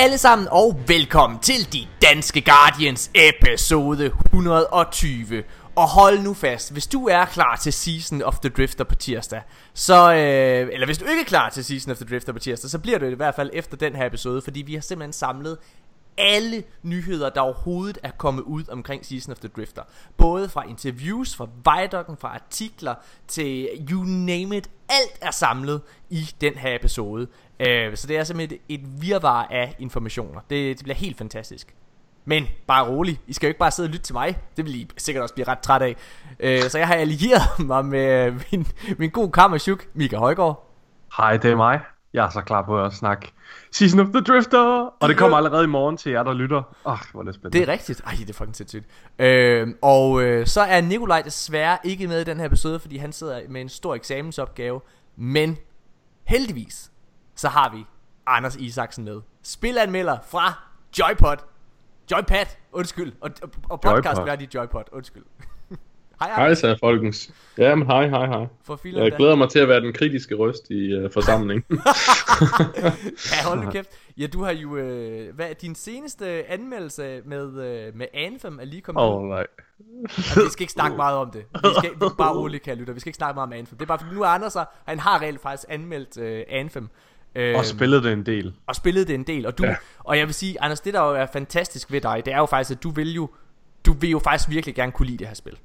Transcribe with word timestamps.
Alle 0.00 0.18
sammen 0.18 0.48
og 0.50 0.80
velkommen 0.86 1.38
til 1.38 1.72
De 1.72 1.86
Danske 2.02 2.40
Guardians 2.40 3.10
episode 3.14 4.06
120 4.06 5.42
Og 5.76 5.88
hold 5.88 6.20
nu 6.20 6.34
fast, 6.34 6.72
hvis 6.72 6.86
du 6.86 7.06
er 7.08 7.24
klar 7.24 7.56
til 7.56 7.72
Season 7.72 8.22
of 8.22 8.38
the 8.38 8.48
Drifter 8.48 8.84
på 8.84 8.94
tirsdag 8.94 9.42
så, 9.74 10.12
øh, 10.12 10.68
Eller 10.72 10.86
hvis 10.86 10.98
du 10.98 11.04
ikke 11.04 11.20
er 11.20 11.24
klar 11.24 11.50
til 11.50 11.64
Season 11.64 11.90
of 11.90 11.96
the 11.96 12.06
Drifter 12.06 12.32
på 12.32 12.38
tirsdag 12.38 12.70
Så 12.70 12.78
bliver 12.78 12.98
det 12.98 13.10
i 13.10 13.14
hvert 13.14 13.34
fald 13.34 13.50
efter 13.52 13.76
den 13.76 13.96
her 13.96 14.06
episode 14.06 14.42
Fordi 14.42 14.62
vi 14.62 14.74
har 14.74 14.80
simpelthen 14.80 15.12
samlet 15.12 15.58
alle 16.18 16.64
nyheder, 16.82 17.30
der 17.30 17.40
overhovedet 17.40 17.98
er 18.02 18.10
kommet 18.10 18.42
ud 18.42 18.64
omkring 18.68 19.06
Season 19.06 19.32
of 19.32 19.38
the 19.38 19.48
Drifter. 19.48 19.82
Både 20.16 20.48
fra 20.48 20.68
interviews, 20.68 21.36
fra 21.36 21.46
Vidocken, 21.64 22.16
fra 22.16 22.28
artikler 22.34 22.94
til 23.28 23.68
you 23.90 24.02
name 24.02 24.56
it. 24.56 24.70
Alt 24.88 25.18
er 25.20 25.30
samlet 25.30 25.80
i 26.10 26.30
den 26.40 26.54
her 26.54 26.74
episode. 26.74 27.26
Uh, 27.60 27.94
så 27.94 28.06
det 28.06 28.16
er 28.16 28.24
simpelthen 28.24 28.60
et, 28.68 28.80
et 28.80 29.02
virvar 29.02 29.46
af 29.50 29.76
informationer. 29.78 30.40
Det, 30.50 30.78
det 30.78 30.84
bliver 30.84 30.96
helt 30.96 31.18
fantastisk. 31.18 31.74
Men 32.24 32.46
bare 32.66 32.88
rolig, 32.88 33.20
I 33.26 33.32
skal 33.32 33.46
jo 33.46 33.48
ikke 33.48 33.58
bare 33.58 33.70
sidde 33.70 33.86
og 33.86 33.90
lytte 33.90 34.04
til 34.04 34.14
mig 34.14 34.38
Det 34.56 34.64
vil 34.64 34.74
I 34.74 34.88
sikkert 34.96 35.22
også 35.22 35.34
blive 35.34 35.48
ret 35.48 35.58
træt 35.58 35.82
af 35.82 35.96
øh, 36.40 36.62
Så 36.62 36.78
jeg 36.78 36.86
har 36.86 36.94
allieret 36.94 37.58
mig 37.66 37.84
med 37.84 38.26
øh, 38.26 38.42
min, 38.52 38.66
min 38.98 39.10
gode 39.10 39.32
kammerchuk, 39.32 39.86
Mika 39.94 40.16
Højgaard 40.16 40.74
Hej, 41.16 41.36
det 41.36 41.50
er 41.50 41.56
mig 41.56 41.80
jeg 42.12 42.26
er 42.26 42.30
så 42.30 42.40
klar 42.40 42.62
på 42.62 42.84
at 42.84 42.92
snakke 42.92 43.32
Season 43.72 44.00
of 44.00 44.06
the 44.06 44.20
Drifter 44.20 44.58
Og 45.00 45.08
det 45.08 45.18
kommer 45.18 45.36
allerede 45.36 45.64
i 45.64 45.66
morgen 45.66 45.96
til 45.96 46.12
jer 46.12 46.22
der 46.22 46.32
lytter. 46.32 46.56
Åh, 46.84 46.92
oh, 46.92 46.98
hvor 47.12 47.20
er 47.20 47.24
det 47.24 47.34
spændende. 47.34 47.58
Det 47.58 47.68
er 47.68 47.72
rigtigt, 47.72 48.00
ej 48.06 48.12
det 48.18 48.30
er 48.30 48.34
fucking 48.34 48.56
sindssygt. 48.56 48.86
Øh, 49.18 49.68
Og 49.82 50.22
øh, 50.22 50.46
så 50.46 50.60
er 50.60 50.80
Nikolaj 50.80 51.22
desværre 51.22 51.78
ikke 51.84 52.08
med 52.08 52.20
i 52.20 52.24
den 52.24 52.38
her 52.38 52.46
episode 52.46 52.80
Fordi 52.80 52.96
han 52.96 53.12
sidder 53.12 53.40
med 53.48 53.60
en 53.60 53.68
stor 53.68 53.94
eksamensopgave. 53.94 54.80
Men 55.16 55.58
heldigvis 56.24 56.90
Så 57.34 57.48
har 57.48 57.70
vi 57.70 57.86
Anders 58.26 58.56
Isaksen 58.56 59.04
med. 59.04 59.20
Spilanmelder 59.42 60.18
fra 60.28 60.52
Joypod. 60.98 61.36
Joypad, 62.10 62.46
undskyld. 62.72 63.12
Og, 63.20 63.30
og, 63.42 63.50
og 63.68 63.80
podcast 63.80 64.20
er 64.20 64.36
de 64.36 64.48
Joypod, 64.54 64.82
undskyld 64.92 65.24
Hej, 66.20 66.30
hej. 66.36 66.54
Hej, 66.62 66.76
Folkens. 66.80 67.30
Ja, 67.58 67.74
men 67.74 67.86
hej, 67.86 68.08
hej, 68.08 68.26
hej. 68.26 68.46
For 68.64 68.80
jeg 68.84 69.12
glæder 69.12 69.34
mig 69.34 69.48
til 69.48 69.58
at 69.58 69.68
være 69.68 69.80
den 69.80 69.92
kritiske 69.92 70.34
røst 70.34 70.70
i 70.70 70.96
uh, 70.96 71.10
forsamlingen. 71.12 71.64
ja, 73.32 73.48
hold 73.48 73.64
nu 73.64 73.70
kæft. 73.70 73.90
Ja, 74.18 74.26
du 74.26 74.44
har 74.44 74.52
jo... 74.52 74.68
Uh, 74.68 75.34
hvad 75.34 75.50
er 75.50 75.54
din 75.62 75.74
seneste 75.74 76.50
anmeldelse 76.50 77.20
med, 77.24 77.46
uh, 77.46 77.98
med 77.98 78.06
Anthem 78.14 78.58
er 78.60 78.64
lige 78.64 78.82
kommet 78.82 79.02
Åh, 79.02 79.16
oh, 79.16 79.28
nej. 79.28 79.46
Altså, 80.04 80.44
vi 80.44 80.50
skal 80.50 80.62
ikke 80.62 80.72
snakke 80.72 80.96
meget 80.96 81.16
om 81.16 81.30
det. 81.30 81.44
Vi 81.54 81.68
skal 81.78 81.90
vi 81.90 82.14
bare 82.18 82.36
roligt, 82.40 82.62
kan 82.62 82.76
lytte. 82.76 82.94
Vi 82.94 83.00
skal 83.00 83.10
ikke 83.10 83.16
snakke 83.16 83.34
meget 83.34 83.46
om 83.46 83.52
Anthem. 83.52 83.78
Det 83.78 83.84
er 83.84 83.88
bare 83.88 83.98
fordi, 83.98 84.14
nu 84.14 84.22
er 84.22 84.26
Anders 84.26 84.56
og 84.56 84.66
han 84.84 84.98
har 84.98 85.22
reelt 85.22 85.42
faktisk 85.42 85.68
anmeldt 85.68 86.16
uh, 86.16 86.58
Anthem. 86.58 86.88
Uh, 87.38 87.58
og 87.58 87.64
spillet 87.64 88.04
det 88.04 88.12
en 88.12 88.26
del. 88.26 88.54
Og 88.66 88.76
spillet 88.76 89.08
det 89.08 89.14
en 89.14 89.22
del. 89.24 89.46
Og, 89.46 89.58
du, 89.58 89.64
ja. 89.64 89.76
og 89.98 90.18
jeg 90.18 90.26
vil 90.26 90.34
sige, 90.34 90.60
Anders, 90.60 90.80
det 90.80 90.94
der 90.94 91.00
jo 91.00 91.14
er 91.14 91.26
fantastisk 91.26 91.92
ved 91.92 92.00
dig, 92.00 92.22
det 92.24 92.32
er 92.32 92.38
jo 92.38 92.46
faktisk, 92.46 92.76
at 92.76 92.82
du 92.82 92.90
vil 92.90 93.14
jo, 93.14 93.30
du 93.86 93.92
vil 93.92 94.10
jo 94.10 94.18
faktisk 94.18 94.50
virkelig 94.50 94.74
gerne 94.74 94.92
kunne 94.92 95.06
lide 95.06 95.18
det 95.18 95.26
her 95.26 95.34
spil. 95.34 95.58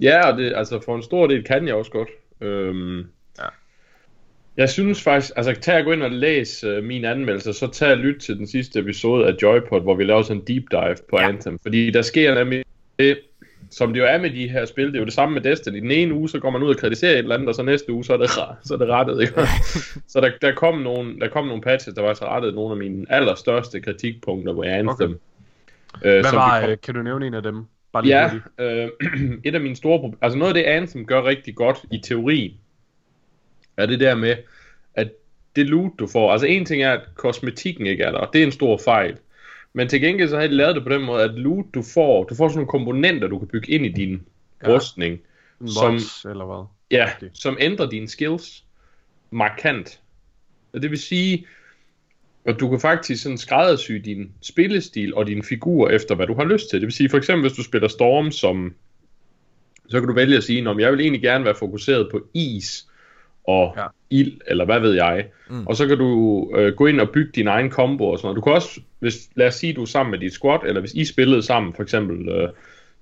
Ja, 0.00 0.30
og 0.30 0.38
det, 0.38 0.52
altså 0.56 0.80
for 0.80 0.96
en 0.96 1.02
stor 1.02 1.26
del 1.26 1.44
kan 1.44 1.66
jeg 1.66 1.74
også 1.74 1.90
godt. 1.90 2.08
Øhm, 2.40 2.98
ja. 3.38 3.48
Jeg 4.56 4.70
synes 4.70 5.02
faktisk, 5.02 5.32
altså 5.36 5.54
tag 5.60 5.78
og 5.78 5.84
gå 5.84 5.92
ind 5.92 6.02
og 6.02 6.10
læs 6.10 6.64
uh, 6.64 6.84
min 6.84 7.04
anmeldelse, 7.04 7.52
så 7.52 7.66
tag 7.66 7.90
og 7.90 7.98
lyt 7.98 8.20
til 8.20 8.38
den 8.38 8.46
sidste 8.46 8.78
episode 8.78 9.26
af 9.26 9.34
Joypod, 9.42 9.80
hvor 9.80 9.94
vi 9.94 10.04
laver 10.04 10.22
sådan 10.22 10.36
en 10.36 10.46
deep 10.46 10.64
dive 10.70 10.96
på 11.10 11.20
ja. 11.20 11.28
Anthem. 11.28 11.58
Fordi 11.62 11.90
der 11.90 12.02
sker 12.02 12.34
nemlig 12.34 12.64
det, 12.98 13.18
som 13.70 13.92
det 13.92 14.00
jo 14.00 14.06
er 14.06 14.18
med 14.18 14.30
de 14.30 14.48
her 14.48 14.64
spil, 14.64 14.86
det 14.86 14.94
er 14.94 14.98
jo 14.98 15.04
det 15.04 15.12
samme 15.12 15.34
med 15.34 15.42
Destiny. 15.42 15.80
Den 15.80 15.90
ene 15.90 16.14
uge, 16.14 16.28
så 16.28 16.38
går 16.38 16.50
man 16.50 16.62
ud 16.62 16.74
og 16.74 16.76
kritiserer 16.76 17.12
et 17.12 17.18
eller 17.18 17.34
andet, 17.34 17.48
og 17.48 17.54
så 17.54 17.62
næste 17.62 17.92
uge, 17.92 18.04
så 18.04 18.12
er 18.12 18.16
det, 18.16 18.30
så 18.30 18.74
er 18.74 18.78
det 18.78 18.88
rettet. 18.88 19.20
Ikke? 19.20 19.34
så 20.12 20.20
der, 20.20 20.30
der, 20.42 20.54
kom 20.54 20.78
nogle, 20.78 21.20
der 21.20 21.28
kom 21.28 21.46
nogle 21.46 21.62
patches, 21.62 21.94
der 21.94 22.02
var 22.02 22.14
så 22.14 22.24
rettet 22.24 22.54
nogle 22.54 22.72
af 22.72 22.76
mine 22.76 23.06
allerstørste 23.08 23.80
kritikpunkter 23.80 24.54
på 24.54 24.62
Anthem. 24.62 25.18
Okay. 25.94 26.16
Øh, 26.16 26.20
Hvad 26.20 26.32
var, 26.32 26.66
kom... 26.66 26.76
kan 26.82 26.94
du 26.94 27.02
nævne 27.02 27.26
en 27.26 27.34
af 27.34 27.42
dem? 27.42 27.64
Bare 27.92 28.04
lige 28.04 28.16
ja, 28.18 28.30
øh, 28.58 28.90
et 29.44 29.54
af 29.54 29.60
mine 29.60 29.76
store 29.76 29.98
problemer, 29.98 30.18
altså 30.22 30.38
noget 30.38 30.50
af 30.50 30.54
det 30.54 30.70
Anthem 30.70 31.06
gør 31.06 31.24
rigtig 31.24 31.54
godt 31.54 31.78
i 31.90 31.98
teori, 31.98 32.56
er 33.76 33.86
det 33.86 34.00
der 34.00 34.14
med, 34.14 34.36
at 34.94 35.12
det 35.56 35.66
loot 35.66 35.92
du 35.98 36.06
får, 36.06 36.32
altså 36.32 36.46
en 36.46 36.64
ting 36.64 36.82
er, 36.82 36.92
at 36.92 37.00
kosmetikken 37.14 37.86
ikke 37.86 38.04
er 38.04 38.10
der, 38.10 38.18
og 38.18 38.32
det 38.32 38.42
er 38.42 38.46
en 38.46 38.52
stor 38.52 38.80
fejl. 38.84 39.18
Men 39.72 39.88
til 39.88 40.00
gengæld 40.00 40.28
så 40.28 40.38
har 40.38 40.46
de 40.46 40.54
lavet 40.54 40.74
det 40.74 40.82
på 40.82 40.88
den 40.88 41.02
måde, 41.02 41.24
at 41.24 41.30
loot 41.30 41.64
du 41.74 41.82
får, 41.94 42.24
du 42.24 42.34
får 42.34 42.48
sådan 42.48 42.56
nogle 42.56 42.68
komponenter, 42.68 43.28
du 43.28 43.38
kan 43.38 43.48
bygge 43.48 43.72
ind 43.72 43.86
i 43.86 43.88
din 43.88 44.22
ja. 44.62 44.74
rustning. 44.74 45.20
Som, 45.66 45.98
eller 46.30 46.44
hvad? 46.44 46.64
Ja, 46.90 47.10
som 47.32 47.56
ændrer 47.60 47.90
dine 47.90 48.08
skills 48.08 48.64
markant. 49.30 50.00
Og 50.72 50.82
det 50.82 50.90
vil 50.90 50.98
sige, 50.98 51.46
og 52.46 52.60
du 52.60 52.70
kan 52.70 52.80
faktisk 52.80 53.22
sådan 53.22 53.38
skræddersy 53.38 53.92
din 53.92 54.32
spillestil 54.40 55.14
og 55.14 55.26
din 55.26 55.42
figur 55.42 55.88
efter, 55.88 56.14
hvad 56.14 56.26
du 56.26 56.34
har 56.34 56.44
lyst 56.44 56.70
til. 56.70 56.80
Det 56.80 56.86
vil 56.86 56.92
sige, 56.92 57.08
for 57.08 57.16
eksempel 57.16 57.48
hvis 57.48 57.56
du 57.56 57.62
spiller 57.62 57.88
Storm 57.88 58.30
som, 58.30 58.74
så 59.88 60.00
kan 60.00 60.08
du 60.08 60.14
vælge 60.14 60.36
at 60.36 60.44
sige, 60.44 60.70
at 60.70 60.78
jeg 60.78 60.92
vil 60.92 61.00
egentlig 61.00 61.22
gerne 61.22 61.44
være 61.44 61.54
fokuseret 61.54 62.08
på 62.10 62.26
is 62.34 62.86
og 63.44 63.74
ja. 63.76 63.86
ild, 64.10 64.40
eller 64.46 64.64
hvad 64.64 64.80
ved 64.80 64.92
jeg. 64.92 65.26
Mm. 65.50 65.66
Og 65.66 65.76
så 65.76 65.86
kan 65.86 65.98
du 65.98 66.50
øh, 66.56 66.74
gå 66.74 66.86
ind 66.86 67.00
og 67.00 67.10
bygge 67.10 67.30
din 67.34 67.48
egen 67.48 67.70
combo 67.70 68.10
og 68.10 68.18
sådan 68.18 68.26
noget. 68.26 68.36
Du 68.36 68.40
kan 68.40 68.52
også, 68.52 68.80
hvis, 68.98 69.28
lad 69.34 69.46
os 69.46 69.54
sige, 69.54 69.72
du 69.72 69.82
er 69.82 69.86
sammen 69.86 70.10
med 70.10 70.18
dit 70.18 70.32
squad, 70.32 70.60
eller 70.66 70.80
hvis 70.80 70.94
I 70.94 71.04
spillede 71.04 71.42
sammen, 71.42 71.74
for 71.74 71.82
eksempel, 71.82 72.28
øh, 72.28 72.48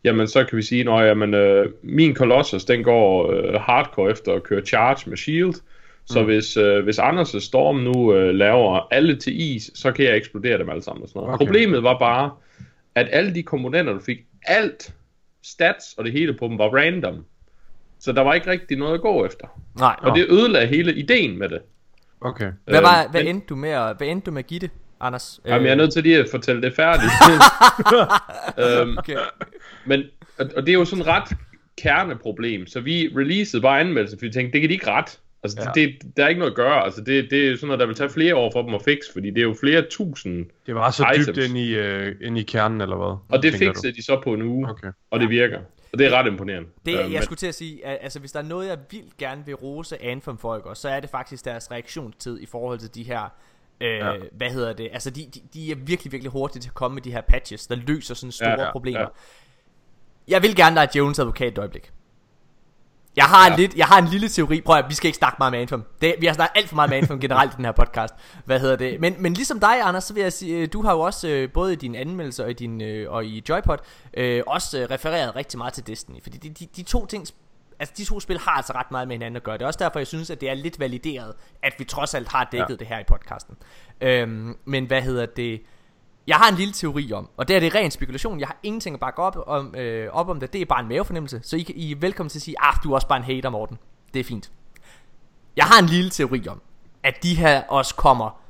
jamen 0.04 0.28
så 0.28 0.44
kan 0.44 0.56
vi 0.56 0.62
sige, 0.62 0.90
at 0.90 1.34
øh, 1.34 1.66
min 1.82 2.14
Colossus, 2.14 2.64
den 2.64 2.84
går 2.84 3.32
øh, 3.32 3.60
hardcore 3.60 4.10
efter 4.10 4.32
at 4.32 4.42
køre 4.42 4.66
charge 4.66 5.10
med 5.10 5.16
shield, 5.16 5.54
så 6.06 6.20
mm. 6.20 6.24
hvis, 6.24 6.56
øh, 6.56 6.84
hvis 6.84 6.98
Anders' 6.98 7.40
Storm 7.40 7.76
nu 7.76 8.14
øh, 8.14 8.34
laver 8.34 8.88
alle 8.90 9.16
til 9.16 9.40
is, 9.40 9.70
så 9.74 9.92
kan 9.92 10.04
jeg 10.04 10.16
eksplodere 10.16 10.58
dem 10.58 10.70
alle 10.70 10.82
sammen. 10.82 11.02
Og 11.02 11.08
sådan 11.08 11.20
noget. 11.20 11.34
Okay. 11.34 11.46
Problemet 11.46 11.82
var 11.82 11.98
bare, 11.98 12.30
at 12.94 13.08
alle 13.10 13.34
de 13.34 13.42
komponenter, 13.42 13.92
du 13.92 14.00
fik, 14.00 14.18
alt 14.42 14.94
stats 15.42 15.94
og 15.98 16.04
det 16.04 16.12
hele 16.12 16.34
på 16.34 16.48
dem 16.48 16.58
var 16.58 16.68
random. 16.68 17.24
Så 17.98 18.12
der 18.12 18.22
var 18.22 18.34
ikke 18.34 18.50
rigtig 18.50 18.78
noget 18.78 18.94
at 18.94 19.00
gå 19.00 19.26
efter. 19.26 19.46
Nej. 19.78 19.96
Og 20.02 20.16
det 20.16 20.26
ødelagde 20.30 20.66
hele 20.66 20.94
ideen 20.94 21.38
med 21.38 21.48
det. 21.48 21.60
Okay. 22.20 22.52
Hvad, 22.64 22.80
var, 22.80 23.02
øhm, 23.02 23.10
hvad, 23.10 23.24
endte 23.24 23.46
du 23.46 23.56
med 23.56 23.70
at, 23.70 23.96
hvad 23.96 24.08
endte 24.08 24.26
du 24.26 24.30
med 24.30 24.38
at 24.38 24.46
give 24.46 24.60
det, 24.60 24.70
Anders? 25.00 25.40
Jamen, 25.46 25.66
jeg 25.66 25.72
er 25.72 25.76
nødt 25.76 25.92
til 25.92 26.02
lige 26.02 26.18
at 26.18 26.28
fortælle 26.30 26.62
det 26.62 26.74
færdigt. 26.74 27.12
øhm, 28.80 28.98
okay. 28.98 29.16
Men, 29.86 30.02
og 30.38 30.66
det 30.66 30.68
er 30.68 30.72
jo 30.72 30.84
sådan 30.84 31.02
et 31.02 31.06
ret 31.06 31.36
kerneproblem. 31.82 32.66
Så 32.66 32.80
vi 32.80 33.12
releasede 33.16 33.62
bare 33.62 33.80
anmeldelse, 33.80 34.16
fordi 34.16 34.26
vi 34.26 34.32
tænkte, 34.32 34.52
det 34.52 34.60
kan 34.60 34.68
de 34.68 34.74
ikke 34.74 34.90
ret. 34.90 35.18
Altså, 35.42 35.58
ja. 35.60 35.80
det, 35.80 36.02
det, 36.02 36.16
der 36.16 36.24
er 36.24 36.28
ikke 36.28 36.38
noget 36.38 36.50
at 36.50 36.56
gøre. 36.56 36.84
Altså, 36.84 37.00
det, 37.00 37.30
det 37.30 37.48
er 37.48 37.56
sådan 37.56 37.66
noget, 37.66 37.80
der 37.80 37.86
vil 37.86 37.94
tage 37.94 38.10
flere 38.10 38.36
år 38.36 38.50
for 38.52 38.62
dem 38.62 38.74
at 38.74 38.82
fikse, 38.84 39.12
fordi 39.12 39.30
det 39.30 39.38
er 39.38 39.42
jo 39.42 39.56
flere 39.60 39.82
tusind 39.90 40.46
Det 40.66 40.74
var 40.74 40.90
så 40.90 41.06
items. 41.12 41.26
dybt 41.26 41.38
ind 41.38 41.58
i, 41.58 41.78
uh, 41.78 42.12
ind 42.20 42.38
i 42.38 42.42
kernen, 42.42 42.80
eller 42.80 42.96
hvad? 42.96 43.16
Og 43.28 43.42
det 43.42 43.54
fikser 43.54 43.92
de 43.92 44.02
så 44.02 44.20
på 44.24 44.34
en 44.34 44.42
uge, 44.42 44.70
okay. 44.70 44.92
og 45.10 45.20
det 45.20 45.30
virker. 45.30 45.58
Og 45.92 45.98
det 45.98 46.06
er 46.06 46.10
ret 46.10 46.26
imponerende. 46.26 46.68
Det, 46.86 46.94
uh, 46.94 46.98
jeg 46.98 47.10
men... 47.10 47.22
skulle 47.22 47.38
til 47.38 47.46
at 47.46 47.54
sige, 47.54 47.86
at, 47.86 47.98
altså 48.02 48.18
hvis 48.18 48.32
der 48.32 48.38
er 48.38 48.44
noget, 48.44 48.68
jeg 48.68 48.78
vildt 48.90 49.16
gerne 49.16 49.46
vil 49.46 49.54
rose 49.54 50.02
Anthem 50.02 50.38
folk, 50.38 50.66
så 50.74 50.88
er 50.88 51.00
det 51.00 51.10
faktisk 51.10 51.44
deres 51.44 51.70
reaktionstid 51.70 52.40
i 52.40 52.46
forhold 52.46 52.78
til 52.78 52.94
de 52.94 53.02
her 53.02 53.28
Øh, 53.82 53.88
ja. 53.88 54.12
Hvad 54.32 54.50
hedder 54.50 54.72
det? 54.72 54.88
Altså 54.92 55.10
de, 55.10 55.26
de, 55.34 55.40
de 55.54 55.70
er 55.70 55.74
virkelig, 55.76 56.12
virkelig 56.12 56.32
hurtige 56.32 56.62
til 56.62 56.68
at 56.68 56.74
komme 56.74 56.94
med 56.94 57.02
de 57.02 57.12
her 57.12 57.20
patches 57.20 57.66
Der 57.66 57.76
løser 57.76 58.14
sådan 58.14 58.32
store 58.32 58.50
ja, 58.50 58.62
ja, 58.62 58.72
problemer 58.72 59.00
ja. 59.00 59.06
Jeg 60.28 60.42
vil 60.42 60.56
gerne 60.56 60.74
lade 60.74 60.98
Jones 60.98 61.18
advokat 61.18 61.52
et 61.52 61.58
øjeblik 61.58 61.92
jeg 63.16 63.24
har, 63.24 63.46
ja. 63.46 63.52
en 63.52 63.60
lidt, 63.60 63.76
jeg 63.76 63.86
har 63.86 63.98
en 63.98 64.08
lille 64.08 64.28
teori. 64.28 64.60
Prøv 64.60 64.76
at 64.76 64.84
vi 64.88 64.94
skal 64.94 65.08
ikke 65.08 65.16
snakke 65.16 65.36
meget 65.38 65.52
med 65.52 65.60
Anthem. 65.60 65.82
Det, 66.00 66.14
Vi 66.20 66.26
har 66.26 66.34
snakket 66.34 66.58
alt 66.58 66.68
for 66.68 66.74
meget 66.74 66.90
med 66.90 66.98
Anthem 66.98 67.20
generelt 67.26 67.52
i 67.52 67.56
den 67.56 67.64
her 67.64 67.72
podcast. 67.72 68.14
Hvad 68.44 68.60
hedder 68.60 68.76
det? 68.76 69.00
Men, 69.00 69.16
men 69.18 69.34
ligesom 69.34 69.60
dig 69.60 69.80
Anders 69.82 70.04
Så 70.04 70.14
vil 70.14 70.22
jeg 70.22 70.32
sige 70.32 70.66
Du 70.66 70.82
har 70.82 70.92
jo 70.92 71.00
også 71.00 71.28
øh, 71.28 71.52
både 71.52 71.72
i 71.72 71.76
din 71.76 71.94
anmeldelse 71.94 72.44
Og 72.44 72.50
i, 72.50 72.52
din, 72.52 72.80
øh, 72.80 73.12
og 73.12 73.24
i 73.24 73.42
Joypod 73.48 73.76
øh, 74.14 74.42
Også 74.46 74.78
øh, 74.78 74.90
refereret 74.90 75.36
rigtig 75.36 75.58
meget 75.58 75.72
til 75.72 75.86
Destiny. 75.86 76.22
Fordi 76.22 76.38
de, 76.38 76.48
de, 76.48 76.66
de 76.76 76.82
to 76.82 77.06
ting 77.06 77.26
Altså 77.78 77.94
de 77.96 78.04
to 78.04 78.20
spil 78.20 78.38
har 78.38 78.50
altså 78.50 78.72
ret 78.72 78.90
meget 78.90 79.08
med 79.08 79.14
hinanden 79.14 79.36
at 79.36 79.42
gøre. 79.42 79.58
Det 79.58 79.62
er 79.62 79.66
også 79.66 79.78
derfor 79.78 79.98
jeg 79.98 80.06
synes 80.06 80.30
at 80.30 80.40
det 80.40 80.50
er 80.50 80.54
lidt 80.54 80.80
valideret 80.80 81.34
At 81.62 81.74
vi 81.78 81.84
trods 81.84 82.14
alt 82.14 82.28
har 82.28 82.48
dækket 82.52 82.70
ja. 82.70 82.74
det 82.74 82.86
her 82.86 82.98
i 82.98 83.04
podcasten. 83.04 83.56
Øhm, 84.00 84.56
Men 84.64 84.86
hvad 84.86 85.02
hedder 85.02 85.26
det 85.26 85.62
jeg 86.26 86.36
har 86.36 86.48
en 86.48 86.54
lille 86.54 86.72
teori 86.72 87.12
om, 87.12 87.28
og 87.36 87.48
det 87.48 87.56
er 87.56 87.60
det 87.60 87.74
ren 87.74 87.90
spekulation. 87.90 88.40
Jeg 88.40 88.48
har 88.48 88.56
ingenting 88.62 88.94
at 88.94 89.00
bakke 89.00 89.22
op 89.22 89.36
om, 89.46 89.74
øh, 89.74 90.12
op 90.12 90.28
om 90.28 90.40
det. 90.40 90.52
Det 90.52 90.60
er 90.60 90.66
bare 90.66 90.80
en 90.80 90.88
mavefornemmelse. 90.88 91.40
Så 91.42 91.56
I, 91.56 91.60
I 91.60 91.92
er 91.92 91.96
velkommen 91.96 92.30
til 92.30 92.38
at 92.38 92.42
sige, 92.42 92.56
ah, 92.58 92.74
du 92.84 92.90
er 92.90 92.94
også 92.94 93.08
bare 93.08 93.18
en 93.18 93.24
hater, 93.24 93.50
Morten. 93.50 93.78
Det 94.14 94.20
er 94.20 94.24
fint. 94.24 94.50
Jeg 95.56 95.64
har 95.64 95.78
en 95.78 95.86
lille 95.86 96.10
teori 96.10 96.48
om, 96.48 96.62
at 97.02 97.22
de 97.22 97.34
her 97.34 97.62
også 97.62 97.94
kommer 97.94 98.40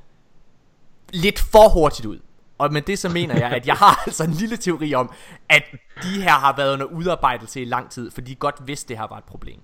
lidt 1.12 1.38
for 1.38 1.68
hurtigt 1.68 2.06
ud. 2.06 2.20
Og 2.58 2.72
med 2.72 2.82
det 2.82 2.98
så 2.98 3.08
mener 3.08 3.38
jeg, 3.38 3.50
at 3.50 3.66
jeg 3.66 3.74
har 3.74 4.02
altså 4.06 4.24
en 4.24 4.30
lille 4.30 4.56
teori 4.56 4.94
om, 4.94 5.10
at 5.48 5.62
de 6.02 6.22
her 6.22 6.30
har 6.30 6.56
været 6.56 6.72
under 6.72 6.86
udarbejdelse 6.86 7.62
i 7.62 7.64
lang 7.64 7.90
tid, 7.90 8.10
for 8.10 8.20
de 8.20 8.34
godt 8.34 8.56
vidste, 8.66 8.88
det 8.88 8.98
her 8.98 9.06
var 9.06 9.18
et 9.18 9.24
problem. 9.24 9.60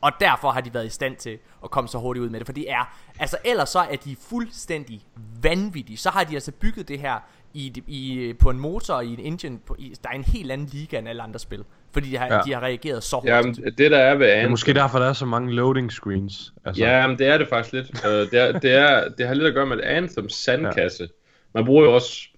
Og 0.00 0.12
derfor 0.20 0.50
har 0.50 0.60
de 0.60 0.74
været 0.74 0.86
i 0.86 0.88
stand 0.88 1.16
til 1.16 1.38
at 1.64 1.70
komme 1.70 1.88
så 1.88 1.98
hurtigt 1.98 2.24
ud 2.24 2.30
med 2.30 2.40
det. 2.40 2.46
For 2.46 2.52
de 2.52 2.68
er, 2.68 2.98
altså 3.18 3.36
ellers 3.44 3.68
så 3.68 3.78
er 3.78 3.96
de 3.96 4.16
fuldstændig 4.28 5.00
vanvittige. 5.42 5.96
Så 5.96 6.10
har 6.10 6.24
de 6.24 6.34
altså 6.34 6.52
bygget 6.52 6.88
det 6.88 6.98
her 6.98 7.18
i, 7.54 7.82
i, 7.86 8.32
på 8.32 8.50
en 8.50 8.58
motor 8.58 8.94
og 8.94 9.04
i 9.04 9.12
en 9.12 9.20
engine. 9.20 9.58
På, 9.66 9.76
i, 9.78 9.94
der 10.02 10.08
er 10.08 10.14
en 10.14 10.24
helt 10.24 10.52
anden 10.52 10.66
liga 10.72 10.98
end 10.98 11.08
alle 11.08 11.22
andre 11.22 11.38
spil. 11.38 11.64
Fordi 11.92 12.10
de 12.10 12.16
har, 12.16 12.34
ja. 12.34 12.40
de 12.44 12.52
har 12.52 12.60
reageret 12.60 13.02
så 13.02 13.16
hurtigt. 13.16 13.34
Jamen, 13.34 13.54
det 13.78 13.90
der 13.90 13.98
er 13.98 14.14
ved 14.14 14.26
Det 14.26 14.36
er 14.36 14.48
måske 14.48 14.74
derfor, 14.74 14.98
der 14.98 15.06
er 15.06 15.12
så 15.12 15.26
mange 15.26 15.54
loading 15.54 15.92
screens. 15.92 16.52
Altså. 16.64 16.84
Ja, 16.84 17.06
men 17.06 17.18
det 17.18 17.26
er 17.26 17.38
det 17.38 17.48
faktisk 17.48 17.72
lidt. 17.72 18.04
uh, 18.04 18.10
det, 18.10 18.34
er, 18.34 18.58
det, 18.58 18.72
er, 18.72 19.08
det 19.08 19.26
har 19.26 19.34
lidt 19.34 19.46
at 19.46 19.54
gøre 19.54 19.66
med 19.66 19.80
Anthems 19.82 20.34
sandkasse. 20.34 21.02
Ja. 21.02 21.08
Man 21.54 21.64
bruger 21.64 21.84
jo 21.84 21.94
også 21.94 22.28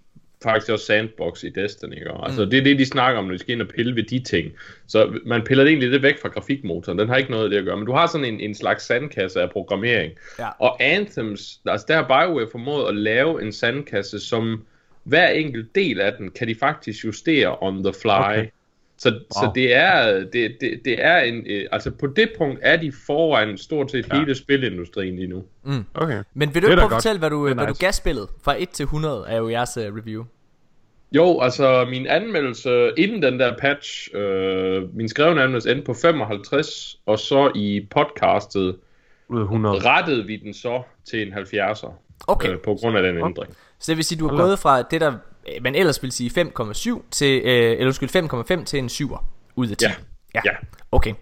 faktisk 0.42 0.72
også 0.72 0.86
sandbox 0.86 1.44
i 1.44 1.48
Destiny. 1.48 1.94
Ikke? 1.94 2.10
Altså, 2.22 2.44
mm. 2.44 2.50
det 2.50 2.58
er 2.58 2.64
det, 2.64 2.78
de 2.78 2.86
snakker 2.86 3.18
om, 3.18 3.24
når 3.24 3.32
de 3.32 3.38
skal 3.38 3.52
ind 3.52 3.62
og 3.62 3.68
pille 3.68 3.96
ved 3.96 4.02
de 4.02 4.18
ting. 4.18 4.52
Så 4.86 5.18
man 5.26 5.42
piller 5.42 5.64
det 5.64 5.70
egentlig 5.70 5.90
lidt 5.90 6.02
væk 6.02 6.20
fra 6.22 6.28
grafikmotoren. 6.28 6.98
Den 6.98 7.08
har 7.08 7.16
ikke 7.16 7.30
noget 7.30 7.44
af 7.44 7.50
det 7.50 7.56
at 7.56 7.64
gøre. 7.64 7.76
Men 7.76 7.86
du 7.86 7.92
har 7.92 8.06
sådan 8.06 8.24
en, 8.24 8.40
en 8.40 8.54
slags 8.54 8.84
sandkasse 8.84 9.42
af 9.42 9.50
programmering. 9.50 10.12
Ja. 10.38 10.48
Og 10.58 10.82
Anthems, 10.82 11.60
altså 11.66 11.86
der 11.88 11.94
har 11.94 12.02
BioWare 12.02 12.48
formået 12.52 12.88
at 12.88 12.96
lave 12.96 13.42
en 13.42 13.52
sandkasse, 13.52 14.20
som 14.20 14.64
hver 15.04 15.28
enkelt 15.28 15.74
del 15.74 16.00
af 16.00 16.12
den, 16.12 16.30
kan 16.30 16.48
de 16.48 16.54
faktisk 16.54 17.04
justere 17.04 17.56
on 17.60 17.84
the 17.84 17.92
fly. 18.02 18.10
Okay. 18.10 18.46
Så, 19.00 19.10
wow. 19.10 19.18
så 19.30 19.52
det 19.54 19.74
er, 19.74 20.12
det, 20.32 20.56
det, 20.60 20.80
det 20.84 21.04
er 21.04 21.18
en, 21.18 21.46
øh, 21.46 21.66
altså 21.72 21.90
på 21.90 22.06
det 22.06 22.30
punkt 22.38 22.58
er 22.62 22.76
de 22.76 22.92
foran 23.06 23.58
stort 23.58 23.90
set 23.90 24.08
ja. 24.12 24.18
hele 24.18 24.34
spilindustrien 24.34 25.16
lige 25.16 25.28
nu. 25.28 25.44
Mm. 25.64 25.84
Okay. 25.94 26.22
Men 26.34 26.54
vil 26.54 26.62
du 26.62 26.66
er 26.66 26.70
ikke 26.70 26.80
prøve 26.80 26.86
at 26.86 26.90
fortælle, 26.90 27.18
hvad 27.18 27.30
du, 27.30 27.46
er 27.46 27.54
hvad 27.54 27.64
du 27.64 27.70
nice. 27.70 27.80
gav 27.84 27.92
spillet? 27.92 28.28
Fra 28.42 28.54
1 28.58 28.68
til 28.68 28.84
100 28.84 29.24
er 29.28 29.36
jo 29.36 29.48
jeres 29.48 29.76
uh, 29.76 29.82
review. 29.82 30.24
Jo, 31.12 31.40
altså 31.40 31.86
min 31.90 32.06
anmeldelse 32.06 32.90
inden 32.96 33.22
den 33.22 33.40
der 33.40 33.56
patch, 33.58 34.08
øh, 34.14 34.96
min 34.96 35.08
skrevne 35.08 35.42
anmeldelse 35.42 35.70
endte 35.70 35.84
på 35.84 35.94
55, 35.94 37.00
og 37.06 37.18
så 37.18 37.52
i 37.54 37.86
podcastet 37.90 38.76
Ud 39.28 39.38
af 39.38 39.42
100. 39.42 39.78
rettede 39.78 40.26
vi 40.26 40.36
den 40.36 40.54
så 40.54 40.82
til 41.04 41.26
en 41.26 41.34
70'er. 41.34 41.92
Okay. 42.26 42.52
Øh, 42.52 42.58
på 42.58 42.74
grund 42.74 42.96
af 42.96 43.02
den 43.02 43.16
ændring. 43.16 43.56
Så 43.78 43.92
det 43.92 43.96
vil 43.96 44.04
sige, 44.04 44.18
du 44.18 44.28
da. 44.28 44.34
gået 44.34 44.58
fra 44.58 44.82
det, 44.82 45.00
der 45.00 45.12
man 45.62 45.74
ellers 45.74 46.02
vil 46.02 46.12
sige 46.12 46.30
5,7 46.30 47.02
til, 47.10 47.42
øh, 47.44 47.72
eller 47.72 47.86
undskyld, 47.86 48.08
5,5 48.58 48.64
til 48.64 48.78
en 48.78 48.86
7'er 48.86 49.24
ud 49.56 49.68
af 49.68 49.76
10. 49.76 49.84
Ja. 49.84 49.92
ja. 50.34 50.40
Ja. 50.44 50.50
Okay. 50.92 51.14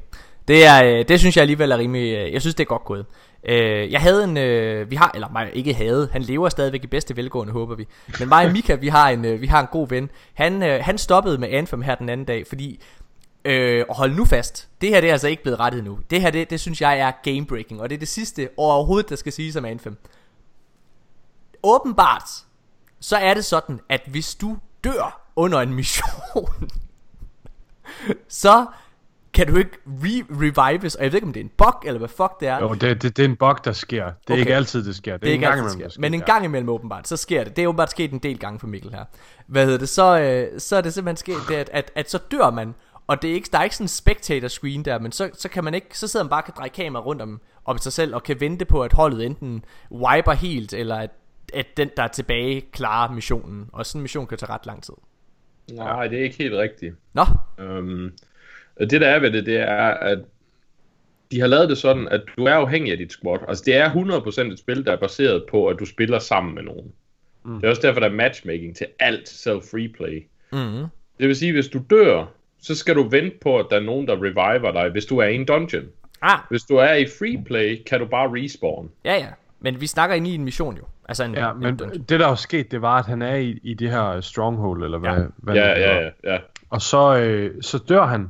Det, 0.48 0.66
er, 0.66 0.84
øh, 0.84 1.04
det 1.08 1.20
synes 1.20 1.36
jeg 1.36 1.42
alligevel 1.42 1.70
er 1.70 1.78
rimelig, 1.78 2.14
øh, 2.14 2.32
jeg 2.32 2.40
synes 2.40 2.54
det 2.54 2.64
er 2.64 2.68
godt 2.68 2.84
gået. 2.84 3.06
Øh, 3.44 3.92
jeg 3.92 4.00
havde 4.00 4.24
en, 4.24 4.36
øh, 4.36 4.90
vi 4.90 4.96
har, 4.96 5.10
eller 5.14 5.28
mig 5.28 5.50
ikke 5.54 5.74
havde, 5.74 6.08
han 6.12 6.22
lever 6.22 6.48
stadigvæk 6.48 6.84
i 6.84 6.86
bedste 6.86 7.16
velgående, 7.16 7.52
håber 7.52 7.74
vi. 7.74 7.86
Men 8.18 8.28
mig 8.28 8.46
og 8.46 8.52
Mika, 8.52 8.74
vi 8.74 8.88
har 8.88 9.10
en, 9.10 9.24
øh, 9.24 9.40
vi 9.40 9.46
har 9.46 9.60
en 9.60 9.66
god 9.72 9.88
ven. 9.88 10.10
Han, 10.34 10.62
øh, 10.62 10.84
han 10.84 10.98
stoppede 10.98 11.38
med 11.38 11.48
Anthem 11.48 11.82
her 11.82 11.94
den 11.94 12.08
anden 12.08 12.26
dag, 12.26 12.46
fordi 12.46 12.80
Øh, 13.44 13.84
og 13.88 13.96
hold 13.96 14.14
nu 14.14 14.24
fast, 14.24 14.68
det 14.80 14.88
her 14.88 15.00
det 15.00 15.08
er 15.08 15.12
altså 15.12 15.28
ikke 15.28 15.42
blevet 15.42 15.60
rettet 15.60 15.84
nu. 15.84 15.98
Det 16.10 16.20
her, 16.20 16.30
det, 16.30 16.50
det 16.50 16.60
synes 16.60 16.80
jeg 16.80 16.98
er 16.98 17.12
game 17.22 17.46
breaking, 17.46 17.80
og 17.80 17.90
det 17.90 17.94
er 17.94 17.98
det 17.98 18.08
sidste 18.08 18.48
overhovedet, 18.56 19.10
der 19.10 19.16
skal 19.16 19.32
siges 19.32 19.56
om 19.56 19.64
Anthem. 19.64 19.96
Åbenbart, 21.62 22.28
så 23.00 23.16
er 23.16 23.34
det 23.34 23.44
sådan, 23.44 23.80
at 23.88 24.00
hvis 24.06 24.34
du 24.34 24.56
dør 24.84 25.20
under 25.36 25.60
en 25.60 25.72
mission, 25.74 26.70
så 28.28 28.66
kan 29.34 29.46
du 29.46 29.56
ikke 29.56 29.70
re- 29.86 30.26
revives, 30.30 30.94
og 30.94 31.04
jeg 31.04 31.12
ved 31.12 31.16
ikke 31.16 31.26
om 31.26 31.32
det 31.32 31.40
er 31.40 31.44
en 31.44 31.50
bug, 31.56 31.74
eller 31.84 31.98
hvad 31.98 32.08
fuck 32.08 32.40
det 32.40 32.48
er. 32.48 32.58
Jo, 32.60 32.74
det, 32.74 33.02
det, 33.02 33.16
det 33.16 33.24
er 33.24 33.28
en 33.28 33.36
bug, 33.36 33.64
der 33.64 33.72
sker. 33.72 34.04
Det 34.04 34.10
er 34.10 34.32
Okay. 34.32 34.38
ikke 34.40 34.54
altid, 34.54 34.84
det 34.84 34.96
sker. 34.96 35.12
Det, 35.12 35.22
Det 35.22 35.28
er 35.28 35.32
ikke 35.32 35.44
en 35.46 35.50
gang 35.50 35.60
imellem, 35.60 35.90
sker. 35.90 36.00
Men 36.00 36.14
en 36.14 36.20
gang 36.20 36.44
imellem 36.44 36.68
åbenbart, 36.68 37.08
så 37.08 37.16
sker 37.16 37.44
det. 37.44 37.56
Det 37.56 37.64
er 37.64 37.68
åbenbart 37.68 37.90
sket 37.90 38.12
en 38.12 38.18
del 38.18 38.38
gange 38.38 38.58
for 38.58 38.66
Mikkel 38.66 38.90
her. 38.94 39.04
Hvad 39.46 39.64
hedder 39.64 39.78
det? 39.78 39.88
Så, 39.88 40.18
øh, 40.20 40.60
så 40.60 40.76
er 40.76 40.80
det 40.80 40.94
simpelthen 40.94 41.16
sket, 41.16 41.48
det, 41.48 41.54
at, 41.54 41.70
at, 41.72 41.90
at 41.94 42.10
så 42.10 42.18
dør 42.30 42.50
man, 42.50 42.74
og 43.06 43.22
det 43.22 43.30
er 43.30 43.34
ikke, 43.34 43.48
der 43.52 43.58
er 43.58 43.62
ikke 43.64 43.76
sådan 43.76 43.84
en 43.84 43.88
spectator 43.88 44.48
screen 44.48 44.84
der, 44.84 44.98
men 44.98 45.12
så, 45.12 45.30
så 45.34 45.48
kan 45.48 45.64
man 45.64 45.74
ikke, 45.74 45.98
så 45.98 46.08
sidder 46.08 46.24
man 46.24 46.30
bare 46.30 46.40
og 46.40 46.44
kan 46.44 46.54
dreje 46.56 46.68
kamera 46.68 47.02
rundt 47.02 47.22
om, 47.22 47.40
om 47.64 47.78
sig 47.78 47.92
selv, 47.92 48.14
og 48.14 48.22
kan 48.22 48.40
vente 48.40 48.64
på, 48.64 48.82
at 48.82 48.92
holdet 48.92 49.26
enten 49.26 49.64
wiper 49.92 50.32
helt, 50.32 50.72
eller 50.72 50.96
at, 50.96 51.10
at 51.54 51.66
den, 51.76 51.90
der 51.96 52.02
er 52.02 52.08
tilbage, 52.08 52.60
klarer 52.72 53.12
missionen. 53.12 53.68
Og 53.72 53.86
sådan 53.86 53.98
en 53.98 54.02
mission 54.02 54.26
kan 54.26 54.38
tage 54.38 54.52
ret 54.52 54.66
lang 54.66 54.82
tid. 54.82 54.94
Nej, 55.72 56.08
det 56.08 56.18
er 56.18 56.22
ikke 56.22 56.38
helt 56.38 56.54
rigtigt. 56.54 56.94
Nå, 57.12 57.24
Um, 57.58 58.12
det 58.80 59.00
der 59.00 59.08
er 59.08 59.18
ved 59.18 59.30
det, 59.32 59.46
det 59.46 59.56
er, 59.60 59.86
at 59.88 60.18
de 61.32 61.40
har 61.40 61.46
lavet 61.46 61.68
det 61.68 61.78
sådan, 61.78 62.08
at 62.08 62.22
du 62.36 62.44
er 62.44 62.54
afhængig 62.54 62.92
af 62.92 62.98
dit 62.98 63.12
squad. 63.12 63.38
Altså 63.48 63.62
det 63.66 63.76
er 63.76 63.90
100% 63.90 64.52
et 64.52 64.58
spil, 64.58 64.86
der 64.86 64.92
er 64.92 64.96
baseret 64.96 65.44
på, 65.50 65.66
at 65.66 65.76
du 65.78 65.84
spiller 65.84 66.18
sammen 66.18 66.54
med 66.54 66.62
nogen. 66.62 66.92
Mm. 67.44 67.54
Det 67.54 67.64
er 67.64 67.68
også 67.70 67.82
derfor, 67.82 68.00
der 68.00 68.08
er 68.08 68.12
matchmaking 68.12 68.76
til 68.76 68.86
alt 68.98 69.28
self-free 69.28 69.92
play. 69.96 70.26
mm-hmm. 70.52 70.86
Det 71.20 71.28
vil 71.28 71.36
sige, 71.36 71.52
hvis 71.52 71.68
du 71.68 71.80
dør, 71.90 72.26
så 72.62 72.74
skal 72.74 72.94
du 72.94 73.08
vente 73.08 73.36
på, 73.40 73.58
at 73.58 73.66
der 73.70 73.76
er 73.76 73.80
nogen, 73.80 74.06
der 74.06 74.14
reviver 74.14 74.72
dig, 74.72 74.90
hvis 74.90 75.06
du 75.06 75.18
er 75.18 75.26
i 75.26 75.34
en 75.34 75.44
dungeon. 75.44 75.84
ah, 76.22 76.38
Hvis 76.50 76.62
du 76.62 76.76
er 76.76 76.94
i 76.94 77.06
free 77.06 77.44
play, 77.44 77.82
kan 77.86 78.00
du 78.00 78.06
bare 78.06 78.28
respawn. 78.32 78.90
ja 79.04 79.14
ja, 79.14 79.28
men 79.60 79.80
vi 79.80 79.86
snakker 79.86 80.16
ind 80.16 80.26
i 80.26 80.34
en 80.34 80.44
mission 80.44 80.76
jo. 80.76 80.82
Altså 81.08 81.24
en, 81.24 81.34
Ja, 81.34 81.50
en 81.52 81.58
men 81.60 81.76
dungeon. 81.76 82.02
det 82.02 82.20
der 82.20 82.28
er 82.28 82.34
sket, 82.34 82.70
det 82.70 82.82
var, 82.82 82.98
at 82.98 83.06
han 83.06 83.22
er 83.22 83.34
i, 83.34 83.60
i 83.62 83.74
det 83.74 83.90
her 83.90 84.20
stronghold, 84.20 84.82
eller 84.84 84.98
hvad, 84.98 85.10
Ja. 85.10 85.18
hvad 85.36 85.54
Ja, 85.54 85.74
det 85.74 85.80
ja, 85.80 85.98
ja, 86.04 86.10
ja. 86.32 86.38
Og 86.70 86.82
så, 86.82 87.16
øh, 87.18 87.62
så 87.62 87.78
dør 87.88 88.06
han, 88.06 88.28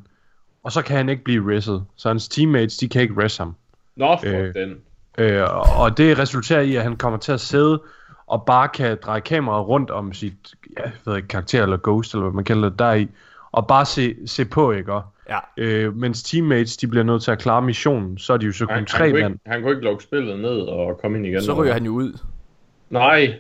og 0.62 0.72
så 0.72 0.82
kan 0.82 0.96
han 0.96 1.08
ikke 1.08 1.24
blive 1.24 1.56
reset. 1.56 1.84
Så 1.96 2.08
hans 2.08 2.28
teammates, 2.28 2.76
de 2.76 2.88
kan 2.88 3.02
ikke 3.02 3.14
res 3.22 3.36
ham. 3.36 3.54
Nå, 3.96 4.16
fuck 4.16 4.32
Øh. 4.34 4.54
den. 4.54 4.76
Øh, 5.18 5.42
og 5.80 5.96
det 5.98 6.18
resulterer 6.18 6.60
i, 6.60 6.76
at 6.76 6.82
han 6.82 6.96
kommer 6.96 7.18
til 7.18 7.32
at 7.32 7.40
sidde 7.40 7.82
og 8.26 8.42
bare 8.46 8.68
kan 8.68 8.98
dreje 9.02 9.20
kameraet 9.20 9.68
rundt 9.68 9.90
om 9.90 10.12
sit 10.12 10.32
ja, 10.78 10.82
jeg 10.82 10.92
ved 11.06 11.16
ikke, 11.16 11.28
karakter 11.28 11.62
eller 11.62 11.78
ghost, 11.82 12.14
eller 12.14 12.24
hvad 12.24 12.34
man 12.34 12.44
kalder 12.44 12.68
det, 12.68 12.78
deri, 12.78 13.08
og 13.52 13.66
bare 13.66 13.84
se, 13.84 14.16
se 14.26 14.44
på, 14.44 14.72
ikke? 14.72 14.92
Og, 14.92 15.02
Ja. 15.28 15.38
øh, 15.56 15.96
mens 15.96 16.22
teammates, 16.22 16.76
de 16.76 16.86
bliver 16.86 17.04
nødt 17.04 17.22
til 17.22 17.30
at 17.30 17.38
klare 17.38 17.62
missionen, 17.62 18.18
så 18.18 18.32
er 18.32 18.36
de 18.36 18.46
jo 18.46 18.52
så 18.52 18.66
kun 18.66 18.74
Han, 18.74 18.86
tre 18.86 18.98
han, 18.98 19.10
kunne 19.10 19.20
mand. 19.22 19.34
ikke, 19.34 19.50
han 19.50 19.62
kunne 19.62 19.70
ikke 19.72 19.84
lukke 19.84 20.04
spillet 20.04 20.38
ned 20.40 20.60
og 20.60 20.98
komme 21.02 21.16
ind 21.18 21.26
igen. 21.26 21.42
Så 21.42 21.52
ryger 21.52 21.72
han 21.72 21.84
jo 21.84 21.92
ud. 21.92 22.18
Nej, 22.90 23.34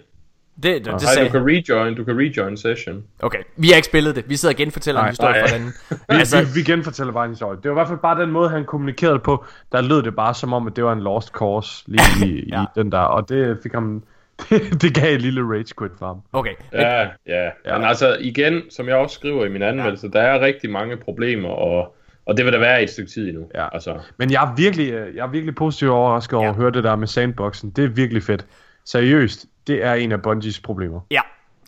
Det, 0.62 0.62
det, 0.62 0.84
det 0.84 0.86
nej 0.86 0.98
sagde 0.98 1.28
du 1.28 1.32
kan 1.32 1.46
rejoin, 1.46 1.94
du 1.94 2.04
kan 2.04 2.18
rejoin 2.18 2.56
session. 2.56 3.04
Okay, 3.22 3.38
vi 3.56 3.68
har 3.68 3.76
ikke 3.76 3.86
spillet 3.86 4.16
det. 4.16 4.24
Vi 4.28 4.36
sidder 4.36 4.54
og 4.54 4.56
genfortæller 4.56 5.00
en 5.00 5.04
Nej. 5.04 5.10
historie 5.10 5.32
Nej. 5.40 5.48
fra 5.48 5.58
den. 5.58 5.72
Vi, 6.08 6.14
altså, 6.18 6.40
vi, 6.40 6.46
vi 6.54 6.62
genfortæller 6.62 7.12
bare 7.12 7.24
en 7.24 7.30
historie. 7.30 7.58
Det 7.62 7.64
var 7.64 7.70
i 7.70 7.78
hvert 7.78 7.88
fald 7.88 7.98
bare 7.98 8.20
den 8.20 8.30
måde, 8.30 8.48
han 8.50 8.64
kommunikerede 8.64 9.18
på. 9.18 9.44
Der 9.72 9.80
lød 9.80 10.02
det 10.02 10.16
bare 10.16 10.34
som 10.34 10.52
om, 10.52 10.66
at 10.66 10.76
det 10.76 10.84
var 10.84 10.92
en 10.92 11.00
lost 11.00 11.28
cause 11.28 11.84
lige 11.86 12.26
i, 12.28 12.48
Ja. 12.52 12.62
i 12.62 12.66
den 12.74 12.92
der. 12.92 12.98
Og 12.98 13.28
det 13.28 13.58
fik 13.62 13.72
ham... 13.72 14.02
Det, 14.50 14.82
det 14.82 14.94
gav 14.94 15.14
et 15.14 15.22
lille 15.22 15.42
rage 15.42 15.74
quit 15.78 15.92
for 15.98 16.06
ham. 16.06 16.20
okay. 16.32 16.50
Ja, 16.72 17.00
ja, 17.26 17.44
ja. 17.66 17.78
Men 17.78 17.86
altså 17.88 18.16
igen, 18.20 18.62
som 18.70 18.88
jeg 18.88 18.96
også 18.96 19.14
skriver 19.14 19.44
i 19.44 19.48
min 19.48 19.62
anmeldelse, 19.62 20.10
ja. 20.14 20.18
der 20.18 20.24
er 20.24 20.40
rigtig 20.40 20.70
mange 20.70 20.96
problemer, 20.96 21.48
og, 21.48 21.96
og 22.26 22.36
det 22.36 22.44
vil 22.44 22.52
der 22.52 22.58
være 22.58 22.80
i 22.80 22.84
et 22.84 22.90
stykke 22.90 23.10
tid 23.10 23.28
endnu. 23.28 23.44
Ja. 23.54 23.66
Altså, 23.72 23.98
Men 24.16 24.30
jeg 24.30 24.44
er 24.50 24.54
virkelig, 24.56 24.92
øh, 24.92 25.16
jeg 25.16 25.22
er 25.26 25.30
virkelig 25.30 25.54
positivt 25.54 25.90
overrasket 25.90 26.34
over 26.34 26.44
Ja. 26.44 26.50
at 26.50 26.56
høre 26.56 26.70
det 26.70 26.84
der 26.84 26.96
med 26.96 27.06
sandboxen. 27.06 27.70
Det 27.70 27.84
er 27.84 27.88
virkelig 27.88 28.22
fedt. 28.22 28.46
Seriøst, 28.88 29.46
det 29.66 29.84
er 29.84 29.94
en 29.94 30.12
af 30.12 30.22
Bungies 30.22 30.60
problemer. 30.60 31.00
Ja. 31.10 31.20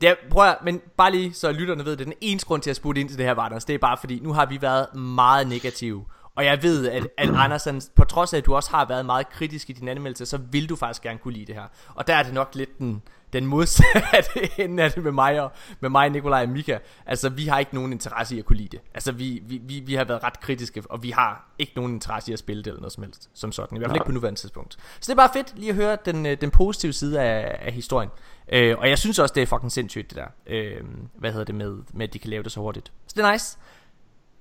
Ja, 0.03 0.15
prøv 0.31 0.49
at, 0.49 0.57
men 0.65 0.81
bare 0.97 1.13
lige 1.13 1.35
så 1.35 1.53
lytterne 1.53 1.85
ved 1.85 1.97
det, 1.97 2.07
den 2.07 2.15
eneste 2.21 2.47
grund 2.47 2.63
til 2.63 2.71
at 2.71 2.77
spurgte 2.77 3.01
ind 3.01 3.09
til 3.09 3.19
det 3.19 3.27
her, 3.27 3.39
Anders, 3.39 3.65
det 3.65 3.75
er 3.75 3.79
bare 3.79 3.97
fordi, 4.01 4.21
nu 4.23 4.33
har 4.33 4.47
vi 4.47 4.63
været 4.63 4.95
meget 4.95 5.47
negative. 5.47 6.05
Og 6.37 6.45
jeg 6.45 6.63
ved, 6.63 6.89
at, 6.89 7.09
at 7.19 7.29
Andersen, 7.29 7.83
på 7.97 8.05
trods 8.05 8.33
af, 8.33 8.39
at 8.39 8.47
du 8.47 8.55
også 8.55 8.71
har 8.71 8.85
været 8.89 9.07
meget 9.07 9.31
kritisk 9.31 9.71
i 9.71 9.73
din 9.73 9.89
anmeldelse, 9.89 10.27
så 10.27 10.39
vil 10.51 10.69
du 10.69 10.77
faktisk 10.77 11.03
gerne 11.03 11.19
kunne 11.19 11.35
lide 11.35 11.47
det 11.47 11.55
her. 11.55 11.65
Og 11.95 12.07
der 12.07 12.15
er 12.15 12.23
det 12.23 12.35
nok 12.35 12.55
lidt 12.55 12.79
den, 12.79 13.03
den 13.33 13.47
modsatte 13.47 14.31
ende 14.65 14.83
af 14.83 14.93
det 14.93 15.03
med 15.05 15.13
mig, 15.13 15.41
og, 15.41 15.53
med 15.81 15.91
mig, 15.91 16.11
Nikolaj 16.11 16.43
og 16.43 16.49
Mika. 16.49 16.79
Altså, 17.07 17.29
vi 17.29 17.47
har 17.47 17.59
ikke 17.59 17.75
nogen 17.75 17.93
interesse 17.93 18.37
i 18.37 18.39
at 18.39 18.45
kunne 18.45 18.57
lide 18.57 18.69
det. 18.69 18.81
Altså, 18.95 19.13
vi, 19.13 19.43
vi, 19.47 19.61
vi, 19.63 19.81
vi 19.81 19.95
har 19.95 20.05
været 20.05 20.23
ret 20.23 20.41
kritiske, 20.41 20.83
og 20.91 21.03
vi 21.03 21.11
har 21.11 21.51
ikke 21.59 21.73
nogen 21.77 21.95
interesse 21.95 22.31
i 22.31 22.33
at 22.33 22.39
spille 22.39 22.63
det 22.63 22.67
eller 22.67 22.81
noget 22.81 22.93
som 22.93 23.03
helst, 23.03 23.31
som 23.35 23.53
sådan. 23.53 23.77
I 23.77 23.79
hvert 23.79 23.91
fald 23.91 23.97
ikke 23.97 24.07
på 24.07 24.13
nuværende 24.13 24.41
tidspunkt. 24.41 24.73
Så 24.73 24.81
det 25.01 25.11
er 25.11 25.17
bare 25.17 25.31
fedt 25.33 25.53
lige 25.57 25.71
at 25.71 25.77
høre 25.77 25.99
den, 26.05 26.27
øh, 26.27 26.41
den 26.41 26.51
positive 26.51 26.93
side 26.93 27.21
af, 27.21 27.59
af 27.67 27.73
historien. 27.73 28.11
Øh, 28.53 28.79
og 28.79 28.89
jeg 28.89 28.99
synes 28.99 29.19
også, 29.19 29.33
det 29.35 29.43
er 29.43 29.47
fucking 29.47 29.73
sindssygt, 29.73 30.11
det 30.11 30.17
der. 30.17 30.27
Øh, 30.47 30.81
hvad 31.19 31.31
hedder 31.31 31.45
det 31.45 31.55
med, 31.55 31.79
med, 31.93 32.09
at 32.09 32.15
de 32.15 32.19
kan 32.19 32.31
lave 32.31 32.43
det 32.43 32.53
så 32.53 32.61
hurtigt. 32.61 32.93
Så 33.07 33.15
det 33.17 33.25
er 33.25 33.33
nice. 33.33 33.59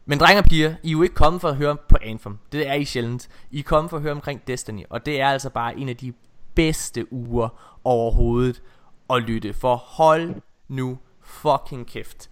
Men 0.05 0.19
drenge 0.19 0.39
og 0.39 0.45
piger, 0.45 0.75
I 0.83 0.87
er 0.87 0.91
jo 0.91 1.01
ikke 1.01 1.15
kommet 1.15 1.41
for 1.41 1.49
at 1.49 1.55
høre 1.55 1.77
på 1.89 1.97
Anthem. 2.01 2.37
Det 2.51 2.67
er 2.67 2.73
I 2.73 2.85
sjældent. 2.85 3.29
I 3.51 3.59
er 3.59 3.63
kommet 3.63 3.89
for 3.89 3.97
at 3.97 4.03
høre 4.03 4.11
omkring 4.11 4.47
Destiny. 4.47 4.83
Og 4.89 5.05
det 5.05 5.21
er 5.21 5.27
altså 5.27 5.49
bare 5.49 5.77
en 5.77 5.89
af 5.89 5.97
de 5.97 6.13
bedste 6.55 7.13
uger 7.13 7.77
overhovedet 7.83 8.61
at 9.09 9.21
lytte. 9.21 9.53
For 9.53 9.75
hold 9.75 10.41
nu 10.67 10.97
fucking 11.21 11.87
kæft. 11.87 12.29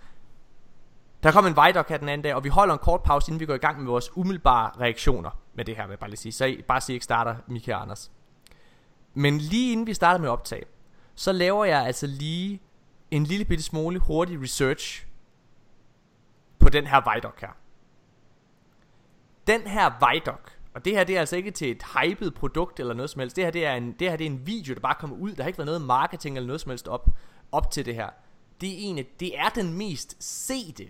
Der 1.24 1.31
kom 1.31 1.46
en 1.46 1.55
Vidoc 1.55 1.88
her 1.89 1.98
den 1.98 2.10
anden 2.10 2.24
dag, 2.24 2.36
og 2.36 2.43
vi 2.43 2.50
holder 2.50 2.74
en 2.74 2.79
kort 2.79 3.03
pause, 3.03 3.29
inden 3.31 3.39
vi 3.39 3.46
går 3.46 3.53
i 3.53 3.57
gang 3.57 3.77
med 3.77 3.86
vores 3.88 4.17
umiddelbare 4.17 4.72
reaktioner 4.79 5.29
med 5.53 5.65
det 5.65 5.75
her, 5.75 5.84
vil 5.84 5.91
jeg 5.91 6.00
bare 6.00 6.10
lige 6.10 6.19
sige. 6.19 6.31
Så 6.31 6.46
I, 6.46 6.62
bare 6.62 6.81
sig 6.81 6.93
ikke 6.93 7.03
starter, 7.03 7.36
Mika 7.48 7.74
og 7.75 7.81
Anders. 7.81 8.12
Men 9.13 9.38
lige 9.38 9.72
inden 9.72 9.88
vi 9.88 9.93
starter 9.93 10.19
med 10.19 10.29
optag, 10.29 10.65
så 11.15 11.31
laver 11.31 11.65
jeg 11.65 11.86
altså 11.86 12.07
lige 12.07 12.62
en 13.12 13.24
lille 13.24 13.46
bitte 13.46 13.63
smule 13.63 14.00
hurtig 14.00 14.41
research 14.41 15.07
på 16.60 16.69
den 16.69 16.88
her 16.88 17.13
Vidoc 17.13 17.34
her. 17.41 17.57
Den 19.48 19.62
her 19.62 20.12
Vidoc, 20.12 20.51
og 20.77 20.86
det 20.86 20.93
her 20.93 21.03
det 21.03 21.15
er 21.15 21.19
altså 21.19 21.36
ikke 21.36 21.51
til 21.51 21.72
et 21.72 21.84
hyped 21.84 22.31
produkt 22.31 22.79
eller 22.79 22.93
noget 22.93 23.10
som 23.10 23.19
helst. 23.19 23.36
Det 23.36 23.43
her 23.43 23.51
det 23.51 23.65
er 23.65 23.74
en, 23.74 23.91
det 23.91 24.10
her 24.10 24.17
det 24.17 24.27
er 24.27 24.31
en 24.31 24.48
video, 24.48 24.74
der 24.74 24.79
bare 24.79 24.96
kommer 25.00 25.15
ud. 25.17 25.31
Der 25.31 25.43
har 25.43 25.48
ikke 25.48 25.57
været 25.57 25.65
noget 25.65 25.81
marketing 25.81 26.36
eller 26.38 26.48
noget 26.48 26.62
som 26.62 26.69
helst 26.69 26.88
op, 26.88 27.10
op 27.51 27.72
til 27.72 27.86
det 27.86 27.96
her. 27.96 28.10
Det 28.62 28.69
er, 28.69 28.77
en 28.79 29.05
det 29.19 29.39
er 29.39 29.50
den 29.50 29.74
mest 29.74 30.24
sete, 30.24 30.84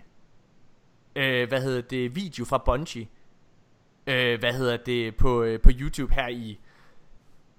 øh, 1.16 1.48
hvad 1.48 1.62
hedder 1.62 1.80
det, 1.80 2.16
video 2.16 2.44
fra 2.44 2.58
Bungie. 2.58 3.08
øh, 4.06 4.38
hvad 4.38 4.52
hedder 4.52 4.76
det, 4.76 5.16
på, 5.16 5.42
øh, 5.42 5.60
på 5.60 5.70
YouTube 5.80 6.14
her 6.14 6.28
i... 6.28 6.32
Jamen, 6.34 6.58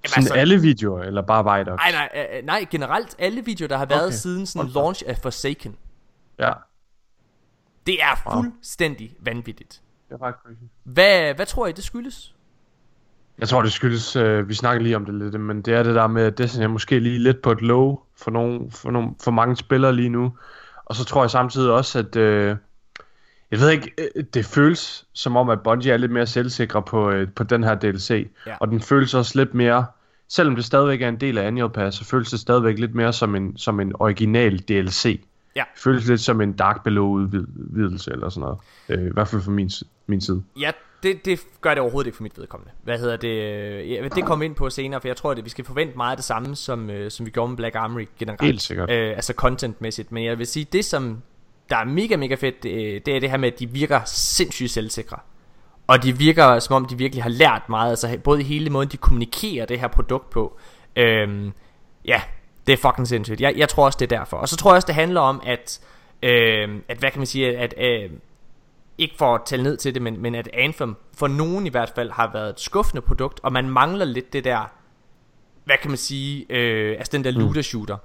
sådan 0.05 0.24
altså, 0.24 0.33
alle 0.33 0.62
videoer, 0.62 1.03
eller 1.03 1.21
bare 1.21 1.57
Vidox? 1.57 1.77
Nej, 1.77 1.91
nej, 1.91 2.27
øh, 2.38 2.45
nej, 2.45 2.65
generelt 2.71 3.15
alle 3.19 3.45
videoer, 3.45 3.67
der 3.67 3.77
har 3.77 3.86
været 3.86 4.05
okay. 4.05 4.15
siden 4.15 4.45
sådan 4.45 4.69
okay. 4.69 4.79
launch 4.79 5.03
af 5.07 5.17
Forsaken. 5.17 5.77
Ja. 6.39 6.53
Det 7.88 8.03
er 8.03 8.31
fuldstændig 8.33 9.09
wow. 9.15 9.25
vanvittigt. 9.25 9.81
Det 10.09 10.15
er 10.21 10.21
ret 10.21 10.35
crazy. 10.43 10.63
Hvad, 10.83 11.33
hvad 11.33 11.45
tror 11.45 11.67
I, 11.67 11.71
det 11.71 11.83
skyldes? 11.83 12.35
Jeg 13.39 13.49
tror, 13.49 13.61
det 13.61 13.71
skyldes, 13.71 14.15
øh, 14.15 14.49
vi 14.49 14.53
snakker 14.53 14.81
lige 14.83 14.95
om 14.95 15.05
det 15.05 15.15
lidt, 15.15 15.41
men 15.41 15.61
det 15.61 15.73
er 15.73 15.83
det 15.83 15.95
der 15.95 16.07
med, 16.07 16.23
at 16.23 16.37
Destiny 16.37 16.63
er 16.63 16.67
måske 16.67 16.99
lige 16.99 17.19
lidt 17.19 17.41
på 17.41 17.51
et 17.51 17.61
low 17.61 17.99
for, 18.17 18.31
nogle, 18.31 18.71
for, 18.71 18.91
nogle, 18.91 19.09
for 19.23 19.31
mange 19.31 19.55
spillere 19.55 19.95
lige 19.95 20.09
nu. 20.09 20.33
Og 20.85 20.95
så 20.95 21.05
tror 21.05 21.23
jeg 21.23 21.29
samtidig 21.29 21.71
også, 21.71 21.99
at... 21.99 22.15
Øh, 22.15 22.55
jeg 23.51 23.59
ved 23.59 23.69
ikke, 23.69 23.91
øh, 23.97 24.23
det 24.33 24.45
føles 24.45 25.05
som 25.13 25.35
om, 25.35 25.49
at 25.49 25.61
Bungie 25.63 25.93
er 25.93 25.97
lidt 25.97 26.11
mere 26.11 26.27
selvsikre 26.27 26.81
på, 26.81 27.11
øh, 27.11 27.27
på 27.35 27.43
den 27.43 27.63
her 27.63 27.75
DLC. 27.75 28.29
Ja. 28.47 28.55
Og 28.59 28.67
den 28.67 28.81
føles 28.81 29.13
også 29.13 29.39
lidt 29.39 29.53
mere, 29.53 29.85
selvom 30.27 30.55
det 30.55 30.65
stadigvæk 30.65 31.01
er 31.01 31.09
en 31.09 31.19
del 31.19 31.37
af 31.37 31.47
Annual 31.47 31.69
Pass, 31.69 31.97
så 31.97 32.05
føles 32.05 32.29
det 32.29 32.39
stadigvæk 32.39 32.79
lidt 32.79 32.95
mere 32.95 33.13
som 33.13 33.35
en, 33.35 33.57
som 33.57 33.79
en 33.79 33.91
original 33.95 34.59
DLC. 34.59 35.21
Ja. 35.55 35.63
Det 35.73 35.81
føles 35.81 36.07
lidt 36.07 36.21
som 36.21 36.41
en 36.41 36.53
Dark 36.53 36.83
Below 36.83 37.05
udvidelse 37.05 38.11
eller 38.11 38.29
sådan 38.29 38.41
noget. 38.41 38.59
Øh, 38.89 39.07
I 39.07 39.13
hvert 39.13 39.27
fald 39.27 39.41
fra 39.41 39.51
min, 39.51 39.69
min 40.09 40.21
side. 40.21 40.43
Ja, 40.59 40.71
det, 41.03 41.25
det 41.25 41.41
gør 41.61 41.69
det 41.69 41.79
overhovedet 41.79 42.07
ikke 42.07 42.15
for 42.15 42.23
mit 42.23 42.39
vedkommende. 42.39 42.71
Hvad 42.83 42.99
hedder 42.99 43.17
det? 43.17 43.35
Ja, 43.89 44.07
det 44.15 44.25
kommer 44.25 44.45
ind 44.45 44.55
på 44.55 44.69
senere, 44.69 45.01
for 45.01 45.07
jeg 45.07 45.17
tror, 45.17 45.31
at 45.31 45.45
vi 45.45 45.49
skal 45.49 45.65
forvente 45.65 45.97
meget 45.97 46.11
af 46.11 46.17
det 46.17 46.25
samme, 46.25 46.55
som, 46.55 46.89
øh, 46.89 47.11
som 47.11 47.25
vi 47.25 47.31
gjorde 47.31 47.49
med 47.49 47.57
Black 47.57 47.75
Armory 47.75 48.07
generelt. 48.19 48.41
Helt 48.41 48.61
sikkert. 48.61 48.89
Øh, 48.89 49.09
altså 49.09 49.33
contentmæssigt. 49.33 50.11
Men 50.11 50.25
jeg 50.25 50.37
vil 50.37 50.47
sige, 50.47 50.65
det 50.71 50.85
som 50.85 51.21
der 51.69 51.77
er 51.77 51.85
mega, 51.85 52.15
mega 52.15 52.35
fedt, 52.35 52.63
det, 52.63 53.05
det 53.05 53.15
er 53.15 53.19
det 53.19 53.29
her 53.29 53.37
med, 53.37 53.51
at 53.53 53.59
de 53.59 53.69
virker 53.69 54.01
sindssygt 54.05 54.71
selvsikre. 54.71 55.17
Og 55.87 56.03
de 56.03 56.17
virker, 56.17 56.59
som 56.59 56.75
om 56.75 56.85
de 56.85 56.97
virkelig 56.97 57.23
har 57.23 57.29
lært 57.29 57.61
meget, 57.69 57.89
altså 57.89 58.17
både 58.23 58.43
hele 58.43 58.69
måden, 58.69 58.89
de 58.89 58.97
kommunikerer 58.97 59.65
det 59.65 59.79
her 59.79 59.87
produkt 59.87 60.29
på. 60.29 60.57
Øhm, 60.95 61.51
ja, 62.05 62.21
det 62.67 62.73
er 62.73 62.77
fucking 62.77 63.07
sindssygt. 63.07 63.41
Jeg, 63.41 63.53
jeg 63.57 63.69
tror 63.69 63.85
også, 63.85 63.97
det 63.99 64.11
er 64.11 64.17
derfor. 64.17 64.37
Og 64.37 64.49
så 64.49 64.55
tror 64.55 64.71
jeg 64.71 64.75
også, 64.75 64.85
det 64.85 64.95
handler 64.95 65.21
om, 65.21 65.41
at, 65.45 65.79
øhm, 66.23 66.83
at 66.87 66.97
hvad 66.97 67.11
kan 67.11 67.19
man 67.19 67.25
sige, 67.25 67.57
at, 67.57 67.73
øh, 67.77 68.09
ikke 69.00 69.15
for 69.18 69.36
at 69.36 69.41
tælle 69.46 69.63
ned 69.63 69.77
til 69.77 69.94
det, 69.94 70.01
men, 70.01 70.22
men 70.22 70.36
at 70.36 70.50
Anthem 70.53 70.96
for 71.18 71.27
nogen 71.27 71.68
i 71.68 71.70
hvert 71.70 71.91
fald 71.96 72.12
har 72.12 72.32
været 72.34 72.50
et 72.50 72.60
skuffende 72.60 73.01
produkt, 73.01 73.39
og 73.44 73.53
man 73.53 73.70
mangler 73.70 74.06
lidt 74.06 74.34
det 74.34 74.44
der, 74.44 74.72
hvad 75.65 75.75
kan 75.82 75.91
man 75.91 75.98
sige, 75.98 76.46
øh, 76.50 76.96
altså 76.98 77.12
den 77.12 77.24
der 77.24 77.32
mm. 77.32 77.38
looter 77.38 77.62
shooter. 77.62 77.98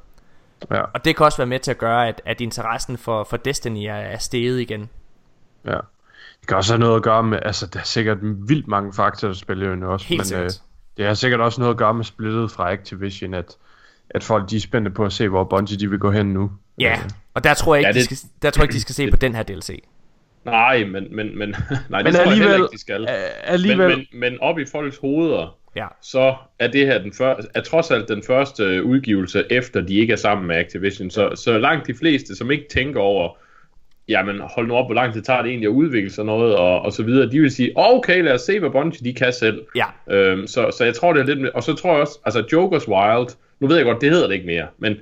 Ja. 0.71 0.81
Og 0.81 1.05
det 1.05 1.17
kan 1.17 1.27
også 1.27 1.39
være 1.39 1.47
med 1.47 1.59
til 1.59 1.71
at 1.71 1.79
gøre, 1.79 2.09
at, 2.09 2.23
at 2.25 2.41
interessen 2.41 2.99
for, 2.99 3.25
for 3.25 3.37
Destiny 3.37 3.85
er, 3.87 3.95
er 3.95 4.19
steget 4.19 4.61
igen. 4.61 4.89
Ja. 5.65 5.79
Det 6.41 6.49
kan 6.49 6.57
også 6.57 6.73
have 6.73 6.81
noget 6.81 6.97
at 6.97 7.03
gøre 7.03 7.23
med, 7.23 7.39
altså 7.43 7.67
der 7.67 7.81
er 7.81 7.85
sikkert 7.85 8.19
vildt 8.23 8.69
mange 8.69 8.93
faktorer, 8.93 9.33
der 9.33 9.39
spiller 9.39 9.77
jo 9.77 9.93
også. 9.93 10.07
Helt 10.07 10.33
men, 10.33 10.43
øh, 10.43 10.51
det 10.97 11.07
har 11.07 11.15
sikkert 11.15 11.41
også 11.41 11.61
noget 11.61 11.75
at 11.75 11.79
gøre 11.79 11.95
med 11.95 12.05
splittet 12.05 12.51
fra 12.51 12.73
Activision, 12.73 13.35
at, 13.35 13.57
at 14.11 14.25
folk 14.25 14.51
de 14.51 14.57
er 14.57 14.61
spændte 14.61 14.91
på 14.91 15.05
at 15.05 15.13
se, 15.13 15.29
hvor 15.29 15.45
Bungie 15.45 15.79
de 15.79 15.91
vil 15.91 15.99
gå 15.99 16.11
hen 16.11 16.27
nu. 16.27 16.53
Ja, 16.79 17.01
og 17.35 17.45
der 17.45 17.55
tror 17.55 17.75
jeg 17.75 17.81
ikke, 17.81 17.89
ja, 17.89 18.01
det, 18.01 18.11
de 18.11 18.17
skal, 18.17 18.29
der 18.43 18.51
tror 18.51 18.63
jeg 18.63 18.65
ikke, 18.65 18.75
de 18.75 18.81
skal 18.81 18.95
se 18.95 19.11
på 19.11 19.17
den 19.17 19.35
her 19.35 19.43
DLC. 19.43 19.71
Nej, 20.45 20.85
men, 20.85 21.07
men, 21.11 21.39
men, 21.39 21.49
nej, 21.91 22.03
det 22.03 22.05
men 22.05 22.15
tror 22.15 22.23
alligevel, 22.23 22.51
jeg 22.51 22.61
ikke, 22.61 22.73
de 22.73 22.81
skal. 22.81 23.09
Alligevel. 23.45 23.89
Men, 23.89 24.07
men, 24.13 24.21
men 24.21 24.41
op 24.41 24.59
i 24.59 24.65
folks 24.67 24.97
hoveder, 24.97 25.59
ja. 25.77 25.87
så 26.03 26.35
er 26.59 26.67
det 26.69 26.87
her 26.87 26.99
den 26.99 27.13
første, 27.13 27.51
er 27.55 27.61
trods 27.61 27.91
alt 27.91 28.09
den 28.09 28.23
første 28.23 28.85
udgivelse, 28.85 29.45
efter 29.51 29.81
de 29.81 29.95
ikke 29.95 30.13
er 30.13 30.17
sammen 30.17 30.47
med 30.47 30.57
Activision. 30.57 31.11
Så, 31.11 31.31
så 31.35 31.59
langt 31.59 31.87
de 31.87 31.95
fleste, 31.95 32.37
som 32.37 32.51
ikke 32.51 32.65
tænker 32.71 33.01
over, 33.01 33.37
jamen 34.09 34.41
hold 34.41 34.67
nu 34.67 34.75
op, 34.75 34.87
hvor 34.87 34.95
lang 34.95 35.13
tid 35.13 35.23
tager 35.23 35.43
det 35.43 35.49
egentlig 35.49 35.67
at 35.67 35.73
udvikle 35.73 36.11
sig 36.11 36.25
noget, 36.25 36.57
og, 36.57 36.83
og 36.83 36.93
så 36.93 37.03
videre, 37.03 37.31
de 37.31 37.41
vil 37.41 37.51
sige, 37.51 37.73
okay, 37.77 38.23
lad 38.23 38.33
os 38.33 38.41
se, 38.41 38.61
hvad 38.61 38.71
Bungie 38.71 39.11
de 39.11 39.15
kan 39.15 39.33
selv. 39.33 39.63
Ja. 39.77 40.17
Øhm, 40.17 40.47
så, 40.47 40.71
så 40.79 40.85
jeg 40.85 40.95
tror, 40.95 41.13
det 41.13 41.21
er 41.21 41.35
lidt, 41.35 41.49
og 41.49 41.63
så 41.63 41.75
tror 41.75 41.93
jeg 41.93 42.01
også, 42.01 42.19
altså 42.25 42.41
Joker's 42.41 42.89
Wild, 42.89 43.37
nu 43.61 43.67
ved 43.67 43.77
jeg 43.77 43.85
godt, 43.85 44.01
det 44.01 44.11
hedder 44.11 44.27
det 44.27 44.35
ikke 44.35 44.47
mere, 44.47 44.67
men 44.79 44.97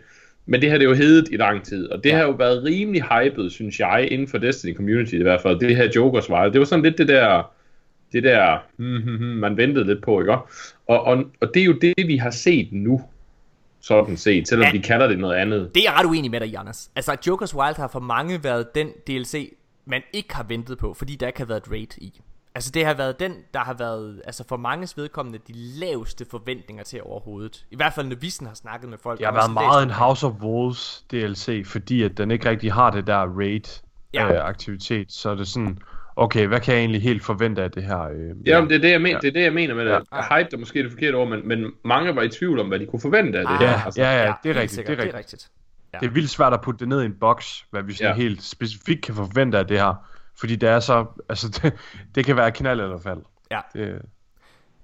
men 0.47 0.63
det 0.63 0.71
har 0.71 0.79
det 0.79 0.85
jo 0.85 0.95
heddet 0.95 1.29
i 1.33 1.37
lang 1.37 1.65
tid, 1.65 1.91
og 1.91 2.05
det 2.05 2.11
ja. 2.11 2.17
har 2.17 2.25
jo 2.25 2.31
været 2.31 2.65
rimelig 2.65 3.03
hyped, 3.03 3.51
synes 3.51 3.81
jeg, 3.81 4.09
inden 4.11 4.29
for 4.29 4.39
Destiny 4.39 4.77
Community 4.77 5.15
i 5.15 5.23
hvert 5.23 5.41
fald. 5.41 5.61
Det 5.61 5.77
her 5.77 5.89
Jokers 5.97 6.31
Wild, 6.31 6.53
det 6.53 6.59
var 6.59 6.65
sådan 6.65 6.85
lidt 6.85 6.99
det 6.99 7.09
der, 7.09 7.53
det 8.13 8.23
der, 8.23 8.59
hmm, 8.77 9.03
hmm, 9.03 9.17
hmm, 9.17 9.27
man 9.27 9.57
ventede 9.57 9.87
lidt 9.87 10.03
på, 10.03 10.21
ikke? 10.21 10.33
Og, 10.33 10.43
og, 10.87 11.25
og 11.41 11.51
det 11.55 11.63
er 11.63 11.67
jo 11.67 11.79
det, 11.81 11.95
vi 12.07 12.17
har 12.17 12.31
set 12.31 12.69
nu, 12.73 13.03
sådan 13.81 14.17
set, 14.17 14.49
selvom 14.49 14.67
ja, 14.67 14.79
de 14.79 14.83
kalder 14.83 15.07
det 15.07 15.19
noget 15.19 15.37
andet. 15.37 15.71
Det 15.75 15.81
er 15.81 15.91
jeg 15.91 16.01
ret 16.01 16.07
uenig 16.07 16.31
med 16.31 16.41
dig, 16.41 16.55
Jonas. 16.55 16.91
Altså, 16.97 17.17
Jokers 17.27 17.55
Wild 17.55 17.77
har 17.77 17.89
for 17.89 18.01
mange 18.01 18.45
været 18.45 18.75
den 18.75 18.89
DLC, 19.07 19.53
man 19.85 20.03
ikke 20.13 20.35
har 20.35 20.45
ventet 20.49 20.79
på, 20.79 20.95
fordi 20.95 21.17
der 21.17 21.27
ikke 21.27 21.39
har 21.39 21.47
været 21.47 21.61
et 21.61 21.71
raid 21.71 21.99
i. 21.99 22.21
Altså 22.55 22.71
det 22.71 22.87
har 22.87 22.95
været 22.95 23.21
den, 23.21 23.37
der 23.55 23.61
har 23.61 23.75
været 23.75 24.23
altså 24.25 24.45
for 24.49 24.57
manges 24.57 24.97
vedkommende 24.97 25.39
de 25.49 25.53
laveste 25.55 26.27
forventninger 26.31 26.85
til 26.85 27.03
overhovedet. 27.03 27.65
I 27.71 27.77
hvert 27.77 27.93
fald 27.93 28.07
når 28.07 28.17
Vissen 28.17 28.47
har 28.47 28.55
snakket 28.55 28.91
med 28.91 28.99
folk. 29.03 29.19
Det 29.19 29.27
har 29.27 29.33
været 29.33 29.53
meget 29.53 29.83
en 29.83 29.91
House 29.91 30.27
of 30.27 30.33
Wolves 30.33 31.05
DLC, 31.11 31.67
fordi 31.67 32.03
at 32.03 32.19
den 32.19 32.31
ikke 32.31 32.51
rigtig 32.51 32.73
har 32.73 32.91
det 32.91 33.07
der 33.07 33.39
raid 33.39 33.83
ja. 34.15 34.33
øh, 34.33 34.49
aktivitet. 34.49 35.13
Så 35.13 35.31
er 35.31 35.35
det 35.35 35.49
sådan, 35.49 35.79
okay, 36.17 36.47
hvad 36.47 36.61
kan 36.61 36.75
jeg 36.75 36.81
egentlig 36.81 37.03
helt 37.03 37.25
forvente 37.25 37.63
af 37.63 37.71
det 37.71 37.83
her? 37.83 38.03
Øh, 38.03 38.47
ja, 38.47 38.61
men 38.61 38.71
det 38.71 38.77
er 38.77 38.81
det, 38.81 38.91
jeg 38.91 39.03
mener, 39.03 39.17
ja. 39.17 39.21
det 39.21 39.29
er 39.29 39.33
det, 39.33 39.43
jeg 39.43 39.53
mener 39.53 39.75
med 39.75 39.85
det. 39.85 39.91
Ja. 39.91 40.39
Hype 40.39 40.49
er 40.53 40.59
måske 40.59 40.83
det 40.83 40.91
forkerte 40.91 41.15
ord, 41.15 41.29
men, 41.29 41.49
men 41.49 41.73
mange 41.85 42.17
var 42.17 42.23
i 42.23 42.29
tvivl 42.29 42.59
om, 42.61 42.69
hvad 42.69 42.79
de 42.79 42.87
kunne 42.87 43.01
forvente 43.01 43.39
af 43.39 43.47
det 43.47 43.65
ja, 43.65 43.71
her. 43.71 43.85
Altså. 43.85 44.01
Ja, 44.01 44.25
ja, 44.27 44.33
det 44.43 44.57
er 44.57 44.61
rigtigt. 44.61 44.87
Det 44.87 44.93
er 44.93 44.97
rigtigt. 44.99 45.13
Det 45.13 45.15
er 45.15 45.19
rigtigt. 45.19 45.51
Ja. 45.93 45.99
Det 45.99 46.07
er 46.07 46.11
vildt 46.11 46.31
svært 46.31 46.53
at 46.53 46.61
putte 46.61 46.79
det 46.79 46.89
ned 46.89 47.03
i 47.03 47.05
en 47.05 47.15
boks, 47.21 47.67
hvad 47.71 47.83
vi 47.83 47.93
sådan 47.93 48.17
ja. 48.17 48.23
helt 48.23 48.43
specifikt 48.43 49.03
kan 49.03 49.15
forvente 49.15 49.59
af 49.59 49.67
det 49.67 49.79
her. 49.79 49.95
Fordi 50.41 50.57
det 50.57 50.69
er 50.69 50.81
så, 50.81 51.07
altså 51.29 51.49
det, 51.63 51.73
det 52.15 52.25
kan 52.27 52.37
være 52.37 52.53
knald 52.53 52.81
eller 52.81 52.99
fald. 52.99 53.23
Ja. 53.51 53.61
Det, 53.75 54.03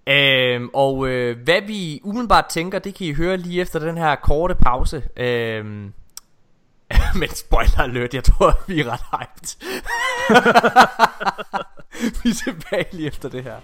Øhm, 0.09 0.71
og 0.75 1.09
øh, 1.09 1.37
hvad 1.45 1.62
vi 1.62 2.00
umiddelbart 2.05 2.47
tænker, 2.47 2.78
det 2.78 2.95
kan 2.95 3.07
I 3.07 3.12
høre 3.12 3.37
lige 3.37 3.61
efter 3.61 3.78
den 3.78 3.97
her 3.97 4.14
korte 4.14 4.55
pause. 4.55 5.02
Øhm, 5.17 5.93
men 7.21 7.28
spoiler 7.28 7.81
alert, 7.81 8.14
jeg 8.14 8.25
tror, 8.25 8.61
vi 8.67 8.81
er 8.81 8.85
ret 8.93 9.00
hyped. 9.12 9.49
vi 12.23 12.31
er 12.31 12.35
tilbage 12.35 12.87
lige 12.93 13.07
efter 13.09 13.28
det 13.28 13.43
her. 13.43 13.57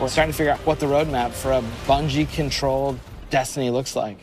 We're 0.00 0.08
starting 0.08 0.32
to 0.32 0.36
figure 0.36 0.52
out 0.52 0.66
what 0.66 0.78
the 0.78 0.88
roadmap 0.88 1.32
for 1.32 1.50
a 1.50 1.62
Bungie-controlled 1.86 2.98
Destiny 3.32 3.70
looks 3.70 3.96
like. 3.96 4.18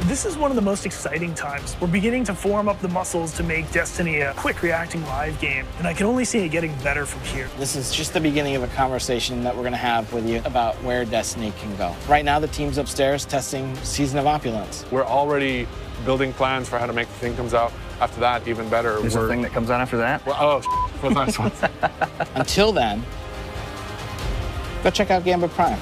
This 0.00 0.26
is 0.26 0.36
one 0.36 0.50
of 0.50 0.56
the 0.56 0.62
most 0.62 0.84
exciting 0.84 1.34
times. 1.34 1.74
We're 1.80 1.86
beginning 1.88 2.22
to 2.24 2.34
form 2.34 2.68
up 2.68 2.78
the 2.80 2.88
muscles 2.88 3.32
to 3.38 3.42
make 3.42 3.70
Destiny 3.72 4.20
a 4.20 4.34
quick 4.34 4.62
reacting 4.62 5.02
live 5.06 5.40
game, 5.40 5.66
and 5.78 5.86
I 5.86 5.94
can 5.94 6.04
only 6.04 6.26
see 6.26 6.40
it 6.40 6.50
getting 6.50 6.74
better 6.80 7.06
from 7.06 7.22
here. 7.22 7.48
This 7.58 7.74
is 7.74 7.92
just 7.94 8.12
the 8.12 8.20
beginning 8.20 8.56
of 8.56 8.62
a 8.62 8.68
conversation 8.68 9.42
that 9.44 9.56
we're 9.56 9.62
going 9.62 9.72
to 9.72 9.78
have 9.78 10.12
with 10.12 10.28
you 10.28 10.42
about 10.44 10.74
where 10.82 11.06
Destiny 11.06 11.50
can 11.58 11.74
go. 11.76 11.96
Right 12.08 12.26
now, 12.26 12.38
the 12.38 12.48
team's 12.48 12.76
upstairs 12.76 13.24
testing 13.24 13.74
Season 13.76 14.18
of 14.18 14.26
Opulence. 14.26 14.84
We're 14.90 15.06
already 15.06 15.66
building 16.04 16.34
plans 16.34 16.68
for 16.68 16.78
how 16.78 16.86
to 16.86 16.92
make 16.92 17.08
the 17.08 17.14
thing 17.14 17.34
comes 17.34 17.54
out 17.54 17.72
after 18.00 18.20
that 18.20 18.46
even 18.46 18.68
better. 18.68 19.00
There's 19.00 19.16
we're, 19.16 19.24
a 19.24 19.28
thing 19.28 19.40
that 19.42 19.52
comes 19.52 19.70
out 19.70 19.80
after 19.80 19.96
that? 19.96 20.24
Well, 20.26 20.36
oh, 20.38 20.88
for 21.00 21.08
the 21.08 21.24
next 21.24 21.38
one. 21.38 21.52
Until 22.34 22.70
then, 22.70 23.02
go 24.84 24.90
check 24.90 25.10
out 25.10 25.24
Gambit 25.24 25.50
Prime. 25.52 25.80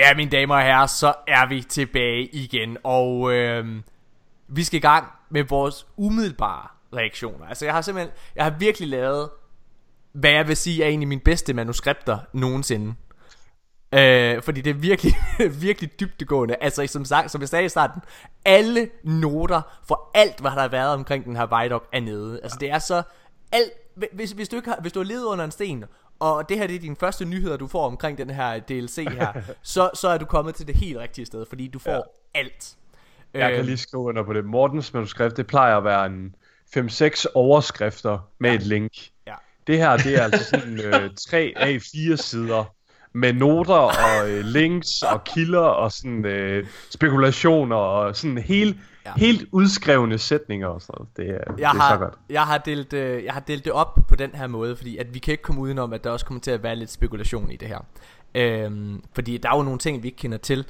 Ja, 0.00 0.14
mine 0.14 0.30
damer 0.30 0.54
og 0.54 0.62
herrer, 0.62 0.86
så 0.86 1.14
er 1.28 1.48
vi 1.48 1.62
tilbage 1.62 2.26
igen, 2.26 2.76
og 2.84 3.32
øh, 3.32 3.66
vi 4.48 4.64
skal 4.64 4.76
i 4.76 4.80
gang 4.80 5.06
med 5.30 5.44
vores 5.44 5.86
umiddelbare 5.96 6.68
reaktioner. 6.96 7.46
Altså, 7.46 7.64
jeg 7.64 7.74
har 7.74 7.80
simpelthen, 7.80 8.14
jeg 8.36 8.44
har 8.44 8.50
virkelig 8.50 8.88
lavet, 8.88 9.30
hvad 10.12 10.30
jeg 10.30 10.48
vil 10.48 10.56
sige 10.56 10.84
er 10.84 10.88
en 10.88 11.02
af 11.02 11.06
mine 11.06 11.20
bedste 11.20 11.54
manuskripter 11.54 12.18
nogensinde. 12.32 12.94
Øh, 13.94 14.42
fordi 14.42 14.60
det 14.60 14.70
er 14.70 14.74
virkelig, 14.74 15.14
virkelig 15.68 16.00
dybtegående. 16.00 16.56
Altså, 16.60 16.86
som, 16.86 17.04
sagt, 17.04 17.30
som 17.30 17.40
jeg 17.40 17.48
sagde 17.48 17.64
i 17.64 17.68
starten, 17.68 18.02
alle 18.44 18.90
noter 19.04 19.62
for 19.88 20.10
alt, 20.14 20.40
hvad 20.40 20.50
der 20.50 20.60
har 20.60 20.68
været 20.68 20.94
omkring 20.94 21.24
den 21.24 21.36
her 21.36 21.62
Vidoc 21.62 21.82
er 21.92 22.00
nede. 22.00 22.40
Altså, 22.42 22.58
det 22.60 22.70
er 22.70 22.78
så 22.78 23.02
alt, 23.52 23.72
hvis, 24.12 24.30
hvis, 24.30 24.48
du 24.48 24.56
ikke 24.56 24.68
har, 24.68 24.78
hvis 24.80 24.92
du 24.92 25.00
har 25.00 25.04
levet 25.04 25.24
under 25.24 25.44
en 25.44 25.50
sten, 25.50 25.84
og 26.20 26.48
det 26.48 26.58
her 26.58 26.66
det 26.66 26.76
er 26.76 26.80
din 26.80 26.96
første 26.96 27.24
nyheder, 27.24 27.56
du 27.56 27.66
får 27.66 27.86
omkring 27.86 28.18
den 28.18 28.30
her 28.30 28.58
DLC 28.58 28.96
her, 28.96 29.32
så, 29.62 29.90
så 29.94 30.08
er 30.08 30.18
du 30.18 30.24
kommet 30.24 30.54
til 30.54 30.66
det 30.66 30.76
helt 30.76 30.98
rigtige 30.98 31.26
sted, 31.26 31.46
fordi 31.48 31.68
du 31.68 31.78
får 31.78 31.90
ja. 31.90 32.00
alt. 32.34 32.76
Jeg 33.34 33.50
kan 33.50 33.58
øhm. 33.58 33.66
lige 33.66 33.76
skrive 33.76 34.02
under 34.02 34.22
på 34.22 34.32
det. 34.32 34.44
Mortens 34.44 34.94
manuskript, 34.94 35.36
det 35.36 35.46
plejer 35.46 35.76
at 35.76 35.84
være 35.84 36.06
en 36.06 36.34
5-6 36.76 37.24
overskrifter 37.34 38.28
med 38.38 38.50
ja. 38.50 38.56
et 38.56 38.62
link. 38.62 38.92
Ja. 39.26 39.34
Det 39.66 39.78
her, 39.78 39.96
det 39.96 40.14
er 40.14 40.22
altså 40.22 40.44
sådan 40.44 40.80
øh, 40.80 41.10
3 41.28 41.52
af 41.56 41.78
4 41.92 42.16
sider 42.16 42.74
med 43.12 43.32
noter 43.32 43.74
og 43.74 44.30
øh, 44.30 44.44
links 44.44 45.02
og 45.02 45.24
kilder 45.24 45.60
og 45.60 45.92
sådan 45.92 46.24
øh, 46.24 46.66
spekulationer 46.90 47.76
og 47.76 48.16
sådan 48.16 48.38
helt 48.38 48.76
ja. 49.16 49.26
helt 49.26 49.48
udskrevne 49.52 50.18
sætninger 50.18 50.66
og 50.66 50.82
sådan 50.82 50.94
noget. 50.98 51.16
Det 51.16 51.28
er, 51.28 51.32
jeg 51.32 51.56
det 51.56 51.64
er 51.64 51.68
har, 51.68 51.94
så 51.94 51.98
godt. 51.98 52.14
Jeg 52.30 52.42
har, 52.42 52.58
delt, 52.58 52.92
øh, 52.92 53.24
jeg 53.24 53.32
har 53.32 53.40
delt 53.40 53.64
det 53.64 53.72
op 53.72 53.98
på 54.08 54.16
den 54.16 54.30
her 54.34 54.46
måde, 54.46 54.76
fordi 54.76 54.96
at 54.96 55.14
vi 55.14 55.18
kan 55.18 55.32
ikke 55.32 55.42
komme 55.42 55.60
udenom, 55.60 55.92
at 55.92 56.04
der 56.04 56.10
også 56.10 56.26
kommer 56.26 56.40
til 56.40 56.50
at 56.50 56.62
være 56.62 56.76
lidt 56.76 56.90
spekulation 56.90 57.50
i 57.50 57.56
det 57.56 57.68
her. 57.68 57.78
Øhm, 58.34 59.02
fordi 59.14 59.38
der 59.38 59.50
er 59.50 59.56
jo 59.56 59.62
nogle 59.62 59.78
ting, 59.78 60.02
vi 60.02 60.08
ikke 60.08 60.18
kender 60.18 60.38
til. 60.38 60.66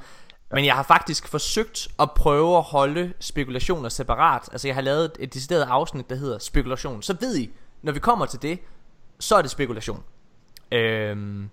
Men 0.52 0.64
jeg 0.64 0.74
har 0.74 0.82
faktisk 0.82 1.28
forsøgt 1.28 1.88
at 2.00 2.10
prøve 2.10 2.56
at 2.56 2.62
holde 2.62 3.12
spekulationer 3.20 3.88
separat. 3.88 4.48
Altså 4.52 4.68
jeg 4.68 4.74
har 4.74 4.82
lavet 4.82 5.12
et 5.18 5.34
decideret 5.34 5.62
afsnit, 5.62 6.10
der 6.10 6.16
hedder 6.16 6.38
spekulation. 6.38 7.02
Så 7.02 7.16
ved 7.20 7.38
I, 7.38 7.50
når 7.82 7.92
vi 7.92 7.98
kommer 7.98 8.26
til 8.26 8.42
det, 8.42 8.58
så 9.20 9.36
er 9.36 9.42
det 9.42 9.50
spekulation. 9.50 10.02
Øhm, 10.72 11.50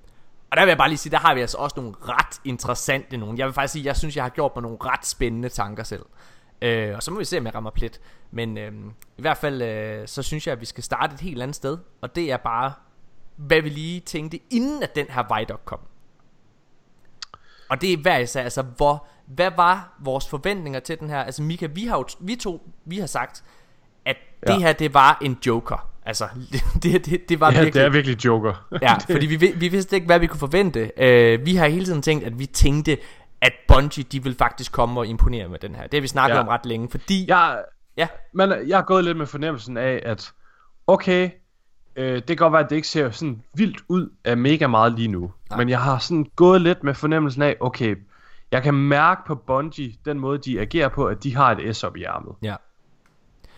og 0.52 0.58
der 0.58 0.64
vil 0.64 0.70
jeg 0.70 0.78
bare 0.78 0.90
lige 0.90 0.98
sige, 0.98 1.12
der 1.12 1.18
har 1.18 1.34
vi 1.34 1.42
altså 1.42 1.58
også 1.58 1.74
nogle 1.78 1.94
ret 2.02 2.42
interessante 2.44 3.18
nogle. 3.18 3.38
Jeg 3.38 3.46
vil 3.46 3.54
faktisk 3.54 3.72
sige, 3.72 3.86
jeg 3.86 3.98
synes, 3.98 4.16
jeg 4.16 4.24
har 4.24 4.30
gjort 4.30 4.52
mig 4.56 4.62
nogle 4.62 4.78
ret 4.82 5.06
spændende 5.06 5.50
tanker 5.50 5.84
selv. 5.84 6.04
Øh, 6.62 6.96
og 6.96 7.04
så 7.04 7.12
må 7.12 7.18
vi 7.18 7.26
se, 7.26 7.38
om 7.38 7.46
jeg 7.46 7.56
rammer 7.56 7.72
plet. 7.72 8.00
Men 8.32 8.58
øh, 8.58 8.72
i 9.18 9.22
hvert 9.22 9.38
fald, 9.38 9.62
øh, 9.62 10.08
så 10.08 10.24
synes 10.24 10.48
jeg, 10.48 10.54
at 10.54 10.62
vi 10.62 10.66
skal 10.66 10.84
starte 10.84 11.14
et 11.14 11.20
helt 11.20 11.42
andet 11.42 11.56
sted. 11.56 11.78
Og 12.02 12.16
det 12.16 12.32
er 12.32 12.38
bare, 12.38 12.74
hvad 13.36 13.62
vi 13.62 13.70
lige 13.70 14.00
tænkte, 14.00 14.40
inden 14.50 14.84
at 14.84 14.96
den 14.96 15.06
her 15.10 15.38
Vidoc 15.38 15.60
kom. 15.66 15.80
Og 17.70 17.82
det 17.82 17.94
er 17.94 17.98
hver 17.98 18.18
især, 18.18 18.44
altså 18.44 18.62
hvor, 18.62 19.08
hvad 19.26 19.52
var 19.56 19.98
vores 20.00 20.30
forventninger 20.30 20.80
til 20.80 21.00
den 21.00 21.10
her? 21.10 21.24
Altså 21.24 21.44
Mika, 21.44 21.66
vi 21.66 21.86
har 21.86 21.98
jo, 21.98 22.06
vi 22.20 22.36
to, 22.36 22.72
vi 22.86 23.00
har 23.00 23.08
sagt, 23.08 23.44
at 24.06 24.18
ja. 24.48 24.54
det 24.54 24.62
her, 24.62 24.74
det 24.74 24.94
var 24.94 25.18
en 25.22 25.38
joker. 25.46 25.90
Altså, 26.06 26.28
det, 26.84 27.06
det, 27.06 27.30
det 27.30 27.40
var 27.40 27.52
ja, 27.52 27.54
virkelig... 27.54 27.74
det 27.74 27.82
er 27.82 27.90
virkelig 27.90 28.26
joker. 28.26 28.68
ja, 28.82 28.96
fordi 29.14 29.26
vi, 29.26 29.54
vi 29.56 29.68
vidste 29.68 29.96
ikke, 29.96 30.06
hvad 30.06 30.20
vi 30.20 30.28
kunne 30.28 30.40
forvente. 30.40 30.92
Uh, 30.98 31.46
vi 31.46 31.56
har 31.56 31.68
hele 31.68 31.86
tiden 31.86 32.02
tænkt, 32.02 32.24
at 32.24 32.40
vi 32.40 32.46
tænkte, 32.46 32.98
at 33.42 33.52
Bungie, 33.68 34.04
de 34.04 34.24
vil 34.24 34.36
faktisk 34.36 34.72
komme 34.72 35.00
og 35.00 35.08
imponere 35.08 35.48
med 35.48 35.60
den 35.60 35.76
her. 35.76 35.84
Det 35.84 35.94
har 35.94 36.02
vi 36.02 36.08
snakket 36.08 36.36
ja. 36.36 36.42
om 36.42 36.48
ret 36.48 36.66
længe, 36.66 36.90
fordi... 36.90 37.26
Jeg, 37.28 37.64
ja. 37.98 38.08
Men 38.34 38.54
jeg 38.68 38.78
har 38.78 38.84
gået 38.84 39.04
lidt 39.04 39.18
med 39.18 39.26
fornemmelsen 39.26 39.78
af, 39.78 40.02
at 40.06 40.34
okay, 40.88 41.30
øh, 41.96 42.16
det 42.16 42.28
kan 42.28 42.38
godt 42.38 42.54
være, 42.54 42.64
at 42.64 42.70
det 42.70 42.76
ikke 42.76 42.88
ser 42.88 43.12
sådan 43.12 43.44
vildt 43.54 43.82
ud 43.88 44.10
af 44.24 44.38
mega 44.38 44.68
meget 44.68 44.94
lige 44.94 45.08
nu. 45.08 45.32
Nej. 45.50 45.58
Men 45.58 45.70
jeg 45.70 45.82
har 45.82 45.98
sådan 45.98 46.32
gået 46.36 46.62
lidt 46.62 46.84
med 46.84 46.94
fornemmelsen 46.94 47.42
af, 47.42 47.58
okay, 47.60 47.96
jeg 48.52 48.64
kan 48.64 48.74
mærke 48.74 49.22
på 49.28 49.36
Bungie, 49.36 49.94
den 50.06 50.20
måde 50.20 50.38
de 50.38 50.60
agerer 50.60 50.90
på, 50.90 51.06
at 51.06 51.24
de 51.24 51.36
har 51.36 51.52
et 51.52 51.76
S 51.76 51.84
op 51.84 51.98
i 51.98 52.04
ærmet. 52.04 52.36
Ja. 52.42 52.56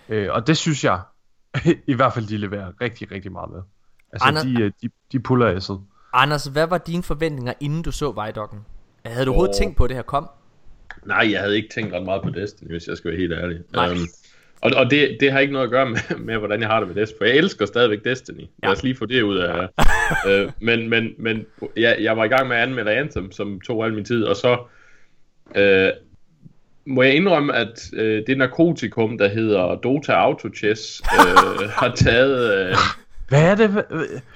Øh, 0.09 0.33
og 0.33 0.47
det 0.47 0.57
synes 0.57 0.83
jeg, 0.83 1.01
i 1.87 1.93
hvert 1.93 2.13
fald 2.13 2.27
de 2.27 2.37
leverer 2.37 2.71
rigtig, 2.81 3.11
rigtig 3.11 3.31
meget 3.31 3.51
med. 3.51 3.61
Altså, 4.13 4.27
Anders- 4.27 4.43
de, 4.43 4.61
øh, 4.61 4.71
de, 4.81 4.89
de 5.11 5.19
puller 5.19 5.59
S'et. 5.59 5.81
Anders, 6.13 6.45
hvad 6.45 6.67
var 6.67 6.77
dine 6.77 7.03
forventninger, 7.03 7.53
inden 7.59 7.81
du 7.81 7.91
så 7.91 8.11
Vidocken? 8.11 8.59
Havde 9.05 9.25
du 9.25 9.31
overhovedet 9.31 9.55
tænkt 9.55 9.77
på, 9.77 9.83
at 9.83 9.89
det 9.89 9.97
her 9.97 10.03
kom? 10.03 10.29
Nej, 11.05 11.31
jeg 11.31 11.39
havde 11.39 11.55
ikke 11.55 11.69
tænkt 11.69 11.93
ret 11.93 12.03
meget 12.03 12.21
på 12.21 12.29
Destiny, 12.29 12.69
hvis 12.69 12.87
jeg 12.87 12.97
skal 12.97 13.11
være 13.11 13.19
helt 13.19 13.33
ærlig. 13.33 13.59
Nej. 13.73 13.91
Um, 13.91 13.97
og 14.61 14.71
og 14.75 14.91
det, 14.91 15.17
det 15.19 15.31
har 15.31 15.39
ikke 15.39 15.53
noget 15.53 15.65
at 15.65 15.71
gøre 15.71 15.89
med, 15.89 16.17
med, 16.17 16.37
hvordan 16.37 16.61
jeg 16.61 16.69
har 16.69 16.79
det 16.79 16.87
med 16.87 16.95
Destiny. 16.95 17.17
For 17.17 17.25
jeg 17.25 17.35
elsker 17.35 17.65
stadigvæk 17.65 18.03
Destiny. 18.03 18.39
Ja. 18.39 18.67
Lad 18.67 18.71
os 18.71 18.83
lige 18.83 18.95
få 18.95 19.05
det 19.05 19.21
ud 19.21 19.37
af... 19.37 19.67
øh, 20.29 20.51
men 20.59 20.89
men, 20.89 21.13
men 21.17 21.45
jeg, 21.77 21.97
jeg 21.99 22.17
var 22.17 22.23
i 22.23 22.27
gang 22.27 22.47
med 22.47 22.55
at 22.55 22.61
anmelde 22.63 22.91
Anthem, 22.91 23.31
som 23.31 23.61
tog 23.61 23.85
al 23.85 23.93
min 23.93 24.05
tid, 24.05 24.23
og 24.23 24.35
så... 24.35 24.57
Øh, 25.55 25.89
må 26.85 27.03
jeg 27.03 27.15
indrømme, 27.15 27.55
at 27.55 27.89
øh, 27.93 28.23
det 28.27 28.37
narkotikum, 28.37 29.17
der 29.17 29.27
hedder 29.27 29.75
Dota 29.75 30.11
Auto 30.11 30.49
Chess, 30.55 31.01
øh, 31.19 31.69
har 31.79 31.95
taget... 31.95 32.69
Øh, 32.69 32.75
Hvad 33.29 33.51
er 33.51 33.55
det? 33.55 33.85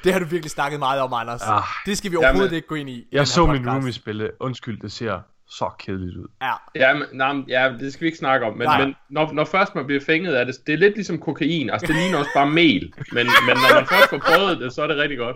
Det 0.03 0.13
har 0.13 0.19
du 0.19 0.25
virkelig 0.25 0.51
snakket 0.51 0.79
meget 0.79 1.01
om, 1.01 1.13
Anders. 1.13 1.41
Ah. 1.41 1.61
det 1.85 1.97
skal 1.97 2.11
vi 2.11 2.15
overhovedet 2.15 2.45
Jamen, 2.45 2.55
ikke 2.55 2.67
gå 2.67 2.75
ind 2.75 2.89
i. 2.89 3.07
Jeg 3.11 3.27
så 3.27 3.45
min 3.45 3.69
roomie 3.69 3.93
spille. 3.93 4.31
Undskyld, 4.39 4.79
det 4.81 4.91
ser 4.91 5.19
så 5.49 5.69
kedeligt 5.79 6.17
ud. 6.17 6.27
Ja. 6.41 6.51
Ja, 6.75 6.93
men, 6.93 7.03
nej, 7.13 7.33
ja, 7.47 7.73
det 7.79 7.93
skal 7.93 8.01
vi 8.01 8.05
ikke 8.05 8.17
snakke 8.17 8.45
om, 8.45 8.57
men, 8.57 8.65
Nej. 8.67 8.85
men 8.85 8.95
når, 9.09 9.31
når 9.33 9.45
først 9.45 9.75
man 9.75 9.85
bliver 9.85 10.01
fænget 10.01 10.33
af 10.35 10.45
det, 10.45 10.55
det 10.67 10.73
er 10.73 10.77
lidt 10.77 10.95
ligesom 10.95 11.19
kokain, 11.19 11.69
altså 11.69 11.87
det 11.87 11.95
ligner 11.95 12.17
også 12.17 12.31
bare 12.35 12.49
mel, 12.49 12.93
men, 13.11 13.25
men 13.47 13.55
når 13.55 13.75
man 13.75 13.85
først 13.87 14.09
får 14.09 14.17
prøvet 14.17 14.59
det, 14.59 14.73
så 14.73 14.81
er 14.83 14.87
det 14.87 14.97
rigtig 14.97 15.17
godt. 15.17 15.35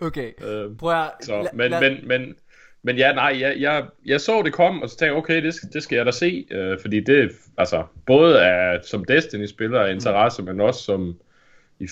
Okay. 0.00 0.30
Øh, 0.44 0.76
Prøv 0.78 1.00
at... 1.02 1.10
så, 1.22 1.40
la- 1.40 1.56
men, 1.56 1.74
la- 1.74 1.80
men, 1.80 2.08
men, 2.08 2.34
men 2.82 2.96
ja, 2.96 3.12
nej, 3.12 3.36
jeg, 3.40 3.54
jeg, 3.58 3.84
jeg 4.06 4.20
så 4.20 4.42
det 4.42 4.52
komme, 4.52 4.82
og 4.82 4.88
så 4.90 4.96
tænkte 4.96 5.06
jeg, 5.06 5.14
okay, 5.14 5.42
det, 5.42 5.54
skal- 5.54 5.68
det 5.72 5.82
skal 5.82 5.96
jeg 5.96 6.06
da 6.06 6.10
se, 6.10 6.46
øh, 6.50 6.78
fordi 6.82 7.00
det, 7.00 7.30
altså, 7.58 7.84
både 8.06 8.38
er 8.38 8.78
som 8.82 9.04
Destiny-spiller 9.04 9.80
af 9.80 9.92
interesse, 9.92 10.42
men 10.42 10.60
også 10.60 10.82
som 10.82 11.16
i 11.80 11.86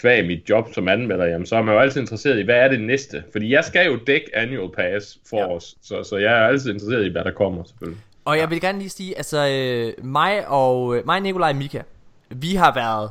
kvæg 0.00 0.26
mit 0.26 0.50
job 0.50 0.74
som 0.74 0.88
anmelder, 0.88 1.24
jamen, 1.24 1.46
så 1.46 1.56
er 1.56 1.62
man 1.62 1.74
jo 1.74 1.80
altid 1.80 2.00
interesseret 2.00 2.38
i, 2.38 2.42
hvad 2.42 2.54
er 2.54 2.68
det 2.68 2.80
næste? 2.80 3.24
Fordi 3.32 3.52
jeg 3.52 3.64
skal 3.64 3.86
jo 3.86 3.98
dække 4.06 4.36
Annual 4.36 4.70
Pass 4.74 5.18
for 5.30 5.36
Ja. 5.38 5.46
os, 5.56 5.74
så, 5.82 6.02
så 6.02 6.16
jeg 6.16 6.32
er 6.32 6.46
altid 6.46 6.72
interesseret 6.72 7.06
i, 7.06 7.08
hvad 7.08 7.24
der 7.24 7.30
kommer, 7.32 7.64
selvfølgelig. 7.64 8.02
Og 8.24 8.38
jeg 8.38 8.50
vil 8.50 8.60
gerne 8.60 8.78
lige 8.78 8.88
sige, 8.88 9.16
altså 9.16 9.48
øh, 9.48 10.04
mig 10.04 10.48
og 10.48 10.96
øh, 10.96 11.06
mig, 11.06 11.20
Nikolaj 11.20 11.50
og 11.50 11.56
Mika, 11.56 11.82
vi 12.30 12.54
har 12.54 12.74
været, 12.74 13.10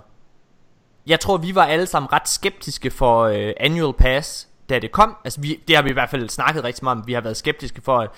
jeg 1.07 1.19
tror 1.19 1.37
vi 1.37 1.55
var 1.55 1.65
alle 1.65 1.85
sammen 1.85 2.13
ret 2.13 2.27
skeptiske 2.29 2.91
for 2.91 3.21
øh, 3.23 3.53
Annual 3.57 3.93
Pass, 3.93 4.47
da 4.69 4.79
det 4.79 4.91
kom. 4.91 5.15
Altså 5.23 5.41
vi, 5.41 5.59
det 5.67 5.75
har 5.75 5.83
vi 5.83 5.89
i 5.89 5.93
hvert 5.93 6.09
fald 6.09 6.29
snakket 6.29 6.63
rigtig 6.63 6.83
meget 6.83 6.97
om, 6.97 7.07
vi 7.07 7.13
har 7.13 7.21
været 7.21 7.37
skeptiske 7.37 7.81
for, 7.81 8.13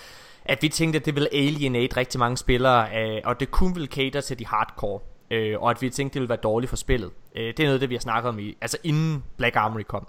at 0.45 0.61
vi 0.61 0.69
tænkte, 0.69 0.99
at 0.99 1.05
det 1.05 1.15
ville 1.15 1.29
alienate 1.33 1.97
rigtig 1.97 2.19
mange 2.19 2.37
spillere, 2.37 2.87
øh, 3.01 3.21
og 3.25 3.39
det 3.39 3.51
kun 3.51 3.75
ville 3.75 3.87
cater 3.87 4.21
til 4.21 4.39
de 4.39 4.45
hardcore. 4.45 4.99
Øh, 5.31 5.61
og 5.61 5.69
at 5.71 5.81
vi 5.81 5.89
tænkte, 5.89 6.13
det 6.13 6.19
ville 6.21 6.29
være 6.29 6.37
dårligt 6.43 6.69
for 6.69 6.77
spillet. 6.77 7.11
Øh, 7.35 7.43
det 7.47 7.59
er 7.59 7.65
noget 7.65 7.81
det, 7.81 7.89
vi 7.89 7.95
har 7.95 7.99
snakket 7.99 8.29
om, 8.29 8.39
i, 8.39 8.57
altså 8.61 8.77
inden 8.83 9.23
Black 9.37 9.55
Armory 9.55 9.81
kom. 9.81 10.07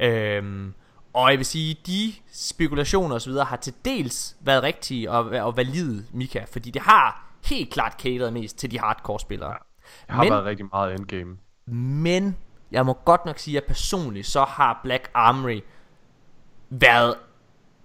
Øhm, 0.00 0.74
og 1.12 1.30
jeg 1.30 1.38
vil 1.38 1.46
sige, 1.46 1.76
de 1.86 2.12
spekulationer 2.32 3.14
og 3.14 3.20
så 3.20 3.30
videre 3.30 3.44
har 3.44 3.56
til 3.56 3.74
dels 3.84 4.36
været 4.40 4.62
rigtige 4.62 5.10
og, 5.10 5.24
og 5.46 5.56
valide, 5.56 6.04
Mika, 6.12 6.44
fordi 6.52 6.70
det 6.70 6.82
har 6.82 7.32
helt 7.44 7.70
klart 7.72 7.92
cateret 8.00 8.32
mest 8.32 8.58
til 8.58 8.70
de 8.70 8.78
hardcore 8.78 9.20
spillere. 9.20 9.56
Jeg 10.08 10.16
har 10.16 10.22
Men- 10.22 10.32
været 10.32 10.44
rigtig 10.44 10.66
meget 10.72 10.94
endgame. 10.94 11.36
Men 11.66 12.36
jeg 12.70 12.86
må 12.86 12.92
godt 12.92 13.26
nok 13.26 13.38
sige, 13.38 13.56
at 13.56 13.64
personligt 13.64 14.26
så 14.26 14.44
har 14.44 14.80
Black 14.82 15.10
Armory 15.14 15.60
været 16.70 17.14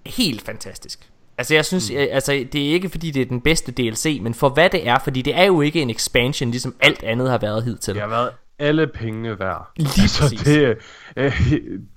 helt 0.06 0.41
fantastisk. 0.41 1.11
Altså 1.41 1.54
jeg 1.54 1.65
synes, 1.65 1.91
mm. 1.91 1.97
altså 1.97 2.32
det 2.32 2.69
er 2.69 2.73
ikke 2.73 2.89
fordi 2.89 3.12
det 3.12 3.21
er 3.21 3.25
den 3.25 3.41
bedste 3.41 3.71
DLC, 3.71 4.19
men 4.21 4.34
for 4.34 4.49
hvad 4.49 4.69
det 4.69 4.88
er, 4.88 4.99
fordi 4.99 5.21
det 5.21 5.36
er 5.36 5.43
jo 5.43 5.62
ikke 5.62 5.82
en 5.82 5.89
expansion, 5.89 6.51
ligesom 6.51 6.75
alt 6.80 7.04
andet 7.04 7.30
har 7.30 7.38
været 7.38 7.63
hidtil. 7.63 7.93
Det 7.93 8.01
har 8.01 8.10
været 8.10 8.30
alle 8.60 8.88
pengene 8.88 9.39
værd. 9.39 9.71
Lige 9.77 10.10
præcis. 10.19 10.41
det, 10.41 10.77
øh, 11.15 11.41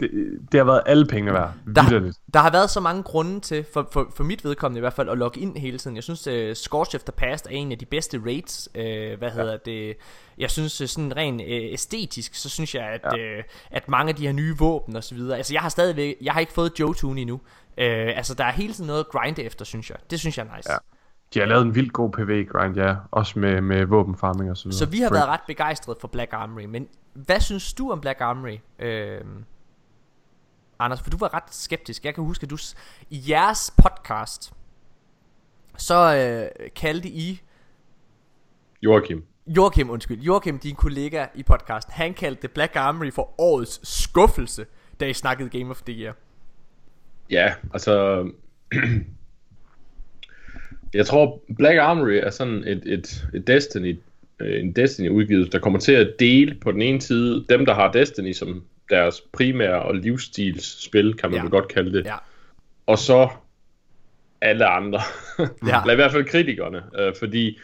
det, 0.00 0.10
det 0.52 0.60
har 0.60 0.64
været 0.64 0.82
alle 0.86 1.06
pengene 1.06 1.32
værd. 1.32 1.52
der, 1.76 1.82
Vitterligt. 1.82 2.18
der 2.34 2.40
har 2.40 2.50
været 2.50 2.70
så 2.70 2.80
mange 2.80 3.02
grunde 3.02 3.40
til, 3.40 3.64
for, 3.72 3.88
for, 3.92 4.12
for 4.14 4.24
mit 4.24 4.44
vedkommende 4.44 4.78
i 4.78 4.80
hvert 4.80 4.92
fald, 4.92 5.08
at 5.08 5.18
logge 5.18 5.40
ind 5.40 5.56
hele 5.56 5.78
tiden. 5.78 5.96
Jeg 5.96 6.04
synes, 6.04 6.26
uh, 6.26 6.52
Scorch 6.54 6.94
After 6.94 7.12
Past 7.12 7.46
er 7.46 7.50
en 7.50 7.72
af 7.72 7.78
de 7.78 7.86
bedste 7.86 8.20
raids. 8.26 8.68
Uh, 8.74 9.18
hvad 9.18 9.30
hedder 9.30 9.56
det? 9.56 9.96
Jeg 10.38 10.50
synes, 10.50 10.80
uh, 10.80 10.86
sådan 10.86 11.16
rent 11.16 11.40
uh, 11.40 11.46
æstetisk, 11.48 12.34
så 12.34 12.48
synes 12.48 12.74
jeg, 12.74 12.84
at, 12.84 13.18
ja. 13.18 13.38
uh, 13.38 13.44
at 13.70 13.88
mange 13.88 14.08
af 14.08 14.14
de 14.14 14.26
her 14.26 14.32
nye 14.32 14.56
våben 14.58 14.96
og 14.96 15.04
så 15.04 15.14
videre, 15.14 15.36
altså 15.36 15.54
jeg 15.54 15.62
har 15.62 15.68
stadigvæk, 15.68 16.16
jeg 16.22 16.32
har 16.32 16.40
ikke 16.40 16.52
fået 16.52 16.72
Jotun 16.80 17.18
endnu. 17.18 17.40
Uh, 17.78 18.16
altså 18.16 18.34
der 18.34 18.44
er 18.44 18.52
hele 18.52 18.72
tiden 18.72 18.86
noget 18.86 19.00
at 19.00 19.08
grinde 19.08 19.42
efter, 19.42 19.64
synes 19.64 19.90
jeg. 19.90 19.98
Det 20.10 20.20
synes 20.20 20.38
jeg 20.38 20.46
er 20.46 20.56
nice. 20.56 20.72
Ja. 20.72 20.76
De 21.34 21.38
har 21.38 21.46
lavet 21.46 21.62
en 21.62 21.74
vild 21.74 21.90
god 21.90 22.10
PV-grind, 22.12 22.76
ja. 22.76 22.96
Også 23.10 23.38
med, 23.38 23.60
med 23.60 23.84
våbenfarming 23.84 24.50
og 24.50 24.56
så 24.56 24.64
videre. 24.64 24.78
Så 24.78 24.86
vi 24.86 24.98
har 24.98 25.08
Great. 25.08 25.18
været 25.20 25.28
ret 25.28 25.40
begejstrede 25.46 25.98
for 26.00 26.08
Black 26.08 26.32
Armory, 26.32 26.64
men 26.64 26.88
hvad 27.14 27.40
synes 27.40 27.74
du 27.74 27.90
om 27.90 28.00
Black 28.00 28.20
Armory? 28.20 28.58
Øhm, 28.78 29.44
Anders, 30.78 31.02
for 31.02 31.10
du 31.10 31.16
var 31.16 31.34
ret 31.34 31.54
skeptisk. 31.54 32.04
Jeg 32.04 32.14
kan 32.14 32.24
huske, 32.24 32.44
at 32.44 32.50
du 32.50 32.58
i 33.10 33.24
jeres 33.28 33.74
podcast, 33.82 34.52
så 35.76 36.16
øh, 36.16 36.70
kaldte 36.76 37.08
I 37.08 37.40
Joachim. 38.82 39.24
Joachim, 39.46 39.90
undskyld, 39.90 40.20
Joachim, 40.20 40.58
din 40.58 40.74
kollega 40.74 41.26
i 41.34 41.42
podcasten, 41.42 41.92
han 41.92 42.14
kaldte 42.14 42.48
Black 42.48 42.76
Armory 42.76 43.12
for 43.12 43.40
årets 43.40 43.88
skuffelse, 43.88 44.66
da 45.00 45.06
I 45.06 45.12
snakkede 45.12 45.58
Game 45.58 45.70
of 45.70 45.82
the 45.82 45.92
Year. 45.92 46.14
Ja, 47.34 47.52
altså... 47.72 48.24
jeg 50.94 51.06
tror, 51.06 51.42
Black 51.56 51.78
Armory 51.78 52.12
er 52.22 52.30
sådan 52.30 52.64
et, 52.66 52.82
et, 52.86 53.26
et 53.34 53.46
Destiny, 53.46 53.98
øh, 54.40 54.60
en 54.60 54.72
Destiny-udgivelse, 54.72 55.50
der 55.52 55.58
kommer 55.58 55.78
til 55.78 55.92
at 55.92 56.14
dele 56.18 56.54
på 56.60 56.72
den 56.72 56.82
ene 56.82 57.00
side 57.00 57.44
dem, 57.48 57.66
der 57.66 57.74
har 57.74 57.92
Destiny 57.92 58.32
som 58.32 58.64
deres 58.90 59.20
primære 59.32 59.82
og 59.82 59.94
livsstilsspil, 59.94 61.14
kan 61.14 61.30
man 61.30 61.42
Ja. 61.42 61.48
godt 61.48 61.68
kalde 61.68 61.92
det. 61.98 62.04
Ja. 62.06 62.14
Og 62.86 62.98
så 62.98 63.28
alle 64.40 64.66
andre. 64.66 65.00
Ja. 65.38 65.44
ja. 65.68 65.80
Eller 65.82 65.92
i 65.92 65.96
hvert 65.96 66.12
fald 66.12 66.24
kritikerne. 66.24 66.82
Øh, 66.98 67.12
fordi, 67.18 67.58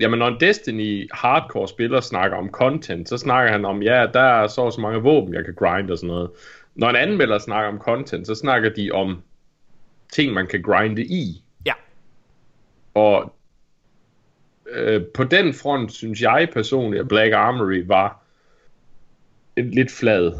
jamen 0.00 0.18
når 0.18 0.28
en 0.28 0.40
Destiny 0.40 1.08
hardcore 1.12 1.68
spiller 1.68 2.00
snakker 2.00 2.36
om 2.36 2.50
content, 2.50 3.08
så 3.08 3.18
snakker 3.18 3.52
han 3.52 3.64
om, 3.64 3.82
ja, 3.82 4.06
der 4.14 4.20
er 4.20 4.46
så 4.46 4.60
og 4.60 4.72
så 4.72 4.80
mange 4.80 4.98
våben, 5.02 5.34
jeg 5.34 5.44
kan 5.44 5.54
grinde 5.54 5.92
og 5.92 5.98
sådan 5.98 6.08
noget. 6.08 6.30
Når 6.80 6.88
en 6.88 6.96
anmelder 6.96 7.38
snakker 7.38 7.68
om 7.68 7.78
content, 7.78 8.26
så 8.26 8.34
snakker 8.34 8.70
de 8.70 8.90
om 8.90 9.22
ting, 10.12 10.32
man 10.32 10.46
kan 10.46 10.62
grinde 10.62 11.04
i. 11.04 11.42
Ja, 11.66 11.72
Og 12.94 13.34
øh, 14.70 15.02
på 15.14 15.24
den 15.24 15.54
front, 15.54 15.92
synes 15.92 16.22
jeg 16.22 16.48
personligt, 16.52 17.00
at 17.00 17.08
Black 17.08 17.32
Armory 17.32 17.82
var 17.86 18.22
lidt 19.56 19.90
flad. 19.90 20.32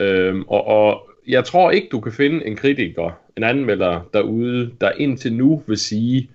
Øhm, 0.00 0.42
og, 0.42 0.66
og 0.66 1.10
jeg 1.26 1.44
tror 1.44 1.70
ikke, 1.70 1.88
du 1.92 2.00
kan 2.00 2.12
finde 2.12 2.46
en 2.46 2.56
kritiker, 2.56 3.20
en 3.36 3.42
anmelder 3.42 4.00
derude, 4.12 4.72
der 4.80 4.90
indtil 4.90 5.32
nu 5.32 5.62
vil 5.66 5.78
sige, 5.78 6.30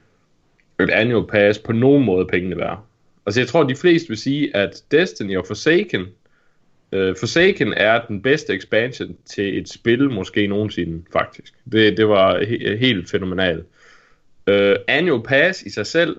at 0.80 0.89
Annual 0.89 1.28
Pass 1.28 1.60
på 1.60 1.71
nogen 1.71 2.06
måde 2.06 2.21
er 2.21 2.28
pengene 2.28 2.58
værd. 2.58 2.80
Altså 3.26 3.41
jeg 3.41 3.47
tror, 3.47 3.63
de 3.63 3.76
fleste 3.76 4.08
vil 4.08 4.17
sige, 4.17 4.56
at 4.56 4.84
Destiny 4.91 5.38
og 5.38 5.47
Forsaken 5.47 6.06
Øh, 6.91 7.15
Forsaken 7.19 7.73
er 7.77 8.06
den 8.08 8.21
bedste 8.21 8.54
expansion 8.54 9.15
til 9.25 9.58
et 9.58 9.69
spil, 9.69 10.10
måske 10.10 10.47
nogensinde, 10.47 11.04
faktisk. 11.13 11.54
Det, 11.71 11.97
det 11.97 12.08
var 12.08 12.39
he- 12.39 12.75
helt 12.75 13.10
fænomenalt. 13.10 13.65
Øh, 14.47 14.75
Annual 14.88 15.23
Pass 15.23 15.62
i 15.62 15.69
sig 15.69 15.86
selv, 15.86 16.17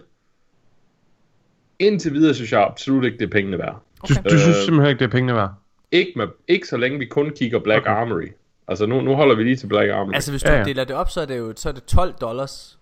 indtil 1.79 2.13
videre 2.13 2.35
synes 2.35 2.53
jeg 2.53 2.63
absolut 2.63 3.05
ikke, 3.05 3.19
det 3.19 3.25
er 3.25 3.31
pengene 3.31 3.59
værd. 3.59 3.83
Du, 4.09 4.15
du 4.31 4.39
synes 4.39 4.57
simpelthen 4.57 4.91
ikke, 4.91 4.99
det 4.99 5.05
er 5.05 5.11
pengene 5.11 5.35
værd? 5.35 5.51
Ikke, 5.93 6.13
med, 6.17 6.27
ikke 6.49 6.69
så 6.69 6.77
længe 6.77 6.99
vi 6.99 7.07
kun 7.07 7.31
kigger 7.31 7.59
Black 7.59 7.81
okay. 7.83 7.91
Armory. 7.91 8.29
Altså 8.69 8.87
nu, 8.87 9.01
nu 9.01 9.15
holder 9.15 9.35
vi 9.35 9.43
lige 9.43 9.57
til 9.57 9.67
Black 9.67 9.91
Armory. 9.91 10.15
Altså 10.15 10.31
hvis 10.31 10.43
du 10.43 10.51
ja. 10.51 10.59
ja. 10.59 10.65
deler 10.65 10.85
det 10.85 10.97
op, 10.97 11.11
så 11.11 11.21
er 11.21 11.25
det 11.25 11.39
jo 11.39 11.53
så 11.57 11.69
er 11.69 11.73
det 11.73 11.85
12 11.85 12.15
dollars. 12.21 12.79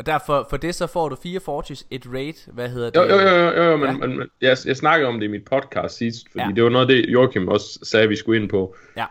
Og 0.00 0.06
derfor 0.06 0.46
for 0.50 0.56
det 0.56 0.74
så 0.74 0.86
får 0.86 1.08
du 1.08 1.16
4 1.22 1.40
fortis, 1.40 1.86
et 1.90 2.06
rate, 2.14 2.38
hvad 2.52 2.68
hedder 2.68 2.90
det? 2.90 2.96
Jo, 2.96 3.02
jo, 3.04 3.28
jo, 3.28 3.50
jo, 3.50 3.70
jo 3.70 3.76
men, 3.76 3.86
Ja. 3.88 3.92
men, 3.96 4.18
men 4.18 4.28
jeg, 4.40 4.56
jeg 4.66 4.76
snakkede 4.76 5.08
om 5.08 5.20
det 5.20 5.26
i 5.26 5.30
mit 5.30 5.44
podcast 5.44 5.96
sidst, 5.96 6.26
fordi 6.32 6.44
Ja. 6.44 6.52
det 6.54 6.64
var 6.64 6.70
noget 6.70 6.88
det, 6.88 7.06
Joachim 7.08 7.48
også 7.48 7.78
sagde, 7.82 8.08
vi 8.08 8.16
skulle 8.16 8.40
ind 8.42 8.50
på. 8.50 8.76
Ja. 8.96 9.04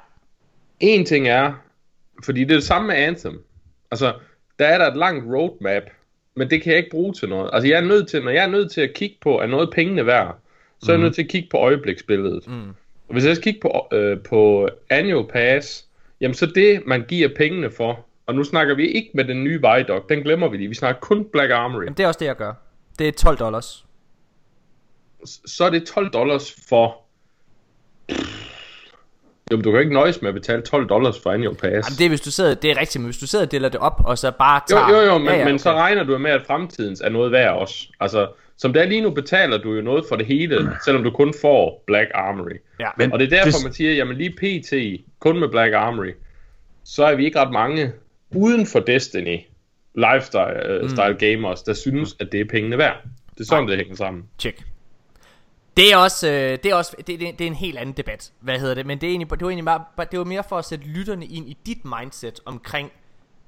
En 0.80 1.06
ting 1.06 1.28
er, 1.28 1.54
fordi 2.26 2.44
det 2.44 2.52
er 2.52 2.56
det 2.56 2.64
samme 2.64 2.88
med 2.88 2.96
Anthem. 2.96 3.44
Altså, 3.92 4.14
der 4.60 4.66
er 4.66 4.78
der 4.78 4.88
et 4.92 4.98
langt 4.98 5.26
roadmap, 5.36 5.84
men 6.36 6.50
det 6.50 6.62
kan 6.62 6.70
jeg 6.72 6.78
ikke 6.78 6.90
bruge 6.92 7.14
til 7.14 7.30
noget. 7.30 7.50
Altså, 7.54 7.68
jeg 7.68 7.78
er 7.78 7.86
nødt 7.88 8.08
til, 8.10 8.24
når 8.24 8.32
jeg 8.32 8.44
er 8.44 8.50
nødt 8.50 8.72
til 8.72 8.82
at 8.82 8.94
kigge 8.94 9.16
på, 9.22 9.40
er 9.40 9.48
noget 9.48 9.70
pengene 9.74 10.06
værd, 10.06 10.38
så 10.84 10.92
er 10.92 10.96
jeg 10.96 11.02
nødt 11.04 11.16
til 11.16 11.22
at 11.24 11.28
kigge 11.30 11.48
på 11.52 11.58
øjebliksbilledet. 11.58 12.48
Mm. 12.48 12.70
Og 13.08 13.14
hvis 13.14 13.26
jeg 13.26 13.36
skal 13.36 13.44
kigge 13.54 13.60
på, 13.62 13.88
øh, 13.98 14.18
på 14.30 14.70
annual 14.90 15.28
pass, 15.28 15.86
jamen 16.22 16.36
så 16.36 16.46
det, 16.46 16.82
man 16.86 17.06
giver 17.08 17.30
pengene 17.38 17.72
for, 17.72 18.06
og 18.30 18.36
nu 18.36 18.44
snakker 18.44 18.76
vi 18.76 18.88
ikke 18.88 19.10
med 19.14 19.24
den 19.26 19.44
nye 19.44 19.62
Vidoc, 19.62 20.04
den 20.10 20.24
glemmer 20.24 20.48
vi 20.50 20.58
lige, 20.58 20.68
vi 20.70 20.76
snakker 20.76 21.00
kun 21.02 21.26
Black 21.32 21.52
Armory. 21.52 21.84
Jamen 21.84 21.94
det 21.98 22.04
er 22.04 22.08
også 22.08 22.20
det 22.20 22.26
jeg 22.26 22.36
gør. 22.36 22.54
Det 23.00 23.08
er 23.08 23.12
12 23.12 23.38
dollars. 23.38 23.86
så 25.46 25.64
er 25.64 25.70
det 25.70 25.84
12 25.88 26.10
dollars 26.10 26.56
for... 26.70 26.98
Jo, 29.52 29.56
men 29.58 29.64
du 29.64 29.72
kan 29.72 29.80
ikke 29.80 29.94
nøjes 29.94 30.22
med 30.22 30.30
at 30.30 30.34
betale 30.34 30.62
12 30.62 30.90
dollars 30.90 31.20
for 31.24 31.32
annual 31.32 31.56
pass. 31.56 31.90
Jamen 31.90 31.98
det 31.98 32.06
er 32.06 32.10
hvis 32.10 32.22
du 32.22 32.32
sidder, 32.32 32.56
det 32.56 32.72
er 32.72 32.80
rigtigt, 32.80 33.02
men 33.02 33.06
hvis 33.06 33.18
du 33.18 33.28
sidder 33.28 33.46
og 33.46 33.52
deler 33.52 33.70
det 33.70 33.80
op, 33.80 34.02
og 34.06 34.18
så 34.18 34.32
bare 34.32 34.62
tager... 34.68 34.90
jo, 34.90 34.96
jo, 34.96 35.02
jo, 35.02 35.18
men, 35.18 35.28
ja, 35.28 35.38
ja, 35.38 35.46
men 35.46 35.60
så 35.60 35.70
okay. 35.70 35.80
regner 35.80 36.04
du 36.04 36.18
med, 36.18 36.32
at 36.32 36.42
fremtidens 36.48 37.02
er 37.02 37.10
noget 37.10 37.32
værd 37.32 37.54
også. 37.54 37.88
Altså, 38.00 38.28
som 38.58 38.74
det 38.74 38.82
er 38.82 38.86
lige 38.86 39.02
nu, 39.02 39.10
betaler 39.10 39.58
du 39.58 39.74
jo 39.74 39.82
noget 39.82 40.06
for 40.10 40.16
det 40.16 40.26
hele, 40.26 40.70
selvom 40.86 41.04
du 41.04 41.12
kun 41.12 41.34
får 41.42 41.84
Black 41.88 42.12
Armory. 42.14 42.58
Ja. 42.80 42.90
Men 42.98 43.14
Og 43.14 43.20
det 43.20 43.26
er 43.26 43.30
derfor, 43.30 43.58
det- 43.58 43.64
man 43.66 43.74
siger, 43.74 43.94
jamen 43.94 44.18
lige 44.18 44.36
pt, 44.38 44.74
kun 45.20 45.40
med 45.40 45.48
Black 45.48 45.74
Armory, 45.74 46.12
så 46.84 47.06
er 47.06 47.16
vi 47.16 47.26
ikke 47.26 47.40
ret 47.40 47.52
mange 47.52 47.92
uden 48.36 48.66
for 48.66 48.80
Destiny 48.80 49.38
lifestyle 49.96 50.80
uh, 50.84 50.90
style 50.90 51.14
gamers, 51.20 51.64
der 51.64 51.74
synes, 51.74 52.16
at 52.20 52.32
det 52.32 52.40
er 52.40 52.46
pengene 52.46 52.78
værd. 52.78 52.98
Det 53.34 53.40
er 53.40 53.44
sådan, 53.46 53.68
det 53.68 53.78
hænger 53.78 53.96
sammen. 53.96 54.24
Check. 54.40 54.64
Det 55.78 55.94
er 55.94 55.98
også, 55.98 56.28
øh, 56.32 56.58
det 56.64 56.66
er 56.66 56.76
også 56.76 56.96
det, 56.98 57.08
det, 57.08 57.20
det 57.20 57.42
er 57.42 57.48
en 57.48 57.56
helt 57.56 57.78
anden 57.78 57.98
debat. 57.98 58.32
Hvad 58.40 58.60
hedder 58.60 58.76
det? 58.76 58.86
Men 58.86 58.98
det 59.02 59.08
er 59.08 59.12
egentlig, 59.12 59.30
det 59.30 59.42
var 59.42 59.50
egentlig 59.50 59.66
bare, 59.66 59.84
bare- 59.98 60.08
det 60.12 60.20
var 60.20 60.26
mere 60.26 60.44
for 60.50 60.56
at 60.58 60.66
sætte 60.66 60.86
lytterne 60.88 61.26
ind 61.26 61.50
i 61.50 61.58
dit 61.66 61.78
mindset 62.00 62.40
omkring 62.46 62.92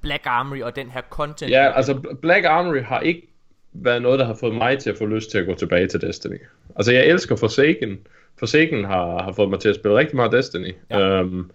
Black 0.01 0.21
Armory 0.25 0.61
og 0.61 0.75
den 0.75 0.91
her 0.91 1.01
content. 1.09 1.51
Ja, 1.51 1.71
altså 1.75 1.93
Black 2.21 2.45
Armory 2.45 2.81
har 2.81 2.99
ikke 2.99 3.27
været 3.73 4.01
noget, 4.01 4.19
der 4.19 4.25
har 4.25 4.33
fået 4.33 4.55
mig 4.55 4.79
til 4.79 4.89
at 4.89 4.97
få 4.97 5.05
lyst 5.05 5.31
til 5.31 5.37
at 5.37 5.45
gå 5.45 5.53
tilbage 5.55 5.87
til 5.87 6.01
Destiny. 6.01 6.41
Altså 6.75 6.93
jeg 6.93 7.05
elsker 7.05 7.35
Forsaken. 7.35 7.97
Forsaken 8.39 8.85
har, 8.85 9.23
har 9.23 9.31
fået 9.31 9.49
mig 9.49 9.59
til 9.59 9.69
at 9.69 9.75
spille 9.75 9.97
rigtig 9.97 10.15
meget 10.15 10.31
Destiny. 10.31 10.75
Ja. 10.89 10.99
Øhm, 10.99 11.51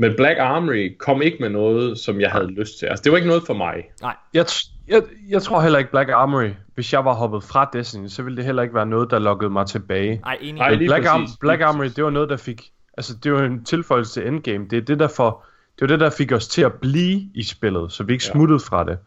men 0.00 0.12
Black 0.16 0.38
Armory 0.38 0.96
kom 0.98 1.22
ikke 1.22 1.36
med 1.40 1.48
noget, 1.48 1.98
som 1.98 2.20
jeg 2.20 2.30
havde 2.30 2.46
lyst 2.46 2.78
til. 2.78 2.86
Altså 2.86 3.02
det 3.02 3.12
var 3.12 3.18
ikke 3.18 3.28
noget 3.28 3.42
for 3.46 3.54
mig. 3.54 3.74
Nej, 4.02 4.16
Jeg, 4.34 4.44
t- 4.48 4.72
jeg, 4.88 5.02
jeg 5.28 5.42
tror 5.42 5.60
heller 5.60 5.78
ikke 5.78 5.90
Black 5.90 6.10
Armory, 6.10 6.50
hvis 6.74 6.92
jeg 6.92 7.04
var 7.04 7.14
hoppet 7.14 7.42
fra 7.44 7.70
Destiny, 7.72 8.08
så 8.08 8.22
ville 8.22 8.36
det 8.36 8.44
heller 8.44 8.62
ikke 8.62 8.74
være 8.74 8.86
noget, 8.86 9.10
der 9.10 9.18
lokkede 9.18 9.50
mig 9.50 9.66
tilbage. 9.66 10.20
nej, 10.24 10.38
enig. 10.40 10.76
Lige 10.78 10.88
Black, 10.88 11.06
Arm. 11.06 11.26
Black 11.40 11.62
Armory, 11.62 11.86
det 11.96 12.04
var 12.04 12.10
noget, 12.10 12.28
der 12.28 12.36
fik... 12.36 12.62
Altså, 12.96 13.14
det 13.22 13.32
var 13.32 13.42
en 13.42 13.64
tilføjelse 13.64 14.12
til 14.20 14.28
Endgame. 14.28 14.66
Det 14.70 14.76
er 14.76 14.80
det, 14.80 14.98
der 14.98 15.08
for, 15.08 15.44
det 15.74 15.80
var 15.80 15.86
det, 15.86 16.00
der 16.00 16.10
fik 16.10 16.32
os 16.32 16.48
til 16.48 16.62
at 16.62 16.72
blive 16.72 17.20
i 17.34 17.42
spillet, 17.42 17.92
så 17.92 18.02
vi 18.04 18.12
ikke 18.12 18.24
Ja. 18.28 18.32
smuttede 18.32 18.60
fra 18.60 18.84
det. 18.84 18.98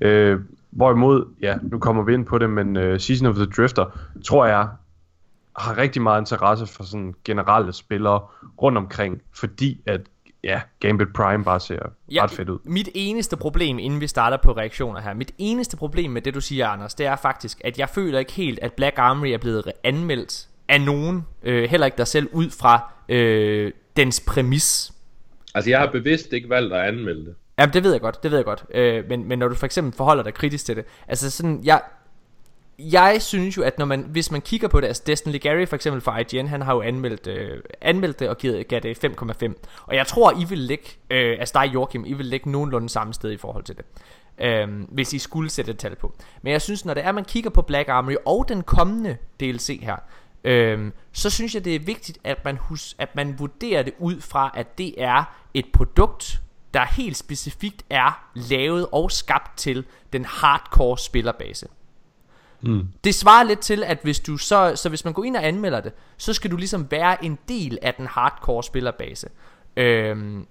Øh, 0.00 0.40
hvorimod, 0.70 1.24
ja, 1.42 1.56
nu 1.62 1.78
kommer 1.78 2.02
vi 2.02 2.14
ind 2.14 2.26
på 2.26 2.38
det, 2.38 2.50
men 2.50 2.76
uh, 2.76 2.82
Season 2.98 3.26
of 3.28 3.34
the 3.34 3.46
Drifter, 3.46 3.98
tror 4.24 4.46
jeg, 4.46 4.68
har 5.56 5.78
rigtig 5.78 6.02
meget 6.02 6.20
interesse 6.22 6.66
for 6.66 6.82
sådan 6.84 7.14
generelle 7.24 7.72
spillere 7.72 8.20
rundt 8.62 8.78
omkring, 8.78 9.22
fordi 9.34 9.80
at, 9.86 10.00
ja, 10.44 10.60
Gambit 10.80 11.08
Prime 11.14 11.44
bare 11.44 11.60
ser 11.60 11.78
Ja, 12.12 12.24
ret 12.24 12.30
fedt 12.30 12.48
ud. 12.48 12.58
Mit 12.64 12.88
eneste 12.94 13.36
problem, 13.36 13.78
inden 13.78 14.00
vi 14.00 14.06
starter 14.06 14.36
på 14.36 14.52
reaktioner 14.52 15.00
her, 15.00 15.14
mit 15.14 15.32
eneste 15.38 15.76
problem 15.76 16.10
med 16.10 16.22
det, 16.22 16.34
du 16.34 16.40
siger, 16.40 16.68
Anders, 16.68 16.94
det 16.94 17.06
er 17.06 17.16
faktisk, 17.16 17.60
at 17.64 17.78
jeg 17.78 17.88
føler 17.88 18.18
ikke 18.18 18.32
helt, 18.32 18.58
at 18.58 18.72
Black 18.72 18.98
Armory 18.98 19.28
er 19.28 19.38
blevet 19.38 19.72
anmeldt 19.84 20.48
af 20.68 20.80
nogen, 20.80 21.26
øh, 21.42 21.70
heller 21.70 21.86
ikke 21.86 21.98
dig 21.98 22.06
selv, 22.06 22.28
ud 22.32 22.50
fra 22.50 22.92
øh, 23.08 23.72
dens 23.96 24.20
præmis. 24.26 24.92
Altså 25.54 25.70
jeg 25.70 25.78
har 25.78 25.90
bevidst 25.90 26.32
ikke 26.32 26.48
valgt 26.48 26.74
at 26.74 26.80
anmelde 26.80 27.24
det. 27.24 27.34
Jamen, 27.58 27.72
det 27.72 27.84
ved 27.84 27.92
jeg 27.92 28.00
godt, 28.00 28.22
det 28.22 28.30
ved 28.30 28.38
jeg 28.38 28.44
godt. 28.44 28.64
Øh, 28.74 29.04
men, 29.08 29.28
men 29.28 29.38
når 29.38 29.48
du 29.48 29.54
for 29.54 29.66
eksempel 29.66 29.96
forholder 29.96 30.22
dig 30.22 30.34
kritisk 30.34 30.66
til 30.66 30.76
det, 30.76 30.84
altså 31.08 31.30
sådan, 31.30 31.60
jeg, 31.64 31.80
jeg 32.78 33.22
synes 33.22 33.56
jo, 33.56 33.62
at 33.62 33.78
når 33.78 33.86
man, 33.86 34.06
hvis 34.08 34.30
man 34.30 34.40
kigger 34.40 34.68
på 34.68 34.80
det, 34.80 34.86
altså 34.86 35.02
Destin 35.06 35.32
Legary 35.32 35.66
for 35.66 35.76
eksempel 35.76 36.00
fra 36.00 36.18
IGN, 36.18 36.46
han 36.46 36.62
har 36.62 36.74
jo 36.74 36.82
anmeldt, 36.82 37.26
øh, 37.26 37.62
anmeldt 37.80 38.20
det 38.20 38.28
og 38.28 38.38
givet, 38.38 38.68
gav 38.68 38.80
det 38.80 39.04
5,5. 39.04 39.54
Og 39.86 39.94
jeg 39.94 40.06
tror, 40.06 40.32
I 40.40 40.44
vil 40.48 40.58
lægge, 40.58 40.84
øh, 41.10 41.36
altså 41.38 41.60
dig 41.62 41.74
Joachim, 41.74 42.04
I 42.06 42.12
vil 42.12 42.26
lægge 42.26 42.50
nogenlunde 42.50 42.88
samme 42.88 43.14
sted 43.14 43.32
i 43.32 43.36
forhold 43.36 43.64
til 43.64 43.76
det. 43.76 43.84
Øh, 44.38 44.68
hvis 44.88 45.12
I 45.12 45.18
skulle 45.18 45.50
sætte 45.50 45.70
et 45.70 45.78
tal 45.78 45.96
på. 45.96 46.14
Men 46.42 46.52
jeg 46.52 46.62
synes, 46.62 46.84
når 46.84 46.94
det 46.94 47.04
er, 47.04 47.12
man 47.12 47.24
kigger 47.24 47.50
på 47.50 47.62
Black 47.62 47.88
Armory 47.88 48.16
og 48.26 48.48
den 48.48 48.62
kommende 48.62 49.16
DLC 49.40 49.80
her, 49.82 49.96
øh, 50.44 50.90
så 51.12 51.30
synes 51.30 51.54
jeg 51.54 51.64
det 51.64 51.74
er 51.74 51.80
vigtigt 51.80 52.18
at 52.24 52.44
man 52.44 52.56
hus 52.56 52.96
at 52.98 53.16
man 53.16 53.38
vurderer 53.38 53.82
det 53.82 53.94
ud 53.98 54.20
fra 54.20 54.52
at 54.54 54.78
det 54.78 54.94
er 55.02 55.24
et 55.54 55.66
produkt 55.72 56.40
der 56.74 56.84
helt 56.84 57.16
specifikt 57.16 57.84
er 57.90 58.30
lavet 58.34 58.86
og 58.92 59.10
skabt 59.10 59.58
til 59.58 59.84
den 60.12 60.24
hardcore 60.24 60.98
spillerbase. 60.98 61.68
Mm. 62.60 62.88
Det 63.04 63.14
svarer 63.14 63.44
lidt 63.44 63.60
til 63.60 63.84
at 63.84 63.98
hvis 64.02 64.20
du 64.20 64.36
så 64.36 64.72
så 64.76 64.88
hvis 64.88 65.04
man 65.04 65.14
går 65.14 65.24
ind 65.24 65.36
og 65.36 65.46
anmelder 65.46 65.80
det, 65.80 65.92
så 66.16 66.32
skal 66.32 66.50
du 66.50 66.56
ligesom 66.56 66.90
være 66.90 67.24
en 67.24 67.38
del 67.48 67.78
af 67.82 67.94
den 67.94 68.06
hardcore 68.06 68.62
spillerbase. 68.62 69.28
Øhm, 69.76 70.46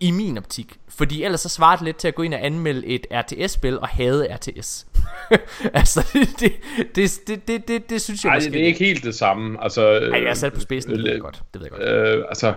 i 0.00 0.10
min 0.10 0.38
optik. 0.38 0.76
Fordi 0.88 1.22
ellers 1.22 1.40
så 1.40 1.48
svarer 1.48 1.76
det 1.76 1.84
lidt 1.84 1.96
til 1.96 2.08
at 2.08 2.14
gå 2.14 2.22
ind 2.22 2.34
og 2.34 2.46
anmelde 2.46 2.86
et 2.86 3.06
RTS-spil 3.12 3.78
og 3.78 3.88
hade 3.88 4.34
RTS. 4.34 4.86
altså, 5.74 6.06
det, 6.40 6.52
det, 6.94 7.20
det, 7.26 7.48
det, 7.48 7.68
det, 7.68 7.90
det 7.90 8.00
synes 8.00 8.24
jeg 8.24 8.30
Nej, 8.30 8.36
måske... 8.36 8.44
det, 8.44 8.52
det 8.52 8.62
er 8.62 8.66
ikke 8.66 8.84
helt 8.84 9.04
det 9.04 9.14
samme. 9.14 9.62
Altså, 9.62 9.82
Ej, 9.82 10.22
jeg 10.22 10.30
er 10.30 10.34
sat 10.34 10.52
på 10.52 10.60
spidsen, 10.60 10.92
det 10.92 11.02
ved 11.02 11.10
jeg 11.10 11.20
godt. 11.20 11.42
Det 11.54 11.60
ved 11.62 11.68
jeg 11.72 11.78
godt. 11.78 12.18
Øh, 12.18 12.24
altså, 12.28 12.54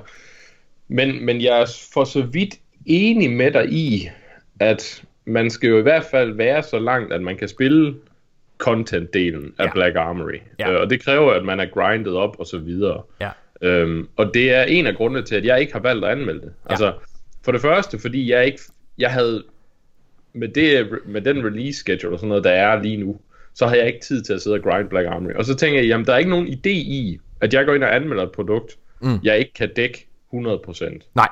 men, 0.87 1.25
men 1.25 1.41
jeg 1.41 1.61
er 1.61 1.65
for 1.93 2.03
så 2.03 2.21
vidt 2.21 2.55
enig 2.85 3.31
med 3.31 3.51
dig 3.51 3.71
i, 3.71 4.09
at 4.59 5.03
man 5.25 5.49
skal 5.49 5.69
jo 5.69 5.79
i 5.79 5.81
hvert 5.81 6.05
fald 6.11 6.33
være 6.33 6.63
så 6.63 6.79
langt, 6.79 7.13
at 7.13 7.21
man 7.21 7.37
kan 7.37 7.47
spille 7.47 7.95
content-delen 8.63 9.53
af 9.57 9.65
Ja. 9.65 9.71
Black 9.73 9.95
Armory. 9.95 10.39
Ja. 10.59 10.71
Øh, 10.71 10.81
og 10.81 10.89
det 10.89 11.03
kræver, 11.03 11.31
at 11.31 11.45
man 11.45 11.59
er 11.59 11.65
grindet 11.65 12.15
op 12.15 12.35
og 12.39 12.45
så 12.45 12.57
videre. 12.57 13.01
Ja. 13.21 13.29
Øhm, 13.61 14.07
og 14.15 14.33
det 14.33 14.53
er 14.53 14.63
en 14.63 14.87
af 14.87 14.95
grundene 14.95 15.25
til, 15.25 15.35
at 15.35 15.45
jeg 15.45 15.61
ikke 15.61 15.73
har 15.73 15.79
valgt 15.79 16.05
at 16.05 16.11
anmelde 16.11 16.41
det. 16.41 16.53
Ja. 16.65 16.69
Altså, 16.69 16.93
for 17.45 17.51
det 17.51 17.61
første, 17.61 17.99
fordi 17.99 18.31
jeg 18.31 18.45
ikke, 18.45 18.59
jeg 18.97 19.11
havde, 19.11 19.43
med, 20.33 20.47
det, 20.47 20.99
med 21.05 21.21
den 21.21 21.45
release 21.45 21.79
schedule 21.79 22.15
og 22.15 22.19
sådan 22.19 22.29
noget, 22.29 22.43
der 22.43 22.51
er 22.51 22.81
lige 22.81 22.97
nu, 22.97 23.19
så 23.53 23.67
har 23.67 23.75
jeg 23.75 23.87
ikke 23.87 23.99
tid 23.99 24.21
til 24.23 24.33
at 24.33 24.41
sidde 24.41 24.55
og 24.55 24.63
grind 24.63 24.89
Black 24.89 25.07
Armory. 25.07 25.33
Og 25.33 25.45
så 25.45 25.55
tænker 25.55 25.79
jeg, 25.79 25.87
jamen 25.87 26.05
der 26.05 26.13
er 26.13 26.17
ikke 26.17 26.29
nogen 26.29 26.47
idé 26.47 26.69
i, 26.69 27.19
at 27.41 27.53
jeg 27.53 27.65
går 27.65 27.73
ind 27.73 27.83
og 27.83 27.95
anmelder 27.95 28.23
et 28.23 28.31
produkt, 28.31 28.77
mm. 29.01 29.19
jeg 29.23 29.39
ikke 29.39 29.53
kan 29.53 29.73
dække 29.73 30.07
100%. 30.33 31.11
Nej. 31.15 31.29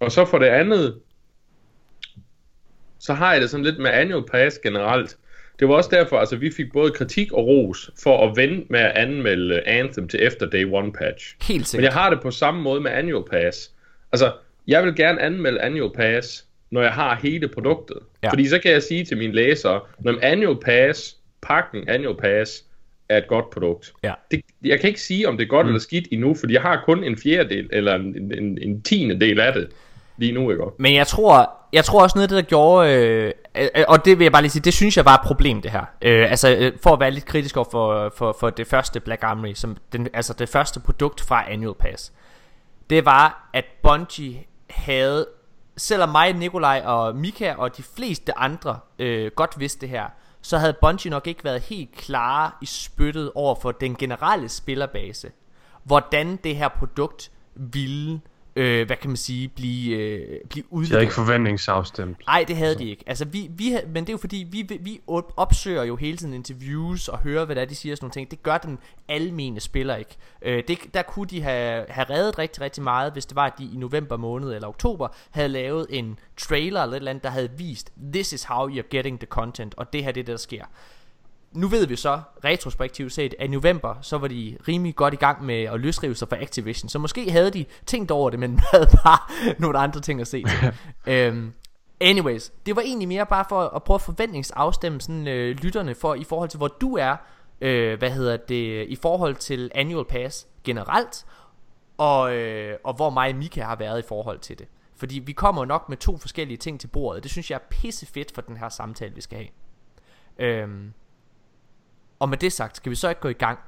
Og 0.00 0.12
så 0.12 0.24
for 0.24 0.38
det 0.38 0.46
andet, 0.46 0.98
så 2.98 3.14
har 3.14 3.32
jeg 3.32 3.40
det 3.42 3.50
sådan 3.50 3.64
lidt 3.64 3.78
med 3.78 3.90
annual 3.90 4.24
pass 4.30 4.58
generelt. 4.58 5.16
Det 5.58 5.68
var 5.68 5.74
også 5.74 5.90
derfor, 5.92 6.18
altså 6.18 6.36
vi 6.36 6.50
fik 6.50 6.72
både 6.72 6.90
kritik 6.90 7.32
og 7.32 7.46
ros 7.46 7.90
for 8.02 8.28
at 8.28 8.36
vente 8.36 8.66
med 8.70 8.80
at 8.80 8.92
anmelde 8.96 9.68
Anthem 9.68 10.08
til 10.08 10.22
efter 10.22 10.46
Day 10.46 10.64
One 10.72 10.92
patch. 10.92 11.34
Helt 11.42 11.58
Men 11.58 11.64
sikkert. 11.64 11.84
jeg 11.84 11.92
har 11.92 12.10
det 12.10 12.20
på 12.20 12.30
samme 12.30 12.62
måde 12.62 12.80
med 12.80 12.90
annual 12.90 13.24
pass. 13.30 13.70
Altså, 14.12 14.32
jeg 14.66 14.84
vil 14.84 14.96
gerne 14.96 15.20
anmelde 15.20 15.60
annual 15.60 15.90
pass, 15.94 16.44
når 16.70 16.82
jeg 16.82 16.92
har 16.92 17.18
hele 17.22 17.48
produktet. 17.48 17.98
Ja. 18.22 18.30
Fordi 18.30 18.48
så 18.48 18.58
kan 18.58 18.72
jeg 18.72 18.82
sige 18.82 19.04
til 19.04 19.16
mine 19.16 19.32
læsere, 19.32 19.80
når 19.98 20.14
annual 20.22 20.56
pass, 20.64 21.16
pakken 21.42 21.88
annual 21.88 22.16
pass, 22.16 22.64
er 23.08 23.18
et 23.18 23.26
godt 23.26 23.50
produkt. 23.50 23.92
Ja. 24.02 24.12
Det, 24.30 24.40
jeg 24.64 24.80
kan 24.80 24.88
ikke 24.88 25.00
sige, 25.00 25.28
om 25.28 25.36
det 25.36 25.44
er 25.44 25.48
godt 25.48 25.66
mm. 25.66 25.68
eller 25.68 25.80
skidt 25.80 26.08
endnu, 26.12 26.34
fordi 26.34 26.54
jeg 26.54 26.62
har 26.62 26.82
kun 26.86 27.04
en 27.04 27.18
fjerdedel, 27.18 27.68
eller 27.72 27.94
en, 27.94 28.32
en, 28.32 28.58
en 28.62 28.82
tiende 28.82 29.20
del 29.20 29.40
af 29.40 29.52
det 29.52 29.68
lige 30.16 30.32
nu, 30.32 30.50
ikke? 30.50 30.64
Men 30.78 30.94
jeg 30.94 31.06
tror, 31.06 31.50
jeg 31.72 31.84
tror 31.84 32.02
også 32.02 32.18
noget 32.18 32.24
af 32.24 32.28
det, 32.28 32.36
der 32.36 32.48
gjorde, 32.48 32.94
øh, 32.94 33.32
Øh, 33.56 33.68
øh, 33.76 33.84
og 33.88 34.04
det 34.04 34.18
vil 34.18 34.24
jeg 34.24 34.32
bare 34.32 34.42
lige 34.42 34.50
sige, 34.50 34.62
det 34.62 34.74
synes 34.74 34.96
jeg 34.96 35.04
var 35.04 35.14
et 35.14 35.20
problem 35.20 35.62
det 35.62 35.70
her. 35.70 35.84
Øh, 36.02 36.30
altså 36.30 36.56
øh, 36.58 36.72
for 36.82 36.92
at 36.92 37.00
være 37.00 37.10
lidt 37.10 37.24
kritisk 37.24 37.56
over 37.56 37.66
for, 37.70 38.12
for, 38.16 38.36
for 38.40 38.50
det 38.50 38.66
første 38.66 39.00
Black 39.00 39.22
Armory, 39.22 39.54
som 39.54 39.76
den, 39.92 40.08
altså 40.14 40.32
det 40.32 40.48
første 40.48 40.80
produkt 40.80 41.20
fra 41.20 41.50
Annual 41.50 41.74
Pass. 41.74 42.12
Det 42.90 43.04
var, 43.04 43.50
at 43.52 43.64
Bungie 43.82 44.44
havde, 44.70 45.26
selvom 45.76 46.08
mig, 46.08 46.32
Nikolaj 46.32 46.82
og 46.84 47.16
Mika 47.16 47.54
og 47.54 47.76
de 47.76 47.82
fleste 47.82 48.38
andre 48.38 48.78
øh, 48.98 49.30
godt 49.36 49.60
vidste 49.60 49.80
det 49.80 49.88
her, 49.88 50.04
så 50.42 50.58
havde 50.58 50.76
Bungie 50.80 51.10
nok 51.10 51.26
ikke 51.26 51.44
været 51.44 51.60
helt 51.60 51.92
klare 51.96 52.50
i 52.62 52.66
spyttet 52.66 53.32
over 53.34 53.54
for 53.54 53.72
den 53.72 53.94
generelle 53.94 54.48
spillerbase, 54.48 55.30
hvordan 55.84 56.36
det 56.36 56.56
her 56.56 56.68
produkt 56.68 57.30
ville 57.54 58.12
øh, 58.12 58.35
hvad 58.62 58.96
kan 58.96 59.10
man 59.10 59.16
sige, 59.16 59.48
blive, 59.48 59.96
øh, 59.96 60.26
blive 60.50 60.62
De 60.62 60.72
udleveret. 60.72 60.90
havde 60.90 61.02
ikke 61.02 61.14
forventningsafstemt. 61.14 62.18
Nej, 62.26 62.44
det 62.48 62.56
havde 62.56 62.78
de 62.78 62.90
ikke. 62.90 63.04
Altså, 63.06 63.24
vi, 63.24 63.50
vi, 63.50 63.76
men 63.86 64.02
det 64.04 64.08
er 64.08 64.12
jo 64.12 64.16
fordi, 64.18 64.46
vi, 64.50 64.78
vi 64.80 65.00
op- 65.06 65.32
opsøger 65.36 65.84
jo 65.84 65.96
hele 65.96 66.16
tiden 66.16 66.34
interviews 66.34 67.08
og 67.08 67.18
hører, 67.18 67.44
hvad 67.44 67.56
det 67.56 67.62
er, 67.62 67.66
de 67.66 67.74
siger 67.74 67.92
og 67.92 67.96
sådan 67.96 68.04
nogle 68.04 68.12
ting. 68.12 68.30
Det 68.30 68.42
gør 68.42 68.58
den 68.58 68.78
almene 69.08 69.60
spiller 69.60 69.96
ikke. 69.96 70.16
Øh, 70.42 70.62
det, 70.68 70.78
der 70.94 71.02
kunne 71.02 71.26
de 71.26 71.42
have, 71.42 71.84
have 71.88 72.06
reddet 72.10 72.38
rigtig, 72.38 72.60
rigtig 72.62 72.82
meget, 72.82 73.12
hvis 73.12 73.26
det 73.26 73.36
var, 73.36 73.46
at 73.46 73.52
de 73.58 73.64
i 73.64 73.76
november 73.76 74.16
måned 74.16 74.54
eller 74.54 74.68
oktober 74.68 75.08
havde 75.30 75.48
lavet 75.48 75.86
en 75.90 76.18
trailer 76.36 76.82
eller 76.82 76.92
et 76.92 77.00
eller 77.00 77.10
andet, 77.10 77.24
der 77.24 77.30
havde 77.30 77.50
vist, 77.58 77.92
this 78.12 78.32
is 78.32 78.44
how 78.44 78.68
you're 78.70 78.88
getting 78.90 79.20
the 79.20 79.26
content, 79.26 79.74
og 79.76 79.92
det 79.92 80.04
her 80.04 80.12
det 80.12 80.20
er 80.20 80.24
det, 80.24 80.32
der 80.32 80.36
sker. 80.38 80.64
Nu 81.56 81.68
ved 81.68 81.86
vi 81.86 81.96
så, 81.96 82.20
retrospektivt 82.44 83.12
set, 83.12 83.34
at 83.38 83.44
i 83.44 83.50
november, 83.50 83.94
så 84.02 84.18
var 84.18 84.28
de 84.28 84.58
rimelig 84.68 84.96
godt 84.96 85.14
i 85.14 85.16
gang 85.16 85.44
med 85.44 85.62
at 85.62 85.80
løsrive 85.80 86.14
sig 86.14 86.28
fra 86.28 86.42
Activision. 86.42 86.88
Så 86.88 86.98
måske 86.98 87.30
havde 87.30 87.50
de 87.50 87.64
tænkt 87.86 88.10
over 88.10 88.30
det, 88.30 88.38
men 88.38 88.60
havde 88.72 88.86
bare 89.04 89.18
nogle 89.58 89.78
andre 89.78 90.00
ting 90.00 90.20
at 90.20 90.26
se 90.26 90.42
til. 90.42 90.74
øhm, 91.12 91.52
anyways, 92.00 92.52
det 92.66 92.76
var 92.76 92.82
egentlig 92.82 93.08
mere 93.08 93.26
bare 93.26 93.44
for 93.48 93.62
at 93.62 93.82
prøve 93.82 93.94
at 93.94 94.02
forventningsafstemme 94.02 95.00
sådan, 95.00 95.28
øh, 95.28 95.56
lytterne 95.56 95.94
for, 95.94 96.14
i 96.14 96.24
forhold 96.24 96.48
til, 96.48 96.58
hvor 96.58 96.68
du 96.68 96.96
er, 96.96 97.16
øh, 97.60 97.98
hvad 97.98 98.10
hedder 98.10 98.36
det, 98.36 98.86
i 98.88 98.96
forhold 98.96 99.34
til 99.34 99.70
Annual 99.74 100.04
Pass 100.04 100.46
generelt, 100.64 101.26
og, 101.98 102.34
øh, 102.34 102.78
og 102.84 102.94
hvor 102.94 103.10
mig 103.10 103.30
og 103.30 103.36
Mika 103.36 103.62
har 103.62 103.76
været 103.76 103.98
i 103.98 104.06
forhold 104.08 104.38
til 104.38 104.58
det. 104.58 104.66
Fordi 104.96 105.18
vi 105.18 105.32
kommer 105.32 105.64
nok 105.64 105.88
med 105.88 105.96
to 105.96 106.16
forskellige 106.16 106.56
ting 106.56 106.80
til 106.80 106.88
bordet. 106.88 107.22
Det 107.22 107.30
synes 107.30 107.50
jeg 107.50 107.56
er 107.56 107.68
pisse 107.70 108.06
fedt 108.06 108.32
for 108.34 108.42
den 108.42 108.56
her 108.56 108.68
samtale, 108.68 109.14
vi 109.14 109.20
skal 109.20 109.38
have. 109.38 109.48
Øhm, 110.38 110.92
og 112.18 112.28
med 112.28 112.38
det 112.38 112.52
sagt, 112.52 112.76
skal 112.76 112.90
vi 112.90 112.96
så 112.96 113.08
ikke 113.08 113.20
gå 113.20 113.28
i 113.28 113.32
gang? 113.32 113.58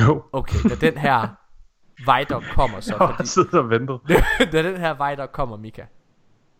Jo. 0.00 0.22
Okay, 0.32 0.58
da 0.68 0.74
den 0.74 0.98
her 0.98 1.28
Vidoc 1.98 2.44
kommer 2.54 2.80
så, 2.80 2.94
Jeg 3.00 3.06
har 3.06 3.16
fordi, 3.16 3.28
siddet 3.28 3.54
og 3.54 3.70
ventet. 3.70 4.00
da 4.52 4.62
den 4.62 4.76
her 4.76 5.10
Vidoc 5.10 5.30
kommer, 5.30 5.56
Mika, 5.56 5.84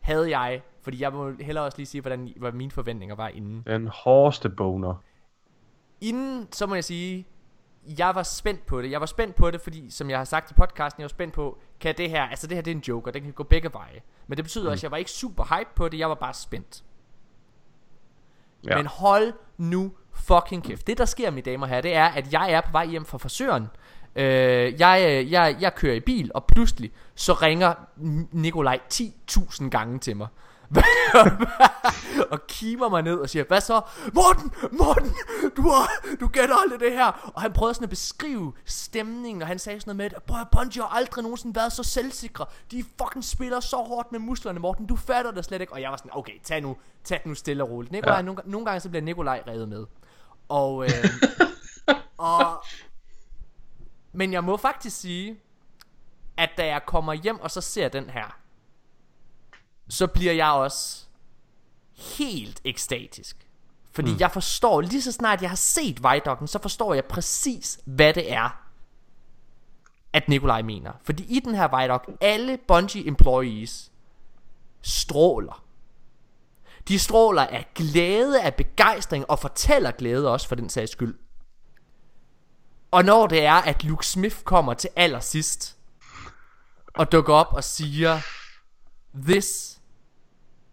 havde 0.01 0.39
jeg, 0.39 0.63
fordi 0.83 1.03
jeg 1.03 1.13
må 1.13 1.33
hellere 1.41 1.65
også 1.65 1.79
lige 1.79 1.87
sige, 1.87 2.01
hvordan, 2.01 2.33
hvad 2.37 2.53
mine 2.53 2.71
forventninger 2.71 3.15
var 3.15 3.29
inden. 3.29 3.63
Den 3.67 3.89
hårdeste 3.89 4.49
boner. 4.51 4.95
Inden, 6.01 6.53
så 6.53 6.67
må 6.67 6.75
jeg 6.75 6.85
sige, 6.85 7.27
jeg 7.99 8.15
var 8.15 8.23
spændt 8.23 8.67
på 8.67 8.83
det. 8.83 8.91
Jeg 8.91 9.01
var 9.01 9.07
spændt 9.07 9.37
på 9.37 9.51
det, 9.51 9.61
fordi 9.61 9.91
som 9.91 10.11
jeg 10.11 10.19
har 10.19 10.25
sagt 10.25 10.51
i 10.51 10.55
podcasten, 10.55 11.01
jeg 11.01 11.05
var 11.05 11.09
spændt 11.09 11.35
på, 11.35 11.59
kan 11.81 11.95
det 11.97 12.11
her, 12.11 12.23
altså 12.23 12.47
det 12.47 12.57
her 12.57 12.63
det 12.63 12.71
er 12.71 12.75
en 12.75 12.83
joke, 12.89 13.11
og 13.11 13.15
det 13.15 13.23
kan 13.23 13.33
gå 13.33 13.43
begge 13.43 13.73
veje. 13.73 14.01
Men 14.27 14.37
det 14.37 14.45
betyder 14.45 14.65
mm. 14.65 14.71
også, 14.71 14.81
at 14.81 14.83
jeg 14.83 14.91
var 14.91 14.97
ikke 14.97 15.11
super 15.11 15.59
hype 15.59 15.71
på 15.75 15.89
det, 15.89 15.99
jeg 15.99 16.09
var 16.09 16.15
bare 16.15 16.35
spændt. 16.35 16.85
Ja. 18.65 18.77
Men 18.77 18.87
hold 18.87 19.33
nu 19.59 19.93
fucking 20.15 20.65
kæft. 20.65 20.87
Det 20.87 20.99
der 20.99 21.05
sker, 21.05 21.31
mine 21.31 21.43
damer 21.43 21.67
og 21.67 21.69
herrer, 21.69 21.81
det 21.81 21.95
er, 21.95 22.05
at 22.05 22.33
jeg 22.33 22.53
er 22.53 22.61
på 22.61 22.73
vej 22.73 22.87
hjem 22.87 23.05
fra 23.05 23.19
frisøren. 23.19 23.67
Øh, 24.17 24.81
jeg, 24.81 25.27
jeg, 25.31 25.57
jeg 25.61 25.75
kører 25.75 25.95
i 25.95 26.01
bil, 26.01 26.31
og 26.35 26.45
pludselig 26.45 26.93
så 27.15 27.33
ringer 27.33 27.75
Nikolaj 28.33 28.81
10.000 28.95 29.69
gange 29.69 29.99
til 29.99 30.17
mig. 30.17 30.29
og 32.33 32.47
kimer 32.47 32.89
mig 32.89 33.03
ned 33.03 33.15
og 33.15 33.31
siger, 33.31 33.45
hvad 33.45 33.61
så? 33.61 33.81
Morten, 34.15 34.53
Morten, 34.73 35.15
du, 35.57 35.63
har, 35.63 35.91
du 36.21 36.29
gætter 36.29 36.57
aldrig 36.57 36.81
det 36.81 36.93
her. 36.93 37.33
Og 37.35 37.43
han 37.43 37.53
prøvede 37.53 37.75
sådan 37.75 37.85
at 37.85 37.91
beskrive 37.91 38.53
stemningen, 38.65 39.43
og 39.43 39.49
han 39.49 39.59
sagde 39.59 39.81
sådan 39.81 39.97
noget 39.97 40.13
med, 40.13 40.39
at 40.41 40.49
Bungie 40.53 40.83
har 40.83 40.89
aldrig 40.89 41.23
nogensinde 41.23 41.55
været 41.55 41.73
så 41.73 41.83
selvsikre. 41.83 42.47
De 42.71 42.85
fucking 43.03 43.25
spiller 43.25 43.61
så 43.61 43.77
hårdt 43.77 44.13
med 44.13 44.21
musklerne, 44.21 44.61
Morten. 44.61 44.87
Du 44.87 44.97
fatter 44.97 45.31
det 45.31 45.45
slet 45.45 45.61
ikke. 45.61 45.73
Og 45.73 45.81
jeg 45.81 45.91
var 45.91 45.97
sådan, 45.97 46.11
okay, 46.15 46.33
tag 46.43 46.61
nu, 46.61 46.77
tag 47.05 47.21
nu 47.25 47.35
stille 47.35 47.63
og 47.63 47.71
roligt. 47.71 47.93
Nikolaj. 47.93 48.17
Ja. 48.17 48.23
nogle, 48.23 48.43
nogle 48.45 48.67
gange 48.67 48.81
så 48.81 48.89
bliver 48.89 49.03
Nikolaj 49.03 49.43
revet 49.47 49.69
med. 49.69 49.87
Og, 50.49 50.85
øh, 50.85 50.91
og, 52.19 52.65
men 54.13 54.33
jeg 54.33 54.45
må 54.45 54.57
faktisk 54.57 55.01
sige, 55.01 55.41
at 56.37 56.51
da 56.57 56.67
jeg 56.67 56.87
kommer 56.87 57.13
hjem 57.13 57.41
og 57.41 57.51
så 57.51 57.61
ser 57.61 57.89
den 57.89 58.11
her, 58.11 58.40
så 59.91 60.07
bliver 60.07 60.33
jeg 60.33 60.51
også 60.51 61.05
helt 61.97 62.61
ekstatisk. 62.65 63.37
Fordi 63.93 64.13
mm. 64.13 64.19
jeg 64.19 64.31
forstår, 64.31 64.81
lige 64.81 65.03
så 65.03 65.13
snart 65.13 65.43
jeg 65.43 65.51
har 65.51 65.57
set 65.57 66.03
Vidocken, 66.03 66.49
så 66.49 66.59
forstår 66.63 66.95
jeg 66.95 67.05
præcis, 67.05 67.81
hvad 67.85 68.15
det 68.15 68.33
er, 68.33 68.67
at 70.13 70.29
Nikolaj 70.29 70.63
mener. 70.63 70.93
Fordi 71.03 71.37
i 71.37 71.41
den 71.41 71.55
her 71.55 71.81
Vidoc, 71.81 72.03
alle 72.21 72.59
Bungie 72.69 73.07
employees 73.07 73.93
stråler. 74.83 75.65
De 76.89 76.99
stråler 76.99 77.47
af 77.47 77.71
glæde, 77.75 78.43
af 78.43 78.55
begejstring 78.55 79.31
og 79.31 79.39
fortæller 79.39 79.91
glæde 79.91 80.33
også 80.33 80.49
for 80.49 80.55
den 80.55 80.69
sags 80.69 80.93
skyld. 80.93 81.19
Og 82.91 83.05
når 83.05 83.27
det 83.27 83.45
er, 83.45 83.55
at 83.55 83.85
Luke 83.85 84.07
Smith 84.07 84.43
kommer 84.43 84.75
til 84.75 84.91
allersidst 84.97 85.77
og 86.95 87.13
dukker 87.13 87.35
op 87.35 87.53
og 87.53 87.65
siger, 87.65 88.21
this, 89.15 89.80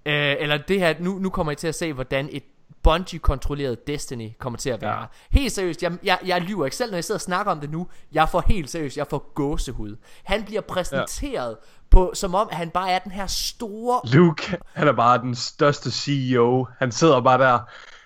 øh, 0.07 0.35
eller 0.39 0.57
det 0.57 0.79
her, 0.79 0.93
nu, 0.99 1.11
nu 1.19 1.29
kommer 1.29 1.51
I 1.51 1.55
til 1.55 1.67
at 1.67 1.75
se, 1.75 1.93
hvordan 1.93 2.29
et 2.31 2.43
Bungie-kontrolleret 2.83 3.87
Destiny 3.87 4.29
kommer 4.39 4.57
til 4.57 4.69
at 4.69 4.81
være. 4.81 4.99
Ja. 4.99 5.05
Helt 5.31 5.51
seriøst, 5.51 5.83
jeg, 5.83 5.91
jeg, 6.03 6.17
jeg 6.25 6.41
lyver 6.41 6.65
ikke 6.65 6.77
selv, 6.77 6.91
når 6.91 6.97
jeg 6.97 7.03
sidder 7.03 7.17
og 7.17 7.21
snakker 7.21 7.51
om 7.51 7.59
det 7.59 7.71
nu. 7.71 7.87
Jeg 8.11 8.29
får 8.29 8.43
helt 8.47 8.69
seriøst, 8.69 8.97
jeg 8.97 9.07
får 9.09 9.31
gåsehud. 9.35 9.95
Han 10.23 10.43
bliver 10.43 10.61
præsenteret 10.61 11.49
ja. 11.49 11.55
på, 11.89 12.11
som 12.13 12.35
om, 12.35 12.49
han 12.51 12.69
bare 12.69 12.91
er 12.91 12.99
den 12.99 13.11
her 13.11 13.27
store 13.27 13.99
Luke, 14.13 14.57
han 14.73 14.87
er 14.87 14.91
bare 14.91 15.17
den 15.21 15.35
største 15.35 15.91
CEO. 15.91 16.67
Han 16.79 16.91
sidder 16.91 17.21
bare 17.21 17.37
der 17.37 17.59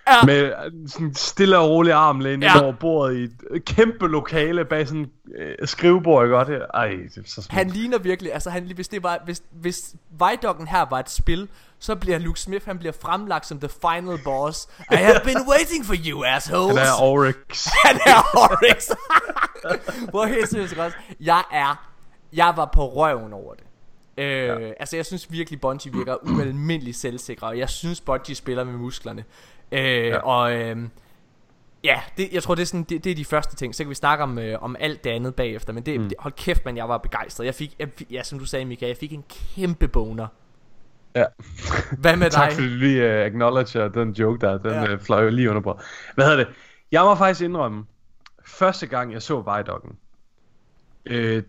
Ja. 0.08 0.26
med 0.26 0.52
sådan 0.88 1.08
en 1.08 1.16
stille 1.16 1.58
og 1.58 1.70
rolig 1.70 1.94
arm 1.94 2.20
lænet 2.20 2.46
Ja. 2.48 2.64
over 2.64 2.72
bordet 2.72 3.18
i 3.18 3.24
et 3.56 3.66
kæmpe 3.66 4.08
lokale 4.08 4.66
bag 4.66 4.88
sådan 4.88 5.12
øh, 5.38 5.68
skrivebord, 5.68 6.26
ikke 6.26 6.36
godt? 6.36 6.50
Ej, 6.74 6.88
det 6.88 7.18
er 7.18 7.22
så 7.26 7.34
smukt. 7.34 7.52
Han 7.52 7.70
ligner 7.70 7.98
virkelig, 7.98 8.34
altså 8.34 8.50
han, 8.50 8.72
hvis 8.76 8.88
det 8.88 9.04
var, 9.04 9.22
hvis, 9.26 9.44
hvis 9.52 9.96
Vidocken 10.12 10.68
her 10.68 10.86
var 10.90 11.00
et 11.00 11.10
spil, 11.10 11.48
så 11.82 11.96
bliver 11.96 12.17
Luke 12.17 12.39
Smith, 12.39 12.65
han 12.65 12.80
bliver 12.80 12.91
fremlagt 13.02 13.46
som 13.46 13.60
the 13.60 13.70
final 13.70 14.20
boss. 14.24 14.67
I 14.91 14.96
have 14.96 15.22
been 15.24 15.48
waiting 15.50 15.86
for 15.86 15.96
you, 16.06 16.24
assholes. 16.24 16.78
Han 16.78 16.88
er 16.88 17.02
Oryx. 17.02 17.67
Han 17.86 17.96
er 18.06 18.22
Oryx. 18.34 18.89
Hvor 20.12 20.26
helt 20.26 20.50
seriøst 20.50 20.78
også. 20.78 20.98
Jeg 21.20 21.44
er, 21.52 21.88
jeg 22.34 22.54
var 22.56 22.70
på 22.74 22.88
røven 22.88 23.34
over 23.34 23.54
det. 23.54 23.63
Øh, 24.17 24.46
ja. 24.62 24.72
Altså 24.80 24.96
jeg 24.96 25.06
synes 25.06 25.32
virkelig 25.32 25.62
Bungie 25.62 25.94
virker 25.94 26.15
ualmindeligt 26.24 26.98
selvsikre 26.98 27.48
Og 27.48 27.58
jeg 27.58 27.70
synes 27.70 28.02
Bungie 28.02 28.36
spiller 28.36 28.63
med 28.63 28.74
musklerne 28.74 29.24
øh, 29.72 30.08
ja. 30.08 30.17
Og 30.17 30.54
øh, 30.54 30.78
Ja, 31.84 32.02
det, 32.17 32.34
jeg 32.34 32.44
tror 32.44 32.56
det 32.56 32.62
er, 32.62 32.65
sådan, 32.65 32.84
det, 32.84 33.04
det 33.04 33.12
er 33.12 33.15
de 33.15 33.26
første 33.26 33.56
ting 33.56 33.76
Så 33.76 33.84
kan 33.84 33.89
vi 33.89 33.96
snakke 33.96 34.24
om, 34.24 34.39
øh, 34.39 34.63
om 34.63 34.76
alt 34.80 35.04
det 35.04 35.10
andet 35.10 35.36
bagefter 35.36 35.74
Men 35.74 35.84
det, 35.86 36.00
mm. 36.00 36.10
det, 36.10 36.17
hold 36.20 36.34
kæft 36.34 36.65
man, 36.65 36.78
jeg 36.78 36.89
var 36.89 36.98
begejstret 36.98 37.46
Jeg 37.46 37.56
fik, 37.56 37.76
jeg, 37.80 37.89
ja 38.12 38.24
som 38.24 38.39
du 38.39 38.46
sagde 38.46 38.65
Mika 38.65 38.88
Jeg 38.88 38.98
fik 38.98 39.13
en 39.13 39.24
kæmpe 39.56 39.88
boner 39.88 40.28
Ja. 41.15 41.26
Hvad 41.97 42.15
med 42.15 42.30
tak 42.39 42.50
dig? 42.50 42.56
fordi 42.56 42.69
du 42.74 42.76
lige 42.76 43.02
uh, 43.19 43.26
acknowledger 43.26 43.88
den 43.88 44.12
joke 44.12 44.45
der. 44.45 44.58
Den 44.58 44.71
Ja. 44.71 44.93
uh, 44.93 45.00
fløj 45.00 45.30
lige 45.30 45.50
under 45.50 45.62
på. 45.62 45.80
Hvad 46.15 46.26
hedder 46.26 46.38
det? 46.38 46.47
Jeg 46.91 47.02
må 47.04 47.15
faktisk 47.15 47.41
indrømme, 47.41 47.84
første 48.45 48.88
gang 48.88 49.13
jeg 49.13 49.21
så 49.21 49.36
Vidocken, 49.41 49.91
øh, 51.06 51.43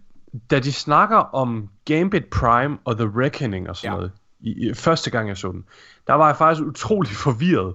da 0.51 0.59
de 0.59 0.73
snakker 0.73 1.17
om 1.17 1.69
Gambit 1.85 2.25
Prime 2.27 2.79
og 2.85 2.97
The 2.99 3.11
Reckoning 3.17 3.69
og 3.69 3.77
sådan 3.77 3.91
Ja. 3.93 3.97
noget, 3.97 4.13
i, 4.41 4.69
i, 4.69 4.75
første 4.75 5.11
gang 5.11 5.29
jeg 5.29 5.37
så 5.37 5.53
den, 5.53 5.65
der 6.07 6.15
var 6.15 6.27
jeg 6.27 6.37
faktisk 6.37 6.67
utrolig 6.67 7.13
forvirret. 7.13 7.75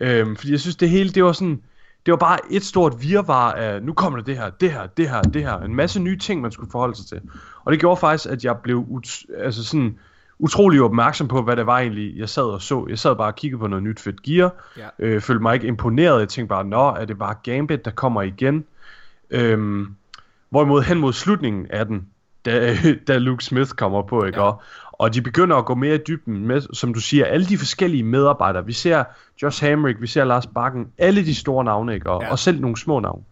Øhm, 0.00 0.36
fordi 0.36 0.52
jeg 0.52 0.60
synes 0.60 0.76
det 0.76 0.90
hele, 0.90 1.10
det 1.10 1.24
var 1.24 1.32
sådan, 1.32 1.62
det 2.06 2.12
var 2.12 2.18
bare 2.18 2.38
et 2.50 2.64
stort 2.64 3.02
virvar 3.02 3.52
af, 3.52 3.82
nu 3.82 3.92
kommer 3.92 4.18
der 4.18 4.24
det 4.24 4.36
her, 4.36 4.50
det 4.50 4.72
her, 4.72 4.86
det 4.86 5.08
her, 5.10 5.22
det 5.22 5.42
her, 5.42 5.58
en 5.58 5.74
masse 5.74 6.00
nye 6.00 6.18
ting, 6.18 6.40
man 6.40 6.52
skulle 6.52 6.70
forholde 6.70 6.96
sig 6.96 7.06
til. 7.06 7.20
Og 7.64 7.72
det 7.72 7.80
gjorde 7.80 8.00
faktisk, 8.00 8.30
at 8.32 8.44
jeg 8.44 8.56
blev 8.62 8.84
ut- 8.88 9.24
altså 9.38 9.64
sådan, 9.64 9.98
utrolig 10.42 10.82
opmærksom 10.82 11.28
på, 11.28 11.42
hvad 11.42 11.56
det 11.56 11.66
var 11.66 11.78
egentlig, 11.78 12.16
jeg 12.18 12.28
sad 12.28 12.42
og 12.42 12.62
så. 12.62 12.86
Jeg 12.88 12.98
sad 12.98 13.16
bare 13.16 13.26
og 13.26 13.34
kiggede 13.36 13.60
på 13.60 13.66
noget 13.66 13.82
nyt 13.82 14.00
fedt 14.00 14.22
gear, 14.22 14.52
Ja. 14.76 14.88
øh, 14.98 15.20
følte 15.20 15.42
mig 15.42 15.54
ikke 15.54 15.66
imponeret. 15.66 16.20
Jeg 16.20 16.28
tænkte 16.28 16.48
bare, 16.48 16.64
nå, 16.64 16.88
er 16.88 17.04
det 17.04 17.18
bare 17.18 17.34
Gambit, 17.42 17.84
der 17.84 17.90
kommer 17.90 18.22
igen? 18.22 18.64
Øhm, 19.30 19.94
hvorimod 20.50 20.82
hen 20.82 20.98
mod 20.98 21.12
slutningen 21.12 21.66
af 21.70 21.86
den, 21.86 22.06
da, 22.44 22.76
da 23.08 23.18
Luke 23.18 23.44
Smith 23.44 23.70
kommer 23.70 24.02
på, 24.02 24.24
ikke? 24.24 24.40
Ja. 24.40 24.44
Og, 24.46 24.62
og 24.92 25.14
de 25.14 25.22
begynder 25.22 25.56
at 25.56 25.64
gå 25.64 25.74
mere 25.74 25.94
i 25.94 25.98
dybden 26.08 26.46
med, 26.46 26.60
som 26.72 26.94
du 26.94 27.00
siger, 27.00 27.24
alle 27.26 27.46
de 27.46 27.58
forskellige 27.58 28.02
medarbejdere. 28.02 28.66
Vi 28.66 28.72
ser 28.72 29.04
Josh 29.42 29.64
Hamrick, 29.64 30.00
vi 30.00 30.06
ser 30.06 30.24
Lars 30.24 30.46
Bakken, 30.46 30.88
alle 30.98 31.24
de 31.26 31.34
store 31.34 31.64
navne, 31.64 31.94
ikke? 31.94 32.10
Og, 32.10 32.22
Ja. 32.22 32.30
og 32.30 32.38
selv 32.38 32.60
nogle 32.60 32.76
små 32.76 33.00
navne 33.00 33.22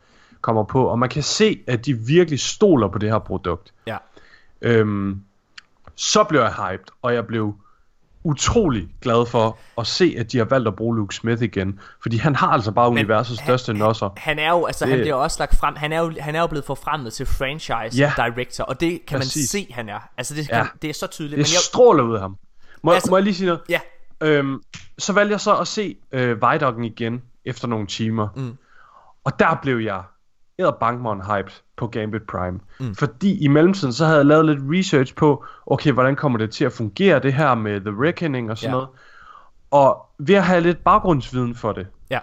kommer 0.40 0.64
på. 0.64 0.84
Og 0.84 0.98
man 0.98 1.08
kan 1.08 1.22
se, 1.22 1.60
at 1.66 1.86
de 1.86 1.94
virkelig 1.98 2.40
stoler 2.40 2.88
på 2.88 2.98
det 2.98 3.10
her 3.10 3.18
produkt. 3.18 3.72
Ja. 3.86 3.96
Øhm, 4.62 5.20
så 5.96 6.24
blev 6.24 6.40
jeg 6.40 6.52
hyped, 6.52 6.86
og 7.02 7.14
jeg 7.14 7.26
blev 7.26 7.54
utrolig 8.24 8.88
glad 9.00 9.26
for 9.26 9.58
at 9.78 9.86
se, 9.86 10.14
at 10.18 10.32
de 10.32 10.38
har 10.38 10.44
valgt 10.44 10.68
at 10.68 10.76
bruge 10.76 10.96
Luke 10.96 11.14
Smith 11.14 11.42
igen. 11.42 11.80
Fordi 12.02 12.16
han 12.16 12.36
har 12.36 12.48
altså 12.48 12.72
bare 12.72 12.88
universets 12.88 13.40
største 13.42 13.72
nosser. 13.74 14.08
Han 14.16 14.38
er 14.38 14.50
jo, 14.50 14.64
altså 14.66 14.84
det... 14.84 14.92
han 14.92 15.00
bliver 15.00 15.14
også 15.14 15.36
lagt 15.38 15.56
frem, 15.56 15.76
han 15.76 15.92
er 15.92 15.98
jo, 16.00 16.12
han 16.20 16.34
er 16.36 16.40
jo 16.40 16.46
blevet 16.46 16.64
forfremmet 16.64 17.12
til 17.12 17.26
franchise 17.26 17.96
Ja. 17.98 18.12
director, 18.16 18.64
og 18.64 18.80
det 18.80 19.06
kan 19.06 19.18
Præcis. 19.18 19.54
man 19.54 19.62
se, 19.62 19.72
han 19.72 19.88
er. 19.88 19.98
Altså 20.16 20.34
det, 20.34 20.48
kan, 20.48 20.56
Ja. 20.56 20.66
det 20.82 20.90
er 20.90 20.94
så 20.94 21.06
tydeligt. 21.06 21.30
Det 21.36 21.38
men 21.38 21.52
jeg, 21.52 21.60
stråler 21.60 22.02
ud 22.02 22.14
af 22.14 22.20
ham. 22.20 22.36
Må, 22.82 22.92
Altså- 22.92 23.10
må 23.10 23.16
jeg 23.16 23.24
lige 23.24 23.34
sige 23.34 23.46
noget? 23.46 23.60
ja, 23.68 23.80
Øhm, 24.22 24.62
så 24.98 25.12
valgte 25.12 25.32
jeg 25.32 25.40
så 25.40 25.56
at 25.56 25.68
se 25.68 25.96
øh, 26.12 26.42
Vidocken 26.42 26.84
igen 26.84 27.22
efter 27.44 27.68
nogle 27.68 27.86
timer. 27.86 28.28
Mm. 28.36 28.56
Og 29.24 29.38
der 29.38 29.58
blev 29.62 29.78
jeg 29.78 30.02
Bankmon 30.80 31.20
hyped 31.20 31.52
på 31.76 31.86
Gambit 31.86 32.22
Prime. 32.22 32.60
Mm. 32.80 32.94
Fordi 32.94 33.44
i 33.44 33.48
mellemtiden, 33.48 33.92
så 33.92 34.04
havde 34.04 34.18
jeg 34.18 34.26
lavet 34.26 34.46
lidt 34.46 34.58
research 34.62 35.14
på, 35.14 35.44
okay, 35.66 35.92
hvordan 35.92 36.16
kommer 36.16 36.38
det 36.38 36.50
til 36.50 36.64
at 36.64 36.72
fungere, 36.72 37.18
det 37.18 37.32
her 37.32 37.54
med 37.54 37.80
The 37.80 37.94
Reckoning 38.06 38.50
og 38.50 38.58
sådan 38.58 38.68
ja. 38.68 38.72
noget. 38.72 38.88
Og 39.70 40.06
ved 40.18 40.34
at 40.34 40.44
have 40.44 40.60
lidt 40.60 40.84
baggrundsviden 40.84 41.54
for 41.54 41.72
det, 41.72 41.86
Ja. 42.10 42.18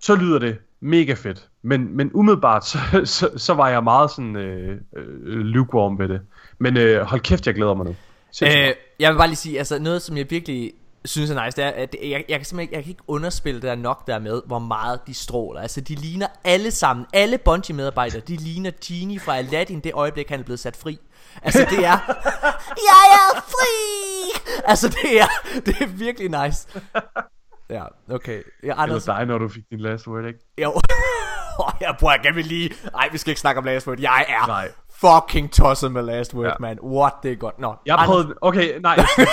så 0.00 0.14
lyder 0.14 0.38
det 0.38 0.58
mega 0.80 1.14
fedt. 1.14 1.48
Men, 1.62 1.96
men 1.96 2.10
umiddelbart, 2.14 2.66
så, 2.70 2.78
så, 3.04 3.30
så 3.36 3.54
var 3.54 3.68
jeg 3.68 3.84
meget 3.84 4.10
sådan 4.10 4.36
øh, 4.36 4.80
øh, 4.96 5.38
lukewarm 5.38 5.98
ved 5.98 6.08
det. 6.08 6.20
Men 6.58 6.76
øh, 6.76 7.00
hold 7.02 7.20
kæft, 7.20 7.46
jeg 7.46 7.54
glæder 7.54 7.74
mig 7.74 7.86
nu. 7.86 7.94
Sindssygt. 8.32 8.64
Øh, 8.64 8.74
jeg 9.00 9.12
vil 9.12 9.18
bare 9.18 9.26
lige 9.26 9.36
sige, 9.36 9.58
altså 9.58 9.78
noget 9.78 10.02
som 10.02 10.16
jeg 10.16 10.26
virkelig 10.30 10.72
synes 11.04 11.30
er 11.30 11.44
nice, 11.44 11.56
det 11.56 11.64
er, 11.64 11.68
at 11.70 11.96
jeg, 12.02 12.24
jeg 12.28 12.38
kan 12.38 12.44
simpelthen 12.44 12.60
ikke, 12.60 12.74
jeg 12.76 12.82
kan 12.84 12.90
ikke 12.90 13.02
underspille 13.06 13.60
det 13.60 13.68
der 13.68 13.74
nok 13.74 14.06
der 14.06 14.18
med, 14.18 14.42
hvor 14.46 14.58
meget 14.58 15.00
de 15.06 15.14
stråler. 15.14 15.60
Altså 15.60 15.80
de 15.80 15.94
ligner 15.94 16.26
alle 16.44 16.70
sammen, 16.70 17.06
alle 17.12 17.38
Bungie 17.38 17.76
medarbejdere, 17.76 18.20
de 18.20 18.36
ligner 18.36 18.70
Genie 18.86 19.20
fra 19.20 19.36
Aladdin 19.36 19.80
det 19.80 19.92
øjeblik, 19.94 20.28
han 20.28 20.40
er 20.40 20.44
blevet 20.44 20.60
sat 20.60 20.76
fri. 20.76 20.98
Altså 21.42 21.66
det 21.70 21.78
er, 21.78 21.98
jeg 22.90 23.04
er 23.12 23.40
fri! 23.40 24.40
Altså 24.64 24.88
det 24.88 25.20
er, 25.20 25.26
det 25.66 25.76
er 25.80 25.86
virkelig 25.86 26.42
nice. 26.44 26.68
Ja, 27.70 27.84
okay. 28.10 28.36
Ja, 28.36 28.42
Eller 28.62 28.74
Anders, 28.76 29.04
dig, 29.04 29.26
når 29.26 29.38
du 29.38 29.48
fik 29.48 29.62
din 29.70 29.80
last 29.80 30.06
word, 30.08 30.24
ikke? 30.26 30.38
jo. 30.62 30.70
Åh, 31.60 31.70
jeg 31.80 31.94
prøver, 32.00 32.14
jeg 32.24 32.34
vil 32.34 32.44
lige... 32.46 32.70
Ej, 32.94 33.08
vi 33.12 33.18
skal 33.18 33.30
ikke 33.30 33.40
snakke 33.40 33.58
om 33.58 33.64
last 33.64 33.88
word. 33.88 34.00
Jeg 34.00 34.24
er 34.28 34.46
Nej. 34.46 34.68
fucking 35.00 35.52
tosset 35.52 35.92
med 35.92 36.02
last 36.02 36.34
word, 36.34 36.44
ja. 36.44 36.50
Ja. 36.50 36.54
man. 36.60 36.78
What, 36.82 37.12
det 37.22 37.32
er 37.32 37.36
godt. 37.36 37.58
Nå, 37.58 37.74
Jeg 37.86 37.94
Anders- 37.96 38.06
prøvede... 38.06 38.34
Okay, 38.40 38.78
nej. 38.80 38.94
jeg 39.18 39.26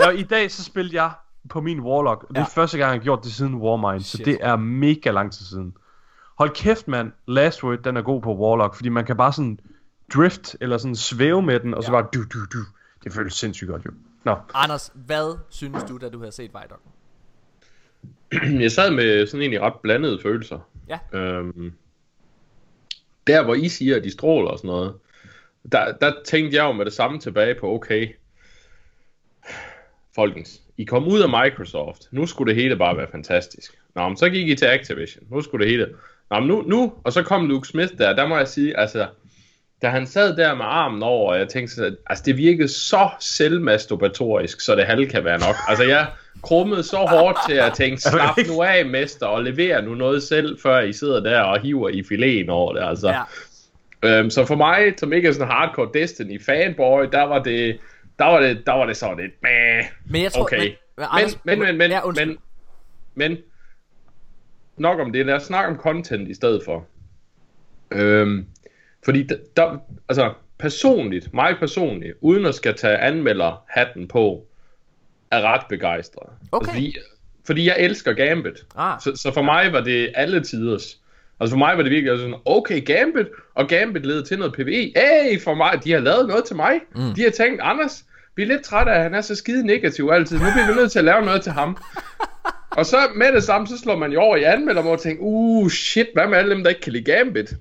jeg, 0.00 0.18
I 0.18 0.22
dag 0.22 0.50
så 0.50 0.64
spillede 0.64 1.02
jeg 1.02 1.10
på 1.48 1.60
min 1.60 1.80
Warlock. 1.80 2.28
Det 2.28 2.36
er 2.36 2.40
Ja. 2.40 2.46
første 2.46 2.78
gang, 2.78 2.88
jeg 2.92 2.98
har 3.00 3.04
gjort 3.04 3.24
det 3.24 3.32
siden 3.32 3.54
Warmind. 3.54 4.00
Så 4.02 4.10
Shit. 4.16 4.26
det 4.26 4.38
er 4.40 4.56
mega 4.56 5.10
lang 5.10 5.32
tid 5.32 5.44
siden. 5.46 5.76
Hold 6.38 6.50
kæft, 6.50 6.88
mand. 6.88 7.12
Last 7.26 7.64
Word, 7.64 7.78
den 7.78 7.96
er 7.96 8.02
god 8.02 8.22
på 8.22 8.36
Warlock. 8.36 8.74
Fordi 8.74 8.88
man 8.88 9.04
kan 9.04 9.16
bare 9.16 9.32
sådan 9.32 9.60
drift, 10.14 10.56
eller 10.60 10.78
sådan 10.78 10.96
svæve 10.96 11.42
med 11.42 11.60
den, 11.60 11.74
og 11.74 11.84
så 11.84 11.92
Ja. 11.92 12.00
bare 12.00 12.08
du, 12.14 12.22
du, 12.22 12.38
du. 12.44 12.58
Det 13.04 13.12
føles 13.12 13.34
sindssygt 13.34 13.70
godt, 13.70 13.84
jo. 13.86 13.90
Nå. 14.24 14.36
Anders, 14.54 14.92
hvad 14.94 15.38
synes 15.50 15.84
du, 15.84 15.96
da 15.98 16.08
du 16.08 16.18
havde 16.18 16.32
set 16.32 16.50
Vidoc? 16.54 16.78
Jeg 18.62 18.72
sad 18.72 18.90
med 18.90 19.26
sådan 19.26 19.40
egentlig 19.40 19.60
ret 19.60 19.74
blandede 19.82 20.18
følelser. 20.22 20.58
Ja. 20.88 20.98
Øhm, 21.18 21.72
der 23.26 23.42
hvor 23.44 23.54
I 23.54 23.68
siger, 23.68 23.96
at 23.96 24.04
de 24.04 24.10
stråler 24.12 24.50
og 24.50 24.58
sådan 24.58 24.68
noget, 24.68 24.94
der, 25.72 25.92
der 25.92 26.12
tænkte 26.24 26.56
jeg 26.56 26.64
jo 26.64 26.72
med 26.72 26.84
det 26.84 26.92
samme 26.92 27.18
tilbage 27.20 27.54
på, 27.60 27.74
okay, 27.74 28.08
folkens, 30.20 30.60
I 30.76 30.84
kom 30.84 31.08
ud 31.08 31.20
af 31.20 31.28
Microsoft, 31.28 32.02
nu 32.10 32.26
skulle 32.26 32.54
det 32.54 32.62
hele 32.62 32.76
bare 32.76 32.96
være 32.96 33.06
fantastisk. 33.12 33.72
Nå, 33.94 34.08
men 34.08 34.16
så 34.16 34.28
gik 34.28 34.48
I 34.48 34.54
til 34.54 34.66
Activision, 34.66 35.24
nu 35.30 35.40
skulle 35.40 35.64
det 35.64 35.72
hele... 35.72 35.86
Nå, 36.30 36.40
men 36.40 36.48
nu, 36.48 36.62
nu, 36.66 36.92
og 37.04 37.12
så 37.12 37.22
kom 37.22 37.46
Luke 37.46 37.68
Smith 37.68 37.92
der, 37.98 38.12
der 38.12 38.26
må 38.26 38.36
jeg 38.36 38.48
sige, 38.48 38.78
altså, 38.78 39.06
da 39.82 39.88
han 39.88 40.06
sad 40.06 40.36
der 40.36 40.54
med 40.54 40.64
armen 40.64 41.02
over, 41.02 41.32
og 41.32 41.38
jeg 41.38 41.48
tænkte 41.48 41.74
sådan, 41.74 41.96
altså 42.06 42.24
det 42.26 42.36
virkede 42.36 42.68
så 42.68 43.08
selvmasturbatorisk, 43.20 44.60
så 44.60 44.74
det 44.74 44.86
halve 44.86 45.06
kan 45.06 45.24
være 45.24 45.38
nok. 45.38 45.54
Altså 45.68 45.84
jeg 45.84 46.06
krummede 46.42 46.82
så 46.82 46.96
hårdt 46.96 47.38
til 47.48 47.56
at 47.56 47.72
tænke, 47.74 48.00
slap 48.10 48.36
nu 48.48 48.62
af, 48.62 48.86
mester, 48.86 49.26
og 49.26 49.44
lever 49.44 49.80
nu 49.80 49.94
noget 49.94 50.22
selv, 50.22 50.58
før 50.62 50.80
I 50.80 50.92
sidder 50.92 51.20
der 51.20 51.40
og 51.40 51.60
hiver 51.60 51.88
i 51.88 52.02
filen 52.02 52.50
over 52.50 52.72
det, 52.72 52.82
altså. 52.82 53.08
Ja. 53.08 53.22
Øhm, 54.04 54.30
så 54.30 54.44
for 54.44 54.54
mig, 54.56 54.94
som 54.96 55.12
ikke 55.12 55.28
er 55.28 55.32
sådan 55.32 55.46
en 55.46 55.52
hardcore 55.52 55.88
Destiny 55.94 56.42
fanboy, 56.42 57.04
der 57.12 57.22
var 57.22 57.42
det, 57.42 57.78
der 58.20 58.26
var 58.26 58.40
det, 58.40 58.66
der 58.66 58.72
var 58.72 58.86
det 58.86 58.96
sådan 58.96 59.16
lidt, 59.16 59.32
meh. 59.42 59.84
Men 60.06 60.22
jeg 60.22 60.32
tror... 60.32 60.42
Okay. 60.42 60.58
Men, 60.58 60.72
Men, 60.96 61.06
Anders, 61.10 61.44
men, 61.44 61.58
men, 61.58 61.78
men, 61.78 61.90
ja, 61.90 62.00
men, 62.06 62.38
men, 63.14 63.38
nok 64.76 65.00
om 65.00 65.12
det, 65.12 65.26
lad 65.26 65.34
os 65.34 65.42
snakke 65.42 65.70
om 65.70 65.76
content 65.76 66.28
i 66.28 66.34
stedet 66.34 66.62
for. 66.64 66.86
Øhm, 67.90 68.46
fordi 69.04 69.22
der, 69.22 69.36
der, 69.56 69.78
altså 70.08 70.34
personligt, 70.58 71.34
mig 71.34 71.56
personligt, 71.58 72.14
uden 72.20 72.46
at 72.46 72.54
skal 72.54 72.74
tage 72.74 72.98
anmelder 72.98 73.64
hatten 73.68 74.08
på, 74.08 74.46
er 75.30 75.40
ret 75.40 75.62
begejstret. 75.68 76.28
Okay. 76.52 76.66
Altså, 76.66 76.72
fordi, 76.72 76.96
fordi 77.46 77.66
jeg 77.66 77.76
elsker 77.78 78.12
Gambit. 78.12 78.66
Ah. 78.76 79.00
Så, 79.00 79.16
så 79.16 79.32
for 79.34 79.42
mig 79.42 79.72
var 79.72 79.80
det 79.80 80.12
alle 80.14 80.44
tiders. 80.44 81.00
Altså 81.40 81.54
for 81.54 81.58
mig 81.58 81.76
var 81.76 81.82
det 81.82 81.92
virkelig 81.92 82.18
sådan, 82.18 82.34
okay, 82.44 82.84
Gambit, 82.84 83.26
og 83.54 83.68
Gambit 83.68 84.06
leder 84.06 84.24
til 84.24 84.38
noget 84.38 84.52
PvE. 84.52 84.92
Hey, 84.96 85.40
for 85.40 85.54
mig, 85.54 85.80
de 85.84 85.92
har 85.92 86.00
lavet 86.00 86.28
noget 86.28 86.44
til 86.44 86.56
mig. 86.56 86.80
Mm. 86.94 87.14
De 87.16 87.22
har 87.22 87.30
tænkt, 87.30 87.60
Anders, 87.62 88.04
vi 88.40 88.44
er 88.44 88.48
lidt 88.48 88.62
trætte 88.62 88.92
af, 88.92 88.96
at 88.96 89.02
han 89.02 89.14
er 89.14 89.20
så 89.20 89.34
skide 89.34 89.66
negativ 89.66 90.08
altid. 90.12 90.38
Nu 90.38 90.44
bliver 90.52 90.66
vi 90.66 90.74
nødt 90.74 90.92
til 90.92 90.98
at 90.98 91.04
lave 91.04 91.24
noget 91.24 91.42
til 91.42 91.52
ham. 91.52 91.76
og 92.70 92.86
så 92.86 92.96
med 93.16 93.32
det 93.32 93.42
samme, 93.42 93.66
så 93.66 93.78
slår 93.78 93.96
man 93.96 94.12
jo 94.12 94.20
over 94.20 94.36
i 94.36 94.42
anmelder 94.42 94.82
og 94.82 95.00
tænker, 95.00 95.22
uh, 95.22 95.68
shit, 95.70 96.06
hvad 96.14 96.26
med 96.28 96.38
alle 96.38 96.54
dem, 96.54 96.62
der 96.62 96.68
ikke 96.70 96.80
kan 96.80 96.92
lide 96.92 97.04
Gambit? 97.12 97.52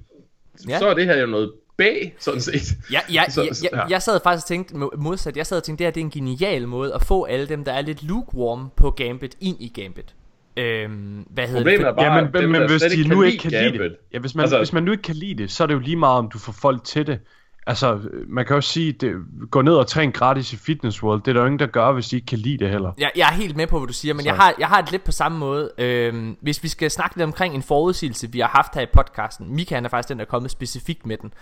Ja. 0.70 0.80
Så 0.80 0.88
er 0.90 0.94
det 0.94 1.06
her 1.06 1.18
jo 1.20 1.26
noget 1.26 1.52
B, 1.78 1.82
sådan 2.20 2.42
set. 2.42 2.62
Ja, 2.92 3.00
ja, 3.14 3.24
Så- 3.30 3.42
ja, 3.64 3.78
ja, 3.78 3.84
jeg 3.90 4.02
sad 4.02 4.20
faktisk 4.24 4.46
og 4.46 4.48
tænkte 4.48 4.76
mo- 4.76 4.98
modsat. 4.98 5.38
Jeg 5.38 5.46
sad 5.48 5.58
og 5.58 5.64
tænkte, 5.64 5.80
det 5.84 5.86
her 5.88 5.92
det 5.92 6.02
er 6.02 6.06
en 6.06 6.12
genial 6.12 6.68
måde 6.68 6.94
at 6.94 7.06
få 7.06 7.24
alle 7.24 7.48
dem, 7.48 7.64
der 7.64 7.72
er 7.74 7.82
lidt 7.82 8.04
lukewarm 8.04 8.70
på 8.76 8.92
Gambit, 8.92 9.36
ind 9.42 9.58
i 9.60 9.82
Gambit. 9.82 10.16
Øhm, 10.58 11.26
hvad 11.30 11.48
hedder 11.48 11.60
Problemet 11.60 11.80
det? 11.80 11.88
er 11.88 11.94
bare, 11.96 12.16
Ja, 12.16 12.22
men, 12.22 12.34
dem, 12.34 12.50
men, 12.50 12.70
hvis 12.70 12.82
de 12.82 13.08
nu 13.08 13.24
ikke 13.24 13.38
kan 13.38 13.52
lide 13.52 13.72
lide 13.72 13.84
det, 13.84 13.96
ja, 14.14 14.20
hvis, 14.20 14.36
man, 14.36 14.44
altså, 14.44 14.58
hvis 14.58 14.74
man 14.74 14.84
nu 14.84 14.92
ikke 14.92 15.04
kan 15.04 15.16
lide 15.16 15.44
det, 15.44 15.52
så 15.52 15.64
er 15.64 15.68
det 15.68 15.74
jo 15.74 15.80
lige 15.80 15.96
meget, 15.96 16.18
om 16.18 16.30
du 16.30 16.40
får 16.40 16.52
folk 16.62 16.84
til 16.84 17.08
det. 17.08 17.20
Altså, 17.68 18.00
man 18.28 18.46
kan 18.46 18.56
jo 18.56 18.62
sige, 18.62 18.92
det, 18.92 19.16
gå 19.52 19.62
ned 19.62 19.74
og 19.74 19.88
træne 19.88 20.12
gratis 20.12 20.54
i 20.54 20.58
Fitness 20.58 21.04
World, 21.04 21.22
det 21.22 21.28
er 21.28 21.34
der 21.34 21.40
jo 21.40 21.46
ingen, 21.46 21.60
der 21.60 21.68
gør, 21.68 21.92
hvis 21.92 22.08
de 22.08 22.16
ikke 22.16 22.26
kan 22.26 22.40
lide 22.40 22.58
det 22.58 22.70
heller. 22.70 22.92
Jeg, 22.98 23.12
jeg 23.16 23.30
er 23.30 23.34
helt 23.34 23.56
med 23.56 23.68
på, 23.68 23.80
hvad 23.80 23.88
du 23.88 23.94
siger, 23.94 24.14
men 24.14 24.24
Så. 24.24 24.30
jeg 24.30 24.36
har, 24.36 24.54
jeg 24.60 24.68
har 24.68 24.82
det 24.82 24.92
lidt 24.92 25.04
på 25.04 25.12
samme 25.12 25.38
måde. 25.38 25.72
Øhm, 25.78 26.38
hvis 26.42 26.64
vi 26.64 26.68
skal 26.68 26.92
snakke 26.92 27.16
lidt 27.16 27.24
omkring 27.24 27.56
en 27.56 27.64
forudsigelse, 27.64 28.32
vi 28.32 28.40
har 28.40 28.48
haft 28.48 28.76
her 28.76 28.82
i 28.82 28.86
podcasten. 28.94 29.56
Mika 29.56 29.76
han 29.76 29.86
er 29.86 29.90
faktisk 29.90 30.10
den, 30.10 30.20
der 30.20 30.26
er 30.26 30.30
kommet 30.30 30.52
specifikt 30.52 31.06
med 31.06 31.18
den. 31.18 31.34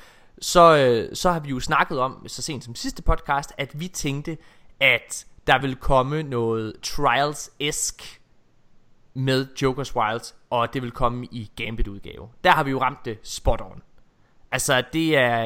Så, 0.41 0.77
øh, 0.77 1.15
så 1.15 1.31
har 1.31 1.39
vi 1.39 1.49
jo 1.49 1.59
snakket 1.59 1.99
om, 1.99 2.27
så 2.27 2.41
sent 2.41 2.63
som 2.63 2.75
sidste 2.75 3.01
podcast, 3.01 3.53
at 3.57 3.79
vi 3.79 3.87
tænkte, 3.87 4.37
at 4.79 5.25
der 5.47 5.61
vil 5.61 5.75
komme 5.75 6.23
noget 6.23 6.73
Trials-esk 6.83 8.19
med 9.13 9.47
Joker's 9.61 9.95
Wilds, 9.95 10.35
og 10.49 10.73
det 10.73 10.81
vil 10.81 10.91
komme 10.91 11.25
i 11.31 11.51
Gambit-udgave. 11.55 12.29
Der 12.43 12.51
har 12.51 12.63
vi 12.63 12.71
jo 12.71 12.81
ramt 12.81 13.05
det 13.05 13.19
spot 13.23 13.61
on. 13.61 13.81
Altså, 14.51 14.83
det 14.93 15.17
er, 15.17 15.43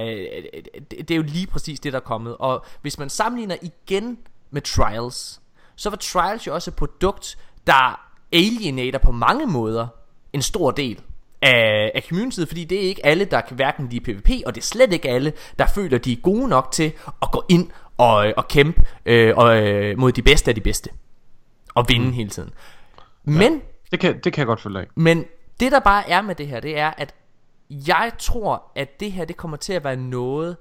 det 0.92 1.08
det 1.08 1.12
er 1.12 1.16
jo 1.16 1.22
lige 1.22 1.48
præcis 1.48 1.80
det, 1.80 1.94
der 1.94 2.00
er 2.00 2.04
kommet. 2.04 2.38
Og 2.38 2.66
hvis 2.82 3.00
man 3.00 3.10
sammenligner 3.10 3.56
igen 3.62 4.18
med 4.52 4.62
Trials, 4.62 5.42
så 5.76 5.90
var 5.90 5.98
Trials 5.98 6.48
jo 6.48 6.54
også 6.54 6.72
et 6.72 6.76
produkt, 6.76 7.38
der 7.68 8.00
alienater 8.32 9.00
på 9.00 9.12
mange 9.12 9.48
måder 9.48 9.88
en 10.34 10.42
stor 10.42 10.72
del 10.72 11.02
af, 11.42 11.92
af 11.96 12.04
communityet, 12.10 12.48
fordi 12.48 12.64
det 12.64 12.78
er 12.78 12.82
ikke 12.90 13.06
alle, 13.06 13.26
der 13.26 13.42
kan 13.42 13.56
hverken 13.56 13.90
lide 13.90 14.02
PvP, 14.02 14.30
og 14.46 14.56
det 14.56 14.62
er 14.62 14.66
slet 14.66 14.94
ikke 14.94 15.10
alle, 15.10 15.34
der 15.60 15.68
føler, 15.68 15.98
de 15.98 16.12
er 16.12 16.22
gode 16.24 16.48
nok 16.48 16.72
til 16.72 16.94
at 17.22 17.32
gå 17.32 17.44
ind 17.50 17.70
og, 17.98 18.34
og 18.38 18.48
kæmpe 18.48 18.84
øh, 19.06 19.38
og, 19.38 19.68
øh, 19.68 19.98
mod 19.98 20.12
de 20.12 20.22
bedste 20.22 20.52
af 20.52 20.56
de 20.56 20.62
bedste. 20.62 20.90
Og 21.74 21.86
vinde 21.90 22.06
mm. 22.06 22.14
hele 22.14 22.30
tiden. 22.30 22.50
Men 23.24 23.62
Det 23.92 24.00
kan, 24.00 24.20
det 24.24 24.34
kan 24.34 24.38
jeg 24.38 24.46
godt 24.48 24.62
følge 24.62 24.80
af. 24.80 24.88
men 24.96 25.26
det 25.60 25.72
der 25.72 25.80
bare 25.80 26.10
er 26.10 26.22
med 26.22 26.36
det 26.36 26.48
her, 26.48 26.60
det 26.60 26.78
er, 26.78 26.92
at 26.98 27.14
jeg 27.72 28.12
tror, 28.20 28.72
at 28.76 29.00
det 29.00 29.12
her 29.12 29.26
det 29.26 29.38
kommer 29.38 29.58
til 29.58 29.74
at 29.74 29.84
være 29.84 29.96
noget, 29.96 30.58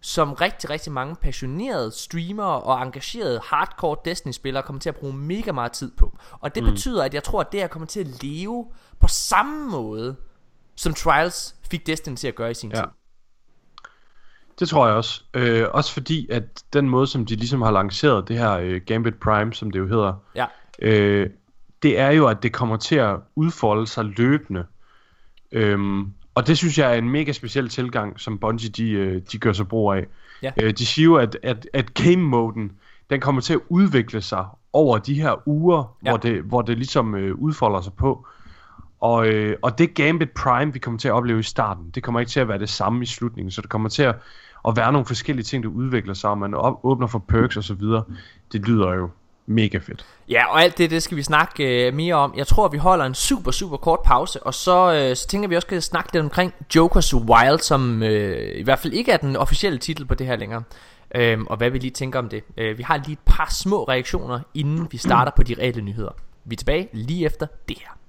som 0.00 0.32
rigtig, 0.32 0.70
rigtig 0.70 0.92
mange 0.92 1.16
passionerede 1.16 1.90
streamere 1.90 2.60
og 2.60 2.82
engagerede 2.82 3.40
hardcore 3.44 3.96
Destiny-spillere 4.04 4.62
kommer 4.62 4.80
til 4.80 4.88
at 4.88 4.96
bruge 4.96 5.12
mega 5.12 5.52
meget 5.52 5.72
tid 5.72 5.92
på. 5.96 6.18
Og 6.40 6.54
det 6.54 6.62
mm. 6.64 6.70
betyder, 6.70 7.04
at 7.04 7.14
jeg 7.14 7.22
tror, 7.22 7.40
at 7.40 7.52
det 7.52 7.60
her 7.60 7.66
kommer 7.66 7.86
til 7.86 8.00
at 8.00 8.22
leve 8.24 8.66
på 9.00 9.08
samme 9.08 9.70
måde, 9.70 10.16
som 10.76 10.94
Trials 10.94 11.54
fik 11.70 11.86
Destiny 11.86 12.16
til 12.16 12.28
at 12.28 12.34
gøre 12.34 12.50
i 12.50 12.54
sin 12.54 12.70
Ja. 12.70 12.76
tid. 12.76 12.84
Det 14.58 14.68
tror 14.68 14.86
jeg 14.86 14.96
også. 14.96 15.22
Øh, 15.34 15.66
også 15.70 15.92
fordi, 15.92 16.28
at 16.30 16.42
den 16.72 16.88
måde, 16.88 17.06
som 17.06 17.26
de 17.26 17.36
ligesom 17.36 17.62
har 17.62 17.70
lanceret 17.70 18.28
det 18.28 18.38
her 18.38 18.52
øh, 18.52 18.80
Gambit 18.86 19.14
Prime, 19.20 19.54
som 19.54 19.70
det 19.70 19.78
jo 19.78 19.86
hedder, 19.86 20.14
Ja. 20.34 20.46
øh, 20.78 21.30
det 21.82 21.98
er 21.98 22.10
jo, 22.10 22.26
at 22.26 22.42
det 22.42 22.52
kommer 22.52 22.76
til 22.76 22.96
at 22.96 23.16
udfolde 23.36 23.86
sig 23.86 24.04
løbende. 24.04 24.66
Øhm, 25.52 26.12
og 26.34 26.46
det 26.46 26.58
synes 26.58 26.78
jeg 26.78 26.92
er 26.92 26.94
en 26.98 27.10
mega 27.10 27.32
speciel 27.32 27.68
tilgang, 27.68 28.20
som 28.20 28.38
Bungie 28.38 28.70
de, 28.70 28.90
øh, 28.90 29.22
de 29.32 29.38
gør 29.38 29.52
sig 29.52 29.68
brug 29.68 29.92
af. 29.92 30.06
Ja. 30.42 30.50
Øh, 30.62 30.72
de 30.78 30.86
siger 30.86 31.04
jo, 31.04 31.16
at, 31.16 31.38
at, 31.42 31.68
at 31.72 31.94
game-moden, 31.94 32.72
den 33.10 33.20
kommer 33.20 33.40
til 33.40 33.54
at 33.54 33.60
udvikle 33.68 34.22
sig 34.22 34.46
over 34.72 34.98
de 34.98 35.22
her 35.22 35.48
uger, 35.48 35.96
ja. 36.04 36.10
hvor, 36.10 36.18
det, 36.18 36.42
hvor 36.42 36.62
det 36.62 36.76
ligesom 36.76 37.14
øh, 37.14 37.34
udfolder 37.34 37.80
sig 37.80 37.92
på. 37.92 38.26
Og, 39.00 39.26
øh, 39.26 39.56
og 39.62 39.78
det 39.78 39.94
Gambit 39.94 40.30
Prime, 40.30 40.72
vi 40.72 40.78
kommer 40.78 40.98
til 40.98 41.08
at 41.08 41.12
opleve 41.12 41.40
i 41.40 41.42
starten, 41.42 41.90
det 41.94 42.02
kommer 42.02 42.20
ikke 42.20 42.30
til 42.30 42.40
at 42.40 42.48
være 42.48 42.58
det 42.58 42.68
samme 42.68 43.02
i 43.02 43.06
slutningen, 43.06 43.50
så 43.50 43.62
det 43.62 43.70
kommer 43.70 43.88
til 43.88 44.02
at, 44.02 44.14
at 44.68 44.76
være 44.76 44.92
nogle 44.92 45.06
forskellige 45.06 45.44
ting, 45.44 45.62
der 45.64 45.70
udvikler 45.70 46.14
sig, 46.14 46.30
og 46.30 46.38
man 46.38 46.54
op, 46.54 46.80
åbner 46.82 47.06
for 47.06 47.18
perks 47.18 47.56
og 47.56 47.64
så 47.64 47.74
videre. 47.74 48.04
Det 48.52 48.68
lyder 48.68 48.94
jo 48.94 49.10
mega 49.46 49.78
fedt. 49.78 50.06
Ja, 50.28 50.46
og 50.46 50.62
alt 50.62 50.78
det, 50.78 50.90
det 50.90 51.02
skal 51.02 51.16
vi 51.16 51.22
snakke 51.22 51.86
øh, 51.86 51.94
mere 51.94 52.14
om. 52.14 52.34
Jeg 52.36 52.46
tror, 52.46 52.68
vi 52.68 52.78
holder 52.78 53.04
en 53.04 53.14
super, 53.14 53.50
super 53.50 53.76
kort 53.76 54.00
pause, 54.04 54.42
og 54.42 54.54
så, 54.54 54.92
øh, 54.92 55.16
så 55.16 55.26
tænker 55.26 55.48
vi 55.48 55.56
også, 55.56 55.66
at 55.66 55.68
skal 55.68 55.82
snakke 55.82 56.12
lidt 56.12 56.24
omkring 56.24 56.54
Joker's 56.76 57.14
Wild, 57.14 57.58
som 57.58 58.02
øh, 58.02 58.58
i 58.58 58.62
hvert 58.62 58.78
fald 58.78 58.92
ikke 58.92 59.12
er 59.12 59.16
den 59.16 59.36
officielle 59.36 59.78
titel 59.78 60.06
på 60.06 60.14
det 60.14 60.26
her 60.26 60.36
længere. 60.36 60.62
Øhm, 61.14 61.46
og 61.46 61.56
hvad 61.56 61.70
vi 61.70 61.78
lige 61.78 61.90
tænker 61.90 62.18
om 62.18 62.28
det. 62.28 62.44
Øh, 62.56 62.78
vi 62.78 62.82
har 62.82 62.96
lige 62.96 63.12
et 63.12 63.18
par 63.26 63.48
små 63.50 63.84
reaktioner, 63.84 64.40
inden 64.54 64.88
vi 64.90 64.96
starter 64.96 65.32
på 65.36 65.42
de 65.42 65.54
reelle 65.58 65.82
nyheder. 65.82 66.12
Vi 66.44 66.54
er 66.54 66.56
tilbage 66.56 66.88
lige 66.92 67.26
efter 67.26 67.46
det 67.68 67.76
her. 67.80 68.01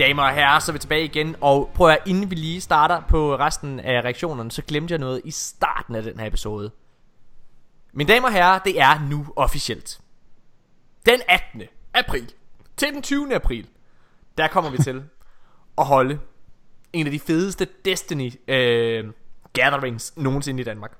Damer 0.00 0.22
og 0.22 0.34
herrer, 0.34 0.58
så 0.58 0.70
er 0.70 0.72
vi 0.72 0.78
tilbage 0.78 1.04
igen. 1.04 1.36
Og 1.40 1.70
prøv 1.74 1.88
at 1.88 1.98
inden 2.06 2.30
vi 2.30 2.34
lige 2.34 2.60
starter 2.60 3.02
på 3.08 3.36
resten 3.36 3.80
af 3.80 4.00
reaktionerne, 4.00 4.50
så 4.50 4.62
glemte 4.62 4.92
jeg 4.92 4.98
noget 4.98 5.20
i 5.24 5.30
starten 5.30 5.94
af 5.94 6.02
den 6.02 6.20
her 6.20 6.26
episode. 6.26 6.70
Mine 7.92 8.12
damer 8.12 8.28
og 8.28 8.34
herrer, 8.34 8.58
det 8.58 8.80
er 8.80 9.08
nu 9.08 9.26
officielt. 9.36 10.00
Den 11.06 11.20
18. 11.28 11.62
april 11.94 12.32
til 12.76 12.88
den 12.88 13.02
20. 13.02 13.34
april, 13.34 13.66
der 14.38 14.48
kommer 14.48 14.70
vi 14.70 14.78
til 14.78 15.04
at 15.78 15.86
holde 15.86 16.18
en 16.92 17.06
af 17.06 17.12
de 17.12 17.18
fedeste 17.18 17.66
Destiny 17.84 18.32
øh, 18.48 19.12
gatherings 19.52 20.16
nogensinde 20.16 20.60
i 20.60 20.64
Danmark. 20.64 20.96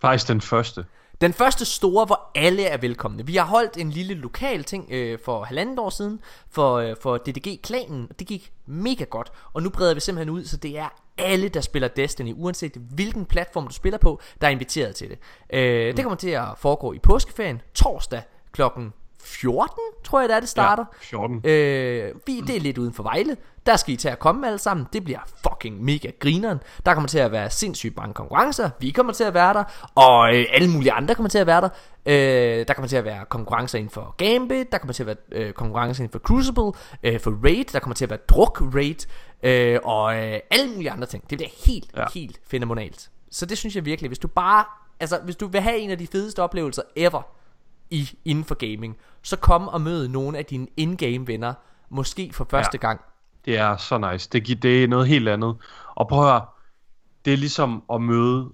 Faktisk 0.00 0.28
den 0.28 0.40
første. 0.40 0.84
Den 1.20 1.32
første 1.32 1.64
store, 1.64 2.06
hvor 2.06 2.30
alle 2.34 2.64
er 2.64 2.76
velkomne. 2.76 3.26
Vi 3.26 3.36
har 3.36 3.44
holdt 3.44 3.76
en 3.76 3.90
lille 3.90 4.14
lokal 4.14 4.64
ting 4.64 4.86
øh, 4.90 5.18
for 5.24 5.44
halvandet 5.44 5.78
år 5.78 5.90
siden 5.90 6.20
for, 6.50 6.74
øh, 6.74 6.96
for 7.00 7.16
DDG-klanen. 7.16 8.08
Det 8.18 8.26
gik 8.26 8.52
mega 8.66 9.04
godt. 9.04 9.32
Og 9.52 9.62
nu 9.62 9.70
breder 9.70 9.94
vi 9.94 10.00
simpelthen 10.00 10.30
ud, 10.30 10.44
så 10.44 10.56
det 10.56 10.78
er 10.78 10.88
alle, 11.18 11.48
der 11.48 11.60
spiller 11.60 11.88
Destiny, 11.88 12.34
uanset 12.36 12.72
hvilken 12.94 13.26
platform 13.26 13.66
du 13.66 13.72
spiller 13.72 13.98
på, 13.98 14.20
der 14.40 14.46
er 14.46 14.50
inviteret 14.50 14.94
til 14.94 15.08
det. 15.08 15.18
Øh, 15.52 15.88
mm. 15.88 15.96
Det 15.96 16.04
kommer 16.04 16.16
til 16.16 16.30
at 16.30 16.44
foregå 16.58 16.92
i 16.92 16.98
påskeferien, 16.98 17.60
torsdag 17.74 18.22
klokken 18.52 18.92
14, 19.22 19.76
tror 20.04 20.20
jeg 20.20 20.28
det 20.28 20.36
er, 20.36 20.40
det 20.40 20.48
starter. 20.48 20.84
Ja, 20.92 20.96
14. 21.00 21.42
Øh, 21.44 22.14
vi, 22.26 22.40
det 22.40 22.56
er 22.56 22.60
lidt 22.60 22.78
uden 22.78 22.92
for 22.92 23.02
Vejle. 23.02 23.36
Der 23.70 23.76
skal 23.76 23.94
I 23.94 23.96
til 23.96 24.08
at 24.08 24.18
komme 24.18 24.46
alle 24.46 24.58
sammen. 24.58 24.86
Det 24.92 25.04
bliver 25.04 25.18
fucking 25.48 25.84
mega 25.84 26.10
grineren. 26.18 26.58
Der 26.86 26.94
kommer 26.94 27.08
til 27.08 27.18
at 27.18 27.32
være 27.32 27.50
sindssygt 27.50 27.96
mange 27.96 28.14
konkurrencer. 28.14 28.70
Vi 28.80 28.90
kommer 28.90 29.12
til 29.12 29.24
at 29.24 29.34
være 29.34 29.54
der. 29.54 29.64
Og 29.94 30.36
øh, 30.36 30.44
alle 30.52 30.70
mulige 30.70 30.92
andre 30.92 31.14
kommer 31.14 31.28
til 31.28 31.38
at 31.38 31.46
være 31.46 31.60
der. 31.60 31.68
Øh, 32.06 32.66
der 32.68 32.74
kommer 32.74 32.88
til 32.88 32.96
at 32.96 33.04
være 33.04 33.24
konkurrencer 33.24 33.78
inden 33.78 33.90
for 33.90 34.14
Gambit. 34.16 34.72
Der 34.72 34.78
kommer 34.78 34.92
til 34.92 35.02
at 35.02 35.06
være 35.06 35.16
øh, 35.32 35.52
konkurrencer 35.52 36.04
inden 36.04 36.12
for 36.12 36.18
Crucible. 36.18 36.72
Øh, 37.02 37.20
for 37.20 37.38
Raid. 37.44 37.64
Der 37.64 37.78
kommer 37.78 37.94
til 37.94 38.04
at 38.04 38.10
være 38.10 38.18
Druk 38.28 38.62
Raid. 38.74 39.06
Øh, 39.42 39.78
og 39.84 40.16
øh, 40.16 40.40
alle 40.50 40.70
mulige 40.74 40.90
andre 40.90 41.06
ting. 41.06 41.30
Det 41.30 41.38
bliver 41.38 41.50
helt, 41.66 41.90
ja. 41.96 42.04
helt 42.14 42.40
fænomenalt. 42.50 43.10
Så 43.30 43.46
det 43.46 43.58
synes 43.58 43.76
jeg 43.76 43.84
virkelig. 43.84 44.08
Hvis 44.08 44.18
du 44.18 44.28
bare... 44.28 44.64
Altså, 45.00 45.20
hvis 45.24 45.36
du 45.36 45.46
vil 45.46 45.60
have 45.60 45.78
en 45.78 45.90
af 45.90 45.98
de 45.98 46.06
fedeste 46.06 46.42
oplevelser 46.42 46.82
ever 46.96 47.22
i, 47.90 48.10
inden 48.24 48.44
for 48.44 48.54
gaming, 48.54 48.96
så 49.22 49.36
kom 49.36 49.68
og 49.68 49.80
mød 49.80 50.08
nogle 50.08 50.38
af 50.38 50.44
dine 50.44 50.66
in-game 50.76 51.26
venner, 51.26 51.54
måske 51.90 52.30
for 52.32 52.46
første 52.50 52.78
ja. 52.82 52.86
gang. 52.86 53.00
Det 53.44 53.58
er 53.58 53.76
så 53.76 53.98
nice. 53.98 54.28
Det, 54.32 54.62
det 54.62 54.84
er 54.84 54.88
noget 54.88 55.08
helt 55.08 55.28
andet. 55.28 55.56
Og 55.94 56.08
prøv 56.08 56.24
at 56.24 56.30
høre, 56.30 56.44
det 57.24 57.32
er 57.32 57.36
ligesom 57.36 57.82
at 57.92 58.00
møde 58.00 58.50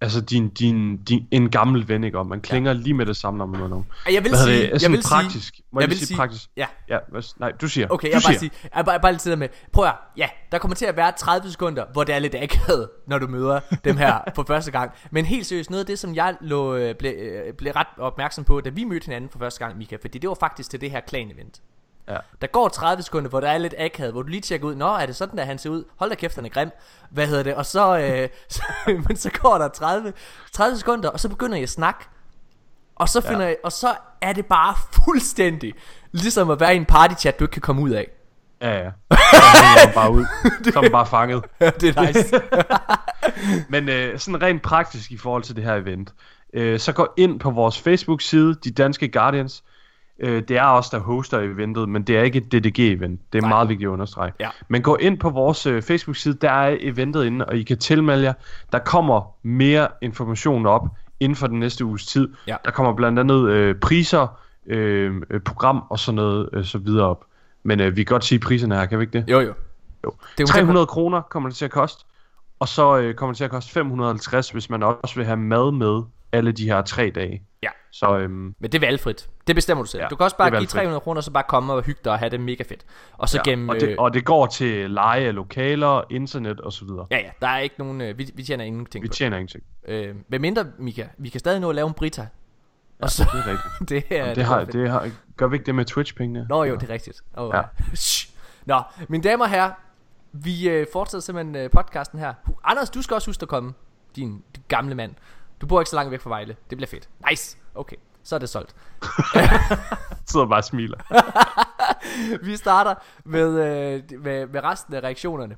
altså 0.00 0.20
din, 0.20 0.48
din, 0.48 0.96
din, 0.96 1.28
en 1.30 1.50
gammel 1.50 1.88
ven, 1.88 2.04
ikke? 2.04 2.18
Og 2.18 2.26
man 2.26 2.40
klinger 2.40 2.72
ja. 2.72 2.78
lige 2.78 2.94
med 2.94 3.06
det 3.06 3.16
samme, 3.16 3.38
når 3.38 3.46
man 3.46 3.58
møder 3.58 3.70
nogen. 3.70 3.86
Jeg 4.12 4.24
vil 4.24 4.36
sige, 4.36 4.72
det? 4.72 4.82
Jeg 4.82 4.90
vil 4.90 5.02
praktisk. 5.08 5.54
sige, 5.54 5.64
Må 5.72 5.80
jeg, 5.80 5.82
jeg, 5.82 5.90
vil 5.90 5.98
sige, 5.98 6.06
sige, 6.06 6.16
praktisk? 6.16 6.50
Ja. 6.56 6.66
ja 6.88 6.98
nej, 7.38 7.52
du 7.52 7.68
siger. 7.68 7.86
Okay, 7.90 8.08
du 8.08 8.10
jeg 8.12 8.16
vil 8.16 8.22
bare 8.26 8.38
siger. 8.38 8.38
sige, 8.38 8.70
jeg 8.76 8.84
bare, 8.84 9.00
bare 9.00 9.12
lidt 9.12 9.38
med. 9.38 9.48
Prøv 9.72 9.84
at, 9.84 9.94
ja, 10.16 10.28
der 10.52 10.58
kommer 10.58 10.74
til 10.74 10.86
at 10.86 10.96
være 10.96 11.12
30 11.12 11.50
sekunder, 11.50 11.84
hvor 11.92 12.04
det 12.04 12.14
er 12.14 12.18
lidt 12.18 12.34
akavet, 12.34 12.88
når 13.06 13.18
du 13.18 13.26
møder 13.26 13.60
dem 13.84 13.96
her 13.96 14.18
for 14.36 14.44
første 14.46 14.70
gang. 14.70 14.90
Men 15.10 15.24
helt 15.24 15.46
seriøst, 15.46 15.70
noget 15.70 15.80
af 15.80 15.86
det, 15.86 15.98
som 15.98 16.14
jeg 16.14 16.36
lå, 16.40 16.74
øh, 16.74 16.94
blev, 16.94 17.14
øh, 17.18 17.54
blev 17.54 17.72
ret 17.72 17.86
opmærksom 17.98 18.44
på, 18.44 18.60
da 18.60 18.70
vi 18.70 18.84
mødte 18.84 19.04
hinanden 19.04 19.30
for 19.30 19.38
første 19.38 19.64
gang, 19.64 19.78
Mika, 19.78 19.96
fordi 20.00 20.18
det 20.18 20.28
var 20.28 20.36
faktisk 20.40 20.70
til 20.70 20.80
det 20.80 20.90
her 20.90 21.00
klan-event. 21.00 21.62
Ja. 22.08 22.16
Der 22.40 22.46
går 22.46 22.68
30 22.68 23.02
sekunder, 23.02 23.30
hvor 23.30 23.40
der 23.40 23.48
er 23.48 23.58
lidt 23.58 23.74
akavet, 23.78 24.12
hvor 24.12 24.22
du 24.22 24.28
lige 24.28 24.40
tjekker 24.40 24.68
ud, 24.68 24.74
Nå, 24.74 24.86
er 24.86 25.06
det 25.06 25.16
sådan, 25.16 25.38
der 25.38 25.44
han 25.44 25.58
ser 25.58 25.70
ud? 25.70 25.84
Hold 25.96 26.10
da 26.10 26.16
kæft, 26.16 26.34
han 26.34 26.44
er 26.44 26.48
grim. 26.48 26.70
Hvad 27.10 27.26
hedder 27.26 27.42
det? 27.42 27.54
Og 27.54 27.66
så, 27.66 27.98
øh, 27.98 28.28
så, 28.54 28.62
men 28.86 29.16
så 29.16 29.30
går 29.30 29.58
der 29.58 29.68
30, 29.68 30.12
30 30.52 30.76
sekunder, 30.76 31.08
og 31.08 31.20
så 31.20 31.28
begynder 31.28 31.56
jeg 31.56 31.62
at 31.62 31.68
snakke. 31.68 32.04
Og 32.96 33.08
så, 33.08 33.20
finder 33.20 33.40
ja. 33.40 33.46
jeg, 33.46 33.56
og 33.64 33.72
så 33.72 33.94
er 34.20 34.32
det 34.32 34.46
bare 34.46 34.74
fuldstændig 35.04 35.74
ligesom 36.12 36.50
at 36.50 36.60
være 36.60 36.74
i 36.74 36.76
en 36.76 36.84
partychat, 36.84 37.38
du 37.38 37.44
ikke 37.44 37.52
kan 37.52 37.62
komme 37.62 37.82
ud 37.82 37.90
af. 37.90 38.08
Ja, 38.60 38.78
ja. 38.78 38.90
Så 39.82 39.90
bare 39.94 40.12
ud. 40.12 40.24
Så 40.72 40.80
er 40.80 40.90
bare 40.90 41.06
fanget. 41.06 41.44
Ja, 41.60 41.70
det 41.70 41.96
er 41.96 42.06
nice. 42.06 42.40
Men 43.72 43.88
øh, 43.88 44.18
sådan 44.18 44.42
rent 44.42 44.62
praktisk 44.62 45.10
i 45.10 45.16
forhold 45.16 45.42
til 45.42 45.56
det 45.56 45.64
her 45.64 45.74
event, 45.74 46.14
øh, 46.54 46.80
så 46.80 46.92
gå 46.92 47.08
ind 47.16 47.40
på 47.40 47.50
vores 47.50 47.80
Facebook-side, 47.80 48.54
De 48.54 48.70
Danske 48.70 49.08
Guardians. 49.08 49.64
Øh, 50.20 50.42
det 50.48 50.56
er 50.56 50.64
os, 50.64 50.90
der 50.90 50.98
hoster 50.98 51.38
eventet, 51.38 51.88
men 51.88 52.02
det 52.02 52.18
er 52.18 52.22
ikke 52.22 52.38
et 52.38 52.54
DDG-event. 52.54 53.20
Det 53.32 53.38
er 53.38 53.40
Nej. 53.40 53.48
meget 53.48 53.68
vigtigt 53.68 53.88
at 53.88 53.92
understrege. 53.92 54.32
Ja. 54.40 54.48
Men 54.68 54.82
gå 54.82 54.96
ind 54.96 55.18
på 55.18 55.30
vores 55.30 55.66
øh, 55.66 55.82
Facebook-side, 55.82 56.34
der 56.34 56.50
er 56.50 56.76
eventet 56.80 57.24
inde, 57.24 57.44
og 57.44 57.56
I 57.56 57.62
kan 57.62 57.78
tilmelde 57.78 58.22
jer. 58.22 58.32
Der 58.72 58.78
kommer 58.78 59.34
mere 59.42 59.88
information 60.02 60.66
op 60.66 60.88
inden 61.20 61.36
for 61.36 61.46
den 61.46 61.58
næste 61.58 61.84
uges 61.84 62.06
tid. 62.06 62.28
Ja. 62.46 62.56
Der 62.64 62.70
kommer 62.70 62.92
blandt 62.92 63.18
andet 63.18 63.48
øh, 63.50 63.74
priser, 63.74 64.40
øh, 64.66 65.22
øh, 65.30 65.40
program 65.40 65.82
og 65.90 65.98
sådan 65.98 66.16
noget 66.16 66.48
øh, 66.52 66.64
så 66.64 66.78
videre 66.78 67.06
op. 67.06 67.24
Men 67.62 67.80
øh, 67.80 67.96
vi 67.96 68.04
kan 68.04 68.14
godt 68.14 68.24
sige 68.24 68.38
priserne 68.38 68.74
her, 68.74 68.86
kan 68.86 68.98
vi 68.98 69.02
ikke 69.02 69.18
det? 69.18 69.24
jo, 69.28 69.40
jo. 69.40 69.54
Jo. 70.04 70.12
Det 70.38 70.42
er 70.42 70.46
300 70.46 70.86
kroner 70.86 71.20
kommer 71.20 71.48
det 71.48 71.56
til 71.56 71.64
at 71.64 71.70
koste. 71.70 72.04
Og 72.58 72.68
så 72.68 72.98
øh, 72.98 73.14
kommer 73.14 73.32
det 73.32 73.36
til 73.36 73.44
at 73.44 73.50
koste 73.50 73.72
550, 73.72 74.50
hvis 74.50 74.70
man 74.70 74.82
også 74.82 75.14
vil 75.16 75.24
have 75.24 75.36
mad 75.36 75.72
med 75.72 76.02
alle 76.32 76.52
de 76.52 76.64
her 76.64 76.82
tre 76.82 77.12
dage. 77.14 77.42
Ja. 77.62 77.68
Så 77.90 78.18
øhm, 78.18 78.54
Men 78.58 78.72
det 78.72 78.74
er 78.74 78.80
valgfrit. 78.80 79.28
Det 79.46 79.54
bestemmer 79.54 79.84
du 79.84 79.90
selv. 79.90 80.02
Ja, 80.02 80.08
du 80.08 80.16
kan 80.16 80.24
også 80.24 80.36
bare 80.36 80.50
give 80.50 80.56
valgfrit. 80.56 80.70
300 80.70 81.00
kroner, 81.00 81.18
og 81.18 81.24
så 81.24 81.30
bare 81.30 81.44
komme 81.48 81.72
og 81.72 81.82
hygge 81.82 82.00
dig 82.04 82.12
og 82.12 82.18
have 82.18 82.30
det 82.30 82.40
mega 82.40 82.62
fedt. 82.62 82.84
Og 83.12 83.28
så 83.28 83.38
ja, 83.38 83.50
gennem... 83.50 83.68
og, 83.68 83.74
øh, 83.74 83.80
det, 83.80 83.96
og 83.96 84.14
det 84.14 84.24
går 84.24 84.46
til 84.46 84.90
leje 84.90 85.24
af 85.24 85.34
lokaler, 85.34 86.02
internet 86.10 86.60
og 86.60 86.72
så 86.72 86.84
videre. 86.84 87.06
Ja, 87.10 87.18
ja, 87.18 87.30
der 87.40 87.48
er 87.48 87.58
ikke 87.58 87.74
nogen... 87.78 88.00
Øh, 88.00 88.18
vi, 88.18 88.30
vi 88.34 88.42
tjener 88.42 88.64
ingenting 88.64 89.02
Vi 89.02 89.08
på 89.08 89.14
tjener 89.14 89.36
ingenting. 89.36 89.64
det. 89.86 89.92
Øh, 89.92 90.16
med 90.28 90.38
mindre, 90.38 90.66
Mika, 90.78 91.06
vi 91.18 91.28
kan 91.28 91.40
stadig 91.40 91.60
nå 91.60 91.68
at 91.68 91.74
lave 91.74 91.88
en 91.88 91.94
Brita. 91.94 92.26
Og 93.02 93.10
så... 93.10 93.24
Det 93.32 93.40
er 93.40 93.46
rigtigt. 93.46 93.88
det 94.10 94.18
er... 94.18 94.26
Det, 94.26 94.36
det, 94.36 94.44
har, 94.44 94.64
det 94.64 94.90
har, 94.90 95.10
gør 95.36 95.46
vi 95.46 95.56
ikke 95.56 95.66
det 95.66 95.74
med 95.74 95.84
Twitch-pengene? 95.84 96.46
Nå 96.48 96.64
jo, 96.64 96.74
det 96.74 96.82
er 96.82 96.92
rigtigt. 96.92 97.22
Oh, 97.36 97.50
ja. 97.54 97.58
Ja. 97.58 97.64
Nå, 98.64 98.82
mine 99.08 99.22
damer 99.22 99.44
og 99.44 99.50
herrer, 99.50 99.70
vi 100.32 100.68
øh, 100.68 100.86
fortsætter 100.92 101.22
simpelthen 101.22 101.56
øh, 101.56 101.70
podcasten 101.70 102.18
her. 102.18 102.34
Anders, 102.64 102.90
du 102.90 103.02
skal 103.02 103.14
også 103.14 103.28
huske 103.28 103.42
at 103.42 103.48
komme, 103.48 103.74
din, 104.16 104.42
din 104.56 104.64
gamle 104.68 104.94
mand. 104.94 105.14
Du 105.60 105.66
bor 105.66 105.80
ikke 105.80 105.90
så 105.90 105.96
langt 105.96 106.10
væk 106.10 106.20
fra 106.20 106.30
Vejle. 106.30 106.56
Det 106.70 106.78
bliver 106.78 106.88
fedt. 106.88 107.08
Nice. 107.30 107.58
Okay, 107.74 107.96
så 108.22 108.34
er 108.34 108.38
det 108.38 108.48
solgt. 108.48 108.76
sidder 110.30 110.46
bare 110.46 110.62
smiler. 110.62 110.98
vi 112.46 112.56
starter 112.56 112.94
med, 113.24 113.48
øh, 113.48 114.20
med, 114.20 114.46
med 114.46 114.64
resten 114.64 114.94
af 114.94 115.00
reaktionerne. 115.00 115.56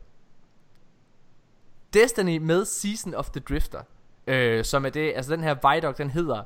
Destiny 1.93 2.39
med 2.39 2.65
Season 2.65 3.15
of 3.15 3.31
the 3.31 3.41
Drifter. 3.41 3.83
Øh, 4.27 4.65
som 4.65 4.85
er 4.85 4.91
det, 4.91 5.13
altså 5.17 5.33
den 5.33 5.43
her 5.43 5.75
Vidoc, 5.75 5.97
den 5.97 6.11
hedder 6.11 6.43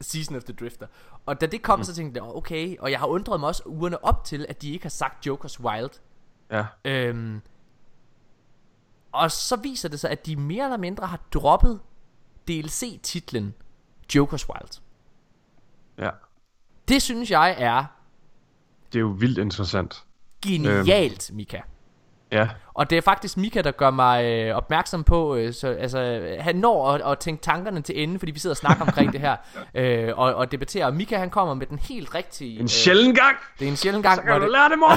Season 0.00 0.36
of 0.36 0.44
the 0.44 0.54
Drifter. 0.54 0.86
Og 1.26 1.40
da 1.40 1.46
det 1.46 1.62
kom, 1.62 1.78
mm. 1.78 1.84
så 1.84 1.94
tænkte 1.94 2.24
jeg, 2.24 2.34
okay, 2.34 2.76
og 2.78 2.90
jeg 2.90 2.98
har 2.98 3.06
undret 3.06 3.40
mig 3.40 3.48
også 3.48 3.62
ugerne 3.66 4.04
op 4.04 4.24
til, 4.24 4.46
at 4.48 4.62
de 4.62 4.72
ikke 4.72 4.84
har 4.84 4.90
sagt 4.90 5.26
Jokers 5.26 5.60
Wild. 5.60 5.90
Ja. 6.50 6.64
Øhm, 6.84 7.40
og 9.12 9.30
så 9.30 9.56
viser 9.56 9.88
det 9.88 10.00
sig, 10.00 10.10
at 10.10 10.26
de 10.26 10.36
mere 10.36 10.64
eller 10.64 10.76
mindre 10.76 11.06
har 11.06 11.20
droppet 11.34 11.80
DLC-titlen 12.48 13.54
Jokers 14.14 14.48
Wild. 14.48 14.80
ja. 15.98 16.10
Det 16.88 17.02
synes 17.02 17.30
jeg 17.30 17.54
er 17.58 17.84
Det 18.92 18.98
er 18.98 19.00
jo 19.00 19.08
vildt 19.18 19.38
interessant. 19.38 20.04
genialt, 20.42 21.30
Mika. 21.34 21.60
Ja. 22.32 22.48
Og 22.74 22.90
det 22.90 22.98
er 22.98 23.02
faktisk 23.02 23.36
Mika, 23.36 23.62
der 23.62 23.70
gør 23.70 23.90
mig 23.90 24.24
øh, 24.24 24.56
opmærksom 24.56 25.04
på, 25.04 25.34
øh, 25.36 25.52
så, 25.54 25.68
altså, 25.68 26.28
han 26.40 26.56
når 26.56 26.88
at, 26.92 27.12
at 27.12 27.18
tænke 27.18 27.42
tankerne 27.42 27.82
til 27.82 28.02
ende, 28.02 28.18
fordi 28.18 28.32
vi 28.32 28.38
sidder 28.38 28.52
og 28.54 28.56
snakker 28.56 28.84
omkring 28.84 29.12
det 29.12 29.20
her, 29.20 29.36
øh, 29.74 30.12
og, 30.18 30.34
og 30.34 30.52
debatterer. 30.52 30.86
Og 30.86 30.94
Mika, 30.94 31.16
han 31.16 31.30
kommer 31.30 31.54
med 31.54 31.66
den 31.66 31.78
helt 31.78 32.14
rigtige... 32.14 32.60
En 32.60 32.68
sjælden 32.68 33.14
gang! 33.14 33.36
det 33.58 33.64
er 33.64 33.70
en 33.70 33.76
sjælden 33.76 34.02
gang, 34.02 34.16
Så 34.16 34.22
kan 34.22 34.34
du 34.34 34.42
det, 34.42 34.52
lære 34.52 34.68
det, 34.68 34.78
mor! 34.78 34.92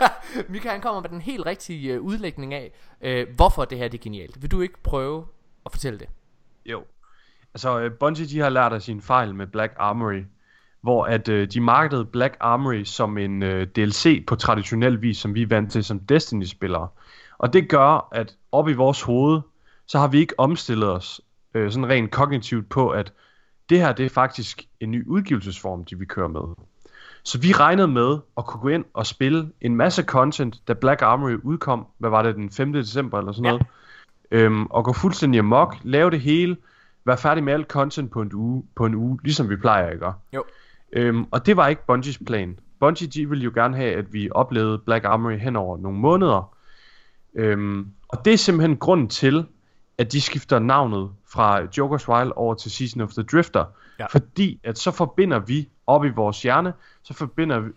Mika, 0.52 0.68
han 0.70 0.80
kommer 0.80 1.00
med 1.00 1.10
den 1.10 1.20
helt 1.20 1.46
rigtige 1.46 1.92
øh, 1.92 2.00
udlægning 2.00 2.54
af, 2.54 2.72
øh, 3.00 3.26
hvorfor 3.36 3.64
det 3.64 3.78
her 3.78 3.88
det 3.88 3.98
er 3.98 4.02
genialt. 4.02 4.42
Vil 4.42 4.50
du 4.50 4.60
ikke 4.60 4.82
prøve 4.82 5.26
at 5.66 5.72
fortælle 5.72 5.98
det? 5.98 6.08
Jo. 6.66 6.84
Altså, 7.54 7.80
øh, 7.80 7.92
Bungie, 7.92 8.26
de 8.26 8.38
har 8.38 8.48
lært 8.48 8.72
af 8.72 8.82
sine 8.82 9.02
fejl 9.02 9.34
med 9.34 9.46
Black 9.46 9.72
Armory, 9.78 10.22
hvor 10.80 11.04
at 11.04 11.28
øh, 11.28 11.48
de 11.48 11.60
markedede 11.60 12.04
Black 12.04 12.36
Armory 12.40 12.84
som 12.84 13.18
en 13.18 13.42
øh, 13.42 13.66
DLC 13.66 14.26
på 14.26 14.36
traditionel 14.36 15.02
vis, 15.02 15.18
som 15.18 15.34
vi 15.34 15.42
er 15.42 15.46
vant 15.46 15.72
til 15.72 15.84
som 15.84 16.00
Destiny-spillere. 16.00 16.88
Og 17.38 17.52
det 17.52 17.68
gør, 17.68 18.08
at 18.12 18.36
op 18.52 18.68
i 18.68 18.72
vores 18.72 19.02
hoved, 19.02 19.40
så 19.86 19.98
har 19.98 20.08
vi 20.08 20.18
ikke 20.18 20.40
omstillet 20.40 20.88
os 20.88 21.20
øh, 21.54 21.72
sådan 21.72 21.88
rent 21.88 22.10
kognitivt 22.10 22.68
på, 22.68 22.88
at 22.88 23.12
det 23.70 23.78
her, 23.78 23.92
det 23.92 24.06
er 24.06 24.10
faktisk 24.10 24.62
en 24.80 24.90
ny 24.90 25.06
udgivelsesform, 25.06 25.84
de 25.84 25.98
vil 25.98 26.08
køre 26.08 26.28
med. 26.28 26.40
Så 27.22 27.38
vi 27.38 27.52
regnede 27.52 27.88
med 27.88 28.18
at 28.36 28.46
kunne 28.46 28.60
gå 28.60 28.68
ind 28.68 28.84
og 28.94 29.06
spille 29.06 29.52
en 29.60 29.76
masse 29.76 30.02
content, 30.02 30.68
da 30.68 30.72
Black 30.72 31.02
Armory 31.02 31.36
udkom, 31.42 31.86
hvad 31.98 32.10
var 32.10 32.22
det, 32.22 32.34
den 32.34 32.50
5. 32.50 32.72
december 32.72 33.18
eller 33.18 33.32
sådan 33.32 33.52
Ja. 33.52 33.58
Øhm, 34.30 34.66
og 34.66 34.84
gå 34.84 34.92
fuldstændig 34.92 35.38
amok, 35.38 35.76
lave 35.82 36.10
det 36.10 36.20
hele, 36.20 36.56
være 37.04 37.18
færdig 37.18 37.44
med 37.44 37.52
alt 37.52 37.66
content 37.66 38.10
på 38.10 38.22
en 38.22 38.32
uge, 38.34 38.64
på 38.76 38.86
en 38.86 38.94
uge 38.94 39.18
ligesom 39.24 39.50
vi 39.50 39.56
plejer 39.56 39.86
at 39.86 39.98
gøre. 39.98 40.14
Jo. 40.34 40.44
Øhm, 40.92 41.26
og 41.30 41.46
det 41.46 41.56
var 41.56 41.68
ikke 41.68 41.86
Bungies 41.86 42.18
plan. 42.26 42.58
Bungie 42.80 43.08
de 43.08 43.28
ville 43.28 43.44
jo 43.44 43.50
gerne 43.54 43.76
have, 43.76 43.94
at 43.94 44.12
vi 44.12 44.28
oplevede 44.30 44.78
Black 44.78 45.04
Armory 45.04 45.38
hen 45.38 45.56
over 45.56 45.78
nogle 45.78 45.98
måneder. 45.98 46.56
Øhm, 47.34 47.86
og 48.08 48.24
det 48.24 48.32
er 48.32 48.36
simpelthen 48.36 48.76
grunden 48.76 49.08
til, 49.08 49.46
at 49.98 50.12
de 50.12 50.20
skifter 50.20 50.58
navnet 50.58 51.10
fra 51.28 51.60
Joker's 51.60 52.08
Wild 52.08 52.32
over 52.36 52.54
til 52.54 52.70
Season 52.70 53.00
of 53.00 53.12
the 53.12 53.22
Drifter. 53.22 53.64
Ja. 53.98 54.06
Fordi 54.06 54.60
at 54.64 54.78
så 54.78 54.90
forbinder 54.90 55.38
vi 55.38 55.68
op 55.86 56.04
i 56.04 56.08
vores 56.08 56.42
hjerne, 56.42 56.72
så 57.02 57.14
forbinder 57.14 57.60
vi, 57.60 57.70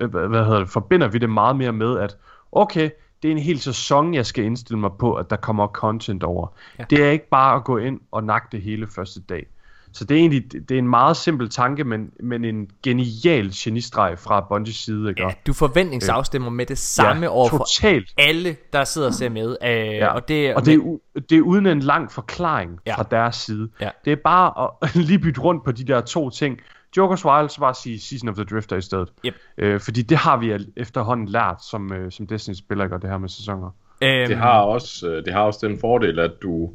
øh, 0.00 0.10
hvad 0.10 0.28
hvad 0.28 0.44
hedder 0.44 0.58
det, 0.58 0.68
forbinder 0.68 1.08
vi 1.08 1.18
det 1.18 1.30
meget 1.30 1.56
mere 1.56 1.72
med, 1.72 1.98
at 1.98 2.16
okay, 2.52 2.90
det 3.24 3.30
er 3.30 3.36
en 3.36 3.42
hel 3.42 3.60
sæson, 3.60 4.14
jeg 4.14 4.26
skal 4.26 4.44
indstille 4.44 4.78
mig 4.80 4.90
på, 4.98 5.14
at 5.14 5.30
der 5.30 5.36
kommer 5.36 5.66
content 5.66 6.22
over. 6.22 6.46
Ja. 6.78 6.84
Det 6.90 7.04
er 7.04 7.10
ikke 7.10 7.28
bare 7.28 7.56
at 7.56 7.64
gå 7.64 7.78
ind 7.78 8.00
og 8.12 8.24
nakke 8.24 8.48
det 8.52 8.62
hele 8.62 8.86
første 8.94 9.20
dag. 9.20 9.46
Så 9.92 10.04
det 10.04 10.14
er 10.14 10.18
egentlig 10.18 10.52
det 10.68 10.74
er 10.74 10.78
en 10.78 10.88
meget 10.88 11.16
simpel 11.16 11.50
tanke, 11.50 11.84
men, 11.84 12.10
men 12.20 12.44
en 12.44 12.68
genial 12.82 13.50
genistreg 13.54 14.18
fra 14.18 14.40
Bungies 14.40 14.76
side, 14.76 15.08
ikke? 15.08 15.22
Ja, 15.22 15.28
du 15.46 15.52
forventningsafstemmer 15.52 16.50
med 16.50 16.66
det 16.66 16.78
samme 16.78 17.22
Ja, 17.22 17.28
over 17.28 17.48
for 17.48 17.58
totalt. 17.58 18.12
alle, 18.18 18.56
der 18.72 18.84
sidder 18.84 19.08
og 19.08 19.14
ser 19.14 19.28
med. 19.28 19.56
Øh, 19.64 19.68
Ja. 19.70 20.06
Og 20.14 20.28
det, 20.28 20.54
og 20.54 20.66
det 20.66 20.74
er, 20.74 20.98
det 21.30 21.38
er 21.38 21.42
uden 21.42 21.66
en 21.66 21.80
lang 21.80 22.12
forklaring 22.12 22.78
ja. 22.86 22.96
fra 22.96 23.02
deres 23.10 23.36
side. 23.36 23.68
Ja. 23.80 23.90
Det 24.04 24.12
er 24.12 24.16
bare 24.24 24.70
at 24.82 24.96
lige 25.08 25.18
bytte 25.18 25.40
rundt 25.40 25.64
på 25.64 25.72
de 25.72 25.84
der 25.84 26.00
to 26.00 26.30
ting. 26.30 26.58
Joker's 26.98 27.24
Wild, 27.24 27.48
så 27.48 27.60
bare 27.60 27.74
sige 27.74 28.00
Season 28.00 28.28
of 28.28 28.34
the 28.34 28.44
Drifter 28.44 28.76
i 28.76 28.80
stedet. 28.80 29.08
Yep. 29.26 29.34
Øh, 29.58 29.80
fordi 29.80 30.02
det 30.02 30.16
har 30.16 30.36
vi 30.36 30.50
al- 30.52 30.72
efterhånden 30.76 31.28
lært 31.28 31.56
som, 31.70 31.92
øh, 31.92 32.12
som 32.12 32.26
Destiny-spiller, 32.26 32.88
og 32.94 33.02
det 33.02 33.10
her 33.10 33.18
med 33.18 33.28
sæsoner. 33.28 33.70
øhm, 34.02 34.28
Det 34.28 34.36
har 34.36 34.60
også, 34.60 35.08
øh, 35.08 35.24
det 35.24 35.32
har 35.32 35.40
også 35.42 35.66
den 35.66 35.78
fordel, 35.78 36.18
at 36.18 36.32
du 36.42 36.70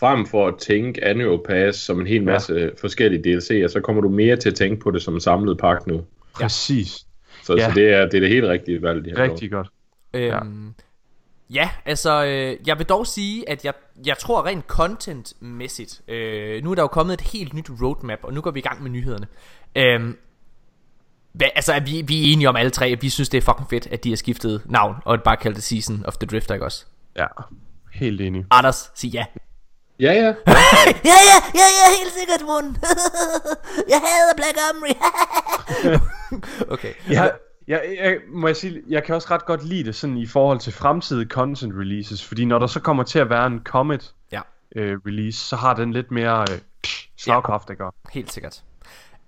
frem 0.00 0.26
for 0.26 0.48
at 0.48 0.54
tænke 0.58 1.04
Annual 1.04 1.38
Pass 1.46 1.78
som 1.78 2.00
en 2.00 2.06
hel 2.06 2.22
masse 2.24 2.54
ja. 2.54 2.68
forskellige 2.80 3.36
DLC'er, 3.36 3.68
så 3.68 3.80
kommer 3.84 4.02
du 4.02 4.08
mere 4.08 4.36
til 4.36 4.48
at 4.48 4.54
tænke 4.54 4.82
på 4.82 4.90
det 4.90 5.02
som 5.02 5.14
en 5.14 5.20
samlet 5.20 5.58
pakke 5.58 5.88
nu. 5.88 6.04
Præcis. 6.34 7.06
Så, 7.44 7.54
Ja. 7.56 7.68
så 7.68 7.74
det, 7.74 7.92
er, 7.94 8.00
det 8.04 8.14
er 8.14 8.20
det 8.20 8.28
helt 8.28 8.46
rigtige 8.46 8.82
valg, 8.82 9.04
de 9.04 9.10
har 9.10 9.16
gjort. 9.16 9.30
Rigtig 9.30 9.50
godt. 9.50 9.68
Øhm, 10.14 10.24
ja, 10.24 10.38
altså, 11.84 12.24
øh, 12.24 12.56
jeg 12.66 12.78
vil 12.78 12.86
dog 12.86 13.06
sige, 13.06 13.48
at 13.48 13.64
jeg, 13.64 13.74
jeg 14.06 14.18
tror 14.18 14.46
rent 14.46 14.64
content-mæssigt, 14.66 16.10
øh, 16.10 16.64
nu 16.64 16.70
er 16.70 16.74
der 16.74 16.82
jo 16.82 16.86
kommet 16.88 17.14
et 17.14 17.20
helt 17.20 17.54
nyt 17.54 17.70
roadmap, 17.82 18.18
og 18.22 18.32
nu 18.32 18.40
går 18.40 18.50
vi 18.50 18.58
i 18.58 18.62
gang 18.62 18.82
med 18.82 18.90
nyhederne. 18.90 19.26
Øhm, 19.76 20.16
hvad, 21.32 21.48
altså, 21.54 21.80
vi, 21.84 22.02
vi 22.06 22.22
er 22.22 22.32
enige 22.32 22.48
om 22.48 22.56
alle 22.56 22.70
tre, 22.70 22.86
at 22.86 23.02
vi 23.02 23.08
synes, 23.08 23.28
det 23.28 23.38
er 23.38 23.42
fucking 23.42 23.70
fedt, 23.70 23.86
at 23.86 24.04
de 24.04 24.08
har 24.08 24.16
skiftet 24.16 24.62
navn, 24.64 24.94
og 25.04 25.22
bare 25.22 25.36
kaldt 25.36 25.56
det 25.56 25.64
Season 25.64 26.04
of 26.06 26.16
the 26.16 26.26
Drifter, 26.26 26.54
ikke 26.54 26.66
også? 26.66 26.84
Ja, 27.16 27.26
helt 27.92 28.20
enig. 28.20 28.44
Anders, 28.50 28.90
sig 28.94 29.10
ja. 29.10 29.24
Ja, 30.00 30.12
ja. 30.12 30.26
ja, 31.10 31.18
ja, 31.30 31.38
ja, 31.54 31.66
ja, 31.78 31.86
helt 31.98 32.12
sikkert, 32.18 32.40
Mund. 32.40 32.76
jeg 33.92 34.00
hader 34.04 34.34
Black 34.36 34.56
Armory. 34.58 34.94
okay. 36.74 36.92
Ja, 37.10 37.28
jeg, 37.68 37.96
jeg, 38.00 38.18
må 38.28 38.46
jeg 38.46 38.56
sige, 38.56 38.82
jeg 38.88 39.04
kan 39.04 39.14
også 39.14 39.28
ret 39.30 39.46
godt 39.46 39.64
lide 39.64 39.84
det 39.84 39.94
sådan 39.94 40.16
i 40.16 40.26
forhold 40.26 40.58
til 40.58 40.72
fremtidige 40.72 41.28
content 41.28 41.74
releases, 41.76 42.24
fordi 42.24 42.44
når 42.44 42.58
der 42.58 42.66
så 42.66 42.80
kommer 42.80 43.02
til 43.02 43.18
at 43.18 43.30
være 43.30 43.46
en 43.46 43.60
Comet 43.64 44.14
Ja. 44.32 44.40
øh, 44.76 44.98
release, 45.06 45.38
så 45.38 45.56
har 45.56 45.74
den 45.74 45.92
lidt 45.92 46.10
mere 46.10 46.40
øh, 46.40 46.58
slagkraft, 47.16 47.70
ikke? 47.70 47.84
Helt 48.12 48.32
sikkert. 48.32 48.62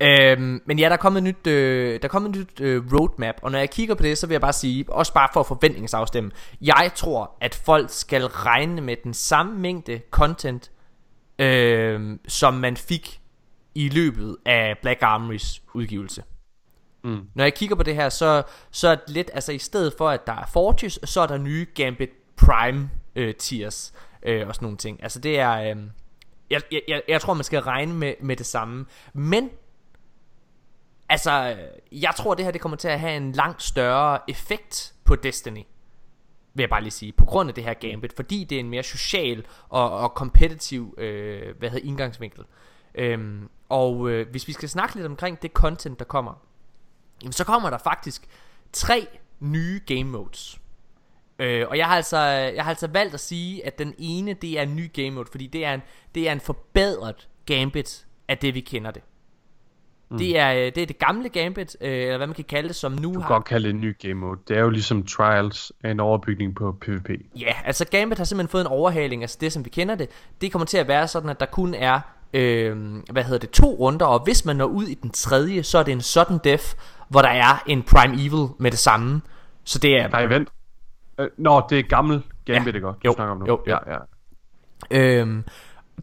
Øhm, 0.01 0.61
men 0.65 0.79
ja, 0.79 0.85
der 0.85 0.91
er 0.91 0.97
kommet 0.97 1.17
et 1.17 1.23
nyt, 1.23 1.47
øh, 1.47 1.93
der 1.93 1.99
er 2.03 2.07
kommet 2.07 2.29
et 2.29 2.35
nyt 2.35 2.61
øh, 2.61 2.83
roadmap, 2.93 3.35
og 3.41 3.51
når 3.51 3.59
jeg 3.59 3.69
kigger 3.69 3.95
på 3.95 4.03
det, 4.03 4.17
så 4.17 4.27
vil 4.27 4.33
jeg 4.33 4.41
bare 4.41 4.53
sige, 4.53 4.85
også 4.87 5.13
bare 5.13 5.29
for 5.33 5.43
forventningsafstemme, 5.43 6.31
jeg 6.61 6.91
tror, 6.95 7.31
at 7.41 7.55
folk 7.65 7.89
skal 7.89 8.25
regne 8.25 8.81
med 8.81 8.95
den 9.03 9.13
samme 9.13 9.59
mængde 9.59 10.01
content, 10.11 10.71
øh, 11.39 12.17
som 12.27 12.53
man 12.53 12.77
fik 12.77 13.19
i 13.75 13.89
løbet 13.89 14.37
af 14.45 14.77
Black 14.81 14.99
Armorys 15.01 15.61
udgivelse. 15.73 16.23
Mm. 17.03 17.27
Når 17.35 17.43
jeg 17.43 17.53
kigger 17.53 17.75
på 17.75 17.83
det 17.83 17.95
her, 17.95 18.09
så, 18.09 18.43
så 18.71 18.87
er 18.87 18.95
det 18.95 19.09
lidt, 19.09 19.31
altså 19.33 19.51
i 19.51 19.57
stedet 19.57 19.93
for 19.97 20.09
at 20.09 20.27
der 20.27 20.33
er 20.33 20.45
Fortis, 20.45 20.99
så 21.03 21.21
er 21.21 21.27
der 21.27 21.37
nye 21.37 21.67
Gambit 21.75 22.09
Prime 22.35 22.89
øh, 23.15 23.35
tiers 23.35 23.93
øh, 24.23 24.47
og 24.47 24.55
sådan 24.55 24.65
nogle 24.65 24.77
ting. 24.77 25.03
Altså 25.03 25.19
det 25.19 25.39
er, 25.39 25.51
øh, 25.51 25.77
jeg, 26.49 26.61
jeg, 26.87 27.01
jeg, 27.07 27.21
tror 27.21 27.33
man 27.33 27.43
skal 27.43 27.61
regne 27.61 27.93
med, 27.93 28.13
med 28.21 28.35
det 28.35 28.45
samme. 28.45 28.85
Men, 29.13 29.49
altså 31.09 31.57
øh, 31.57 32.01
jeg 32.01 32.13
tror 32.17 32.33
det 32.33 32.45
her 32.45 32.51
det 32.51 32.61
kommer 32.61 32.77
til 32.77 32.87
at 32.87 32.99
have 32.99 33.17
en 33.17 33.31
langt 33.31 33.63
større 33.63 34.19
effekt 34.27 34.93
på 35.03 35.15
Destiny 35.15 35.63
vil 36.53 36.63
jeg 36.63 36.69
bare 36.69 36.81
lige 36.81 36.91
sige, 36.91 37.11
på 37.11 37.25
grund 37.25 37.49
af 37.49 37.55
det 37.55 37.63
her 37.63 37.73
Gambit, 37.73 38.13
fordi 38.15 38.43
det 38.43 38.55
er 38.55 38.59
en 38.59 38.69
mere 38.69 38.83
social 38.83 39.45
og, 39.69 39.91
og 39.91 40.09
competitive 40.09 40.93
øh, 40.97 41.57
hvad 41.59 41.69
hedder, 41.69 41.87
indgangsvinkel. 41.87 42.43
Øhm, 42.95 43.49
og 43.69 44.09
øh, 44.09 44.29
hvis 44.31 44.47
vi 44.47 44.53
skal 44.53 44.69
snakke 44.69 44.95
lidt 44.95 45.05
omkring 45.05 45.41
det 45.41 45.51
content, 45.51 45.99
der 45.99 46.05
kommer, 46.05 46.33
jamen, 47.21 47.33
så 47.33 47.43
kommer 47.43 47.69
der 47.69 47.77
faktisk 47.77 48.27
tre 48.73 49.07
nye 49.39 49.81
game 49.85 50.03
modes. 50.03 50.59
Øh, 51.39 51.65
og 51.69 51.77
jeg 51.77 51.85
har, 51.85 51.95
altså, 51.95 52.19
jeg 52.19 52.63
har 52.63 52.69
altså 52.69 52.87
valgt 52.87 53.13
at 53.13 53.19
sige, 53.19 53.65
at 53.65 53.79
den 53.79 53.93
ene, 53.97 54.33
det 54.33 54.59
er 54.59 54.63
en 54.63 54.75
ny 54.75 54.93
game 54.93 55.11
mode, 55.11 55.27
fordi 55.31 55.47
det 55.47 55.65
er 55.65 55.73
en, 55.73 55.81
det 56.15 56.27
er 56.29 56.31
en 56.31 56.39
forbedret 56.39 57.27
Gambit 57.45 58.05
af 58.27 58.37
det, 58.37 58.55
vi 58.55 58.59
kender 58.59 58.91
det. 58.91 59.01
Mm. 60.11 60.17
Det, 60.17 60.39
er, 60.39 60.53
øh, 60.53 60.57
det 60.57 60.77
er 60.77 60.85
det 60.85 60.99
gamle 60.99 61.29
Gambit, 61.29 61.77
øh, 61.81 61.91
eller 61.91 62.17
hvad 62.17 62.27
man 62.27 62.35
kan 62.35 62.43
kalde 62.43 62.67
det, 62.67 62.75
som 62.75 62.91
nu 62.91 63.07
Du 63.07 63.11
kan 63.11 63.21
har... 63.21 63.27
godt 63.27 63.45
kalde 63.45 63.67
det 63.67 63.73
en 63.73 63.81
ny 63.81 63.97
game 64.01 64.13
mode. 64.13 64.39
Det 64.47 64.57
er 64.57 64.61
jo 64.61 64.69
ligesom 64.69 65.05
Trials 65.05 65.71
en 65.85 65.99
overbygning 65.99 66.55
på 66.55 66.71
PvP. 66.81 67.09
Ja, 67.39 67.53
altså 67.65 67.85
Gambit 67.91 68.17
har 68.17 68.25
simpelthen 68.25 68.51
fået 68.51 68.61
en 68.61 68.67
overhaling, 68.67 69.21
altså 69.21 69.37
det 69.41 69.53
som 69.53 69.65
vi 69.65 69.69
kender 69.69 69.95
det, 69.95 70.09
det 70.41 70.51
kommer 70.51 70.65
til 70.65 70.77
at 70.77 70.87
være 70.87 71.07
sådan, 71.07 71.29
at 71.29 71.39
der 71.39 71.45
kun 71.45 71.73
er, 71.73 71.99
øh, 72.33 72.95
hvad 73.11 73.23
hedder 73.23 73.39
det, 73.39 73.49
to 73.49 73.75
runder, 73.79 74.05
og 74.05 74.23
hvis 74.23 74.45
man 74.45 74.55
når 74.55 74.65
ud 74.65 74.83
i 74.85 74.93
den 74.93 75.09
tredje, 75.09 75.63
så 75.63 75.77
er 75.77 75.83
det 75.83 75.91
en 75.91 76.01
sudden 76.01 76.39
death, 76.43 76.65
hvor 77.09 77.21
der 77.21 77.29
er 77.29 77.63
en 77.67 77.83
Prime 77.83 78.13
Evil 78.13 78.47
med 78.59 78.71
det 78.71 78.79
samme. 78.79 79.21
Så 79.63 79.79
det 79.79 79.97
er... 79.97 80.07
Nej, 80.07 80.25
vent. 80.25 80.49
Øh, 81.19 81.27
Nå, 81.37 81.61
det 81.69 81.79
er 81.79 81.83
gammel 81.83 82.23
Gambit, 82.45 82.73
Ja. 82.73 82.77
ikke? 82.77 82.87
Du 82.87 82.93
Jo. 83.05 83.13
snakker 83.13 83.31
om 83.31 83.37
nu. 83.37 83.45
Jo. 83.47 83.59
Ja, 83.67 83.77
ja. 83.87 83.97
Øhm, 84.91 85.43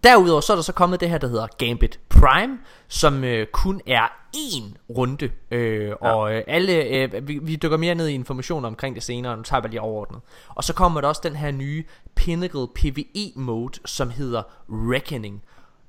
derudover 0.05 0.41
så 0.41 0.53
er 0.53 0.57
der 0.57 0.63
så 0.63 0.73
kommet 0.73 1.01
det 1.01 1.11
her, 1.11 1.19
der 1.19 1.29
hedder 1.29 1.47
Gambit 1.59 2.01
Prime, 2.09 2.59
som 2.89 3.25
øh, 3.25 3.47
kun 3.53 3.81
er 3.87 4.07
én 4.37 4.63
runde. 4.97 5.31
Øh, 5.51 5.93
og 6.01 6.35
øh, 6.35 6.43
alle, 6.47 6.85
øh, 6.85 7.29
vi, 7.29 7.39
vi 7.43 7.57
dykker 7.57 7.77
mere 7.77 7.95
ned 7.95 8.09
i 8.09 8.15
informationer 8.15 8.69
omkring 8.69 8.95
det 8.95 9.03
senere, 9.03 9.37
nu 9.37 9.43
tager 9.43 9.61
jeg 9.63 9.71
lige 9.71 9.81
overordnet. 9.81 10.21
Og 10.49 10.65
så 10.65 10.75
kommer 10.75 11.01
der 11.01 11.09
også 11.09 11.21
den 11.25 11.37
her 11.37 11.51
nye 11.51 11.85
Pinnacle 12.15 12.67
PvE 12.75 13.33
mode, 13.37 13.79
som 13.85 14.11
hedder 14.11 14.43
Reckoning. 14.69 15.43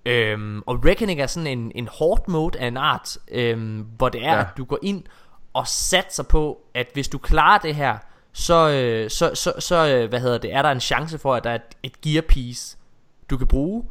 Øhm, 0.08 0.62
og 0.66 0.86
Reckoning 0.86 1.22
er 1.22 1.28
sådan 1.28 1.48
en, 1.48 1.72
en 1.76 1.88
hård 1.88 2.28
mode 2.28 2.60
af 2.60 2.68
en 2.68 2.78
art, 2.78 3.18
øhm, 3.32 3.86
hvor 3.98 4.10
det 4.10 4.26
er, 4.26 4.34
Ja. 4.34 4.40
at 4.40 4.48
du 4.58 4.66
går 4.66 4.80
ind 4.84 5.04
og 5.54 5.68
satser 5.68 6.24
på, 6.24 6.62
at 6.74 6.88
hvis 6.94 7.08
du 7.08 7.18
klarer 7.18 7.58
det 7.58 7.76
her, 7.76 7.98
så, 8.34 8.70
øh, 8.70 9.10
så, 9.10 9.32
så, 9.34 9.54
så 9.60 9.88
øh, 9.88 10.10
hvad 10.10 10.20
hedder 10.20 10.38
det, 10.38 10.54
er 10.54 10.62
der 10.62 10.72
en 10.72 10.80
chance 10.80 11.18
for, 11.18 11.36
at 11.36 11.44
der 11.44 11.50
er 11.50 11.56
et, 11.56 11.62
et 11.84 12.02
gear 12.02 12.22
piece, 12.22 12.78
du 13.30 13.38
kan 13.38 13.48
bruge. 13.48 13.84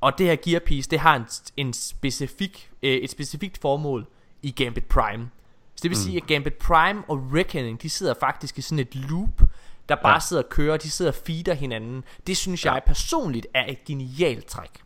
Og 0.00 0.18
det 0.18 0.26
her 0.26 0.36
gear 0.36 0.60
piece, 0.60 0.90
det 0.90 0.98
har 0.98 1.16
en, 1.16 1.26
en 1.56 1.72
specifik, 1.72 2.70
øh, 2.82 2.92
et 2.92 3.10
specifikt 3.10 3.58
formål 3.60 4.06
i 4.42 4.50
Gambit 4.50 4.84
Prime. 4.84 5.30
Så 5.76 5.82
det 5.82 5.90
vil 5.90 5.98
mm. 5.98 6.02
sige, 6.02 6.16
at 6.16 6.26
Gambit 6.26 6.54
Prime 6.54 7.02
og 7.08 7.30
Reckoning, 7.34 7.82
de 7.82 7.90
sidder 7.90 8.14
faktisk 8.20 8.58
i 8.58 8.62
sådan 8.62 8.78
et 8.78 8.94
loop, 8.94 9.42
der 9.88 9.94
bare 9.96 10.12
ja. 10.12 10.20
sidder 10.20 10.42
og 10.42 10.48
kører, 10.48 10.76
de 10.76 10.90
sidder 10.90 11.10
og 11.10 11.18
feeder 11.26 11.54
hinanden. 11.54 12.04
Det 12.26 12.36
synes 12.36 12.64
jeg 12.64 12.82
personligt 12.86 13.46
er 13.54 13.64
et 13.68 13.84
genialt 13.84 14.46
træk. 14.46 14.83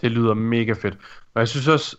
Det 0.00 0.10
lyder 0.10 0.34
mega 0.34 0.72
fedt. 0.72 0.98
Og 1.34 1.40
jeg 1.40 1.48
synes 1.48 1.68
også, 1.68 1.96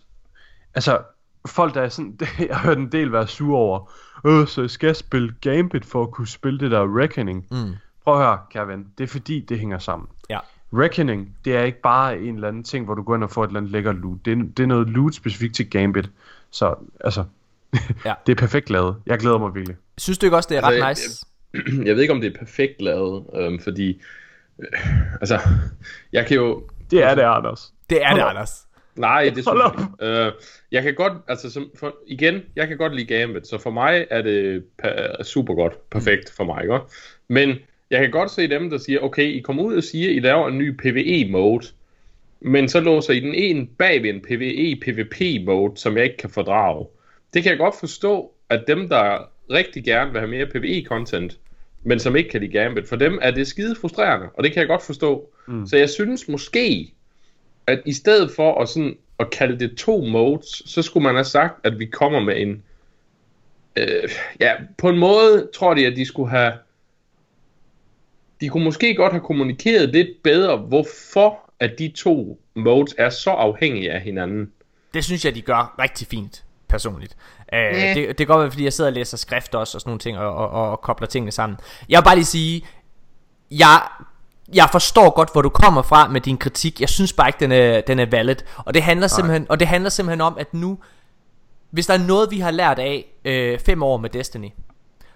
altså, 0.74 0.98
folk 1.46 1.74
der 1.74 1.80
er 1.80 1.88
sådan, 1.88 2.18
jeg 2.48 2.56
har 2.56 2.66
hørt 2.66 2.78
en 2.78 2.92
del 2.92 3.12
være 3.12 3.26
sure 3.26 3.58
over, 3.58 3.92
øh, 4.26 4.46
så 4.46 4.60
jeg 4.60 4.70
skal 4.70 4.94
spille 4.94 5.34
Gambit 5.40 5.84
for 5.84 6.02
at 6.02 6.10
kunne 6.10 6.28
spille 6.28 6.58
det 6.58 6.70
der 6.70 7.00
Reckoning. 7.00 7.46
Mm. 7.50 7.72
Prøv 8.04 8.14
at 8.14 8.26
høre, 8.26 8.38
kære 8.50 8.68
ven, 8.68 8.86
det 8.98 9.04
er 9.04 9.08
fordi, 9.08 9.40
det 9.40 9.58
hænger 9.58 9.78
sammen. 9.78 10.08
Ja. 10.30 10.38
Reckoning, 10.72 11.36
det 11.44 11.56
er 11.56 11.62
ikke 11.62 11.80
bare 11.80 12.20
en 12.20 12.34
eller 12.34 12.48
anden 12.48 12.64
ting, 12.64 12.84
hvor 12.84 12.94
du 12.94 13.02
går 13.02 13.14
ind 13.14 13.24
og 13.24 13.30
får 13.30 13.44
et 13.44 13.48
eller 13.48 13.60
andet 13.60 13.72
lækker 13.72 13.92
loot. 13.92 14.18
Det 14.24 14.32
er, 14.32 14.36
det 14.36 14.62
er 14.62 14.66
noget 14.66 14.88
loot 14.88 15.14
specifikt 15.14 15.54
til 15.54 15.70
Gambit. 15.70 16.10
Så, 16.50 16.74
altså, 17.00 17.24
Ja. 18.06 18.14
det 18.26 18.32
er 18.32 18.36
perfekt 18.36 18.70
lavet. 18.70 18.96
Jeg 19.06 19.18
glæder 19.18 19.38
mig 19.38 19.54
virkelig. 19.54 19.76
Synes 19.98 20.18
du 20.18 20.26
ikke 20.26 20.36
også, 20.36 20.48
det 20.48 20.56
er 20.56 20.62
ret 20.64 20.82
Altså, 20.84 21.02
nice? 21.04 21.26
Jeg 21.86 21.94
ved 21.94 22.02
ikke, 22.02 22.14
om 22.14 22.20
det 22.20 22.34
er 22.34 22.38
perfekt 22.38 22.82
lavet, 22.82 23.24
øhm, 23.36 23.60
fordi... 23.60 24.00
Øh, 24.58 25.12
altså, 25.20 25.40
jeg 26.12 26.26
kan 26.26 26.36
jo... 26.36 26.62
Det 26.90 27.02
er 27.02 27.14
det, 27.14 27.22
Anders. 27.22 27.72
Det 27.90 28.02
er 28.02 28.08
det, 28.08 28.08
Hold 28.08 28.20
op. 28.20 28.28
Anders. 28.28 28.66
Nej, 28.96 29.24
det 29.34 29.34
synes 29.34 29.46
Hold 29.46 29.62
jeg 30.00 30.08
ikke. 30.10 30.26
Øh, 30.26 30.32
jeg 30.72 30.82
kan 30.82 30.94
godt, 30.94 31.12
altså 31.28 31.50
som, 31.50 31.70
for, 31.78 31.96
igen, 32.06 32.42
jeg 32.56 32.68
kan 32.68 32.76
godt 32.76 32.96
lide 32.96 33.16
Gambit, 33.16 33.46
så 33.46 33.58
for 33.58 33.70
mig 33.70 34.06
er 34.10 34.22
det 34.22 34.64
super 35.22 35.54
godt, 35.54 35.90
perfekt 35.90 36.32
for 36.36 36.44
mig, 36.44 36.62
ikke? 36.62 36.78
Men 37.28 37.58
jeg 37.90 38.00
kan 38.00 38.10
godt 38.10 38.30
se 38.30 38.48
dem, 38.48 38.70
der 38.70 38.78
siger, 38.78 39.00
okay, 39.00 39.24
I 39.24 39.40
kommer 39.40 39.62
ud 39.62 39.76
og 39.76 39.82
siger, 39.82 40.10
I 40.10 40.20
laver 40.20 40.48
en 40.48 40.58
ny 40.58 40.76
PvE-mode, 40.76 41.66
men 42.40 42.68
så 42.68 42.80
låser 42.80 43.12
I 43.12 43.20
den 43.20 43.34
en 43.34 43.66
bag 43.66 44.02
ved 44.02 44.10
en 44.10 44.20
PvE-PvP-mode, 44.20 45.76
som 45.76 45.96
jeg 45.96 46.04
ikke 46.04 46.16
kan 46.16 46.30
fordrage. 46.30 46.86
Det 47.34 47.42
kan 47.42 47.50
jeg 47.50 47.58
godt 47.58 47.74
forstå, 47.80 48.32
at 48.48 48.64
dem, 48.66 48.88
der 48.88 49.18
rigtig 49.50 49.84
gerne 49.84 50.12
vil 50.12 50.20
have 50.20 50.30
mere 50.30 50.46
PvE-content, 50.46 51.38
men 51.82 51.98
som 51.98 52.16
ikke 52.16 52.30
kan 52.30 52.40
lide 52.40 52.52
Gambit, 52.52 52.88
for 52.88 52.96
dem 52.96 53.18
er 53.22 53.30
det 53.30 53.46
skide 53.46 53.76
frustrerende, 53.80 54.28
og 54.34 54.44
det 54.44 54.52
kan 54.52 54.60
jeg 54.60 54.68
godt 54.68 54.82
forstå. 54.82 55.34
Mm. 55.48 55.66
Så 55.66 55.76
jeg 55.76 55.90
synes 55.90 56.28
måske, 56.28 56.94
at 57.66 57.82
i 57.86 57.92
stedet 57.92 58.30
for 58.36 58.62
at, 58.62 58.68
sådan, 58.68 58.96
at 59.18 59.30
kalde 59.30 59.58
det 59.58 59.76
to 59.78 60.04
modes, 60.04 60.62
så 60.66 60.82
skulle 60.82 61.04
man 61.04 61.14
have 61.14 61.24
sagt, 61.24 61.66
at 61.66 61.78
vi 61.78 61.86
kommer 61.86 62.20
med 62.20 62.40
en... 62.40 62.62
Øh, 63.76 64.08
ja, 64.40 64.52
på 64.78 64.88
en 64.88 64.98
måde 64.98 65.48
tror 65.54 65.74
de, 65.74 65.86
at 65.86 65.96
de 65.96 66.04
skulle 66.06 66.30
have... 66.30 66.52
de 68.40 68.48
kunne 68.48 68.64
måske 68.64 68.94
godt 68.94 69.12
have 69.12 69.24
kommunikeret 69.24 69.88
lidt 69.88 70.22
bedre, 70.22 70.56
hvorfor 70.56 71.52
at 71.60 71.74
de 71.78 71.88
to 71.88 72.40
modes 72.54 72.94
er 72.98 73.10
så 73.10 73.30
afhængige 73.30 73.92
af 73.92 74.00
hinanden. 74.00 74.52
Det 74.94 75.04
synes 75.04 75.24
jeg, 75.24 75.34
de 75.34 75.42
gør 75.42 75.74
rigtig 75.78 76.06
fint, 76.06 76.44
personligt. 76.68 77.16
Uh, 77.52 77.58
det, 77.58 78.08
det 78.08 78.16
kan 78.16 78.26
godt 78.26 78.40
være, 78.40 78.50
fordi 78.50 78.64
jeg 78.64 78.72
sidder 78.72 78.90
og 78.90 78.94
læser 78.94 79.16
skrift 79.16 79.54
også, 79.54 79.76
og 79.76 79.80
sådan 79.80 79.88
nogle 79.88 79.98
ting, 79.98 80.18
og, 80.18 80.34
og, 80.34 80.50
og, 80.50 80.70
og 80.70 80.80
kobler 80.80 81.06
tingene 81.06 81.32
sammen. 81.32 81.58
Jeg 81.88 81.98
vil 81.98 82.04
bare 82.04 82.14
lige 82.14 82.24
sige, 82.24 82.66
jeg, 83.50 83.82
jeg 84.54 84.68
forstår 84.72 85.10
godt, 85.10 85.32
hvor 85.32 85.42
du 85.42 85.48
kommer 85.48 85.82
fra 85.82 86.08
med 86.08 86.20
din 86.20 86.38
kritik. 86.38 86.80
Jeg 86.80 86.88
synes 86.88 87.12
bare 87.12 87.28
ikke, 87.28 87.40
den 87.40 87.52
er, 87.52 87.80
den 87.80 87.98
er 87.98 88.06
valid. 88.06 88.36
Og 88.56 88.74
det 88.74 88.82
handler 88.82 89.06
simpelthen, 89.06 89.46
og 89.48 89.60
det 89.60 89.68
handler 89.68 89.90
simpelthen 89.90 90.20
om, 90.20 90.36
at 90.38 90.54
nu, 90.54 90.78
hvis 91.70 91.86
der 91.86 91.94
er 91.94 91.98
noget, 91.98 92.30
vi 92.30 92.40
har 92.40 92.50
lært 92.50 92.78
af 92.78 93.06
øh, 93.24 93.58
fem 93.58 93.82
år 93.82 93.96
med 93.96 94.10
Destiny, 94.10 94.48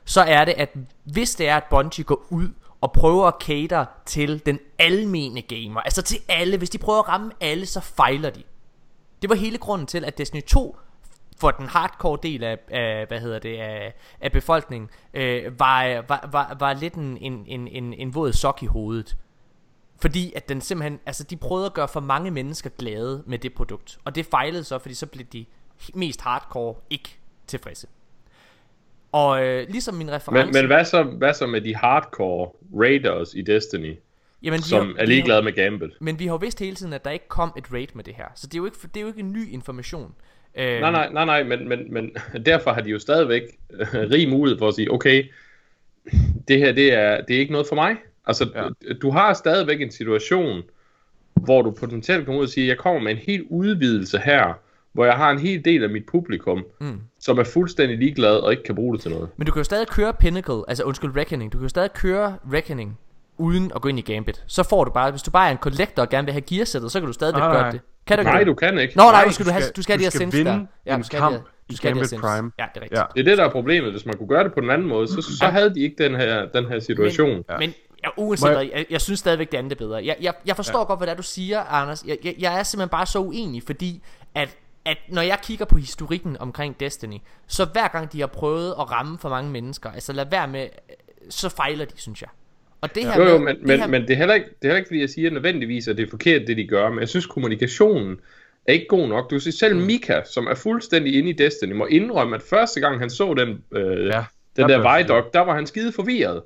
så 0.04 0.20
er 0.20 0.44
det, 0.44 0.52
at 0.52 0.74
hvis 1.04 1.34
det 1.34 1.48
er, 1.48 1.56
at 1.56 1.64
Bungie 1.70 2.04
går 2.04 2.26
ud 2.30 2.48
og 2.80 2.92
prøver 2.92 3.26
at 3.26 3.34
cater 3.40 3.84
til 4.06 4.46
den 4.46 4.58
almene 4.78 5.42
gamer, 5.42 5.80
altså 5.80 6.02
til 6.02 6.18
alle, 6.28 6.56
hvis 6.56 6.70
de 6.70 6.78
prøver 6.78 6.98
at 6.98 7.08
ramme 7.08 7.32
alle, 7.40 7.66
så 7.66 7.80
fejler 7.80 8.30
de. 8.30 8.42
Det 9.22 9.30
var 9.30 9.36
hele 9.36 9.58
grunden 9.58 9.86
til, 9.86 10.04
at 10.04 10.18
Destiny 10.18 10.42
2 10.42 10.76
for 11.40 11.50
den 11.50 11.66
hardcore 11.66 12.18
del 12.22 12.44
af, 12.44 12.58
af 12.70 13.06
hvad 13.06 13.20
hedder 13.20 13.38
det, 13.38 13.56
af, 13.56 13.94
af 14.20 14.32
befolkningen, 14.32 14.90
øh, 15.14 15.60
var, 15.60 16.04
var, 16.08 16.28
var, 16.32 16.56
var 16.60 16.72
lidt 16.72 16.94
en, 16.94 17.18
en, 17.20 17.44
en, 17.46 17.68
en, 17.68 17.94
en 17.94 18.14
våd 18.14 18.32
sok 18.32 18.62
i 18.62 18.66
hovedet. 18.66 19.16
Fordi 20.00 20.32
at 20.36 20.48
den 20.48 20.60
simpelthen, 20.60 21.00
altså 21.06 21.24
de 21.24 21.36
prøvede 21.36 21.66
at 21.66 21.74
gøre 21.74 21.88
for 21.88 22.00
mange 22.00 22.30
mennesker 22.30 22.70
glade 22.78 23.22
med 23.26 23.38
det 23.38 23.54
produkt. 23.54 23.98
Og 24.04 24.14
det 24.14 24.26
fejlede 24.26 24.64
så, 24.64 24.78
fordi 24.78 24.94
så 24.94 25.06
blev 25.06 25.24
de 25.26 25.44
mest 25.94 26.20
hardcore 26.20 26.74
ikke 26.90 27.18
tilfredse. 27.46 27.86
Og 29.12 29.44
øh, 29.44 29.68
ligesom 29.68 29.94
min 29.94 30.10
reference... 30.12 30.46
Men, 30.46 30.52
men 30.54 30.66
hvad, 30.66 30.84
så, 30.84 31.02
hvad 31.02 31.34
så 31.34 31.46
med 31.46 31.60
de 31.60 31.76
hardcore 31.76 32.50
raiders 32.82 33.34
i 33.34 33.42
Destiny, 33.42 33.94
Jamen, 34.42 34.60
de 34.60 34.64
som 34.64 34.86
har- 34.86 34.94
er 34.94 34.98
de 35.00 35.06
ligeglade 35.06 35.42
med 35.42 35.52
Gambit? 35.52 35.90
Men 36.00 36.18
vi 36.18 36.26
har 36.26 36.32
jo 36.32 36.36
vidst 36.36 36.60
hele 36.60 36.76
tiden, 36.76 36.92
at 36.92 37.04
der 37.04 37.10
ikke 37.10 37.28
kom 37.28 37.52
et 37.56 37.72
raid 37.72 37.86
med 37.94 38.04
det 38.04 38.14
her. 38.14 38.24
Så 38.34 38.46
det 38.46 38.54
er 38.54 38.58
jo 38.58 38.64
ikke, 38.64 38.76
det 38.82 38.96
er 38.96 39.00
jo 39.00 39.06
ikke 39.06 39.20
en 39.20 39.32
ny 39.32 39.48
information. 39.52 40.14
Øh, 40.54 40.80
Nej, 40.80 40.90
nej, 40.90 41.12
nej, 41.12 41.24
nej, 41.24 41.42
men, 41.42 41.68
men, 41.68 41.92
men 41.94 42.10
derfor 42.46 42.72
har 42.72 42.80
de 42.80 42.90
jo 42.90 42.98
stadigvæk 42.98 43.42
øh, 43.72 43.86
rig 43.94 44.28
mulighed 44.28 44.58
for 44.58 44.68
at 44.68 44.74
sige, 44.74 44.92
okay, 44.92 45.24
det 46.48 46.58
her, 46.58 46.72
det 46.72 46.92
er, 46.92 47.20
det 47.20 47.36
er 47.36 47.40
ikke 47.40 47.52
noget 47.52 47.66
for 47.68 47.74
mig. 47.74 47.96
Altså, 48.26 48.48
ja. 48.54 48.94
du 49.02 49.10
har 49.10 49.32
stadigvæk 49.32 49.80
en 49.80 49.90
situation, 49.90 50.62
hvor 51.34 51.62
du 51.62 51.70
potentielt 51.70 52.24
kommer 52.24 52.38
ud 52.40 52.44
og 52.46 52.50
siger, 52.50 52.66
jeg 52.66 52.78
kommer 52.78 53.00
med 53.00 53.12
en 53.12 53.18
helt 53.18 53.46
udvidelse 53.50 54.18
her, 54.18 54.58
hvor 54.92 55.04
jeg 55.04 55.14
har 55.14 55.30
en 55.30 55.38
hel 55.38 55.64
del 55.64 55.82
af 55.84 55.90
mit 55.90 56.06
publikum, 56.06 56.64
mm. 56.80 57.00
som 57.20 57.38
er 57.38 57.44
fuldstændig 57.44 57.98
ligeglad 57.98 58.36
og 58.36 58.50
ikke 58.50 58.62
kan 58.62 58.74
bruge 58.74 58.94
det 58.94 59.02
til 59.02 59.10
noget. 59.10 59.28
Men 59.36 59.46
du 59.46 59.52
kan 59.52 59.60
jo 59.60 59.64
stadig 59.64 59.88
køre 59.88 60.12
Pinnacle, 60.12 60.62
altså 60.68 60.84
undskyld, 60.84 61.16
Reckoning. 61.16 61.52
Du 61.52 61.58
kan 61.58 61.62
jo 61.64 61.68
stadig 61.68 61.92
køre 61.92 62.36
Reckoning, 62.52 62.98
uden 63.38 63.72
at 63.74 63.80
gå 63.82 63.88
ind 63.88 63.98
i 63.98 64.02
Gambit. 64.02 64.44
Så 64.46 64.62
får 64.62 64.84
du 64.84 64.90
bare, 64.90 65.10
hvis 65.10 65.22
du 65.22 65.30
bare 65.30 65.46
er 65.48 65.52
en 65.52 65.58
collector 65.58 66.02
og 66.02 66.08
gerne 66.08 66.24
vil 66.24 66.32
have 66.32 66.40
gearsættet, 66.40 66.92
så 66.92 67.00
kan 67.00 67.06
du 67.06 67.12
stadigvæk 67.12 67.40
Nej, 67.40 67.52
gøre 67.52 67.62
nej. 67.62 67.70
det. 67.70 67.80
Kan 68.06 68.18
du 68.18 68.24
Nej, 68.24 68.44
du 68.44 68.54
kan 68.54 68.78
ikke. 68.78 68.96
Nå, 68.96 69.02
nej, 69.02 69.24
du 69.24 69.32
skal, 69.32 69.44
du, 69.44 69.48
du 69.48 69.52
have, 69.52 69.62
skal- 69.62 69.76
du 69.76 69.82
skal 69.82 69.92
have 69.92 69.98
du 69.98 70.00
de 70.00 70.04
her 70.04 70.10
skal 70.10 70.20
sims 70.20 70.34
vinde 70.34 70.50
der. 70.50 70.94
en 70.94 71.00
du 71.00 71.06
skal 71.06 71.20
have 71.20 71.32
kamp 71.32 71.46
i 71.68 71.72
du 71.72 71.76
skal 71.76 71.88
have 71.88 71.94
Gambit 71.94 72.08
sims. 72.08 72.20
Prime. 72.22 72.52
Ja, 72.58 72.64
det 72.74 72.78
er 72.80 72.82
rigtigt. 72.82 72.98
Ja. 73.00 73.04
Det 73.14 73.20
er 73.20 73.24
det, 73.24 73.38
der 73.38 73.44
er 73.44 73.50
problemet. 73.50 73.90
Hvis 73.90 74.06
man 74.06 74.16
kunne 74.16 74.28
gøre 74.28 74.44
det 74.44 74.52
på 74.54 74.60
den 74.60 74.70
anden 74.70 74.88
måde, 74.88 75.08
så, 75.08 75.22
så 75.40 75.46
havde 75.46 75.74
de 75.74 75.80
ikke 75.80 76.04
den 76.04 76.14
her, 76.14 76.46
den 76.54 76.64
her 76.64 76.80
situation. 76.80 77.28
Men, 77.28 77.44
Men, 77.48 77.58
men 77.58 77.74
ja, 78.06 78.10
uanset 78.22 78.48
jeg- 78.50 78.70
jeg, 78.74 78.86
jeg 78.90 79.00
synes 79.00 79.20
stadigvæk, 79.20 79.52
det 79.52 79.58
andet 79.58 79.72
er 79.72 79.76
bedre. 79.76 80.04
Jeg, 80.06 80.16
jeg, 80.20 80.34
jeg 80.46 80.56
forstår 80.56 80.78
ja. 80.78 80.84
godt, 80.84 80.98
hvad 80.98 81.06
det 81.06 81.12
er, 81.12 81.16
du 81.16 81.22
siger, 81.22 81.60
Anders. 81.60 82.04
Jeg, 82.06 82.18
jeg, 82.24 82.34
jeg 82.38 82.58
er 82.58 82.62
simpelthen 82.62 82.88
bare 82.90 83.06
så 83.06 83.18
uenig, 83.18 83.62
fordi 83.62 84.02
at, 84.34 84.56
at 84.84 84.98
når 85.08 85.22
jeg 85.22 85.38
kigger 85.42 85.64
på 85.64 85.78
historikken 85.78 86.36
omkring 86.40 86.80
Destiny, 86.80 87.16
så 87.46 87.64
hver 87.64 87.88
gang 87.88 88.12
de 88.12 88.20
har 88.20 88.26
prøvet 88.26 88.74
at 88.80 88.90
ramme 88.90 89.18
for 89.18 89.28
mange 89.28 89.50
mennesker, 89.50 89.90
altså 89.90 90.12
lad 90.12 90.26
være 90.30 90.48
med, 90.48 90.68
så 91.30 91.48
fejler 91.48 91.84
de, 91.84 91.92
synes 91.96 92.22
jeg. 92.22 92.28
Og 92.80 92.94
det 92.94 93.04
her 93.06 93.16
jo, 93.16 93.24
jo, 93.28 93.38
med- 93.38 93.44
men, 93.46 93.56
det 93.56 93.66
men, 93.66 93.78
her, 93.80 93.86
men 93.86 94.02
det, 94.02 94.10
er 94.10 94.16
heller 94.16 94.34
ikke, 94.34 94.46
det 94.46 94.54
er 94.62 94.66
heller 94.68 94.76
ikke, 94.76 94.88
fordi 94.88 95.00
jeg 95.00 95.10
siger 95.10 95.30
nødvendigvis, 95.30 95.88
at 95.88 95.96
det 95.96 96.06
er 96.06 96.10
forkert, 96.10 96.42
det 96.46 96.56
de 96.56 96.66
gør, 96.66 96.90
men 96.90 97.00
jeg 97.00 97.08
synes, 97.08 97.26
kommunikationen 97.26 98.16
er 98.68 98.72
ikke 98.72 98.86
god 98.88 99.08
nok. 99.08 99.30
Du 99.30 99.38
ser 99.38 99.50
selv 99.52 99.74
Mm. 99.76 99.80
Mika, 99.82 100.20
som 100.24 100.46
er 100.46 100.54
fuldstændig 100.54 101.18
inde 101.18 101.30
i 101.30 101.32
Destiny, 101.32 101.72
må 101.72 101.86
indrømme, 101.86 102.36
at 102.36 102.42
første 102.42 102.80
gang 102.80 102.98
han 102.98 103.10
så 103.10 103.34
den, 103.34 103.64
øh, 103.72 104.06
ja, 104.06 104.24
den 104.56 104.68
der 104.68 104.96
Vidoc, 104.98 105.24
der 105.32 105.40
var 105.40 105.54
han 105.54 105.66
skide 105.66 105.92
forvirret. 105.92 106.42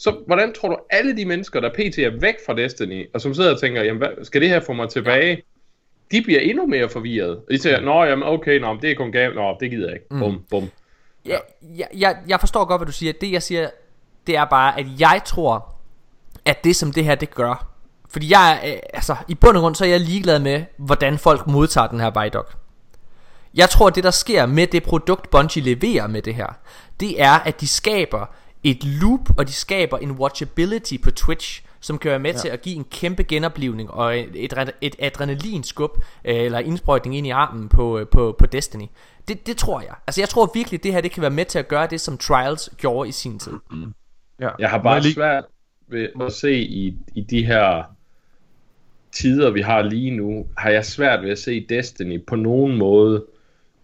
Så 0.00 0.22
hvordan 0.26 0.52
tror 0.54 0.68
du, 0.68 0.76
alle 0.90 1.16
de 1.16 1.24
mennesker, 1.24 1.60
der 1.60 1.68
pt. 1.68 1.98
er 1.98 2.20
væk 2.20 2.34
fra 2.46 2.54
Destiny, 2.54 3.06
og 3.14 3.20
som 3.20 3.34
sidder 3.34 3.52
og 3.52 3.60
tænker, 3.60 3.82
jamen, 3.82 3.98
hvad, 3.98 4.24
skal 4.24 4.40
det 4.40 4.48
her 4.48 4.60
få 4.60 4.72
mig 4.72 4.88
tilbage? 4.88 5.42
De 6.10 6.22
bliver 6.22 6.40
endnu 6.40 6.66
mere 6.66 6.88
forvirret. 6.88 7.36
Og 7.36 7.46
de 7.50 7.58
siger, 7.58 7.80
nå, 7.80 8.04
jamen, 8.04 8.28
okay, 8.28 8.58
nå, 8.58 8.78
det 8.82 8.90
er 8.90 8.94
kun 8.94 9.12
gav, 9.12 9.34
nå, 9.34 9.56
det 9.60 9.70
gider 9.70 9.86
jeg 9.86 9.94
ikke. 9.94 10.06
Mm. 10.10 10.18
Bum, 10.18 10.44
bum. 10.50 10.70
jeg, 11.26 11.40
jeg, 11.76 11.88
jeg, 11.96 12.16
jeg 12.28 12.40
forstår 12.40 12.64
godt, 12.64 12.80
hvad 12.80 12.86
du 12.86 12.92
siger. 12.92 13.12
Det 13.20 13.32
jeg 13.32 13.42
siger, 13.42 13.70
det 14.26 14.36
er 14.36 14.44
bare, 14.44 14.78
at 14.78 14.86
jeg 14.98 15.20
tror, 15.24 15.74
at 16.44 16.64
det 16.64 16.76
som 16.76 16.92
det 16.92 17.04
her, 17.04 17.14
det 17.14 17.34
gør. 17.34 17.68
Fordi 18.10 18.30
jeg, 18.30 18.60
er, 18.62 18.72
øh, 18.72 18.80
altså, 18.94 19.16
i 19.28 19.34
bund 19.34 19.56
og 19.56 19.60
grund, 19.60 19.74
så 19.74 19.84
er 19.84 19.88
jeg 19.88 20.00
ligeglad 20.00 20.38
med, 20.38 20.64
hvordan 20.76 21.18
folk 21.18 21.46
modtager 21.46 21.86
den 21.86 22.00
her 22.00 22.22
Vidoc. 22.22 22.46
Jeg 23.54 23.70
tror, 23.70 23.86
at 23.86 23.94
det 23.94 24.04
der 24.04 24.10
sker 24.10 24.46
med 24.46 24.66
det 24.66 24.82
produkt, 24.82 25.30
Bungie 25.30 25.62
leverer 25.62 26.06
med 26.06 26.22
det 26.22 26.34
her, 26.34 26.58
det 27.00 27.22
er, 27.22 27.32
at 27.32 27.60
de 27.60 27.68
skaber 27.68 28.26
et 28.64 28.84
loop, 28.84 29.38
og 29.38 29.48
de 29.48 29.52
skaber 29.52 29.98
en 29.98 30.10
watchability 30.10 30.94
på 31.02 31.10
Twitch, 31.10 31.62
som 31.80 31.98
kan 31.98 32.10
være 32.10 32.18
med 32.18 32.32
ja. 32.32 32.38
til 32.38 32.48
at 32.48 32.62
give 32.62 32.76
en 32.76 32.84
kæmpe 32.84 33.22
genoplevning 33.22 33.90
og 33.90 34.18
et, 34.18 34.52
et, 34.80 34.94
adrenalinskub, 34.98 35.90
øh, 36.24 36.34
eller 36.36 36.58
indsprøjtning 36.58 37.16
ind 37.16 37.26
i 37.26 37.30
armen 37.30 37.68
på, 37.68 37.98
øh, 37.98 38.06
på, 38.06 38.36
på 38.38 38.46
Destiny. 38.46 38.84
Det, 39.28 39.46
det 39.46 39.56
tror 39.56 39.80
jeg. 39.80 39.94
Altså 40.06 40.20
jeg 40.20 40.28
tror 40.28 40.50
virkelig, 40.54 40.82
det 40.82 40.92
her 40.92 41.00
det 41.00 41.10
kan 41.10 41.20
være 41.20 41.30
med 41.30 41.44
til 41.44 41.58
at 41.58 41.68
gøre 41.68 41.86
det, 41.86 42.00
som 42.00 42.18
Trials 42.18 42.70
gjorde 42.76 43.08
i 43.08 43.12
sin 43.12 43.38
tid. 43.38 43.52
Ja. 44.40 44.48
Jeg 44.58 44.70
har 44.70 44.78
bare 44.78 45.00
lige- 45.00 45.14
svært 45.14 45.44
ved 45.88 46.08
at 46.20 46.32
se 46.32 46.58
i, 46.58 46.96
i 47.14 47.20
de 47.20 47.44
her 47.46 47.82
tider, 49.12 49.50
vi 49.50 49.60
har 49.60 49.82
lige 49.82 50.10
nu, 50.10 50.46
har 50.56 50.70
jeg 50.70 50.84
svært 50.84 51.22
ved 51.22 51.30
at 51.30 51.38
se 51.38 51.66
Destiny 51.68 52.24
på 52.26 52.36
nogen 52.36 52.76
måde 52.76 53.24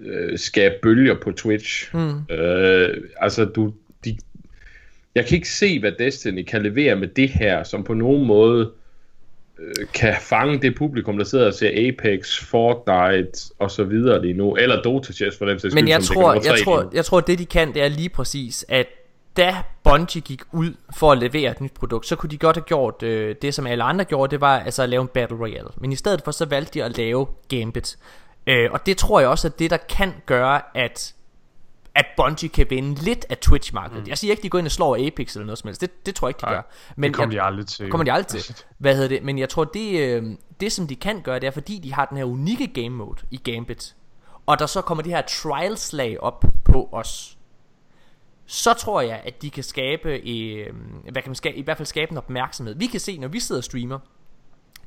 øh, 0.00 0.38
skabe 0.38 0.74
bølger 0.82 1.14
på 1.22 1.32
Twitch. 1.32 1.94
Mm. 1.96 2.34
Øh, 2.34 3.02
altså, 3.20 3.44
du, 3.44 3.72
jeg 5.16 5.26
kan 5.26 5.34
ikke 5.34 5.48
se, 5.48 5.80
hvad 5.80 5.92
Destiny 5.98 6.42
kan 6.42 6.62
levere 6.62 6.96
med 6.96 7.08
det 7.08 7.28
her, 7.28 7.62
som 7.62 7.84
på 7.84 7.94
nogen 7.94 8.26
måde 8.26 8.70
øh, 9.58 9.86
kan 9.94 10.14
fange 10.20 10.62
det 10.62 10.74
publikum, 10.74 11.18
der 11.18 11.24
sidder 11.24 11.46
og 11.46 11.54
ser 11.54 11.88
Apex, 11.88 12.40
Fortnite 12.40 13.54
og 13.58 13.70
så 13.70 13.84
videre 13.84 14.22
lige 14.22 14.34
nu, 14.34 14.56
eller 14.56 14.82
Dota 14.82 15.12
Chess 15.12 15.38
for 15.38 15.46
dem 15.46 15.58
sags 15.58 15.74
Men 15.74 15.84
skyld, 15.84 15.88
jeg 15.88 16.02
som 16.02 16.14
tror, 16.14 16.34
jeg 16.34 16.60
tror, 16.64 16.90
jeg 16.92 17.04
tror, 17.04 17.20
det 17.20 17.38
de 17.38 17.46
kan, 17.46 17.74
det 17.74 17.82
er 17.82 17.88
lige 17.88 18.08
præcis, 18.08 18.64
at 18.68 18.86
da 19.36 19.56
Bungie 19.84 20.22
gik 20.22 20.42
ud 20.52 20.72
for 20.98 21.12
at 21.12 21.18
levere 21.18 21.50
et 21.50 21.60
nyt 21.60 21.72
produkt, 21.74 22.06
så 22.06 22.16
kunne 22.16 22.30
de 22.30 22.38
godt 22.38 22.56
have 22.56 22.64
gjort 22.64 23.02
øh, 23.02 23.34
det, 23.42 23.54
som 23.54 23.66
alle 23.66 23.84
andre 23.84 24.04
gjorde, 24.04 24.30
det 24.30 24.40
var 24.40 24.58
altså 24.58 24.82
at 24.82 24.88
lave 24.88 25.02
en 25.02 25.08
Battle 25.08 25.38
Royale. 25.38 25.68
Men 25.76 25.92
i 25.92 25.96
stedet 25.96 26.22
for, 26.24 26.30
så 26.30 26.44
valgte 26.44 26.78
de 26.78 26.84
at 26.84 26.96
lave 26.98 27.26
Gambit. 27.48 27.96
Øh, 28.46 28.68
og 28.72 28.86
det 28.86 28.96
tror 28.96 29.20
jeg 29.20 29.28
også, 29.28 29.48
at 29.48 29.58
det 29.58 29.70
der 29.70 29.76
kan 29.76 30.12
gøre, 30.26 30.60
at 30.74 31.14
at 31.96 32.06
Bungie 32.16 32.48
kan 32.48 32.66
vinde 32.70 32.94
lidt 32.94 33.26
af 33.28 33.38
Twitch-markedet. 33.38 34.02
Mm. 34.02 34.08
Jeg 34.08 34.18
siger 34.18 34.30
ikke, 34.30 34.42
de 34.42 34.48
går 34.48 34.58
ind 34.58 34.66
og 34.66 34.72
slår 34.72 35.06
Apex 35.06 35.34
eller 35.34 35.46
noget 35.46 35.58
som 35.58 35.68
helst. 35.68 35.80
Det, 35.80 36.06
det 36.06 36.14
tror 36.14 36.28
jeg 36.28 36.30
ikke, 36.30 36.40
de 36.40 36.46
Nej, 36.46 36.54
gør. 36.54 36.62
Men 36.96 37.10
det 37.10 37.16
kommer 37.16 37.34
jeg, 37.34 37.42
de 37.42 37.46
aldrig 37.46 37.66
til. 37.66 37.90
kommer 37.90 38.04
de 38.04 38.12
aldrig 38.12 38.42
til. 38.42 38.56
Hvad 38.78 38.94
hedder 38.94 39.08
det? 39.08 39.22
Men 39.22 39.38
jeg 39.38 39.48
tror, 39.48 39.64
det, 39.64 40.00
øh, 40.00 40.24
det 40.60 40.72
som 40.72 40.86
de 40.86 40.96
kan 40.96 41.20
gøre, 41.20 41.38
det 41.40 41.46
er, 41.46 41.50
fordi 41.50 41.78
de 41.78 41.94
har 41.94 42.04
den 42.04 42.16
her 42.16 42.24
unikke 42.24 42.66
game 42.66 42.88
mode 42.88 43.22
i 43.30 43.36
Gambit, 43.36 43.96
og 44.46 44.58
der 44.58 44.66
så 44.66 44.80
kommer 44.80 45.02
det 45.02 45.12
her 45.12 45.22
trial 45.22 45.76
slag 45.76 46.20
op 46.20 46.44
på 46.64 46.88
os, 46.92 47.38
så 48.46 48.72
tror 48.72 49.00
jeg, 49.00 49.20
at 49.24 49.42
de 49.42 49.50
kan 49.50 49.64
skabe, 49.64 50.08
øh, 50.08 50.74
hvad 51.02 51.22
kan 51.22 51.30
man 51.30 51.34
skabe, 51.34 51.56
i 51.56 51.62
hvert 51.62 51.76
fald 51.76 51.86
skabe 51.86 52.12
en 52.12 52.18
opmærksomhed. 52.18 52.74
Vi 52.74 52.86
kan 52.86 53.00
se, 53.00 53.18
når 53.18 53.28
vi 53.28 53.40
sidder 53.40 53.60
og 53.60 53.64
streamer, 53.64 53.98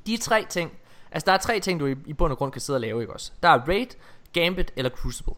de 0.08 0.18
tre 0.18 0.46
ting, 0.50 0.72
altså 1.12 1.26
der 1.26 1.32
er 1.32 1.38
tre 1.38 1.60
ting, 1.60 1.80
du 1.80 1.86
i, 1.86 1.96
i 2.06 2.14
bund 2.14 2.32
og 2.32 2.38
grund 2.38 2.52
kan 2.52 2.62
sidde 2.62 2.78
og 2.78 2.82
lave, 2.82 3.02
ikke 3.02 3.14
også? 3.14 3.32
Der 3.44 3.50
er 3.50 3.60
Raid, 3.68 3.88
Gambit 4.34 4.72
eller 4.76 4.90
Crucible. 4.90 5.34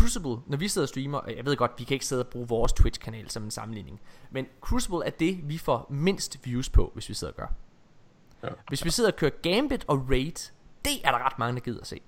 Crucible, 0.00 0.36
når 0.46 0.56
vi 0.56 0.68
sidder 0.68 0.84
og 0.84 0.88
streamer, 0.88 1.18
og 1.18 1.36
jeg 1.36 1.44
ved 1.44 1.56
godt, 1.56 1.72
vi 1.78 1.84
kan 1.84 1.94
ikke 1.94 2.06
sidde 2.06 2.22
og 2.22 2.28
bruge 2.28 2.48
vores 2.48 2.72
Twitch-kanal 2.72 3.30
som 3.30 3.42
en 3.44 3.50
sammenligning, 3.50 4.00
men 4.30 4.46
Crucible 4.60 5.06
er 5.06 5.10
det, 5.10 5.48
vi 5.48 5.58
får 5.58 5.86
mindst 5.90 6.38
views 6.44 6.68
på, 6.68 6.90
hvis 6.94 7.08
vi 7.08 7.14
sidder 7.14 7.32
og 7.32 7.36
gør. 7.36 7.46
Ja. 8.42 8.48
Hvis 8.68 8.84
vi 8.84 8.90
sidder 8.90 9.10
og 9.10 9.16
kører 9.16 9.30
Gambit 9.42 9.84
og 9.88 10.06
Raid, 10.10 10.50
det 10.84 11.04
er 11.04 11.10
der 11.10 11.26
ret 11.26 11.38
mange, 11.38 11.54
der 11.54 11.64
gider 11.64 11.80
at 11.80 11.86
se. 11.86 12.00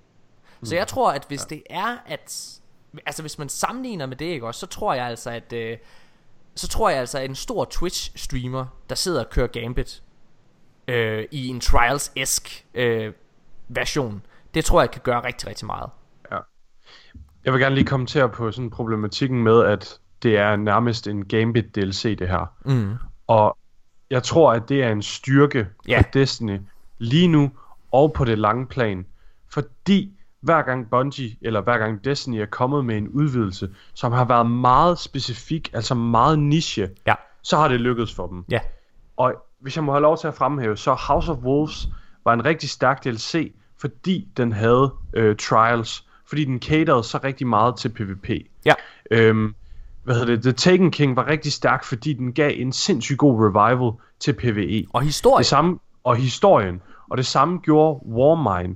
Så 0.63 0.75
jeg 0.75 0.87
tror, 0.87 1.11
at 1.11 1.25
hvis 1.27 1.41
det 1.41 1.63
er, 1.69 1.97
at... 2.05 2.59
Altså 3.05 3.23
hvis 3.23 3.37
man 3.37 3.49
sammenligner 3.49 4.05
med 4.05 4.15
det, 4.15 4.25
ikke 4.25 4.47
også, 4.47 4.59
så 4.59 4.65
tror 4.67 4.93
jeg 4.93 5.05
altså, 5.05 5.29
at... 5.29 5.53
Øh, 5.53 5.77
så 6.55 6.67
tror 6.67 6.89
jeg 6.89 6.99
altså, 6.99 7.17
at 7.19 7.25
en 7.25 7.35
stor 7.35 7.65
Twitch-streamer, 7.65 8.65
der 8.89 8.95
sidder 8.95 9.23
og 9.23 9.29
kører 9.29 9.47
Gambit 9.47 10.03
øh, 10.87 11.25
i 11.31 11.47
en 11.47 11.61
Trials-esk 11.61 12.63
øh, 12.73 13.13
version, 13.67 14.25
det 14.53 14.65
tror 14.65 14.81
jeg 14.81 14.91
kan 14.91 15.01
gøre 15.01 15.23
rigtig, 15.23 15.47
rigtig 15.47 15.65
meget. 15.65 15.89
Jeg 17.49 17.53
vil 17.53 17.61
gerne 17.61 17.75
lige 17.75 17.85
kommentere 17.85 18.29
på 18.29 18.51
sådan 18.51 18.69
problematikken 18.69 19.43
med, 19.43 19.63
at 19.65 19.99
det 20.23 20.37
er 20.37 20.55
nærmest 20.55 21.07
en 21.07 21.25
Gambit 21.25 21.75
DLC 21.75 22.17
det 22.17 22.27
her. 22.29 22.45
Mm. 22.65 22.93
Og 23.27 23.57
jeg 24.09 24.23
tror, 24.23 24.53
at 24.53 24.69
det 24.69 24.83
er 24.83 24.91
en 24.91 25.01
styrke 25.01 25.67
for 25.85 26.01
Destiny 26.13 26.59
lige 26.97 27.27
nu 27.27 27.51
og 27.91 28.13
på 28.13 28.25
det 28.25 28.39
lange 28.39 28.65
plan. 28.67 29.05
Fordi 29.51 30.13
hver 30.41 30.61
gang 30.61 30.89
Bungie 30.89 31.35
eller 31.41 31.61
hver 31.61 31.77
gang 31.77 32.05
Destiny 32.05 32.35
er 32.35 32.45
kommet 32.45 32.85
med 32.85 32.97
en 32.97 33.07
udvidelse, 33.07 33.69
som 33.93 34.11
har 34.11 34.25
været 34.25 34.51
meget 34.51 34.99
specifik, 34.99 35.69
altså 35.73 35.95
meget 35.95 36.39
niche, 36.39 36.89
Ja. 37.07 37.13
så 37.41 37.57
har 37.57 37.67
det 37.67 37.81
lykkedes 37.81 38.15
for 38.15 38.27
dem. 38.27 38.45
Ja. 38.51 38.59
Og 39.17 39.33
hvis 39.59 39.75
jeg 39.75 39.83
må 39.83 39.91
have 39.91 40.01
lov 40.01 40.17
til 40.17 40.27
at 40.27 40.33
fremhæve, 40.33 40.77
så 40.77 40.93
House 40.93 41.31
of 41.31 41.37
Wolves 41.37 41.87
var 42.23 42.33
en 42.33 42.45
rigtig 42.45 42.69
stærk 42.69 43.03
DLC, 43.03 43.53
fordi 43.81 44.27
den 44.37 44.51
havde 44.51 44.93
øh, 45.13 45.35
trials, 45.35 46.05
fordi 46.29 46.45
den 46.45 46.59
caterede 46.59 47.03
så 47.03 47.19
rigtig 47.23 47.47
meget 47.47 47.75
til 47.77 47.89
PvP. 47.89 48.29
Ja. 48.65 48.73
Øhm, 49.11 49.55
hvad 50.03 50.15
hedder 50.15 50.35
det? 50.35 50.43
The 50.43 50.51
Taken 50.51 50.91
King 50.91 51.15
var 51.15 51.27
rigtig 51.27 51.51
stærk, 51.51 51.83
fordi 51.83 52.13
den 52.13 52.33
gav 52.33 52.51
en 52.55 52.71
sindssygt 52.71 53.17
god 53.17 53.35
revival 53.45 53.91
til 54.19 54.33
PvE. 54.33 54.85
Og 54.93 55.01
historie. 55.01 55.39
Det 55.39 55.45
samme, 55.45 55.79
og 56.03 56.15
historien. 56.15 56.81
Og 57.09 57.17
det 57.17 57.25
samme 57.25 57.57
gjorde 57.57 58.05
Warmind. 58.05 58.75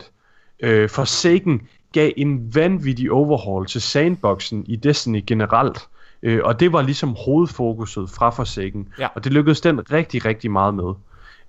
Øh, 0.60 0.90
Forsaken 0.90 1.62
gav 1.94 2.12
en 2.18 2.56
vanvittig 2.56 3.12
overhaul 3.12 3.68
til 3.68 3.82
sandboxen 3.82 4.66
i 4.68 4.76
Destiny 4.76 5.24
generelt. 5.28 5.88
Øh, 6.24 6.40
og 6.44 6.60
det 6.60 6.74
var 6.74 6.82
ligesom 6.82 7.16
hovedfokuset 7.26 8.10
fra 8.10 8.30
Forsaken. 8.30 8.88
Ja. 9.00 9.08
Og 9.16 9.24
det 9.24 9.34
lykkedes 9.34 9.62
den 9.62 9.92
rigtig, 9.92 10.26
rigtig 10.26 10.52
meget 10.52 10.74
med. 10.74 10.94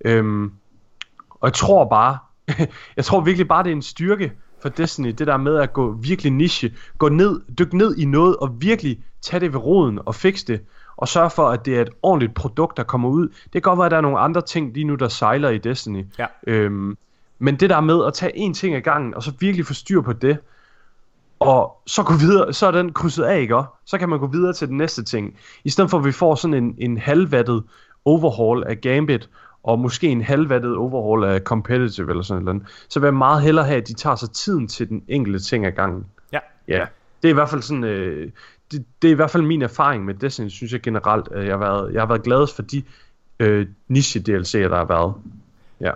Øhm, 0.05 0.51
og 1.29 1.47
jeg 1.47 1.53
tror 1.53 1.89
bare, 1.89 2.17
jeg 2.97 3.05
tror 3.05 3.21
virkelig 3.21 3.47
bare, 3.47 3.63
det 3.63 3.69
er 3.69 3.75
en 3.75 3.81
styrke 3.81 4.31
for 4.65 4.69
Destiny, 4.69 5.09
det 5.09 5.27
der 5.27 5.37
med 5.37 5.57
at 5.57 5.73
gå 5.73 5.91
virkelig 5.91 6.31
niche, 6.31 6.73
gå 6.97 7.09
ned, 7.09 7.41
dykke 7.59 7.77
ned 7.77 7.97
i 7.97 8.05
noget 8.05 8.35
og 8.35 8.61
virkelig 8.61 8.99
tage 9.21 9.39
det 9.39 9.53
ved 9.53 9.59
roden 9.59 9.99
og 10.05 10.15
fikse 10.15 10.47
det, 10.47 10.61
og 10.97 11.07
sørge 11.07 11.29
for, 11.29 11.47
at 11.49 11.65
det 11.65 11.77
er 11.77 11.81
et 11.81 11.89
ordentligt 12.01 12.33
produkt, 12.33 12.77
der 12.77 12.83
kommer 12.83 13.09
ud. 13.09 13.27
Det 13.27 13.51
kan 13.51 13.61
godt 13.61 13.77
være, 13.77 13.85
at 13.85 13.91
der 13.91 13.97
er 13.97 14.01
nogle 14.01 14.19
andre 14.19 14.41
ting 14.41 14.73
lige 14.73 14.83
nu, 14.83 14.95
der 14.95 15.07
sejler 15.07 15.49
i 15.49 15.57
Destiny. 15.57 16.05
Ja. 16.19 16.25
Øhm, 16.47 16.97
men 17.39 17.55
det 17.55 17.69
der 17.69 17.81
med 17.81 18.05
at 18.05 18.13
tage 18.13 18.49
én 18.49 18.53
ting 18.53 18.75
ad 18.75 18.81
gangen, 18.81 19.13
og 19.13 19.23
så 19.23 19.31
virkelig 19.39 19.65
få 19.65 19.73
styr 19.73 20.01
på 20.01 20.13
det, 20.13 20.37
og 21.39 21.81
så 21.85 22.03
gå 22.03 22.13
videre, 22.13 22.53
så 22.53 22.67
er 22.67 22.71
den 22.71 22.93
krydset 22.93 23.23
af, 23.23 23.41
ikke? 23.41 23.61
Så 23.85 23.97
kan 23.97 24.09
man 24.09 24.19
gå 24.19 24.27
videre 24.27 24.53
til 24.53 24.67
den 24.67 24.77
næste 24.77 25.03
ting. 25.03 25.35
I 25.63 25.69
stedet 25.69 25.89
for, 25.89 25.97
at 25.97 26.05
vi 26.05 26.11
får 26.11 26.35
sådan 26.35 26.63
en, 26.63 26.75
en 26.77 26.97
halvvattet 26.97 27.63
overhaul 28.05 28.63
af 28.63 28.81
Gambit, 28.81 29.29
og 29.65 29.79
måske 29.79 30.07
en 30.07 30.21
halvvattet 30.21 30.75
overhaul 30.75 31.23
af 31.23 31.41
Competitive 31.41 32.09
eller 32.09 32.23
sådan 32.23 32.43
noget, 32.43 32.63
så 32.89 32.99
vil 32.99 33.07
jeg 33.07 33.13
meget 33.13 33.41
hellere 33.41 33.65
have, 33.65 33.77
at 33.77 33.87
de 33.87 33.93
tager 33.93 34.15
sig 34.15 34.31
tiden 34.31 34.67
til 34.67 34.89
den 34.89 35.03
enkelte 35.07 35.39
ting 35.39 35.65
ad 35.65 35.71
gangen. 35.71 36.05
Ja. 36.31 36.39
Ja, 36.67 36.85
det 37.21 37.27
er 37.27 37.29
i 37.29 37.33
hvert 37.33 37.49
fald 37.49 37.61
sådan, 37.61 37.83
øh, 37.83 38.31
det, 38.71 38.85
det 39.01 39.07
er 39.07 39.11
i 39.11 39.15
hvert 39.15 39.31
fald 39.31 39.43
min 39.43 39.61
erfaring 39.61 40.05
med 40.05 40.13
Destiny, 40.13 40.49
synes 40.49 40.73
jeg 40.73 40.81
generelt, 40.81 41.27
at 41.31 41.45
jeg 41.45 41.53
har 41.53 41.57
været, 41.57 41.93
jeg 41.93 42.01
har 42.01 42.07
været 42.07 42.23
gladest 42.23 42.55
for 42.55 42.61
de 42.61 42.83
øh, 43.39 43.67
niche 43.87 44.19
DLC'er, 44.19 44.69
der 44.69 44.77
har 44.77 44.85
været. 44.85 45.13
Ja. 45.81 45.91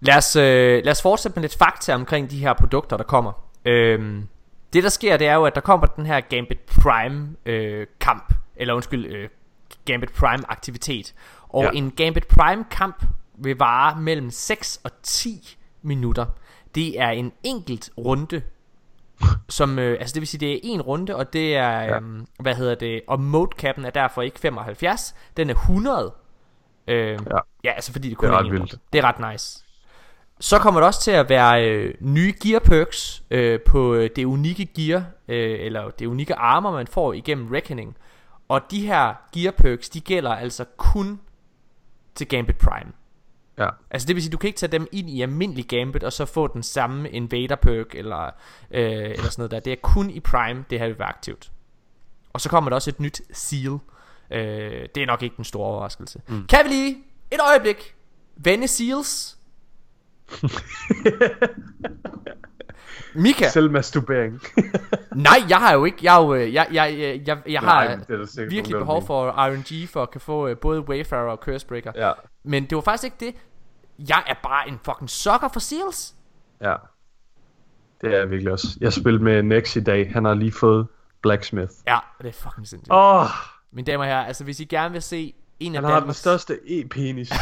Lad 0.00 0.16
os, 0.16 0.36
øh, 0.36 0.84
lad 0.84 0.90
os 0.90 1.02
fortsætte 1.02 1.36
med 1.36 1.42
lidt 1.42 1.56
fakta 1.58 1.94
omkring 1.94 2.30
de 2.30 2.38
her 2.38 2.52
produkter, 2.52 2.96
der 2.96 3.04
kommer. 3.04 3.32
Øhm, 3.64 4.26
det 4.72 4.82
der 4.82 4.88
sker, 4.88 5.16
det 5.16 5.26
er 5.26 5.34
jo, 5.34 5.44
at 5.44 5.54
der 5.54 5.60
kommer 5.60 5.86
den 5.86 6.06
her 6.06 6.20
Gambit 6.20 6.58
Prime 6.82 7.28
øh, 7.46 7.86
kamp, 8.00 8.34
eller 8.56 8.74
undskyld, 8.74 9.06
øh, 9.06 9.28
Gambit 9.84 10.12
Prime 10.12 10.42
aktivitet. 10.48 11.14
Og 11.52 11.62
Ja. 11.64 11.70
en 11.74 11.90
Gambit 11.90 12.26
Prime 12.28 12.64
kamp 12.70 13.04
vil 13.38 13.56
vare 13.58 14.00
mellem 14.00 14.30
6 14.30 14.80
og 14.84 14.90
10 15.02 15.56
minutter. 15.82 16.26
Det 16.74 17.00
er 17.00 17.08
en 17.08 17.32
enkelt 17.42 17.90
runde, 17.98 18.42
som, 19.48 19.78
øh, 19.78 19.96
altså 20.00 20.14
det 20.14 20.20
vil 20.20 20.28
sige, 20.28 20.40
det 20.40 20.52
er 20.54 20.58
en 20.62 20.82
runde, 20.82 21.16
og 21.16 21.32
det 21.32 21.56
er, 21.56 21.80
Ja. 21.80 21.96
øhm, 21.96 22.26
hvad 22.40 22.54
hedder 22.54 22.74
det, 22.74 23.00
og 23.08 23.20
mode-cappen 23.20 23.84
er 23.86 23.90
derfor 23.90 24.22
ikke 24.22 24.38
75, 24.40 25.14
den 25.36 25.50
er 25.50 25.54
100. 25.54 26.12
Øh, 26.88 26.96
ja. 27.06 27.16
Ja. 27.64 27.70
altså 27.70 27.92
fordi 27.92 28.08
det 28.08 28.16
kun 28.16 28.28
Det 28.28 28.34
er 28.34 28.38
er, 28.38 28.44
en 28.44 28.52
vildt. 28.52 28.74
Det 28.92 28.98
er 28.98 29.04
ret 29.04 29.32
nice. 29.32 29.64
Så 30.40 30.58
kommer 30.58 30.80
der 30.80 30.86
også 30.86 31.00
til 31.00 31.10
at 31.10 31.28
være 31.28 31.68
øh, 31.70 31.94
nye 32.00 32.34
gear 32.42 32.60
perks 32.60 33.22
øh, 33.30 33.60
på 33.60 33.94
øh, 33.94 34.10
det 34.16 34.24
unikke 34.24 34.64
gear, 34.66 35.04
øh, 35.28 35.56
eller 35.60 35.90
det 35.90 36.06
unikke 36.06 36.34
armor, 36.34 36.70
man 36.70 36.86
får 36.86 37.12
igennem 37.12 37.48
Reckoning. 37.52 37.96
Og 38.48 38.60
de 38.70 38.86
her 38.86 39.14
gear 39.34 39.52
perks, 39.52 39.88
de 39.88 40.00
gælder 40.00 40.30
altså 40.34 40.64
kun 40.76 41.20
til 42.14 42.28
Gambit 42.28 42.58
Prime. 42.58 42.92
Ja. 43.58 43.68
Altså 43.90 44.06
det 44.06 44.16
vil 44.16 44.22
sige, 44.22 44.32
du 44.32 44.38
kan 44.38 44.48
ikke 44.48 44.58
tage 44.58 44.72
dem 44.72 44.86
ind 44.92 45.10
i 45.10 45.22
almindelig 45.22 45.66
Gambit, 45.68 46.04
og 46.04 46.12
så 46.12 46.24
få 46.24 46.46
den 46.46 46.62
samme 46.62 47.10
Invader 47.10 47.56
perk, 47.56 47.94
eller, 47.94 48.24
øh, 48.70 48.82
eller 48.92 49.22
sådan 49.22 49.34
noget 49.38 49.50
der. 49.50 49.60
Det 49.60 49.72
er 49.72 49.76
kun 49.82 50.10
i 50.10 50.20
Prime, 50.20 50.64
det 50.70 50.78
her 50.78 50.86
vil 50.86 50.98
være 50.98 51.08
aktivt. 51.08 51.52
Og 52.32 52.40
så 52.40 52.48
kommer 52.48 52.70
der 52.70 52.74
også 52.74 52.90
et 52.90 53.00
nyt 53.00 53.22
seal. 53.32 53.78
Øh, 54.30 54.88
det 54.94 55.02
er 55.02 55.06
nok 55.06 55.22
ikke 55.22 55.36
den 55.36 55.44
store 55.44 55.66
overraskelse. 55.66 56.20
Mm. 56.28 56.46
Kan 56.46 56.60
vi 56.64 56.68
lige 56.68 56.96
et 57.30 57.40
øjeblik 57.48 57.94
vende 58.36 58.68
seals? 58.68 59.38
Mika, 63.14 63.48
Selvmasturbering. 63.48 64.42
nej, 65.28 65.38
jeg 65.48 65.58
har 65.58 65.72
jo 65.74 65.84
ikke, 65.84 65.98
jeg, 66.02 66.18
jo, 66.18 66.34
øh, 66.34 66.54
jeg, 66.54 66.66
jeg, 66.72 66.98
jeg, 66.98 67.22
jeg, 67.26 67.38
jeg 67.46 67.60
har 67.60 67.84
Nej, 67.84 67.96
det 67.96 68.38
er 68.38 68.48
virkelig 68.48 68.78
behov 68.78 69.06
for 69.06 69.30
RNG 69.30 69.88
for 69.88 70.02
at 70.02 70.10
kan 70.10 70.20
få 70.20 70.48
øh, 70.48 70.56
både 70.56 70.80
Wayfarer 70.80 71.30
og 71.30 71.38
Cursebreaker. 71.42 71.92
Ja. 71.94 72.12
Men 72.44 72.64
det 72.64 72.76
var 72.76 72.82
faktisk 72.82 73.04
ikke 73.04 73.16
det. 73.20 73.34
Jeg 74.08 74.22
er 74.26 74.34
bare 74.42 74.68
en 74.68 74.80
fucking 74.84 75.10
sucker 75.10 75.48
for 75.52 75.60
seals. 75.60 76.14
Ja. 76.60 76.74
Det 78.00 78.14
er 78.14 78.18
jeg 78.18 78.30
virkelig 78.30 78.52
også. 78.52 78.66
Jeg 78.80 78.92
spillede 78.92 79.24
med 79.24 79.42
Nex 79.42 79.76
i 79.76 79.80
dag. 79.80 80.12
Han 80.12 80.24
har 80.24 80.34
lige 80.34 80.52
fået 80.52 80.86
Blacksmith. 81.22 81.72
Ja, 81.86 81.98
det 82.18 82.28
er 82.28 82.32
fucking 82.32 82.68
sindssygt. 82.68 82.92
Åh, 82.92 83.22
oh, 83.22 83.26
Mine 83.72 83.86
damer 83.86 84.04
og 84.04 84.10
herrer, 84.10 84.24
altså 84.24 84.44
hvis 84.44 84.60
I 84.60 84.64
gerne 84.64 84.92
vil 84.92 85.02
se 85.02 85.34
en 85.66 85.74
af 85.74 85.82
han 85.82 85.84
har 85.84 85.90
den 85.90 86.00
Danmarks 86.00 86.18
største 86.18 86.58
e-penis. 86.64 87.32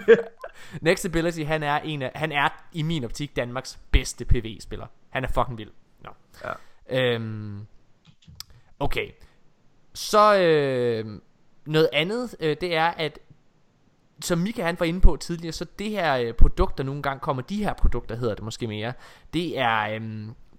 Next 0.80 1.04
Ability, 1.04 1.42
han 1.42 1.62
er, 1.62 1.78
en 1.78 2.02
af, 2.02 2.12
han 2.14 2.32
er 2.32 2.48
i 2.72 2.82
min 2.82 3.04
optik 3.04 3.36
Danmarks 3.36 3.78
bedste 3.90 4.24
PvE-spiller. 4.24 4.86
Han 5.10 5.24
er 5.24 5.28
fucking 5.28 5.58
vild. 5.58 5.70
No. 6.04 6.10
Ja. 6.44 7.14
Øhm, 7.14 7.66
okay. 8.80 9.10
Så 9.94 10.38
øh, 10.38 11.20
noget 11.66 11.88
andet, 11.92 12.36
øh, 12.40 12.56
det 12.60 12.74
er, 12.74 12.86
at 12.86 13.18
som 14.20 14.38
Mika 14.38 14.62
han 14.62 14.76
var 14.78 14.86
inde 14.86 15.00
på 15.00 15.16
tidligere, 15.16 15.52
så 15.52 15.66
det 15.78 15.90
her 15.90 16.16
øh, 16.16 16.34
produkt, 16.34 16.78
der 16.78 16.84
nogle 16.84 17.02
gange 17.02 17.20
kommer, 17.20 17.42
de 17.42 17.64
her 17.64 17.72
produkter 17.72 18.16
hedder 18.16 18.34
det 18.34 18.44
måske 18.44 18.66
mere, 18.66 18.92
det 19.32 19.58
er, 19.58 19.80
øh, 19.80 20.00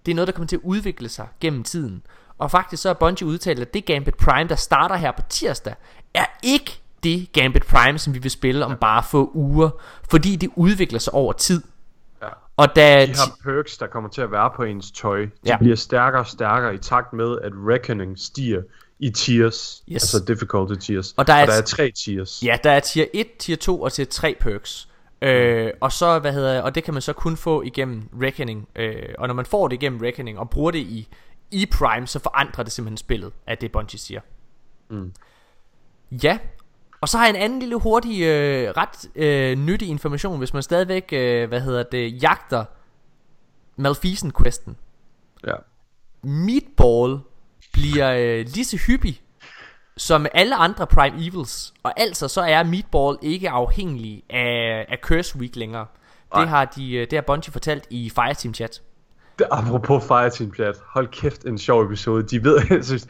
det 0.06 0.12
er 0.12 0.14
noget, 0.14 0.26
der 0.26 0.32
kommer 0.32 0.46
til 0.48 0.56
at 0.56 0.62
udvikle 0.62 1.08
sig 1.08 1.28
gennem 1.40 1.64
tiden. 1.64 2.02
Og 2.38 2.50
faktisk 2.50 2.82
så 2.82 2.88
er 2.90 2.94
Bungie 2.94 3.26
udtalt, 3.26 3.60
at 3.60 3.74
det 3.74 3.84
Gambit 3.84 4.16
Prime, 4.16 4.48
der 4.48 4.54
starter 4.54 4.96
her 4.96 5.12
på 5.12 5.22
tirsdag, 5.28 5.74
er 6.14 6.24
ikke 6.42 6.80
det 7.02 7.32
Gambit 7.32 7.66
Prime, 7.66 7.98
som 7.98 8.14
vi 8.14 8.18
vil 8.18 8.30
spille 8.30 8.64
om 8.64 8.76
bare 8.80 9.02
få 9.10 9.30
uger, 9.34 9.70
fordi 10.10 10.36
det 10.36 10.50
udvikler 10.56 10.98
sig 10.98 11.14
over 11.14 11.32
tid. 11.32 11.62
Ja. 12.22 12.28
Og 12.56 12.76
da 12.76 13.06
De 13.06 13.06
her 13.06 13.38
perks, 13.44 13.78
der 13.78 13.86
kommer 13.86 14.10
til 14.10 14.20
at 14.22 14.32
være 14.32 14.50
på 14.56 14.62
ens 14.62 14.90
tøj, 14.90 15.20
de 15.24 15.30
Ja. 15.46 15.56
bliver 15.58 15.76
stærkere 15.76 16.20
og 16.22 16.26
stærkere 16.26 16.74
i 16.74 16.78
takt 16.78 17.12
med, 17.12 17.38
at 17.42 17.52
Reckoning 17.54 18.18
stiger 18.18 18.62
i 18.98 19.10
tiers. 19.10 19.82
Yes. 19.88 19.94
Altså 20.14 20.24
difficulty 20.32 20.86
tiers. 20.86 21.14
Og 21.16 21.26
der 21.26 21.32
er 21.34 21.42
og 21.42 21.46
der 21.48 21.54
er 21.54 21.60
tre 21.62 21.90
tiers. 21.90 22.42
Ja, 22.44 22.56
der 22.64 22.70
er 22.70 22.80
tier 22.80 23.04
1, 23.14 23.26
tier 23.38 23.56
2 23.56 23.82
og 23.82 23.92
tier 23.92 24.04
3 24.06 24.36
perks. 24.40 24.88
Øh, 25.22 25.70
og 25.80 25.92
så, 25.92 26.18
hvad 26.18 26.32
hedder 26.32 26.62
og 26.62 26.74
det 26.74 26.84
kan 26.84 26.94
man 26.94 27.02
så 27.02 27.12
kun 27.12 27.36
få 27.36 27.62
igennem 27.62 28.08
Reckoning. 28.22 28.68
Øh, 28.76 29.02
og 29.18 29.26
når 29.28 29.34
man 29.34 29.46
får 29.46 29.68
det 29.68 29.74
igennem 29.76 30.00
Reckoning 30.00 30.38
og 30.38 30.50
bruger 30.50 30.70
det 30.70 30.78
i, 30.78 31.08
i 31.50 31.66
Prime, 31.66 32.06
så 32.06 32.18
forandrer 32.18 32.64
det 32.64 32.72
simpelthen 32.72 32.96
spillet, 32.96 33.32
at 33.46 33.60
det 33.60 33.72
Bungie 33.72 33.98
siger. 33.98 34.20
Mm. 34.90 35.12
Ja, 36.10 36.38
og 37.00 37.08
så 37.08 37.18
har 37.18 37.24
jeg 37.24 37.30
en 37.36 37.42
anden 37.42 37.58
lille 37.58 37.76
hurtig, 37.76 38.22
øh, 38.22 38.70
ret 38.76 39.10
øh, 39.16 39.58
nyttig 39.58 39.88
information, 39.88 40.38
hvis 40.38 40.54
man 40.54 40.62
stadigvæk, 40.62 41.08
øh, 41.12 41.48
hvad 41.48 41.60
hedder 41.60 41.82
det, 41.82 42.22
jagter 42.22 42.64
Malfeasant-questen. 43.76 44.76
ja. 45.46 45.54
Meatball 46.22 47.18
bliver 47.72 48.12
øh, 48.12 48.46
lige 48.54 48.64
så 48.64 48.76
hyppig 48.86 49.22
som 49.96 50.26
alle 50.34 50.56
andre 50.56 50.86
Prime 50.86 51.26
Evils. 51.26 51.74
Og 51.82 52.00
altså 52.00 52.28
så 52.28 52.40
er 52.40 52.62
Meatball 52.62 53.18
ikke 53.22 53.50
afhængig 53.50 54.22
af, 54.30 54.86
af 54.88 54.98
Curse 55.02 55.38
Week 55.38 55.56
længere. 55.56 55.86
Det 56.36 56.48
har, 56.48 56.64
de, 56.64 56.92
øh, 56.92 57.00
det 57.00 57.12
har 57.12 57.22
Bungie 57.22 57.52
fortalt 57.52 57.86
i 57.90 58.10
Fireteam 58.14 58.54
Chat. 58.54 58.82
Apropos 59.50 60.06
Fireteam 60.06 60.54
Chat, 60.54 60.76
hold 60.86 61.08
kæft 61.08 61.44
en 61.44 61.58
sjov 61.58 61.84
episode. 61.84 62.22
De 62.22 62.44
ved, 62.44 62.58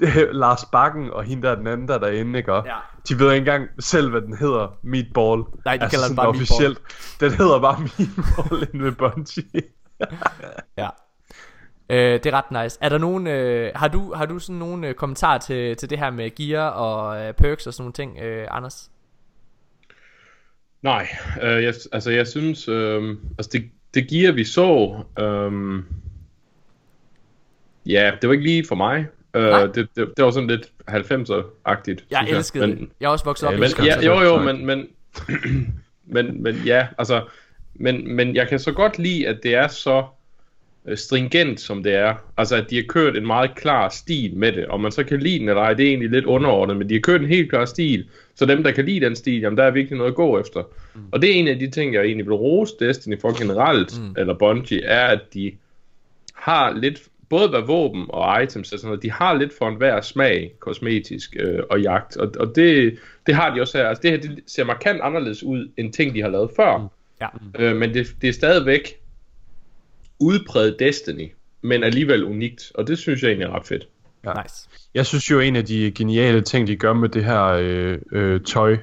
Lars 0.42 0.64
Bakken 0.72 1.10
og 1.10 1.24
hende 1.24 1.42
der 1.42 1.50
er 1.50 1.54
den 1.54 1.66
anden, 1.66 1.88
der 1.88 1.94
er 1.94 1.98
derinde, 1.98 2.38
ikke? 2.38 2.52
Og 2.52 2.66
Ja. 2.66 2.76
De 3.08 3.18
ved 3.18 3.32
ikke 3.32 3.38
engang 3.38 3.68
selv, 3.78 4.10
hvad 4.10 4.20
den 4.20 4.36
hedder, 4.36 4.78
Meatball. 4.82 5.44
Nej, 5.64 5.76
de 5.76 5.88
kalder 5.90 6.06
den 6.06 6.16
bare 6.16 6.28
officielt. 6.28 6.78
Den 7.20 7.30
hedder 7.32 7.60
bare 7.60 7.80
Meatball 7.80 8.68
inde 8.72 8.84
ved 8.84 8.92
Bungie. 8.92 9.62
Ja. 10.78 10.88
Øh, 11.90 12.12
det 12.12 12.26
er 12.26 12.30
ret 12.32 12.64
nice. 12.64 12.78
Er 12.80 12.88
der 12.88 12.98
nogen, 12.98 13.26
øh, 13.26 13.72
har 13.74 13.88
du, 13.88 14.14
har 14.14 14.26
du 14.26 14.38
sådan 14.38 14.56
nogle 14.56 14.88
øh, 14.88 14.94
kommentarer 14.94 15.38
til, 15.38 15.76
til 15.76 15.90
det 15.90 15.98
her 15.98 16.10
med 16.10 16.34
gear 16.34 16.68
og 16.68 17.26
øh, 17.26 17.34
perks 17.34 17.66
og 17.66 17.74
sådan 17.74 17.82
nogle 17.82 17.92
ting, 17.92 18.18
øh, 18.18 18.48
Anders? 18.50 18.90
Nej, 20.82 21.08
øh, 21.42 21.62
jeg, 21.62 21.74
altså 21.92 22.10
jeg 22.10 22.26
synes, 22.26 22.68
øh, 22.68 23.16
altså 23.38 23.50
det, 23.52 23.70
det 23.94 24.08
gear 24.08 24.32
vi 24.32 24.44
så, 24.44 25.00
øh, 25.18 25.82
ja, 27.86 28.12
det 28.20 28.28
var 28.28 28.32
ikke 28.32 28.44
lige 28.44 28.64
for 28.68 28.74
mig. 28.74 29.06
Øh, 29.34 29.74
det, 29.74 29.88
det, 29.96 30.12
det 30.16 30.24
var 30.24 30.30
sådan 30.30 30.48
lidt 30.48 30.72
90'er-agtigt. 30.90 32.04
Jeg 32.10 32.26
elskede 32.28 32.66
men, 32.66 32.78
det. 32.78 32.88
Jeg 33.00 33.06
er 33.06 33.10
også 33.10 33.24
vokset 33.24 33.48
op 33.48 33.52
Ja, 33.52 33.58
i 33.58 33.60
Men, 33.60 33.86
ja, 33.86 33.96
det. 33.96 34.06
jo, 34.06 34.20
jo, 34.20 34.42
men, 34.42 34.66
men, 34.66 34.88
men, 36.14 36.42
men 36.42 36.54
ja, 36.54 36.86
altså, 36.98 37.22
men, 37.74 38.14
men 38.16 38.36
jeg 38.36 38.48
kan 38.48 38.58
så 38.58 38.72
godt 38.72 38.98
lide, 38.98 39.28
at 39.28 39.38
det 39.42 39.54
er 39.54 39.68
så 39.68 40.04
øh, 40.86 40.96
stringent, 40.96 41.60
som 41.60 41.82
det 41.82 41.94
er. 41.94 42.14
Altså, 42.36 42.56
at 42.56 42.70
de 42.70 42.76
har 42.76 42.84
kørt 42.88 43.16
en 43.16 43.26
meget 43.26 43.54
klar 43.54 43.88
stil 43.88 44.36
med 44.36 44.52
det, 44.52 44.66
og 44.66 44.80
man 44.80 44.92
så 44.92 45.04
kan 45.04 45.20
lide 45.20 45.38
den 45.38 45.48
eller 45.48 45.62
ej, 45.62 45.74
det 45.74 45.84
er 45.84 45.88
egentlig 45.88 46.10
lidt 46.10 46.24
underordnet, 46.24 46.76
men 46.76 46.88
de 46.88 46.94
har 46.94 47.00
kørt 47.00 47.20
en 47.20 47.28
helt 47.28 47.50
klar 47.50 47.64
stil, 47.64 48.08
så 48.34 48.46
dem, 48.46 48.62
der 48.62 48.70
kan 48.70 48.84
lide 48.84 49.06
den 49.06 49.16
stil, 49.16 49.40
jamen, 49.40 49.56
der 49.56 49.64
er 49.64 49.70
virkelig 49.70 49.98
noget 49.98 50.10
at 50.10 50.16
gå 50.16 50.40
efter. 50.40 50.62
Mm. 50.94 51.00
Og 51.12 51.22
det 51.22 51.30
er 51.30 51.34
en 51.34 51.48
af 51.48 51.58
de 51.58 51.70
ting, 51.70 51.94
jeg 51.94 52.04
egentlig 52.04 52.26
vil 52.26 52.34
rose 52.34 52.74
Destiny 52.80 53.20
for 53.20 53.38
generelt, 53.38 54.00
mm. 54.00 54.14
eller 54.18 54.34
Bungie, 54.34 54.84
er, 54.84 55.06
at 55.06 55.20
de 55.34 55.52
har 56.34 56.72
lidt, 56.72 57.02
både 57.30 57.48
hvad 57.48 57.60
våben 57.60 58.06
og 58.08 58.42
items 58.42 58.72
og 58.72 58.78
sådan 58.78 58.88
noget, 58.88 59.02
de 59.02 59.10
har 59.10 59.34
lidt 59.34 59.52
for 59.58 59.68
enhver 59.68 60.00
smag, 60.00 60.52
kosmetisk 60.60 61.36
øh, 61.40 61.62
og 61.70 61.80
jagt, 61.80 62.16
og, 62.16 62.32
og 62.40 62.56
det, 62.56 62.98
det 63.26 63.34
har 63.34 63.54
de 63.54 63.60
også 63.60 63.78
her. 63.78 63.88
Altså, 63.88 64.02
det 64.02 64.10
her 64.10 64.18
det 64.18 64.40
ser 64.46 64.64
markant 64.64 65.00
anderledes 65.00 65.42
ud, 65.42 65.70
end 65.76 65.92
ting, 65.92 66.14
de 66.14 66.22
har 66.22 66.28
lavet 66.28 66.50
før. 66.56 66.78
Mm. 66.78 66.88
Ja. 67.20 67.28
Øh, 67.58 67.76
men 67.76 67.94
det, 67.94 68.14
det 68.22 68.28
er 68.28 68.32
stadigvæk 68.32 68.94
udpræget 70.18 70.76
Destiny, 70.78 71.32
men 71.62 71.84
alligevel 71.84 72.24
unikt, 72.24 72.72
og 72.74 72.86
det 72.88 72.98
synes 72.98 73.22
jeg 73.22 73.28
egentlig 73.28 73.46
er 73.46 73.56
ret 73.58 73.66
fedt. 73.66 73.88
Ja. 74.24 74.32
Nice. 74.42 74.68
Jeg 74.94 75.06
synes 75.06 75.30
jo, 75.30 75.40
en 75.40 75.56
af 75.56 75.64
de 75.64 75.90
geniale 75.90 76.40
ting, 76.40 76.66
de 76.66 76.76
gør 76.76 76.92
med 76.92 77.08
det 77.08 77.24
her 77.24 77.44
øh, 77.44 77.98
øh, 78.12 78.40
tøj, 78.40 78.76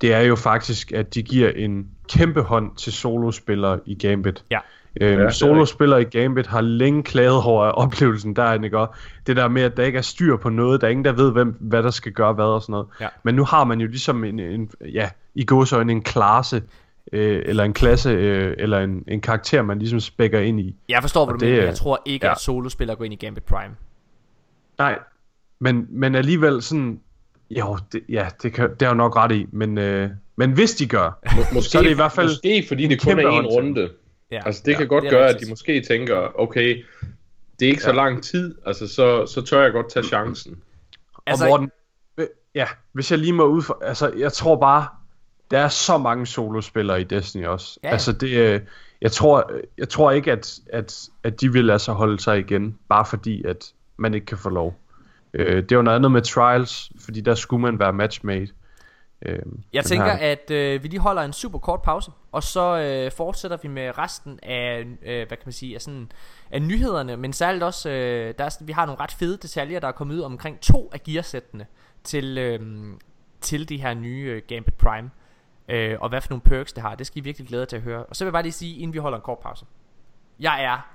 det 0.00 0.12
er 0.12 0.20
jo 0.20 0.36
faktisk, 0.36 0.92
at 0.92 1.14
de 1.14 1.22
giver 1.22 1.50
en 1.50 1.88
kæmpe 2.08 2.40
hånd 2.40 2.76
til 2.76 2.92
solospillere 2.92 3.80
i 3.86 3.94
Gambit. 3.94 4.44
Ja. 4.50 4.58
Øhm, 5.00 5.20
Ja, 5.20 5.24
er 5.24 5.30
solospillere 5.30 6.02
i 6.02 6.04
Gambit 6.04 6.46
har 6.46 6.60
længe 6.60 7.02
klaget 7.02 7.42
over 7.42 7.64
oplevelsen 7.66 8.36
der, 8.36 8.62
ikke? 8.64 8.78
Og 8.78 8.94
det 9.26 9.36
der 9.36 9.48
med, 9.48 9.62
at 9.62 9.76
der 9.76 9.82
ikke 9.82 9.98
er 9.98 10.02
styr 10.02 10.36
på 10.36 10.48
noget, 10.48 10.80
der 10.80 10.86
er 10.86 10.90
ingen, 10.90 11.04
der 11.04 11.12
ved, 11.12 11.32
hvem, 11.32 11.56
hvad 11.60 11.82
der 11.82 11.90
skal 11.90 12.12
gøre 12.12 12.32
hvad 12.32 12.44
og 12.44 12.62
sådan 12.62 12.72
noget. 12.72 12.86
Ja. 13.00 13.08
Men 13.22 13.34
nu 13.34 13.44
har 13.44 13.64
man 13.64 13.80
jo 13.80 13.86
ligesom 13.86 14.24
en, 14.24 14.40
en 14.40 14.70
ja, 14.80 15.08
i 15.34 15.44
gåsøjne 15.44 15.92
en 15.92 16.02
klasse, 16.02 16.62
øh, 17.12 17.42
eller 17.46 17.64
en 17.64 17.72
klasse, 17.72 18.10
øh, 18.10 18.54
eller 18.58 18.80
en, 18.80 19.04
en 19.08 19.20
karakter, 19.20 19.62
man 19.62 19.78
ligesom 19.78 20.00
spækker 20.00 20.40
ind 20.40 20.60
i. 20.60 20.76
Jeg 20.88 20.98
forstår, 21.00 21.24
hvad 21.24 21.34
du 21.34 21.44
det, 21.44 21.52
mener. 21.52 21.64
Jeg 21.64 21.74
tror 21.74 22.02
ikke, 22.04 22.26
ja. 22.26 22.32
at 22.32 22.40
solospillere 22.40 22.96
går 22.96 23.04
ind 23.04 23.14
i 23.14 23.16
Gambit 23.16 23.44
Prime. 23.44 23.74
Nej, 24.78 24.98
men, 25.60 25.86
men 25.88 26.14
alligevel 26.14 26.62
sådan, 26.62 27.00
jo, 27.50 27.78
det, 27.92 28.02
ja, 28.08 28.28
det, 28.42 28.52
kan, 28.52 28.70
det 28.70 28.82
er 28.82 28.88
jo 28.88 28.94
nok 28.94 29.16
ret 29.16 29.32
i, 29.32 29.46
men, 29.52 29.78
øh, 29.78 30.10
men 30.36 30.52
hvis 30.52 30.74
de 30.74 30.86
gør, 30.86 31.18
Må, 31.36 31.42
måske, 31.52 31.70
Så 31.70 31.78
er 31.78 31.82
det 31.82 31.90
i 31.90 31.94
hvert 31.94 32.12
fald 32.12 32.28
måske 32.28 32.64
fordi 32.68 32.86
det 32.86 33.02
kun 33.02 33.18
er 33.18 33.28
en 33.28 33.46
runde. 33.46 33.90
Ja. 34.34 34.42
Altså 34.46 34.62
det 34.66 34.72
ja, 34.72 34.76
kan 34.78 34.88
godt 34.88 35.02
det 35.02 35.10
gøre, 35.10 35.28
at 35.28 35.40
de 35.40 35.50
måske 35.50 35.80
tænker, 35.88 36.40
okay, 36.40 36.84
det 37.60 37.66
er 37.66 37.70
ikke 37.70 37.82
så 37.82 37.90
Ja. 37.90 37.96
lang 37.96 38.22
tid, 38.22 38.54
altså 38.66 38.88
så, 38.88 39.26
så 39.26 39.42
tør 39.42 39.62
jeg 39.62 39.72
godt 39.72 39.92
tage 39.92 40.04
chancen. 40.06 40.56
Altså, 41.26 41.44
og 41.44 41.50
Morten, 41.50 41.70
ja, 42.54 42.66
hvis 42.92 43.10
jeg 43.10 43.18
lige 43.18 43.32
må 43.32 43.44
ud 43.46 43.62
for, 43.62 43.78
altså 43.84 44.12
jeg 44.18 44.32
tror 44.32 44.56
bare, 44.56 44.86
der 45.50 45.58
er 45.58 45.68
så 45.68 45.98
mange 45.98 46.26
solospillere 46.26 47.00
i 47.00 47.04
Destiny 47.04 47.46
også. 47.46 47.80
Ja. 47.84 47.88
Altså 47.88 48.12
det, 48.12 48.30
øh, 48.36 48.60
jeg 49.00 49.12
tror, 49.12 49.50
jeg 49.78 49.88
tror 49.88 50.10
ikke, 50.10 50.32
at, 50.32 50.58
at, 50.72 51.08
at 51.22 51.40
de 51.40 51.52
vil 51.52 51.64
lade 51.64 51.78
sig 51.78 51.94
holde 51.94 52.20
sig 52.20 52.38
igen, 52.38 52.78
bare 52.88 53.06
fordi, 53.06 53.44
at 53.44 53.72
man 53.96 54.14
ikke 54.14 54.26
kan 54.26 54.38
få 54.38 54.48
lov. 54.48 54.80
Øh, 55.34 55.56
det 55.62 55.72
er 55.72 55.76
jo 55.76 55.82
noget 55.82 55.96
andet 55.96 56.10
med 56.12 56.22
Trials, 56.22 56.90
fordi 57.04 57.20
der 57.20 57.34
skulle 57.34 57.62
man 57.62 57.78
være 57.78 57.92
matchmade. 57.92 58.48
Øh, 59.22 59.38
Jeg 59.72 59.84
tænker, 59.84 60.14
her- 60.16 60.32
at 60.32 60.50
øh, 60.50 60.82
vi 60.82 60.88
lige 60.88 61.00
holder 61.00 61.22
en 61.22 61.32
super 61.32 61.58
kort 61.58 61.82
pause, 61.82 62.10
og 62.34 62.42
så 62.42 62.78
øh, 62.78 63.12
fortsætter 63.12 63.56
vi 63.56 63.68
med 63.68 63.98
resten 63.98 64.38
af, 64.42 64.86
øh, 65.02 65.28
hvad 65.28 65.36
kan 65.36 65.42
man 65.44 65.52
sige, 65.52 65.74
af, 65.74 65.82
sådan, 65.82 66.12
af 66.50 66.62
nyhederne, 66.62 67.16
men 67.16 67.32
særligt 67.32 67.64
også, 67.64 67.90
øh, 67.90 68.34
der 68.38 68.44
er, 68.44 68.64
vi 68.64 68.72
har 68.72 68.86
nogle 68.86 69.00
ret 69.00 69.12
fede 69.12 69.36
detaljer, 69.36 69.80
der 69.80 69.88
er 69.88 69.92
kommet 69.92 70.14
ud 70.14 70.20
omkring 70.20 70.60
to 70.60 70.90
af 70.92 71.02
gearsættene 71.02 71.66
til, 72.04 72.38
øh, 72.38 72.60
til 73.40 73.68
de 73.68 73.76
her 73.76 73.94
nye 73.94 74.24
øh, 74.24 74.42
Gambit 74.48 74.74
Prime, 74.74 75.10
øh, 75.68 75.96
og 76.00 76.08
hvad 76.08 76.20
for 76.20 76.30
nogle 76.30 76.42
perks 76.42 76.72
det 76.72 76.82
har, 76.82 76.94
det 76.94 77.06
skal 77.06 77.18
I 77.18 77.24
virkelig 77.24 77.48
glæde 77.48 77.60
jer 77.60 77.66
til 77.66 77.76
at 77.76 77.82
høre. 77.82 78.04
Og 78.04 78.16
så 78.16 78.24
vil 78.24 78.26
jeg 78.26 78.32
bare 78.32 78.42
lige 78.42 78.52
sige, 78.52 78.76
inden 78.76 78.92
vi 78.92 78.98
holder 78.98 79.18
en 79.18 79.22
kort 79.22 79.38
pause, 79.38 79.64
jeg 80.40 80.64
er 80.64 80.93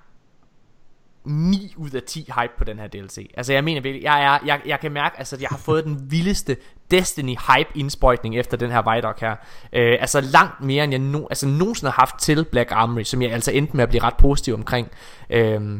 9 1.30 1.74
ud 1.78 1.92
af 1.92 2.04
10 2.04 2.20
hype 2.20 2.54
på 2.58 2.64
den 2.64 2.80
her 2.80 2.88
DLC. 2.88 3.32
Altså 3.38 3.54
jeg 3.54 3.64
mener 3.64 3.82
virkelig, 3.82 4.04
jeg, 4.04 4.24
er, 4.24 4.46
jeg, 4.46 4.62
jeg 4.66 4.80
kan 4.80 4.92
mærke, 4.92 5.18
altså, 5.18 5.36
at 5.36 5.42
jeg 5.42 5.50
har 5.50 5.58
fået 5.58 5.84
den 5.84 6.12
vildeste 6.12 6.58
Destiny 6.92 7.36
hype 7.38 7.70
indsprøjtning 7.76 8.38
efter 8.38 8.58
den 8.58 8.72
her 8.72 8.96
Vidoc 8.96 9.20
her. 9.20 9.36
Øh, 9.74 9.98
altså 10.00 10.22
langt 10.22 10.62
mere 10.62 10.84
end 10.84 10.94
jeg 10.94 11.00
no, 11.00 11.28
altså, 11.30 11.48
nogensinde 11.48 11.92
har 11.92 12.02
haft 12.02 12.20
til 12.20 12.46
Black 12.46 12.72
Armory, 12.72 13.04
som 13.04 13.22
jeg 13.22 13.32
altså 13.32 13.52
endte 13.52 13.76
med 13.76 13.84
at 13.84 13.90
blive 13.90 14.04
ret 14.04 14.18
positiv 14.18 14.54
omkring. 14.54 14.88
Øh, 15.30 15.80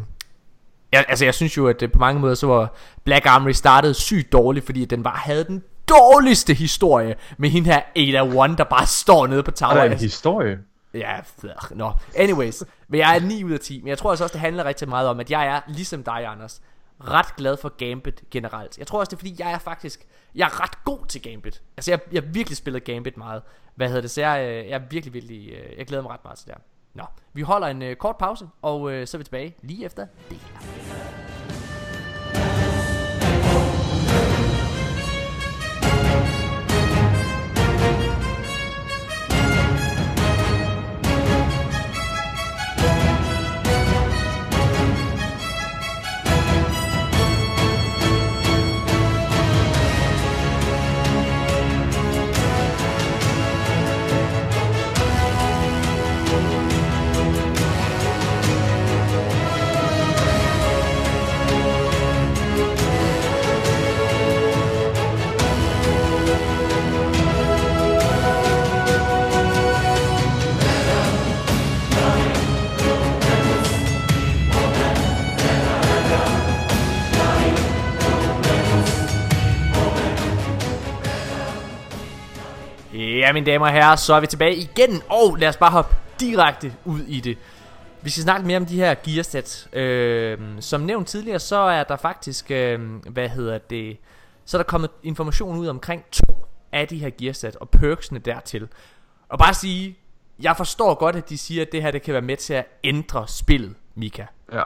jeg, 0.92 1.06
altså 1.08 1.26
jeg 1.26 1.34
synes 1.34 1.58
jo, 1.58 1.68
at 1.68 1.80
det 1.80 1.92
på 1.92 2.00
mange 2.00 2.22
måder 2.22 2.36
så 2.36 2.48
var 2.48 2.76
Black 3.04 3.26
Armory 3.26 3.52
startet 3.52 3.96
sygt 3.96 4.32
dårligt, 4.32 4.66
fordi 4.66 4.86
den 4.86 5.04
bare 5.04 5.18
havde 5.18 5.44
den 5.44 5.64
dårligste 5.90 6.54
historie 6.54 7.16
med 7.38 7.50
hende 7.50 7.70
her 7.70 7.82
Ada 7.96 8.24
One, 8.24 8.58
der 8.58 8.64
bare 8.64 8.86
står 8.86 9.28
nede 9.28 9.44
på 9.44 9.52
tower. 9.52 9.72
er 9.72 9.86
der 9.86 9.92
en 9.92 9.98
historie. 9.98 10.58
Ja, 10.94 11.20
nå. 11.44 11.50
No. 11.72 11.92
Anyways, 12.16 12.64
men 12.88 13.00
jeg 13.00 13.16
er 13.16 13.20
9 13.20 13.44
ud 13.44 13.52
af 13.52 13.60
10. 13.60 13.82
Men 13.82 13.88
jeg 13.88 13.98
tror 13.98 14.10
altså 14.10 14.24
også, 14.24 14.34
det 14.34 14.42
handler 14.42 14.64
rigtig 14.64 14.90
meget 14.90 15.08
om, 15.08 15.20
at 15.20 15.32
jeg 15.32 15.48
er, 15.48 15.62
ligesom 15.68 16.04
dig, 16.04 16.26
Anders, 16.26 16.62
ret 17.00 17.36
glad 17.36 17.58
for 17.58 17.70
Gambit 17.70 18.24
generelt. 18.32 18.78
Jeg 18.78 18.88
tror 18.88 19.00
også, 19.00 19.10
det 19.10 19.16
er 19.16 19.20
fordi, 19.20 19.36
jeg 19.40 19.52
er 19.52 19.58
faktisk, 19.58 20.08
jeg 20.36 20.46
er 20.46 20.64
ret 20.64 20.84
god 20.84 21.06
til 21.06 21.22
Gambit. 21.22 21.62
Altså, 21.78 21.92
jeg, 21.92 22.00
jeg 22.12 22.34
virkelig 22.34 22.58
spillet 22.58 22.84
Gambit 22.84 23.18
meget. 23.18 23.42
Hvad 23.76 23.88
hedder 23.88 24.02
det? 24.02 24.12
Så 24.12 24.22
jeg, 24.22 24.48
øh, 24.48 24.70
jeg 24.70 24.76
er 24.76 24.86
virkelig, 24.90 25.14
virkelig, 25.14 25.50
øh, 25.50 25.78
jeg 25.78 25.88
glæder 25.88 26.04
mig 26.04 26.12
ret 26.12 26.24
meget 26.24 26.38
til 26.38 26.48
det 26.48 26.56
her. 26.56 26.62
Nå, 26.94 27.04
vi 27.34 27.42
holder 27.42 27.68
en 27.68 27.82
øh, 27.82 27.96
kort 27.96 28.18
pause, 28.18 28.48
og 28.62 28.92
øh, 28.92 29.08
så 29.08 29.18
er 29.18 29.20
vi 29.20 29.24
tilbage 29.24 29.56
lige 29.62 29.86
efter 29.86 30.08
det 30.30 30.38
her. 30.38 31.29
Ja, 83.30 83.34
mine 83.34 83.46
damer 83.46 83.66
og 83.66 83.72
herrer, 83.72 83.96
så 83.96 84.14
er 84.14 84.20
vi 84.20 84.28
tilbage 84.28 84.56
igen, 84.56 85.02
og 85.10 85.36
lad 85.36 85.50
os 85.50 85.58
bare 85.58 85.72
hoppe 85.72 85.96
direkte 86.20 86.74
ud 86.86 87.00
i 87.00 87.20
det. 87.20 87.38
Vi 88.02 88.10
skal 88.10 88.24
snakke 88.24 88.48
mere 88.48 88.58
om 88.58 88.66
de 88.66 88.76
her 88.76 88.96
gearsets. 89.04 89.70
Øh, 89.74 90.38
som 90.60 90.82
nævnt 90.82 91.08
tidligere, 91.08 91.40
så 91.40 91.56
er 91.56 91.84
der 91.84 91.96
faktisk, 91.96 92.52
øh, 92.52 92.96
hvad 93.10 93.30
hedder 93.30 93.58
det, 93.58 93.98
så 94.46 94.58
er 94.58 94.60
der 94.60 94.68
kommet 94.68 94.90
information 95.04 95.58
ud 95.58 95.68
omkring 95.68 96.04
to 96.12 96.46
af 96.72 96.88
de 96.88 96.98
her 96.98 97.10
gearsets 97.18 97.56
og 97.56 97.70
perksene 97.70 98.20
dertil. 98.20 98.68
Og 99.30 99.40
bare 99.40 99.54
sige, 99.54 99.98
jeg 100.42 100.58
forstår 100.58 100.94
godt, 100.94 101.16
at 101.16 101.30
de 101.30 101.38
siger, 101.38 101.62
at 101.62 101.72
det 101.72 101.82
her 101.82 101.92
det 101.92 102.02
kan 102.02 102.14
være 102.14 102.22
med 102.22 102.38
til 102.38 102.54
at 102.54 102.66
ændre 102.84 103.28
spillet, 103.28 103.76
Mika. 103.96 104.26
Ja, 104.54 104.66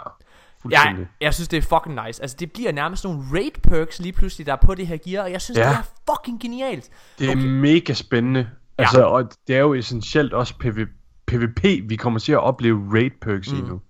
fuldstændig. 0.64 1.08
jeg 1.22 1.34
synes, 1.34 1.48
det 1.48 1.58
er 1.58 1.62
fucking 1.62 2.00
nice. 2.08 2.22
Altså, 2.22 2.38
det 2.40 2.52
bliver 2.52 2.72
nærmest 2.72 3.04
nogle 3.04 3.24
raid 3.34 3.62
perks 3.64 4.00
lige 4.00 4.14
pludselig, 4.14 4.46
der 4.46 4.52
er 4.54 4.58
på 4.66 4.76
det 4.76 4.88
her 4.88 4.98
gear, 4.98 5.24
og 5.24 5.32
jeg 5.32 5.42
synes, 5.42 5.58
Ja. 5.58 5.70
det 5.70 5.78
er 5.78 6.14
fucking 6.14 6.42
genialt. 6.42 6.90
Det 7.20 7.28
er 7.28 7.32
okay. 7.32 7.42
mega 7.42 7.94
spændende. 7.94 8.40
Ja. 8.40 8.84
Altså, 8.84 9.04
og 9.04 9.32
det 9.48 9.56
er 9.56 9.60
jo 9.60 9.74
essentielt 9.74 10.34
også 10.34 10.54
PV, 10.60 10.86
PvP, 11.26 11.64
vi 11.90 11.96
kommer 11.96 12.20
til 12.20 12.32
at 12.32 12.40
opleve 12.40 12.94
raid 12.94 13.12
perks 13.22 13.52
mm. 13.52 13.58
i 13.58 13.62
nu. 13.62 13.82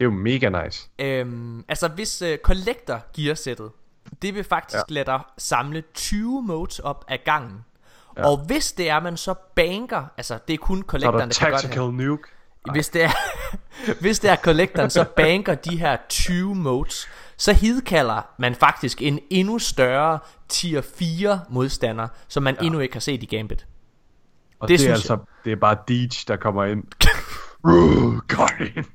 Det 0.00 0.06
er 0.06 0.10
jo 0.10 0.16
mega 0.16 0.64
nice. 0.64 0.88
Øhm, 0.98 1.64
altså 1.68 1.88
hvis 1.88 2.22
uh, 2.22 2.28
Collector 2.42 3.04
gearsættet 3.16 3.70
Det 4.22 4.34
vil 4.34 4.44
faktisk 4.44 4.76
ja. 4.88 4.94
lade 4.94 5.04
dig 5.04 5.20
samle 5.38 5.82
20 5.94 6.42
modes 6.42 6.78
op 6.78 7.04
ad 7.08 7.18
gangen 7.24 7.64
ja. 8.16 8.26
Og 8.26 8.46
hvis 8.46 8.72
det 8.72 8.90
er 8.90 9.00
man 9.00 9.16
så 9.16 9.34
banker 9.54 10.04
Altså 10.16 10.38
det 10.48 10.54
er 10.54 10.58
kun 10.58 10.78
Så 10.78 10.82
er 10.82 10.86
Collectoren 10.86 11.30
der 11.30 11.38
kan 11.38 11.50
gøre 11.50 11.56
det 11.56 11.62
Tactical 11.62 11.84
her 11.84 12.16
Hvis 12.72 12.88
det 12.88 13.02
er 13.02 13.10
Hvis 14.00 14.18
det 14.18 14.30
er 14.30 14.36
Collectoren 14.36 14.90
så 14.90 15.04
banker 15.16 15.54
de 15.54 15.78
her 15.78 15.96
20 16.08 16.54
modes 16.54 17.08
Så 17.36 17.52
hidkalder 17.52 18.22
man 18.38 18.54
faktisk 18.54 19.02
en 19.02 19.20
endnu 19.30 19.58
større 19.58 20.18
tier 20.48 20.80
4 20.80 21.40
modstander 21.50 22.08
Som 22.28 22.42
man 22.42 22.56
ja. 22.60 22.66
endnu 22.66 22.80
ikke 22.80 22.94
har 22.94 23.00
set 23.00 23.22
i 23.22 23.26
Gambit 23.26 23.66
Og 24.58 24.68
Det 24.68 24.80
det, 24.80 24.88
er 24.88 24.92
altså, 24.92 25.18
det 25.44 25.52
er 25.52 25.56
bare 25.56 25.76
Deej, 25.88 26.08
der 26.28 26.36
kommer 26.36 26.64
ind. 26.64 26.84
Uh. 27.64 28.18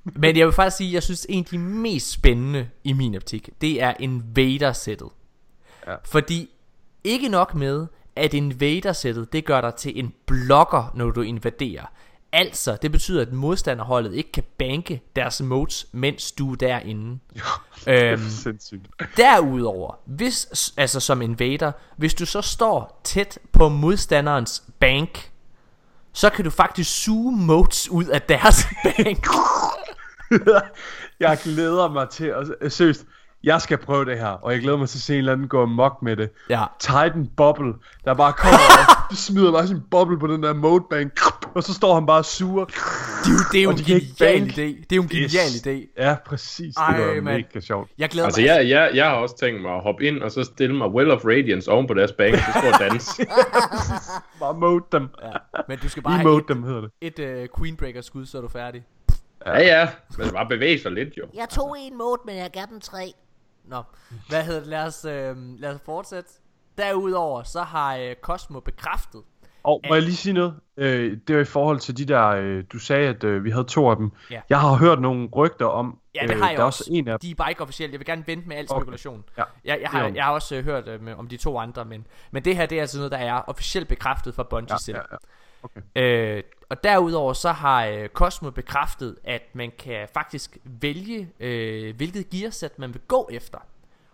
Men 0.04 0.38
jeg 0.38 0.46
vil 0.46 0.54
faktisk 0.54 0.78
sige, 0.78 0.88
at 0.88 0.94
jeg 0.94 1.04
synes, 1.04 1.26
en 1.30 1.40
af 1.40 1.46
de 1.46 1.58
mest 1.58 2.12
spændende 2.12 2.70
i 2.84 2.94
min 2.94 3.16
optik, 3.16 3.50
det 3.62 3.82
er 3.82 3.94
Invader-sættet. 4.00 5.10
Ja. 5.88 5.96
Fordi 6.06 6.50
ikke 7.04 7.30
nok 7.30 7.56
med, 7.56 7.88
at 8.16 8.34
Invader-sættet, 8.34 9.34
det 9.34 9.46
gør 9.46 9.62
dig 9.62 9.76
til 9.76 10.00
en 10.00 10.14
blokker, 10.26 10.92
når 10.96 11.12
du 11.12 11.22
invaderer. 11.22 11.86
Altså, 12.32 12.78
det 12.82 12.92
betyder, 12.92 13.22
at 13.22 13.34
modstanderholdet 13.34 14.14
ikke 14.14 14.32
kan 14.32 14.44
banke 14.58 15.02
deres 15.16 15.42
modes, 15.42 15.88
mens 15.92 16.32
du 16.32 16.52
er 16.52 16.56
derinde. 16.56 17.20
Øhm, 17.88 18.30
sindssygt. 18.30 18.88
Derudover, 19.18 20.00
hvis, 20.06 20.74
altså 20.78 21.00
som 21.00 21.22
invader, 21.22 21.72
hvis 21.98 22.14
du 22.14 22.26
så 22.26 22.42
står 22.42 23.02
tæt 23.04 23.40
på 23.52 23.70
modstanderens 23.70 24.64
bank, 24.80 25.32
så 26.14 26.30
kan 26.30 26.46
du 26.46 26.50
faktisk 26.50 27.04
suge 27.04 27.38
modes 27.38 27.90
ud 27.90 28.06
af 28.06 28.22
deres 28.22 28.68
bank. 28.84 29.28
jeg 31.20 31.40
glæder 31.44 31.90
mig 31.90 32.10
til, 32.10 32.34
at, 32.62 32.74
seriøst, 32.74 33.06
jeg 33.46 33.62
skal 33.62 33.78
prøve 33.78 34.06
det 34.06 34.18
her, 34.18 34.28
og 34.28 34.52
jeg 34.54 34.62
glæder 34.62 34.78
mig 34.78 34.90
til 34.90 34.98
at 34.98 35.02
se 35.02 35.14
en 35.14 35.18
eller 35.18 35.32
anden 35.32 35.48
gå 35.48 35.62
amok 35.62 36.02
med 36.02 36.16
det. 36.16 36.30
Ja. 36.50 36.64
Titan 36.80 37.30
Bubble, 37.38 37.74
der 38.06 38.14
bare 38.14 38.34
kommer 38.34 38.58
og 39.10 39.16
smider 39.16 39.52
bare 39.52 39.68
sin 39.68 39.82
bubble 39.92 40.20
på 40.20 40.28
den 40.28 40.44
der 40.44 40.54
mode 40.54 40.84
bank, 40.90 41.20
og 41.56 41.64
så 41.64 41.74
står 41.74 41.94
han 41.94 42.06
bare 42.06 42.24
sur. 42.24 42.66
Det 42.66 42.76
er 43.28 43.34
jo, 43.34 43.40
det 43.52 43.60
er 43.60 43.64
jo 43.64 43.70
en 43.70 43.78
genial 43.78 44.50
idé. 44.50 44.84
Det 44.84 44.92
er 44.92 44.96
jo 44.96 45.02
en 45.02 45.10
genial 45.10 45.30
yes. 45.30 45.68
idé. 45.68 46.04
Ja, 46.04 46.16
præcis. 46.26 46.76
Ej, 46.76 46.98
det 46.98 47.08
var 47.08 47.14
man. 47.14 47.24
mega 47.24 47.60
sjovt. 47.60 47.90
Jeg 47.98 48.10
glæder 48.10 48.26
altså, 48.26 48.42
mig. 48.42 48.48
Jeg, 48.48 48.70
jeg, 48.70 48.92
jeg 48.94 49.06
har 49.06 49.14
også 49.16 49.38
tænkt 49.38 49.62
mig 49.62 49.72
at 49.76 49.84
hoppe 49.84 50.04
ind, 50.04 50.22
og 50.22 50.32
så 50.32 50.44
stille 50.44 50.76
mig 50.76 50.88
Well 50.88 51.12
of 51.12 51.26
Radiance 51.26 51.72
oven 51.72 51.88
på 51.88 51.94
deres 51.94 52.12
bank, 52.12 52.36
så 52.36 52.52
står 52.60 52.88
dans. 52.88 53.20
bare 54.40 54.54
mode 54.54 54.84
dem. 54.92 55.10
Ja. 55.24 55.32
Men 55.68 55.78
du 55.78 55.90
skal 55.90 56.04
bare 56.04 56.18
have 56.18 56.38
et, 56.38 56.44
dem, 56.48 56.64
hedder 56.64 56.82
det. 56.82 57.20
et 57.20 57.50
uh, 57.50 57.60
Queenbreaker 57.60 58.02
skud, 58.02 58.26
så 58.26 58.38
er 58.38 58.42
du 58.42 58.48
færdig. 58.48 58.84
Ja, 59.46 59.60
ja. 59.60 59.90
Men 60.18 60.30
bare 60.30 60.48
bevæge 60.50 60.80
sig 60.80 60.92
lidt, 60.92 61.18
jo. 61.18 61.24
Jeg 61.34 61.50
tog 61.50 61.76
en 61.80 61.98
mode, 61.98 62.22
men 62.26 62.38
jeg 62.38 62.50
gav 62.52 62.64
den 62.72 62.82
tre. 62.82 63.14
Nå, 63.68 63.84
hvad 64.30 64.44
hedder 64.44 64.60
det? 64.60 64.70
Lad 64.70 64.84
os, 64.86 65.06
øh, 65.06 65.36
lad 65.60 65.76
os 65.76 65.82
fortsætte. 65.86 66.30
Derudover, 66.78 67.44
så 67.44 67.62
har 67.62 67.98
øh, 67.98 68.16
Cosmo 68.22 68.60
bekræftet. 68.60 69.22
Og 69.64 69.82
må 69.88 69.94
jeg 69.94 70.04
lige 70.04 70.16
sige 70.16 70.34
noget? 70.34 70.56
Øh, 70.78 71.18
det 71.28 71.36
er 71.36 71.40
i 71.40 71.46
forhold 71.46 71.80
til 71.80 71.98
de 71.98 72.06
der, 72.06 72.28
øh, 72.28 72.64
du 72.74 72.80
sagde, 72.80 73.10
at 73.10 73.24
øh, 73.24 73.44
vi 73.44 73.52
havde 73.52 73.64
to 73.64 73.90
af 73.90 73.96
dem. 73.96 74.12
Ja. 74.32 74.42
Jeg 74.50 74.60
har 74.60 74.74
hørt 74.76 75.02
nogle 75.02 75.30
rygter 75.36 75.66
om, 75.66 76.00
Ja, 76.16 76.28
det 76.28 76.36
har 76.36 76.50
jeg 76.50 76.60
øh, 76.60 76.66
også. 76.66 76.84
også 76.84 76.92
en 76.94 77.08
af 77.08 77.20
De 77.20 77.32
er 77.32 77.36
bare 77.36 77.50
ikke 77.50 77.62
officielt. 77.62 77.92
Jeg 77.92 78.00
vil 78.00 78.06
gerne 78.06 78.24
vente 78.28 78.48
med 78.48 78.56
al 78.56 78.70
spekulation. 78.70 79.24
Okay. 79.34 79.44
Ja. 79.66 79.72
Jeg, 79.72 79.82
jeg, 79.82 79.90
har, 79.90 80.08
jeg 80.16 80.24
har 80.24 80.32
også 80.32 80.56
øh, 80.56 80.64
hørt 80.64 80.88
øh, 80.88 81.20
om 81.20 81.28
de 81.28 81.38
to 81.38 81.58
andre, 81.58 81.86
men, 81.86 82.08
men 82.32 82.46
det 82.46 82.58
her 82.58 82.66
det 82.66 82.78
er 82.78 82.82
altså 82.82 82.98
noget, 82.98 83.12
der 83.12 83.18
er 83.18 83.42
officielt 83.48 83.88
bekræftet 83.88 84.36
fra 84.36 84.44
Bungie 84.44 84.74
ja, 84.74 84.78
selv. 84.78 84.98
Ja, 84.98 85.02
ja. 85.12 85.18
Okay. 85.64 85.82
Øh, 86.38 86.44
og 86.70 86.84
derudover 86.84 87.34
så 87.34 87.52
har 87.52 87.86
øh, 87.86 88.10
Cosmo 88.10 88.50
bekræftet, 88.50 89.16
at 89.24 89.42
man 89.54 89.72
kan 89.80 90.08
faktisk 90.14 90.58
vælge, 90.64 91.30
øh, 91.40 91.96
hvilket 91.96 92.30
gearsæt 92.30 92.80
man 92.80 92.94
vil 92.94 93.02
gå 93.08 93.30
efter. 93.32 93.60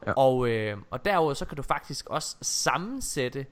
Ja. 0.07 0.11
Og, 0.11 0.49
øh, 0.49 0.77
og 0.89 1.05
derudover 1.05 1.33
så 1.33 1.45
kan 1.45 1.57
du 1.57 1.63
faktisk 1.63 2.09
også 2.09 2.37
sammensætte 2.41 3.45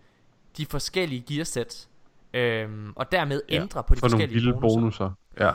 de 0.57 0.65
forskellige 0.65 1.23
gearsæt, 1.27 1.87
øh, 2.33 2.89
og 2.95 3.11
dermed 3.11 3.41
ja. 3.49 3.55
ændre 3.55 3.83
på 3.83 3.95
de 3.95 3.99
For 3.99 4.09
forskellige 4.09 4.45
nogle 4.45 4.61
vilde 4.61 4.61
bonusser. 4.61 5.05
bonusser. 5.05 5.45
Ja. 5.45 5.51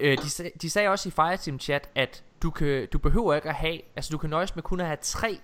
Øh, 0.00 0.18
de, 0.18 0.50
de 0.62 0.70
sagde 0.70 0.88
også 0.88 1.08
i 1.08 1.12
Fireteam 1.12 1.60
chat, 1.60 1.90
at 1.94 2.24
du, 2.42 2.50
kan, 2.50 2.88
du 2.92 2.98
behøver 2.98 3.34
ikke 3.34 3.48
at 3.48 3.54
have, 3.54 3.80
altså 3.96 4.12
du 4.12 4.18
kan 4.18 4.30
nøjes 4.30 4.54
med 4.54 4.62
kun 4.62 4.80
at 4.80 4.86
have 4.86 4.98
tre 5.00 5.38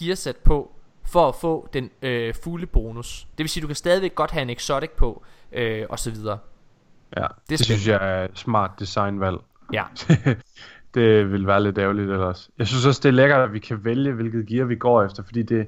gearsæt 0.00 0.36
på, 0.36 0.72
for 1.04 1.28
at 1.28 1.34
få 1.34 1.68
den 1.72 1.90
øh, 2.02 2.34
fulde 2.34 2.66
bonus. 2.66 3.26
Det 3.30 3.38
vil 3.38 3.48
sige, 3.48 3.62
du 3.62 3.66
kan 3.66 3.76
stadigvæk 3.76 4.14
godt 4.14 4.30
have 4.30 4.42
en 4.42 4.50
exotic 4.50 4.90
på, 4.90 5.22
øh, 5.52 5.86
og 5.90 5.98
så 5.98 6.10
videre. 6.10 6.38
Ja, 7.16 7.22
det, 7.22 7.48
det 7.48 7.64
synes 7.64 7.88
jeg 7.88 8.22
er 8.22 8.26
smart 8.34 8.70
designvalg. 8.78 9.36
Ja. 9.72 9.84
det 10.94 11.32
vil 11.32 11.46
være 11.46 11.62
lidt 11.62 11.78
ærgerligt 11.78 12.10
ellers. 12.10 12.50
Jeg 12.58 12.66
synes 12.66 12.86
også, 12.86 13.00
det 13.02 13.08
er 13.08 13.12
lækkert, 13.12 13.40
at 13.40 13.52
vi 13.52 13.58
kan 13.58 13.84
vælge, 13.84 14.12
hvilket 14.12 14.46
gear 14.46 14.64
vi 14.64 14.76
går 14.76 15.02
efter, 15.02 15.22
fordi 15.22 15.42
det... 15.42 15.66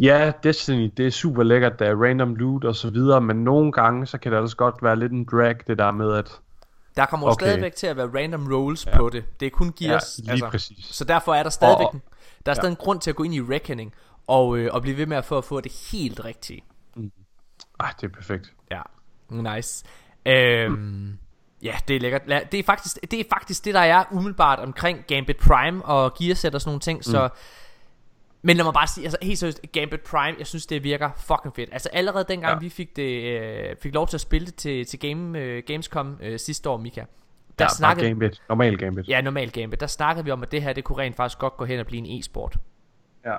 Ja, 0.00 0.32
Destiny, 0.42 0.92
det 0.96 1.06
er 1.06 1.10
super 1.10 1.42
lækkert, 1.42 1.78
der 1.78 1.86
er 1.86 1.94
random 1.94 2.34
loot 2.34 2.64
og 2.64 2.76
så 2.76 2.90
videre, 2.90 3.20
men 3.20 3.44
nogle 3.44 3.72
gange, 3.72 4.06
så 4.06 4.18
kan 4.18 4.32
det 4.32 4.40
også 4.40 4.56
godt 4.56 4.74
være 4.82 4.96
lidt 4.96 5.12
en 5.12 5.24
drag, 5.24 5.56
det 5.66 5.78
der 5.78 5.90
med, 5.90 6.14
at... 6.14 6.40
Der 6.96 7.06
kommer 7.06 7.26
okay. 7.26 7.46
stadigvæk 7.46 7.74
til 7.74 7.86
at 7.86 7.96
være 7.96 8.06
random 8.06 8.52
rolls 8.52 8.86
ja. 8.86 8.96
på 8.96 9.08
det. 9.08 9.24
Det 9.40 9.46
er 9.46 9.50
kun 9.50 9.72
gears. 9.78 10.18
Ja, 10.18 10.22
lige 10.22 10.32
altså. 10.32 10.48
præcis. 10.50 10.84
Så 10.84 11.04
derfor 11.04 11.34
er 11.34 11.42
der 11.42 11.50
stadigvæk... 11.50 11.86
Og, 11.86 12.00
der 12.46 12.52
er 12.52 12.54
stadig 12.54 12.68
ja. 12.68 12.70
en 12.70 12.76
grund 12.76 13.00
til 13.00 13.10
at 13.10 13.16
gå 13.16 13.22
ind 13.22 13.34
i 13.34 13.40
Reckoning, 13.40 13.94
og, 14.26 14.58
øh, 14.58 14.74
og 14.74 14.82
blive 14.82 14.96
ved 14.96 15.06
med 15.06 15.16
at 15.16 15.24
få, 15.24 15.38
at 15.38 15.44
få 15.44 15.60
det 15.60 15.72
helt 15.92 16.24
rigtige. 16.24 16.64
Mm. 16.96 17.12
Ej, 17.80 17.92
det 18.00 18.06
er 18.06 18.14
perfekt. 18.14 18.52
Ja, 18.70 18.82
nice. 19.30 19.84
Øhm, 20.26 20.72
mm. 20.72 21.18
Ja, 21.62 21.74
det 21.88 21.96
er 21.96 22.00
lækkert. 22.00 22.22
Det 22.52 22.60
er, 22.60 22.62
faktisk, 22.62 22.98
det 23.10 23.20
er 23.20 23.24
faktisk 23.30 23.64
det, 23.64 23.74
der 23.74 23.80
er 23.80 24.04
umiddelbart 24.12 24.58
omkring 24.58 25.04
Gambit 25.06 25.36
Prime 25.36 25.84
og 25.84 26.14
Gearset 26.14 26.54
og 26.54 26.60
sådan 26.60 26.68
nogle 26.68 26.80
ting. 26.80 26.98
Mm. 26.98 27.02
Så, 27.02 27.28
men 28.42 28.56
lad 28.56 28.64
mig 28.64 28.74
bare 28.74 28.86
sige, 28.86 29.04
altså 29.04 29.18
helt 29.22 29.38
seriøst, 29.38 29.60
Gambit 29.72 30.00
Prime, 30.00 30.36
jeg 30.38 30.46
synes, 30.46 30.66
det 30.66 30.84
virker 30.84 31.10
fucking 31.16 31.54
fedt. 31.56 31.68
Altså 31.72 31.88
allerede 31.92 32.24
dengang 32.28 32.52
ja. 32.52 32.58
vi 32.58 32.68
fik, 32.68 32.96
det, 32.96 33.40
øh, 33.40 33.76
fik 33.82 33.94
lov 33.94 34.08
til 34.08 34.16
at 34.16 34.20
spille 34.20 34.46
det 34.46 34.54
til, 34.54 34.86
til 34.86 34.98
Game, 34.98 35.38
øh, 35.38 35.62
Gamescom 35.66 36.18
øh, 36.22 36.38
sidste 36.38 36.70
år, 36.70 36.76
Mika. 36.76 37.04
Der 37.58 37.64
ja, 37.64 37.68
snakkede, 37.68 38.08
Gambit. 38.08 38.42
Normal 38.48 38.78
Gambit. 38.78 39.08
Ja, 39.08 39.20
normal 39.20 39.50
Gambit. 39.50 39.80
Der 39.80 39.86
snakkede 39.86 40.24
vi 40.24 40.30
om, 40.30 40.42
at 40.42 40.52
det 40.52 40.62
her, 40.62 40.72
det 40.72 40.84
kunne 40.84 40.98
rent 40.98 41.16
faktisk 41.16 41.38
godt 41.38 41.56
gå 41.56 41.64
hen 41.64 41.80
og 41.80 41.86
blive 41.86 42.06
en 42.06 42.20
e-sport. 42.20 42.56
Ja. 43.24 43.36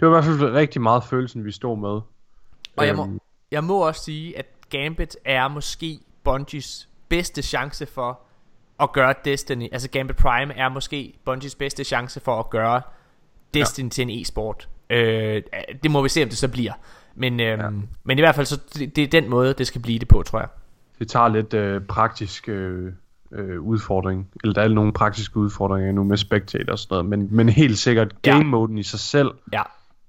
Det 0.00 0.08
var 0.08 0.18
i 0.18 0.22
hvert 0.22 0.24
fald 0.24 0.52
rigtig 0.52 0.82
meget 0.82 1.04
følelsen, 1.04 1.44
vi 1.44 1.52
stod 1.52 1.78
med. 1.78 2.00
Og 2.76 2.86
jeg 2.86 2.96
må, 2.96 3.04
øhm. 3.04 3.20
jeg 3.50 3.64
må 3.64 3.86
også 3.86 4.04
sige, 4.04 4.38
at 4.38 4.46
Gambit 4.70 5.16
er 5.24 5.48
måske 5.48 5.98
Bungies 6.26 6.88
bedste 7.08 7.42
chance 7.42 7.86
for 7.86 8.20
at 8.80 8.92
gøre 8.92 9.14
Destiny, 9.24 9.68
altså 9.72 9.90
Gambit 9.90 10.16
Prime 10.16 10.54
er 10.54 10.68
måske 10.68 11.14
Bungies 11.24 11.54
bedste 11.54 11.84
chance 11.84 12.20
for 12.20 12.38
at 12.38 12.50
gøre 12.50 12.82
Destiny 13.54 13.86
ja. 13.86 13.90
til 13.90 14.02
en 14.02 14.10
e-sport. 14.10 14.68
Øh, 14.90 15.42
det 15.82 15.90
må 15.90 16.02
vi 16.02 16.08
se, 16.08 16.22
om 16.22 16.28
det 16.28 16.38
så 16.38 16.48
bliver. 16.48 16.72
Men, 17.14 17.40
øh, 17.40 17.46
ja. 17.46 17.70
men 18.04 18.18
i 18.18 18.20
hvert 18.20 18.34
fald, 18.34 18.46
så 18.46 18.60
det, 18.74 18.96
det 18.96 19.04
er 19.04 19.20
den 19.20 19.30
måde, 19.30 19.54
det 19.54 19.66
skal 19.66 19.80
blive 19.80 19.98
det 19.98 20.08
på, 20.08 20.22
tror 20.22 20.38
jeg. 20.38 20.48
Det 20.98 21.08
tager 21.08 21.28
lidt 21.28 21.54
øh, 21.54 21.80
praktisk 21.80 22.48
øh, 22.48 22.92
øh, 23.32 23.60
udfordring, 23.60 24.28
eller 24.42 24.54
der 24.54 24.62
er 24.62 24.68
nogle 24.68 24.92
praktiske 24.92 25.36
udfordringer 25.36 25.92
nu 25.92 26.04
med 26.04 26.16
spectator 26.16 26.72
og 26.72 26.78
sådan 26.78 26.94
noget, 26.94 27.06
men, 27.06 27.28
men 27.30 27.48
helt 27.48 27.78
sikkert 27.78 28.14
game-moden 28.28 28.78
i 28.78 28.82
sig 28.82 29.00
selv 29.00 29.30
ja. 29.52 29.62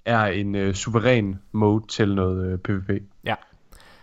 er 0.06 0.26
en 0.26 0.56
øh, 0.56 0.74
suveræn 0.74 1.40
mode 1.52 1.88
til 1.88 2.16
noget 2.16 2.52
øh, 2.52 2.58
PvP. 2.60 2.90
Ja. 3.24 3.36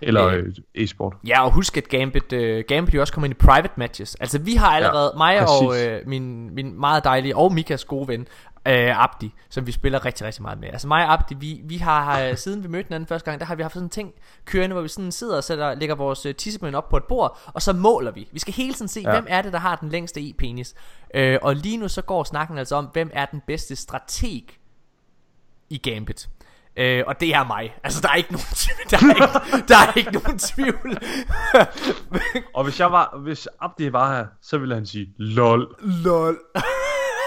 Eller 0.06 0.26
øh, 0.26 0.44
e-sport. 0.74 1.16
Ja, 1.26 1.44
og 1.44 1.52
husk 1.52 1.76
at 1.76 1.88
Gambit, 1.88 2.32
uh, 2.32 2.60
Gambit 2.68 3.00
også 3.00 3.12
kommer 3.12 3.24
ind 3.24 3.34
i 3.34 3.38
private 3.46 3.74
matches. 3.76 4.14
Altså 4.14 4.38
vi 4.38 4.54
har 4.54 4.68
allerede, 4.68 5.12
ja, 5.14 5.18
mig 5.18 5.38
præcis. 5.38 5.86
og 5.86 6.00
uh, 6.02 6.08
min, 6.08 6.54
min 6.54 6.80
meget 6.80 7.04
dejlige, 7.04 7.36
og 7.36 7.52
Mikas 7.52 7.84
gode 7.84 8.08
ven, 8.08 8.20
uh, 8.68 9.04
Abdi, 9.04 9.34
som 9.48 9.66
vi 9.66 9.72
spiller 9.72 10.04
rigtig, 10.04 10.26
rigtig 10.26 10.42
meget 10.42 10.60
med. 10.60 10.68
Altså 10.68 10.88
mig 10.88 11.06
og 11.06 11.12
Abdi, 11.12 11.34
vi, 11.34 11.60
vi 11.64 11.76
har, 11.76 12.28
uh, 12.28 12.36
siden 12.44 12.62
vi 12.62 12.68
mødte 12.68 12.88
hinanden 12.88 13.06
første 13.06 13.30
gang, 13.30 13.40
der 13.40 13.46
har 13.46 13.54
vi 13.54 13.62
haft 13.62 13.74
sådan 13.74 13.86
en 13.86 13.90
ting 13.90 14.12
kørende, 14.44 14.74
hvor 14.74 14.82
vi 14.82 14.88
sådan 14.88 15.12
sidder 15.12 15.36
og 15.36 15.44
sætter, 15.44 15.74
lægger 15.74 15.94
vores 15.94 16.26
uh, 16.26 16.32
tissemænd 16.32 16.74
op 16.74 16.88
på 16.88 16.96
et 16.96 17.04
bord, 17.04 17.40
og 17.46 17.62
så 17.62 17.72
måler 17.72 18.10
vi. 18.10 18.28
Vi 18.32 18.38
skal 18.38 18.54
hele 18.54 18.74
tiden 18.74 18.88
se, 18.88 19.00
ja. 19.00 19.10
hvem 19.10 19.26
er 19.28 19.42
det, 19.42 19.52
der 19.52 19.58
har 19.58 19.76
den 19.76 19.88
længste 19.88 20.20
e-penis. 20.20 20.74
Uh, 21.18 21.34
og 21.42 21.56
lige 21.56 21.76
nu 21.76 21.88
så 21.88 22.02
går 22.02 22.24
snakken 22.24 22.58
altså 22.58 22.76
om, 22.76 22.84
hvem 22.92 23.10
er 23.12 23.26
den 23.26 23.42
bedste 23.46 23.76
strateg 23.76 24.42
i 25.70 25.78
Gambit. 25.78 26.28
Øh, 26.76 27.04
og 27.06 27.20
det 27.20 27.34
er 27.34 27.44
mig. 27.44 27.76
Altså, 27.84 28.00
der 28.00 28.08
er 28.08 28.14
ikke 28.14 28.32
nogen 28.32 28.46
tvivl. 28.54 28.90
Der 28.90 28.96
er 28.98 29.14
ikke, 29.14 29.68
der 29.68 29.76
er 29.76 29.92
ikke 29.96 30.12
nogen 30.12 30.38
tvivl. 30.38 30.98
og 32.54 32.64
hvis 32.64 32.80
jeg 32.80 32.92
var, 32.92 33.18
hvis 33.18 33.48
Abdi 33.60 33.92
var 33.92 34.16
her, 34.16 34.26
så 34.42 34.58
ville 34.58 34.74
han 34.74 34.86
sige, 34.86 35.14
lol. 35.18 35.74
Lol. 35.80 36.38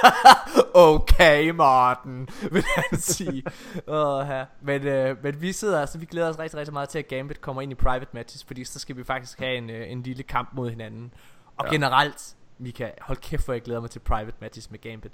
okay, 0.74 1.50
Martin, 1.50 2.30
vil 2.52 2.64
han 2.76 3.00
sige. 3.00 3.44
Oh, 3.88 4.28
ja. 4.30 4.46
men, 4.62 4.88
øh, 4.88 5.24
men 5.24 5.42
vi 5.42 5.52
sidder 5.52 5.82
altså, 5.82 5.98
vi 5.98 6.06
glæder 6.06 6.30
os 6.30 6.40
rigtig, 6.40 6.60
rigtig 6.60 6.74
meget 6.74 6.90
til, 6.90 7.00
at 7.00 7.08
Gambit 7.08 7.42
kommer 7.42 7.62
ind 7.62 7.72
i 7.72 7.76
private 7.76 8.12
matches, 8.14 8.44
fordi 8.44 8.64
så 8.64 8.80
skal 8.80 8.98
vi 8.98 9.04
faktisk 9.04 9.40
have 9.40 9.56
en, 9.56 9.70
øh, 9.70 9.92
en 9.92 10.04
lille 10.04 10.24
kamp 10.24 10.50
mod 10.54 10.70
hinanden. 10.70 11.14
Og 11.58 11.66
ja. 11.66 11.72
generelt, 11.72 12.36
Mika, 12.58 12.90
hold 13.02 13.18
kæft, 13.18 13.46
hvor 13.46 13.54
jeg 13.54 13.62
glæder 13.62 13.82
mig 13.82 13.90
til 13.90 14.00
private 14.00 14.38
matches 14.42 14.72
med 14.72 14.80
Gambit. 14.80 15.14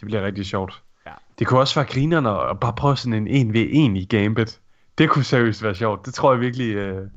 Det 0.00 0.04
bliver 0.04 0.22
rigtig 0.22 0.46
sjovt. 0.46 0.82
Ja. 1.06 1.12
Det 1.38 1.46
kunne 1.46 1.60
også 1.60 1.74
være 1.74 1.86
grinerne 1.86 2.50
at 2.50 2.60
bare 2.60 2.72
prøve 2.72 2.96
sådan 2.96 3.26
en 3.26 3.50
1v1 3.50 3.98
i 3.98 4.04
Gambit. 4.04 4.60
Det 4.98 5.10
kunne 5.10 5.24
seriøst 5.24 5.62
være 5.62 5.74
sjovt. 5.74 6.06
Det 6.06 6.14
tror 6.14 6.32
jeg 6.32 6.40
virkelig, 6.40 6.74
øh, 6.74 7.08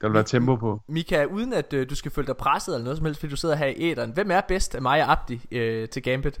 der 0.00 0.08
vil 0.08 0.14
være 0.14 0.24
tempo 0.24 0.56
på. 0.56 0.82
Mika, 0.86 1.24
uden 1.24 1.52
at 1.52 1.72
øh, 1.72 1.90
du 1.90 1.94
skal 1.94 2.10
føle 2.10 2.26
dig 2.26 2.36
presset 2.36 2.74
eller 2.74 2.84
noget 2.84 2.96
som 2.96 3.06
helst, 3.06 3.20
fordi 3.20 3.30
du 3.30 3.36
sidder 3.36 3.56
her 3.56 3.66
i 3.66 3.74
æderen. 3.78 4.12
Hvem 4.12 4.30
er 4.30 4.40
bedst 4.40 4.74
af 4.74 4.82
mig 4.82 5.04
og 5.04 5.12
Abdi 5.12 5.40
øh, 5.50 5.88
til 5.88 6.02
Gambit? 6.02 6.40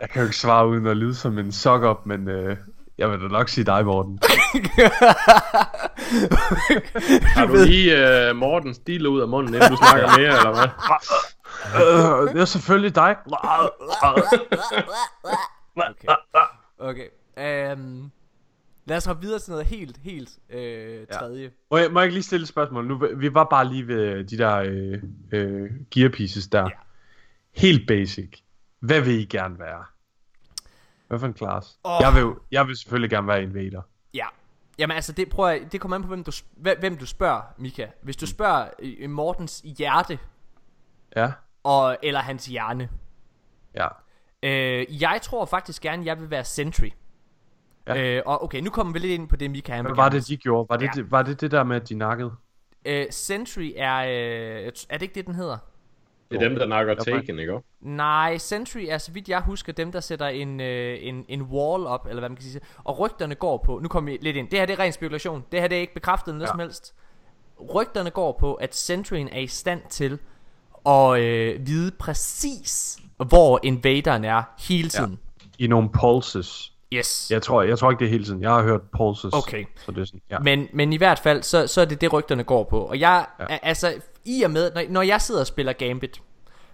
jeg 0.00 0.10
kan 0.10 0.22
jo 0.22 0.26
ikke 0.26 0.36
svare 0.36 0.68
uden 0.68 0.86
at 0.86 0.96
lyde 0.96 1.14
som 1.14 1.38
en 1.38 1.52
sock 1.52 1.82
op, 1.82 2.06
men 2.06 2.28
øh, 2.28 2.56
jeg 2.98 3.10
vil 3.10 3.20
da 3.20 3.28
nok 3.28 3.48
sige 3.48 3.64
dig, 3.64 3.84
Morten. 3.84 4.18
Har 7.36 7.46
du 7.46 7.54
lige 7.54 7.94
uh, 8.30 8.36
Mortens 8.36 8.76
stil 8.76 9.06
ud 9.06 9.20
af 9.20 9.28
munden, 9.28 9.54
inden 9.54 9.70
du 9.70 9.76
snakker 9.76 10.06
mere, 10.18 10.36
eller 10.36 10.50
hvad? 10.50 10.68
uh, 12.26 12.32
det 12.34 12.40
er 12.40 12.44
selvfølgelig 12.44 12.94
dig. 12.94 13.16
okay. 15.76 16.08
okay. 16.78 17.06
Um, 17.72 18.10
lad 18.86 18.96
os 18.96 19.04
hoppe 19.04 19.22
videre 19.22 19.38
til 19.38 19.50
noget 19.50 19.66
helt, 19.66 19.98
helt 20.04 20.30
øh, 20.50 21.06
tredje. 21.06 21.42
Ja. 21.42 21.48
Må, 21.70 21.76
jeg, 21.76 21.90
må 21.92 22.00
jeg 22.00 22.04
ikke 22.04 22.14
lige 22.14 22.22
stille 22.22 22.42
et 22.42 22.48
spørgsmål? 22.48 22.86
Nu, 22.86 23.06
vi 23.16 23.34
var 23.34 23.44
bare 23.44 23.68
lige 23.68 23.88
ved 23.88 24.24
de 24.24 24.38
der 24.38 24.56
øh, 24.56 25.02
øh, 25.32 25.70
gear 25.90 26.08
pieces 26.08 26.46
der. 26.46 26.62
Ja. 26.62 26.68
Helt 27.54 27.86
basic. 27.88 28.30
Hvad 28.80 29.00
vil 29.00 29.20
I 29.20 29.24
gerne 29.24 29.58
være? 29.58 29.84
Hvad 31.08 31.18
for 31.18 31.26
en 31.26 31.36
class? 31.36 31.78
Oh. 31.84 31.98
Jeg, 32.00 32.14
vil, 32.14 32.20
jo- 32.20 32.38
jeg 32.50 32.66
vil 32.66 32.76
selvfølgelig 32.76 33.10
gerne 33.10 33.26
være 33.26 33.42
invader. 33.42 33.82
Ja. 34.14 34.26
Jamen 34.78 34.94
altså, 34.94 35.12
det, 35.12 35.28
prøver 35.28 35.48
jeg, 35.48 35.72
det 35.72 35.80
kommer 35.80 35.94
an 35.96 36.02
på, 36.02 36.08
hvem 36.08 36.24
du, 36.24 36.32
hvem- 36.56 36.96
du 36.98 37.06
spørger, 37.06 37.42
Mika. 37.58 37.86
Hvis 38.02 38.16
du 38.16 38.26
spørger 38.26 38.68
øh, 38.78 39.10
Mortens 39.10 39.60
hjerte, 39.78 40.18
Ja, 41.16 41.32
og, 41.64 41.96
eller 42.02 42.20
hans 42.20 42.46
hjerne. 42.46 42.88
ja. 43.74 43.88
Øh, 44.42 45.02
jeg 45.02 45.18
tror 45.22 45.44
faktisk 45.44 45.82
gerne, 45.82 46.04
jeg 46.06 46.20
vil 46.20 46.30
være 46.30 46.44
Sentry. 46.44 46.88
Ja. 47.86 48.02
Øh, 48.16 48.22
og 48.26 48.44
okay, 48.44 48.60
nu 48.60 48.70
kommer 48.70 48.92
vi 48.92 48.98
lidt 48.98 49.12
ind 49.20 49.28
på 49.28 49.36
det, 49.36 49.50
Mika 49.50 49.72
han 49.74 49.84
Hvad 49.84 49.94
var 49.94 50.08
det, 50.08 50.28
de 50.28 50.36
gjorde? 50.36 50.66
Var 50.68 50.76
det, 50.76 50.86
Ja. 50.86 50.90
det, 50.94 51.10
var 51.10 51.22
det 51.22 51.40
det 51.40 51.50
der 51.50 51.64
med, 51.64 51.76
at 51.76 51.88
de 51.88 51.94
nakkede? 51.94 52.32
Øh, 52.84 53.06
Sentry 53.10 53.72
er... 53.76 53.96
Øh, 53.98 54.72
er 54.88 54.96
det 54.96 55.02
ikke 55.02 55.14
det, 55.14 55.26
den 55.26 55.34
hedder? 55.34 55.58
Det 56.30 56.42
er 56.42 56.48
dem, 56.48 56.58
der 56.58 56.66
nakker 56.66 56.94
Taken, 56.94 57.38
ikke? 57.38 57.60
Nej, 57.80 58.38
Sentry 58.38 58.86
er, 58.88 58.98
så 58.98 59.12
vidt 59.12 59.28
jeg 59.28 59.40
husker, 59.40 59.72
dem, 59.72 59.92
der 59.92 60.00
sætter 60.00 60.26
en, 60.26 60.60
øh, 60.60 60.98
en, 61.00 61.24
en 61.28 61.42
wall 61.42 61.86
op, 61.86 62.06
eller 62.06 62.20
hvad 62.20 62.28
man 62.28 62.36
kan 62.36 62.44
sige. 62.44 62.60
Og 62.84 62.98
rygterne 62.98 63.34
går 63.34 63.62
på... 63.66 63.78
Nu 63.82 63.88
kommer 63.88 64.12
vi 64.12 64.18
lidt 64.20 64.36
ind. 64.36 64.48
Det 64.48 64.58
her 64.58 64.66
det 64.66 64.72
er 64.72 64.78
ren 64.78 64.92
spekulation. 64.92 65.44
Det 65.52 65.60
her 65.60 65.68
det 65.68 65.76
er 65.76 65.80
ikke 65.80 65.94
bekræftet 65.94 66.34
noget 66.34 66.40
ja. 66.40 66.46
Ja. 66.46 66.52
som 66.52 66.60
helst. 66.60 66.94
Rygterne 67.74 68.10
går 68.10 68.36
på, 68.40 68.54
at 68.54 68.74
Sentryen 68.74 69.28
er 69.28 69.40
i 69.40 69.46
stand 69.46 69.80
til 69.90 70.18
at 70.86 71.20
øh, 71.20 71.66
vide 71.66 71.90
præcis, 71.90 72.98
hvor 73.28 73.60
invaderen 73.62 74.24
er 74.24 74.42
hele 74.58 74.88
tiden. 74.88 75.18
I 75.58 75.66
nogle 75.66 75.88
pulses. 76.00 76.72
Ja. 76.92 76.98
Yes. 76.98 77.30
Jeg 77.30 77.42
tror, 77.42 77.62
jeg 77.62 77.78
tror 77.78 77.90
ikke, 77.90 78.00
det 78.00 78.06
er 78.06 78.10
hele 78.10 78.24
tiden. 78.24 78.42
Jeg 78.42 78.50
har 78.50 78.62
hørt 78.62 78.80
pulses. 78.96 79.32
Okay. 79.32 79.64
Så 79.76 79.92
det 79.92 80.00
er 80.00 80.04
sådan, 80.04 80.20
ja. 80.30 80.38
Men, 80.38 80.68
men 80.72 80.92
i 80.92 80.96
hvert 80.96 81.18
fald, 81.18 81.42
så, 81.42 81.66
så 81.66 81.80
er 81.80 81.84
det 81.84 82.00
det, 82.00 82.12
rygterne 82.12 82.44
går 82.44 82.64
på. 82.64 82.80
Og 82.80 83.00
jeg, 83.00 83.26
ja. 83.38 83.44
Ja. 83.50 83.58
altså, 83.62 83.94
i 84.28 84.42
og 84.42 84.50
med, 84.50 84.72
når, 84.74 84.82
når 84.88 85.02
jeg 85.02 85.20
sidder 85.20 85.40
og 85.40 85.46
spiller 85.46 85.72
Gambit, 85.72 86.22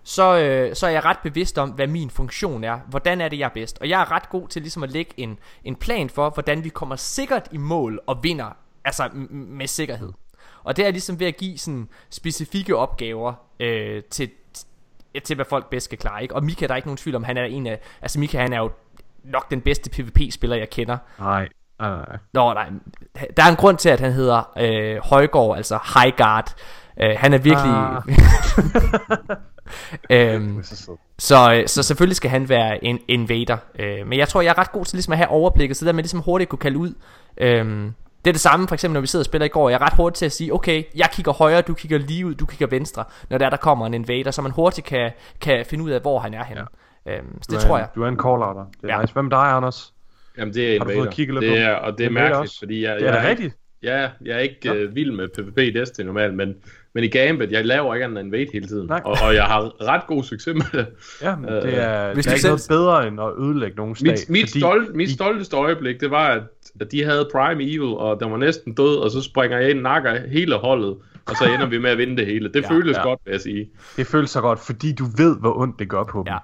så, 0.03 0.39
øh, 0.39 0.77
så 0.77 0.87
er 0.87 0.91
jeg 0.91 1.05
ret 1.05 1.19
bevidst 1.23 1.59
om, 1.59 1.71
hvad 1.71 1.87
min 1.87 2.11
funktion 2.11 2.65
er. 2.65 2.79
Hvordan 2.89 3.21
er 3.21 3.29
det, 3.29 3.39
jeg 3.39 3.45
er 3.45 3.55
bedst. 3.55 3.79
Og 3.81 3.89
jeg 3.89 4.01
er 4.01 4.13
ret 4.13 4.29
god 4.29 4.49
til 4.49 4.63
ligesom 4.63 4.83
at 4.83 4.91
lægge 4.91 5.13
en, 5.17 5.39
en 5.65 5.77
plan 5.77 6.11
for, 6.11 6.31
hvordan 6.31 6.65
vi 6.65 6.69
kommer 6.69 6.97
sikkert 6.97 7.49
i 7.53 7.57
mål 7.57 8.01
og 8.07 8.19
vinder. 8.23 8.57
Altså 8.85 9.09
med 9.31 9.67
sikkerhed. 9.67 10.13
Og 10.65 10.77
det 10.77 10.87
er 10.87 10.91
ligesom 10.91 11.21
ved 11.21 11.27
at 11.27 11.37
give 11.37 11.59
sådan 11.59 11.89
specifikke 12.11 12.77
opgaver 12.77 13.35
øh, 13.61 14.03
til, 14.11 14.31
til, 15.25 15.37
hvad 15.37 15.45
folk 15.45 15.71
bedst 15.71 15.85
skal 15.85 15.99
klare. 15.99 16.23
Ikke? 16.23 16.35
Og 16.35 16.45
Mika, 16.45 16.67
der 16.67 16.73
er 16.73 16.77
ikke 16.77 16.89
nogen 16.89 16.97
tvivl 16.97 17.17
om, 17.17 17.25
han 17.25 17.37
er 17.37 17.45
en 17.45 17.67
af... 17.67 17.81
Altså 18.03 18.21
Mika, 18.21 18.39
han 18.39 18.53
er 18.53 18.59
jo 18.59 18.71
nok 19.25 19.51
den 19.51 19.61
bedste 19.61 19.91
PvP-spiller, 19.91 20.57
jeg 20.57 20.71
kender. 20.71 20.99
Nej, 21.19 21.49
nej, 21.79 21.91
nej. 21.91 22.19
Nå, 22.33 22.55
nej. 22.55 22.69
Der 23.37 23.43
er 23.43 23.49
en 23.49 23.57
grund 23.57 23.79
til, 23.79 23.89
at 23.89 24.01
han 24.01 24.13
hedder 24.13 24.53
øh, 24.59 24.99
Højgaard, 25.03 25.57
altså 25.57 25.79
High 25.95 26.17
Guard. 26.17 26.55
Øh, 27.03 27.11
han 27.19 27.33
er 27.33 27.39
virkelig... 27.39 27.73
Ah. 27.73 28.03
øhm, 30.35 30.63
så, 31.19 31.55
øh, 31.55 31.69
så 31.69 31.83
selvfølgelig 31.83 32.17
skal 32.17 32.31
han 32.31 32.49
være 32.49 32.85
en 32.85 32.99
invader. 33.09 33.57
Øh, 33.79 34.07
men 34.07 34.19
jeg 34.19 34.29
tror, 34.29 34.41
jeg 34.41 34.51
er 34.51 34.59
ret 34.59 34.73
god 34.73 34.85
til 34.85 34.97
ligesom 34.97 35.13
at 35.13 35.19
have 35.19 35.29
overblikket, 35.29 35.77
så 35.77 35.85
der 35.85 35.93
med 35.93 36.03
ligesom 36.03 36.21
hurtigt 36.21 36.51
kunne 36.51 36.59
kalde 36.59 36.79
ud. 36.79 36.95
Øhm, 37.37 37.93
det 38.25 38.31
er 38.31 38.33
det 38.33 38.41
samme, 38.41 38.69
for 38.69 38.75
eksempel 38.75 38.95
når 38.95 39.01
vi 39.01 39.07
sidder 39.07 39.21
og 39.23 39.27
spiller 39.27 39.45
i 39.45 39.49
går. 39.49 39.69
Jeg 39.69 39.77
er 39.77 39.83
ret 39.87 39.93
hurtig 39.97 40.17
til 40.17 40.27
at 40.27 40.33
sige, 40.33 40.55
okay, 40.55 40.83
jeg 40.97 41.09
kigger 41.13 41.33
højre, 41.33 41.61
du 41.63 41.75
kigger 41.75 41.99
lige 41.99 42.27
ud, 42.27 42.35
du 42.35 42.47
kigger 42.47 42.67
venstre, 42.67 43.05
når 43.31 43.39
der, 43.39 43.51
der 43.51 43.57
kommer 43.57 43.87
en 43.87 43.95
invader, 43.95 44.31
så 44.31 44.43
man 44.43 44.51
hurtigt 44.53 44.87
kan, 44.87 45.11
kan 45.41 45.65
finde 45.67 45.85
ud 45.85 45.91
af, 45.91 46.01
hvor 46.01 46.19
han 46.19 46.35
er 46.35 46.45
henne. 46.45 46.63
Ja. 47.07 47.13
Øhm, 47.17 47.43
så 47.43 47.49
det 47.51 47.61
Du 47.63 47.67
tror 47.67 47.77
en- 47.77 47.81
jeg. 47.81 47.89
Du 47.95 48.03
er 48.03 48.09
en 48.09 48.19
call-outer. 48.21 48.65
Det 48.81 48.85
er 48.85 48.89
Ja. 48.89 48.97
ja. 48.97 49.01
nice. 49.03 49.13
Hvem 49.15 49.27
er 49.27 49.31
dig, 49.31 49.39
Anders? 49.39 49.93
Jamen, 50.39 50.55
det 50.55 50.75
er 50.75 50.79
Har 50.79 50.85
du 50.85 50.91
Invader. 50.91 51.05
fået 51.07 51.15
kigget 51.15 51.35
lidt 51.35 51.45
det 51.45 51.51
på 51.51 51.71
er, 51.71 51.75
og 51.75 51.99
det 51.99 52.05
er 52.05 52.09
Invader 52.09 52.25
mærkeligt, 52.29 52.41
også? 52.51 52.59
fordi 52.59 52.83
jeg, 52.85 52.95
Det 52.97 53.09
er 53.09 53.13
jeg, 53.15 53.23
da 53.25 53.29
rigtigt. 53.29 53.55
Ja, 53.83 54.09
jeg 54.25 54.35
er 54.35 54.39
ikke 54.39 54.73
øh, 54.73 54.95
vild 54.95 55.13
med 55.13 55.29
PvP 55.29 55.75
Destiny 55.81 56.07
normalt, 56.07 56.35
men, 56.35 56.55
men 56.95 57.05
i 57.05 57.09
Gambit, 57.09 57.51
jeg 57.53 57.65
laver 57.67 57.95
ikke 57.95 58.05
andet 58.05 58.21
end 58.21 58.27
invade 58.35 58.47
hele 58.53 58.67
tiden. 58.67 58.87
Nej. 58.89 59.01
Og, 59.05 59.17
og 59.27 59.35
jeg 59.35 59.45
har 59.45 59.89
ret 59.89 60.07
god 60.07 60.23
succes 60.25 60.55
med 60.55 60.65
det. 60.73 60.87
Ja, 61.23 61.37
men 61.37 61.49
Øh, 61.51 61.63
det 61.63 61.83
er, 61.83 62.15
hvis 62.15 62.25
det 62.25 62.31
er 62.31 62.35
ikke 62.35 62.43
selv- 62.43 62.51
noget 62.51 62.67
bedre 62.69 63.09
end 63.09 63.21
at 63.21 63.31
ødelægge 63.49 63.77
nogen 63.77 63.95
stat. 63.97 64.07
Mit, 64.11 64.31
mit, 64.31 64.49
fordi 64.51 64.61
stolt, 64.61 64.95
mit 64.97 65.11
stolteste 65.11 65.57
øjeblik, 65.57 66.01
det 66.01 66.11
var, 66.11 66.27
at, 66.29 66.43
at 66.81 66.93
de 66.93 67.05
havde 67.05 67.29
Prime 67.33 67.63
Evil, 67.65 67.83
og 67.83 68.21
den 68.21 68.31
var 68.31 68.37
næsten 68.37 68.75
død, 68.75 68.97
og 68.97 69.11
så 69.11 69.23
springer 69.23 69.59
jeg 69.59 69.71
ind 69.71 69.79
og 69.79 69.83
nakker 69.83 70.21
hele 70.29 70.55
holdet, 70.55 70.97
og 71.27 71.37
så 71.37 71.45
ender 71.55 71.67
vi 71.67 71.79
med 71.79 71.91
at 71.91 71.99
vinde 71.99 72.17
det 72.17 72.27
hele. 72.27 72.53
Det 72.53 72.63
Ja, 72.65 72.71
føles 72.71 72.97
ja. 72.97 73.03
godt, 73.03 73.21
vil 73.25 73.33
jeg 73.33 73.41
sige. 73.41 73.69
Det 73.97 74.07
føles 74.07 74.31
så 74.31 74.41
godt, 74.41 74.59
fordi 74.59 74.93
du 74.95 75.05
ved, 75.17 75.41
hvor 75.41 75.59
ondt 75.59 75.79
det 75.79 75.89
gør 75.89 76.05
på 76.05 76.19
dem. 76.19 76.27
Ja. 76.33 76.39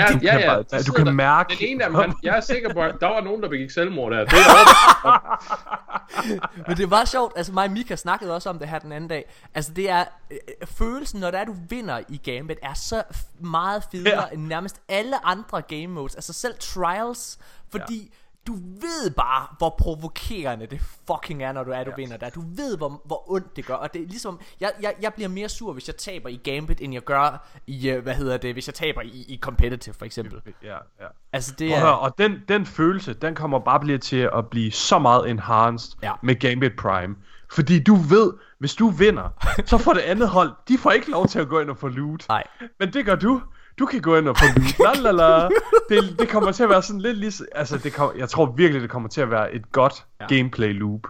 Ja, 0.00 0.06
Du 0.12 0.18
ja, 0.22 0.30
kan 0.32 0.40
ja. 0.40 0.54
bare- 0.70 0.82
du 0.82 0.92
kan 0.92 1.06
der- 1.06 1.12
mærke- 1.12 1.54
Den 1.58 1.68
ene 1.68 1.84
af 1.84 1.90
dem, 1.90 1.94
han, 1.98 2.14
jeg 2.22 2.36
er 2.36 2.40
sikker 2.40 2.72
på, 2.72 2.80
at 2.82 2.94
der 3.00 3.06
var 3.06 3.20
nogen, 3.20 3.42
der 3.42 3.48
begik 3.48 3.70
selvmord 3.70 4.12
der. 4.12 4.24
Det 4.24 4.32
er. 4.32 5.46
Men 6.68 6.76
det 6.76 6.90
var 6.90 7.04
sjovt, 7.04 7.32
altså 7.36 7.52
mig 7.52 7.64
og 7.64 7.70
Mika 7.70 7.96
snakkede 7.96 8.34
også 8.34 8.50
om 8.50 8.58
det 8.58 8.68
her 8.68 8.78
den 8.78 8.92
anden 8.92 9.08
dag 9.08 9.24
Altså 9.54 9.72
det 9.72 9.90
er, 9.90 10.04
øh, 10.30 10.38
følelsen 10.66 11.20
når 11.20 11.30
det 11.30 11.40
er 11.40 11.44
du 11.44 11.54
vinder 11.68 12.00
i 12.08 12.16
Gambit 12.16 12.58
Er 12.62 12.74
så 12.74 13.02
meget 13.40 13.82
federe 13.92 14.14
Ja. 14.14 14.20
ja. 14.20 14.26
end 14.32 14.46
nærmest 14.46 14.80
alle 14.88 15.26
andre 15.26 15.62
game 15.62 15.86
modes 15.86 16.14
Altså 16.14 16.32
selv 16.32 16.54
Trials 16.60 17.38
Fordi 17.70 17.96
ja. 18.02 18.08
Du 18.46 18.52
ved 18.52 19.10
bare, 19.10 19.46
hvor 19.58 19.74
provokerende 19.78 20.66
det 20.66 20.80
fucking 21.06 21.42
er, 21.42 21.52
når 21.52 21.64
du 21.64 21.70
er, 21.70 21.84
du 21.84 21.90
ja. 21.90 21.96
vinder 21.96 22.16
der 22.16 22.30
Du 22.30 22.40
ved, 22.56 22.76
hvor, 22.76 23.02
hvor 23.04 23.32
ondt 23.32 23.56
det 23.56 23.66
gør 23.66 23.74
Og 23.74 23.94
det 23.94 24.02
er 24.02 24.06
ligesom, 24.06 24.40
jeg, 24.60 24.72
jeg, 24.82 24.94
jeg 25.02 25.14
bliver 25.14 25.28
mere 25.28 25.48
sur, 25.48 25.72
hvis 25.72 25.88
jeg 25.88 25.96
taber 25.96 26.28
i 26.28 26.40
Gambit 26.44 26.80
End 26.80 26.92
jeg 26.94 27.02
gør 27.02 27.46
i, 27.66 27.90
øh, 27.90 28.02
hvad 28.02 28.14
hedder 28.14 28.36
det, 28.36 28.52
hvis 28.52 28.66
jeg 28.66 28.74
taber 28.74 29.02
i, 29.02 29.24
i 29.28 29.38
Competitive 29.42 29.94
for 29.94 30.04
eksempel 30.04 30.40
Ja, 30.62 30.74
ja. 30.74 31.06
Altså 31.32 31.54
det 31.58 31.68
Prøv 31.68 31.76
at 31.76 31.82
høre, 31.82 31.92
er, 31.92 31.96
og 31.96 32.18
den, 32.18 32.42
den 32.48 32.66
følelse, 32.66 33.14
den 33.14 33.34
kommer 33.34 33.58
bare 33.58 33.80
blive 33.80 33.98
til 33.98 34.30
at 34.36 34.46
blive 34.50 34.72
så 34.72 34.98
meget 34.98 35.30
enhanced 35.30 35.92
Ja. 36.02 36.12
med 36.22 36.34
Gambit 36.34 36.72
Prime. 36.76 37.14
Fordi 37.52 37.82
du 37.82 37.94
ved, 37.94 38.32
hvis 38.58 38.74
du 38.74 38.88
vinder, 38.90 39.28
så 39.70 39.78
får 39.78 39.92
det 39.92 40.00
andet 40.00 40.28
hold, 40.28 40.52
de 40.68 40.78
får 40.78 40.90
ikke 40.90 41.10
lov 41.10 41.26
til 41.26 41.38
at 41.38 41.48
gå 41.48 41.60
ind 41.60 41.70
og 41.70 41.78
få 41.78 41.88
loot. 41.88 42.28
nej 42.28 42.44
Men 42.80 42.92
det 42.92 43.04
gør 43.04 43.14
du. 43.14 43.42
Du 43.78 43.86
kan 43.86 44.00
gå 44.00 44.16
ind 44.16 44.28
og 44.28 44.36
få. 44.36 44.44
La, 44.84 44.92
la, 44.94 45.10
la. 45.10 45.48
Det, 45.88 46.18
det 46.18 46.28
kommer 46.28 46.52
til 46.52 46.62
at 46.62 46.68
være 46.70 46.82
sådan 46.82 47.00
lidt 47.00 47.18
ligesom... 47.18 47.46
Altså, 47.54 47.78
det 47.78 47.92
kommer, 47.92 48.14
jeg 48.18 48.28
tror 48.28 48.46
virkelig, 48.46 48.82
det 48.82 48.90
kommer 48.90 49.08
til 49.08 49.20
at 49.20 49.30
være 49.30 49.54
et 49.54 49.72
godt 49.72 50.04
Ja. 50.20 50.26
gameplay 50.26 50.78
loop. 50.78 51.00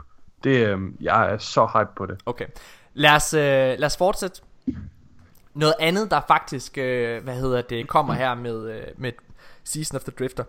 Det, 0.45 0.67
øhm, 0.67 0.97
jeg 1.01 1.33
er 1.33 1.39
så 1.39 1.67
hype 1.79 1.91
på 1.97 2.07
det. 2.07 2.21
Okay. 2.27 2.47
Lad 2.95 3.11
os, 3.11 3.35
øh, 3.35 3.41
lad 3.41 3.85
os 3.85 3.97
fortsætte. 3.97 4.41
Noget 5.55 5.75
andet, 5.81 6.11
der 6.11 6.21
faktisk, 6.29 6.79
øh, 6.79 7.25
hvad 7.25 7.35
hedder 7.35 7.63
det, 7.63 7.89
kommer 7.89 8.15
her 8.15 8.35
med, 8.35 8.71
øh, 8.71 8.83
med 8.97 9.13
Season 9.65 9.97
of 9.97 10.03
the 10.03 10.13
Drifter. 10.19 10.45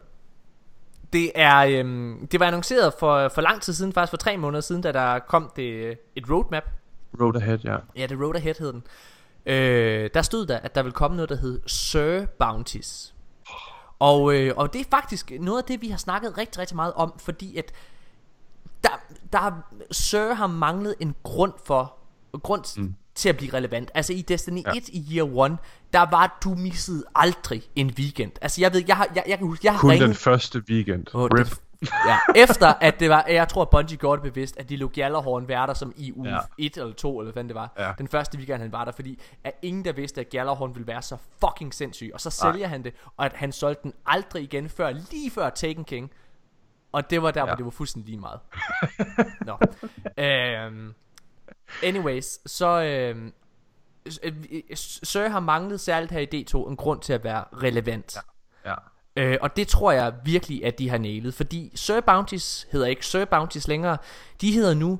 Det 1.14 1.32
er, 1.36 1.58
øh, 1.58 2.16
det 2.32 2.40
var 2.40 2.46
annonceret 2.46 2.94
for, 3.00 3.30
for 3.30 3.42
lang 3.42 3.62
tid 3.62 3.74
siden, 3.74 3.94
faktisk 3.94 4.10
for 4.10 4.18
tre 4.18 4.38
måneder 4.38 4.62
siden, 4.62 4.82
da 4.82 4.92
der 4.92 5.20
kom 5.20 5.52
det, 5.56 5.72
øh, 5.74 5.96
et 6.16 6.30
roadmap. 6.30 6.64
Road 7.22 7.36
ahead, 7.36 7.58
ja. 7.64 7.76
Ja, 7.96 8.06
det 8.06 8.20
Road 8.20 8.36
Ahead 8.36 8.56
hed 8.60 8.74
den. 8.74 8.84
Øh, 9.48 10.10
der 10.14 10.22
stod 10.22 10.46
der, 10.46 10.58
at 10.58 10.76
der 10.76 10.84
vil 10.84 10.92
komme 10.92 11.18
noget, 11.18 11.30
der 11.30 11.36
hed 11.36 11.62
Sir 11.68 12.26
Bounties. 12.26 13.14
Og, 14.00 14.36
øh, 14.36 14.54
og 14.58 14.74
det 14.74 14.82
er 14.82 14.86
faktisk 14.90 15.32
noget 15.40 15.62
af 15.62 15.64
det, 15.64 15.82
vi 15.82 15.90
har 15.90 15.98
snakket 15.98 16.38
rigtig, 16.38 16.60
rigtig 16.60 16.76
meget 16.76 16.94
om, 16.94 17.14
fordi 17.20 17.58
at 17.58 17.72
der, 18.84 18.90
der 19.34 19.38
har, 19.38 19.74
Sir 19.92 20.34
har 20.34 20.48
manglet 20.48 20.96
en 21.00 21.16
grund 21.24 21.54
for, 21.66 21.94
grund 22.44 22.82
mm. 22.82 22.96
til 23.16 23.30
at 23.30 23.38
blive 23.38 23.54
relevant. 23.54 23.92
Altså 23.94 24.14
i 24.14 24.22
Destiny 24.22 24.62
ja. 24.66 24.78
1 24.78 24.90
i 24.90 25.16
Year 25.16 25.46
1, 25.46 25.58
der 25.94 26.10
var 26.10 26.38
du 26.44 26.50
missede 26.50 27.04
aldrig 27.16 27.64
en 27.76 27.94
weekend. 27.98 28.32
Altså 28.42 28.62
jeg 28.62 28.74
ved, 28.74 28.84
jeg 28.88 28.98
har, 28.98 29.08
jeg, 29.16 29.24
jeg 29.28 29.38
kan 29.38 29.48
huske, 29.48 29.66
jeg 29.66 29.74
har 29.74 29.80
Kun 29.80 29.92
ringet... 29.92 30.08
den 30.08 30.16
første 30.16 30.64
weekend. 30.70 31.16
Åh, 31.16 31.24
Rip. 31.24 31.46
det, 31.46 31.60
ja, 32.08 32.18
efter 32.36 32.68
at 32.82 33.00
det 33.00 33.10
var, 33.10 33.26
jeg 33.28 33.48
tror 33.48 33.62
at 33.62 33.70
Bungie 33.70 33.98
gjorde 33.98 34.22
det 34.24 34.34
bevidst, 34.34 34.58
at 34.58 34.70
de 34.70 34.76
lå 34.78 34.88
Gjallarhorn 34.88 35.48
være 35.48 35.68
der 35.68 35.74
som 35.74 35.94
i 35.96 36.14
uge 36.16 36.30
Ja. 36.30 36.40
1 36.58 36.78
eller 36.78 36.94
2, 36.94 37.20
eller 37.20 37.34
hvad 37.34 37.44
det 37.44 37.56
var. 37.56 37.72
Ja. 37.78 37.92
Den 37.98 38.08
første 38.08 38.38
weekend 38.38 38.62
han 38.62 38.72
var 38.72 38.86
der, 38.86 38.92
fordi 38.92 39.22
at 39.44 39.54
ingen 39.62 39.86
der 39.86 39.92
vidste, 39.94 40.22
at 40.22 40.30
Gjallarhorn 40.30 40.76
ville 40.76 40.88
være 40.88 41.02
så 41.02 41.18
fucking 41.46 41.74
sindssyg. 41.74 42.12
Og 42.14 42.22
så 42.22 42.30
sælger 42.30 42.68
han 42.68 42.84
det, 42.84 42.94
og 43.18 43.26
at 43.26 43.34
han 43.34 43.52
solgte 43.52 43.84
den 43.84 43.94
aldrig 44.06 44.44
igen 44.44 44.70
før, 44.70 44.92
lige 45.12 45.32
før 45.32 45.50
Taken 45.50 45.84
King. 45.86 46.12
Og 46.92 47.10
det 47.10 47.22
var 47.22 47.32
der, 47.32 47.40
ja. 47.42 47.46
hvor 47.46 47.52
Ja. 47.52 47.56
det 47.56 47.66
var 47.66 47.72
fuldstændig 47.72 48.10
lige 48.10 48.20
meget. 48.22 48.40
Nå. 49.46 49.58
Øhm, 50.24 50.94
anyways, 51.84 52.52
så... 52.52 52.82
Øhm, 52.84 53.34
øh, 54.24 54.34
Sir 54.76 55.28
har 55.30 55.40
manglet 55.40 55.80
særligt 55.80 56.12
her 56.12 56.20
i 56.20 56.44
D2 56.46 56.70
en 56.70 56.76
grund 56.76 57.02
til 57.02 57.14
at 57.14 57.24
være 57.24 57.44
relevant. 57.64 58.18
Ja. 58.66 58.74
Øh, 59.18 59.38
og 59.42 59.58
det 59.58 59.68
tror 59.68 59.92
jeg 59.92 60.14
virkelig, 60.24 60.66
at 60.66 60.80
de 60.80 60.90
har 60.90 60.98
nailet. 60.98 61.34
Fordi 61.34 61.72
Sir 61.76 62.02
Bounties 62.02 62.68
hedder 62.72 62.88
ikke 62.88 63.06
Sir 63.06 63.26
Bounties 63.26 63.68
længere. 63.68 63.98
De 64.42 64.52
hedder 64.52 64.74
nu 64.74 65.00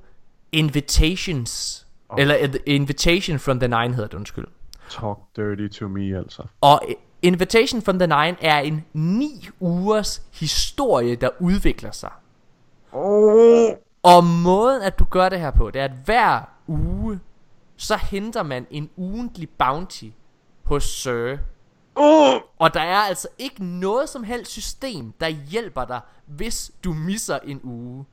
Invitations. 0.52 1.86
Oh. 2.10 2.22
Eller 2.22 2.48
uh, 2.48 2.56
Invitation 2.66 3.40
from 3.40 3.60
the 3.60 3.68
Nine 3.68 3.94
hedder 3.94 4.08
det, 4.08 4.18
undskyld. 4.18 4.46
Talk 4.90 5.18
dirty 5.36 5.80
to 5.80 5.88
me, 5.88 6.18
altså. 6.18 6.44
Og 6.62 6.82
øh, 6.90 6.96
Invitation 7.22 7.82
from 7.82 8.00
the 8.00 8.08
Nine 8.08 8.38
er 8.42 8.60
en 8.60 8.86
9 8.94 9.50
ugers 9.60 10.22
historie, 10.34 11.16
der 11.16 11.30
udvikler 11.40 11.92
sig. 11.92 12.12
Oh. 12.92 13.70
Og 14.04 14.24
måden, 14.24 14.82
at 14.82 15.00
du 15.00 15.06
gør 15.06 15.30
det 15.30 15.40
her 15.40 15.52
på, 15.52 15.72
det 15.72 15.82
er, 15.82 15.86
at 15.86 15.92
hver 16.06 16.50
uge, 16.68 17.20
så 17.78 17.96
henter 17.96 18.44
man 18.44 18.68
en 18.70 18.90
ugentlig 18.96 19.50
bounty 19.50 20.06
hos 20.64 20.84
Sir. 20.84 21.38
Oh. 21.98 22.42
Og 22.60 22.74
der 22.74 22.82
er 22.82 22.98
altså 22.98 23.28
ikke 23.38 23.66
noget 23.66 24.10
som 24.10 24.24
helst 24.24 24.52
system, 24.52 25.12
der 25.12 25.28
hjælper 25.28 25.86
dig, 25.86 26.00
hvis 26.26 26.72
du 26.84 26.94
misser 26.94 27.40
en 27.40 27.60
uge. 27.64 28.06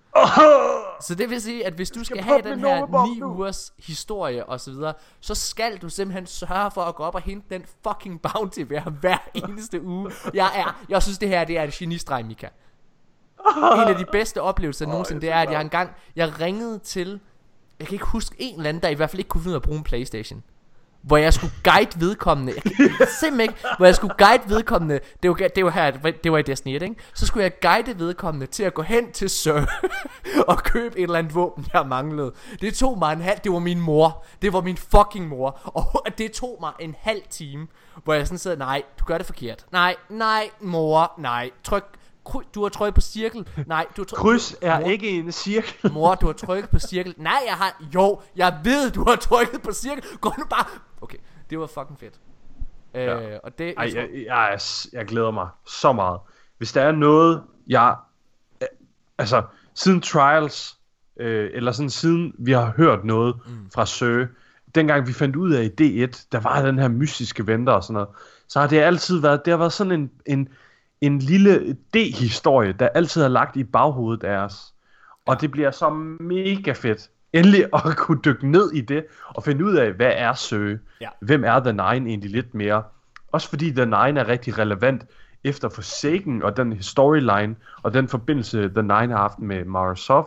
Så 1.01 1.15
det 1.19 1.31
vil 1.31 1.43
sige, 1.43 1.66
at 1.66 1.73
hvis 1.73 1.90
du 1.90 2.05
skal 2.05 2.23
have 2.23 2.43
den 2.43 2.59
her 2.59 2.81
nummerblok 2.81 3.09
9 3.09 3.19
nu. 3.19 3.27
ugers 3.27 3.73
historie 3.78 4.47
og 4.47 4.61
så 4.61 4.70
videre, 4.70 4.94
så 5.20 5.35
skal 5.35 5.77
du 5.77 5.89
simpelthen 5.89 6.27
sørge 6.27 6.70
for 6.70 6.82
at 6.82 6.94
gå 6.94 7.02
op 7.02 7.15
og 7.15 7.20
hente 7.20 7.55
den 7.55 7.65
fucking 7.89 8.23
bounty 8.23 8.61
hver, 8.61 8.82
hver 8.82 9.19
eneste 9.35 9.82
uge. 9.82 10.11
Jeg, 10.35 10.51
er, 10.55 10.85
jeg 10.89 11.02
synes, 11.02 11.19
det 11.19 11.28
her 11.28 11.44
det 11.44 11.59
er 11.59 11.62
en 11.62 11.70
genistreg, 11.70 12.24
Mika. 12.24 12.48
en 13.56 13.89
af 13.89 13.97
de 13.97 14.06
bedste 14.12 14.43
oplevelser 14.43 14.86
nogensinde, 14.86 15.20
det 15.20 15.31
er, 15.31 15.40
at 15.40 15.51
jeg 15.51 15.61
engang, 15.61 15.90
jeg 16.16 16.40
ringede 16.40 16.78
til, 16.78 17.20
jeg 17.78 17.86
kan 17.86 17.94
ikke 17.94 18.06
huske 18.06 18.36
en 18.39 18.56
eller 18.56 18.69
anden, 18.69 18.82
der 18.82 18.89
i 18.89 18.94
hvert 18.94 19.11
fald 19.11 19.20
ikke 19.20 19.28
kunne 19.28 19.40
finde 19.40 19.51
ud 19.51 19.55
af 19.55 19.59
at 19.59 19.62
bruge 19.62 19.78
en 19.78 19.85
Playstation. 19.85 20.43
Hvor 21.05 21.16
jeg 21.16 21.35
skulle 21.35 21.52
guide 21.64 22.01
vedkommende. 22.01 22.52
Jeg 22.55 22.62
kan 22.62 23.06
simpelthen 23.20 23.40
ikke 23.40 23.55
Hvor 23.76 23.86
jeg 23.86 23.94
skulle 23.94 24.14
guide 24.18 24.43
vedkommende. 24.47 25.01
Det 25.22 25.31
var, 25.31 25.48
det 25.56 25.64
var 25.64 25.70
her 25.70 25.90
Det 26.24 26.32
var 26.32 26.39
i 26.39 26.43
Destiny 26.43 26.76
1 26.76 26.82
ikke? 26.82 26.94
Så 27.14 27.26
skulle 27.26 27.43
jeg 27.43 27.60
guide 27.60 27.98
vedkommende 27.98 28.47
Til 28.47 28.62
at 28.62 28.74
gå 28.74 28.82
hen 28.82 29.12
til 29.12 29.31
Sir 29.31 29.60
Og 30.48 30.59
købe 30.59 30.98
et 30.98 31.02
eller 31.02 31.18
andet 31.18 31.35
våben 31.35 31.66
Jeg 31.72 31.86
manglede. 31.86 32.32
Det 32.60 32.74
tog 32.74 32.98
mig 32.98 33.12
en 33.12 33.20
halv 33.20 33.39
Det 33.44 33.52
var 33.52 33.59
min 33.59 33.81
mor. 33.81 34.24
Det 34.43 34.52
var 34.52 34.60
min 34.60 34.76
fucking 34.76 35.28
mor. 35.28 35.60
Og 36.05 36.18
det 36.18 36.32
tog 36.32 36.56
mig 36.60 36.72
en 36.81 36.94
halv 36.98 37.22
time 37.31 37.66
Hvor 38.05 38.14
jeg 38.14 38.26
sådan 38.26 38.39
sidder 38.39 38.56
Nej 38.56 38.82
du 39.01 39.05
gør 39.05 39.18
det 39.18 39.26
forkert. 39.26 39.64
Nej 39.72 39.97
nej 40.10 40.51
mor 40.60 41.12
Nej. 41.18 41.51
Tryk 41.64 41.85
du 42.55 42.62
har 42.62 42.68
trykket 42.68 42.94
på 42.94 43.01
cirkel. 43.01 43.48
Nej, 43.66 43.86
du 43.96 44.01
har 44.02 44.05
trykket 44.05 44.18
Kryds 44.18 44.56
er 44.62 44.80
mor, 44.80 44.86
ikke 44.86 45.10
en 45.10 45.32
cirkel. 45.32 45.92
Mor, 45.92 46.14
du 46.14 46.26
har 46.26 46.32
trykket 46.32 46.70
på 46.70 46.78
cirkel. 46.78 47.14
Nej, 47.16 47.42
jeg 47.46 47.55
har... 47.55 47.82
Jo, 47.94 48.20
jeg 48.36 48.60
ved, 48.64 48.90
du 48.90 49.05
har 49.09 49.16
trykket 49.16 49.62
på 49.62 49.72
cirkel. 49.72 50.05
Gå 50.20 50.32
nu 50.38 50.44
bare... 50.51 50.64
Okay, 51.01 51.18
det 51.51 51.59
var 51.59 51.66
fucking 51.66 51.98
fedt. 52.01 52.14
Ja. 52.94 53.32
Øh, 53.32 53.40
og 53.44 53.59
det... 53.59 53.74
Ej, 53.76 53.90
jeg, 53.94 54.09
jeg, 54.14 54.48
jeg, 54.51 54.60
jeg 54.92 55.06
glæder 55.06 55.30
mig 55.30 55.48
så 55.66 55.92
meget. 55.92 56.20
Hvis 56.59 56.72
der 56.72 56.82
er 56.82 56.92
noget, 56.92 57.42
jeg... 57.66 57.96
øh, 58.62 58.68
Altså, 59.18 59.42
siden 59.74 60.01
Trials, 60.01 60.76
øh, 61.20 61.51
eller 61.55 61.72
sådan 61.72 61.90
siden 61.90 62.34
vi 62.38 62.52
har 62.52 62.72
hørt 62.76 63.05
noget 63.05 63.34
mm. 63.46 63.70
fra 63.74 63.86
Sø, 63.86 64.26
dengang 64.74 65.06
vi 65.06 65.12
fandt 65.12 65.36
ud 65.36 65.52
af 65.52 65.64
i 65.78 66.05
D1, 66.05 66.26
der 66.32 66.40
var 66.40 66.62
den 66.62 66.78
her 66.78 66.88
mystiske 66.88 67.46
venter 67.46 67.72
og 67.72 67.82
sådan 67.82 67.94
noget, 67.94 68.09
så 68.48 68.60
har 68.60 68.66
det 68.66 68.80
altid 68.80 69.20
været, 69.20 69.44
det 69.44 69.51
har 69.51 69.59
været 69.59 69.72
sådan 69.72 69.92
en, 69.92 70.10
en, 70.26 70.48
en 71.06 71.18
lille 71.18 71.72
D-historie, 71.94 72.72
der 72.72 72.89
altid 72.89 73.22
har 73.22 73.28
lagt 73.28 73.56
i 73.56 73.64
baghovedet 73.64 74.24
af 74.24 74.36
os. 74.36 74.74
Og 75.26 75.40
det 75.40 75.51
bliver 75.51 75.70
så 75.70 75.90
mega 76.20 76.72
fedt, 76.72 77.10
endelig 77.32 77.64
at 77.74 77.97
kunne 77.97 78.20
dykke 78.24 78.51
ned 78.51 78.72
i 78.72 78.81
det, 78.81 79.06
og 79.28 79.44
finde 79.44 79.64
ud 79.64 79.74
af, 79.74 79.93
hvad 79.93 80.12
er 80.14 80.35
Sø? 80.35 80.76
Ja. 81.01 81.09
Hvem 81.20 81.44
er 81.44 81.60
The 81.60 81.72
Nine 81.72 82.10
egentlig 82.10 82.31
lidt 82.31 82.55
mere? 82.55 82.82
Også 83.32 83.48
fordi 83.48 83.70
The 83.70 83.85
Nine 83.85 84.20
er 84.20 84.28
rigtig 84.28 84.59
relevant 84.59 85.06
efter 85.44 85.68
Forsaken 85.68 86.43
og 86.43 86.56
den 86.56 86.82
storyline, 86.82 87.56
og 87.82 87.94
den 87.94 88.09
forbindelse 88.09 88.68
The 88.68 88.82
Nine 88.82 88.93
har 88.93 89.16
haft 89.16 89.39
med 89.39 89.64
Mara 89.64 89.97
Sof. 89.97 90.24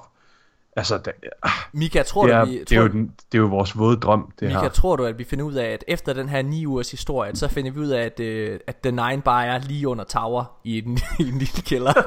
Altså, 0.78 0.98
det, 0.98 1.14
ah, 1.44 1.52
Mika, 1.74 2.04
tror 2.04 2.26
det, 2.26 2.34
du, 2.34 2.38
er, 2.40 2.46
vi, 2.46 2.60
det, 2.60 2.72
er 2.72 2.76
jo 2.76 2.82
tror, 2.82 2.92
den, 2.92 3.14
det 3.32 3.38
er 3.38 3.42
jo 3.42 3.48
vores 3.48 3.78
våde 3.78 3.98
drøm, 3.98 4.32
det 4.40 4.48
Mika, 4.48 4.60
her. 4.60 4.70
tror 4.70 4.96
du, 4.96 5.06
at 5.06 5.18
vi 5.18 5.24
finder 5.24 5.46
ud 5.46 5.54
af, 5.54 5.66
at 5.66 5.84
efter 5.88 6.14
den 6.14 6.30
her 6.30 6.42
9 6.42 6.66
ugers 6.66 6.92
historie, 6.92 7.36
så 7.36 7.48
finder 7.48 7.72
vi 7.72 7.80
ud 7.80 7.88
af, 7.88 8.02
at, 8.06 8.20
øh, 8.20 8.60
at 8.68 8.76
The 8.76 8.92
Nine 8.92 9.22
bare 9.22 9.46
er 9.46 9.60
lige 9.60 9.88
under 9.88 10.04
tower 10.04 10.60
i 10.64 10.78
en, 10.78 11.00
i 11.20 11.24
en 11.30 11.38
lille 11.40 11.62
kælder. 11.66 11.94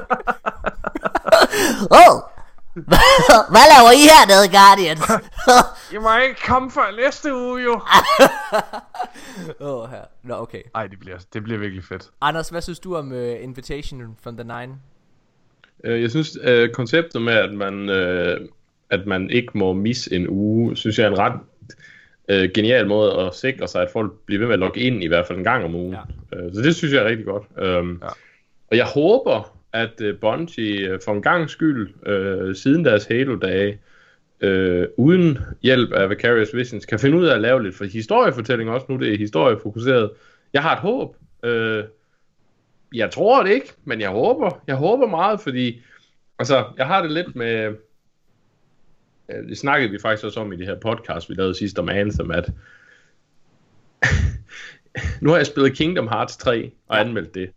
Oh! 1.91 2.21
Hvad 3.53 3.65
laver 3.73 3.91
I 3.91 4.03
hernede, 4.11 4.47
Guardians? 4.57 5.01
I 5.93 5.97
må 5.97 6.17
ikke 6.17 6.41
komme 6.47 6.71
før 6.71 6.95
næste 7.05 7.35
uge, 7.35 7.63
jo. 7.63 7.73
Åh, 9.67 9.83
oh, 9.83 9.89
her. 9.89 10.01
Nå, 10.23 10.35
okay. 10.35 10.61
Ej, 10.75 10.87
det 10.87 10.99
bliver, 10.99 11.17
det 11.33 11.43
bliver 11.43 11.59
virkelig 11.59 11.83
fedt. 11.83 12.09
Anders, 12.21 12.49
hvad 12.49 12.61
synes 12.61 12.79
du 12.79 12.95
om 12.95 13.11
uh, 13.11 13.43
Invitation 13.43 14.17
from 14.23 14.37
the 14.37 14.43
Nine? 14.43 14.75
Øh, 15.83 16.01
Jeg 16.01 16.09
synes, 16.09 16.37
øh, 16.43 16.69
konceptet 16.73 17.21
med, 17.21 17.33
at 17.33 17.53
man, 17.53 17.89
øh, 17.89 18.39
at 18.91 19.05
man 19.05 19.29
ikke 19.29 19.57
må 19.57 19.73
misse 19.73 20.15
en 20.15 20.29
uge, 20.29 20.77
synes 20.77 20.99
jeg 20.99 21.05
er 21.05 21.11
en 21.11 21.19
ret 21.19 21.39
øh, 22.29 22.49
genial 22.53 22.87
måde 22.87 23.19
at 23.19 23.35
sikre 23.35 23.67
sig, 23.67 23.81
at 23.81 23.89
folk 23.93 24.11
bliver 24.25 24.39
ved 24.39 24.47
med 24.47 24.53
at 24.53 24.59
logge 24.59 24.79
ind 24.79 25.03
i 25.03 25.07
hvert 25.07 25.27
fald 25.27 25.37
en 25.37 25.43
gang 25.43 25.65
om 25.65 25.75
ugen. 25.75 25.95
Ja. 26.33 26.37
Øh, 26.37 26.53
så 26.53 26.61
det 26.61 26.75
synes 26.75 26.93
jeg 26.93 27.03
er 27.03 27.05
rigtig 27.07 27.25
godt. 27.25 27.43
Øhm, 27.57 27.99
Ja. 28.03 28.07
Og 28.71 28.77
jeg 28.77 28.85
håber, 28.85 29.57
at 29.73 30.01
øh, 30.01 30.19
Bungie 30.19 30.89
øh, 30.89 30.99
for 31.05 31.11
en 31.11 31.21
gang 31.21 31.49
skyld, 31.49 32.07
øh, 32.09 32.55
siden 32.55 32.85
deres 32.85 33.05
Halo-dage, 33.05 33.79
øh, 34.41 34.87
uden 34.97 35.37
hjælp 35.63 35.93
af 35.93 36.09
Vicarious 36.09 36.55
Visions, 36.55 36.85
kan 36.85 36.99
finde 36.99 37.17
ud 37.17 37.25
af 37.25 37.35
at 37.35 37.41
lave 37.41 37.63
lidt 37.63 37.75
for 37.75 37.85
historiefortælling 37.85 38.69
også, 38.69 38.85
nu 38.89 38.97
det 38.97 39.13
er 39.13 39.17
historiefokuseret. 39.17 40.09
Jeg 40.53 40.61
har 40.61 40.73
et 40.73 40.79
håb. 40.79 41.15
Øh, 41.43 41.83
jeg 42.95 43.11
tror 43.11 43.43
det 43.43 43.51
ikke, 43.51 43.73
men 43.85 44.01
jeg 44.01 44.09
håber. 44.09 44.61
Jeg 44.67 44.75
håber 44.75 45.07
meget, 45.07 45.39
fordi 45.39 45.81
altså, 46.39 46.65
jeg 46.77 46.87
har 46.87 47.01
det 47.01 47.11
lidt 47.11 47.35
med... 47.35 47.75
øh, 49.35 49.49
Det 49.49 49.57
snakkede 49.57 49.91
vi 49.91 49.99
faktisk 50.01 50.25
også 50.25 50.39
om 50.39 50.53
i 50.53 50.55
det 50.55 50.65
her 50.67 50.79
podcast, 50.79 51.29
vi 51.29 51.33
lavede 51.33 51.55
sidst 51.55 51.79
om 51.79 51.89
Anthem, 51.89 52.31
at 52.31 52.49
nu 55.21 55.29
har 55.29 55.37
jeg 55.37 55.45
spillet 55.45 55.77
Kingdom 55.77 56.07
Hearts 56.07 56.37
3 56.37 56.71
og 56.87 56.99
anmeldt 56.99 57.35
det. 57.35 57.51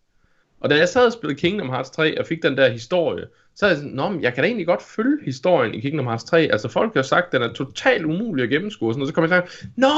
Og 0.61 0.71
da 0.71 0.77
jeg 0.77 0.89
sad 0.89 1.07
og 1.07 1.13
spillede 1.13 1.41
Kingdom 1.41 1.69
Hearts 1.69 1.91
3 1.91 2.21
og 2.21 2.27
fik 2.27 2.43
den 2.43 2.57
der 2.57 2.69
historie, 2.69 3.27
så 3.55 3.67
er 3.67 3.71
jeg 3.71 3.77
sådan, 3.77 3.93
Nå, 3.93 4.09
men 4.09 4.23
jeg 4.23 4.35
kan 4.35 4.43
da 4.43 4.47
egentlig 4.47 4.67
godt 4.67 4.83
følge 4.83 5.25
historien 5.25 5.75
i 5.75 5.81
Kingdom 5.81 6.07
Hearts 6.07 6.25
3. 6.25 6.39
Altså 6.39 6.69
folk 6.69 6.95
har 6.95 7.03
sagt, 7.03 7.27
at 7.27 7.33
den 7.33 7.43
er 7.43 7.53
totalt 7.53 8.05
umulig 8.05 8.43
at 8.43 8.51
gennemskue. 8.51 8.89
Og 8.89 8.95
sådan 8.95 8.99
noget. 8.99 9.09
Så 9.09 9.15
kommer 9.15 9.35
jeg 9.35 9.45
til 9.49 9.69
Nå, 9.77 9.89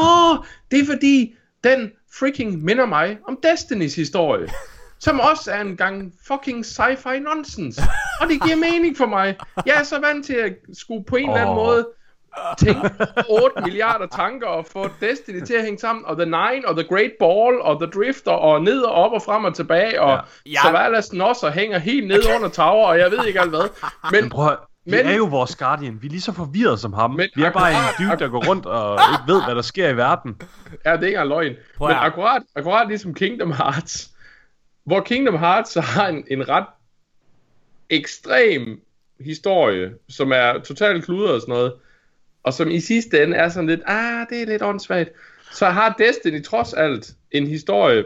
det 0.71 0.81
er 0.81 0.85
fordi, 0.85 1.35
den 1.65 1.93
freaking 2.19 2.65
minder 2.65 2.87
mig 2.87 3.19
om 3.29 3.39
Destinys 3.43 3.95
historie. 3.95 4.49
Som 5.01 5.21
også 5.21 5.51
er 5.53 5.61
en 5.61 5.77
gang 5.77 6.13
fucking 6.27 6.65
sci-fi 6.67 7.19
nonsense. 7.19 7.83
Og 8.21 8.27
det 8.29 8.43
giver 8.43 8.57
mening 8.57 8.97
for 8.97 9.07
mig. 9.07 9.37
Jeg 9.67 9.75
er 9.81 9.83
så 9.83 10.01
vant 10.01 10.27
til 10.27 10.35
at 10.35 10.53
skulle 10.79 11.05
på 11.05 11.17
en 11.17 11.29
eller 11.29 11.41
anden 11.41 11.55
måde 11.55 11.89
tænke 12.59 12.91
8 13.31 13.63
milliarder 13.65 14.07
tanker 14.07 14.47
og 14.47 14.67
få 14.73 14.89
Destiny 15.01 15.45
til 15.45 15.55
at 15.55 15.63
hænge 15.65 15.79
sammen, 15.79 16.05
og 16.07 16.17
The 16.17 16.25
Nine, 16.25 16.69
og 16.69 16.77
The 16.77 16.89
Great 16.89 17.11
Ball, 17.21 17.61
og 17.61 17.81
The 17.81 17.91
Drifter, 18.01 18.31
og 18.33 18.63
ned 18.63 18.81
og 18.81 18.93
op 18.93 19.13
og 19.13 19.23
frem 19.23 19.45
og 19.45 19.55
tilbage, 19.55 20.01
og 20.03 20.11
Ja. 20.47 20.51
ja. 20.51 20.59
Savalas 20.63 21.13
Nosser 21.13 21.51
hænger 21.51 21.79
helt 21.79 22.07
ned 22.09 22.23
under 22.37 22.49
tower, 22.49 22.87
og 22.87 22.99
jeg 22.99 23.11
ved 23.11 23.27
ikke 23.27 23.41
alt 23.41 23.51
hvad. 23.51 23.69
Men 24.21 24.31
Prøv 24.31 24.57
vi 24.85 24.91
Men- 24.91 25.07
er 25.07 25.15
jo 25.17 25.25
vores 25.25 25.57
Guardian. 25.57 25.99
Vi 26.01 26.07
er 26.07 26.11
lige 26.11 26.21
så 26.21 26.33
forvirret 26.33 26.81
som 26.81 26.93
ham. 26.93 27.11
Men 27.11 27.29
vi 27.37 27.43
er 27.43 27.51
bare 27.53 27.71
en 27.71 27.77
dude, 28.09 28.19
der 28.19 28.29
går 28.29 28.49
rundt 28.49 28.67
og 28.67 28.93
ikke 29.13 29.33
ved, 29.33 29.45
hvad 29.45 29.55
der 29.55 29.63
sker 29.63 29.89
i 29.89 29.97
verden. 29.97 30.37
ja, 30.85 30.93
det 30.93 31.03
er 31.03 31.07
ikke 31.07 31.07
engang 31.07 31.29
løgn. 31.29 31.53
Prøv 31.79 31.89
Men 31.89 31.97
at- 31.97 32.03
akkurat, 32.03 32.43
akkurat 32.57 32.89
ligesom 32.89 33.15
Kingdom 33.15 33.53
Hearts, 33.53 34.09
hvor 34.87 35.01
Kingdom 35.01 35.39
Hearts 35.39 35.71
så 35.73 35.81
har 35.95 36.09
en, 36.09 36.25
en 36.31 36.49
ret 36.49 36.67
ekstrem 37.91 38.81
historie, 39.21 39.93
som 40.09 40.33
er 40.33 40.59
totalt 40.59 41.05
kludret 41.05 41.35
og 41.35 41.41
sådan 41.41 41.53
noget, 41.53 41.73
og 42.43 42.53
som 42.53 42.71
i 42.71 42.81
sidste 42.81 43.23
ende 43.23 43.37
er 43.37 43.49
sådan 43.49 43.69
lidt, 43.69 43.81
ah, 43.87 44.27
det 44.31 44.43
er 44.43 44.47
lidt 44.47 44.63
åndssvagt, 44.63 45.11
så 45.53 45.67
har 45.67 45.95
Destiny 45.99 46.45
trods 46.45 46.73
alt 46.75 47.13
en 47.31 47.47
historie, 47.47 48.05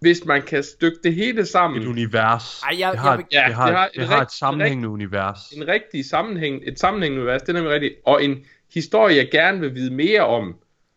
hvis 0.00 0.24
man 0.24 0.42
kan 0.42 0.62
stykke 0.62 0.96
det 1.04 1.14
hele 1.14 1.46
sammen. 1.46 1.82
Et 1.82 1.86
univers. 1.88 2.62
Ej, 2.62 2.76
jeg- 2.80 2.92
det 2.92 2.98
har, 3.00 3.10
jeg 3.10 3.18
vil- 3.18 3.26
det 3.30 3.54
har, 3.54 3.66
Ja, 3.66 3.68
det 3.68 3.76
har 3.78 3.88
det 3.94 4.02
et 4.02 4.08
har 4.08 4.16
rigt- 4.20 4.22
et 4.26 4.32
sammenhængende 4.32 4.88
univers. 4.88 5.50
en 5.50 5.68
rigtig 5.68 6.04
sammenhæng, 6.04 6.62
et 6.66 6.78
sammenhængende 6.80 7.22
univers, 7.22 7.42
det 7.42 7.48
er 7.48 7.52
nemlig 7.52 7.72
rigtigt, 7.72 7.94
og 8.06 8.24
en 8.24 8.44
historie, 8.74 9.16
jeg 9.16 9.28
gerne 9.30 9.60
vil 9.60 9.74
vide 9.74 9.94
mere 9.94 10.26
om. 10.26 10.56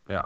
Ja. 0.09 0.21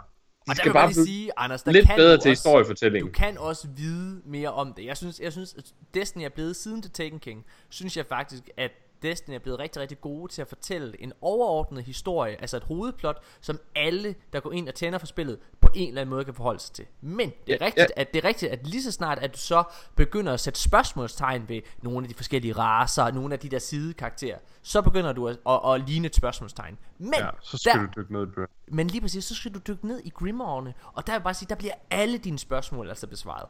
Og 0.48 0.48
der 0.48 0.54
skal 0.54 0.68
jeg 0.68 0.74
bare 0.74 0.92
lige 0.92 1.04
sige, 1.06 1.30
Anders, 1.36 1.62
der 1.62 1.72
lidt 1.72 1.86
kan 1.86 1.96
bedre 1.96 2.12
til 2.12 2.16
også, 2.16 2.28
historiefortællingen. 2.28 3.12
Du 3.12 3.18
kan 3.18 3.38
også 3.38 3.68
vide 3.76 4.22
mere 4.24 4.52
om 4.52 4.72
det. 4.74 4.84
Jeg 4.84 4.96
synes, 4.96 5.20
jeg 5.20 5.32
synes 5.32 5.54
at 5.58 5.64
Destiny 5.94 6.22
er 6.22 6.28
blevet 6.28 6.56
siden 6.56 6.82
The 6.82 6.90
Taken 6.90 7.18
King, 7.18 7.44
synes 7.68 7.96
jeg 7.96 8.06
faktisk, 8.06 8.42
at 8.56 8.70
Destiny 9.04 9.34
er 9.34 9.38
blevet 9.38 9.58
rigtig, 9.58 9.82
rigtig 9.82 10.00
gode 10.00 10.32
til 10.32 10.42
at 10.42 10.48
fortælle 10.48 11.02
en 11.02 11.12
overordnet 11.20 11.84
historie, 11.84 12.40
altså 12.40 12.56
et 12.56 12.62
hovedplot, 12.62 13.22
som 13.40 13.60
alle, 13.76 14.14
der 14.32 14.40
går 14.40 14.52
ind 14.52 14.68
og 14.68 14.74
tænder 14.74 14.98
for 14.98 15.06
spillet, 15.06 15.38
på 15.60 15.68
en 15.74 15.88
eller 15.88 16.00
anden 16.00 16.10
måde 16.10 16.24
kan 16.24 16.34
forholde 16.34 16.60
sig 16.60 16.74
til. 16.74 16.84
Men 17.00 17.32
det 17.46 17.52
er 17.52 17.58
Ja, 17.60 17.66
rigtigt, 17.66 17.92
at 17.96 18.14
det 18.14 18.24
er 18.24 18.28
rigtigt, 18.28 18.52
at 18.52 18.66
lige 18.66 18.82
så 18.82 18.92
snart, 18.92 19.18
at 19.18 19.34
du 19.34 19.38
så 19.38 19.64
begynder 19.96 20.32
at 20.32 20.40
sætte 20.40 20.60
spørgsmålstegn 20.60 21.48
ved 21.48 21.60
nogle 21.82 22.04
af 22.04 22.08
de 22.08 22.14
forskellige 22.14 22.52
raser, 22.52 23.10
nogle 23.10 23.34
af 23.34 23.38
de 23.38 23.48
der 23.48 23.58
sidekarakterer, 23.58 24.38
så 24.62 24.82
begynder 24.82 25.12
du 25.12 25.28
at, 25.28 25.36
at, 25.48 25.60
at 25.74 25.88
ligne 25.88 26.06
et 26.06 26.14
spørgsmålstegn. 26.14 26.78
Men 26.98 27.14
ja, 27.18 27.28
så 27.42 27.58
skal 27.58 27.72
der, 27.72 27.86
du 27.86 28.00
dykke 28.00 28.12
ned 28.12 28.26
i 28.26 28.30
men 28.68 28.86
lige 28.86 29.00
præcis, 29.00 29.24
så 29.24 29.34
skal 29.34 29.54
du 29.54 29.60
dykke 29.68 29.86
ned 29.86 30.00
i 30.04 30.10
Grimoirene, 30.10 30.74
og 30.92 31.06
der 31.06 31.12
vil 31.12 31.16
jeg 31.16 31.22
bare 31.22 31.34
sige, 31.34 31.48
der 31.48 31.54
bliver 31.54 31.74
alle 31.90 32.18
dine 32.18 32.38
spørgsmål 32.38 32.88
altså 32.88 33.06
besvaret. 33.06 33.46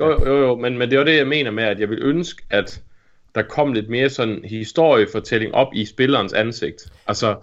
Jo, 0.00 0.10
jo, 0.10 0.26
jo, 0.26 0.38
jo, 0.46 0.56
men, 0.56 0.78
men 0.78 0.90
det 0.90 0.98
var 0.98 1.04
det, 1.04 1.16
jeg 1.16 1.26
mener 1.26 1.50
med, 1.50 1.64
at 1.64 1.80
jeg 1.80 1.88
vil 1.90 1.98
ønske, 2.02 2.42
at 2.50 2.82
der 3.36 3.42
kom 3.42 3.72
lidt 3.72 3.88
mere 3.88 4.08
sådan 4.08 4.40
historiefortælling 4.44 5.54
op 5.54 5.68
i 5.74 5.84
spillerens 5.84 6.32
ansigt. 6.32 6.82
Altså, 7.06 7.36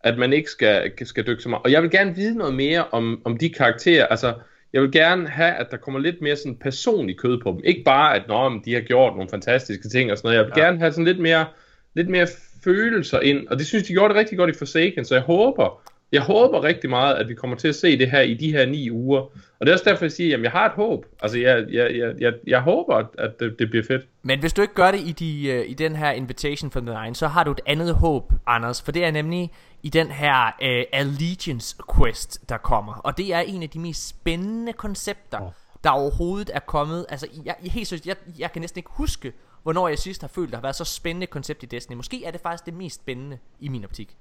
at 0.00 0.18
man 0.18 0.32
ikke 0.32 0.50
skal, 0.50 1.06
skal 1.06 1.26
dykke 1.26 1.42
så 1.42 1.48
meget. 1.48 1.62
Og 1.64 1.72
jeg 1.72 1.82
vil 1.82 1.90
gerne 1.90 2.14
vide 2.14 2.38
noget 2.38 2.54
mere 2.54 2.84
om, 2.90 3.22
om 3.24 3.36
de 3.36 3.48
karakterer. 3.48 4.06
Altså, 4.06 4.34
jeg 4.72 4.82
vil 4.82 4.92
gerne 4.92 5.28
have, 5.28 5.54
at 5.54 5.66
der 5.70 5.76
kommer 5.76 6.00
lidt 6.00 6.22
mere 6.22 6.36
sådan 6.36 6.56
personlig 6.56 7.18
kød 7.18 7.40
på 7.42 7.50
dem. 7.50 7.60
Ikke 7.64 7.82
bare, 7.84 8.16
at 8.16 8.22
Nå, 8.28 8.48
men 8.48 8.62
de 8.64 8.74
har 8.74 8.80
gjort 8.80 9.12
nogle 9.16 9.30
fantastiske 9.30 9.88
ting 9.88 10.12
og 10.12 10.18
sådan 10.18 10.28
noget. 10.28 10.38
Jeg 10.38 10.44
vil 10.44 10.52
ja. 10.56 10.64
gerne 10.64 10.78
have 10.78 10.92
sådan 10.92 11.04
lidt 11.04 11.20
mere, 11.20 11.46
lidt 11.94 12.08
mere 12.08 12.26
følelser 12.64 13.20
ind. 13.20 13.48
Og 13.48 13.58
det 13.58 13.66
synes 13.66 13.86
de 13.86 13.92
gjorde 13.92 14.08
det 14.08 14.20
rigtig 14.20 14.38
godt 14.38 14.50
i 14.50 14.58
Forsaken, 14.58 15.04
så 15.04 15.14
jeg 15.14 15.22
håber, 15.22 15.82
jeg 16.12 16.22
håber 16.22 16.62
rigtig 16.64 16.90
meget, 16.90 17.14
at 17.14 17.28
vi 17.28 17.34
kommer 17.34 17.56
til 17.56 17.68
at 17.68 17.74
se 17.74 17.98
det 17.98 18.10
her 18.10 18.20
i 18.20 18.34
de 18.34 18.52
her 18.52 18.66
ni 18.66 18.90
uger. 18.90 19.20
Og 19.20 19.66
det 19.66 19.68
er 19.68 19.72
også 19.72 19.84
derfor, 19.90 20.04
jeg 20.04 20.12
siger, 20.12 20.36
at 20.36 20.42
jeg 20.42 20.50
har 20.50 20.66
et 20.66 20.72
håb. 20.72 21.06
Altså, 21.22 21.38
jeg, 21.38 21.64
jeg, 21.70 21.96
jeg, 21.96 22.14
jeg, 22.20 22.32
jeg 22.46 22.60
håber, 22.60 22.94
at- 22.96 23.06
at 23.18 23.40
det, 23.40 23.56
det 23.58 23.70
bliver 23.70 23.84
fedt. 23.84 24.02
Men 24.22 24.40
hvis 24.40 24.52
du 24.52 24.62
ikke 24.62 24.74
gør 24.74 24.90
det 24.90 25.00
i, 25.00 25.12
de, 25.12 25.48
øh, 25.48 25.70
i 25.70 25.74
den 25.74 25.96
her 25.96 26.10
Invitation 26.10 26.70
from 26.70 26.86
the 26.86 27.02
Nine, 27.02 27.14
så 27.14 27.26
har 27.28 27.44
du 27.44 27.50
et 27.50 27.60
andet 27.66 27.94
håb, 27.94 28.32
Anders. 28.46 28.82
For 28.82 28.92
det 28.92 29.04
er 29.04 29.10
nemlig 29.10 29.50
i 29.82 29.88
den 29.88 30.06
her 30.10 30.44
uh, 30.46 30.98
Allegiance 31.00 31.76
Quest, 31.96 32.48
der 32.48 32.56
kommer. 32.56 32.94
Og 32.94 33.16
det 33.18 33.34
er 33.34 33.40
en 33.40 33.62
af 33.62 33.70
de 33.70 33.78
mest 33.78 34.08
spændende 34.08 34.72
koncepter, 34.72 35.40
oh. 35.40 35.50
der 35.84 35.90
overhovedet 35.90 36.50
er 36.54 36.60
kommet. 36.60 37.06
Altså, 37.08 37.26
jeg, 37.44 37.54
jeg, 37.64 37.72
helt 37.72 37.88
seriøst, 37.88 38.06
jeg, 38.06 38.16
jeg 38.38 38.52
kan 38.52 38.60
næsten 38.60 38.78
ikke 38.78 38.90
huske, 38.92 39.32
hvornår 39.62 39.88
jeg 39.88 39.98
sidst 39.98 40.20
har 40.20 40.28
følt, 40.28 40.46
at 40.46 40.50
der 40.50 40.56
har 40.56 40.62
været 40.62 40.76
så 40.76 40.84
spændende 40.84 41.26
koncept 41.26 41.62
i 41.62 41.66
Destiny. 41.66 41.96
Måske 41.96 42.24
er 42.24 42.30
det 42.30 42.40
faktisk 42.40 42.66
det 42.66 42.74
mest 42.74 43.00
spændende 43.00 43.38
i 43.60 43.68
min 43.68 43.84
optik. 43.84 44.16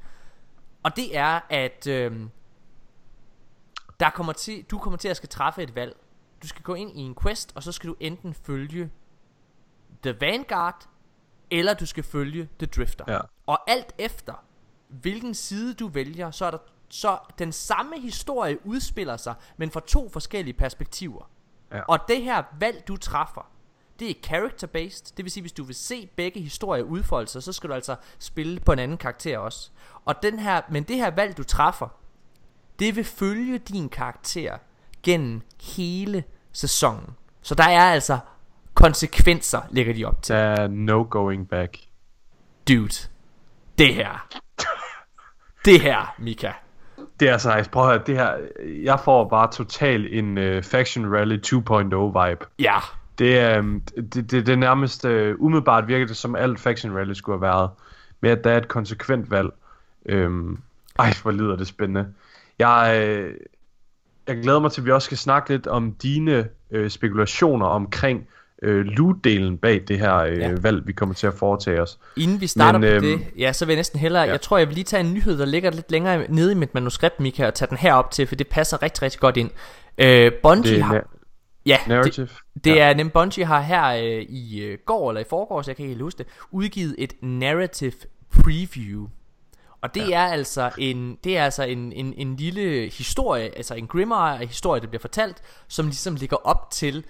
Og 0.88 0.96
det 0.96 1.18
er, 1.18 1.40
at 1.50 1.88
øhm, 1.88 2.30
der 4.00 4.10
kommer 4.10 4.34
til, 4.34 4.64
du 4.64 4.78
kommer 4.78 4.98
til 4.98 5.08
at 5.08 5.18
skal 5.18 5.30
træffe 5.30 5.64
et 5.64 5.76
valg. 5.76 5.96
Du 6.42 6.48
skal 6.48 6.62
gå 6.62 6.74
ind 6.74 7.00
i 7.00 7.02
en 7.02 7.16
quest, 7.22 7.52
og 7.56 7.64
så 7.64 7.72
skal 7.72 7.90
du 7.90 7.96
enten 8.00 8.34
følge 8.34 8.92
The 10.04 10.18
Vanguard, 10.22 10.88
eller 11.52 11.74
du 11.74 11.86
skal 11.86 12.04
følge 12.04 12.50
The 12.60 12.68
Drifter. 12.68 13.06
Ja. 13.08 13.20
Og 13.46 13.70
alt 13.70 13.96
efter, 13.98 14.34
hvilken 14.88 15.34
side 15.34 15.74
du 15.74 15.88
vælger, 15.88 16.32
så 16.32 16.46
er 16.46 16.52
der 16.52 16.58
så 16.90 17.18
den 17.40 17.52
samme 17.52 18.00
historie 18.00 18.66
udspiller 18.66 19.18
sig, 19.18 19.36
men 19.58 19.72
fra 19.72 19.80
to 19.88 20.10
forskellige 20.10 20.54
perspektiver. 20.54 21.30
Ja. 21.72 21.82
Og 21.82 22.00
det 22.08 22.24
her 22.24 22.44
valg, 22.60 22.88
du 22.88 22.98
træffer, 22.98 23.52
det 24.00 24.10
er 24.10 24.14
character-based. 24.28 25.14
Det 25.18 25.26
vil 25.26 25.32
sige, 25.32 25.42
hvis 25.42 25.52
du 25.52 25.64
vil 25.64 25.76
se 25.76 26.10
begge 26.16 26.42
historier 26.42 26.84
udfolde 26.84 27.28
sig, 27.28 27.44
så 27.44 27.54
skal 27.54 27.70
du 27.70 27.76
altså 27.76 27.96
spille 28.20 28.60
på 28.60 28.72
en 28.72 28.80
anden 28.80 28.98
karakter 28.98 29.38
også. 29.38 29.70
Og 30.06 30.16
den 30.24 30.40
her, 30.40 30.62
men 30.70 30.84
det 30.84 30.96
her 30.96 31.12
valg, 31.12 31.38
du 31.38 31.44
træffer, 31.44 31.88
det 32.80 32.96
vil 32.96 33.04
følge 33.04 33.58
din 33.58 33.90
karakter 33.90 34.58
gennem 35.04 35.42
hele 35.62 36.24
sæsonen. 36.52 37.10
Så 37.42 37.56
der 37.56 37.64
er 37.64 37.92
altså 37.92 38.20
konsekvenser, 38.74 39.62
lægger 39.70 39.94
de 39.94 40.06
op 40.06 40.22
til. 40.22 40.36
Der 40.36 40.42
er 40.42 40.68
no 40.68 41.08
going 41.10 41.50
back. 41.50 41.78
Dude, 42.68 43.08
det 43.78 43.94
her. 43.96 44.28
det 45.66 45.82
her, 45.82 46.16
Mika. 46.20 46.52
Det 47.20 47.30
er 47.30 47.38
så 47.38 47.58
nice. 47.58 47.70
Prøv 47.70 47.84
at 47.84 47.90
høre, 47.90 48.04
det 48.08 48.16
her, 48.16 48.38
jeg 48.84 49.00
får 49.00 49.30
bare 49.30 49.52
totalt 49.52 50.14
en 50.14 50.38
uh, 50.38 50.64
Faction 50.64 51.14
Rally 51.16 51.38
2.0 51.46 52.28
vibe. 52.28 52.46
Ja, 52.60 52.80
Det 53.20 53.40
er 53.40 53.60
um, 53.60 53.82
det, 54.14 54.32
det, 54.32 54.46
det 54.48 54.60
nærmest 54.60 55.06
uh, 55.06 55.12
umiddelbart 55.40 55.88
virker 55.88 56.08
det 56.08 56.18
som 56.18 56.36
alt 56.36 56.60
Faction 56.60 56.96
Rally 56.96 57.14
skulle 57.14 57.36
have 57.36 57.54
været. 57.56 57.70
Med 58.22 58.30
at 58.30 58.44
der 58.44 58.52
er 58.52 58.58
et 58.58 58.68
konsekvent 58.68 59.32
valg. 59.32 59.50
Um, 60.14 60.60
ej, 61.00 61.14
hvor 61.22 61.32
lyder 61.32 61.56
det 61.56 61.68
spændende. 61.68 62.08
Jeg, 62.60 63.04
øh, 63.08 63.34
jeg 64.28 64.42
glæder 64.42 64.60
mig 64.60 64.72
til, 64.72 64.82
at 64.82 64.86
vi 64.86 64.92
også 64.92 65.06
skal 65.06 65.18
snakke 65.18 65.50
lidt 65.50 65.68
om 65.68 65.92
dine 65.92 66.48
øh, 66.72 66.90
spekulationer 66.90 67.66
omkring 67.66 68.28
øh, 68.64 68.86
loot-delen 68.86 69.58
bag 69.58 69.84
det 69.88 70.00
her 70.00 70.16
øh, 70.16 70.38
Ja. 70.38 70.56
valg, 70.62 70.88
vi 70.88 70.94
kommer 70.94 71.16
til 71.16 71.28
at 71.28 71.34
foretage 71.34 71.82
os. 71.82 72.00
Inden 72.16 72.42
vi 72.42 72.48
starter 72.48 72.80
Men, 72.80 72.92
Men, 72.92 73.02
på 73.02 73.08
øhm, 73.08 73.20
det, 73.20 73.28
ja, 73.38 73.54
så 73.54 73.66
vil 73.66 73.74
jeg 73.74 73.78
næsten 73.80 74.00
hellere, 74.00 74.24
ja. 74.24 74.32
jeg 74.32 74.42
tror 74.42 74.58
jeg 74.58 74.68
vil 74.68 74.76
lige 74.76 74.84
tage 74.84 75.04
en 75.04 75.14
nyhed, 75.14 75.38
der 75.40 75.46
ligger 75.46 75.72
lidt 75.72 75.92
længere 75.92 76.26
nede 76.30 76.52
i 76.52 76.56
mit 76.56 76.74
manuskript, 76.74 77.20
Mika, 77.20 77.48
og 77.48 77.54
tage 77.54 77.70
den 77.70 77.78
her 77.78 77.94
op 77.94 78.12
til, 78.12 78.28
for 78.28 78.36
det 78.36 78.48
passer 78.48 78.84
rigtig, 78.84 79.02
rigtig 79.02 79.20
godt 79.20 79.38
ind. 79.38 79.50
Øh, 79.98 80.32
Bungie 80.44 80.76
Det 80.76 80.84
har, 80.84 81.04
ja, 81.68 81.78
det, 81.80 81.88
narrative. 81.88 82.30
det 82.64 82.76
ja. 82.76 82.90
er 82.90 82.94
nem 82.94 83.10
Bungie 83.10 83.46
har 83.46 83.62
her 83.62 83.88
øh, 83.88 84.22
i 84.22 84.64
øh, 84.64 84.78
går 84.86 85.10
eller 85.10 85.22
i 85.22 85.26
forgår, 85.30 85.62
så 85.62 85.72
jeg 85.72 85.76
kan 85.76 85.84
ikke 85.84 85.94
helt 85.94 86.02
huske 86.02 86.18
det, 86.18 86.28
udgivet 86.52 86.96
et 86.98 87.14
narrative 87.22 87.94
preview. 88.44 89.08
Og 89.82 89.96
det 89.96 90.10
ja. 90.10 90.22
er 90.22 90.28
altså 90.28 90.72
en 90.78 91.18
det 91.24 91.38
er 91.38 91.44
altså 91.44 91.64
en, 91.64 91.92
en, 91.94 92.14
en 92.18 92.36
lille 92.36 92.90
historie, 92.90 93.58
altså 93.58 93.76
en 93.76 93.88
grimoire 93.88 94.46
historie, 94.46 94.82
der 94.82 94.88
bliver 94.88 95.02
fortalt, 95.02 95.42
som 95.68 95.86
ligesom 95.86 96.16
ligger 96.16 96.38
op 96.38 96.72
til 96.72 97.06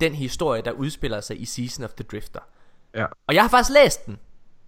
den 0.00 0.14
historie, 0.14 0.62
der 0.62 0.70
udspiller 0.70 1.20
sig 1.20 1.40
i 1.40 1.44
Season 1.44 1.84
of 1.84 1.90
the 1.90 2.04
Drifter. 2.04 2.40
Ja. 2.94 3.06
Og 3.26 3.34
jeg 3.34 3.42
har 3.42 3.48
faktisk 3.48 3.70
læst 3.74 4.06
den. 4.06 4.18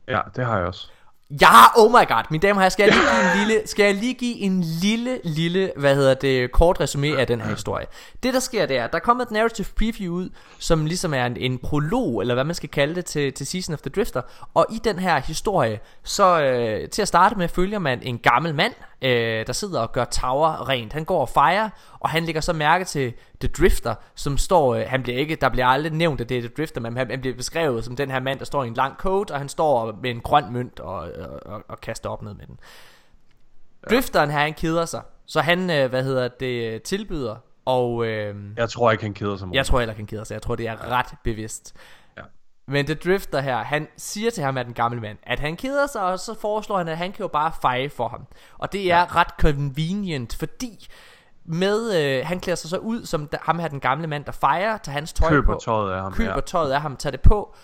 ja, 0.08 0.20
det 0.36 0.44
har 0.44 0.58
jeg 0.58 0.66
også. 0.66 0.90
Ja, 1.30 1.78
oh 1.80 1.90
my 1.90 2.08
god, 2.08 2.22
mine 2.30 2.40
damer 2.40 2.54
og 2.54 2.60
herrer, 2.60 2.68
skal 2.68 2.84
jeg 2.84 2.92
lige 2.92 3.04
give 3.04 3.32
en 3.32 3.48
lille, 3.48 3.62
skal 3.68 3.84
jeg 3.84 3.94
lige 3.94 4.14
give 4.14 4.38
en 4.38 4.60
lille, 4.60 5.20
lille, 5.24 5.72
hvad 5.76 5.94
hedder 5.94 6.14
det, 6.14 6.52
kort 6.52 6.80
resume 6.80 7.18
af 7.18 7.26
den 7.26 7.40
her 7.40 7.50
historie. 7.50 7.86
Det 8.22 8.34
der 8.34 8.40
sker, 8.40 8.66
det 8.66 8.76
er, 8.76 8.86
der 8.86 8.96
er 8.96 9.00
kommet 9.00 9.26
et 9.26 9.30
narrative 9.30 9.66
preview 9.78 10.14
ud, 10.14 10.30
som 10.58 10.86
ligesom 10.86 11.14
er 11.14 11.26
en, 11.26 11.36
en 11.36 11.58
prolog, 11.58 12.20
eller 12.20 12.34
hvad 12.34 12.44
man 12.44 12.54
skal 12.54 12.68
kalde 12.68 12.94
det, 12.94 13.04
til, 13.04 13.32
til 13.32 13.46
Season 13.46 13.74
of 13.74 13.80
the 13.80 13.90
Drifter. 13.90 14.22
Og 14.54 14.66
i 14.70 14.80
den 14.84 14.98
her 14.98 15.20
historie, 15.20 15.80
så 16.02 16.42
øh, 16.42 16.88
til 16.88 17.02
at 17.02 17.08
starte 17.08 17.38
med, 17.38 17.48
følger 17.48 17.78
man 17.78 18.02
en 18.02 18.18
gammel 18.18 18.54
mand, 18.54 18.72
øh, 19.02 19.46
der 19.46 19.52
sidder 19.52 19.80
og 19.80 19.92
gør 19.92 20.04
tower 20.04 20.68
rent. 20.68 20.92
Han 20.92 21.04
går 21.04 21.20
og 21.20 21.28
fejrer, 21.28 21.68
og 22.00 22.10
han 22.10 22.24
lægger 22.24 22.40
så 22.40 22.52
mærke 22.52 22.84
til 22.84 23.12
The 23.40 23.48
Drifter, 23.48 23.94
som 24.14 24.38
står, 24.38 24.74
øh, 24.74 24.84
han 24.86 25.02
bliver 25.02 25.18
ikke, 25.18 25.36
der 25.36 25.48
bliver 25.48 25.66
aldrig 25.66 25.92
nævnt, 25.92 26.20
at 26.20 26.28
det 26.28 26.36
er 26.36 26.40
The 26.40 26.50
Drifter, 26.56 26.80
men 26.80 26.96
han, 26.96 27.10
han 27.10 27.20
bliver 27.20 27.36
beskrevet 27.36 27.84
som 27.84 27.96
den 27.96 28.10
her 28.10 28.20
mand, 28.20 28.38
der 28.38 28.44
står 28.44 28.64
i 28.64 28.66
en 28.66 28.74
lang 28.74 28.96
coat, 28.96 29.30
og 29.30 29.38
han 29.38 29.48
står 29.48 29.98
med 30.02 30.10
en 30.10 30.20
grøn 30.20 30.52
mønt 30.52 30.80
og, 30.80 30.94
og, 30.94 31.40
og, 31.46 31.64
og 31.68 31.80
kaster 31.80 32.08
op 32.08 32.22
ned 32.22 32.34
med 32.34 32.46
den. 32.46 32.58
Drifteren 33.90 34.30
her, 34.30 34.38
han 34.38 34.54
keder 34.54 34.84
sig, 34.84 35.02
så 35.26 35.40
han, 35.40 35.70
øh, 35.70 35.90
hvad 35.90 36.04
hedder 36.04 36.28
det, 36.28 36.82
tilbyder, 36.82 37.36
og 37.64 38.06
øh, 38.06 38.34
Jeg 38.56 38.68
tror 38.70 38.90
ikke, 38.90 39.04
han 39.04 39.14
keder 39.14 39.36
sig 39.36 39.48
meget. 39.48 39.56
jeg 39.56 39.66
tror 39.66 39.78
heller 39.78 39.92
ikke, 39.92 40.00
han 40.00 40.06
keder 40.06 40.24
sig, 40.24 40.34
jeg 40.34 40.42
tror, 40.42 40.56
det 40.56 40.66
er 40.68 40.90
ret 40.90 41.14
bevidst. 41.24 41.76
Men 42.70 42.86
The 42.86 42.94
Drifter 42.94 43.40
her, 43.40 43.56
han 43.56 43.88
siger 43.96 44.30
til 44.30 44.44
ham, 44.44 44.58
at 44.58 44.66
den 44.66 44.74
gamle 44.74 45.00
mand, 45.00 45.18
at 45.22 45.40
han 45.40 45.56
keder 45.56 45.86
sig, 45.86 46.02
og 46.02 46.18
så 46.18 46.34
foreslår 46.40 46.78
han, 46.78 46.88
at 46.88 46.96
han 46.96 47.12
kan 47.12 47.22
jo 47.22 47.28
bare 47.28 47.52
feje 47.62 47.90
for 47.90 48.08
ham. 48.08 48.26
Og 48.58 48.72
det 48.72 48.92
er 48.92 48.96
ja. 48.98 49.04
ret 49.04 49.30
convenient, 49.40 50.36
fordi 50.36 50.88
med, 51.50 51.96
øh, 51.96 52.26
han 52.26 52.40
klæder 52.40 52.56
sig 52.56 52.70
så 52.70 52.78
ud 52.78 53.06
som 53.06 53.26
da, 53.26 53.38
ham 53.42 53.58
her, 53.58 53.68
den 53.68 53.80
gamle 53.80 54.06
mand, 54.06 54.24
der 54.24 54.32
fejrer, 54.32 54.78
tager 54.78 54.94
hans 54.94 55.12
tøj 55.12 55.28
Køber 55.28 55.54
på. 55.54 55.60
tøjet 55.64 55.92
af 55.92 56.02
ham, 56.02 56.12
Køber 56.12 56.34
ja. 56.34 56.40
tøjet 56.40 56.72
af 56.72 56.80
ham, 56.80 56.96
tager 56.96 57.10
det 57.10 57.20
på. 57.20 57.54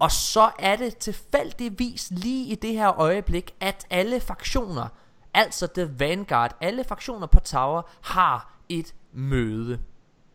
Og 0.00 0.10
så 0.10 0.50
er 0.58 0.76
det 0.76 0.96
tilfældigvis 0.96 2.10
lige 2.10 2.52
i 2.52 2.54
det 2.54 2.72
her 2.72 3.00
øjeblik, 3.00 3.54
at 3.60 3.86
alle 3.90 4.20
fraktioner, 4.20 4.88
altså 5.34 5.66
The 5.66 5.94
Vanguard, 5.98 6.56
alle 6.60 6.84
fraktioner 6.84 7.26
på 7.26 7.40
Tower, 7.40 7.82
har 8.00 8.52
et 8.68 8.94
møde. 9.12 9.78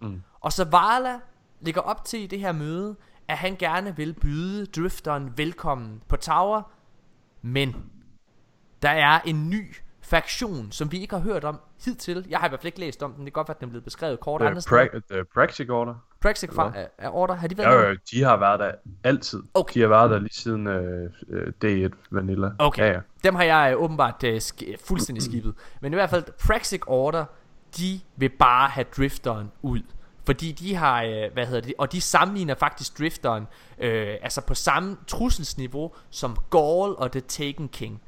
Mm. 0.01 0.21
Og 0.39 0.53
så 0.53 0.65
Vala 0.65 1.19
ligger 1.61 1.81
op 1.81 2.05
til 2.05 2.19
i 2.19 2.27
det 2.27 2.39
her 2.39 2.51
møde, 2.51 2.95
at 3.27 3.37
han 3.37 3.55
gerne 3.55 3.95
vil 3.95 4.13
byde 4.13 4.65
Drifteren 4.65 5.37
velkommen 5.37 6.01
på 6.07 6.15
Tower, 6.15 6.61
men 7.41 7.75
der 8.81 8.89
er 8.89 9.19
en 9.25 9.49
ny 9.49 9.75
faktion, 10.09 10.71
som 10.71 10.91
vi 10.91 10.99
ikke 11.01 11.15
har 11.15 11.21
hørt 11.23 11.43
om 11.43 11.59
hidtil. 11.85 12.25
Jeg 12.29 12.39
har 12.39 12.47
i 12.47 12.49
hvert 12.49 12.59
fald 12.59 12.65
ikke 12.67 12.79
læst 12.79 13.03
om 13.03 13.11
den. 13.13 13.25
Det 13.25 13.33
kan 13.33 13.39
godt 13.39 13.47
være, 13.47 13.55
at 13.55 13.59
den 13.59 13.67
er 13.67 13.69
blevet 13.69 13.83
beskrevet 13.83 14.19
kort 14.19 14.41
andre 14.41 14.61
pra- 14.61 14.99
the 15.13 15.23
Praxic 15.33 15.69
Order. 15.69 15.95
Praxic 16.21 16.49
fra, 16.53 16.71
er, 16.75 16.87
er 16.97 17.09
order. 17.09 17.35
Har 17.35 17.47
de 17.47 17.57
været 17.57 17.67
Ja, 17.75 17.77
med? 17.81 17.87
øh, 17.89 17.97
de 18.11 18.23
har 18.23 18.37
været 18.37 18.59
der 18.59 18.71
altid. 19.03 19.43
Okay. 19.53 19.73
De 19.73 19.81
har 19.81 19.87
været 19.87 20.09
der 20.09 20.19
lige 20.19 20.33
siden 20.33 20.67
øh, 20.67 21.09
øh, 21.29 21.53
D1 21.65 21.89
Vanilla. 22.11 22.49
Okay, 22.59 22.83
Ja, 22.83 22.91
ja. 22.91 22.99
dem 23.23 23.35
har 23.35 23.43
jeg 23.43 23.71
øh, 23.75 23.81
åbenbart 23.83 24.23
øh, 24.23 24.35
sk- 24.37 24.75
fuldstændig 24.87 25.23
skibet. 25.23 25.53
Men 25.81 25.93
i 25.93 25.95
hvert 25.95 26.09
fald, 26.09 26.23
Praxic 26.47 26.81
Order, 26.87 27.25
de 27.77 27.99
vil 28.15 28.29
bare 28.29 28.69
have 28.69 28.85
Drifteren 28.97 29.51
ud. 29.61 29.81
Fordi 30.25 30.51
de 30.51 30.75
har, 30.75 31.03
øh, 31.03 31.33
hvad 31.33 31.45
hedder 31.45 31.61
det, 31.61 31.73
og 31.77 31.91
de 31.91 32.01
sammenligner 32.01 32.55
faktisk 32.55 32.99
Drifteren, 32.99 33.47
øh, 33.79 34.15
altså 34.21 34.41
på 34.41 34.53
samme 34.55 34.97
trusselsniveau 35.07 35.91
som 36.09 36.37
Gaul 36.49 36.95
og 36.97 37.11
The 37.11 37.21
Taken 37.21 37.67
King. 37.69 38.01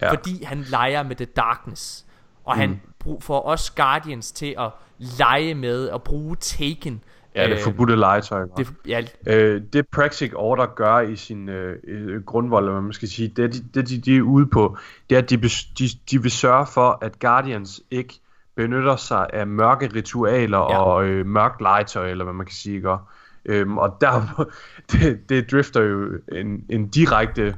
Ja. 0.00 0.10
Fordi 0.10 0.44
han 0.44 0.58
leger 0.58 1.02
med 1.02 1.16
The 1.16 1.24
Darkness. 1.24 2.06
Og 2.44 2.54
mm. 2.54 2.60
han 2.60 2.80
får 3.20 3.46
os 3.46 3.70
Guardians 3.70 4.32
til 4.32 4.54
at 4.58 4.70
lege 4.98 5.54
med 5.54 5.88
og 5.88 6.02
bruge 6.02 6.36
Taken. 6.36 7.04
Ja, 7.34 7.50
det 7.50 7.60
forbudte 7.60 7.96
legetøj. 7.96 8.46
Det, 8.56 8.68
ja, 8.86 9.02
Øh, 9.26 9.62
det 9.72 9.88
Praxic 9.88 10.32
Order 10.34 10.66
gør 10.66 11.00
i 11.00 11.16
sin 11.16 11.48
øh, 11.48 11.76
øh, 11.88 12.22
grundvold, 12.24 12.70
hvad 12.70 12.80
man 12.80 12.92
skal 12.92 13.08
sige, 13.08 13.28
det, 13.28 13.54
de, 13.54 13.58
det 13.74 13.88
de, 13.88 13.98
de 13.98 14.16
er 14.16 14.22
ude 14.22 14.46
på, 14.46 14.76
det 15.10 15.16
er, 15.16 15.22
at 15.22 15.30
de, 15.30 15.36
de, 15.78 15.88
de 16.10 16.22
vil 16.22 16.30
sørge 16.30 16.66
for, 16.66 16.98
at 17.02 17.18
Guardians 17.18 17.80
ikke 17.90 18.14
benytter 18.56 18.96
sig 18.96 19.26
af 19.32 19.46
mørke 19.46 19.90
ritualer 19.94 20.58
ja. 20.58 20.82
og 20.82 21.04
øh, 21.04 21.26
mørkt 21.26 21.60
legetøj, 21.60 22.10
eller 22.10 22.24
hvad 22.24 22.34
man 22.34 22.46
kan 22.46 22.54
sige, 22.54 22.76
ikke? 22.76 22.96
Øhm, 23.44 23.78
og 23.78 23.96
der, 24.00 24.46
det, 24.92 25.28
det 25.28 25.50
drifter 25.50 25.82
jo 25.82 26.10
en, 26.32 26.64
en 26.68 26.88
direkte 26.88 27.56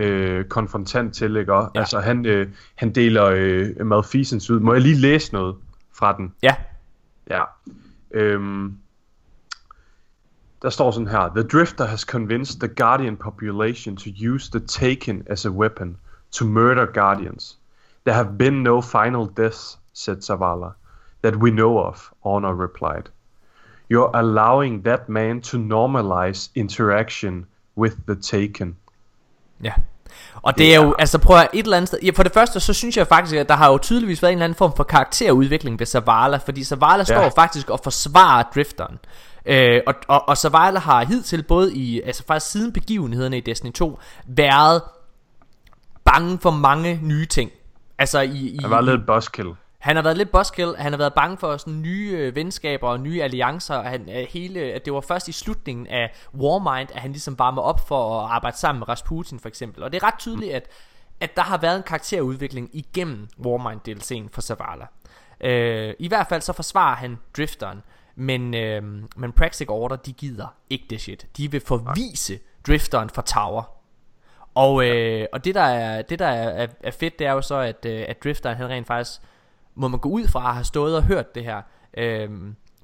øh, 0.00 0.44
konfrontant 0.44 1.14
til, 1.14 1.36
ikke? 1.36 1.52
Ja. 1.54 1.66
Altså 1.74 2.00
han, 2.00 2.26
øh, 2.26 2.48
han 2.74 2.92
deler 2.92 3.24
øh, 3.24 3.86
Malfeasance 3.86 4.54
ud. 4.54 4.60
Må 4.60 4.72
jeg 4.72 4.82
lige 4.82 4.96
læse 4.96 5.32
noget 5.32 5.56
fra 5.92 6.16
den? 6.16 6.34
ja, 6.42 6.54
Ja. 7.30 7.44
Øhm, 8.10 8.78
der 10.62 10.70
står 10.70 10.90
sådan 10.90 11.08
her. 11.08 11.28
The 11.28 11.42
Drifter 11.42 11.86
has 11.86 12.00
convinced 12.00 12.60
the 12.60 12.68
Guardian 12.68 13.16
population 13.16 13.96
to 13.96 14.10
use 14.34 14.50
the 14.50 14.60
Taken 14.60 15.22
as 15.26 15.46
a 15.46 15.50
weapon 15.50 15.96
to 16.32 16.44
murder 16.44 16.86
Guardians. 16.86 17.58
There 18.04 18.14
have 18.14 18.38
been 18.38 18.62
no 18.62 18.80
final 18.80 19.26
deaths, 19.36 19.78
said 19.92 20.16
Zavala, 20.16 20.72
that 21.22 21.36
we 21.36 21.50
know 21.50 21.78
of, 21.78 22.12
Honor 22.24 22.54
replied. 22.54 23.08
You're 23.88 24.10
allowing 24.14 24.82
that 24.82 25.08
man 25.08 25.40
to 25.40 25.58
normalize 25.58 26.50
interaction 26.54 27.46
with 27.76 27.96
the 28.06 28.16
Taken. 28.16 28.76
Ja. 29.62 29.72
Og 30.42 30.58
det 30.58 30.74
er 30.74 30.80
jo, 30.80 30.94
altså 30.98 31.18
prøv 31.18 31.36
at 31.36 31.48
et 31.52 31.64
eller 31.64 31.76
andet 31.76 31.88
sted, 31.88 31.98
ja, 32.02 32.10
for 32.14 32.22
det 32.22 32.32
første, 32.32 32.60
så 32.60 32.72
synes 32.72 32.96
jeg 32.96 33.06
faktisk, 33.06 33.36
at 33.36 33.48
der 33.48 33.54
har 33.54 33.70
jo 33.70 33.78
tydeligvis 33.78 34.22
været 34.22 34.32
en 34.32 34.38
eller 34.38 34.44
anden 34.44 34.56
form 34.56 34.72
for 34.76 34.84
karakterudvikling 34.84 35.78
ved 35.78 35.86
Zavala, 35.86 36.36
fordi 36.36 36.64
Zavala 36.64 37.04
står 37.04 37.14
Ja. 37.14 37.24
jo 37.24 37.30
faktisk 37.34 37.70
og 37.70 37.80
forsvarer 37.82 38.44
drifteren. 38.54 38.98
Øh, 39.46 39.80
og, 39.86 39.94
og, 40.08 40.28
og 40.28 40.36
Zavala 40.36 40.78
har 40.78 41.04
hidtil 41.04 41.42
både 41.42 41.74
i, 41.74 42.00
altså 42.00 42.24
faktisk 42.26 42.52
siden 42.52 42.72
begivenhederne 42.72 43.38
i 43.38 43.40
Destiny 43.40 43.72
2, 43.72 43.98
været 44.26 44.82
bange 46.04 46.38
for 46.42 46.50
mange 46.50 47.00
nye 47.02 47.26
ting. 47.26 47.50
Altså 47.98 48.20
i, 48.20 48.48
i 48.48 48.58
Han 48.62 48.70
var 48.70 48.80
lidt 48.80 49.06
buzzkill. 49.06 49.48
Han 49.80 49.96
har 49.96 50.02
været 50.02 50.16
lidt 50.16 50.30
buskill, 50.30 50.76
han 50.78 50.92
har 50.92 50.98
været 50.98 51.14
bange 51.14 51.36
for 51.36 51.56
sådan 51.56 51.82
nye 51.82 52.10
øh, 52.18 52.34
venskaber 52.34 52.88
og 52.88 53.00
nye 53.00 53.22
alliancer. 53.22 53.74
og 53.74 53.84
Han, 53.84 54.08
øh, 54.08 54.26
hele, 54.30 54.60
at 54.60 54.84
det 54.84 54.92
var 54.92 55.00
først 55.00 55.28
i 55.28 55.32
slutningen 55.32 55.86
af 55.86 56.12
Warmind, 56.34 56.88
at 56.94 57.00
han 57.00 57.10
ligesom 57.10 57.38
varmer 57.38 57.62
op 57.62 57.88
for 57.88 58.20
at 58.20 58.30
arbejde 58.30 58.56
sammen 58.56 58.78
med 58.78 58.88
Rasputin 58.88 59.40
for 59.40 59.48
eksempel. 59.48 59.82
Og 59.82 59.92
det 59.92 60.02
er 60.02 60.06
ret 60.06 60.18
tydeligt, 60.18 60.52
at, 60.52 60.68
at 61.20 61.36
der 61.36 61.42
har 61.42 61.58
været 61.58 61.76
en 61.76 61.82
karakterudvikling 61.82 62.70
igennem 62.72 63.28
Warmind 63.44 63.80
DLC'en 63.88 64.28
for 64.32 64.40
Zavala. 64.40 64.86
Øh, 65.40 65.94
I 65.98 66.08
hvert 66.08 66.26
fald 66.26 66.40
så 66.40 66.52
forsvarer 66.52 66.96
han 66.96 67.18
drifteren, 67.36 67.82
men, 68.14 68.54
øh, 68.54 68.82
men 69.16 69.32
Praxic 69.32 69.68
Order, 69.68 69.96
de 69.96 70.12
gider 70.12 70.54
ikke 70.70 70.86
det 70.90 71.00
shit. 71.00 71.26
De 71.36 71.50
vil 71.50 71.60
forvise 71.60 72.38
drifteren 72.66 73.10
fra 73.10 73.22
Tower. 73.22 73.62
Og, 74.54 74.86
øh, 74.86 75.26
og 75.32 75.44
det 75.44 75.54
der, 75.54 75.62
er, 75.62 76.02
det 76.02 76.18
der 76.18 76.26
er, 76.26 76.48
er, 76.48 76.66
er 76.80 76.90
fedt, 76.90 77.18
det 77.18 77.26
er 77.26 77.32
jo 77.32 77.42
så, 77.42 77.58
at, 77.58 77.86
øh, 77.86 78.04
at 78.08 78.22
drifteren 78.24 78.56
han 78.56 78.68
rent 78.68 78.86
faktisk, 78.86 79.20
må 79.74 79.88
man 79.88 80.00
gå 80.00 80.08
ud 80.08 80.28
fra 80.28 80.48
at 80.48 80.54
have 80.54 80.64
stået 80.64 80.96
og 80.96 81.02
hørt 81.02 81.34
det 81.34 81.44
her. 81.44 81.62
Øh, 81.98 82.30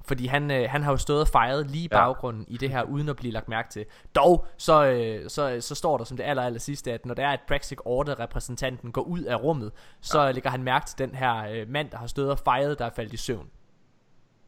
fordi 0.05 0.25
han, 0.27 0.51
øh, 0.51 0.69
han 0.69 0.83
har 0.83 0.91
jo 0.91 0.97
stået 0.97 1.21
og 1.21 1.27
fejret 1.27 1.71
lige 1.71 1.83
i 1.83 1.87
Ja. 1.91 1.97
baggrunden 1.97 2.45
i 2.47 2.57
det 2.57 2.69
her, 2.69 2.83
uden 2.83 3.09
at 3.09 3.15
blive 3.15 3.33
lagt 3.33 3.49
mærke 3.49 3.69
til. 3.69 3.85
Dog, 4.15 4.45
så, 4.57 4.85
øh, 4.85 5.29
så, 5.29 5.57
så 5.59 5.75
står 5.75 5.97
der 5.97 6.05
som 6.05 6.17
det 6.17 6.23
aller, 6.23 6.43
aller 6.43 6.59
sidste, 6.59 6.91
at 6.93 7.05
når 7.05 7.13
det 7.13 7.23
er, 7.23 7.29
at 7.29 7.39
Praxic 7.47 7.77
Order 7.85 8.19
repræsentanten 8.19 8.91
går 8.91 9.01
ud 9.01 9.21
af 9.21 9.43
rummet, 9.43 9.71
så 10.01 10.21
ja. 10.21 10.31
lægger 10.31 10.49
han 10.49 10.63
mærke 10.63 10.85
til 10.85 10.97
den 10.97 11.15
her 11.15 11.35
øh, 11.51 11.69
mand, 11.69 11.89
der 11.91 11.97
har 11.97 12.07
stået 12.07 12.31
og 12.31 12.39
fejret, 12.39 12.79
der 12.79 12.85
er 12.85 12.89
faldet 12.95 13.13
i 13.13 13.17
søvn. 13.17 13.47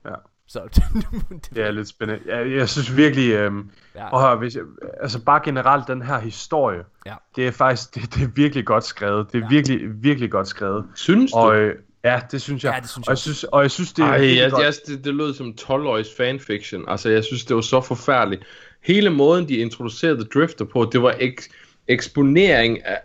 Ja. 0.06 0.14
Så 0.48 0.60
det, 0.76 1.50
Det 1.56 1.64
er 1.64 1.72
lidt 1.72 1.88
spændende. 1.88 2.36
Jeg, 2.36 2.52
jeg 2.52 2.70
synes 2.70 2.96
virkelig, 2.98 3.32
øhm, 3.34 3.70
Ja. 3.96 4.10
og 4.10 4.22
hør, 4.22 4.36
hvis 4.36 4.56
jeg, 4.56 4.64
altså 5.02 5.24
bare 5.24 5.42
generelt 5.44 5.88
den 5.88 6.02
her 6.02 6.20
historie, 6.20 6.84
Ja. 7.06 7.16
det 7.36 7.48
er 7.48 7.52
faktisk, 7.52 7.96
det, 7.96 8.14
det 8.16 8.24
er 8.24 8.28
virkelig 8.36 8.66
godt 8.66 8.84
skrevet. 8.84 9.32
Det 9.32 9.36
er 9.36 9.40
Ja. 9.40 9.46
ja. 9.46 9.50
virkelig, 9.50 10.04
virkelig 10.04 10.32
godt 10.32 10.48
skrevet. 10.48 10.86
Synes 10.96 11.32
du? 11.32 11.38
Og 11.38 11.56
øh, 11.56 11.76
ja, 12.04 12.22
det 12.32 12.42
synes 12.42 12.64
jeg. 12.64 12.74
Ja, 12.74 12.80
det 12.80 12.90
synes 12.90 13.08
og 13.08 13.12
jeg 13.12 13.12
jeg 13.12 13.18
synes, 13.18 13.44
og 13.44 13.62
jeg 13.62 13.72
synes 13.72 13.94
det 13.94 14.04
Ej, 14.04 14.18
virkelig 14.18 14.38
jeg, 14.38 14.52
jeg, 14.52 14.74
det, 14.88 15.06
det 15.06 15.16
lød 15.16 15.34
som 15.34 15.56
12-års 15.62 16.16
fanfiction. 16.18 16.86
Altså, 16.88 17.10
jeg 17.10 17.24
synes, 17.24 17.46
det 17.46 17.56
var 17.56 17.62
så 17.62 17.82
forfærdeligt. 17.82 18.44
Hele 18.82 19.10
måden, 19.10 19.48
de 19.48 19.56
introducerede 19.56 20.26
Drifter 20.26 20.66
på, 20.66 20.90
det 20.92 21.02
var 21.02 21.16
ek, 21.20 21.42
eksponering 21.90 22.86
af... 22.86 22.98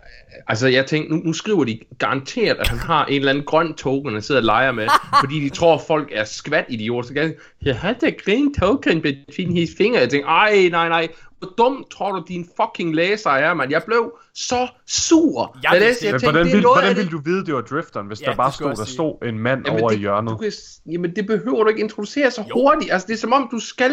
Altså, 0.47 0.67
jeg 0.67 0.85
tænkte, 0.85 1.15
nu, 1.15 1.21
nu 1.25 1.33
skriver 1.33 1.63
de 1.63 1.79
garanteret, 1.99 2.57
at 2.59 2.67
han 2.67 2.77
har 2.79 3.05
en 3.05 3.13
eller 3.15 3.29
anden 3.29 3.43
grøn 3.43 3.73
token, 3.73 4.13
han 4.13 4.21
sidder 4.21 4.41
og 4.41 4.45
leger 4.45 4.71
med, 4.71 4.87
fordi 5.23 5.39
de 5.39 5.49
tror, 5.49 5.75
at 5.75 5.81
folk 5.87 6.09
er 6.11 6.23
skvat 6.23 6.65
idioter. 6.69 7.07
Så 7.07 7.13
kan 7.13 7.23
jeg 7.23 7.33
jeg 7.65 7.75
har 7.79 7.95
the 8.01 8.11
green 8.25 8.53
token 8.53 9.01
between 9.01 9.51
his 9.53 9.69
finger. 9.77 9.99
Jeg 9.99 10.09
tænkte, 10.09 10.27
ej, 10.27 10.67
nej, 10.71 10.89
nej. 10.89 11.07
Hvor 11.39 11.53
dum 11.57 11.85
tror 11.91 12.11
du, 12.11 12.23
din 12.27 12.49
fucking 12.61 12.95
læser 12.95 13.29
er, 13.29 13.53
mand? 13.53 13.71
Jeg 13.71 13.83
blev 13.85 14.13
så 14.35 14.67
sur. 14.87 15.57
Jeg 15.63 15.71
Da 15.71 15.85
vidste 15.85 16.03
læste, 16.03 16.05
det. 16.05 16.11
Men 16.13 16.19
tænkte, 16.19 16.31
hvordan, 16.31 16.45
det 16.45 16.51
er 16.51 16.55
vil, 16.55 16.63
noget 16.63 16.75
hvordan 16.75 16.89
af 16.89 16.95
ville 16.97 17.11
du 17.11 17.21
vide, 17.25 17.45
det 17.45 17.53
var 17.53 17.61
drifteren, 17.61 18.07
hvis 18.07 18.21
Ja, 18.21 18.25
der 18.25 18.35
bare 18.35 18.47
det 18.47 18.55
stod, 18.55 18.67
jeg 18.67 18.77
der 18.77 18.83
sige. 18.85 18.93
stod 18.93 19.27
en 19.27 19.39
mand 19.39 19.65
Jamen, 19.65 19.81
over 19.81 19.89
det, 19.89 19.97
i 19.97 19.99
hjørnet? 19.99 20.31
Du 20.31 20.37
kan, 20.37 20.51
jamen, 20.91 21.15
det 21.15 21.27
behøver 21.27 21.63
du 21.63 21.69
ikke 21.69 21.81
introducere 21.81 22.31
så 22.31 22.41
Jo. 22.49 22.53
hurtigt. 22.53 22.93
Altså, 22.93 23.07
det 23.07 23.13
er 23.13 23.17
som 23.17 23.33
om, 23.33 23.47
du 23.51 23.59
skal... 23.59 23.91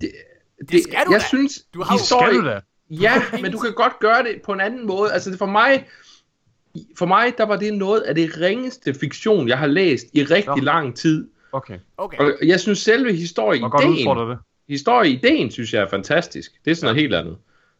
Det, 0.00 0.10
det, 0.70 0.82
skal 0.82 0.98
du 1.06 1.12
jeg 1.12 1.20
da. 1.20 1.26
synes, 1.26 1.52
Du 1.74 1.82
har 1.82 1.92
historie, 1.98 2.28
Skal 2.32 2.40
du 2.42 2.46
da? 2.48 2.60
Ja, 2.90 3.22
men 3.42 3.52
du 3.52 3.58
kan 3.58 3.72
godt 3.72 3.98
gøre 3.98 4.22
det 4.22 4.42
på 4.44 4.52
en 4.52 4.60
anden 4.60 4.86
måde. 4.86 5.12
Altså, 5.12 5.30
det 5.30 5.38
for 5.38 5.46
mig... 5.46 5.86
For 6.98 7.06
mig, 7.06 7.32
der 7.38 7.44
var 7.46 7.56
det 7.56 7.74
noget 7.74 8.00
af 8.00 8.14
det 8.14 8.30
ringeste 8.40 8.94
fiktion, 8.94 9.48
jeg 9.48 9.58
har 9.58 9.66
læst 9.66 10.06
i 10.12 10.22
rigtig 10.24 10.56
Nå. 10.56 10.62
lang 10.62 10.96
tid. 10.96 11.28
Okay. 11.52 11.78
okay. 11.98 12.18
Og 12.18 12.32
jeg 12.42 12.60
synes, 12.60 12.78
selve 12.78 13.12
historieideen, 13.12 14.36
historieideen, 14.68 15.50
synes 15.50 15.74
jeg 15.74 15.82
er 15.82 15.88
fantastisk. 15.88 16.52
Det 16.64 16.70
er 16.70 16.74
sådan 16.74 16.86
noget 16.86 17.00
helt 17.00 17.14
andet. 17.14 17.36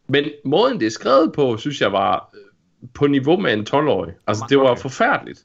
Men 0.08 0.24
måden, 0.44 0.80
det 0.80 0.86
er 0.86 0.90
skrevet 0.90 1.32
på, 1.32 1.56
synes 1.56 1.80
jeg 1.80 1.92
var 1.92 2.30
øh, 2.34 2.40
på 2.94 3.06
niveau 3.06 3.36
med 3.36 3.52
en 3.52 3.66
12-årig. 3.70 4.12
Altså, 4.26 4.44
det 4.48 4.58
var 4.58 4.70
Okay. 4.70 4.82
forfærdeligt. 4.82 5.44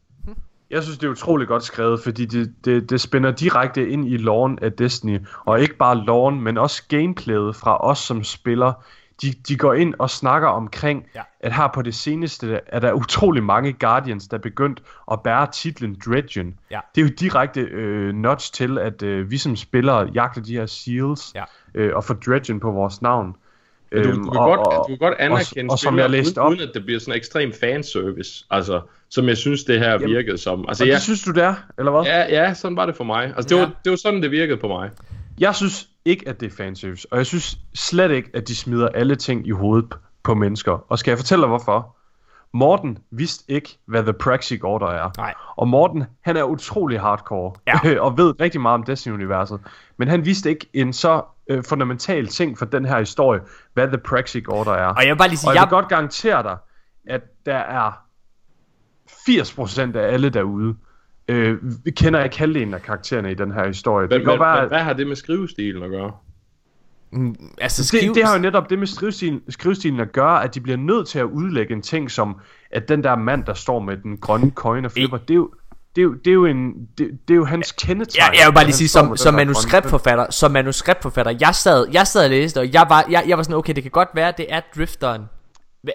Jeg 0.70 0.84
synes, 0.84 0.98
det 0.98 1.08
er 1.08 1.12
utroligt 1.12 1.48
godt 1.48 1.64
skrevet, 1.64 2.00
fordi 2.00 2.26
det, 2.26 2.54
det, 2.66 2.90
det 2.90 3.02
spænder 3.02 3.32
direkte 3.32 3.90
ind 3.90 4.08
i 4.08 4.18
loven 4.18 4.60
af 4.62 4.74
Destiny. 4.74 5.20
Og 5.46 5.62
ikke 5.62 5.78
bare 5.78 5.98
loven, 6.06 6.42
men 6.42 6.58
også 6.58 6.84
gameplayet 6.88 7.56
fra 7.56 7.86
os 7.88 8.00
som 8.00 8.24
spiller. 8.24 8.74
De, 9.22 9.34
de 9.48 9.56
går 9.58 9.74
ind 9.74 9.94
og 10.00 10.10
snakker 10.10 10.48
omkring, 10.48 11.06
Ja. 11.16 11.22
at 11.40 11.54
her 11.54 11.68
på 11.74 11.82
det 11.82 11.96
seneste 11.96 12.60
er 12.68 12.80
der 12.80 12.92
utrolig 12.94 13.44
mange 13.44 13.74
Guardians, 13.74 14.28
der 14.28 14.38
er 14.38 14.42
begyndt 14.42 14.82
at 15.12 15.22
bære 15.24 15.48
titlen 15.54 15.98
Dredgen. 16.06 16.56
Ja. 16.72 16.80
Det 16.96 17.02
er 17.02 17.06
jo 17.06 17.12
direkte 17.20 17.62
øh, 17.62 18.14
notch 18.14 18.54
til, 18.54 18.78
at 18.78 19.04
øh, 19.04 19.32
vi 19.32 19.38
som 19.38 19.56
spillere 19.56 20.10
jagter 20.14 20.42
de 20.42 20.54
her 20.54 20.66
seals 20.66 21.32
Ja. 21.36 21.44
øh, 21.76 21.96
og 21.96 22.04
får 22.04 22.14
Dredgen 22.14 22.60
på 22.60 22.72
vores 22.72 23.02
navn. 23.02 23.36
Du, 23.94 24.04
du, 24.04 24.10
Øhm, 24.10 24.24
kan 24.24 24.34
godt, 24.34 24.60
du 24.78 24.84
kan 24.88 24.98
godt 24.98 25.14
anerkende 25.20 25.70
og, 25.70 25.72
og 25.72 25.80
som 25.80 25.98
jeg 25.98 26.10
læste 26.10 26.42
uden, 26.42 26.46
op, 26.46 26.52
uden 26.52 26.62
at 26.62 26.72
det 26.74 26.86
bliver 26.86 27.00
sådan 27.00 27.14
en 27.14 27.18
ekstrem 27.18 27.54
fanservice, 27.62 28.46
altså, 28.50 28.82
som 29.10 29.28
jeg 29.28 29.38
synes, 29.38 29.64
det 29.64 29.80
her 29.80 29.92
Jamen, 29.92 30.08
virkede 30.10 30.38
som. 30.38 30.66
Altså, 30.68 30.84
og 30.84 30.88
jeg, 30.88 30.94
det 30.96 31.02
synes 31.04 31.24
du 31.24 31.32
det 31.32 31.44
er, 31.44 31.56
eller 31.78 31.92
hvad? 31.92 32.02
ja, 32.04 32.44
ja, 32.44 32.54
sådan 32.54 32.78
var 32.78 32.86
det 32.86 32.96
for 32.96 33.04
mig. 33.04 33.24
Altså, 33.26 33.42
det, 33.50 33.56
Ja. 33.56 33.60
var, 33.60 33.72
det 33.86 33.90
var 33.90 33.96
sådan, 33.96 34.22
det 34.24 34.32
virkede 34.32 34.58
på 34.58 34.68
mig. 34.68 34.90
Jeg 35.40 35.56
synes 35.56 35.88
ikke, 36.06 36.30
at 36.30 36.40
det 36.40 36.52
er 36.52 36.56
fanservice, 36.58 37.08
og 37.12 37.18
jeg 37.18 37.26
synes 37.26 37.58
slet 37.76 38.12
ikke, 38.12 38.30
at 38.34 38.48
de 38.48 38.56
smider 38.56 38.90
alle 38.90 39.16
ting 39.16 39.48
i 39.48 39.52
hovedet 39.52 39.94
på 40.24 40.34
mennesker. 40.34 40.72
Og 40.92 41.00
skal 41.00 41.12
jeg 41.12 41.18
fortælle 41.18 41.42
dig 41.42 41.48
hvorfor? 41.48 41.96
Morten 42.54 42.98
vidste 43.12 43.52
ikke, 43.52 43.78
hvad 43.86 44.04
The 44.04 44.14
Praxic 44.14 44.64
Order 44.64 44.88
er. 44.88 45.12
Nej. 45.18 45.34
Og 45.56 45.68
Morten, 45.68 46.04
han 46.22 46.38
er 46.38 46.44
utrolig 46.44 47.00
hardcore, 47.00 47.54
Ja. 47.68 48.00
og 48.06 48.18
ved 48.18 48.42
rigtig 48.42 48.62
meget 48.62 48.74
om 48.74 48.84
Destiny-universet. 48.84 49.60
Men 49.98 50.08
han 50.08 50.26
vidste 50.26 50.50
ikke 50.50 50.70
en 50.74 50.94
så 50.94 51.22
øh, 51.50 51.64
fundamental 51.64 52.28
ting 52.28 52.58
for 52.58 52.66
den 52.66 52.86
her 52.86 53.00
historie, 53.00 53.42
hvad 53.74 53.88
The 53.88 53.98
Praxic 53.98 54.46
Order 54.48 54.72
er. 54.72 54.88
Og 54.88 55.04
jeg 55.04 55.10
vil 55.10 55.18
bare 55.18 55.28
lige 55.28 55.38
sige, 55.38 55.50
og 55.50 55.56
jeg 55.56 55.62
jeg, 55.62 55.68
vil 55.68 55.70
godt 55.70 55.90
garantere 55.90 56.44
dig, 56.44 56.58
at 57.08 57.22
der 57.46 57.58
er 57.58 57.92
80% 59.10 59.98
af 59.98 60.14
alle 60.14 60.30
derude, 60.30 60.76
øh, 61.28 61.58
vi 61.86 61.92
kender 61.92 62.24
ikke 62.24 62.40
halvdelen 62.40 62.74
af 62.74 62.82
karaktererne 62.82 63.32
i 63.32 63.36
den 63.36 63.52
her 63.52 63.68
historie. 63.68 64.08
Men, 64.08 64.20
det 64.20 64.28
være, 64.28 64.62
men 64.62 64.68
hvad 64.68 64.80
har 64.80 64.94
det 64.94 65.08
med 65.08 65.16
skrivestilen 65.16 65.84
at 65.84 65.90
gøre? 65.90 66.12
altså 67.62 67.88
skriv, 67.88 68.02
det, 68.02 68.16
det 68.16 68.26
har 68.26 68.36
jo 68.36 68.42
netop 68.42 68.70
det 68.70 68.80
med 68.80 68.88
skrivestilen, 68.88 69.42
skrivestilen 69.50 70.00
at 70.00 70.12
gøre, 70.12 70.44
at 70.44 70.56
de 70.56 70.62
bliver 70.62 70.78
nødt 70.78 71.08
til 71.08 71.20
at 71.20 71.26
udlægge 71.26 71.74
en 71.74 71.82
ting 71.82 72.12
som, 72.12 72.40
at 72.72 72.90
den 72.90 73.04
der 73.04 73.16
mand, 73.16 73.44
der 73.44 73.54
står 73.54 73.80
med 73.80 73.98
den 73.98 74.18
grønne 74.18 74.52
coin 74.52 74.86
og 74.86 74.92
flipper, 74.92 75.18
det 75.18 75.30
er 75.30 75.36
jo, 75.36 75.52
det 75.96 76.02
er 76.02 76.04
jo, 76.04 76.14
det 76.14 76.28
er 76.28 76.34
jo, 76.34 76.46
en, 76.46 76.74
det, 76.98 77.20
det 77.28 77.34
er 77.34 77.36
jo 77.36 77.46
hans 77.46 77.72
kendetegn. 77.72 78.34
Ja, 78.34 78.40
jeg 78.40 78.48
vil 78.48 78.54
bare 78.54 78.62
at 78.62 78.68
lige 78.68 78.76
sige, 78.76 78.88
som, 78.88 79.18
som 79.18 79.34
manuskriptforfatter, 79.34 80.32
som 80.32 80.52
manuskriptforfatter, 80.52 81.34
jeg 81.42 81.56
sad, 81.56 81.88
jeg 81.94 82.08
sad 82.08 82.24
og 82.24 82.30
læste, 82.30 82.60
og 82.60 82.74
jeg 82.74 82.86
var, 82.90 83.06
jeg, 83.10 83.24
jeg 83.28 83.38
var 83.38 83.44
sådan, 83.44 83.56
okay, 83.56 83.74
det 83.76 83.84
kan 83.84 83.92
godt 83.92 84.10
være, 84.14 84.34
det 84.38 84.46
er 84.50 84.62
drifteren. 84.76 85.22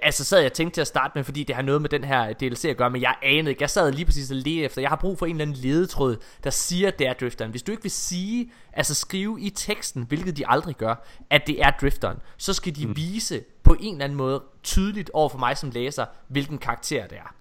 Altså 0.02 0.24
sad 0.24 0.40
jeg 0.40 0.52
tænkte 0.52 0.76
til 0.76 0.80
at 0.80 0.86
starte 0.86 1.12
med, 1.14 1.24
fordi 1.24 1.44
det 1.44 1.56
har 1.56 1.62
noget 1.62 1.82
med 1.82 1.88
den 1.88 2.04
her 2.04 2.32
DLC 2.32 2.64
at 2.64 2.76
gøre, 2.76 2.90
men 2.90 3.02
jeg 3.02 3.14
anede 3.22 3.50
ikke. 3.50 3.62
Jeg 3.62 3.70
sad 3.70 3.92
lige 3.92 4.04
præcis 4.04 4.30
og 4.30 4.36
ledte 4.36 4.62
efter. 4.62 4.80
Jeg 4.80 4.90
har 4.90 4.96
brug 4.96 5.18
for 5.18 5.26
en 5.26 5.32
eller 5.32 5.44
anden 5.44 5.56
ledetråd, 5.56 6.16
der 6.44 6.50
siger, 6.50 6.88
at 6.88 6.98
det 6.98 7.08
er 7.08 7.12
drifteren. 7.12 7.50
Hvis 7.50 7.62
du 7.62 7.70
ikke 7.72 7.82
vil 7.82 7.90
sige, 7.90 8.52
altså 8.72 8.94
skrive 8.94 9.40
i 9.40 9.50
teksten, 9.50 10.04
hvilket 10.08 10.36
de 10.36 10.48
aldrig 10.48 10.76
gør, 10.76 10.94
at 11.30 11.46
det 11.46 11.62
er 11.62 11.70
drifteren, 11.80 12.18
så 12.36 12.52
skal 12.52 12.76
de 12.76 12.88
vise 12.94 13.40
på 13.62 13.76
en 13.80 13.94
eller 13.94 14.04
anden 14.04 14.18
måde 14.18 14.42
tydeligt 14.62 15.10
over 15.14 15.28
for 15.28 15.38
mig 15.38 15.56
som 15.58 15.70
læser, 15.70 16.06
hvilken 16.28 16.58
karakter 16.58 17.06
det 17.06 17.18
er. 17.18 17.34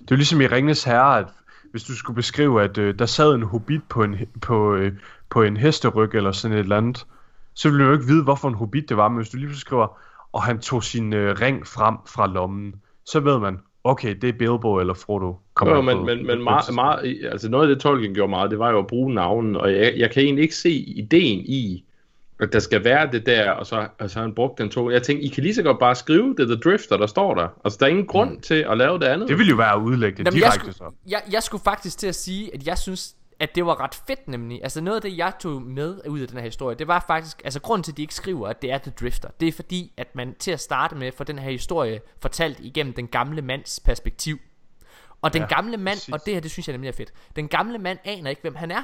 Det 0.00 0.10
er 0.10 0.14
jo 0.14 0.16
ligesom 0.16 0.40
i 0.40 0.46
Ringnes 0.46 0.84
Herre, 0.84 1.18
at 1.18 1.26
hvis 1.70 1.84
du 1.84 1.96
skulle 1.96 2.14
beskrive, 2.14 2.62
at 2.62 2.78
øh, 2.78 2.98
der 2.98 3.06
sad 3.06 3.34
en 3.34 3.42
hobbit 3.42 3.82
på 3.88 4.02
en, 4.02 4.16
på, 4.42 4.74
øh, 4.74 4.92
på 5.30 5.42
en 5.42 5.56
hesteryg 5.56 6.14
eller 6.14 6.32
sådan 6.32 6.56
et 6.56 6.60
eller 6.60 6.76
andet, 6.76 7.06
så 7.54 7.68
ville 7.68 7.84
du 7.84 7.88
jo 7.88 7.94
ikke 7.94 8.06
vide, 8.06 8.22
hvorfor 8.22 8.48
en 8.48 8.54
hobbit 8.54 8.88
det 8.88 8.96
var, 8.96 9.08
men 9.08 9.16
hvis 9.16 9.30
du 9.30 9.36
lige 9.36 9.46
pludselig 9.46 9.60
skriver, 9.60 9.98
og 10.34 10.42
han 10.42 10.58
tog 10.58 10.84
sin 10.84 11.12
øh, 11.12 11.40
ring 11.40 11.66
frem 11.66 11.94
fra 12.06 12.26
lommen, 12.26 12.74
så 13.06 13.20
ved 13.20 13.38
man, 13.38 13.58
okay, 13.84 14.14
det 14.22 14.28
er 14.28 14.32
Bilbo 14.38 14.76
eller 14.80 14.94
Frodo. 14.94 15.36
Kommer 15.54 15.74
Jo, 15.74 15.80
men, 15.82 15.96
på- 15.96 16.04
men, 16.04 16.26
men 16.26 16.44
meget, 16.44 16.74
meget, 16.74 17.18
altså 17.32 17.48
noget 17.48 17.68
af 17.68 17.74
det 17.74 17.82
Tolkien 17.82 18.14
gjorde 18.14 18.30
meget, 18.30 18.50
det 18.50 18.58
var 18.58 18.70
jo 18.70 18.78
at 18.78 18.86
bruge 18.86 19.14
navnen, 19.14 19.56
og 19.56 19.72
jeg, 19.72 19.94
jeg 19.96 20.10
kan 20.10 20.22
egentlig 20.22 20.42
ikke 20.42 20.56
se 20.56 20.70
ideen 20.70 21.40
i, 21.40 21.84
at 22.40 22.52
der 22.52 22.58
skal 22.58 22.84
være 22.84 23.12
det 23.12 23.26
der, 23.26 23.50
og 23.50 23.66
så 23.66 23.86
altså, 23.98 24.20
han 24.20 24.34
brugte 24.34 24.62
den 24.62 24.70
to. 24.70 24.90
Jeg 24.90 25.02
tænkte, 25.02 25.24
I 25.24 25.28
kan 25.28 25.42
lige 25.42 25.54
så 25.54 25.62
godt 25.62 25.78
bare 25.78 25.94
skrive 25.94 26.34
det, 26.38 26.46
The 26.48 26.56
Drifter, 26.56 26.96
der 26.96 27.06
står 27.06 27.34
der. 27.34 27.48
Altså, 27.64 27.76
der 27.80 27.86
er 27.86 27.90
ingen 27.90 28.06
grund 28.06 28.30
mm. 28.30 28.40
til 28.40 28.66
at 28.70 28.78
lave 28.78 28.98
det 28.98 29.04
andet. 29.04 29.28
Det 29.28 29.38
ville 29.38 29.50
jo 29.50 29.56
være 29.56 29.72
at 29.72 29.80
udlægge 29.80 30.18
det 30.18 30.24
Jamen, 30.24 30.40
jeg, 30.40 30.42
direkte 30.42 30.60
skulle, 30.60 30.74
så. 30.76 31.10
jeg, 31.10 31.22
jeg 31.32 31.42
skulle 31.42 31.64
faktisk 31.64 31.98
til 31.98 32.06
at 32.06 32.14
sige, 32.14 32.54
at 32.54 32.66
jeg 32.66 32.78
synes, 32.78 33.14
at 33.44 33.54
det 33.54 33.66
var 33.66 33.80
ret 33.80 33.94
fedt 34.06 34.28
nemlig. 34.28 34.60
Altså 34.62 34.80
noget 34.80 34.96
af 34.96 35.02
det, 35.02 35.18
jeg 35.18 35.32
tog 35.40 35.62
med 35.62 36.08
ud 36.08 36.20
af 36.20 36.28
den 36.28 36.36
her 36.36 36.44
historie, 36.44 36.76
det 36.76 36.88
var 36.88 37.04
faktisk, 37.06 37.40
altså 37.44 37.60
grunden 37.60 37.82
til, 37.82 37.92
at 37.92 37.96
de 37.96 38.02
ikke 38.02 38.14
skriver, 38.14 38.48
at 38.48 38.62
det 38.62 38.72
er 38.72 38.78
The 38.78 38.90
Drifter, 39.00 39.28
det 39.40 39.48
er 39.48 39.52
fordi, 39.52 39.92
at 39.96 40.14
man 40.14 40.34
til 40.38 40.50
at 40.50 40.60
starte 40.60 40.94
med 40.96 41.12
får 41.12 41.24
den 41.24 41.38
her 41.38 41.50
historie 41.50 42.00
fortalt 42.22 42.60
igennem 42.60 42.92
den 42.92 43.08
gamle 43.08 43.42
mands 43.42 43.80
perspektiv. 43.84 44.38
Og 45.22 45.32
den 45.32 45.42
Ja, 45.42 45.46
gamle 45.48 45.76
mand, 45.76 45.96
præcis. 45.96 46.12
og 46.14 46.20
det 46.26 46.34
her, 46.34 46.40
det 46.40 46.50
synes 46.50 46.68
jeg 46.68 46.72
nemlig 46.72 46.88
er 46.88 46.92
fedt, 46.92 47.12
den 47.36 47.48
gamle 47.48 47.78
mand 47.78 47.98
aner 48.04 48.30
ikke, 48.30 48.42
hvem 48.42 48.54
han 48.54 48.70
er. 48.70 48.82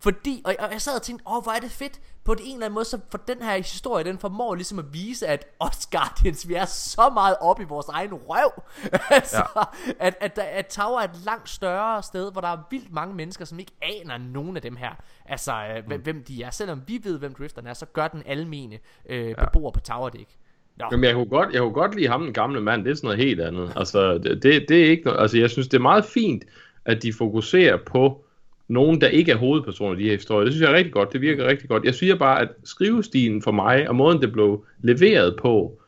Fordi, 0.00 0.42
og, 0.44 0.54
og 0.58 0.72
jeg 0.72 0.82
sad 0.82 0.96
og 0.96 1.02
tænkte, 1.02 1.24
åh, 1.28 1.42
hvor 1.42 1.52
er 1.52 1.60
det 1.60 1.70
fedt, 1.70 2.00
på 2.28 2.32
en 2.32 2.52
eller 2.52 2.66
anden 2.66 2.74
måde, 2.74 2.84
så 2.84 2.98
for 3.10 3.18
den 3.18 3.42
her 3.42 3.56
historie, 3.56 4.04
den 4.04 4.18
formår 4.18 4.54
ligesom 4.54 4.78
at 4.78 4.84
vise, 4.92 5.26
at 5.26 5.46
os 5.58 5.86
Guardians, 5.86 6.48
vi 6.48 6.54
er 6.54 6.64
så 6.64 7.10
meget 7.14 7.36
op 7.40 7.60
i 7.60 7.64
vores 7.64 7.88
egen 7.88 8.14
røv, 8.14 8.62
altså, 9.10 9.44
ja. 9.56 9.62
at, 9.98 10.16
at, 10.20 10.38
at 10.38 10.66
Tower 10.66 11.00
er 11.00 11.04
et 11.04 11.24
langt 11.24 11.48
større 11.48 12.02
sted, 12.02 12.32
hvor 12.32 12.40
der 12.40 12.48
er 12.48 12.58
vildt 12.70 12.92
mange 12.92 13.14
mennesker, 13.14 13.44
som 13.44 13.58
ikke 13.58 13.72
aner 13.82 14.18
nogen 14.18 14.56
af 14.56 14.62
dem 14.62 14.76
her, 14.76 14.90
altså, 15.26 15.52
øh, 15.52 15.86
hvem, 15.86 16.00
hvem 16.00 16.24
de 16.24 16.42
er. 16.42 16.50
Selvom 16.50 16.82
vi 16.86 17.00
ved, 17.04 17.18
hvem 17.18 17.34
Drifteren 17.34 17.66
er, 17.66 17.74
så 17.74 17.86
gør 17.86 18.08
den 18.08 18.22
almene 18.26 18.78
øh, 19.08 19.34
beboer 19.34 19.70
på 19.70 19.80
Tower 19.80 20.08
det 20.08 20.18
ikke. 20.18 20.36
Nå. 20.76 20.86
Jamen, 20.90 21.04
jeg 21.04 21.14
kunne, 21.14 21.28
godt, 21.28 21.52
jeg 21.52 21.60
kunne 21.60 21.72
godt 21.72 21.94
lide 21.94 22.08
ham, 22.08 22.22
den 22.22 22.32
gamle 22.32 22.60
mand. 22.60 22.84
Det 22.84 22.90
er 22.90 22.94
sådan 22.94 23.06
noget 23.06 23.18
helt 23.18 23.40
andet. 23.40 23.72
Altså, 23.76 24.18
det, 24.18 24.42
det, 24.42 24.68
det 24.68 24.84
er 24.84 24.90
ikke 24.90 25.04
noget, 25.04 25.20
altså, 25.20 25.38
jeg 25.38 25.50
synes, 25.50 25.68
det 25.68 25.76
er 25.76 25.82
meget 25.82 26.04
fint, 26.04 26.44
at 26.84 27.02
de 27.02 27.12
fokuserer 27.12 27.78
på 27.86 28.24
nogen, 28.68 29.00
der 29.00 29.08
ikke 29.08 29.32
er 29.32 29.36
hovedpersoner 29.36 29.94
i 29.94 30.02
de 30.02 30.08
her 30.08 30.16
historier. 30.16 30.44
Det 30.44 30.52
synes 30.52 30.62
jeg 30.62 30.72
er 30.72 30.76
rigtig 30.76 30.92
godt. 30.92 31.12
Det 31.12 31.20
virker 31.20 31.46
rigtig 31.46 31.68
godt. 31.68 31.84
Jeg 31.84 31.94
siger 31.94 32.14
bare, 32.14 32.40
at 32.40 32.48
skrivestilen 32.64 33.42
for 33.42 33.50
mig, 33.50 33.88
og 33.88 33.96
måden 33.96 34.22
det 34.22 34.32
blev 34.32 34.64
leveret 34.78 35.36
på, 35.36 35.80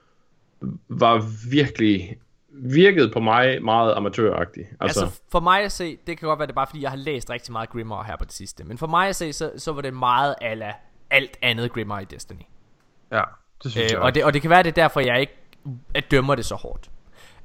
var 0.88 1.24
virkelig 1.50 2.18
virkede 2.52 3.10
på 3.10 3.20
mig 3.20 3.62
meget 3.64 3.94
amatøragtig. 3.96 4.64
Altså, 4.80 5.00
altså 5.00 5.20
for 5.32 5.40
mig 5.40 5.62
at 5.62 5.72
se, 5.72 5.98
det 6.06 6.18
kan 6.18 6.28
godt 6.28 6.38
være 6.38 6.46
det 6.46 6.52
er 6.52 6.54
bare 6.54 6.66
fordi 6.66 6.82
jeg 6.82 6.90
har 6.90 6.96
læst 6.96 7.30
rigtig 7.30 7.52
meget 7.52 7.70
Grimoire 7.70 8.04
her 8.04 8.16
på 8.16 8.24
det 8.24 8.32
sidste, 8.32 8.64
men 8.64 8.78
for 8.78 8.86
mig 8.86 9.08
at 9.08 9.16
se, 9.16 9.32
så, 9.32 9.52
så 9.56 9.72
var 9.72 9.82
det 9.82 9.94
meget 9.94 10.34
ala 10.40 10.72
alt 11.10 11.38
andet 11.42 11.72
Grimoire 11.72 12.02
i 12.02 12.04
Destiny. 12.04 12.42
Ja, 13.12 13.22
det 13.62 13.70
synes 13.70 13.92
Øh, 13.92 13.92
jeg 13.92 14.00
og, 14.00 14.14
det, 14.14 14.24
og 14.24 14.32
det 14.32 14.42
kan 14.42 14.50
være, 14.50 14.62
det 14.62 14.68
er 14.68 14.82
derfor, 14.82 15.00
jeg 15.00 15.20
ikke 15.20 15.32
at 15.94 16.10
dømmer 16.10 16.34
det 16.34 16.44
så 16.44 16.54
hårdt. 16.54 16.90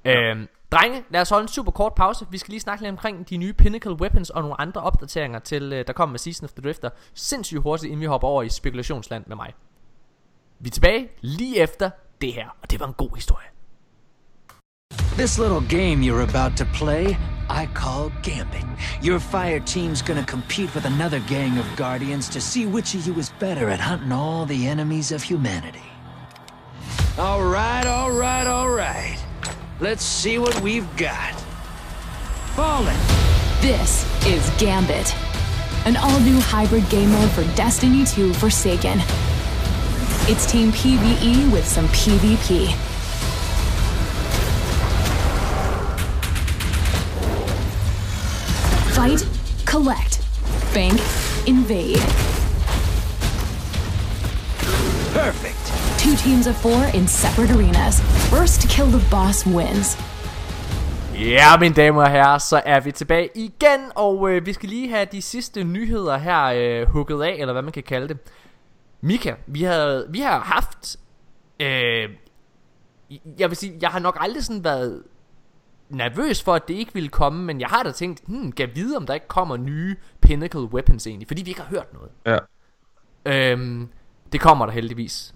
Ja. 0.06 0.22
Øhm, 0.22 0.48
drenge, 0.76 1.04
lad 1.10 1.22
os 1.22 1.30
holde 1.30 1.42
en 1.42 1.48
super 1.48 1.72
kort 1.72 1.94
pause. 1.96 2.26
Vi 2.30 2.38
skal 2.38 2.52
lige 2.52 2.60
snakke 2.60 2.84
lidt 2.84 2.92
omkring 2.92 3.30
de 3.30 3.38
nye 3.38 3.54
Pinnacle 3.54 3.94
Weapons 3.94 4.30
og 4.30 4.42
nogle 4.42 4.62
andre 4.62 4.82
opdateringer 4.82 5.40
til, 5.40 5.74
øh, 5.74 5.88
der 5.88 5.94
kommer 5.94 6.12
med 6.12 6.20
Season 6.20 6.46
of 6.46 6.52
the 6.52 6.62
Drifter. 6.62 6.90
Sindssygt 7.14 7.62
hurtigt, 7.62 7.90
inden 7.92 8.02
vi 8.02 8.06
hopper 8.06 8.28
over 8.28 8.44
i 8.44 8.50
spekulationsland 8.50 9.24
med 9.28 9.36
mig. 9.36 9.54
Vi 10.60 10.68
er 10.68 10.72
tilbage 10.72 11.10
lige 11.22 11.58
efter 11.60 11.90
det 12.22 12.34
her, 12.34 12.50
og 12.62 12.72
det 12.72 12.80
var 12.80 12.88
en 12.88 12.94
god 12.94 13.16
historie. 13.16 13.48
This 15.18 15.38
little 15.38 15.66
game 15.70 16.04
you're 16.08 16.36
about 16.36 16.58
to 16.58 16.66
play, 16.74 17.06
I 17.62 17.64
call 17.82 18.12
Gambit. 18.24 18.68
Your 19.08 19.20
fire 19.20 19.60
team's 19.60 20.02
gonna 20.08 20.26
compete 20.26 20.72
with 20.76 20.86
another 20.94 21.22
gang 21.28 21.60
of 21.60 21.66
Guardians 21.78 22.30
to 22.30 22.40
see 22.40 22.66
which 22.68 22.98
of 22.98 23.08
you 23.08 23.20
is 23.20 23.34
better 23.40 23.70
at 23.70 23.80
hunting 23.80 24.12
all 24.12 24.46
the 24.48 24.68
enemies 24.68 25.12
of 25.12 25.24
humanity. 25.24 25.90
All 27.18 27.44
right, 27.44 27.86
all 27.86 28.12
right, 28.12 28.48
all 28.48 28.70
right. 28.70 29.25
Let's 29.80 30.04
see 30.04 30.38
what 30.38 30.60
we've 30.62 30.88
got. 30.98 31.34
Fallen! 32.56 32.96
This 33.62 34.06
is 34.26 34.50
Gambit, 34.58 35.16
an 35.86 35.98
all 35.98 36.20
new 36.22 36.40
hybrid 36.40 36.88
game 36.90 37.12
mode 37.12 37.32
for 37.32 37.44
Destiny 37.56 38.06
2 38.06 38.34
Forsaken. 38.36 39.00
It's 40.28 40.50
Team 40.50 40.72
PvE 40.72 41.52
with 41.52 41.68
some 41.68 41.88
PvP. 41.90 42.74
Fight, 48.96 49.28
collect, 49.66 50.22
bank, 50.74 51.00
invade. 51.48 52.00
Perfect! 55.14 55.65
Two 56.06 56.16
teams 56.16 56.48
of 56.48 56.56
four 56.56 56.82
in 57.00 57.08
separate 57.08 57.52
arenas. 57.56 57.96
First 58.34 58.62
to 58.62 58.68
kill 58.76 58.90
the 58.98 59.04
boss 59.12 59.48
wins. 59.48 59.98
Ja, 61.20 61.58
mine 61.58 61.76
damer 61.76 62.02
og 62.02 62.12
herrer, 62.12 62.38
så 62.38 62.62
er 62.66 62.80
vi 62.80 62.92
tilbage 62.92 63.30
igen, 63.36 63.80
og 63.96 64.30
øh, 64.30 64.46
vi 64.46 64.54
skal 64.54 64.70
lige 64.70 64.90
have 64.90 65.08
de 65.12 65.22
sidste 65.22 65.64
nyheder 65.64 66.18
her 66.18 66.44
øh, 66.46 66.88
hugget 66.88 67.24
af, 67.24 67.36
eller 67.40 67.54
hvad 67.54 67.62
man 67.62 67.72
kan 67.72 67.84
kalde 67.84 68.08
det. 68.08 68.18
Mika, 69.02 69.34
vi 69.48 69.64
har, 69.64 70.06
vi 70.10 70.20
har 70.20 70.40
haft, 70.40 70.98
øh, 71.60 72.10
jeg 73.40 73.50
vil 73.50 73.56
sige, 73.56 73.78
jeg 73.82 73.90
har 73.90 74.00
nok 74.00 74.18
aldrig 74.20 74.44
sådan 74.44 74.64
været 74.64 75.04
nervøs 75.90 76.44
for, 76.44 76.54
at 76.54 76.68
det 76.68 76.74
ikke 76.74 76.94
ville 76.94 77.10
komme, 77.10 77.44
men 77.44 77.62
jeg 77.62 77.68
har 77.68 77.84
da 77.84 77.92
tænkt, 77.92 78.22
hmm, 78.28 78.52
kan 78.52 78.68
jeg 78.68 78.76
vide, 78.76 78.98
om 78.98 79.06
der 79.06 79.14
ikke 79.14 79.28
kommer 79.28 79.58
nye 79.58 79.96
Pinnacle 80.22 80.62
Weapons 80.62 81.08
egentlig, 81.08 81.28
fordi 81.28 81.44
vi 81.44 81.50
ikke 81.50 81.62
har 81.62 81.70
hørt 81.70 81.94
noget. 81.94 82.12
Ja. 82.26 82.38
Øhm, 83.26 83.90
det 84.32 84.42
kommer 84.42 84.66
der 84.66 84.74
heldigvis. 84.74 85.35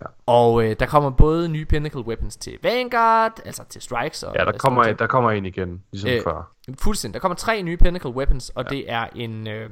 Ja. 0.00 0.06
Og 0.26 0.64
øh, 0.64 0.76
der 0.80 0.86
kommer 0.86 1.10
både 1.10 1.48
nye 1.48 1.64
Pinnacle 1.64 2.00
Weapons 2.00 2.36
til 2.36 2.58
Vanguard, 2.62 3.40
altså 3.44 3.64
til 3.68 3.82
Strikes. 3.82 4.22
Og 4.22 4.34
Ja, 4.38 4.44
der 4.44 4.58
kommer, 4.58 4.92
der 4.92 5.06
kommer 5.06 5.30
en 5.30 5.46
igen, 5.46 5.82
ligesom 5.92 6.10
Øh, 6.10 6.22
før. 6.22 6.52
Fuldstændig. 6.78 7.14
Der 7.14 7.20
kommer 7.20 7.36
tre 7.36 7.62
nye 7.62 7.76
Pinnacle 7.76 8.10
Weapons, 8.10 8.48
og 8.50 8.64
ja. 8.64 8.76
det 8.76 8.92
er 8.92 9.06
en... 9.14 9.48
Øh, 9.48 9.70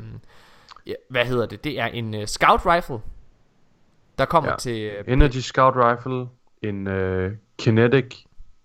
hvad 1.11 1.25
hedder 1.25 1.47
det? 1.47 1.65
Det 1.65 1.81
er 1.81 1.87
en 1.87 2.15
uh, 2.15 2.25
Scout 2.25 2.67
Rifle, 2.67 2.99
der 4.19 4.25
kommer 4.25 4.51
ja. 4.51 4.57
Til... 4.57 4.83
Øh, 4.83 5.05
Energy 5.13 5.37
Scout 5.37 5.75
Rifle, 5.77 6.27
en 6.63 6.87
øh, 6.87 7.33
Kinetic, 7.59 8.17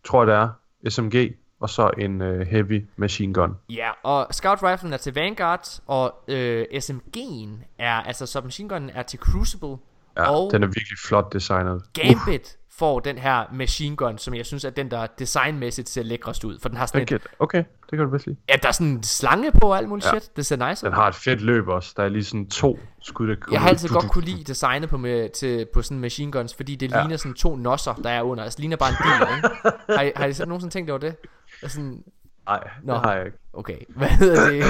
tror 0.04 0.26
jeg 0.26 0.28
det 0.28 0.36
er, 0.36 0.90
SMG, 0.90 1.36
og 1.60 1.70
så 1.70 1.92
en 1.98 2.22
øh, 2.22 2.48
Heavy 2.48 2.86
Machine 2.96 3.34
Gun. 3.34 3.56
Ja, 3.70 3.90
og 4.04 4.28
Scout 4.32 4.64
Riflen 4.64 4.94
er 4.94 4.98
til 4.98 5.14
Vanguard, 5.14 5.82
og 5.88 6.14
øh, 6.28 6.66
SMG'en 6.74 7.50
er, 7.78 7.96
altså 7.96 8.26
submachine 8.26 8.70
gunnen 8.70 8.90
er 8.90 9.04
til 9.04 9.20
Crucible, 9.20 9.78
Ja, 10.18 10.32
og 10.32 10.52
den 10.52 10.64
er 10.64 10.68
virkelig 10.68 10.98
flot 11.08 11.34
designet. 11.34 11.82
Gambit 11.94 12.58
får 12.78 13.00
den 13.00 13.18
her 13.18 13.44
machine 13.54 13.96
gun, 13.96 14.18
som 14.18 14.34
jeg 14.34 14.46
synes 14.46 14.66
er 14.66 14.70
den, 14.70 14.92
der 14.92 15.08
designmæssigt 15.20 15.90
ser 15.90 16.04
lækrest 16.04 16.44
ud, 16.44 16.60
for 16.62 16.70
den 16.70 16.78
har 16.78 16.86
sådan 16.86 17.02
Okay, 17.02 17.16
et, 17.16 17.22
okay, 17.40 17.58
det 17.58 17.90
kan 17.90 18.00
du 18.00 18.10
vist 18.10 18.26
lide. 18.26 18.38
ja, 18.50 18.56
der 18.62 18.68
er 18.68 18.72
sådan 18.72 18.88
en 18.88 19.04
slange 19.04 19.52
på 19.62 19.68
og 19.72 19.78
alt 19.78 19.90
muligt 19.90 20.06
Ja. 20.14 20.20
shit, 20.20 20.36
det 20.36 20.46
ser 20.46 20.70
nice 20.70 20.86
ud. 20.86 20.90
Den 20.90 20.96
har 20.96 21.08
et 21.08 21.16
fedt 21.16 21.42
løb 21.42 21.68
også. 21.68 21.94
Der 21.98 22.04
er 22.04 22.10
lige 22.10 22.24
sådan 22.24 22.50
to 22.50 22.80
skud, 23.02 23.28
der 23.28 23.36
Jeg 23.52 23.62
har 23.62 23.70
altid 23.70 23.90
godt 23.90 24.12
kunne 24.12 24.26
lide 24.26 24.44
designet 24.44 24.90
på, 24.90 24.98
med, 24.98 25.30
til, 25.30 25.68
på 25.74 25.82
sådan 25.82 26.00
machine 26.00 26.32
guns, 26.32 26.54
fordi 26.56 26.76
det 26.76 26.92
ja. 26.92 27.02
Ligner 27.02 27.18
sådan 27.18 27.34
to 27.34 27.56
nosser, 27.56 27.94
der 27.94 28.10
er 28.10 28.22
under. 28.22 28.44
Altså, 28.44 28.58
det 28.58 28.62
ligner 28.62 28.78
bare 28.78 28.90
en 28.90 28.96
bil, 29.04 29.36
ikke? 29.38 29.50
Har 29.98 30.02
I, 30.04 30.12
har 30.16 30.26
I 30.44 30.46
nogensinde 30.48 30.74
tænkt 30.74 30.90
over 30.90 31.00
det? 31.00 31.16
Altså, 31.62 31.76
sådan, 31.76 32.04
Nej, 32.46 32.64
Nå. 32.84 32.94
det 32.94 33.02
har 33.02 33.14
jeg 33.14 33.26
ikke. 33.26 33.38
okay, 33.54 33.78
hvad 33.98 34.08
hedder 34.08 34.50
det? 34.50 34.64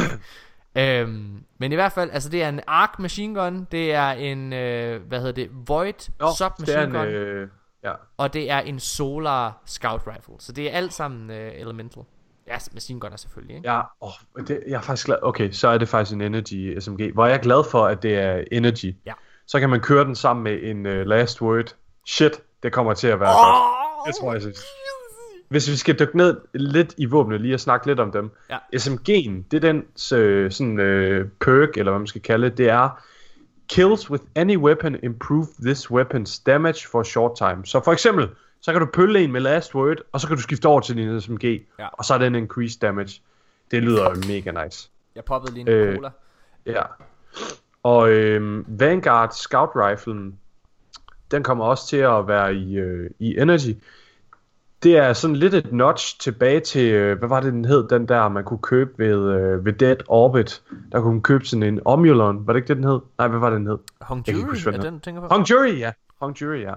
Øhm, 0.77 1.43
men 1.57 1.71
i 1.71 1.75
hvert 1.75 1.91
fald, 1.91 2.09
altså 2.11 2.29
det 2.29 2.43
er 2.43 2.49
en 2.49 2.59
arc 2.67 2.99
machine 2.99 3.41
gun, 3.41 3.67
det 3.71 3.93
er 3.93 4.09
en, 4.09 4.53
øh, 4.53 5.01
hvad 5.07 5.19
hedder 5.19 5.33
det, 5.33 5.49
void 5.67 5.93
det 5.93 6.11
er 6.19 6.35
submachine 6.37 6.83
en, 6.83 6.91
gun, 6.91 7.07
øh, 7.07 7.47
ja. 7.83 7.93
og 8.17 8.33
det 8.33 8.51
er 8.51 8.59
en 8.59 8.79
solar 8.79 9.61
scout 9.65 10.01
rifle. 10.07 10.33
Så 10.39 10.51
det 10.51 10.71
er 10.71 10.77
alt 10.77 10.93
sammen 10.93 11.31
øh, 11.31 11.51
elemental. 11.55 12.03
Ja, 12.47 12.57
machine 12.73 12.99
gunner 12.99 13.17
selvfølgelig, 13.17 13.55
ikke? 13.55 13.71
Ja, 13.71 13.81
åh, 14.01 14.11
det, 14.47 14.63
jeg 14.67 14.75
er 14.75 14.81
faktisk 14.81 15.05
glad. 15.05 15.17
Okay, 15.21 15.51
så 15.51 15.67
er 15.67 15.77
det 15.77 15.89
faktisk 15.89 16.15
en 16.15 16.21
Energy 16.21 16.79
SMG. 16.79 17.13
Hvor 17.13 17.25
jeg 17.25 17.33
er 17.33 17.41
glad 17.41 17.63
for, 17.71 17.85
at 17.85 18.03
det 18.03 18.17
er 18.17 18.43
Energy. 18.51 18.95
Ja. 19.05 19.13
Så 19.47 19.59
kan 19.59 19.69
man 19.69 19.79
køre 19.79 20.05
den 20.05 20.15
sammen 20.15 20.43
med 20.43 20.59
en 20.63 20.85
uh, 20.85 20.91
Last 20.91 21.41
Word. 21.41 21.75
Shit, 22.07 22.41
det 22.63 22.73
kommer 22.73 22.93
til 22.93 23.07
at 23.07 23.19
være 23.19 23.29
godt. 23.29 24.07
Det 24.07 24.15
tror 24.15 24.33
jeg, 24.33 24.41
synes. 24.41 24.59
Hvis 25.53 25.69
vi 25.71 25.75
skal 25.75 25.99
dykke 25.99 26.17
ned 26.17 26.37
lidt 26.53 26.93
i 26.97 27.05
våbnet, 27.05 27.41
lige 27.41 27.53
at 27.53 27.59
snakke 27.59 27.87
lidt 27.87 27.99
om 27.99 28.11
dem. 28.11 28.31
Ja. 28.49 28.57
SMG'en, 28.75 29.31
det 29.51 29.53
er 29.53 29.59
den 29.59 29.85
øh, 30.13 30.51
sådan 30.51 30.79
øh, 30.79 31.27
perk, 31.41 31.77
eller 31.77 31.91
hvad 31.91 31.99
man 31.99 32.07
skal 32.07 32.21
kalde 32.21 32.49
det, 32.49 32.57
det 32.57 32.69
er 32.69 33.03
Kills 33.69 34.09
with 34.11 34.23
any 34.35 34.57
weapon 34.57 34.95
improve 35.03 35.45
this 35.65 35.91
weapon's 35.91 36.43
damage 36.45 36.87
for 36.91 36.99
a 36.99 37.03
short 37.03 37.31
time. 37.37 37.65
Så 37.65 37.81
for 37.83 37.91
eksempel, 37.91 38.29
så 38.61 38.71
kan 38.71 38.81
du 38.81 38.87
pølle 38.93 39.19
en 39.19 39.31
med 39.31 39.41
last 39.41 39.75
word, 39.75 39.97
og 40.11 40.21
så 40.21 40.27
kan 40.27 40.35
du 40.35 40.41
skifte 40.41 40.65
over 40.65 40.79
til 40.81 40.95
din 40.97 41.21
SMG, 41.21 41.43
Ja. 41.79 41.87
og 41.93 42.05
så 42.05 42.13
er 42.13 42.17
den 42.17 42.35
increased 42.35 42.79
damage. 42.79 43.21
Det 43.71 43.83
lyder 43.83 44.27
mega 44.27 44.63
nice. 44.65 44.89
Jeg 45.15 45.23
poppede 45.25 45.53
lige 45.53 45.61
en 45.61 45.67
Øh, 45.67 45.95
cola. 45.95 46.09
Ja. 46.65 46.81
Og 47.83 48.09
øhm, 48.09 48.65
Vanguard 48.67 49.31
Scout 49.31 49.69
Riflen, 49.75 50.39
den 51.31 51.43
kommer 51.43 51.65
også 51.65 51.87
til 51.87 51.97
at 51.97 52.27
være 52.27 52.55
i, 52.55 52.75
øh, 52.77 53.09
i 53.19 53.37
Energy. 53.37 53.75
Det 54.83 54.97
er 54.97 55.13
sådan 55.13 55.35
lidt 55.35 55.53
et 55.53 55.71
notch 55.73 56.19
tilbage 56.19 56.59
til, 56.59 56.91
øh, 56.93 57.19
hvad 57.19 57.29
var 57.29 57.39
det 57.39 57.53
den 57.53 57.65
hed, 57.65 57.87
den 57.89 58.07
der 58.07 58.27
man 58.29 58.43
kunne 58.43 58.59
købe 58.61 58.91
ved, 58.97 59.31
øh, 59.33 59.65
ved 59.65 59.73
Dead 59.73 59.95
Orbit. 60.07 60.61
Der 60.91 61.01
kunne 61.01 61.13
man 61.13 61.21
købe 61.21 61.45
sådan 61.45 61.63
en 61.63 61.79
Omulon, 61.85 62.47
var 62.47 62.53
det 62.53 62.57
ikke 62.57 62.67
det 62.67 62.77
den 62.77 62.83
hed? 62.85 62.99
Nej, 63.17 63.27
hvad 63.27 63.39
var 63.39 63.49
det 63.49 63.57
den 63.59 63.67
hed? 63.67 63.77
Hong 64.01 64.27
Jury, 64.29 64.49
huske, 64.49 64.69
er 64.69 64.81
den 64.81 64.99
tænker 64.99 65.21
på? 65.21 65.27
Hong 65.31 65.49
Jury, 65.49 65.79
ja. 65.79 65.91
Hong 66.21 66.41
Jury, 66.41 66.61
ja. 66.61 66.73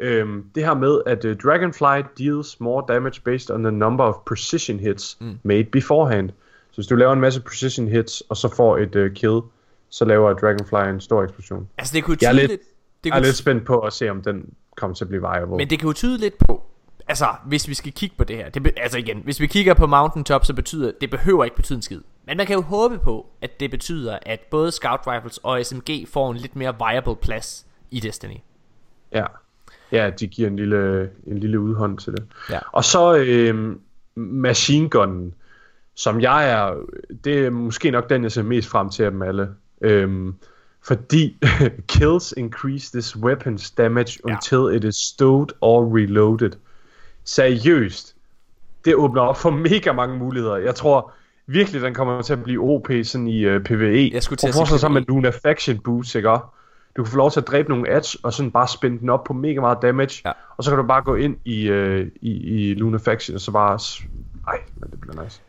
Øhm, 0.00 0.44
det 0.54 0.64
her 0.64 0.74
med, 0.74 1.00
at 1.06 1.24
uh, 1.24 1.32
Dragonfly 1.44 2.02
deals 2.24 2.60
more 2.60 2.84
damage 2.88 3.20
based 3.24 3.50
on 3.54 3.62
the 3.62 3.72
number 3.72 4.04
of 4.04 4.14
precision 4.26 4.78
hits 4.80 5.16
mm. 5.20 5.38
made 5.42 5.64
beforehand. 5.64 6.30
Så 6.70 6.74
hvis 6.74 6.86
du 6.86 6.94
laver 6.96 7.12
en 7.12 7.20
masse 7.20 7.40
precision 7.42 7.88
hits, 7.88 8.20
og 8.28 8.36
så 8.36 8.54
får 8.56 8.78
et 8.78 8.96
uh, 8.96 9.10
kill, 9.14 9.40
så 9.90 10.04
laver 10.04 10.32
Dragonfly 10.32 10.94
en 10.94 11.00
stor 11.00 11.22
eksplosion. 11.22 11.68
Altså 11.78 11.94
det 11.94 12.04
kunne 12.04 12.16
Jeg 12.20 12.28
er 12.28 12.32
tyde 12.32 12.40
lidt- 12.40 12.50
lidt... 12.50 12.60
Det 13.04 13.10
Jeg 13.10 13.10
er 13.10 13.20
kunne 13.20 13.26
lidt 13.26 13.36
spændt 13.36 13.64
på 13.66 13.78
at 13.78 13.92
se, 13.92 14.08
om 14.10 14.22
den 14.22 14.44
kommer 14.76 14.94
til 14.94 15.04
at 15.04 15.08
blive 15.08 15.20
viable. 15.20 15.56
Men 15.56 15.70
det 15.70 15.78
kan 15.78 15.86
jo 15.86 15.92
tyde 15.92 16.18
lidt 16.18 16.34
på, 16.38 16.62
altså 17.08 17.26
hvis 17.46 17.68
vi 17.68 17.74
skal 17.74 17.92
kigge 17.92 18.14
på 18.18 18.24
det 18.24 18.36
her, 18.36 18.48
det 18.48 18.62
be, 18.62 18.70
altså 18.76 18.98
igen, 18.98 19.20
hvis 19.24 19.40
vi 19.40 19.46
kigger 19.46 19.74
på 19.74 19.86
Mountaintop, 19.86 20.44
så 20.44 20.54
betyder 20.54 20.92
det 21.00 21.10
behøver 21.10 21.44
ikke 21.44 21.56
betyde 21.56 21.76
en 21.76 21.82
skid. 21.82 22.00
Men 22.26 22.36
man 22.36 22.46
kan 22.46 22.56
jo 22.56 22.62
håbe 22.62 22.98
på, 22.98 23.26
at 23.42 23.60
det 23.60 23.70
betyder, 23.70 24.18
at 24.22 24.40
både 24.50 24.72
Scout 24.72 25.00
Rifles 25.06 25.38
og 25.42 25.66
SMG 25.66 26.08
får 26.12 26.30
en 26.30 26.36
lidt 26.36 26.56
mere 26.56 26.74
viable 26.78 27.16
plads 27.16 27.66
i 27.90 28.00
Destiny. 28.00 28.36
Ja. 29.12 29.24
Ja, 29.92 30.10
de 30.10 30.26
giver 30.26 30.48
en 30.48 30.56
lille, 30.56 31.10
en 31.26 31.38
lille 31.38 31.60
udhånd 31.60 31.98
til 31.98 32.12
det. 32.12 32.24
Ja. 32.50 32.58
Og 32.72 32.84
så 32.84 33.16
øhm, 33.16 33.80
machine 34.16 34.88
gunnen, 34.88 35.34
som 35.94 36.20
jeg 36.20 36.50
er, 36.50 36.74
det 37.24 37.46
er 37.46 37.50
måske 37.50 37.90
nok 37.90 38.10
den, 38.10 38.22
jeg 38.22 38.32
ser 38.32 38.42
mest 38.42 38.68
frem 38.68 38.90
til 38.90 39.02
af 39.02 39.10
dem 39.10 39.22
alle. 39.22 39.48
Øhm, 39.80 40.34
fordi 40.86 41.36
kills 41.88 42.34
increase 42.36 42.92
this 42.92 43.16
weapon's 43.16 43.74
damage 43.76 44.18
Ja. 44.28 44.32
until 44.34 44.76
it 44.76 44.84
is 44.84 44.96
stowed 44.96 45.48
or 45.60 45.96
reloaded. 45.96 46.50
Seriøst. 47.28 48.14
Det 48.84 48.94
åbner 48.94 49.22
op 49.22 49.36
for 49.36 49.50
mega 49.50 49.92
mange 49.92 50.18
muligheder. 50.18 50.56
Jeg 50.56 50.74
tror 50.74 51.12
virkelig, 51.46 51.82
den 51.82 51.94
kommer 51.94 52.22
til 52.22 52.32
at 52.32 52.42
blive 52.42 52.62
OP 52.62 52.88
sådan 53.02 53.26
i 53.26 53.46
uh, 53.46 53.62
PvE. 53.62 54.10
Jeg 54.12 54.22
skulle 54.22 54.36
til 54.36 54.48
at 54.48 54.54
Prøv 54.54 54.66
sige 54.66 54.74
at 54.74 54.80
sammen 54.80 55.00
med 55.00 55.06
Luna 55.08 55.30
Faction 55.30 55.78
Boots, 55.78 56.14
ikke? 56.14 56.28
Du 56.96 57.04
kan 57.04 57.06
få 57.06 57.16
lov 57.16 57.30
til 57.30 57.40
at 57.40 57.46
dræbe 57.46 57.68
nogle 57.68 57.90
ads, 57.90 58.14
og 58.14 58.32
sådan 58.32 58.50
bare 58.50 58.68
spænde 58.68 58.98
den 58.98 59.08
op 59.08 59.24
på 59.24 59.32
mega 59.32 59.60
meget 59.60 59.78
damage. 59.82 60.22
Ja. 60.24 60.32
Og 60.56 60.64
så 60.64 60.70
kan 60.70 60.78
du 60.78 60.86
bare 60.86 61.02
gå 61.02 61.14
ind 61.14 61.36
i, 61.44 61.68
øh, 61.68 62.06
i, 62.20 62.30
i 62.30 62.74
Luna 62.74 62.98
Faction, 62.98 63.34
og 63.34 63.40
så 63.40 63.50
bare... 63.50 63.78
Ej, 64.48 64.60
men 64.76 64.90
det 64.90 65.00
bliver 65.00 65.22
nice. 65.22 65.40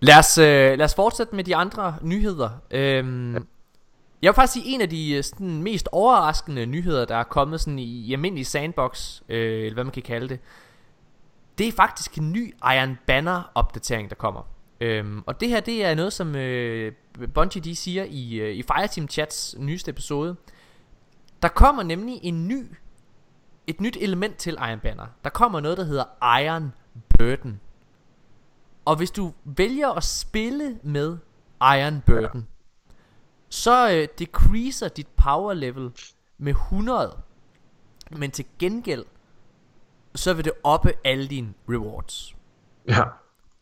Lad 0.00 0.18
os, 0.18 0.38
øh, 0.38 0.78
lad 0.78 0.82
os 0.84 0.94
fortsætte 0.94 1.36
med 1.36 1.44
de 1.44 1.56
andre 1.56 1.94
nyheder. 2.02 2.50
Øhm, 2.70 3.34
jeg 4.22 4.28
vil 4.28 4.34
faktisk 4.34 4.52
sige, 4.52 4.74
en 4.74 4.80
af 4.80 4.88
de 4.88 5.16
øh, 5.16 5.24
sådan, 5.24 5.62
mest 5.62 5.88
overraskende 5.92 6.66
nyheder, 6.66 7.04
der 7.04 7.16
er 7.16 7.24
kommet 7.24 7.60
sådan 7.60 7.78
i, 7.78 8.06
i 8.06 8.12
almindelig 8.12 8.46
sandbox, 8.46 9.20
øh, 9.28 9.60
eller 9.60 9.74
hvad 9.74 9.84
man 9.84 9.92
kan 9.92 10.02
kalde 10.02 10.28
det, 10.28 10.38
det 11.58 11.68
er 11.68 11.72
faktisk 11.72 12.18
en 12.18 12.32
ny 12.32 12.54
Iron 12.62 12.98
Banner 13.06 13.42
opdatering, 13.54 14.10
der 14.10 14.16
kommer. 14.16 14.42
Øhm, 14.80 15.22
og 15.26 15.40
det 15.40 15.48
her, 15.48 15.60
det 15.60 15.84
er 15.84 15.94
noget, 15.94 16.12
som 16.12 16.36
øh, 16.36 16.92
Bungie 17.34 17.62
de 17.62 17.76
siger 17.76 18.04
i, 18.08 18.34
øh, 18.34 18.54
i 18.54 18.62
Fireteam 18.62 19.08
Chats 19.08 19.56
nyeste 19.58 19.90
episode. 19.90 20.36
Der 21.42 21.48
kommer 21.48 21.82
nemlig 21.82 22.20
en 22.22 22.48
ny, 22.48 22.66
et 23.66 23.80
nyt 23.80 23.96
element 24.00 24.36
til 24.36 24.54
Iron 24.54 24.80
Banner. 24.80 25.06
Der 25.24 25.30
kommer 25.30 25.60
noget, 25.60 25.78
der 25.78 25.84
hedder 25.84 26.04
Iron 26.40 26.72
Burden. 27.18 27.60
Og 28.84 28.96
hvis 28.96 29.10
du 29.10 29.32
vælger 29.44 29.88
at 29.88 30.04
spille 30.04 30.78
med 30.82 31.18
Iron 31.60 32.02
Burden, 32.06 32.40
ja. 32.40 32.94
så 33.48 33.90
øh, 33.90 34.08
decreaser 34.18 34.88
dit 34.88 35.08
power 35.08 35.52
level 35.52 35.90
med 36.38 36.52
100. 36.52 37.18
Men 38.10 38.30
til 38.30 38.44
gengæld, 38.58 39.04
så 40.18 40.32
vil 40.34 40.44
det 40.44 40.52
oppe 40.64 40.92
alle 41.04 41.26
dine 41.28 41.48
rewards. 41.70 42.34
Ja. 42.88 43.02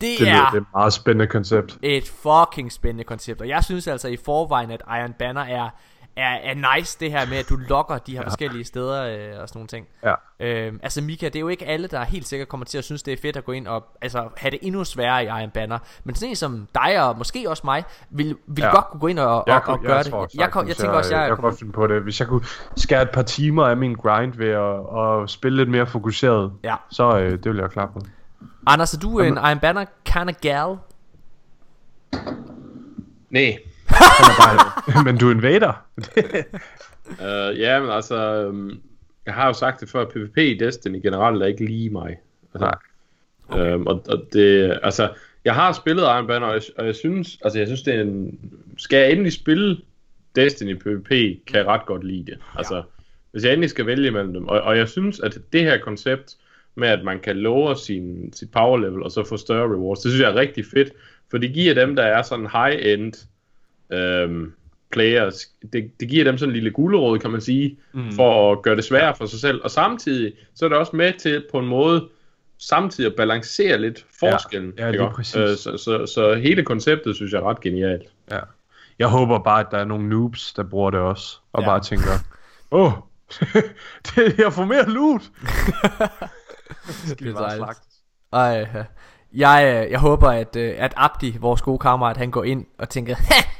Det, 0.01 0.19
Det, 0.19 0.29
er 0.29 0.49
det 0.49 0.57
er 0.57 0.61
et 0.61 0.65
meget 0.73 0.93
spændende 0.93 1.27
koncept. 1.27 1.77
et 1.81 2.07
fucking 2.09 2.71
spændende 2.71 3.03
koncept. 3.03 3.41
Og 3.41 3.47
jeg 3.47 3.63
synes 3.63 3.87
altså 3.87 4.07
i 4.07 4.17
forvejen, 4.25 4.71
at 4.71 4.81
Iron 4.87 5.13
Banner 5.19 5.41
er, 5.41 5.69
er, 6.17 6.51
er 6.51 6.75
nice 6.77 6.97
det 6.99 7.11
her 7.11 7.27
med, 7.29 7.37
at 7.37 7.49
du 7.49 7.55
lokker 7.55 7.97
de 7.97 8.11
her 8.11 8.19
ja. 8.21 8.27
forskellige 8.27 8.63
steder 8.65 9.03
øh, 9.03 9.41
og 9.41 9.49
sådan 9.49 9.59
nogle 9.59 9.67
ting. 9.67 9.87
Ja. 10.03 10.13
Øhm, 10.39 10.79
altså 10.83 11.01
Mika, 11.01 11.25
det 11.25 11.35
er 11.35 11.39
jo 11.39 11.47
ikke 11.47 11.65
alle, 11.65 11.87
der 11.87 12.03
helt 12.03 12.27
sikkert 12.27 12.47
kommer 12.47 12.65
til 12.65 12.77
at 12.77 12.83
synes, 12.83 13.03
det 13.03 13.13
er 13.13 13.17
fedt 13.21 13.37
at 13.37 13.45
gå 13.45 13.51
ind 13.51 13.67
og 13.67 13.85
altså, 14.01 14.27
have 14.37 14.51
det 14.51 14.59
endnu 14.61 14.83
sværere 14.83 15.23
i 15.23 15.27
Iron 15.27 15.49
Banner. 15.51 15.79
Men 16.03 16.15
sådan 16.15 16.29
en 16.29 16.35
som 16.35 16.67
dig 16.75 17.03
og 17.07 17.17
måske 17.17 17.49
også 17.49 17.61
mig, 17.65 17.83
vil, 18.09 18.37
vil 18.47 18.61
Ja. 18.63 18.69
godt 18.75 18.85
kunne 18.85 18.99
gå 18.99 19.07
ind 19.07 19.19
og, 19.19 19.35
og, 19.37 19.43
Jeg, 19.47 19.61
og, 19.67 19.79
gøre 19.79 19.95
jeg, 19.95 20.03
det. 20.03 20.11
tror 20.11 20.21
jeg, 20.33 20.41
jeg, 20.41 20.51
kom, 20.51 20.67
jeg 20.67 20.75
tænker 20.75 20.95
også, 20.97 21.15
jeg, 21.15 21.27
jeg, 21.27 21.35
kunne 21.35 21.49
godt 21.49 21.59
finde 21.59 21.71
på 21.73 21.87
det. 21.87 22.01
Hvis 22.01 22.19
jeg 22.19 22.27
kunne 22.27 22.45
skære 22.77 23.01
et 23.01 23.09
par 23.09 23.21
timer 23.21 23.65
af 23.65 23.77
min 23.77 23.93
grind 23.95 24.33
ved 24.33 24.49
at, 24.49 25.23
at 25.23 25.29
spille 25.29 25.57
lidt 25.57 25.69
mere 25.69 25.87
fokuseret, 25.87 26.53
Ja. 26.63 26.75
så 26.89 27.17
øh, 27.19 27.31
det 27.31 27.45
vil 27.45 27.57
jeg 27.57 27.69
klare 27.69 27.87
på. 27.93 27.99
Anders, 28.67 28.93
er 28.93 28.99
du 28.99 29.19
en 29.19 29.33
Iron 29.33 29.59
Banner 29.59 29.85
kind 30.05 30.29
of 30.29 30.35
gal? 30.41 30.77
Nej. 33.29 33.57
Men 35.05 35.17
du 35.17 35.27
er 35.27 35.31
en 35.31 35.41
vader. 35.41 35.85
Uh, 37.05 37.59
ja, 37.63 37.79
men 37.79 37.89
altså, 37.89 38.47
um, 38.47 38.81
jeg 39.25 39.33
har 39.33 39.47
jo 39.47 39.53
sagt 39.53 39.81
det 39.81 39.89
før, 39.89 40.01
at 40.01 40.07
PvP 40.07 40.37
i 40.37 40.57
Destiny 40.57 41.01
generelt 41.03 41.41
er 41.41 41.45
ikke 41.45 41.65
lige 41.65 41.89
mig. 41.89 42.17
Altså, 42.53 42.65
Nej. 42.65 42.77
Øhm, 43.59 43.87
og, 43.87 44.03
og 44.09 44.23
det, 44.33 44.79
altså, 44.83 45.09
jeg 45.45 45.55
har 45.55 45.73
spillet 45.73 46.03
Iron 46.03 46.27
Banner, 46.27 46.47
og 46.47 46.53
jeg, 46.53 46.61
og 46.77 46.85
jeg 46.85 46.95
synes, 46.95 47.37
altså, 47.43 47.59
jeg 47.59 47.67
synes, 47.67 47.81
det 47.81 47.95
er 47.95 48.01
en, 48.01 48.39
skal 48.77 48.97
jeg 48.97 49.11
endelig 49.11 49.33
spille 49.33 49.77
Destiny 50.35 50.75
PvP, 50.75 51.09
kan 51.47 51.55
jeg 51.55 51.65
ret 51.65 51.85
godt 51.85 52.03
lide 52.03 52.25
det. 52.25 52.37
Altså, 52.57 52.83
hvis 53.31 53.43
jeg 53.43 53.53
endelig 53.53 53.69
skal 53.69 53.85
vælge 53.85 54.11
mellem 54.11 54.33
dem, 54.33 54.47
og, 54.47 54.61
og 54.61 54.77
jeg 54.77 54.89
synes, 54.89 55.19
at 55.19 55.37
det 55.53 55.61
her 55.61 55.77
koncept 55.77 56.35
med, 56.75 56.87
at 56.87 57.03
man 57.03 57.19
kan 57.19 57.37
lower 57.37 57.73
sin, 57.73 58.33
sit 58.33 58.51
power 58.51 58.77
level, 58.77 59.03
og 59.03 59.11
så 59.11 59.23
få 59.23 59.37
større 59.37 59.73
rewards, 59.73 59.99
det 59.99 60.11
synes 60.11 60.21
jeg 60.21 60.31
er 60.31 60.35
rigtig 60.35 60.65
fedt, 60.65 60.93
for 61.31 61.37
det 61.37 61.53
giver 61.53 61.73
dem, 61.73 61.95
der 61.95 62.03
er 62.03 62.21
sådan 62.21 62.47
high-end 62.51 63.13
øhm, 63.89 64.53
players, 64.91 65.45
det, 65.73 65.91
det 65.99 66.07
giver 66.09 66.23
dem 66.23 66.37
sådan 66.37 66.49
en 66.49 66.53
lille 66.53 66.71
gulerod, 66.71 67.19
kan 67.19 67.31
man 67.31 67.41
sige, 67.41 67.77
mm. 67.93 68.11
for 68.11 68.51
at 68.51 68.61
gøre 68.61 68.75
det 68.75 68.83
sværere 68.83 69.15
for 69.15 69.25
sig 69.25 69.39
selv, 69.39 69.61
og 69.63 69.71
samtidig, 69.71 70.33
så 70.55 70.65
er 70.65 70.69
det 70.69 70.77
også 70.77 70.95
med 70.95 71.13
til 71.19 71.45
på 71.51 71.59
en 71.59 71.67
måde, 71.67 72.07
samtidig 72.59 73.09
at 73.09 73.15
balancere 73.15 73.77
lidt 73.77 74.05
forskellen. 74.19 74.73
Ja, 74.77 74.85
ja, 74.85 74.91
lige 74.91 75.09
præcis. 75.15 75.35
Øh, 75.35 75.47
så, 75.57 75.77
så, 75.77 76.05
så 76.05 76.33
hele 76.35 76.63
konceptet 76.63 77.15
synes 77.15 77.31
jeg 77.33 77.39
er 77.39 77.49
ret 77.49 77.61
genialt. 77.61 78.03
Ja. 78.31 78.39
Jeg 78.99 79.07
håber 79.07 79.39
bare, 79.39 79.59
at 79.59 79.67
der 79.71 79.77
er 79.77 79.85
nogle 79.85 80.09
noobs, 80.09 80.53
der 80.53 80.63
bruger 80.63 80.91
det 80.91 80.99
også, 80.99 81.37
og 81.53 81.61
Ja. 81.61 81.67
bare 81.67 81.81
tænker, 81.81 82.11
åh, 82.71 82.85
oh, 82.85 82.91
det, 84.15 84.37
jeg 84.39 84.53
får 84.53 84.65
mere 84.65 84.89
loot. 84.89 85.21
Skal 87.05 87.25
vi 87.25 87.29
Det 87.29 87.29
er 87.29 87.33
bare 87.33 87.43
dejligt. 87.43 87.65
slagtes. 87.65 87.87
Ej, 88.33 88.61
øh, 88.79 88.85
jeg, 89.33 89.83
øh, 89.85 89.91
jeg 89.91 89.99
håber, 89.99 90.29
at, 90.29 90.55
øh, 90.55 90.75
at 90.77 90.93
Abdi, 90.97 91.37
vores 91.39 91.61
gode 91.61 91.79
kammerat, 91.79 92.17
han 92.17 92.31
går 92.31 92.43
ind 92.43 92.65
og 92.79 92.89
tænker, 92.89 93.15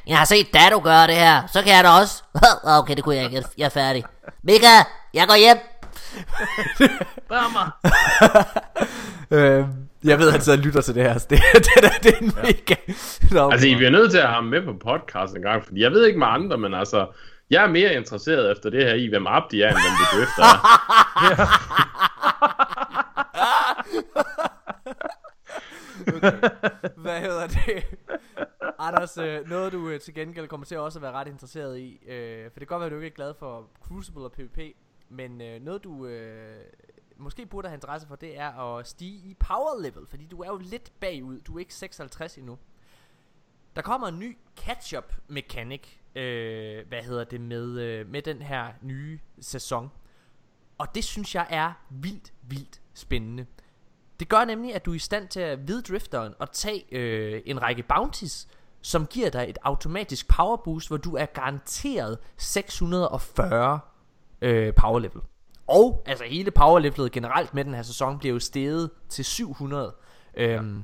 Jeg 0.07 0.17
har 0.17 0.25
set 0.25 0.53
Dado 0.53 0.79
gøre 0.83 1.07
det 1.07 1.15
her, 1.15 1.47
så 1.53 1.61
kan 1.61 1.75
jeg 1.75 1.83
da 1.83 1.89
også. 1.89 2.23
okay, 2.79 2.95
det 2.95 3.03
kunne 3.03 3.15
jeg 3.15 3.23
ikke. 3.23 3.43
Jeg 3.57 3.65
er 3.65 3.69
færdig. 3.69 4.03
Mika, 4.43 4.67
jeg 5.13 5.27
går 5.27 5.35
hjem. 5.35 5.57
øh, 9.37 9.65
jeg 10.03 10.19
ved, 10.19 10.27
at 10.27 10.33
han 10.33 10.41
sidder 10.41 10.57
og 10.57 10.63
lytter 10.63 10.81
til 10.81 10.95
det 10.95 11.03
her, 11.03 11.17
så 11.17 11.27
det, 11.29 11.39
det, 11.53 11.67
det, 11.75 11.91
det 12.03 12.13
er 12.13 12.17
en 12.21 12.33
mega... 12.35 12.75
Nå, 13.31 13.51
Altså, 13.51 13.67
I 13.67 13.75
bliver 13.75 13.91
nødt 13.91 14.11
til 14.11 14.17
at 14.17 14.23
have 14.23 14.35
ham 14.35 14.43
med 14.43 14.61
på 14.61 14.73
podcast 14.85 15.35
en 15.35 15.41
gang, 15.41 15.63
fordi 15.65 15.81
jeg 15.81 15.91
ved 15.91 16.05
ikke 16.05 16.19
med 16.19 16.27
andre, 16.27 16.57
men 16.57 16.73
altså, 16.73 17.07
jeg 17.49 17.63
er 17.63 17.67
mere 17.67 17.93
interesseret 17.93 18.51
efter 18.51 18.69
det 18.69 18.85
her 18.85 18.93
i, 18.93 19.07
hvem 19.07 19.27
Abdi 19.27 19.61
er, 19.61 19.67
end 19.67 19.77
hvem 19.77 19.93
det 19.99 20.07
drifter 20.13 20.43
er. 20.43 20.57
Hvad 27.03 27.21
hedder 27.21 27.47
det? 27.47 27.99
Anders, 28.79 29.17
øh, 29.17 29.49
noget 29.49 29.73
du 29.73 29.89
øh, 29.89 29.99
til 29.99 30.13
gengæld 30.13 30.47
kommer 30.47 30.65
til 30.65 30.77
også 30.77 30.99
at 30.99 31.03
være 31.03 31.11
ret 31.11 31.27
interesseret 31.27 31.79
i, 31.79 31.99
øh, 32.07 32.51
for 32.51 32.59
det 32.59 32.67
kan 32.67 32.75
godt 32.75 32.79
være, 32.79 32.85
at 32.85 32.91
du 32.91 32.95
ikke 32.95 33.07
er 33.07 33.15
glad 33.15 33.33
for 33.33 33.69
Crucible 33.81 34.23
og 34.23 34.31
PvP, 34.31 34.59
men 35.09 35.41
øh, 35.41 35.61
noget 35.61 35.83
du 35.83 36.05
øh, 36.05 36.63
måske 37.17 37.45
burde 37.45 37.67
have 37.67 37.75
interesse 37.75 38.07
for, 38.07 38.15
det 38.15 38.39
er 38.39 38.77
at 38.77 38.87
stige 38.87 39.29
i 39.29 39.33
power 39.33 39.81
level, 39.81 40.07
fordi 40.07 40.25
du 40.25 40.41
er 40.41 40.47
jo 40.47 40.57
lidt 40.57 40.91
bagud, 40.99 41.41
du 41.41 41.55
er 41.55 41.59
ikke 41.59 41.73
56 41.73 42.37
endnu. 42.37 42.57
Der 43.75 43.81
kommer 43.81 44.07
en 44.07 44.19
ny 44.19 44.37
catch-up 44.57 45.13
mechanic, 45.27 45.87
øh, 46.15 46.87
hvad 46.87 47.01
hedder 47.01 47.23
det, 47.23 47.41
med, 47.41 47.79
øh, 47.81 48.09
med 48.09 48.21
den 48.21 48.41
her 48.41 48.73
nye 48.81 49.19
sæson. 49.39 49.91
Og 50.77 50.95
det 50.95 51.03
synes 51.03 51.35
jeg 51.35 51.47
er 51.49 51.73
vildt, 51.89 52.33
vildt 52.41 52.81
spændende. 52.93 53.45
Det 54.19 54.29
gør 54.29 54.45
nemlig, 54.45 54.75
at 54.75 54.85
du 54.85 54.91
er 54.91 54.95
i 54.95 54.99
stand 54.99 55.27
til 55.27 55.39
at 55.39 55.67
vide 55.67 55.81
drifteren 55.81 56.33
og 56.39 56.51
tage 56.51 56.83
øh, 56.95 57.41
en 57.45 57.61
række 57.61 57.83
bounties, 57.83 58.47
som 58.81 59.05
giver 59.05 59.29
dig 59.29 59.45
et 59.49 59.57
automatisk 59.63 60.27
power 60.27 60.57
boost, 60.57 60.87
hvor 60.87 60.97
du 60.97 61.15
er 61.15 61.25
garanteret 61.25 62.17
640 62.37 63.79
øh, 64.41 64.73
power 64.73 64.99
level. 64.99 65.21
Og 65.67 66.03
altså 66.05 66.23
hele 66.23 66.51
power 66.51 66.79
levelet 66.79 67.11
generelt 67.11 67.53
med 67.53 67.65
den 67.65 67.73
her 67.73 67.81
sæson 67.81 68.19
bliver 68.19 68.33
jo 68.33 68.39
steget 68.39 68.89
til 69.09 69.25
700. 69.25 69.95
Øhm, 70.37 70.83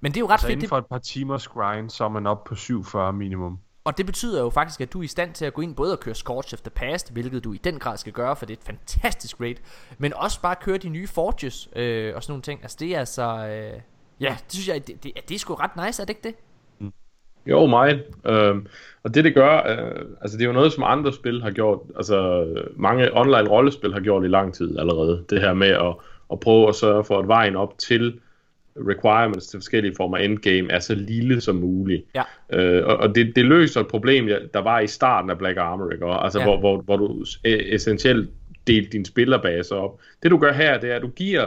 Men 0.00 0.12
det 0.12 0.16
er 0.16 0.20
jo 0.20 0.28
ret 0.28 0.40
Så 0.40 0.46
fedt. 0.46 0.52
inden 0.56 0.68
for 0.68 0.78
et 0.78 0.86
par 0.86 0.98
timers 0.98 1.48
grind, 1.48 1.90
så 1.90 2.04
er 2.04 2.08
man 2.08 2.26
op 2.26 2.44
på 2.44 2.54
47 2.54 3.12
minimum 3.12 3.58
og 3.84 3.98
det 3.98 4.06
betyder 4.06 4.42
jo 4.42 4.50
faktisk, 4.50 4.80
at 4.80 4.92
du 4.92 4.98
er 4.98 5.02
i 5.02 5.06
stand 5.06 5.34
til 5.34 5.44
at 5.44 5.54
gå 5.54 5.62
ind 5.62 5.74
både 5.74 5.92
og 5.92 6.00
køre 6.00 6.14
Scorch 6.14 6.54
of 6.54 6.60
the 6.60 6.70
Past, 6.70 7.12
hvilket 7.12 7.44
du 7.44 7.52
i 7.52 7.56
den 7.56 7.78
grad 7.78 7.96
skal 7.96 8.12
gøre, 8.12 8.36
for 8.36 8.46
det 8.46 8.54
er 8.54 8.58
et 8.60 8.66
fantastisk 8.66 9.40
raid, 9.40 9.56
men 9.98 10.12
også 10.14 10.40
bare 10.40 10.56
køre 10.60 10.78
de 10.78 10.88
nye 10.88 11.06
Forges 11.06 11.68
øh, 11.76 12.12
og 12.16 12.22
sådan 12.22 12.32
nogle 12.32 12.42
ting. 12.42 12.60
Altså 12.62 12.76
det 12.80 12.94
er 12.94 12.98
altså... 12.98 13.22
Øh, 13.22 13.80
ja, 14.20 14.36
det 14.44 14.52
synes 14.52 14.68
jeg, 14.68 14.86
det, 14.86 15.04
det, 15.04 15.12
det 15.28 15.34
er 15.34 15.38
sgu 15.38 15.54
ret 15.54 15.86
nice, 15.86 16.02
er 16.02 16.06
det 16.06 16.10
ikke 16.10 16.28
det? 16.28 16.34
Mm. 16.78 16.92
Jo, 17.46 17.66
meget. 17.66 18.04
Øh, 18.26 18.56
og 19.02 19.14
det 19.14 19.24
det 19.24 19.34
gør, 19.34 19.56
øh, 19.56 20.04
altså 20.20 20.38
det 20.38 20.44
er 20.44 20.48
jo 20.48 20.52
noget, 20.52 20.72
som 20.72 20.84
andre 20.86 21.12
spil 21.12 21.42
har 21.42 21.50
gjort, 21.50 21.80
altså 21.96 22.46
mange 22.76 23.16
online 23.16 23.50
rollespil 23.50 23.92
har 23.92 24.00
gjort 24.00 24.24
i 24.24 24.28
lang 24.28 24.54
tid 24.54 24.78
allerede. 24.78 25.24
Det 25.30 25.40
her 25.40 25.54
med 25.54 25.68
at, 25.68 25.94
at 26.32 26.40
prøve 26.40 26.68
at 26.68 26.74
sørge 26.74 27.04
for, 27.04 27.18
at 27.18 27.28
vejen 27.28 27.56
op 27.56 27.78
til 27.78 28.20
requirements 28.88 29.46
til 29.46 29.58
forskellige 29.58 29.94
former 29.96 30.16
af 30.16 30.24
endgame 30.24 30.72
er 30.72 30.78
så 30.78 30.94
lille 30.94 31.40
som 31.40 31.56
muligt. 31.56 32.04
Ja. 32.14 32.22
Øh, 32.52 32.86
og 32.86 32.96
og 32.96 33.14
det, 33.14 33.36
det 33.36 33.44
løser 33.44 33.80
et 33.80 33.88
problem, 33.88 34.28
der 34.54 34.60
var 34.60 34.80
i 34.80 34.86
starten 34.86 35.30
af 35.30 35.38
Black 35.38 35.58
Armor, 35.58 35.90
ikke? 35.90 36.06
Altså 36.06 36.38
Ja. 36.38 36.44
ja. 36.44 36.50
hvor, 36.50 36.60
hvor, 36.60 36.82
hvor 36.82 36.96
du 36.96 37.24
e- 37.24 37.74
essentielt 37.74 38.30
delte 38.66 38.90
din 38.90 39.04
spillerbase 39.04 39.74
op. 39.76 40.00
Det 40.22 40.30
du 40.30 40.38
gør 40.38 40.52
her, 40.52 40.80
det 40.80 40.90
er, 40.90 40.96
at 40.96 41.02
du 41.02 41.08
giver 41.08 41.46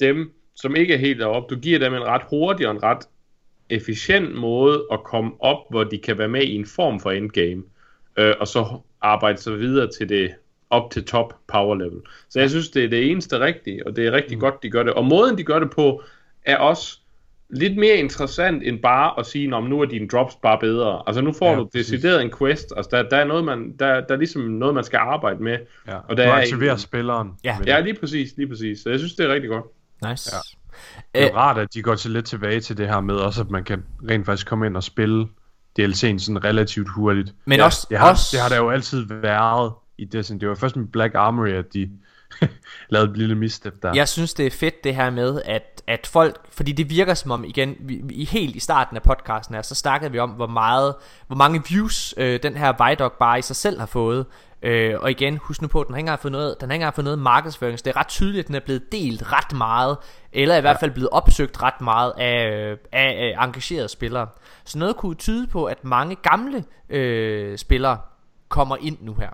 dem, 0.00 0.32
som 0.54 0.76
ikke 0.76 0.94
er 0.94 0.98
helt 0.98 1.20
deroppe, 1.20 1.54
du 1.54 1.60
giver 1.60 1.78
dem 1.78 1.94
en 1.94 2.04
ret 2.04 2.22
hurtig 2.30 2.66
og 2.68 2.74
en 2.74 2.82
ret 2.82 3.08
efficient 3.70 4.34
måde 4.34 4.86
at 4.92 5.04
komme 5.04 5.32
op, 5.40 5.58
hvor 5.70 5.84
de 5.84 5.98
kan 5.98 6.18
være 6.18 6.28
med 6.28 6.42
i 6.42 6.54
en 6.54 6.66
form 6.66 7.00
for 7.00 7.10
endgame, 7.10 7.62
øh, 8.18 8.34
og 8.40 8.48
så 8.48 8.66
arbejde 9.00 9.38
sig 9.38 9.58
videre 9.58 9.90
til 9.98 10.08
det 10.08 10.34
op 10.70 10.90
til 10.90 11.04
top 11.04 11.34
power 11.48 11.74
level. 11.74 12.00
Så 12.28 12.40
jeg 12.40 12.50
synes, 12.50 12.70
det 12.70 12.84
er 12.84 12.88
det 12.88 13.10
eneste 13.10 13.40
rigtige, 13.40 13.86
og 13.86 13.96
det 13.96 14.06
er 14.06 14.12
rigtig 14.12 14.36
mm. 14.36 14.40
godt, 14.40 14.62
de 14.62 14.70
gør 14.70 14.82
det. 14.82 14.92
Og 14.92 15.04
måden, 15.04 15.38
de 15.38 15.44
gør 15.44 15.58
det 15.58 15.70
på, 15.70 16.02
er 16.44 16.56
også 16.56 16.98
lidt 17.50 17.76
mere 17.76 17.94
interessant 17.96 18.62
end 18.66 18.78
bare 18.82 19.18
at 19.18 19.26
sige, 19.26 19.54
om 19.54 19.64
nu 19.64 19.80
er 19.80 19.84
dine 19.84 20.08
drops 20.08 20.34
bare 20.42 20.58
bedre. 20.60 21.02
Altså 21.06 21.22
nu 21.22 21.32
får 21.32 21.50
Ja, 21.50 21.56
du 21.56 21.68
decideret 21.74 22.22
en 22.22 22.30
quest, 22.38 22.66
altså 22.76 22.88
der, 22.96 23.08
der 23.08 23.16
er 23.16 23.24
noget, 23.24 23.44
man, 23.44 23.72
der, 23.78 24.00
der 24.00 24.14
er 24.14 24.18
ligesom 24.18 24.42
noget, 24.42 24.74
man 24.74 24.84
skal 24.84 24.96
arbejde 24.96 25.42
med. 25.42 25.58
Ja. 25.86 25.96
Og 25.96 26.16
der 26.16 26.24
du 26.24 26.30
er 26.30 26.34
aktiverer 26.34 26.72
en- 26.72 26.78
spilleren. 26.78 27.30
Ja. 27.44 27.56
Ja, 27.66 27.76
det. 27.76 27.84
lige 27.84 27.96
præcis, 28.00 28.36
lige 28.36 28.48
præcis. 28.48 28.80
Så 28.82 28.90
jeg 28.90 28.98
synes, 28.98 29.14
det 29.14 29.26
er 29.26 29.34
rigtig 29.34 29.50
godt. 29.50 29.64
Nice. 30.10 30.30
Ja. 30.34 30.38
Det 31.14 31.26
er 31.26 31.30
jo 31.32 31.36
rart, 31.36 31.58
at 31.58 31.74
de 31.74 31.82
går 31.82 31.94
til 31.94 32.10
lidt 32.10 32.24
tilbage 32.26 32.60
til 32.60 32.76
det 32.76 32.88
her 32.88 33.00
med, 33.00 33.14
også 33.14 33.40
at 33.40 33.50
man 33.50 33.64
kan 33.64 33.84
rent 34.10 34.26
faktisk 34.26 34.46
komme 34.46 34.66
ind 34.66 34.76
og 34.76 34.82
spille 34.82 35.26
DLC'en 35.80 36.18
sådan 36.18 36.44
relativt 36.44 36.88
hurtigt. 36.88 37.34
Men 37.44 37.58
Ja, 37.58 37.64
også, 37.64 37.86
Det 37.90 37.98
har, 37.98 38.10
også 38.10 38.28
det 38.32 38.40
har 38.40 38.48
der 38.48 38.56
jo 38.56 38.70
altid 38.70 39.04
været 39.08 39.72
i 39.98 40.04
Destiny. 40.04 40.38
Det 40.40 40.48
var 40.48 40.54
først 40.54 40.76
med 40.76 40.86
Black 40.86 41.14
Armory, 41.14 41.48
at 41.48 41.74
de 41.74 41.90
lavet 42.88 43.10
et 43.10 43.16
lille 43.16 43.34
misstep 43.34 43.82
der. 43.82 43.94
Jeg 43.94 44.08
synes 44.08 44.34
det 44.34 44.46
er 44.46 44.50
fedt 44.50 44.84
det 44.84 44.94
her 44.94 45.10
med 45.10 45.42
at, 45.44 45.82
at 45.86 46.06
folk 46.06 46.36
Fordi 46.50 46.72
det 46.72 46.90
virker 46.90 47.14
som 47.14 47.30
om 47.30 47.44
igen 47.44 47.76
vi, 47.80 48.00
vi, 48.04 48.24
Helt 48.24 48.56
i 48.56 48.60
starten 48.60 48.96
af 48.96 49.02
podcasten 49.02 49.54
her 49.54 49.62
Så 49.62 49.74
snakkede 49.74 50.12
vi 50.12 50.18
om 50.18 50.30
hvor 50.30 50.46
meget 50.46 50.94
Hvor 51.26 51.36
mange 51.36 51.62
views 51.68 52.14
øh, 52.16 52.42
den 52.42 52.56
her 52.56 52.88
Vidoc 52.88 53.12
bare 53.20 53.38
i 53.38 53.42
sig 53.42 53.56
selv 53.56 53.78
har 53.78 53.86
fået. 53.86 54.26
Øh, 54.62 54.94
Og 55.00 55.10
igen 55.10 55.36
husk 55.42 55.62
nu 55.62 55.68
på 55.68 55.80
at 55.80 55.86
Den 55.86 55.94
har 55.94 55.98
ikke 55.98 56.02
engang 56.02 56.20
fået 56.20 56.32
noget, 56.32 56.56
den 56.60 56.68
har 56.68 56.74
ikke 56.74 56.82
engang 56.82 56.94
fået 56.94 57.04
noget 57.04 57.18
markedsføring 57.18 57.78
Så 57.78 57.82
det 57.84 57.90
er 57.90 57.96
ret 57.96 58.08
tydeligt 58.08 58.44
at 58.44 58.46
den 58.46 58.54
er 58.54 58.60
blevet 58.60 58.92
delt 58.92 59.32
ret 59.32 59.56
meget 59.56 59.96
Eller 60.32 60.56
i 60.56 60.60
hvert 60.60 60.80
fald 60.80 60.90
blevet 60.90 61.08
opsøgt 61.12 61.62
ret 61.62 61.80
meget 61.80 62.12
Af, 62.18 62.50
øh, 62.50 62.76
af, 62.92 63.34
af 63.38 63.44
engagerede 63.44 63.88
spillere. 63.88 64.26
Så 64.64 64.78
noget 64.78 64.96
kunne 64.96 65.14
tyde 65.14 65.46
på 65.46 65.64
at 65.64 65.84
mange 65.84 66.16
gamle 66.22 66.64
øh, 66.88 67.58
spillere 67.58 67.98
Kommer 68.48 68.76
ind 68.80 68.98
nu 69.00 69.14
her 69.14 69.30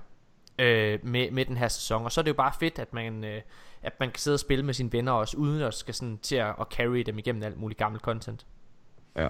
øh, 0.58 0.98
med, 1.02 1.30
med 1.30 1.44
den 1.44 1.56
her 1.56 1.68
sæson. 1.68 2.04
Og 2.04 2.12
så 2.12 2.20
er 2.20 2.22
det 2.22 2.28
jo 2.28 2.34
bare 2.34 2.52
fedt, 2.60 2.78
at 2.78 2.92
man, 2.94 3.24
øh, 3.24 3.40
at 3.82 3.92
man 4.00 4.10
kan 4.10 4.18
sidde 4.18 4.34
og 4.34 4.40
spille 4.40 4.64
med 4.64 4.74
sine 4.74 4.92
venner 4.92 5.12
også, 5.12 5.36
uden 5.36 5.62
at 5.62 5.74
skal 5.74 5.94
sådan 5.94 6.18
til 6.22 6.36
at, 6.36 6.54
at 6.60 6.66
carry 6.70 6.98
dem 7.06 7.18
igennem 7.18 7.42
alt 7.42 7.60
muligt 7.60 7.78
gammelt 7.78 8.02
content. 8.02 8.46
Ja, 9.16 9.28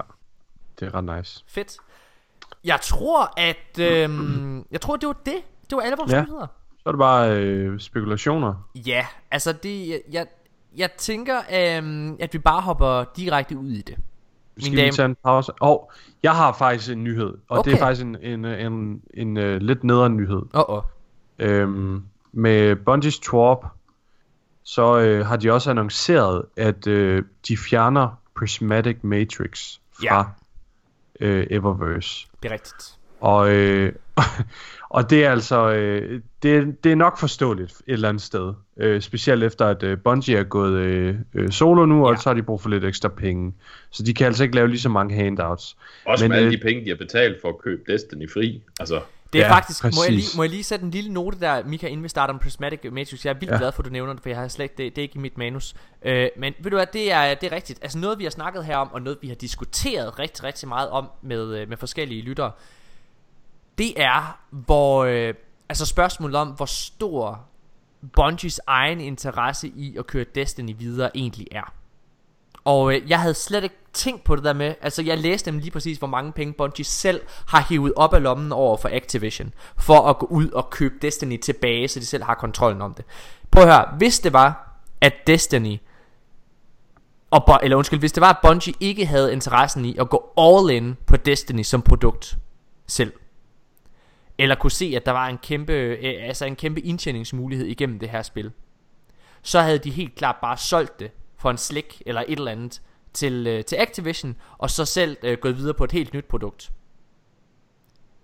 det 0.80 0.86
er 0.88 0.94
ret 0.94 1.16
nice. 1.18 1.44
Fedt. 1.48 1.76
Jeg 2.64 2.78
tror, 2.82 3.32
at 3.40 3.78
øh, 3.80 4.10
jeg 4.70 4.80
tror, 4.80 4.96
det 4.96 5.06
var 5.06 5.16
det. 5.26 5.36
Det 5.70 5.76
var 5.76 5.82
alle 5.82 5.96
vores 5.96 6.12
Ja. 6.12 6.22
nyheder. 6.22 6.46
Så 6.78 6.88
er 6.88 6.92
det 6.92 6.98
bare 6.98 7.36
øh, 7.40 7.80
spekulationer. 7.80 8.68
Ja, 8.74 9.06
altså 9.30 9.52
det, 9.52 9.88
jeg, 9.88 10.00
jeg, 10.12 10.26
jeg 10.76 10.90
tænker, 10.92 11.38
øh, 11.38 12.10
at 12.20 12.32
vi 12.34 12.38
bare 12.38 12.60
hopper 12.60 13.04
direkte 13.16 13.56
ud 13.58 13.70
i 13.70 13.82
det. 13.82 13.96
Skal 14.58 14.70
Mine 14.70 14.76
vi 14.76 14.80
dame. 14.82 14.92
tage 14.92 15.06
en 15.06 15.16
pause? 15.24 15.52
Og 15.60 15.92
jeg 16.22 16.36
har 16.36 16.52
faktisk 16.52 16.90
en 16.92 17.04
nyhed, 17.04 17.38
og 17.48 17.58
okay. 17.58 17.70
det 17.70 17.76
er 17.76 17.80
faktisk 17.80 18.02
en, 18.04 18.16
en, 18.22 18.44
en, 18.44 18.72
en, 18.72 19.02
en 19.14 19.36
uh, 19.36 19.56
lidt 19.56 19.84
nederen 19.84 20.16
nyhed. 20.16 20.42
Åh, 20.54 20.60
oh, 20.68 20.76
oh. 20.76 20.82
Øhm, 21.38 22.02
med 22.32 22.76
Bungies 22.76 23.18
Twarp, 23.18 23.64
så 24.62 24.98
øh, 24.98 25.26
har 25.26 25.36
de 25.36 25.52
også 25.52 25.70
annonceret, 25.70 26.42
at 26.56 26.86
øh, 26.86 27.22
de 27.48 27.56
fjerner 27.56 28.20
Prismatic 28.38 28.96
Matrix 29.02 29.78
fra 29.92 30.34
Ja. 31.20 31.26
øh, 31.26 31.46
Eververse. 31.50 32.26
det 32.42 32.48
er 32.48 32.52
rigtigt. 32.52 32.94
Og, 33.20 33.54
øh, 33.54 33.92
og 34.96 35.10
det 35.10 35.24
er 35.24 35.30
altså 35.30 35.70
øh, 35.70 36.20
det, 36.42 36.84
det 36.84 36.92
er 36.92 36.96
nok 36.96 37.18
forståeligt 37.18 37.72
et 37.72 37.82
eller 37.86 38.08
andet 38.08 38.22
sted. 38.22 38.54
Øh, 38.76 39.00
specielt 39.00 39.42
efter 39.44 39.66
at 39.66 39.82
øh, 39.82 39.98
Bungie 39.98 40.36
er 40.36 40.42
gået 40.44 40.72
øh, 40.78 41.16
øh, 41.34 41.50
solo 41.50 41.86
nu, 41.86 42.06
ja. 42.06 42.12
og 42.12 42.18
så 42.18 42.28
har 42.28 42.34
de 42.34 42.42
brug 42.42 42.60
for 42.62 42.68
lidt 42.68 42.84
ekstra 42.84 43.08
penge. 43.08 43.54
Så 43.90 44.02
de 44.02 44.14
kan 44.14 44.26
altså 44.26 44.42
ikke 44.42 44.54
lave 44.54 44.68
lige 44.68 44.80
så 44.80 44.88
mange 44.88 45.14
handouts. 45.14 45.76
Også 46.04 46.24
Men, 46.24 46.28
med 46.28 46.36
alle 46.36 46.46
øh, 46.46 46.52
de 46.52 46.62
penge, 46.62 46.84
de 46.84 46.88
har 46.88 46.96
betalt 46.96 47.40
for 47.42 47.48
at 47.48 47.58
købe 47.58 47.92
Destiny 47.92 48.30
fri. 48.30 48.62
Altså, 48.80 49.00
Det 49.34 49.42
er 49.42 49.46
Ja, 49.46 49.52
faktisk, 49.54 49.84
må 49.84 50.02
jeg, 50.04 50.12
lige, 50.12 50.26
må 50.36 50.42
jeg 50.42 50.50
lige 50.50 50.64
sætte 50.64 50.84
en 50.84 50.90
lille 50.90 51.12
note 51.12 51.40
der, 51.40 51.64
Mika, 51.64 51.86
inden 51.86 52.04
vi 52.04 52.08
starter 52.08 52.34
om 52.34 52.40
Prismatic 52.40 52.80
Matrix. 52.92 53.24
Jeg 53.24 53.30
er 53.30 53.38
vildt 53.38 53.52
Ja. 53.52 53.58
glad 53.58 53.72
for, 53.72 53.82
at 53.82 53.86
du 53.86 53.90
nævner 53.90 54.12
det, 54.12 54.22
for 54.22 54.28
jeg 54.28 54.38
har 54.38 54.48
slet 54.48 54.78
det, 54.78 54.96
det 54.96 55.02
er 55.02 55.02
ikke 55.02 55.16
i 55.16 55.18
mit 55.18 55.38
manus. 55.38 55.74
Øh, 56.02 56.28
men 56.38 56.54
ved 56.60 56.70
du 56.70 56.76
hvad, 56.76 56.86
det 56.92 57.12
er, 57.12 57.34
det 57.34 57.52
er 57.52 57.56
rigtigt. 57.56 57.78
Altså 57.82 57.98
noget, 57.98 58.18
vi 58.18 58.24
har 58.24 58.30
snakket 58.30 58.64
her 58.64 58.76
om, 58.76 58.92
og 58.92 59.02
noget, 59.02 59.18
vi 59.22 59.28
har 59.28 59.34
diskuteret 59.34 60.18
rigtig, 60.18 60.44
rigtig 60.44 60.68
meget 60.68 60.90
om 60.90 61.08
med, 61.22 61.56
øh, 61.56 61.68
med 61.68 61.76
forskellige 61.76 62.22
lyttere, 62.22 62.52
det 63.78 64.00
er, 64.02 64.38
hvor, 64.50 65.04
øh, 65.04 65.34
altså 65.68 65.86
spørgsmålet 65.86 66.36
om, 66.36 66.48
hvor 66.48 66.66
stor 66.66 67.40
Bungies 68.12 68.60
egen 68.66 69.00
interesse 69.00 69.68
i 69.68 69.96
at 69.98 70.06
køre 70.06 70.24
Destiny 70.34 70.74
videre 70.78 71.16
egentlig 71.16 71.46
er. 71.52 71.72
Og 72.64 72.94
øh, 72.94 73.10
jeg 73.10 73.20
havde 73.20 73.34
slet 73.34 73.62
ikke 73.64 73.76
tænkt 73.94 74.24
på 74.24 74.36
det 74.36 74.44
der 74.44 74.52
med 74.52 74.74
Altså 74.82 75.02
jeg 75.02 75.18
læste 75.18 75.50
dem 75.50 75.58
lige 75.58 75.70
præcis 75.70 75.98
hvor 75.98 76.06
mange 76.08 76.32
penge 76.32 76.52
Bungie 76.52 76.84
selv 76.84 77.20
Har 77.46 77.66
hivet 77.68 77.92
op 77.96 78.14
af 78.14 78.22
lommen 78.22 78.52
over 78.52 78.76
for 78.76 78.88
Activision 78.92 79.54
For 79.76 80.08
at 80.08 80.18
gå 80.18 80.26
ud 80.26 80.50
og 80.50 80.70
købe 80.70 80.94
Destiny 81.02 81.40
tilbage 81.40 81.88
Så 81.88 82.00
de 82.00 82.06
selv 82.06 82.22
har 82.22 82.34
kontrollen 82.34 82.82
om 82.82 82.94
det. 82.94 83.04
Prøv 83.50 83.62
at 83.62 83.68
høre 83.68 83.96
Hvis 83.98 84.20
det 84.20 84.32
var 84.32 84.78
at 85.00 85.14
Destiny 85.26 85.78
og, 87.30 87.58
Eller 87.62 87.76
undskyld 87.76 88.00
Hvis 88.00 88.12
det 88.12 88.20
var 88.20 88.30
at 88.30 88.38
Bungie 88.42 88.74
ikke 88.80 89.06
havde 89.06 89.32
interessen 89.32 89.84
i 89.84 89.96
At 89.98 90.10
gå 90.10 90.32
all 90.38 90.70
in 90.70 90.96
på 91.06 91.16
Destiny 91.16 91.62
som 91.62 91.82
produkt 91.82 92.36
Selv 92.86 93.12
Eller 94.38 94.54
kunne 94.54 94.70
se 94.70 94.92
at 94.96 95.06
der 95.06 95.12
var 95.12 95.28
en 95.28 95.38
kæmpe 95.38 95.72
øh, 95.72 96.28
Altså 96.28 96.44
en 96.44 96.56
kæmpe 96.56 96.80
indtjeningsmulighed 96.80 97.66
igennem 97.66 97.98
det 97.98 98.08
her 98.08 98.22
spil 98.22 98.52
så 99.44 99.60
havde 99.60 99.78
de 99.78 99.90
helt 99.90 100.14
klart 100.14 100.36
bare 100.42 100.56
solgt 100.56 101.00
det 101.00 101.10
for 101.38 101.50
en 101.50 101.58
slik 101.58 102.02
eller 102.06 102.24
et 102.28 102.38
eller 102.38 102.50
andet 102.50 102.82
til, 103.14 103.46
øh, 103.46 103.64
til 103.64 103.76
Activision, 103.76 104.36
og 104.58 104.70
så 104.70 104.84
selv 104.84 105.16
øh, 105.22 105.38
gået 105.38 105.56
videre 105.56 105.74
på 105.74 105.84
et 105.84 105.92
helt 105.92 106.14
nyt 106.14 106.24
produkt. 106.24 106.72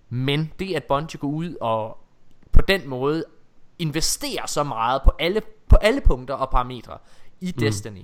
Men 0.08 0.52
det 0.58 0.74
at 0.74 0.84
Bungie 0.84 1.18
går 1.20 1.28
ud 1.28 1.56
og 1.60 1.98
på 2.52 2.60
den 2.62 2.88
måde 2.88 3.24
investerer 3.78 4.46
så 4.46 4.62
meget 4.62 5.02
på 5.04 5.12
alle, 5.18 5.42
på 5.68 5.76
alle 5.76 6.00
punkter 6.00 6.34
og 6.34 6.50
parametre 6.50 6.98
i 7.40 7.52
mm. 7.56 7.60
Destiny, 7.60 8.02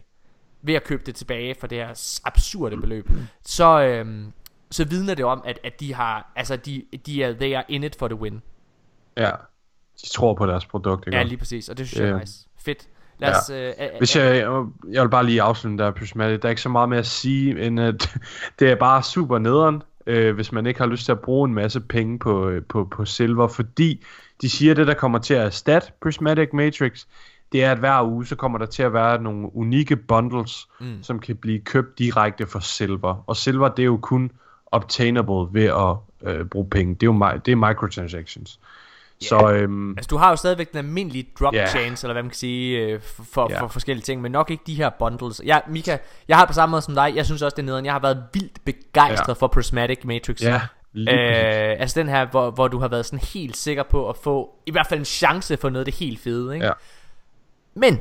ved 0.62 0.74
at 0.74 0.84
købe 0.84 1.02
det 1.06 1.14
tilbage 1.14 1.54
for 1.60 1.66
det 1.66 1.78
her 1.78 2.18
absurde 2.24 2.76
beløb, 2.76 3.10
så, 3.42 3.80
øhm, 3.82 4.32
så 4.70 4.84
vidner 4.84 5.14
det 5.14 5.24
om, 5.24 5.42
at, 5.44 5.58
at 5.64 5.80
de 5.80 5.94
har, 5.94 6.32
altså 6.36 6.56
de, 6.56 6.84
de 7.06 7.22
er, 7.22 7.32
they 7.32 7.54
are 7.54 7.64
in 7.68 7.84
it 7.84 7.96
for 7.98 8.08
the 8.08 8.16
win. 8.16 8.42
Ja, 9.16 9.30
de 10.02 10.06
tror 10.06 10.34
på 10.34 10.46
deres 10.46 10.66
produkt, 10.66 11.06
ikke? 11.06 11.16
Ja, 11.16 11.22
lige 11.22 11.38
præcis, 11.38 11.68
og 11.68 11.78
det 11.78 11.88
synes 11.88 12.00
jeg 12.00 12.08
er 12.08 12.14
Ja. 12.14 12.20
nice. 12.20 12.48
Fedt. 12.58 12.88
Lad 13.18 13.34
os, 13.34 13.51
øh, 13.51 13.68
øh, 13.68 13.88
Hvis 13.98 14.16
jeg, 14.16 14.47
jeg 14.90 15.02
vil 15.02 15.09
bare 15.09 15.26
lige 15.26 15.43
afslutte 15.43 15.84
der 15.84 15.90
Prismatic. 15.90 16.40
Der 16.40 16.48
er 16.48 16.51
ikke 16.51 16.62
så 16.62 16.68
meget 16.68 16.88
mere 16.88 16.98
at 16.98 17.06
sige, 17.06 17.66
end 17.66 17.80
at 17.80 18.16
det 18.59 18.70
er 18.70 18.74
bare 18.74 19.02
super 19.02 19.38
nederen, 19.38 19.82
øh, 20.06 20.34
hvis 20.34 20.52
man 20.52 20.66
ikke 20.66 20.80
har 20.80 20.86
lyst 20.86 21.05
til 21.05 21.12
at 21.12 21.20
bruge 21.20 21.48
en 21.48 21.55
masse 21.55 21.80
penge 21.80 22.18
på, 22.18 22.48
øh, 22.48 22.62
på, 22.68 22.84
på 22.84 23.05
silver, 23.05 23.48
fordi 23.48 24.05
de 24.43 24.51
siger, 24.51 24.70
at 24.70 24.76
det, 24.76 24.86
der 24.86 24.94
kommer 24.94 25.18
til 25.18 25.34
at 25.34 25.47
erstatte 25.47 25.93
Prismatic 26.02 26.48
Matrix, 26.52 27.05
det 27.52 27.64
er, 27.64 27.72
at 27.72 27.78
hver 27.78 28.02
uge, 28.02 28.26
så 28.26 28.36
kommer 28.36 28.59
der 28.59 28.66
til 28.66 28.82
at 28.82 28.93
være 28.93 29.22
nogle 29.22 29.56
unikke 29.56 29.97
bundles, 29.97 30.68
mm. 30.80 31.02
som 31.02 31.18
kan 31.18 31.36
blive 31.36 31.60
købt 31.60 31.98
direkte 31.98 32.47
for 32.47 32.59
silver. 32.59 33.24
Og 33.26 33.36
silver, 33.36 33.68
det 33.68 33.82
er 33.82 33.86
jo 33.86 33.97
kun 33.97 34.30
obtainable 34.72 35.60
ved 35.60 35.64
at 35.64 35.97
øh, 36.30 36.44
bruge 36.44 36.68
penge. 36.70 36.94
Det 36.94 37.02
er 37.02 37.12
jo 37.12 37.40
det 37.44 37.52
er 37.52 37.56
microtransactions. 37.56 38.60
Så 39.20 39.51
øhm, 39.51 39.90
Altså 39.90 40.09
du 40.09 40.16
har 40.16 40.30
jo 40.30 40.36
stadigvæk 40.36 40.70
den 40.70 40.78
almindelige 40.78 41.28
drop 41.40 41.55
yeah. 41.55 41.68
chance 41.68 42.06
Eller 42.06 42.12
hvad 42.12 42.22
man 42.22 42.30
kan 42.30 42.36
sige 42.36 42.78
øh, 42.78 43.01
For, 43.01 43.47
Ja. 43.51 43.60
for 43.60 43.68
forskellige 43.68 44.05
ting 44.05 44.20
Men 44.22 44.32
nok 44.32 44.51
ikke 44.51 44.62
de 44.66 44.74
her 44.74 44.90
bundles 44.98 45.43
ja, 45.47 45.59
Mika, 45.68 45.97
jeg 46.28 46.36
har 46.36 46.44
på 46.47 46.52
samme 46.52 46.70
måde 46.70 46.82
som 46.82 46.94
dig 46.94 47.12
Jeg 47.16 47.26
synes 47.26 47.43
også 47.43 47.55
det 47.55 47.62
er 47.62 47.66
nederen 47.66 47.84
Jeg 47.84 47.94
har 47.94 48.01
været 48.01 48.22
vildt 48.32 48.64
begejstret 48.64 49.28
Ja. 49.28 49.32
for 49.32 49.47
Prismatic 49.47 49.98
Matrix 50.05 50.43
ja, 50.43 50.60
lige 50.93 51.10
øh. 51.70 51.80
Altså 51.80 52.01
den 52.01 52.09
her 52.09 52.26
hvor, 52.26 52.51
hvor 52.51 52.68
du 52.68 52.78
har 52.78 52.88
været 52.88 53.06
sådan 53.06 53.18
helt 53.34 53.56
sikker 53.56 53.82
på 53.82 54.09
At 54.09 54.16
få 54.16 54.55
i 54.66 54.70
hvert 54.70 54.86
fald 54.86 55.01
en 55.01 55.05
chance 55.06 55.56
for 55.56 55.68
noget 55.68 55.80
af 55.86 55.93
det 55.93 55.94
helt 55.94 56.20
fede 56.20 56.55
ikke? 56.55 56.66
Ja. 56.66 56.72
Men 57.74 58.01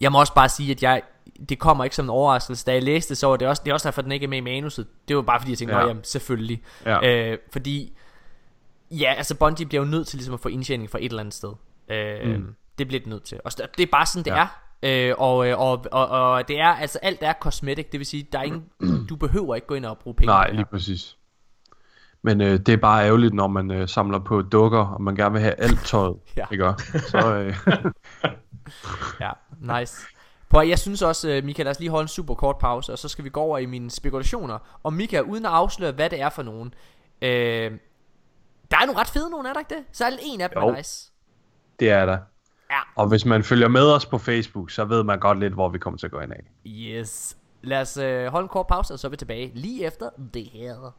Jeg 0.00 0.12
må 0.12 0.20
også 0.20 0.34
bare 0.34 0.48
sige 0.48 0.70
at 0.70 0.82
jeg 0.82 1.02
det 1.48 1.58
kommer 1.58 1.84
ikke 1.84 1.96
som 1.96 2.06
en 2.06 2.10
overraskelse 2.10 2.66
Da 2.66 2.72
jeg 2.72 2.82
læste 2.82 3.08
det 3.08 3.18
så 3.18 3.26
var 3.26 3.36
det 3.36 3.48
også 3.48 3.62
Det 3.64 3.70
er 3.70 3.74
også 3.74 3.88
derfor 3.88 4.02
den 4.02 4.12
ikke 4.12 4.24
er 4.24 4.28
med 4.28 4.38
i 4.38 4.40
manuset 4.40 4.86
Det 5.08 5.16
var 5.16 5.22
bare 5.22 5.40
fordi 5.40 5.50
jeg 5.52 5.58
tænkte 5.58 5.76
ja. 5.76 5.86
jamen 5.86 6.04
selvfølgelig 6.04 6.62
Ja. 6.86 7.08
øh, 7.32 7.38
Fordi 7.52 7.92
Ja, 8.90 9.14
altså 9.16 9.36
Bungie 9.36 9.66
bliver 9.66 9.84
jo 9.84 9.90
nødt 9.90 10.06
til 10.06 10.16
ligesom 10.16 10.34
at 10.34 10.40
få 10.40 10.48
indtjening 10.48 10.90
fra 10.90 10.98
et 10.98 11.04
eller 11.04 11.20
andet 11.20 11.34
sted. 11.34 11.52
Øh, 11.90 12.36
mm. 12.36 12.54
Det 12.78 12.88
bliver 12.88 13.00
det 13.00 13.08
nødt 13.08 13.22
til. 13.22 13.40
Og 13.44 13.52
det 13.76 13.82
er 13.82 13.86
bare 13.92 14.06
sådan, 14.06 14.24
det 14.24 14.30
Ja. 14.30 14.46
er. 14.82 15.08
Øh, 15.10 15.14
og, 15.18 15.48
øh, 15.48 15.58
og, 15.60 15.84
og, 15.92 16.08
og 16.08 16.48
det 16.48 16.60
er, 16.60 16.68
altså 16.68 16.98
alt 17.02 17.18
er 17.22 17.32
cosmetic, 17.40 17.86
det 17.92 17.98
vil 18.00 18.06
sige, 18.06 18.26
der 18.32 18.38
er 18.38 18.42
ingen, 18.42 18.64
du 19.08 19.16
behøver 19.16 19.54
ikke 19.54 19.66
gå 19.66 19.74
ind 19.74 19.84
og 19.84 19.98
bruge 19.98 20.14
penge. 20.14 20.26
Nej, 20.26 20.50
lige 20.50 20.64
præcis. 20.64 21.16
Men 22.22 22.40
øh, 22.40 22.58
det 22.58 22.68
er 22.68 22.76
bare 22.76 23.04
ærgerligt, 23.06 23.34
når 23.34 23.46
man 23.46 23.70
øh, 23.70 23.88
samler 23.88 24.18
på 24.18 24.42
dukker, 24.42 24.78
og 24.86 25.02
man 25.02 25.14
gerne 25.14 25.32
vil 25.32 25.40
have 25.42 25.54
alt 25.54 25.84
tøjet. 25.86 26.16
Ja. 26.36 26.44
Ikke? 26.52 26.74
Så, 26.98 27.34
øh, 27.36 27.56
Ja, 29.20 29.30
nice. 29.78 29.96
Prøv, 30.48 30.66
jeg 30.68 30.78
synes 30.78 31.02
også, 31.02 31.30
øh, 31.30 31.44
Mika, 31.44 31.62
lad 31.62 31.70
os 31.70 31.78
lige 31.80 31.90
holde 31.90 32.04
en 32.04 32.08
super 32.08 32.34
kort 32.34 32.58
pause, 32.58 32.92
og 32.92 32.98
så 32.98 33.08
skal 33.08 33.24
vi 33.24 33.30
gå 33.30 33.40
over 33.40 33.58
i 33.58 33.66
mine 33.66 33.90
spekulationer. 33.90 34.58
Og 34.82 34.92
Mika, 34.92 35.20
uden 35.20 35.46
at 35.46 35.52
afsløre, 35.52 35.92
hvad 35.92 36.10
det 36.10 36.20
er 36.20 36.28
for 36.30 36.42
nogen. 36.42 36.74
Øh, 37.22 37.72
der 38.70 38.76
er 38.76 38.86
nogle 38.86 39.00
ret 39.00 39.08
fede 39.08 39.30
nogen, 39.30 39.46
er 39.46 39.52
der 39.52 39.60
ikke 39.60 39.74
det? 39.74 39.84
Så 39.92 40.04
er 40.04 40.10
en 40.22 40.40
af 40.40 40.50
dem 40.50 40.62
Jo. 40.62 40.68
er 40.68 40.76
nice. 40.76 41.12
det 41.80 41.90
er 41.90 42.06
der. 42.06 42.18
Ja. 42.70 42.78
Og 42.96 43.08
hvis 43.08 43.24
man 43.24 43.44
følger 43.44 43.68
med 43.68 43.92
os 43.92 44.06
på 44.06 44.18
Facebook, 44.18 44.70
så 44.70 44.84
ved 44.84 45.02
man 45.04 45.18
godt 45.20 45.38
lidt, 45.40 45.52
hvor 45.54 45.68
vi 45.68 45.78
kommer 45.78 45.98
til 45.98 46.06
at 46.06 46.12
gå 46.12 46.20
ind 46.20 46.32
af. 46.32 46.44
Yes. 46.66 47.36
Lad 47.62 47.80
os 47.80 47.96
øh, 47.96 48.26
holde 48.26 48.44
en 48.44 48.48
kort 48.48 48.66
pause, 48.66 48.92
og 48.94 48.98
så 48.98 49.06
er 49.06 49.10
vi 49.10 49.16
tilbage 49.16 49.50
lige 49.54 49.84
efter 49.84 50.10
det 50.34 50.44
her. 50.44 50.92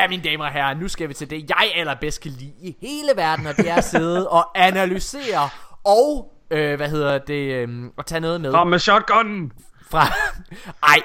Ja, 0.00 0.08
mine 0.08 0.22
damer 0.22 0.44
og 0.44 0.52
herrer, 0.52 0.74
nu 0.74 0.88
skal 0.88 1.08
vi 1.08 1.14
til 1.14 1.30
det, 1.30 1.50
jeg 1.50 1.72
allerbedst 1.76 2.20
kan 2.20 2.30
lide 2.30 2.54
i 2.60 2.76
hele 2.80 3.10
verden, 3.16 3.46
og 3.46 3.56
det 3.56 3.70
er 3.70 3.74
at 3.74 3.84
sidde 3.84 4.28
og 4.38 4.66
analysere 4.66 5.48
og, 5.84 6.32
øh, 6.50 6.76
hvad 6.76 6.88
hedder 6.88 7.18
det, 7.18 7.52
øh, 7.52 7.90
at 7.98 8.06
tage 8.06 8.20
noget 8.20 8.40
med. 8.40 8.52
Kom 8.52 8.66
med 8.66 8.78
shotgunnen! 8.78 9.52
Fra, 9.90 10.06
ej, 10.92 11.02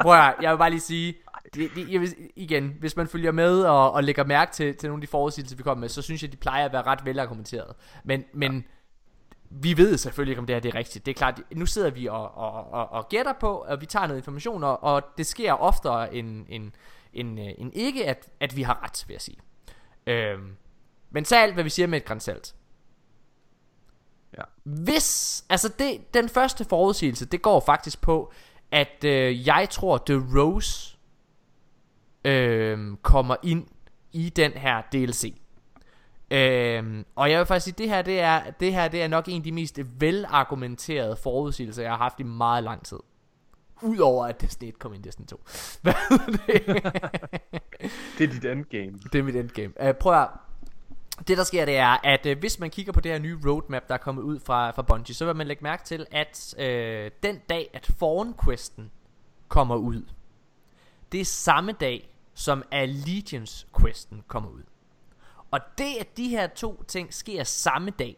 prøv 0.00 0.12
at, 0.12 0.34
jeg 0.42 0.52
vil 0.52 0.58
bare 0.58 0.70
lige 0.70 0.80
sige, 0.80 1.14
det, 1.54 1.70
det, 1.74 1.92
jeg 1.92 2.00
vil, 2.00 2.14
igen, 2.36 2.76
hvis 2.80 2.96
man 2.96 3.08
følger 3.08 3.32
med 3.32 3.62
og, 3.62 3.92
og 3.92 4.04
lægger 4.04 4.24
mærke 4.24 4.52
til, 4.52 4.76
til 4.76 4.88
nogle 4.88 5.00
af 5.02 5.06
de 5.06 5.10
forudsigelser, 5.10 5.56
vi 5.56 5.62
kommer 5.62 5.80
med, 5.80 5.88
så 5.88 6.02
synes 6.02 6.22
jeg, 6.22 6.32
de 6.32 6.36
plejer 6.36 6.64
at 6.64 6.72
være 6.72 6.82
ret 6.82 7.04
velargumenteret. 7.04 7.74
Men, 8.04 8.24
men 8.34 8.54
ja. 8.54 8.60
vi 9.50 9.76
ved 9.76 9.96
selvfølgelig 9.96 10.32
ikke, 10.32 10.40
om 10.40 10.46
det 10.46 10.56
her 10.56 10.60
det 10.60 10.74
er 10.74 10.78
rigtigt. 10.78 11.06
Det 11.06 11.12
er 11.12 11.18
klart, 11.18 11.40
nu 11.54 11.66
sidder 11.66 11.90
vi 11.90 12.06
og, 12.06 12.38
og, 12.38 12.72
og, 12.72 12.92
og 12.92 13.08
gætter 13.08 13.32
på, 13.40 13.64
og 13.68 13.80
vi 13.80 13.86
tager 13.86 14.06
noget 14.06 14.18
information, 14.18 14.64
og, 14.64 14.82
og 14.82 15.02
det 15.18 15.26
sker 15.26 15.52
oftere 15.52 16.14
end, 16.14 16.46
end, 16.48 16.72
end, 17.12 17.40
øh, 17.40 17.46
end 17.58 17.70
ikke, 17.74 18.06
at, 18.06 18.28
at 18.40 18.56
vi 18.56 18.62
har 18.62 18.82
ret, 18.82 19.04
vil 19.06 19.14
jeg 19.14 19.20
sige. 19.20 19.38
Øhm, 20.06 20.56
men 21.10 21.24
så 21.24 21.36
alt, 21.36 21.54
hvad 21.54 21.64
vi 21.64 21.70
siger 21.70 21.86
med 21.86 21.98
et 21.98 22.04
grænsalt. 22.04 22.54
Ja. 24.38 24.42
Hvis, 24.64 25.44
altså 25.48 25.68
det, 25.78 26.14
den 26.14 26.28
første 26.28 26.64
forudsigelse, 26.64 27.26
det 27.26 27.42
går 27.42 27.60
faktisk 27.60 28.00
på, 28.00 28.32
at 28.70 29.04
øh, 29.04 29.46
jeg 29.46 29.68
tror, 29.70 30.02
The 30.06 30.22
Rose 30.38 30.96
øh, 32.24 32.96
kommer 33.02 33.36
ind 33.42 33.66
i 34.12 34.28
den 34.28 34.52
her 34.52 34.82
DLC. 34.92 35.34
Øh, 36.30 37.04
og 37.16 37.30
jeg 37.30 37.38
vil 37.38 37.46
faktisk 37.46 37.64
sige, 37.64 37.74
det 37.78 37.88
her, 37.88 38.02
det 38.02 38.20
er, 38.20 38.50
det 38.50 38.72
her 38.72 38.88
det 38.88 39.02
er 39.02 39.08
nok 39.08 39.28
en 39.28 39.36
af 39.36 39.42
de 39.42 39.52
mest 39.52 39.80
velargumenterede 40.00 41.16
forudsigelser, 41.16 41.82
jeg 41.82 41.92
har 41.92 41.98
haft 41.98 42.20
i 42.20 42.22
meget 42.22 42.64
lang 42.64 42.84
tid. 42.84 42.98
Udover 43.82 44.26
at 44.26 44.40
Destiny 44.40 44.68
1 44.68 44.78
kom 44.78 44.94
ind 44.94 45.06
i 45.06 45.08
Destiny 45.08 45.26
2. 45.26 45.40
Hvad 45.82 45.92
er 46.10 46.26
det? 46.26 46.66
det 48.18 48.24
er 48.24 48.32
dit 48.32 48.44
endgame. 48.44 48.98
Det 49.12 49.18
er 49.18 49.22
mit 49.22 49.36
endgame. 49.36 49.72
Uh, 49.82 49.94
prøv 49.94 50.22
at 50.22 50.28
det 51.28 51.38
der 51.38 51.44
sker 51.44 51.64
det 51.64 51.76
er 51.76 52.06
at 52.06 52.26
uh, 52.26 52.38
hvis 52.38 52.58
man 52.58 52.70
kigger 52.70 52.92
på 52.92 53.00
det 53.00 53.12
her 53.12 53.18
nye 53.18 53.38
roadmap 53.46 53.88
der 53.88 53.94
er 53.94 53.98
kommet 53.98 54.22
ud 54.22 54.40
fra, 54.40 54.70
fra 54.70 54.82
Bungie 54.82 55.14
Så 55.14 55.26
vil 55.26 55.36
man 55.36 55.46
lægge 55.46 55.62
mærke 55.62 55.84
til 55.84 56.06
at 56.10 56.54
uh, 56.58 56.64
den 57.22 57.40
dag 57.48 57.70
at 57.72 57.86
Fawn 57.98 58.34
Questen 58.44 58.90
kommer 59.48 59.76
ud 59.76 60.02
Det 61.12 61.20
er 61.20 61.24
samme 61.24 61.72
dag 61.72 62.14
som 62.34 62.62
Allegiance 62.70 63.66
Questen 63.80 64.22
kommer 64.28 64.50
ud 64.50 64.62
Og 65.50 65.60
det 65.78 65.96
at 66.00 66.16
de 66.16 66.28
her 66.28 66.46
to 66.46 66.82
ting 66.82 67.14
sker 67.14 67.44
samme 67.44 67.90
dag 67.90 68.16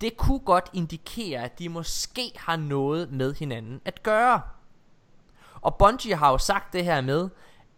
Det 0.00 0.16
kunne 0.16 0.40
godt 0.40 0.70
indikere 0.72 1.44
at 1.44 1.58
de 1.58 1.68
måske 1.68 2.32
har 2.36 2.56
noget 2.56 3.12
med 3.12 3.34
hinanden 3.34 3.80
at 3.84 4.02
gøre 4.02 4.40
Og 5.62 5.76
Bungie 5.76 6.14
har 6.14 6.30
jo 6.30 6.38
sagt 6.38 6.72
det 6.72 6.84
her 6.84 7.00
med 7.00 7.28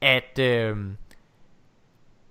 at... 0.00 0.38
Øh, 0.38 0.76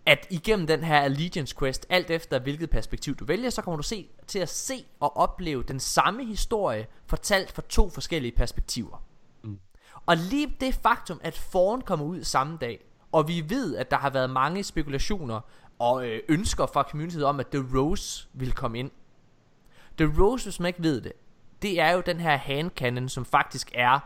at 0.05 0.27
igennem 0.29 0.67
den 0.67 0.83
her 0.83 0.99
Allegiance 0.99 1.55
Quest, 1.59 1.85
alt 1.89 2.09
efter 2.09 2.39
hvilket 2.39 2.69
perspektiv 2.69 3.15
du 3.15 3.25
vælger, 3.25 3.49
så 3.49 3.61
kommer 3.61 3.77
du 3.77 3.83
se, 3.83 4.07
til 4.27 4.39
at 4.39 4.49
se 4.49 4.85
og 4.99 5.17
opleve 5.17 5.63
den 5.63 5.79
samme 5.79 6.25
historie, 6.25 6.87
fortalt 7.07 7.51
fra 7.51 7.61
to 7.69 7.89
forskellige 7.89 8.31
perspektiver. 8.31 9.03
Mm. 9.43 9.59
Og 10.05 10.17
lige 10.17 10.55
det 10.59 10.75
faktum, 10.75 11.19
at 11.23 11.37
Fawn 11.37 11.81
kommer 11.81 12.05
ud 12.05 12.23
samme 12.23 12.57
dag, 12.61 12.85
og 13.11 13.27
vi 13.27 13.49
ved, 13.49 13.75
at 13.75 13.91
der 13.91 13.97
har 13.97 14.09
været 14.09 14.29
mange 14.29 14.63
spekulationer 14.63 15.41
og 15.79 16.07
øh, 16.07 16.19
ønsker 16.29 16.65
fra 16.65 16.83
communityet 16.83 17.23
om, 17.23 17.39
at 17.39 17.47
The 17.47 17.65
Rose 17.77 18.27
vil 18.33 18.51
komme 18.51 18.79
ind. 18.79 18.91
The 19.97 20.21
Rose, 20.21 20.45
hvis 20.45 20.59
man 20.59 20.67
ikke 20.67 20.83
ved 20.83 21.01
det, 21.01 21.13
det 21.61 21.79
er 21.79 21.91
jo 21.91 22.01
den 22.05 22.19
her 22.19 22.37
handcannon, 22.37 23.09
som 23.09 23.25
faktisk 23.25 23.71
er 23.73 23.99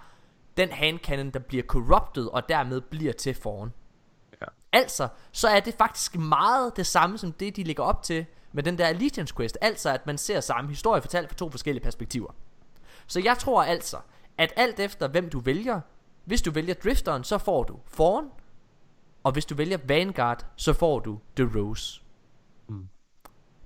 den 0.57 0.71
handcannon, 0.71 1.29
der 1.29 1.39
bliver 1.39 1.63
corrupted, 1.63 2.25
og 2.25 2.49
dermed 2.49 2.81
bliver 2.81 3.13
til 3.13 3.33
Fawn. 3.33 3.73
Altså, 4.75 5.07
så 5.31 5.47
er 5.47 5.59
det 5.59 5.73
faktisk 5.73 6.15
meget 6.15 6.77
det 6.77 6.85
samme 6.85 7.17
som 7.17 7.31
det, 7.31 7.55
de 7.55 7.63
ligger 7.63 7.83
op 7.83 8.03
til 8.03 8.25
med 8.51 8.63
den 8.63 8.77
der 8.77 8.85
Allegiance 8.85 9.35
Quest. 9.35 9.57
Altså, 9.61 9.89
at 9.89 10.05
man 10.05 10.17
ser 10.17 10.39
samme 10.39 10.69
historie 10.69 11.01
fortalt 11.01 11.29
fra 11.29 11.35
to 11.35 11.49
forskellige 11.49 11.83
perspektiver. 11.83 12.35
Så 13.07 13.19
jeg 13.19 13.37
tror 13.37 13.63
altså, 13.63 13.97
at 14.37 14.53
alt 14.55 14.79
efter 14.79 15.07
hvem 15.07 15.29
du 15.29 15.39
vælger, 15.39 15.81
hvis 16.25 16.41
du 16.41 16.51
vælger 16.51 16.73
Drifteren, 16.73 17.23
så 17.23 17.37
får 17.37 17.63
du 17.63 17.79
Fawn, 17.85 18.29
og 19.23 19.31
hvis 19.31 19.45
du 19.45 19.55
vælger 19.55 19.77
Vanguard, 19.87 20.45
så 20.55 20.73
får 20.73 20.99
du 20.99 21.19
The 21.35 21.59
Rose. 21.59 22.01
Mm. 22.67 22.87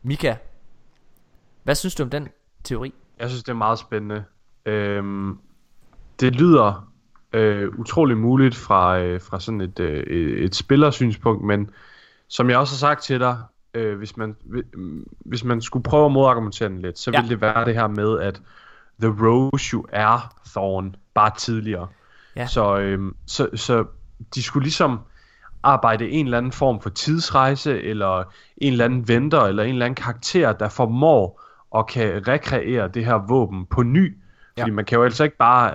Mika, 0.01 0.35
hvad 1.63 1.75
synes 1.75 1.95
du 1.95 2.03
om 2.03 2.09
den 2.09 2.27
teori? 2.63 2.93
Jeg 3.19 3.29
synes, 3.29 3.43
det 3.43 3.51
er 3.51 3.55
meget 3.55 3.79
spændende. 3.79 4.23
Øhm, 4.65 5.39
det 6.19 6.35
lyder 6.35 6.89
øh, 7.33 7.69
utrolig 7.77 8.17
muligt 8.17 8.55
fra, 8.55 8.99
øh, 8.99 9.21
fra 9.21 9.39
sådan 9.39 9.61
et, 9.61 9.79
øh, 9.79 10.43
et 10.43 10.55
spillersynspunkt, 10.55 11.43
men 11.43 11.69
som 12.27 12.49
jeg 12.49 12.57
også 12.57 12.73
har 12.73 12.77
sagt 12.89 13.03
til 13.03 13.19
dig, 13.19 13.37
øh, 13.73 13.97
hvis, 13.97 14.17
man, 14.17 14.35
hvis 15.19 15.43
man 15.43 15.61
skulle 15.61 15.83
prøve 15.83 16.05
at 16.05 16.11
modargumentere 16.11 16.69
den 16.69 16.81
lidt, 16.81 16.99
så 16.99 17.11
ja. 17.11 17.21
ville 17.21 17.29
det 17.29 17.41
være 17.41 17.65
det 17.65 17.75
her 17.75 17.87
med, 17.87 18.19
at 18.19 18.41
The 19.01 19.15
Rose 19.27 19.69
jo 19.73 19.85
er 19.89 20.35
Thorn, 20.45 20.95
bare 21.13 21.31
tidligere. 21.37 21.87
Ja. 22.35 22.47
Så, 22.47 22.77
øh, 22.77 23.11
så, 23.25 23.49
så 23.55 23.85
de 24.35 24.43
skulle 24.43 24.63
ligesom 24.63 24.99
arbejde 25.63 26.09
en 26.09 26.25
eller 26.25 26.37
anden 26.37 26.51
form 26.51 26.81
for 26.81 26.89
tidsrejse, 26.89 27.81
eller 27.81 28.23
en 28.57 28.71
eller 28.71 28.85
anden 28.85 29.07
venter, 29.07 29.41
eller 29.41 29.63
en 29.63 29.69
eller 29.69 29.85
anden 29.85 29.95
karakter, 29.95 30.53
der 30.53 30.69
formår 30.69 31.41
og 31.71 31.87
kan 31.87 32.27
rekreere 32.27 32.87
det 32.87 33.05
her 33.05 33.27
våben 33.27 33.65
på 33.65 33.83
ny. 33.83 34.17
Fordi 34.57 34.69
ja. 34.69 34.75
man 34.75 34.85
kan 34.85 34.97
jo 34.97 35.03
altså 35.03 35.23
ikke 35.23 35.37
bare 35.37 35.73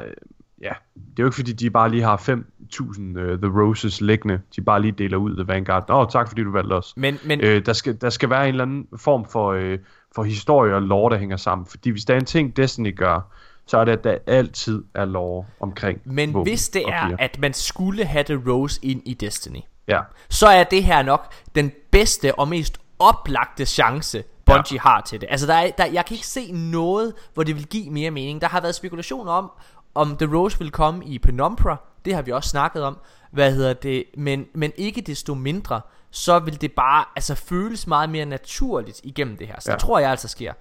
ja, 0.65 0.73
det 0.95 1.19
er 1.19 1.23
jo 1.23 1.25
ikke 1.25 1.35
fordi, 1.35 1.53
de 1.53 1.71
bare 1.71 1.91
lige 1.91 2.03
har 2.03 2.17
5.000 2.17 3.01
uh, 3.01 3.39
The 3.39 3.61
Roses 3.61 4.01
liggende. 4.01 4.41
De 4.57 4.61
bare 4.61 4.83
lige 4.83 4.93
deler 4.93 5.17
ud 5.17 5.37
The 5.37 5.49
Vanguard. 5.49 5.91
Åh, 5.91 5.97
oh, 5.97 6.07
tak 6.11 6.29
fordi 6.29 6.43
du 6.43 6.53
valgte 6.53 6.73
os. 6.73 6.95
Men, 6.97 7.19
men... 7.25 7.41
Øh, 7.41 7.67
der, 7.67 7.73
skal, 7.73 8.01
der 8.01 8.11
skal 8.11 8.31
være 8.31 8.43
en 8.43 8.49
eller 8.49 8.65
anden 8.65 8.87
form 8.97 9.25
for, 9.25 9.53
øh, 9.53 9.79
for 10.15 10.23
historie 10.23 10.75
og 10.75 10.83
lore, 10.83 11.13
der 11.13 11.19
hænger 11.19 11.37
sammen. 11.37 11.67
Fordi 11.67 11.91
hvis 11.91 12.05
der 12.05 12.15
er 12.15 12.19
en 12.19 12.25
ting, 12.25 12.57
Destiny 12.57 12.97
gør, 12.97 13.33
så 13.67 13.79
er 13.79 13.85
det, 13.85 13.93
at 13.93 14.05
der 14.05 14.19
altid 14.27 14.85
er 14.95 15.05
lore 15.05 15.45
omkring 15.61 16.01
Men 16.05 16.43
hvis 16.43 16.69
det 16.69 16.83
er, 16.89 17.17
at 17.19 17.39
man 17.39 17.53
skulle 17.53 18.05
have 18.05 18.25
The 18.25 18.43
Rose 18.51 18.81
ind 18.83 19.03
i 19.05 19.15
Destiny, 19.15 19.61
ja. 19.89 20.01
så 20.29 20.47
er 20.47 20.65
det 20.65 20.85
her 20.85 21.03
nok 21.03 21.35
den 21.55 21.73
bedste 21.91 22.35
og 22.35 22.49
mest 22.49 22.79
oplagte 22.99 23.67
chance, 23.67 24.25
Bungie 24.45 24.75
ja. 24.75 24.81
har 24.81 25.01
til 25.01 25.21
det. 25.21 25.29
Altså, 25.31 25.47
der 25.47 25.55
er, 25.55 25.71
der, 25.71 25.87
jeg 25.87 26.07
kan 26.07 26.15
ikke 26.15 26.27
se 26.27 26.53
noget, 26.53 27.15
hvor 27.35 27.43
det 27.43 27.57
vil 27.57 27.67
give 27.67 27.91
mere 27.91 28.11
mening. 28.11 28.41
Der 28.41 28.49
har 28.49 28.61
været 28.61 28.75
spekulationer 28.75 29.33
om, 29.33 29.51
om 29.95 30.17
The 30.17 30.37
Rose 30.37 30.59
vil 30.59 30.71
komme 30.71 31.05
i 31.05 31.19
Penumbra, 31.19 31.77
det 32.05 32.15
har 32.15 32.23
vi 32.23 32.31
også 32.31 32.49
snakket 32.49 32.83
om. 32.83 32.99
Hvad 33.33 33.55
hedder 33.55 33.73
det? 33.73 34.05
Men, 34.17 34.47
men 34.55 34.73
ikke 34.77 35.01
desto 35.01 35.35
mindre, 35.35 35.81
så 36.11 36.39
vil 36.39 36.61
det 36.61 36.73
bare 36.73 37.05
altså 37.17 37.35
føles 37.35 37.87
meget 37.87 38.11
mere 38.11 38.25
naturligt 38.25 39.01
igennem 39.05 39.37
det 39.37 39.47
her. 39.47 39.61
Så 39.61 39.71
ja. 39.71 39.75
det 39.75 39.81
tror 39.81 39.99
jeg 39.99 40.11
altså 40.11 40.29
sker. 40.29 40.53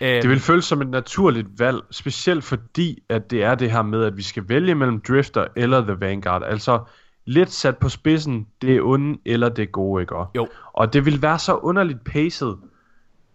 Det 0.00 0.28
vil 0.28 0.40
føles 0.40 0.64
som 0.64 0.82
et 0.82 0.88
naturligt 0.88 1.48
valg, 1.58 1.80
specielt 1.90 2.44
fordi, 2.44 3.02
at 3.08 3.30
det 3.30 3.44
er 3.44 3.54
det 3.54 3.70
her 3.70 3.82
med, 3.82 4.04
at 4.04 4.16
vi 4.16 4.22
skal 4.22 4.48
vælge 4.48 4.74
mellem 4.74 5.00
Drifter 5.00 5.46
eller 5.56 5.80
The 5.80 6.00
Vanguard. 6.00 6.42
Altså 6.44 6.80
lidt 7.24 7.52
sat 7.52 7.78
på 7.78 7.88
spidsen, 7.88 8.46
det 8.62 8.76
er 8.76 8.80
onde 8.82 9.18
eller 9.26 9.48
det 9.48 9.72
gode, 9.72 10.02
ikke? 10.02 10.14
Jo. 10.34 10.48
Og 10.72 10.92
det 10.92 11.04
vil 11.04 11.22
være 11.22 11.38
så 11.38 11.54
underligt 11.54 12.04
paced, 12.04 12.52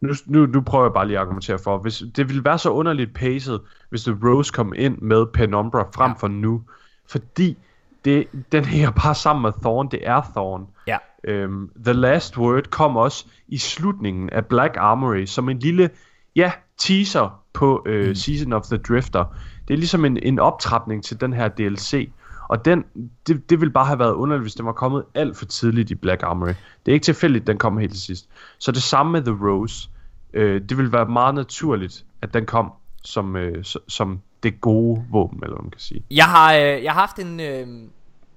nu, 0.02 0.14
nu, 0.26 0.46
nu 0.46 0.62
prøver 0.62 0.86
jeg 0.86 0.94
bare 0.94 1.08
lige 1.08 1.18
at 1.18 1.22
argumentere 1.22 1.60
for, 1.60 1.78
hvis 1.78 2.04
det 2.16 2.30
ville 2.30 2.44
være 2.44 2.58
så 2.58 2.70
underligt 2.70 3.14
paced, 3.14 3.60
hvis 3.90 4.04
The 4.04 4.18
Rose 4.24 4.52
kom 4.54 4.74
ind 4.76 4.98
med 4.98 5.26
Penumbra 5.34 5.84
frem 5.96 6.12
ja. 6.12 6.16
for 6.20 6.28
nu, 6.28 6.62
fordi 7.10 7.58
det, 8.06 8.28
den 8.52 8.66
her 8.66 8.92
bare 8.92 9.16
sammen 9.16 9.42
med 9.42 9.52
Thorn, 9.62 9.92
det 9.92 10.08
er 10.08 10.22
Thorn. 10.36 10.68
Ja. 10.88 10.98
Øhm, 11.24 11.70
The 11.84 11.94
Last 11.94 12.38
Word 12.38 12.64
kom 12.70 12.98
også 12.98 13.26
i 13.48 13.58
slutningen 13.58 14.30
af 14.30 14.46
Black 14.46 14.78
Armory 14.78 15.26
som 15.26 15.50
en 15.50 15.60
lille, 15.60 15.90
ja, 16.36 16.52
teaser 16.78 17.44
på 17.54 17.84
øh, 17.86 18.08
mm. 18.08 18.16
Season 18.16 18.54
of 18.54 18.66
the 18.66 18.78
Drifter. 18.78 19.26
Det 19.68 19.74
er 19.74 19.78
ligesom 19.78 20.06
en, 20.06 20.18
en 20.18 20.40
optrapning 20.40 21.04
til 21.04 21.22
den 21.22 21.34
her 21.34 21.48
DLC. 21.48 22.10
Og 22.48 22.66
den, 22.66 22.86
det, 23.28 23.50
det 23.50 23.60
ville 23.60 23.72
bare 23.72 23.86
have 23.86 24.00
været 24.00 24.14
underligt, 24.14 24.44
hvis 24.44 24.56
den 24.56 24.66
var 24.66 24.72
kommet 24.72 25.04
alt 25.14 25.38
for 25.38 25.46
tidligt 25.46 25.92
i 25.92 25.96
Black 25.96 26.24
Armory. 26.24 26.54
Det 26.86 26.92
er 26.92 26.94
ikke 26.94 27.04
tilfældigt, 27.04 27.48
den 27.48 27.58
kom 27.58 27.78
helt 27.78 27.92
til 27.92 28.02
sidst. 28.02 28.30
Så 28.58 28.72
det 28.72 28.84
samme 28.84 29.12
med 29.12 29.22
The 29.22 29.48
Rose. 29.48 29.90
Øh, 30.34 30.62
det 30.70 30.78
ville 30.78 30.92
være 30.92 31.06
meget 31.06 31.36
naturligt, 31.36 32.06
at 32.22 32.34
den 32.34 32.46
kom 32.46 32.72
som, 33.04 33.36
øh, 33.36 33.64
som 33.88 34.22
det 34.44 34.62
gode 34.62 35.06
våben, 35.12 35.40
eller 35.44 35.56
hvad 35.56 35.64
man 35.64 35.72
kan 35.72 35.82
sige. 35.82 36.04
Jeg 36.12 36.26
har, 36.26 36.54
øh, 36.54 36.84
jeg 36.84 36.94
har 36.94 37.00
haft 37.00 37.20
en... 37.20 37.40
Øh... 37.40 37.68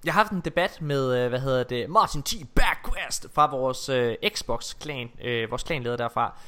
Jeg 0.05 0.15
har 0.15 0.21
haft 0.21 0.33
en 0.33 0.41
debat 0.41 0.83
med, 0.83 1.25
øh, 1.25 1.29
hvad 1.29 1.41
hedder 1.41 1.63
det, 1.63 1.91
Martin 1.91 2.23
T. 2.23 2.35
Backquest 2.55 3.27
fra 3.35 3.51
vores 3.51 3.89
øh, 3.89 4.15
Xbox-klan, 4.29 5.09
øh, 5.25 5.51
vores 5.51 5.63
klanleder 5.63 5.97
derfra. 5.97 6.39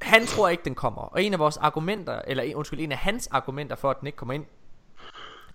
Han 0.00 0.26
tror 0.26 0.48
ikke, 0.48 0.64
den 0.64 0.74
kommer. 0.74 1.02
Og 1.02 1.22
en 1.22 1.32
af 1.32 1.38
vores 1.38 1.56
argumenter, 1.56 2.20
eller 2.26 2.44
undskyld, 2.54 2.80
en 2.80 2.92
af 2.92 2.98
hans 2.98 3.26
argumenter 3.26 3.76
for, 3.76 3.90
at 3.90 4.00
den 4.00 4.06
ikke 4.06 4.16
kommer 4.16 4.34
ind, 4.34 4.44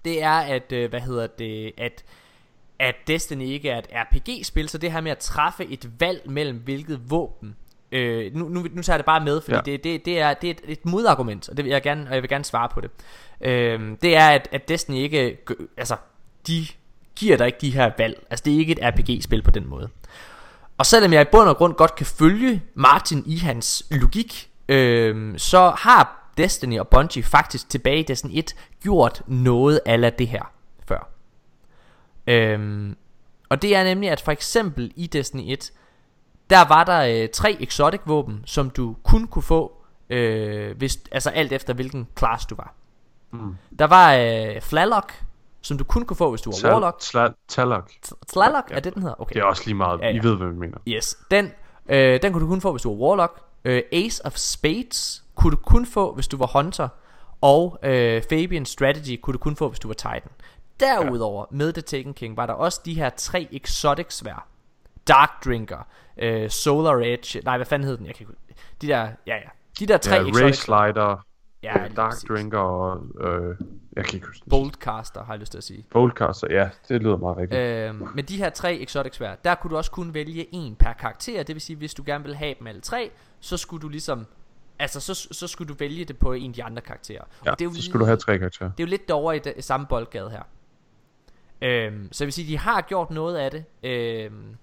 det 0.06 0.24
er, 0.24 0.38
at, 0.40 0.72
øh, 0.72 0.90
hvad 0.90 1.00
hedder 1.00 1.28
det, 1.28 1.72
at, 1.78 2.04
at 2.80 2.96
Destiny 3.08 3.46
ikke 3.46 3.70
er 3.70 3.78
et 3.78 3.88
RPG-spil, 3.94 4.70
så 4.70 4.78
det 4.78 4.92
her 4.92 5.02
med 5.02 5.12
at 5.12 5.18
træffe 5.18 5.66
et 5.66 5.90
valg 6.00 6.22
mellem 6.26 6.58
hvilket 6.58 7.12
våben, 7.12 7.56
øh, 7.92 8.36
nu, 8.36 8.50
nu, 8.50 8.66
nu 8.72 8.82
tager 8.82 8.94
jeg 8.94 9.00
det 9.00 9.06
bare 9.06 9.24
med, 9.24 9.42
fordi 9.42 9.56
ja. 9.56 9.62
det, 9.62 9.84
det, 9.84 10.06
det, 10.06 10.20
er, 10.20 10.34
det 10.34 10.48
er 10.48 10.52
et, 10.52 10.62
et 10.64 10.86
modargument, 10.86 11.50
og 11.50 11.58
det 11.58 11.66
vil 11.66 11.72
jeg 11.72 11.82
gerne, 11.82 12.08
og 12.08 12.14
jeg 12.14 12.22
vil 12.22 12.30
gerne 12.30 12.46
svare 12.46 12.70
på 12.70 12.82
det. 12.82 12.92
Øh, 13.42 13.98
det 14.02 14.16
er, 14.16 14.30
at, 14.30 14.48
at 14.52 14.68
Destiny 14.68 14.96
ikke, 14.96 15.38
altså, 15.78 15.96
de 16.48 16.66
giver 17.16 17.38
dig 17.38 17.46
ikke 17.46 17.60
de 17.62 17.72
her 17.72 17.92
valg. 17.98 18.26
Altså 18.30 18.44
det 18.46 18.54
er 18.54 18.58
ikke 18.58 18.72
et 18.72 18.80
RPG-spil 18.82 19.42
på 19.42 19.52
den 19.52 19.68
måde. 19.68 19.90
Og 20.78 20.86
selvom 20.86 21.14
jeg 21.14 21.22
i 21.22 21.26
bund 21.32 21.50
og 21.50 21.58
grund 21.58 21.74
godt 21.74 21.96
kan 21.96 22.06
følge 22.06 22.62
Martin 22.74 23.24
i 23.26 23.38
hans 23.38 23.86
logik, 23.92 24.50
øh, 24.70 25.34
så 25.38 25.70
har 25.78 26.23
Destiny 26.38 26.80
og 26.80 26.88
Bungie 26.88 27.24
faktisk 27.24 27.70
tilbage 27.70 28.00
i 28.00 28.04
Destiny 28.04 28.32
1 28.34 28.56
gjort 28.82 29.22
noget 29.28 29.80
af 29.86 30.14
det 30.14 30.28
her 30.28 30.52
før. 30.88 31.10
Øhm, 32.28 32.96
og 33.50 33.62
det 33.62 33.76
er 33.76 33.84
nemlig, 33.84 34.10
at 34.10 34.22
for 34.22 34.32
eksempel 34.32 34.92
i 34.96 35.08
Destiny 35.08 35.42
1, 35.54 35.72
der 36.50 36.68
var 36.68 36.84
der 36.84 37.24
øh, 37.24 37.30
tre 37.30 37.58
exotic 37.60 38.02
våben, 38.06 38.44
som 38.46 38.70
du 38.70 38.96
kun 39.04 39.28
kunne 39.28 39.44
få, 39.44 39.74
øh, 40.10 40.78
hvis, 40.78 41.00
altså 41.12 41.30
alt 41.30 41.52
efter 41.52 41.74
hvilken 41.74 42.08
class 42.18 42.46
du 42.46 42.56
var. 42.56 42.74
Mm. 43.32 43.56
Der 43.80 43.86
var 43.88 44.14
øh, 44.16 44.62
Flalock, 44.62 45.24
som 45.62 45.78
du 45.78 45.84
kun 45.84 46.06
kunne 46.06 46.18
få, 46.18 46.30
hvis 46.30 46.42
du 46.42 46.52
var 46.52 46.58
Tal- 46.58 46.72
Warlock. 46.74 47.02
Sla- 47.02 47.46
Talok. 47.48 47.92
Flalock, 48.34 48.72
ja. 48.72 48.76
er 48.76 48.80
det 48.80 48.94
den 48.94 49.02
hedder? 49.02 49.22
Okay. 49.22 49.34
Det 49.34 49.40
er 49.40 49.46
også 49.46 49.64
lige 49.66 49.76
meget. 49.76 50.00
Ja, 50.00 50.08
ja. 50.10 50.14
I 50.16 50.24
ved, 50.24 50.36
hvad 50.36 50.48
vi 50.48 50.56
mener. 50.56 50.78
Yes, 50.88 51.18
den, 51.32 51.52
øh, 51.90 52.22
den 52.22 52.34
kunne 52.34 52.44
du 52.44 52.48
kun 52.50 52.62
få, 52.62 52.72
hvis 52.72 52.82
du 52.82 52.90
var 52.98 53.08
Warlock. 53.08 53.40
Øh, 53.66 53.82
Ace 53.92 54.26
of 54.26 54.36
Spades 54.36 55.23
kunne 55.44 55.52
du 55.52 55.62
kun 55.62 55.86
få, 55.86 56.14
hvis 56.14 56.28
du 56.28 56.38
var 56.38 56.62
Hunter. 56.62 56.88
Og 57.42 57.80
øh, 57.84 58.22
Fabian 58.30 58.66
Strategy 58.66 59.20
kunne 59.22 59.34
du 59.34 59.38
kun 59.38 59.56
få, 59.56 59.70
hvis 59.70 59.80
du 59.80 59.88
var 59.88 59.94
Titan. 59.94 60.32
Derudover, 60.80 61.46
ja. 61.52 61.58
med 61.58 61.74
The 61.74 61.82
Taken 61.82 62.14
King, 62.14 62.38
var 62.38 62.46
der 62.46 62.54
også 62.54 62.82
de 62.86 62.94
her 62.94 63.10
tre 63.10 63.48
exotic 63.52 64.06
svær. 64.10 64.48
Dark 65.08 65.46
Drinker, 65.46 65.88
øh, 66.18 66.50
Solar 66.50 67.02
Edge, 67.04 67.42
nej, 67.46 67.58
hvad 67.58 67.66
fanden 67.66 67.88
hed 67.88 67.98
den? 67.98 68.06
Jeg 68.06 68.16
kan 68.16 68.28
ikke 68.30 68.56
De 68.82 68.88
der, 68.88 69.08
ja 69.28 69.36
ja, 69.36 69.50
de 69.80 69.86
der 69.86 69.98
tre 69.98 70.16
Ja, 70.16 70.22
exotic 70.22 70.44
Ray 70.44 70.52
Slider, 70.52 71.26
Ja, 71.64 71.84
lige 71.84 71.96
Dark 71.96 72.12
præcis. 72.12 72.30
Drinker 72.30 72.60
og... 72.60 73.02
Øh, 73.22 73.56
jeg 73.96 74.06
kan 74.06 74.16
ikke 74.16 74.28
huske 74.28 74.44
den. 74.44 74.50
Boldcaster, 74.50 75.24
har 75.24 75.34
jeg 75.34 75.40
lyst 75.40 75.52
til 75.52 75.58
at 75.58 75.64
sige. 75.64 75.86
Boldcaster, 75.92 76.48
ja, 76.52 76.70
det 76.90 77.02
lyder 77.04 77.18
meget 77.18 77.38
rigtigt. 77.38 77.62
Øh, 77.62 78.16
med 78.16 78.24
de 78.24 78.38
her 78.38 78.50
tre 78.50 78.76
exotic 78.76 79.16
svær, 79.16 79.36
der 79.36 79.56
kunne 79.56 79.72
du 79.72 79.78
også 79.78 79.92
kun 79.92 80.14
vælge 80.14 80.56
en 80.56 80.76
per 80.76 80.94
karakter. 80.94 81.44
Det 81.44 81.56
vil 81.56 81.62
sige, 81.62 81.78
hvis 81.78 81.94
du 81.94 82.04
gerne 82.06 82.24
ville 82.24 82.38
have 82.38 82.56
dem 82.60 82.68
alle 82.68 82.82
tre, 82.82 83.12
så 83.40 83.58
skulle 83.58 83.82
du 83.82 83.90
ligesom... 83.90 84.26
Altså, 84.80 85.00
så, 85.00 85.28
så 85.32 85.48
skulle 85.48 85.70
du 85.70 85.74
vælge 85.80 86.06
det 86.06 86.18
på 86.18 86.34
en 86.34 86.52
af 86.52 86.54
de 86.54 86.64
andre 86.64 86.82
karakterer. 86.82 87.24
Ja, 87.46 87.52
og 87.52 87.60
det 87.60 87.66
er 87.66 87.70
jo 87.70 87.76
så 87.76 87.82
skulle 87.82 88.00
du 88.00 88.06
have 88.06 88.18
tre 88.18 88.38
karakterer. 88.38 88.70
Det 88.70 88.84
er 88.84 88.88
jo 88.88 88.90
lidt 88.90 89.08
derovre 89.08 89.36
i 89.36 89.40
det, 89.40 89.64
samme 89.64 89.86
boldgade 89.88 90.30
her. 90.30 90.44
Øhm, 91.62 92.10
så 92.12 92.24
jeg 92.24 92.28
vil 92.28 92.34
sige, 92.34 92.48
de 92.48 92.58
har 92.58 92.82
gjort 92.82 93.12
noget 93.12 93.38
af 93.38 93.52
det. 93.52 93.66
Øhm, 93.84 94.56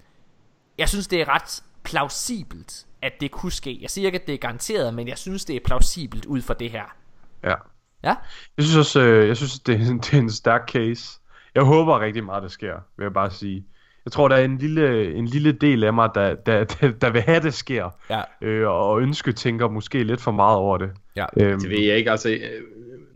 jeg 0.78 0.88
synes, 0.88 1.06
det 1.06 1.20
er 1.20 1.28
ret 1.28 1.62
plausibelt, 1.82 2.86
at 3.02 3.12
det 3.20 3.30
kunne 3.30 3.52
ske. 3.52 3.78
Jeg 3.82 3.90
siger 3.90 4.06
ikke, 4.06 4.20
at 4.20 4.26
det 4.26 4.34
er 4.34 4.38
garanteret, 4.38 4.94
men 4.94 5.08
jeg 5.08 5.18
synes, 5.18 5.44
det 5.44 5.56
er 5.56 5.60
plausibelt 5.64 6.26
ud 6.26 6.42
fra 6.42 6.54
det 6.54 6.70
her. 6.70 6.96
Ja. 7.42 7.54
Ja? 8.02 8.14
Jeg 8.56 8.64
synes 8.64 8.76
også, 8.76 9.00
øh, 9.00 9.28
jeg 9.28 9.36
synes, 9.36 9.58
det 9.58 9.74
er, 9.74 9.78
det 10.04 10.14
er 10.14 10.18
en 10.18 10.30
stærk 10.30 10.68
case. 10.70 11.20
Jeg 11.54 11.62
håber 11.62 12.00
rigtig 12.00 12.24
meget, 12.24 12.42
det 12.42 12.52
sker, 12.52 12.74
vil 12.96 13.04
jeg 13.04 13.12
bare 13.12 13.30
sige. 13.30 13.66
Jeg 14.04 14.12
tror, 14.12 14.28
der 14.28 14.36
er 14.36 14.44
en 14.44 14.58
lille, 14.58 15.14
en 15.14 15.26
lille 15.26 15.52
del 15.52 15.84
af 15.84 15.92
mig, 15.94 16.10
der, 16.14 16.34
der, 16.34 16.64
der, 16.64 16.90
der 17.00 17.10
vil 17.10 17.20
have, 17.20 17.40
det 17.40 17.54
sker. 17.54 17.88
Ja. 18.10 18.20
Øh, 18.42 18.68
og 18.68 19.00
ønske 19.02 19.32
tænker 19.32 19.68
måske 19.68 20.02
lidt 20.04 20.20
for 20.20 20.30
meget 20.30 20.56
over 20.58 20.78
det. 20.78 20.90
Ja. 21.16 21.24
Øhm, 21.40 21.60
Det 21.60 21.70
ved 21.70 21.78
jeg 21.80 21.96
ikke, 21.96 22.10
altså, 22.10 22.30
øh, 22.30 22.38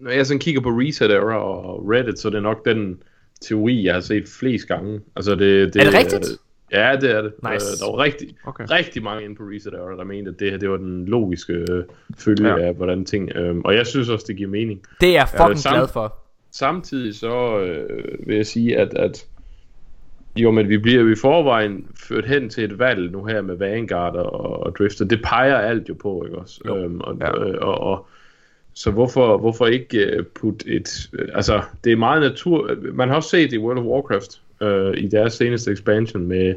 når 0.00 0.10
jeg 0.10 0.26
sådan 0.26 0.40
kigger 0.40 0.60
på 0.60 0.68
Reset 0.68 1.10
Era 1.10 1.36
og 1.38 1.88
Reddit, 1.90 2.18
så 2.18 2.28
er 2.28 2.32
det 2.32 2.42
nok 2.42 2.64
den 2.64 2.98
teori, 3.40 3.84
jeg 3.84 3.94
har 3.94 4.00
set 4.00 4.24
flest 4.40 4.68
gange. 4.68 5.00
Altså, 5.16 5.30
det, 5.34 5.74
det, 5.74 5.80
Er 5.80 5.84
det 5.84 5.94
rigtigt? 5.98 6.28
Ja, 6.72 6.96
det 7.00 7.10
er 7.10 7.22
det. 7.22 7.32
Nice. 7.52 7.66
Øh, 7.66 7.86
der 7.86 7.96
var 7.96 8.02
rigtig, 8.04 8.28
Okay. 8.46 8.64
rigtig 8.70 9.02
mange 9.02 9.24
inde 9.24 9.36
på 9.36 9.42
Reset 9.42 9.72
Era, 9.74 9.96
der 9.96 10.04
mente, 10.04 10.30
at 10.30 10.40
det 10.40 10.50
her 10.50 10.58
det 10.58 10.70
var 10.70 10.76
den 10.76 11.06
logiske 11.06 11.52
øh, 11.52 11.84
følge 12.18 12.48
Ja. 12.48 12.58
af, 12.66 12.74
hvordan 12.74 13.04
ting... 13.04 13.30
Øh, 13.36 13.56
og 13.64 13.74
jeg 13.74 13.86
synes 13.86 14.08
også, 14.08 14.24
det 14.28 14.36
giver 14.36 14.50
mening. 14.50 14.80
Det 15.00 15.08
er 15.08 15.12
jeg 15.12 15.28
fucking 15.28 15.58
samme- 15.58 15.78
glad 15.78 15.88
for. 15.88 16.16
Samtidig 16.52 17.14
så 17.14 17.58
øh, 17.60 17.88
vil 18.26 18.36
jeg 18.36 18.46
sige, 18.46 18.78
at, 18.78 18.94
at 18.94 19.26
jo, 20.36 20.50
men 20.50 20.68
vi 20.68 20.78
bliver 20.78 21.02
jo 21.02 21.10
i 21.10 21.14
forvejen 21.14 21.86
ført 22.08 22.26
hen 22.26 22.50
til 22.50 22.64
et 22.64 22.78
valg 22.78 23.12
nu 23.12 23.24
her 23.24 23.42
med 23.42 23.56
Vanguard 23.56 24.16
og, 24.16 24.62
og 24.66 24.76
Drifter. 24.78 25.04
Det 25.04 25.22
peger 25.22 25.56
alt 25.56 25.88
jo 25.88 25.94
på, 25.94 26.24
ikke 26.24 26.38
også? 26.38 26.60
Jo. 26.66 26.76
Øhm, 26.76 27.00
og, 27.00 27.16
Ja. 27.20 27.44
øh, 27.44 27.54
og, 27.60 27.80
og, 27.80 28.06
så 28.74 28.90
hvorfor, 28.90 29.38
hvorfor 29.38 29.66
ikke 29.66 30.18
uh, 30.18 30.26
putte 30.26 30.66
et... 30.66 31.10
øh, 31.12 31.28
altså, 31.34 31.62
det 31.84 31.92
er 31.92 31.96
meget 31.96 32.22
natur... 32.22 32.76
Man 32.92 33.08
har 33.08 33.16
også 33.16 33.28
set 33.28 33.50
det 33.50 33.56
i 33.56 33.60
World 33.60 33.78
of 33.78 33.84
Warcraft 33.84 34.40
øh, 34.62 35.04
i 35.04 35.08
deres 35.08 35.32
seneste 35.32 35.72
expansion 35.72 36.26
med, 36.26 36.54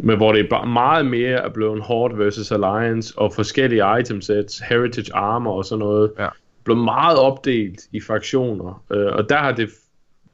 med 0.00 0.16
hvor 0.16 0.32
det 0.32 0.44
er 0.44 0.48
bare 0.48 0.66
meget 0.66 1.06
mere 1.06 1.38
er 1.44 1.48
blevet 1.48 1.82
Horde 1.82 2.18
versus 2.18 2.52
Alliance 2.52 3.18
og 3.18 3.32
forskellige 3.34 4.00
item 4.00 4.20
sets, 4.20 4.58
heritage 4.58 5.14
armor 5.14 5.52
og 5.52 5.64
sådan 5.64 5.78
noget. 5.78 6.12
Ja. 6.18 6.28
Blevet 6.64 6.84
meget 6.84 7.18
opdelt 7.18 7.80
i 7.92 8.00
fraktioner. 8.00 8.84
Øh, 8.92 9.12
og 9.12 9.28
der 9.28 9.36
har 9.36 9.52
det 9.52 9.70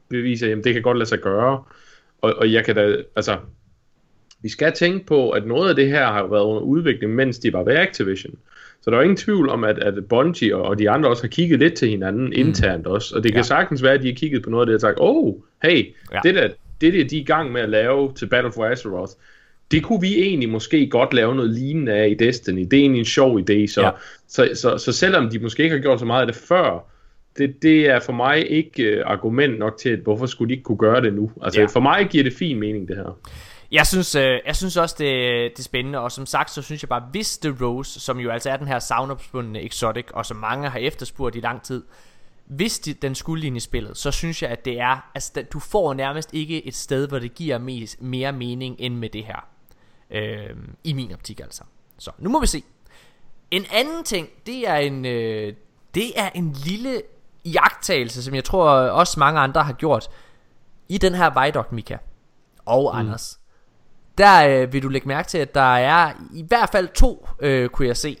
beviser, 0.09 0.57
at 0.57 0.63
det 0.63 0.73
kan 0.73 0.83
godt 0.83 0.97
lade 0.97 1.09
sig 1.09 1.19
gøre. 1.19 1.63
Og, 2.21 2.33
og 2.37 2.53
jeg 2.53 2.65
kan 2.65 2.75
da, 2.75 2.95
altså, 3.15 3.37
vi 4.41 4.49
skal 4.49 4.73
tænke 4.73 5.05
på, 5.05 5.29
at 5.29 5.47
noget 5.47 5.69
af 5.69 5.75
det 5.75 5.87
her 5.87 6.05
har 6.05 6.27
været 6.27 6.43
under 6.43 6.61
udvikling, 6.61 7.15
mens 7.15 7.39
de 7.39 7.53
var 7.53 7.63
ved 7.63 7.75
Activision. 7.75 8.35
Så 8.81 8.91
der 8.91 8.97
er 8.97 9.01
ingen 9.01 9.17
tvivl 9.17 9.49
om, 9.49 9.63
at, 9.63 9.79
at 9.79 10.07
Bungie 10.09 10.55
og, 10.55 10.61
og 10.63 10.79
de 10.79 10.89
andre 10.89 11.09
også 11.09 11.23
har 11.23 11.27
kigget 11.27 11.59
lidt 11.59 11.73
til 11.73 11.89
hinanden 11.89 12.25
mm. 12.25 12.31
internt 12.35 12.87
også. 12.87 13.15
Og 13.15 13.23
det 13.23 13.31
kan 13.31 13.39
Ja. 13.39 13.43
sagtens 13.43 13.83
være, 13.83 13.93
at 13.93 14.01
de 14.01 14.07
har 14.07 14.13
kigget 14.15 14.43
på 14.43 14.49
noget 14.49 14.61
af 14.61 14.65
det 14.65 14.75
og 14.75 14.81
sagt, 14.81 14.97
oh, 14.99 15.33
hey, 15.63 15.93
Ja. 16.13 16.19
det 16.23 16.35
der, 16.35 16.49
det 16.81 16.93
der, 16.93 17.03
de 17.07 17.17
er 17.17 17.21
i 17.21 17.23
gang 17.23 17.51
med 17.51 17.61
at 17.61 17.69
lave 17.69 18.13
til 18.13 18.25
Battle 18.25 18.51
for 18.51 18.65
Azeroth, 18.65 19.11
det 19.71 19.83
kunne 19.83 20.01
vi 20.01 20.21
egentlig 20.21 20.49
måske 20.49 20.87
godt 20.89 21.13
lave 21.13 21.35
noget 21.35 21.51
lignende 21.51 21.91
af 21.93 22.09
i 22.09 22.13
Destiny. 22.13 22.61
Det 22.71 22.73
er 22.73 22.81
egentlig 22.81 22.99
en 22.99 23.05
sjov 23.05 23.39
idé, 23.39 23.67
så, 23.67 23.81
Ja. 23.81 23.87
ja. 23.87 23.91
så, 24.27 24.49
så, 24.53 24.77
så 24.77 24.91
selvom 24.91 25.29
de 25.29 25.39
måske 25.39 25.63
ikke 25.63 25.75
har 25.75 25.81
gjort 25.81 25.99
så 25.99 26.05
meget 26.05 26.21
af 26.21 26.27
det 26.27 26.35
før, 26.35 26.85
det, 27.37 27.61
det 27.61 27.89
er 27.89 27.99
for 27.99 28.13
mig 28.13 28.51
ikke 28.51 28.97
uh, 28.97 29.11
argument 29.11 29.59
nok 29.59 29.77
til, 29.77 29.89
at 29.89 29.99
hvorfor 29.99 30.25
skulle 30.25 30.49
de 30.49 30.53
ikke 30.53 30.63
kunne 30.63 30.77
gøre 30.77 31.01
det 31.01 31.13
nu. 31.13 31.31
Altså 31.41 31.61
ja. 31.61 31.65
for 31.65 31.79
mig 31.79 32.07
giver 32.09 32.23
det 32.23 32.33
fin 32.33 32.59
mening, 32.59 32.87
det 32.87 32.95
her. 32.95 33.17
Jeg 33.71 33.87
synes, 33.87 34.15
øh, 34.15 34.39
jeg 34.45 34.55
synes 34.55 34.77
også, 34.77 34.95
det, 34.99 35.07
det 35.51 35.59
er 35.59 35.63
spændende, 35.63 35.99
og 35.99 36.11
som 36.11 36.25
sagt, 36.25 36.51
så 36.51 36.61
synes 36.61 36.83
jeg 36.83 36.89
bare, 36.89 37.03
hvis 37.11 37.37
The 37.37 37.55
Rose, 37.61 37.99
som 37.99 38.19
jo 38.19 38.29
altså 38.29 38.49
er 38.49 38.57
den 38.57 38.67
her 38.67 38.79
savnopspundne 38.79 39.63
exotic, 39.63 40.05
og 40.13 40.25
som 40.25 40.37
mange 40.37 40.69
har 40.69 40.79
efterspurgt 40.79 41.35
i 41.35 41.39
lang 41.39 41.61
tid, 41.61 41.83
hvis 42.45 42.79
de, 42.79 42.93
den 42.93 43.15
skulle 43.15 43.47
ind 43.47 43.57
i 43.57 43.59
spillet, 43.59 43.97
så 43.97 44.11
synes 44.11 44.41
jeg, 44.41 44.49
at 44.49 44.65
det 44.65 44.79
er, 44.79 45.09
altså 45.15 45.31
da- 45.35 45.41
du 45.41 45.59
får 45.59 45.93
nærmest 45.93 46.33
ikke 46.33 46.67
et 46.67 46.75
sted, 46.75 47.07
hvor 47.07 47.19
det 47.19 47.35
giver 47.35 47.57
mest, 47.57 48.01
mere 48.01 48.31
mening 48.31 48.75
end 48.79 48.95
med 48.95 49.09
det 49.09 49.23
her. 49.23 49.47
Øh, 50.11 50.55
I 50.83 50.93
min 50.93 51.13
optik 51.13 51.39
altså. 51.39 51.63
Så, 51.97 52.11
nu 52.19 52.29
må 52.29 52.39
vi 52.41 52.47
se. 52.47 52.63
En 53.51 53.65
anden 53.73 54.03
ting, 54.03 54.29
det 54.45 54.67
er 54.69 54.75
en, 54.75 55.05
øh, 55.05 55.53
det 55.95 56.19
er 56.19 56.29
en 56.35 56.55
lille 56.65 57.01
jagttagelse, 57.51 58.23
som 58.23 58.35
jeg 58.35 58.43
tror 58.43 58.69
også 58.71 59.19
mange 59.19 59.39
andre 59.39 59.63
har 59.63 59.73
gjort, 59.73 60.09
i 60.89 60.97
den 60.97 61.15
her 61.15 61.43
Vidoc, 61.43 61.65
Mika 61.71 61.97
og 62.65 62.91
mm. 62.93 62.99
Anders. 62.99 63.39
Der 64.17 64.47
øh, 64.47 64.73
vil 64.73 64.83
du 64.83 64.87
lægge 64.87 65.07
mærke 65.07 65.27
til, 65.27 65.37
at 65.37 65.55
der 65.55 65.75
er 65.75 66.13
i 66.33 66.45
hvert 66.47 66.69
fald 66.69 66.87
to, 66.87 67.27
øh, 67.39 67.69
kunne 67.69 67.87
jeg 67.87 67.97
se, 67.97 68.17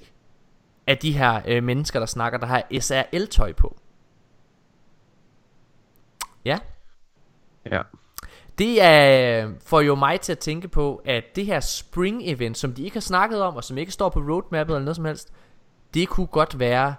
af 0.87 0.97
de 0.97 1.11
her 1.11 1.41
øh, 1.47 1.63
mennesker, 1.63 1.99
der 1.99 2.05
snakker, 2.05 2.39
der 2.39 2.47
har 2.47 2.63
SRL-tøj 2.79 3.53
på. 3.53 3.77
Ja. 6.45 6.59
Ja. 7.71 7.81
Det 8.57 8.83
er, 8.83 9.49
får 9.65 9.81
jo 9.81 9.95
mig 9.95 10.21
til 10.21 10.31
at 10.31 10.39
tænke 10.39 10.67
på, 10.67 11.01
at 11.05 11.23
det 11.35 11.45
her 11.45 11.59
spring 11.59 12.21
event, 12.25 12.57
som 12.57 12.73
de 12.73 12.83
ikke 12.83 12.95
har 12.95 13.01
snakket 13.01 13.41
om, 13.41 13.55
og 13.55 13.63
som 13.63 13.77
ikke 13.77 13.91
står 13.91 14.09
på 14.09 14.19
roadmappet 14.19 14.75
eller 14.75 14.85
noget 14.85 14.95
som 14.95 15.05
helst, 15.05 15.33
det 15.93 16.09
kunne 16.09 16.27
godt 16.27 16.59
være 16.59 16.95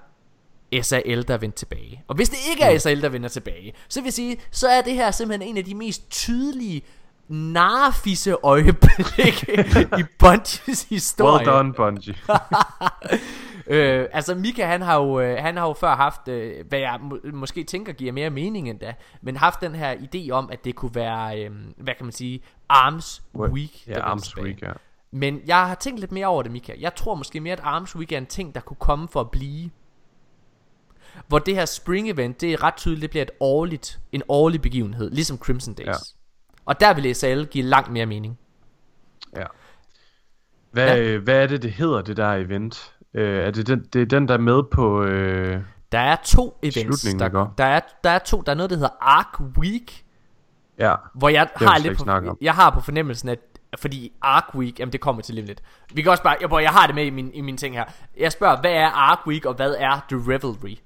SRL, 0.82 1.22
der 1.28 1.38
vender 1.38 1.56
tilbage. 1.56 2.02
Og 2.08 2.14
hvis 2.14 2.28
det 2.28 2.38
ikke 2.50 2.64
er 2.64 2.78
SRL, 2.78 3.02
der 3.02 3.08
vender 3.08 3.28
tilbage, 3.28 3.72
så 3.88 4.00
vil 4.00 4.06
jeg 4.06 4.12
sige, 4.12 4.36
så 4.50 4.68
er 4.68 4.82
det 4.82 4.94
her 4.94 5.10
simpelthen 5.10 5.50
en 5.50 5.56
af 5.56 5.64
de 5.64 5.74
mest 5.74 6.10
tydelige 6.10 6.82
narfisse 7.28 8.36
øjeblikke 8.42 9.64
i 10.00 10.04
Bungies 10.18 10.82
historie. 10.88 11.46
Well 11.46 11.46
done, 11.46 11.72
Bungie. 11.72 12.14
øh, 13.66 14.06
altså 14.12 14.34
Mika 14.34 14.66
han 14.66 14.82
har 14.82 14.96
jo 14.96 15.20
øh, 15.20 15.36
han 15.38 15.56
har 15.56 15.66
jo 15.66 15.72
før 15.72 15.96
haft 15.96 16.28
øh, 16.28 16.66
hvad 16.68 16.78
jeg 16.78 16.98
må, 17.02 17.18
måske 17.32 17.64
tænker 17.64 17.92
giver 17.92 18.12
mere 18.12 18.30
mening 18.30 18.70
end 18.70 18.78
da, 18.78 18.94
men 19.22 19.36
haft 19.36 19.60
den 19.60 19.74
her 19.74 19.94
idé 19.94 20.30
om 20.30 20.50
at 20.52 20.64
det 20.64 20.74
kunne 20.74 20.94
være 20.94 21.44
øh, 21.44 21.50
hvad 21.76 21.94
kan 21.94 22.06
man 22.06 22.12
sige 22.12 22.40
Arms 22.68 23.22
Week. 23.34 23.86
Ja, 23.86 23.92
vendte 23.92 24.02
Arms. 24.02 24.36
Week, 24.38 24.62
ja. 24.62 24.72
Men 25.10 25.40
jeg 25.46 25.66
har 25.66 25.74
tænkt 25.74 26.00
lidt 26.00 26.12
mere 26.12 26.26
over 26.26 26.42
det, 26.42 26.52
Mika. 26.52 26.72
Jeg 26.78 26.94
tror 26.94 27.14
måske 27.14 27.40
mere, 27.40 27.52
at 27.52 27.60
Arms 27.62 27.96
Week 27.96 28.12
er 28.12 28.18
en 28.18 28.26
ting, 28.26 28.54
der 28.54 28.60
kunne 28.60 28.76
komme 28.80 29.08
for 29.08 29.20
at 29.20 29.30
blive. 29.30 29.70
Hvor 31.26 31.38
det 31.38 31.54
her 31.54 31.64
spring 31.64 32.10
event, 32.10 32.40
det 32.40 32.52
er 32.52 32.62
ret 32.62 32.74
tydeligt, 32.76 33.02
det 33.02 33.10
bliver 33.10 33.22
et 33.22 33.30
årligt, 33.40 33.98
en 34.12 34.22
årlig 34.28 34.62
begivenhed, 34.62 35.10
ligesom 35.10 35.38
Crimson 35.38 35.74
Days. 35.74 35.86
Ja. 35.86 35.92
Og 36.64 36.80
der 36.80 36.94
vil 36.94 37.14
SL 37.14 37.44
give 37.44 37.64
langt 37.64 37.90
mere 37.90 38.06
mening. 38.06 38.38
Ja. 39.36 39.44
Hvad, 40.70 41.00
ja. 41.00 41.18
hvad 41.18 41.42
er 41.42 41.46
det, 41.46 41.62
det 41.62 41.72
hedder, 41.72 42.02
det 42.02 42.16
der 42.16 42.32
event? 42.32 42.94
Øh, 43.14 43.46
er 43.46 43.50
det 43.50 43.66
den, 43.66 43.84
det 43.92 44.02
er 44.02 44.06
den, 44.06 44.28
der 44.28 44.34
er 44.34 44.38
med 44.38 44.62
på... 44.70 45.04
Øh, 45.04 45.60
Der 45.92 45.98
er 45.98 46.16
to 46.24 46.58
events. 46.62 47.02
Der, 47.02 47.24
ikke? 47.24 47.38
der, 47.58 47.64
er, 47.64 47.80
der 48.04 48.10
er 48.10 48.18
to. 48.18 48.42
Der 48.46 48.52
er 48.52 48.56
noget, 48.56 48.70
der 48.70 48.76
hedder 48.76 48.96
Arc 49.00 49.40
Week, 49.40 50.04
ja, 50.78 50.94
hvor 51.14 51.28
jeg 51.28 51.48
har 51.56 51.78
lidt 51.78 51.98
på, 51.98 52.36
jeg 52.40 52.54
har 52.54 52.70
på 52.70 52.80
fornemmelsen, 52.80 53.28
at 53.28 53.38
fordi 53.78 54.12
Arc 54.22 54.54
Week, 54.54 54.80
jamen 54.80 54.92
det 54.92 55.00
kommer 55.00 55.22
til 55.22 55.38
om 55.38 55.44
lidt. 55.44 55.62
Vi 55.92 56.02
kan 56.02 56.10
også 56.10 56.22
bare, 56.22 56.36
jeg, 56.40 56.62
jeg 56.62 56.70
har 56.70 56.86
det 56.86 56.94
med 56.94 57.06
i 57.06 57.10
min, 57.10 57.30
i 57.34 57.40
min 57.40 57.56
ting 57.56 57.74
her. 57.74 57.84
Jeg 58.18 58.32
spørger, 58.32 58.60
hvad 58.60 58.72
er 58.72 58.86
Arc 58.86 59.26
Week, 59.26 59.44
og 59.44 59.54
hvad 59.54 59.74
er 59.78 60.00
The 60.08 60.32
Revelry? 60.32 60.76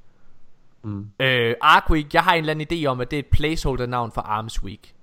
Mm. 0.85 1.07
Øh, 1.21 1.55
Arc 1.61 1.91
Week, 1.91 2.15
jeg 2.15 2.23
har 2.23 2.33
en 2.35 2.39
eller 2.39 2.51
anden 2.55 2.67
idé 2.73 2.87
om, 2.87 3.01
at 3.01 3.11
det 3.11 3.17
er 3.17 3.21
et 3.21 3.27
placeholder 3.33 3.87
navn 3.87 4.13
for 4.13 4.21
Arms 4.21 4.63
Week. 4.63 4.95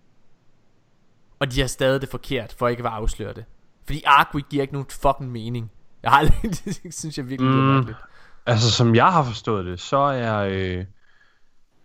Og 1.40 1.52
de 1.52 1.60
har 1.60 1.68
stadig 1.68 2.02
det 2.02 2.10
forkert, 2.10 2.56
for 2.60 2.68
ikke 2.68 2.84
at 2.84 2.90
afsløre 2.94 3.34
det. 3.34 3.46
Fordi 3.86 4.04
Ark 4.06 4.30
Week 4.36 4.50
giver 4.50 4.62
ikke 4.62 4.74
nogen 4.74 4.88
fucking 5.02 5.32
mening. 5.32 5.72
Jeg 6.04 6.12
har 6.12 6.18
aldrig, 6.18 6.42
det 6.84 6.94
synes 6.94 7.18
jeg 7.18 7.30
virkelig, 7.30 7.52
det 7.52 7.60
er 7.60 7.82
Mm. 7.82 7.94
Altså, 8.46 8.72
som 8.72 8.96
jeg 8.96 9.12
har 9.12 9.24
forstået 9.24 9.66
det, 9.66 9.80
så 9.80 9.98
er... 9.98 10.38
Øh, 10.38 10.86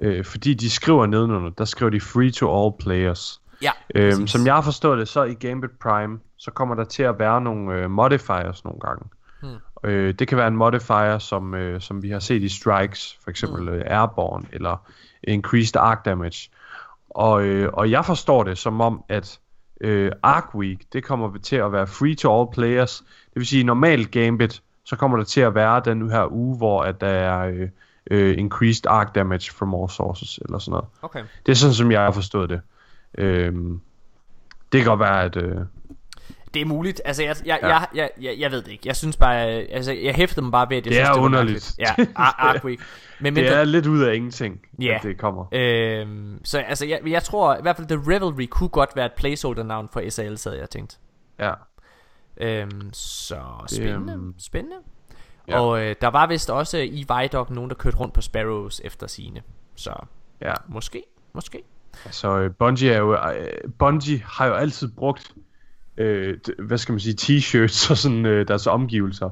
øh, 0.01 0.25
fordi 0.25 0.55
de 0.55 0.71
skriver 0.71 1.07
nedenunder, 1.07 1.51
der 1.51 1.65
skriver 1.65 1.91
de 1.91 2.01
free 2.01 2.31
to 2.31 2.65
all 2.65 2.73
players. 2.81 3.41
Ja, 3.63 3.71
Øhm, 3.95 4.11
præcis. 4.11 4.31
som 4.31 4.47
jeg 4.47 4.55
har 4.55 4.63
forstået 4.63 4.99
det, 4.99 5.09
så 5.09 5.23
i 5.23 5.35
Gambit 5.35 5.71
Prime, 5.83 6.19
så 6.37 6.51
kommer 6.51 6.75
der 6.75 6.85
til 6.85 7.03
at 7.03 7.19
være 7.19 7.41
nogle 7.41 7.75
øh, 7.75 7.91
modifiers 7.91 8.65
nogle 8.65 8.81
gange. 8.81 9.05
Hmm. 9.45 9.91
Øh, 9.91 10.15
det 10.19 10.29
kan 10.29 10.39
være 10.39 10.49
en 10.49 10.57
modifier, 10.57 11.19
som, 11.19 11.55
øh, 11.55 11.81
som 11.81 12.03
vi 12.03 12.11
har 12.11 12.19
set 12.19 12.43
i 12.43 12.49
Strikes, 12.49 13.19
for 13.23 13.31
eksempel 13.31 13.61
Hmm. 13.61 13.75
øh, 13.75 13.85
Airborne, 13.87 14.47
eller 14.53 14.77
Increased 15.23 15.77
Arc 15.77 15.99
Damage. 16.05 16.51
Og, 17.11 17.45
øh, 17.45 17.71
og 17.73 17.91
jeg 17.91 18.05
forstår 18.05 18.45
det 18.45 18.59
som 18.59 18.81
om, 18.81 19.05
at 19.09 19.41
øh, 19.81 20.13
Arc 20.23 20.55
Week, 20.55 20.93
det 20.93 21.05
kommer 21.05 21.39
til 21.43 21.57
at 21.57 21.73
være 21.73 21.87
free 21.87 22.15
to 22.15 22.41
all 22.41 22.49
players. 22.53 22.99
Det 23.09 23.35
vil 23.35 23.47
sige, 23.47 23.65
normalt 23.65 24.11
Gambit, 24.11 24.63
så 24.85 24.97
kommer 24.97 25.17
der 25.17 25.25
til 25.25 25.41
at 25.41 25.55
være 25.55 25.83
den 25.85 26.11
her 26.11 26.33
uge, 26.33 26.57
hvor 26.57 26.83
at 26.83 27.01
der 27.01 27.07
er 27.07 27.49
øh, 27.49 27.69
øh, 28.11 28.39
Increased 28.39 28.87
Arc 28.87 29.13
Damage 29.15 29.53
from 29.53 29.75
all 29.75 29.91
sources, 29.91 30.39
eller 30.39 30.59
sådan 30.59 30.71
noget. 30.71 30.87
Okay. 31.03 31.25
Det 31.47 31.53
er 31.53 31.57
sådan, 31.57 31.75
som 31.75 31.93
jeg 31.93 32.01
har 32.01 32.11
forstået 32.11 32.51
det. 32.51 32.61
Øhm, 33.19 33.81
det 34.73 34.81
kan 34.81 34.89
godt 34.89 35.01
være, 35.01 35.23
at... 35.23 35.37
Øh, 35.37 35.57
Det 36.55 36.63
er 36.63 36.67
muligt. 36.67 37.01
Altså, 37.05 37.23
jeg, 37.23 37.37
jeg, 37.47 37.59
Ja. 37.63 37.69
jeg, 37.69 37.87
jeg, 37.95 38.11
jeg, 38.21 38.35
jeg 38.39 38.51
ved 38.51 38.63
det 38.63 38.73
ikke. 38.73 38.83
Jeg 38.89 38.97
synes 38.97 39.17
bare, 39.17 39.61
øh, 39.63 39.69
altså, 39.71 39.93
jeg 39.93 40.15
hæftede 40.15 40.43
mig 40.43 40.53
bare 40.53 40.71
ved, 40.71 40.77
at 40.77 40.87
jeg 40.87 40.91
Det 40.91 40.93
synes, 40.97 41.09
er 41.09 41.13
det 41.13 41.21
var 41.21 41.25
underligt. 41.27 41.75
mærkeligt. 41.79 42.09
Ja, 42.17 42.23
Ar- 42.23 42.35
Ark 42.39 42.65
Week. 42.65 42.81
Men, 43.21 43.37
det 43.37 43.49
er 43.57 43.65
lidt 43.65 43.87
ud 43.87 44.03
af 44.03 44.15
ingenting, 44.15 44.61
Ja. 44.81 44.95
at 44.97 45.03
det 45.03 45.19
kommer. 45.19 45.45
Øhm, 45.53 46.41
så 46.45 46.59
altså, 46.59 46.87
jeg, 46.87 47.01
jeg 47.07 47.23
tror 47.23 47.57
i 47.57 47.63
hvert 47.63 47.77
fald, 47.77 47.89
The 47.89 48.15
Revelry 48.15 48.47
kunne 48.51 48.69
godt 48.69 48.91
være 48.97 49.07
et 49.07 49.13
placeholder-navn 49.13 49.89
for 49.93 50.11
SAL, 50.11 50.39
havde 50.45 50.59
jeg 50.61 50.71
tænkt. 50.71 50.99
Ja. 51.39 51.53
Øhm, 52.37 52.91
så 52.93 53.37
spændende, 53.67 54.13
øhm, 54.13 54.35
spændende. 54.39 54.77
ja. 55.49 55.61
Og 55.61 55.83
øh, 55.85 55.95
der 56.01 56.09
var 56.09 56.27
vist 56.27 56.51
også 56.51 56.79
i 56.79 57.07
Vidoc 57.21 57.51
nogen, 57.51 57.71
der 57.71 57.77
kørte 57.77 57.97
rundt 57.97 58.15
på 58.15 58.21
Sparrows 58.21 58.81
efter 58.85 59.07
sine. 59.07 59.43
Så 59.75 59.95
Ja. 60.41 60.53
måske, 60.69 61.03
måske. 61.33 61.63
Altså, 62.05 62.39
øh, 62.39 62.51
Bungie, 62.59 62.93
er 62.93 62.99
jo, 62.99 63.15
øh, 63.15 63.47
Bungie 63.79 64.23
har 64.27 64.47
jo 64.47 64.55
altid 64.55 64.89
brugt, 64.97 65.33
øh, 65.97 66.39
hvad 66.59 66.79
skal 66.79 66.93
man 66.93 67.01
sige, 67.01 67.17
t-shirts 67.21 67.91
og 67.91 67.99
sådan 67.99 68.27
øh, 68.27 68.49
deres 68.49 68.67
omgivelser 68.67 69.31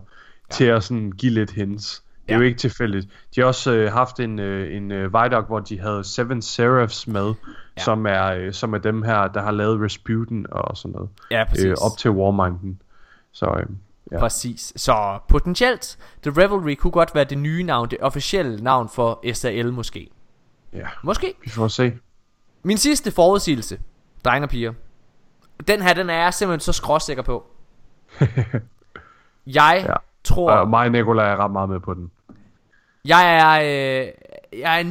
ja. 0.50 0.54
til 0.54 0.64
at 0.64 0.84
sådan 0.84 1.12
give 1.12 1.32
lidt 1.32 1.50
hints. 1.50 2.02
Det 2.26 2.34
er 2.34 2.36
jo 2.36 2.44
ikke 2.44 2.58
tilfældigt. 2.58 3.08
De 3.34 3.40
har 3.40 3.48
også 3.48 3.72
øh, 3.72 3.92
haft 3.92 4.20
en, 4.20 4.38
øh, 4.38 4.76
en 4.76 4.92
øh, 4.92 5.14
Vidoc, 5.14 5.46
hvor 5.46 5.60
de 5.60 5.80
havde 5.80 6.04
Seven 6.04 6.42
Seraphs 6.42 7.06
med, 7.06 7.34
ja. 7.76 7.82
som, 7.82 8.06
er, 8.06 8.24
øh, 8.24 8.52
som 8.52 8.74
er 8.74 8.78
dem 8.78 9.02
her, 9.02 9.28
der 9.28 9.42
har 9.42 9.50
lavet 9.50 9.82
Rasputin 9.82 10.46
og 10.50 10.76
sådan 10.76 10.92
noget. 10.92 11.10
Ja, 11.30 11.44
præcis. 11.48 11.64
Øh, 11.64 11.76
op 11.80 11.98
til 11.98 12.10
Warminden. 12.10 12.82
Så 13.32 13.46
øh, 13.46 13.66
ja. 14.12 14.18
Præcis. 14.18 14.72
Så 14.76 15.18
potentielt, 15.28 15.98
The 16.22 16.42
Revelry 16.42 16.74
kunne 16.74 16.90
godt 16.90 17.14
være 17.14 17.24
det 17.24 17.38
nye 17.38 17.62
navn, 17.62 17.90
det 17.90 17.98
officielle 18.00 18.62
navn 18.62 18.88
for 18.88 19.32
SAL 19.32 19.72
måske. 19.72 20.10
Ja. 20.72 20.86
Måske. 21.02 21.34
Vi 21.44 21.50
får 21.50 21.68
se. 21.68 21.92
Min 22.62 22.76
sidste 22.76 23.10
forudsigelse, 23.10 23.80
drenge 24.24 24.46
og 24.46 24.50
piger. 24.50 24.72
Den 25.68 25.82
her, 25.82 25.94
den 25.94 26.10
er 26.10 26.14
jeg 26.22 26.34
simpelthen 26.34 26.60
så 26.60 26.72
skråsikker 26.72 27.22
på. 27.22 27.46
Jeg 29.46 29.84
Ja. 29.88 29.94
tror... 30.24 30.52
Og 30.52 30.68
mig 30.70 30.86
og 30.86 30.92
Nicolaj 30.92 31.32
er 31.32 31.36
ret 31.36 31.50
meget 31.50 31.68
med 31.68 31.80
på 31.80 31.94
den. 31.94 32.10
Jeg 33.04 33.36
er, 33.36 33.60
øh, 33.60 34.08
jeg 34.60 34.80
er 34.80 34.84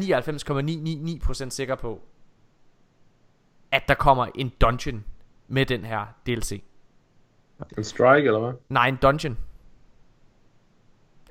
99,999% 1.45 1.49
sikker 1.49 1.75
på, 1.75 2.01
at 3.71 3.83
der 3.87 3.93
kommer 3.93 4.27
en 4.35 4.51
dungeon 4.61 5.03
med 5.47 5.65
den 5.65 5.85
her 5.85 6.05
DLC. 6.25 6.63
En 7.77 7.83
strike, 7.83 8.27
eller 8.27 8.39
hvad? 8.39 8.53
Nej, 8.69 8.87
en 8.87 8.95
dungeon. 8.95 9.37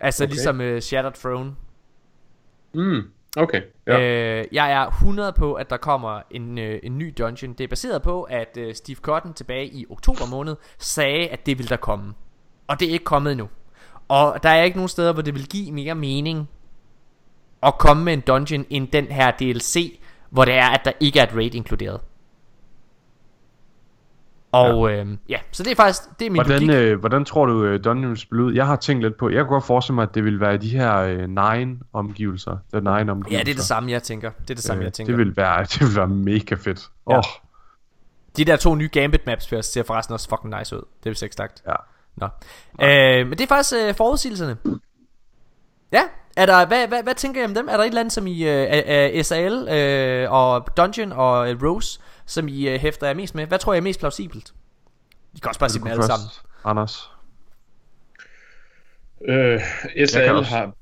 Altså 0.01 0.25
Okay. 0.25 0.29
okay. 0.29 0.35
ligesom 0.35 0.61
uh, 0.61 0.79
Shattered 0.79 1.15
Throne. 1.15 1.55
Mm, 2.75 3.11
okay. 3.37 3.63
Ja. 3.87 4.01
Øh, 4.01 4.45
jeg 4.53 4.73
er 4.73 4.87
100 4.87 5.33
på, 5.33 5.55
at 5.55 5.71
der 5.71 5.77
kommer 5.77 6.21
en, 6.31 6.59
øh, 6.59 6.81
en 6.83 6.99
ny 6.99 7.15
dungeon. 7.19 7.53
Det 7.53 7.65
er 7.65 7.69
baseret 7.69 8.03
på, 8.03 8.23
at 8.23 8.57
øh, 8.57 8.75
Steve 8.75 8.97
Cotton 8.97 9.35
tilbage 9.35 9.67
i 9.67 9.87
oktober 9.91 10.27
måned 10.27 10.57
sagde, 10.79 11.29
at 11.29 11.47
det 11.47 11.59
ville 11.59 11.69
der 11.69 11.77
komme. 11.77 12.15
Og 12.69 12.81
det 12.81 12.89
er 12.89 12.93
ikke 12.93 13.05
kommet 13.05 13.33
endnu. 13.33 13.49
Og 14.09 14.43
der 14.43 14.49
er 14.49 14.63
ikke 14.63 14.77
nogen 14.77 14.89
steder, 14.89 15.13
hvor 15.13 15.23
det 15.23 15.35
vil 15.35 15.49
give 15.49 15.73
mere 15.73 15.95
mening 15.95 16.49
at 17.63 17.79
komme 17.79 18.05
med 18.05 18.13
en 18.13 18.21
dungeon 18.21 18.67
end 18.71 18.89
den 18.89 19.07
her 19.07 19.31
DLC, 19.31 20.01
hvor 20.31 20.45
det 20.45 20.55
er, 20.55 20.69
at 20.69 20.81
der 20.85 20.93
ikke 21.01 21.19
er 21.19 21.23
et 21.23 21.35
raid 21.37 21.55
inkluderet. 21.55 22.01
Og 24.53 24.91
ja, 24.91 25.01
øh, 25.01 25.07
ja 25.29 25.39
så 25.53 25.63
det 25.63 25.71
er 25.71 25.77
faktisk 25.77 26.03
det 26.19 26.27
er 26.27 26.31
min 26.31 26.43
Hvordan, 26.45 26.63
logik. 26.63 26.83
øh, 26.83 27.01
hvordan 27.01 27.25
tror 27.25 27.47
du, 27.47 27.65
øh, 27.65 27.85
Dungeon 27.85 28.11
vil 28.11 28.19
spille 28.19 28.45
ud? 28.45 28.53
Jeg 28.55 28.67
har 28.67 28.77
tænkt 28.77 29.03
lidt 29.03 29.17
på, 29.17 29.29
jeg 29.31 29.39
kunne 29.45 29.49
godt 29.55 29.65
forestille 29.65 29.95
mig, 29.95 30.03
at 30.03 30.15
det 30.15 30.25
ville 30.25 30.41
være 30.41 30.57
de 30.57 30.69
her 30.69 30.97
øh, 30.97 31.19
nine 31.19 31.79
omgivelser. 31.93 32.57
The 32.73 32.81
nine 32.81 33.13
omgivelser. 33.13 33.39
Ja, 33.39 33.45
det 33.45 33.51
er 33.51 33.55
det 33.55 33.65
samme, 33.65 33.91
jeg 33.91 34.03
tænker. 34.03 34.31
Det 34.43 34.51
er 34.51 34.55
det 34.55 34.65
samme, 34.65 34.81
Øh, 34.81 34.85
jeg 34.85 34.93
tænker. 34.93 35.13
Det 35.17 35.19
vil 35.27 35.37
være, 35.37 35.65
det 35.73 35.81
vil 35.81 35.97
være 35.97 36.09
mega 36.09 36.55
fedt. 36.55 36.89
Ja. 37.11 37.17
Oh, 37.19 37.23
De 38.37 38.45
der 38.45 38.57
to 38.57 38.75
nye 38.75 38.89
Gambit 38.93 39.27
maps 39.27 39.45
ser- 39.49 39.61
ser 39.61 39.83
forresten 39.83 40.13
også 40.15 40.29
fucking 40.29 40.59
nice 40.59 40.77
ud. 40.77 40.81
Det 40.81 41.07
er 41.07 41.11
vist 41.11 41.23
ikke 41.23 41.37
sagt. 41.37 41.63
ja. 41.69 41.75
Nå. 42.17 42.27
Øh, 42.83 43.27
men 43.27 43.31
det 43.39 43.41
er 43.41 43.47
faktisk 43.49 43.75
øh, 43.89 43.95
forudsigelserne. 43.95 44.57
Ja, 45.93 46.03
er 46.37 46.47
der, 46.47 46.67
hvad, 46.67 46.89
hvad, 46.89 47.03
hvad 47.03 47.15
tænker 47.15 47.43
I 47.43 47.45
om 47.45 47.55
dem? 47.55 47.69
Er 47.69 47.73
der 47.77 47.85
et 47.85 47.87
eller 47.89 48.01
andet, 48.01 48.13
som 48.13 48.27
I, 48.27 48.49
øh, 48.49 49.17
uh, 49.19 49.23
SAL 49.25 49.69
øh, 49.69 50.33
og 50.33 50.67
Dungeon 50.77 51.13
og 51.13 51.51
øh, 51.51 51.63
Rose, 51.63 52.01
som 52.31 52.49
I 52.49 52.69
øh, 52.69 52.81
hæfter 52.81 53.07
jer 53.07 53.15
mest 53.15 53.35
med? 53.35 53.47
Hvad 53.47 53.59
tror 53.59 53.73
jeg 53.73 53.79
er 53.79 53.83
mest 53.83 54.01
plausibelt? 54.01 54.53
I 55.35 55.39
kan 55.39 55.49
også 55.49 55.61
bare 55.61 55.69
sige 55.71 55.83
dem 55.83 55.91
alle 55.91 56.03
sammen. 56.03 56.29
Anders. 56.65 57.11
Øh, 59.25 59.61
SAL 60.07 60.25
kan 60.27 60.35
også. 60.37 60.51
har... 60.51 60.73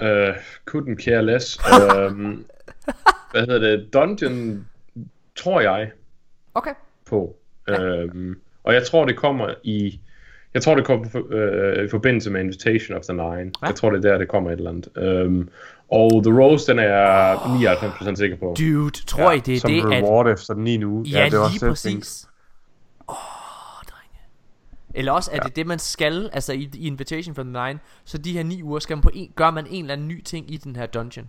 Øh, 0.00 0.34
couldn't 0.70 1.04
care 1.04 1.22
less. 1.26 1.58
øhm, 1.92 2.44
hvad 3.32 3.40
hedder 3.40 3.58
det? 3.58 3.92
Dungeon, 3.92 4.66
tror 5.36 5.60
jeg, 5.60 5.90
Okay. 6.54 6.74
på. 7.06 7.36
Øhm, 7.68 8.40
og 8.64 8.74
jeg 8.74 8.86
tror, 8.86 9.04
det 9.04 9.16
kommer 9.16 9.54
i... 9.62 10.00
Jeg 10.54 10.62
tror, 10.62 10.74
det 10.74 10.84
kommer 10.84 11.08
for, 11.08 11.26
øh, 11.30 11.84
i 11.84 11.88
forbindelse 11.88 12.30
med 12.30 12.40
Invitation 12.40 12.98
of 12.98 13.04
the 13.04 13.12
Nine. 13.12 13.52
Ja. 13.62 13.66
Jeg 13.66 13.74
tror, 13.74 13.90
det 13.90 14.04
er 14.04 14.10
der, 14.10 14.18
det 14.18 14.28
kommer 14.28 14.50
et 14.50 14.56
eller 14.56 14.70
andet. 14.70 14.88
Øhm, 14.96 15.48
og 15.90 16.22
The 16.24 16.42
Rose, 16.42 16.66
den 16.66 16.78
er 16.78 16.82
jeg 16.82 17.34
99% 17.34 18.14
sikker 18.14 18.36
på. 18.36 18.54
Dude, 18.58 18.90
tror 18.90 19.32
I 19.32 19.38
det 19.38 19.56
er 19.56 19.60
som 19.60 19.70
det, 19.70 19.80
at... 19.80 20.02
reward 20.02 20.28
efter 20.28 20.54
den 20.54 20.64
9. 20.64 20.84
uge. 20.84 21.04
Ja, 21.08 21.24
det 21.24 21.38
var 21.38 21.50
lige 21.50 21.70
også 21.70 21.90
præcis. 21.90 22.28
Åh, 23.08 23.14
drenge. 23.90 24.18
Eller 24.94 25.12
også 25.12 25.30
er 25.32 25.40
det 25.40 25.56
det, 25.56 25.66
man 25.66 25.78
skal, 25.78 26.30
altså 26.32 26.52
i, 26.52 26.70
i 26.74 26.86
Invitation 26.86 27.34
for 27.34 27.42
the 27.42 27.52
Nine, 27.52 27.78
så 28.04 28.18
de 28.18 28.32
her 28.32 28.42
ni 28.42 28.62
uger, 28.62 28.78
skal 28.78 28.96
man 28.96 29.02
på 29.02 29.10
en, 29.14 29.32
gør 29.36 29.50
man 29.50 29.66
en 29.70 29.84
eller 29.84 29.92
anden 29.92 30.08
ny 30.08 30.22
ting 30.22 30.50
i 30.52 30.56
den 30.56 30.76
her 30.76 30.86
dungeon. 30.86 31.28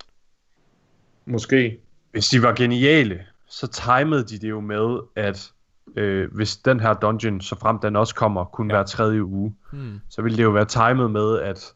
Måske. 1.26 1.78
Hvis 2.12 2.28
de 2.28 2.42
var 2.42 2.54
geniale, 2.54 3.20
så 3.50 3.68
timede 3.68 4.24
de 4.24 4.40
det 4.40 4.50
jo 4.50 4.60
med, 4.60 5.00
at 5.16 5.52
øh, 5.96 6.34
hvis 6.34 6.58
den 6.58 6.80
her 6.80 6.94
dungeon, 6.94 7.42
så 7.42 7.56
frem 7.60 7.80
den 7.80 7.96
også 7.96 8.16
kommer, 8.16 8.46
kun 8.46 8.70
ja. 8.70 8.76
hver 8.76 8.84
tredje 8.84 9.24
uge, 9.24 9.56
Hmm. 9.72 10.00
så 10.10 10.22
ville 10.22 10.38
det 10.38 10.44
jo 10.44 10.50
være 10.50 10.66
timet 10.66 11.12
med, 11.12 11.40
at, 11.40 11.74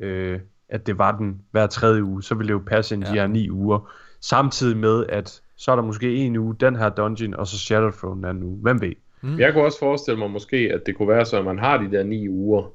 øh, 0.00 0.40
at 0.74 0.86
det 0.86 0.98
var 0.98 1.16
den 1.16 1.40
hver 1.50 1.66
tredje 1.66 2.04
uge. 2.04 2.22
Så 2.22 2.34
ville 2.34 2.48
det 2.48 2.52
jo 2.54 2.62
passe 2.66 2.94
ind 2.94 3.04
ja. 3.04 3.10
de 3.10 3.14
her 3.18 3.26
ni 3.26 3.50
uger. 3.50 3.90
Samtidig 4.20 4.76
med, 4.76 5.04
at 5.08 5.40
så 5.56 5.70
er 5.72 5.76
der 5.76 5.82
måske 5.82 6.14
en 6.16 6.36
uge, 6.36 6.54
den 6.60 6.76
her 6.76 6.88
dungeon, 6.88 7.34
og 7.34 7.46
så 7.46 7.58
Shadowthrone 7.58 8.16
den 8.16 8.24
anden 8.24 8.44
uge. 8.44 8.58
Hvem 8.62 8.80
ved? 8.80 8.92
Mm. 9.22 9.38
Jeg 9.38 9.52
kunne 9.52 9.64
også 9.64 9.78
forestille 9.78 10.18
mig 10.18 10.30
måske, 10.30 10.56
at 10.74 10.80
det 10.86 10.96
kunne 10.96 11.08
være 11.08 11.24
så, 11.24 11.38
at 11.38 11.44
man 11.44 11.58
har 11.58 11.78
de 11.78 11.90
der 11.90 12.02
ni 12.02 12.28
uger, 12.28 12.72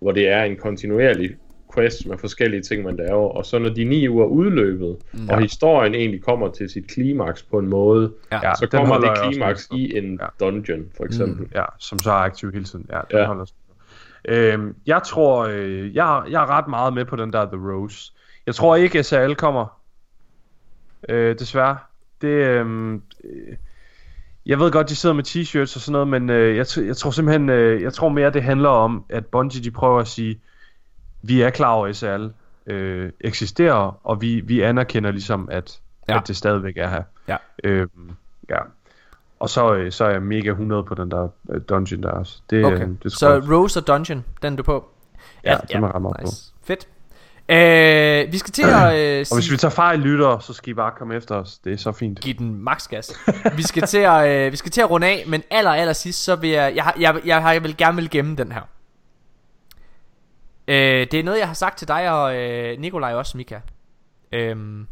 hvor 0.00 0.12
det 0.12 0.28
er 0.28 0.42
en 0.42 0.56
kontinuerlig 0.56 1.30
quest 1.74 2.06
med 2.06 2.18
forskellige 2.18 2.62
ting, 2.62 2.84
man 2.84 2.96
laver, 2.96 3.28
og 3.28 3.46
så 3.46 3.58
når 3.58 3.68
de 3.68 3.84
ni 3.84 4.08
uger 4.08 4.24
er 4.24 4.28
udløbet, 4.28 4.96
Mm. 5.12 5.20
mm. 5.20 5.28
og 5.28 5.40
historien 5.40 5.94
egentlig 5.94 6.22
kommer 6.22 6.50
til 6.50 6.68
sit 6.70 6.86
klimaks 6.86 7.42
på 7.42 7.58
en 7.58 7.66
måde, 7.68 8.12
Ja, 8.32 8.54
så 8.54 8.66
kommer 8.70 8.98
det 9.00 9.10
klimaks 9.30 9.68
i 9.74 9.98
en 9.98 10.20
dungeon, 10.40 10.84
for 10.96 11.04
eksempel. 11.04 11.44
Mm, 11.44 11.50
ja, 11.54 11.64
som 11.78 11.98
så 11.98 12.10
er 12.10 12.14
aktiv 12.14 12.52
hele 12.52 12.64
tiden. 12.64 12.86
Ja, 12.90 13.00
den 13.10 13.18
Ja. 13.18 13.26
holder 13.26 13.44
øhm, 14.24 14.76
jeg 14.86 15.02
tror, 15.02 15.46
øh, 15.50 15.94
jeg, 15.96 16.22
jeg 16.30 16.42
er 16.42 16.46
ret 16.46 16.68
meget 16.68 16.92
med 16.92 17.04
på 17.04 17.16
den 17.16 17.32
der 17.32 17.44
The 17.46 17.72
Rose. 17.72 18.12
Jeg 18.46 18.54
tror 18.54 18.76
ikke, 18.76 18.98
at 18.98 19.06
SAL 19.06 19.34
kommer. 19.34 19.80
Øh, 21.08 21.38
desværre. 21.38 21.78
Det, 22.20 22.28
øh, 22.28 22.92
øh, 23.24 23.56
jeg 24.46 24.58
ved 24.58 24.72
godt, 24.72 24.88
de 24.88 24.96
sidder 24.96 25.14
med 25.14 25.26
t-shirts 25.26 25.60
og 25.76 25.80
sådan 25.80 25.92
noget, 25.92 26.08
men 26.08 26.30
øh, 26.30 26.56
jeg, 26.56 26.66
jeg 26.86 26.96
tror 26.96 27.10
simpelthen, 27.10 27.48
øh, 27.48 27.82
jeg 27.82 27.92
tror 27.92 28.08
mere, 28.08 28.30
det 28.30 28.42
handler 28.42 28.68
om, 28.68 29.04
at 29.08 29.26
Bungie 29.26 29.64
de 29.64 29.70
prøver 29.70 30.00
at 30.00 30.08
sige, 30.08 30.40
vi 31.22 31.42
er 31.42 31.50
klar 31.50 31.72
over, 31.72 31.86
at 31.86 31.96
SAL 31.96 32.32
øh, 32.66 33.12
eksisterer, 33.20 34.00
og 34.04 34.20
vi, 34.22 34.40
vi 34.40 34.60
anerkender 34.60 35.10
ligesom, 35.10 35.48
at, 35.52 35.80
Ja. 36.08 36.16
at 36.16 36.28
det 36.28 36.36
stadigvæk 36.36 36.76
er 36.76 36.88
her. 36.88 37.02
Ja. 37.28 37.36
Øhm, 37.64 38.10
ja. 38.50 38.58
Og 39.40 39.50
så, 39.50 39.74
øh, 39.74 39.92
så 39.92 40.04
er 40.04 40.10
jeg 40.10 40.22
mega 40.22 40.50
100 40.50 40.84
på 40.84 40.94
den 40.94 41.10
der 41.10 41.28
øh, 41.50 41.60
dungeon 41.68 42.02
der 42.02 42.10
også. 42.10 42.40
Det, 42.50 42.64
Okay, 42.64 42.82
øh, 42.82 42.94
det 43.02 43.12
så 43.12 43.42
Rose 43.50 43.80
og 43.80 43.86
Dungeon, 43.86 44.24
den 44.42 44.52
er 44.52 44.56
du 44.56 44.62
på? 44.62 44.88
Ja, 45.44 45.56
den 45.72 45.84
er 45.84 45.86
jeg 45.86 45.94
ret 45.94 46.02
meget 46.02 46.16
på. 46.20 46.30
Fedt. 46.64 46.88
Øh, 47.50 48.32
vi 48.32 48.38
skal 48.38 48.52
til 48.52 48.62
at 48.62 48.98
øh, 48.98 49.26
Og 49.30 49.36
hvis 49.36 49.50
vi 49.52 49.56
tager 49.56 49.72
fejl 49.72 49.98
lytter, 49.98 50.38
så 50.38 50.52
skal 50.52 50.70
I 50.70 50.74
bare 50.74 50.92
komme 50.98 51.16
efter 51.16 51.34
os. 51.34 51.58
Det 51.58 51.72
er 51.72 51.76
så 51.76 51.92
fint. 51.92 52.20
give 52.20 52.34
den 52.38 52.54
max 52.54 52.88
gas. 52.88 53.12
vi 53.56 53.62
skal 53.62 53.82
til 53.82 53.98
at 53.98 54.28
øh, 54.28 54.52
vi 54.52 54.56
skal 54.56 54.70
til 54.70 54.80
at 54.80 54.90
runde 54.90 55.06
af, 55.06 55.24
men 55.26 55.42
aller 55.50 55.70
aller 55.70 55.92
sidst 55.92 56.24
så 56.24 56.36
vil 56.36 56.50
jeg 56.50 56.72
jeg 56.76 56.92
jeg, 57.00 57.20
jeg, 57.24 57.42
har, 57.42 57.52
jeg 57.52 57.62
vil 57.62 57.76
gerne 57.76 57.96
vil 57.96 58.10
gemme 58.10 58.36
den 58.36 58.52
her. 58.52 58.62
Øh, 60.68 61.06
det 61.10 61.14
er 61.14 61.24
noget 61.24 61.38
jeg 61.38 61.46
har 61.46 61.54
sagt 61.54 61.78
til 61.78 61.88
dig 61.88 62.12
og 62.12 62.36
øh, 62.36 62.78
Nikolaj 62.78 63.14
også 63.14 63.36
Mika. 63.36 63.60
Øhm, 64.32 64.86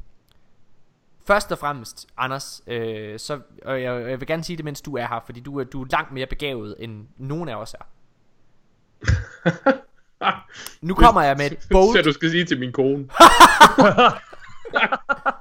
først 1.27 1.53
og 1.53 1.59
fremmest 1.59 2.07
Anders, 2.17 2.63
øh, 2.67 3.19
så 3.19 3.41
og 3.65 3.83
jeg, 3.83 4.11
jeg 4.11 4.21
vil 4.21 4.27
gerne 4.29 4.45
sige 4.45 4.57
det 4.57 4.65
mens 4.65 4.81
du 4.81 4.97
er 4.97 5.07
her, 5.07 5.21
fordi 5.27 5.41
du 5.41 5.61
er 5.61 5.65
du 5.65 5.83
er 5.83 5.87
langt 5.91 6.13
mere 6.13 6.27
begavet 6.27 6.77
end 6.79 7.07
nogen 7.17 7.49
af 7.49 7.57
os 7.57 7.75
er. 7.75 7.85
Nu 10.81 10.95
kommer 10.95 11.23
jeg 11.23 11.37
med 11.37 11.51
et 11.51 11.63
Så 11.63 11.69
bold 11.73 12.05
du 12.05 12.13
skal 12.13 12.31
sige 12.31 12.45
til 12.45 12.59
min 12.59 12.73
kone. 12.73 13.09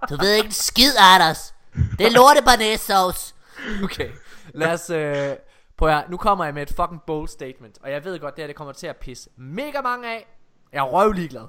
Du 0.10 0.18
ved 0.18 0.34
ikke 0.34 0.46
en 0.46 0.52
skid, 0.52 0.92
Anders. 1.00 1.56
Det 1.98 2.06
er 2.06 2.12
lortebanæssauce. 2.12 3.36
Okay, 3.84 4.10
lad 4.54 4.74
os... 4.74 4.90
Øh, 4.90 5.36
prøv 5.78 5.90
at, 5.90 6.10
nu 6.10 6.18
kommer 6.18 6.46
jeg 6.46 6.54
med 6.54 6.62
et 6.62 6.74
fucking 6.76 7.02
bold 7.08 7.28
statement, 7.28 7.78
og 7.84 7.92
jeg 7.92 8.06
ved 8.06 8.20
godt, 8.20 8.36
det 8.36 8.42
her 8.42 8.48
det 8.48 8.56
kommer 8.56 8.74
til 8.74 8.88
at 8.88 8.96
pisse 8.96 9.30
mega 9.38 9.82
mange 9.82 10.08
af. 10.08 10.28
Jeg 10.74 10.80
er 10.80 10.84
røvlig 10.84 11.30
glad. 11.30 11.48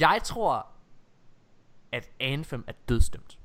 Jeg 0.00 0.20
tror, 0.24 0.66
at 1.92 2.10
Anthem 2.20 2.64
er 2.66 2.72
dødstømt. 2.88 3.38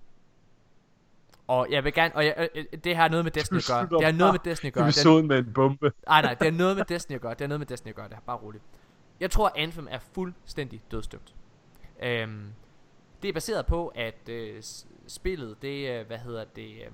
Og 1.48 1.68
jeg 1.72 1.84
vil 1.84 1.94
gerne, 1.94 2.16
og 2.16 2.26
jeg, 2.26 2.36
øh, 2.56 2.66
øh, 2.74 2.80
det 2.84 2.96
har 2.96 3.08
noget 3.08 3.26
med 3.26 3.32
Destiny 3.32 3.58
at 3.58 3.66
gøre. 3.68 4.00
Det 4.00 4.06
har 4.06 4.12
noget 4.12 4.34
med 4.34 4.40
Destiny 4.40 4.68
at 4.68 4.74
gøre. 4.74 4.82
Det 4.88 4.88
er- 4.98 5.00
Episoden 5.00 5.28
med 5.28 5.38
en 5.40 5.54
bombe. 5.54 5.92
Nej, 6.08 6.22
nej, 6.22 6.34
det 6.34 6.52
har 6.52 6.58
noget 6.58 6.78
med 6.78 6.86
Destiny 6.86 7.16
at 7.16 7.22
gøre. 7.22 7.32
Det 7.34 7.42
har 7.42 7.48
noget 7.48 7.60
med 7.60 7.68
Destiny 7.68 7.90
at 7.90 7.96
gøre. 7.96 8.08
Det 8.10 8.16
er 8.16 8.20
bare 8.20 8.38
roligt. 8.38 8.64
Jeg 9.20 9.32
tror, 9.32 9.52
Anthem 9.56 9.88
er 9.92 10.00
fuldstændig 10.00 10.82
dødstømt. 10.92 11.36
Øhm, 12.04 12.54
det 13.22 13.30
er 13.30 13.34
baseret 13.34 13.66
på, 13.66 13.88
at 13.88 14.30
øh, 14.30 14.64
spillet, 15.08 15.62
det, 15.62 15.90
øh, 16.00 16.08
hvad 16.08 16.18
hedder 16.18 16.44
det, 16.56 16.70
øh, 16.76 16.92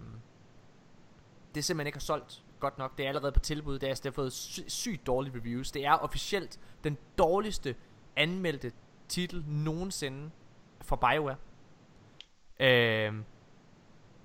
det 1.56 1.64
simpelthen 1.64 1.88
ikke 1.88 1.96
har 1.96 2.02
solgt 2.02 2.44
godt 2.60 2.78
nok. 2.78 2.98
Det 2.98 3.04
er 3.04 3.08
allerede 3.10 3.32
på 3.32 3.40
tilbud. 3.40 3.80
Det, 3.80 3.90
er, 3.90 3.94
det 3.94 4.04
har 4.06 4.12
fået 4.12 4.34
sy- 4.34 4.60
sygt 4.68 5.08
dårlige 5.08 5.36
reviews. 5.38 5.72
Det 5.72 5.86
er 5.86 5.92
officielt 5.94 6.60
den 6.84 6.98
dårligste 7.18 7.76
anmeldte 8.16 8.72
titel 9.14 9.44
nogensinde 9.48 10.30
for 10.82 10.96
BioWare. 10.96 11.36
Øhm, 12.60 13.24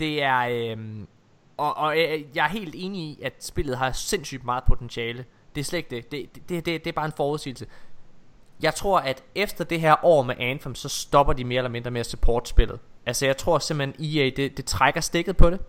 det 0.00 0.22
er... 0.22 0.38
Øhm, 0.38 1.08
og, 1.56 1.76
og 1.76 1.98
øh, 1.98 2.36
jeg 2.36 2.44
er 2.44 2.48
helt 2.48 2.74
enig 2.78 3.00
i, 3.00 3.20
at 3.22 3.44
spillet 3.44 3.78
har 3.78 3.92
sindssygt 3.92 4.44
meget 4.44 4.64
potentiale. 4.64 5.24
Det 5.54 5.60
er 5.60 5.64
slet 5.64 5.78
ikke 5.78 5.90
det. 5.96 6.12
Det, 6.12 6.48
det, 6.48 6.66
det, 6.66 6.84
det 6.84 6.86
er 6.86 6.92
bare 6.92 7.06
en 7.06 7.12
forudsigelse. 7.16 7.66
Jeg 8.62 8.74
tror, 8.74 8.98
at 8.98 9.24
efter 9.34 9.64
det 9.64 9.80
her 9.80 10.04
år 10.04 10.22
med 10.22 10.34
Anthem, 10.38 10.74
så 10.74 10.88
stopper 10.88 11.32
de 11.32 11.44
mere 11.44 11.58
eller 11.58 11.70
mindre 11.70 11.90
med 11.90 12.00
at 12.00 12.06
support 12.06 12.48
spillet. 12.48 12.80
Altså, 13.06 13.26
jeg 13.26 13.36
tror 13.36 13.58
simpelthen, 13.58 14.16
EA, 14.16 14.30
det, 14.36 14.56
det 14.56 14.64
trækker 14.64 15.00
stikket 15.00 15.36
på 15.36 15.50
det. 15.50 15.60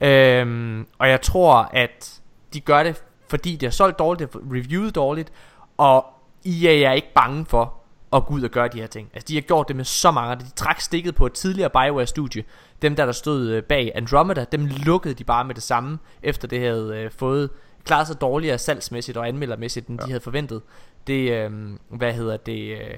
Øhm, 0.00 0.86
og 0.98 1.08
jeg 1.08 1.20
tror, 1.20 1.54
at 1.56 2.22
de 2.52 2.60
gør 2.60 2.82
det, 2.82 3.04
fordi 3.28 3.52
det 3.52 3.62
har 3.62 3.70
solgt 3.70 3.98
dårligt, 3.98 4.32
det 4.32 4.42
har 4.42 4.50
reviewet 4.50 4.94
dårligt, 4.94 5.32
og 5.76 6.06
EA 6.46 6.88
er 6.88 6.92
ikke 6.92 7.12
bange 7.14 7.46
for 7.46 7.81
at 8.12 8.26
gå 8.26 8.34
ud 8.34 8.42
og 8.42 8.50
gøre 8.50 8.68
de 8.68 8.80
her 8.80 8.86
ting. 8.86 9.10
Altså, 9.14 9.26
de 9.28 9.34
har 9.34 9.40
gjort 9.40 9.68
det 9.68 9.76
med 9.76 9.84
så 9.84 10.10
mange. 10.10 10.44
De 10.44 10.50
trak 10.56 10.80
stikket 10.80 11.14
på 11.14 11.26
et 11.26 11.32
tidligere 11.32 11.70
BioWare-studie. 11.70 12.44
Dem, 12.82 12.96
der 12.96 13.04
der 13.04 13.12
stod 13.12 13.48
øh, 13.48 13.62
bag 13.62 13.92
Andromeda, 13.94 14.44
dem 14.52 14.66
lukkede 14.66 15.14
de 15.14 15.24
bare 15.24 15.44
med 15.44 15.54
det 15.54 15.62
samme, 15.62 15.98
efter 16.22 16.48
det 16.48 16.60
havde 16.60 16.96
øh, 16.96 17.10
fået 17.10 17.50
klaret 17.84 18.06
sig 18.06 18.20
dårligere 18.20 18.58
salgsmæssigt 18.58 19.16
og 19.18 19.28
anmeldermæssigt, 19.28 19.86
end 19.88 20.00
ja. 20.00 20.06
de 20.06 20.10
havde 20.10 20.20
forventet. 20.22 20.62
Det, 21.06 21.30
øh, 21.32 21.50
hvad 21.88 22.12
hedder 22.12 22.36
det, 22.36 22.60
øh, 22.78 22.94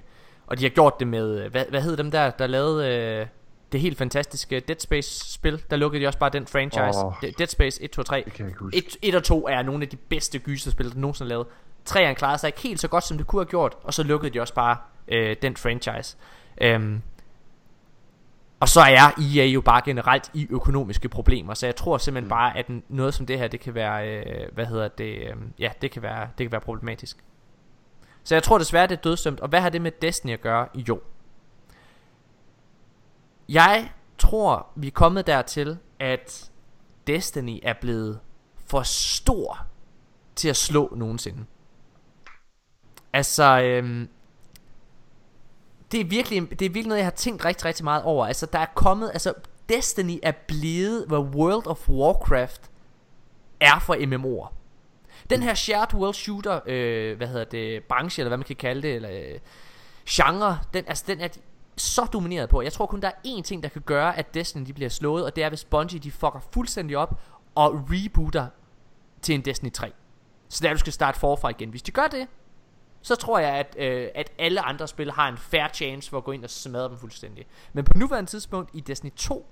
og 0.47 0.59
de 0.59 0.63
har 0.65 0.71
gjort 0.71 1.01
det 1.01 1.09
med, 1.09 1.41
øh, 1.45 1.51
hvad, 1.51 1.65
hvad 1.71 1.81
hedder 1.81 1.97
dem 1.97 2.11
der, 2.11 2.31
der 2.31 2.47
lavede 2.47 2.89
øh, 3.21 3.27
det 3.73 3.81
helt 3.81 3.99
fantastiske 3.99 4.61
Dead 4.61 4.79
Space-spil, 4.81 5.63
der 5.71 5.77
lukkede 5.77 6.03
de 6.03 6.07
også 6.07 6.19
bare 6.19 6.31
den 6.31 6.47
franchise. 6.47 6.99
De- 7.23 7.33
Dead 7.39 7.49
Space 7.49 7.83
1, 7.83 7.91
2 7.91 8.01
og 8.01 8.07
3. 8.07 8.23
Det 8.25 8.33
kan 8.33 8.45
jeg 8.45 8.51
ikke 8.51 8.61
huske. 8.61 8.77
1, 8.79 8.97
1 9.03 9.15
og 9.15 9.25
2 9.25 9.49
er 9.49 9.63
nogle 9.63 9.83
af 9.83 9.89
de 9.89 9.97
bedste 9.97 10.39
gyserspil, 10.39 10.91
der 10.93 10.99
nogensinde 10.99 11.27
er 11.27 11.35
lavet. 11.35 11.47
3'eren 11.91 12.15
klarede 12.15 12.39
sig 12.39 12.49
ikke 12.49 12.61
helt 12.61 12.81
så 12.81 12.89
godt, 12.89 13.05
som 13.05 13.17
det 13.19 13.27
kunne 13.27 13.41
have 13.41 13.49
gjort, 13.51 13.77
og 13.83 13.95
så 13.95 14.03
lukkede 14.03 14.35
de 14.35 14.41
også 14.41 14.55
bare 14.55 14.77
øh, 15.09 15.37
den 15.43 15.57
franchise. 15.57 16.17
Øhm, 16.61 17.03
og 18.61 18.69
så 18.69 18.81
er 18.81 19.37
EA 19.37 19.47
jo 19.47 19.61
bare 19.61 19.83
generelt 19.85 20.31
i 20.35 20.47
økonomiske 20.51 21.09
problemer, 21.09 21.55
så 21.55 21.67
jeg 21.67 21.77
tror 21.77 21.99
simpelthen 21.99 22.29
bare, 22.29 22.59
at 22.59 22.67
noget 22.89 23.15
som 23.15 23.27
det 23.27 23.39
her, 23.39 23.49
det 23.49 23.61
kan 23.61 23.75
være, 23.75 24.09
øh, 24.09 24.55
hvad 24.55 24.67
hedder 24.67 24.89
det, 24.89 25.19
øh, 25.19 25.37
ja, 25.59 25.71
det 25.83 25.91
kan 25.91 26.03
være, 26.03 26.29
det 26.39 26.45
kan 26.45 26.53
være 26.53 26.61
problematisk. 26.61 27.25
Så 28.25 28.35
jeg 28.35 28.43
tror 28.43 28.59
desværre, 28.59 28.87
det 28.87 28.97
er 28.97 29.03
dødsdømt. 29.03 29.41
Og 29.41 29.49
hvad 29.49 29.61
har 29.61 29.69
det 29.69 29.83
med 29.83 29.91
Destiny 30.03 30.33
at 30.33 30.41
gøre? 30.41 30.69
Jo. 30.75 31.01
Jeg 33.49 33.91
tror, 34.19 34.67
vi 34.77 34.87
er 34.87 34.91
kommet 34.91 35.27
dertil, 35.27 35.79
at 36.01 36.51
Destiny 37.07 37.61
er 37.63 37.73
blevet 37.81 38.21
for 38.67 38.83
stor 38.83 39.67
til 40.37 40.49
at 40.49 40.57
slå 40.57 40.93
nogensinde. 40.97 41.45
Altså, 43.13 43.61
øhm, 43.63 44.09
det 45.95 46.01
er 46.01 46.05
virkelig, 46.05 46.51
det 46.51 46.63
er 46.65 46.71
virkelig 46.71 46.87
noget, 46.87 46.99
jeg 46.99 47.07
har 47.07 47.11
tænkt 47.11 47.45
rigtig, 47.45 47.65
rigtig 47.65 47.85
meget 47.85 48.03
over. 48.03 48.27
Altså, 48.27 48.47
der 48.47 48.59
er 48.59 48.67
kommet, 48.75 49.11
altså, 49.13 49.35
Destiny 49.69 50.19
er 50.23 50.33
blevet, 50.49 51.05
hvad 51.09 51.19
World 51.19 51.67
of 51.67 51.89
Warcraft 51.89 52.71
er 53.61 53.79
for 53.79 53.95
MMO'er. 53.95 54.53
Den 55.31 55.43
her 55.43 55.55
shared 55.55 55.95
world 55.95 56.15
shooter, 56.15 56.61
øh, 56.67 57.17
hvad 57.17 57.27
hedder 57.27 57.45
det, 57.45 57.85
branche, 57.85 58.21
eller 58.21 58.29
hvad 58.29 58.39
man 58.39 58.45
kan 58.45 58.57
kalde 58.57 58.83
det, 58.83 58.95
eller 58.95 59.11
øh, 59.11 59.39
genre, 60.09 60.59
den, 60.75 60.85
altså, 60.87 61.05
den 61.07 61.21
er 61.21 61.29
de 61.29 61.41
så 61.77 62.05
domineret 62.05 62.49
på. 62.49 62.63
Jeg 62.63 62.73
tror 62.73 62.87
kun, 62.87 63.03
der 63.03 63.09
er 63.09 63.13
én 63.27 63.43
ting, 63.43 63.63
der 63.63 63.69
kan 63.69 63.83
gøre, 63.83 64.19
at 64.19 64.35
Destiny 64.35 64.67
de 64.67 64.73
bliver 64.73 64.91
slået, 64.91 65.25
og 65.25 65.37
det 65.37 65.45
er, 65.45 65.49
hvis 65.49 65.65
Bungie 65.65 65.99
de 65.99 66.11
fucker 66.11 66.41
fuldstændig 66.53 66.97
op, 66.97 67.21
og 67.55 67.89
rebooter 67.91 68.47
til 69.23 69.35
en 69.35 69.41
Destiny 69.41 69.73
3. 69.73 69.93
Så 70.49 70.61
der 70.63 70.73
du 70.73 70.79
skal 70.79 70.93
starte 70.93 71.21
forfra 71.21 71.49
igen. 71.49 71.71
Hvis 71.71 71.83
de 71.83 71.91
gør 71.91 72.07
det, 72.07 72.29
så 73.05 73.17
tror 73.17 73.39
jeg, 73.39 73.55
at, 73.55 73.77
øh, 73.79 74.09
at 74.15 74.33
alle 74.39 74.61
andre 74.61 74.89
spil 74.89 75.11
har 75.11 75.29
en 75.29 75.37
fair 75.37 75.69
chance 75.73 76.11
for 76.11 76.19
at 76.19 76.25
gå 76.25 76.33
ind 76.33 76.45
og 76.45 76.51
smadre 76.51 76.89
dem 76.89 76.99
fuldstændig. 76.99 77.47
Men 77.73 77.85
på 77.85 77.93
nuværende 77.99 78.31
tidspunkt 78.31 78.71
i 78.75 78.81
Destiny 78.81 79.11
2, 79.17 79.47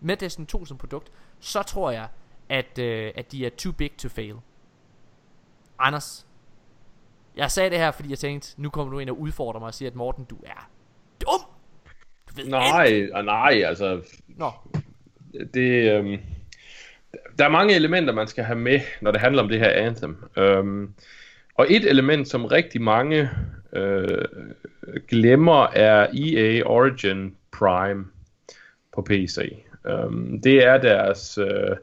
med 0.00 0.16
Destiny 0.16 0.46
2 0.46 0.64
som 0.64 0.78
produkt, 0.78 1.12
så 1.40 1.62
tror 1.62 1.90
jeg, 1.90 2.08
at, 2.48 2.78
øh, 2.78 3.12
at 3.14 3.32
de 3.32 3.46
er 3.46 3.50
too 3.50 3.72
big 3.72 3.92
to 3.98 4.08
fail. 4.08 4.34
Anders, 5.78 6.26
jeg 7.36 7.50
sagde 7.50 7.70
det 7.70 7.78
her, 7.78 7.90
fordi 7.90 8.10
jeg 8.10 8.18
tænkte, 8.18 8.54
nu 8.62 8.70
kommer 8.70 8.92
du 8.92 8.98
ind 8.98 9.10
og 9.10 9.20
udfordrer 9.20 9.60
mig 9.60 9.66
og 9.66 9.74
siger, 9.74 9.90
at 9.90 9.96
Morten, 9.96 10.24
du 10.24 10.36
er 10.44 10.70
dum. 11.20 11.40
Du 12.28 12.34
ved 12.34 12.44
alt. 12.44 12.50
Nej, 12.50 13.08
ah, 13.14 13.24
nej, 13.24 13.62
altså, 13.66 14.02
Nå, 14.28 14.50
det, 15.54 15.92
øhm, 15.92 16.18
der 17.38 17.44
er 17.44 17.48
mange 17.48 17.74
elementer, 17.74 18.12
man 18.12 18.26
skal 18.26 18.44
have 18.44 18.58
med, 18.58 18.80
når 19.00 19.10
det 19.10 19.20
handler 19.20 19.42
om 19.42 19.48
det 19.48 19.58
her 19.58 19.70
Anthem. 19.70 20.24
Øhm, 20.36 20.94
og 21.54 21.66
et 21.68 21.90
element, 21.90 22.28
som 22.28 22.44
rigtig 22.44 22.82
mange 22.82 23.30
øh, 23.72 24.24
glemmer, 25.08 25.66
er 25.66 26.06
EA 26.14 26.62
Origin 26.66 27.36
Prime 27.52 28.04
på 28.94 29.02
PC. 29.02 29.64
Øhm, 29.86 30.40
det 30.42 30.64
er 30.66 30.78
deres, 30.78 31.38
øh, 31.38 31.76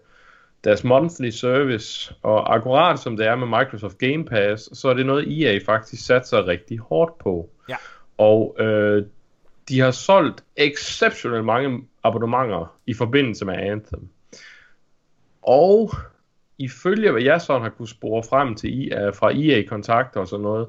deres 0.64 0.84
monthly 0.84 1.30
service, 1.30 2.16
og 2.22 2.56
akkurat 2.56 3.00
som 3.00 3.18
det 3.18 3.28
er 3.28 3.36
med 3.36 3.48
Microsoft 3.48 3.98
Game 3.98 4.26
Pass, 4.26 4.80
så 4.80 4.90
er 4.90 4.94
det 4.94 5.06
noget, 5.06 5.44
EA 5.44 5.60
faktisk 5.66 6.06
satser 6.06 6.48
rigtig 6.48 6.78
hårdt 6.78 7.18
på. 7.18 7.50
Ja. 7.70 7.76
Og 8.18 8.56
øh, 8.60 9.06
de 9.70 9.80
har 9.80 9.91
solgt 9.91 10.44
exceptionelt 10.58 11.46
mange 11.46 11.82
abonnementer 12.04 12.76
i 12.86 12.94
forbindelse 12.94 13.46
med 13.46 13.54
Anthem. 13.54 14.10
Og 15.41 15.91
ifølge 16.60 17.11
hvad 17.11 17.22
jeg 17.22 17.41
sådan 17.41 17.61
har 17.61 17.69
kunne 17.69 17.88
spore 17.88 18.23
frem 18.23 18.56
til 18.56 18.81
I, 18.81 18.91
uh, 18.94 19.15
fra 19.15 19.31
EA-kontakter 19.31 20.19
og 20.19 20.27
sådan 20.27 20.44
noget, 20.44 20.68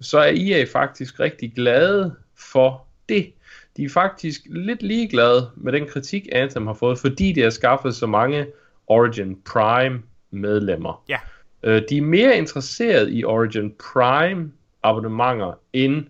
så 0.00 0.18
er 0.18 0.32
EA 0.36 0.64
faktisk 0.72 1.20
rigtig 1.20 1.52
glade 1.54 2.16
for 2.36 2.86
det. 3.08 3.32
De 3.76 3.84
er 3.84 3.88
faktisk 3.88 4.40
lidt 4.50 4.82
ligeglade 4.82 5.50
med 5.56 5.72
den 5.72 5.86
kritik, 5.86 6.28
Anthem 6.32 6.66
har 6.66 6.74
fået, 6.74 6.98
fordi 6.98 7.32
de 7.32 7.40
har 7.40 7.50
skaffet 7.50 7.94
så 7.94 8.06
mange 8.06 8.46
Origin 8.86 9.40
Prime 9.44 10.02
medlemmer. 10.30 11.04
ja. 11.08 11.18
Øh, 11.62 11.82
de 11.88 11.98
er 11.98 12.02
mere 12.02 12.36
interesseret 12.36 13.08
i 13.12 13.24
Origin 13.24 13.74
Prime 13.92 14.52
abonnementer 14.82 15.58
end 15.72 16.06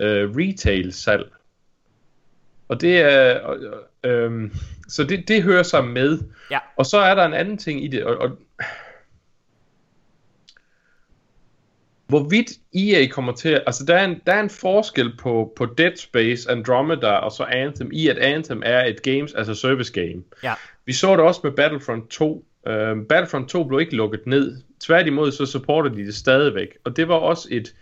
øh, 0.00 0.36
retail 0.36 0.92
salg. 0.92 1.32
Og 2.68 2.80
det 2.80 3.00
er 3.00 3.50
øh, 3.50 3.72
øh, 4.04 4.50
så 4.88 5.04
det, 5.04 5.28
det 5.28 5.42
hører 5.42 5.62
sig 5.62 5.84
med. 5.84 6.18
Ja. 6.50 6.58
Og 6.76 6.86
så 6.86 6.98
er 6.98 7.14
der 7.14 7.24
en 7.24 7.34
anden 7.34 7.58
ting 7.58 7.84
i 7.84 7.88
det, 7.88 8.04
og, 8.04 8.16
og 8.16 8.30
hvorvidt 12.06 12.52
EA 12.74 13.06
kommer 13.08 13.32
til, 13.32 13.62
altså 13.66 13.84
der 13.84 13.96
er 13.96 14.04
en, 14.04 14.20
der 14.26 14.32
er 14.32 14.40
en 14.40 14.50
forskel 14.50 15.16
på, 15.16 15.52
på 15.56 15.66
Dead 15.66 15.96
Space, 15.96 16.50
Andromeda 16.50 17.10
og 17.10 17.32
så 17.32 17.42
Anthem, 17.42 17.90
i 17.92 18.08
at 18.08 18.18
Anthem 18.18 18.62
er 18.64 18.84
et 18.84 19.02
games 19.02 19.34
as 19.34 19.48
a 19.48 19.54
service 19.54 19.92
game. 19.92 20.22
Ja. 20.42 20.54
Vi 20.86 20.92
så 20.92 21.16
det 21.16 21.20
også 21.20 21.40
med 21.44 21.52
Battlefront 21.52 22.10
2. 22.10 22.44
Uh, 22.66 22.72
Battlefront 23.08 23.48
2 23.48 23.64
blev 23.64 23.80
ikke 23.80 23.96
lukket 23.96 24.26
ned. 24.26 24.56
Tværtimod 24.80 25.32
så 25.32 25.46
supporter 25.46 25.90
de 25.90 26.06
det 26.06 26.14
stadigvæk. 26.14 26.68
Og 26.84 26.96
det 26.96 27.08
var 27.08 27.14
også 27.14 27.48
et, 27.50 27.74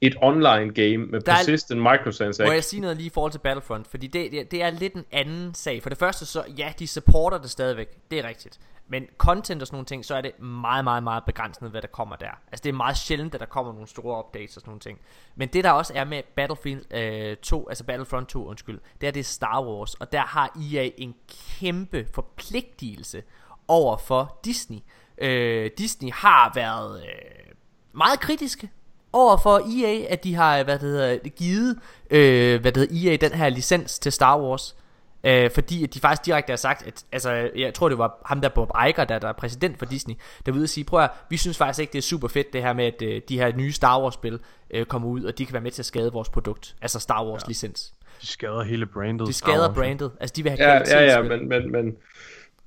et 0.00 0.16
online 0.22 0.72
game 0.74 0.96
med 0.98 1.20
Der 1.20 1.32
er- 1.32 1.36
persistent 1.36 1.80
Må 1.80 1.90
microtransactions. 1.90 2.54
jeg 2.54 2.64
sige 2.64 2.80
noget 2.80 2.96
lige 2.96 3.06
i 3.06 3.10
forhold 3.10 3.32
til 3.32 3.38
Battlefront? 3.38 3.86
Fordi 3.86 4.06
det, 4.06 4.32
det, 4.32 4.50
det 4.50 4.62
er 4.62 4.70
lidt 4.70 4.94
en 4.94 5.04
anden 5.12 5.54
sag. 5.54 5.82
For 5.82 5.88
det 5.88 5.98
første 5.98 6.26
så, 6.26 6.44
ja, 6.58 6.72
de 6.78 6.86
supporter 6.86 7.38
det 7.38 7.50
stadigvæk. 7.50 7.88
Det 8.10 8.18
er 8.18 8.28
rigtigt. 8.28 8.60
Men 8.90 9.06
content 9.18 9.62
og 9.62 9.66
sådan 9.66 9.74
nogle 9.74 9.86
ting, 9.86 10.04
så 10.04 10.14
er 10.14 10.20
det 10.20 10.40
meget, 10.42 10.84
meget, 10.84 11.02
meget 11.02 11.24
begrænset, 11.24 11.70
hvad 11.70 11.82
der 11.82 11.88
kommer 11.88 12.16
der. 12.16 12.30
Altså 12.52 12.62
det 12.64 12.68
er 12.68 12.72
meget 12.76 12.96
sjældent, 12.96 13.34
at 13.34 13.40
der 13.40 13.46
kommer 13.46 13.72
nogle 13.72 13.88
store 13.88 14.18
updates 14.24 14.56
og 14.56 14.60
sådan 14.60 14.70
nogle 14.70 14.80
ting. 14.80 14.98
Men 15.36 15.48
det 15.48 15.64
der 15.64 15.70
også 15.70 15.92
er 15.96 16.04
med 16.04 16.22
Battlefield 16.36 16.94
øh, 16.94 17.36
2, 17.36 17.68
altså 17.68 17.84
Battlefront 17.84 18.28
2, 18.28 18.46
undskyld, 18.46 18.80
det 19.00 19.06
er 19.06 19.10
det 19.10 19.20
er 19.20 19.24
Star 19.24 19.62
Wars. 19.64 19.94
Og 19.94 20.12
der 20.12 20.20
har 20.20 20.56
EA 20.74 20.90
en 20.96 21.14
kæmpe 21.60 22.06
forpligtelse 22.14 23.22
over 23.68 23.96
for 23.96 24.38
Disney. 24.44 24.78
Øh, 25.18 25.70
Disney 25.78 26.10
har 26.12 26.52
været 26.54 27.02
øh, 27.02 27.52
meget 27.92 28.20
kritiske 28.20 28.70
over 29.12 29.36
for 29.36 29.82
EA, 29.82 30.12
at 30.12 30.24
de 30.24 30.34
har 30.34 30.62
hvad 30.62 30.78
det 30.78 30.88
hedder, 30.88 31.18
givet 31.28 31.78
øh, 32.10 32.60
hvad 32.60 32.72
det 32.72 32.88
hedder, 32.90 33.10
EA 33.10 33.16
den 33.16 33.32
her 33.32 33.48
licens 33.48 33.98
til 33.98 34.12
Star 34.12 34.40
Wars. 34.40 34.76
Øh, 35.24 35.50
fordi 35.50 35.84
at 35.84 35.94
de 35.94 36.00
faktisk 36.00 36.26
direkte 36.26 36.50
har 36.50 36.56
sagt, 36.56 36.86
at 36.86 37.04
altså, 37.12 37.50
jeg 37.56 37.74
tror 37.74 37.88
det 37.88 37.98
var 37.98 38.22
ham 38.24 38.40
der 38.40 38.48
Bob 38.48 38.70
Iger, 38.88 39.04
der, 39.04 39.18
der 39.18 39.28
er 39.28 39.32
præsident 39.32 39.78
for 39.78 39.86
Disney, 39.86 40.14
der 40.46 40.62
at 40.62 40.70
sige, 40.70 40.84
prøv 40.84 41.00
at, 41.00 41.10
vi 41.30 41.36
synes 41.36 41.58
faktisk 41.58 41.80
ikke 41.80 41.92
det 41.92 41.98
er 41.98 42.02
super 42.02 42.28
fedt 42.28 42.52
det 42.52 42.62
her 42.62 42.72
med, 42.72 42.84
at 42.84 43.02
øh, 43.02 43.22
de 43.28 43.38
her 43.38 43.56
nye 43.56 43.72
Star 43.72 44.02
Wars 44.02 44.14
spil 44.14 44.38
øh, 44.70 44.86
kommer 44.86 45.08
ud, 45.08 45.24
og 45.24 45.38
de 45.38 45.46
kan 45.46 45.52
være 45.52 45.62
med 45.62 45.70
til 45.70 45.82
at 45.82 45.86
skade 45.86 46.12
vores 46.12 46.28
produkt, 46.28 46.76
altså 46.82 47.00
Star 47.00 47.24
Wars 47.24 47.42
ja. 47.42 47.48
licens. 47.48 47.92
De 48.20 48.26
skader 48.26 48.62
hele 48.62 48.86
brandet. 48.86 49.28
De 49.28 49.32
skader 49.32 49.74
brandet, 49.74 50.10
altså 50.20 50.34
de 50.36 50.42
vil 50.42 50.50
have 50.50 50.62
Ja, 50.62 51.00
ja, 51.00 51.04
ja, 51.04 51.22
men, 51.22 51.48
men, 51.48 51.72
men 51.72 51.96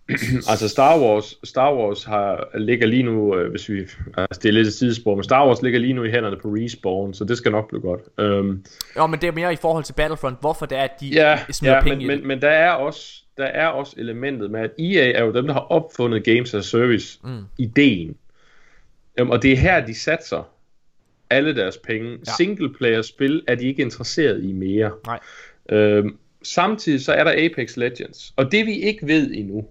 altså 0.51 0.69
Star 0.69 0.99
Wars, 0.99 1.37
Star 1.43 1.75
Wars 1.75 2.03
har, 2.03 2.57
ligger 2.57 2.87
lige 2.87 3.03
nu, 3.03 3.35
øh, 3.35 3.51
hvis 3.51 3.69
vi, 3.69 3.79
altså 4.17 4.39
det 4.43 4.49
er 4.49 4.53
lidt 4.53 4.67
et 4.67 4.73
sidespor, 4.73 5.15
men 5.15 5.23
Star 5.23 5.47
Wars 5.47 5.61
ligger 5.61 5.79
lige 5.79 5.93
nu 5.93 6.03
i 6.03 6.11
hænderne 6.11 6.37
på 6.41 6.47
Respawn, 6.47 7.13
så 7.13 7.25
det 7.25 7.37
skal 7.37 7.51
nok 7.51 7.69
blive 7.69 7.81
godt. 7.81 8.01
Um, 8.17 8.63
Jo, 8.97 9.07
men 9.07 9.21
det 9.21 9.27
er 9.27 9.31
mere 9.31 9.53
i 9.53 9.55
forhold 9.55 9.83
til 9.83 9.93
Battlefront, 9.93 10.39
hvorfor 10.39 10.65
det 10.65 10.77
er, 10.77 10.83
at 10.83 10.99
de 10.99 11.07
ja, 11.07 11.39
smider 11.51 11.75
ja 11.75 11.81
penge 11.81 11.95
men, 11.95 12.01
i 12.01 12.07
det. 12.07 12.19
men, 12.19 12.27
men 12.27 12.41
der 12.41 12.49
er 12.49 12.71
også 12.71 13.21
der 13.37 13.45
er 13.45 13.67
også 13.67 13.95
elementet 13.97 14.51
med, 14.51 14.59
at 14.59 14.71
EA 14.79 15.11
er 15.11 15.23
jo 15.23 15.33
dem, 15.33 15.47
der 15.47 15.53
har 15.53 15.59
opfundet 15.59 16.23
Games 16.23 16.53
as 16.53 16.65
Service 16.65 17.19
Mm. 17.23 17.45
Um, 19.21 19.29
og 19.29 19.41
det 19.41 19.51
er 19.51 19.57
her, 19.57 19.85
de 19.85 19.95
satser 19.95 20.49
alle 21.29 21.55
deres 21.55 21.77
penge. 21.77 22.09
Ja. 22.09 22.17
Ja. 22.27 22.31
Singleplayer-spil 22.37 23.43
er 23.47 23.55
de 23.55 23.65
ikke 23.65 23.81
interesseret 23.81 24.43
i 24.43 24.51
mere. 24.51 24.91
Nej. 25.05 25.19
Øhm, 25.69 26.17
samtidig 26.43 27.01
så 27.01 27.13
er 27.13 27.23
der 27.23 27.31
Apex 27.31 27.77
Legends, 27.77 28.33
og 28.35 28.51
det 28.51 28.65
vi 28.65 28.73
ikke 28.73 29.07
ved 29.07 29.31
endnu, 29.33 29.65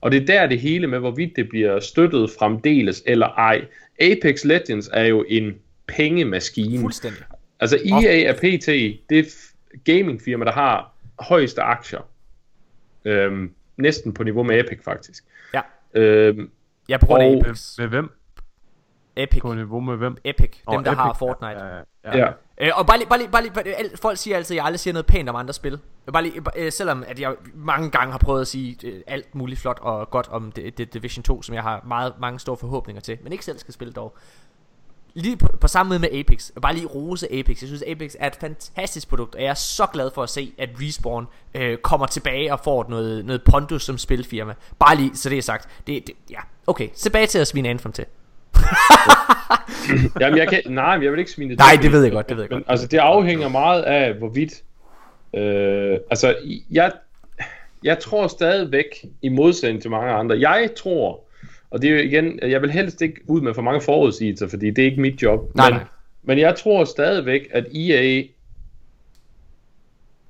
og 0.00 0.12
det 0.12 0.22
er 0.22 0.26
der 0.26 0.46
det 0.46 0.60
hele 0.60 0.86
med, 0.86 0.98
hvorvidt 0.98 1.36
det 1.36 1.48
bliver 1.48 1.80
støttet 1.80 2.30
fremdeles 2.38 3.02
eller 3.06 3.26
ej. 3.26 3.64
Apex 4.00 4.44
Legends 4.44 4.90
er 4.92 5.04
jo 5.04 5.24
en 5.28 5.54
pengemaskine. 5.86 6.80
Fuldstændig. 6.80 7.22
Altså 7.60 7.76
EA 7.76 8.22
er 8.22 8.32
PT, 8.34 8.66
det 9.10 9.18
er 9.18 9.52
gamingfirma, 9.84 10.44
der 10.44 10.52
har 10.52 10.92
højeste 11.18 11.62
aktier. 11.62 12.08
Øhm, 13.04 13.52
næsten 13.76 14.14
på 14.14 14.22
niveau 14.24 14.42
med 14.42 14.60
Epic 14.60 14.78
faktisk. 14.84 15.24
Ja. 15.54 15.60
Øhm, 15.94 16.50
Ja, 16.88 16.96
på 16.98 17.06
grund 17.06 17.22
af 17.22 17.36
Apex. 17.36 17.78
Med 17.78 17.86
hvem? 17.88 18.10
Epic. 19.16 19.40
På 19.40 19.54
niveau 19.54 19.80
med 19.80 19.96
hvem? 19.96 20.16
Epic, 20.24 20.50
dem 20.70 20.78
Åh, 20.78 20.84
der 20.84 20.94
har 20.94 21.10
Epic. 21.10 21.18
Fortnite. 21.18 21.64
Ja, 21.64 21.76
ja, 21.76 21.82
ja. 22.04 22.18
ja. 22.18 22.30
Øh, 22.60 22.70
og 22.74 22.86
bare 22.86 22.98
lige, 22.98 23.08
bare 23.08 23.18
lige, 23.18 23.30
bare 23.30 23.42
lige, 23.42 23.96
folk 23.96 24.18
siger 24.18 24.36
altid, 24.36 24.54
at 24.54 24.56
jeg 24.56 24.64
aldrig 24.64 24.80
siger 24.80 24.94
noget 24.94 25.06
pænt 25.06 25.28
om 25.28 25.36
andre 25.36 25.54
spil. 25.54 25.78
Bare 26.12 26.22
lige, 26.22 26.42
øh, 26.56 26.72
selvom 26.72 27.04
at 27.06 27.20
jeg 27.20 27.34
mange 27.54 27.90
gange 27.90 28.12
har 28.12 28.18
prøvet 28.18 28.40
at 28.40 28.46
sige 28.46 28.86
øh, 28.86 29.02
alt 29.06 29.34
muligt 29.34 29.60
flot 29.60 29.78
og 29.82 30.10
godt 30.10 30.28
om 30.28 30.52
det, 30.52 30.78
det 30.78 30.94
Division 30.94 31.22
2, 31.22 31.42
som 31.42 31.54
jeg 31.54 31.62
har 31.62 31.84
meget, 31.86 32.12
mange 32.20 32.40
store 32.40 32.56
forhåbninger 32.56 33.00
til, 33.00 33.18
men 33.22 33.32
ikke 33.32 33.44
selv 33.44 33.58
skal 33.58 33.74
spille 33.74 33.92
dog. 33.92 34.16
Lige 35.14 35.36
på, 35.36 35.48
på 35.60 35.68
samme 35.68 35.88
måde 35.88 35.98
med 35.98 36.08
Apex. 36.12 36.50
Bare 36.62 36.74
lige 36.74 36.86
rose 36.86 37.32
Apex. 37.32 37.60
Jeg 37.60 37.68
synes, 37.68 37.84
Apex 37.86 38.14
er 38.18 38.26
et 38.26 38.36
fantastisk 38.36 39.08
produkt, 39.08 39.34
og 39.34 39.42
jeg 39.42 39.50
er 39.50 39.54
så 39.54 39.86
glad 39.92 40.10
for 40.14 40.22
at 40.22 40.30
se, 40.30 40.52
at 40.58 40.68
Respawn 40.80 41.26
øh, 41.54 41.78
kommer 41.78 42.06
tilbage 42.06 42.52
og 42.52 42.60
får 42.60 42.86
noget, 42.88 43.24
noget 43.24 43.42
pondus 43.44 43.84
som 43.84 43.98
spilfirma. 43.98 44.54
Bare 44.78 44.96
lige, 44.96 45.16
så 45.16 45.28
det 45.28 45.38
er 45.38 45.42
sagt. 45.42 45.68
Det, 45.86 46.06
det, 46.06 46.14
ja, 46.30 46.40
okay. 46.66 46.88
Tilbage 46.94 47.26
til 47.26 47.38
at 47.38 47.46
svine 47.46 47.68
Anthem 47.68 47.92
til. 47.92 48.06
Jamen, 50.20 50.38
jeg 50.38 50.48
kan, 50.48 50.62
nej, 50.66 50.98
jeg 51.02 51.12
vil 51.12 51.18
ikke 51.18 51.30
svine 51.30 51.50
det 51.50 51.58
Nej, 51.58 51.78
det 51.82 51.92
ved 51.92 52.02
jeg 52.02 52.12
godt, 52.12 52.28
det 52.28 52.36
ved 52.36 52.42
jeg 52.44 52.50
men, 52.50 52.58
godt. 52.58 52.70
Altså, 52.70 52.86
det 52.86 52.98
afhænger 52.98 53.48
meget 53.48 53.82
af, 53.82 54.14
hvorvidt... 54.14 54.62
Øh, 55.34 55.98
altså, 56.10 56.36
jeg, 56.70 56.92
jeg 57.84 57.98
tror 57.98 58.26
stadigvæk, 58.26 59.04
i 59.22 59.28
modsætning 59.28 59.82
til 59.82 59.90
mange 59.90 60.12
andre, 60.12 60.40
jeg 60.40 60.70
tror, 60.76 61.24
og 61.70 61.82
det 61.82 61.90
er 61.90 61.94
jo 61.94 62.00
igen, 62.00 62.38
jeg 62.42 62.62
vil 62.62 62.70
helst 62.70 63.02
ikke 63.02 63.20
ud 63.26 63.40
med 63.40 63.54
for 63.54 63.62
mange 63.62 63.80
forudsigelser, 63.80 64.48
fordi 64.48 64.70
det 64.70 64.82
er 64.82 64.86
ikke 64.86 65.00
mit 65.00 65.22
job, 65.22 65.54
Nej, 65.54 65.70
men, 65.70 65.78
nej. 65.78 65.86
men 66.22 66.38
jeg 66.38 66.56
tror 66.56 66.84
stadigvæk, 66.84 67.48
at 67.50 67.66
EA 67.74 68.22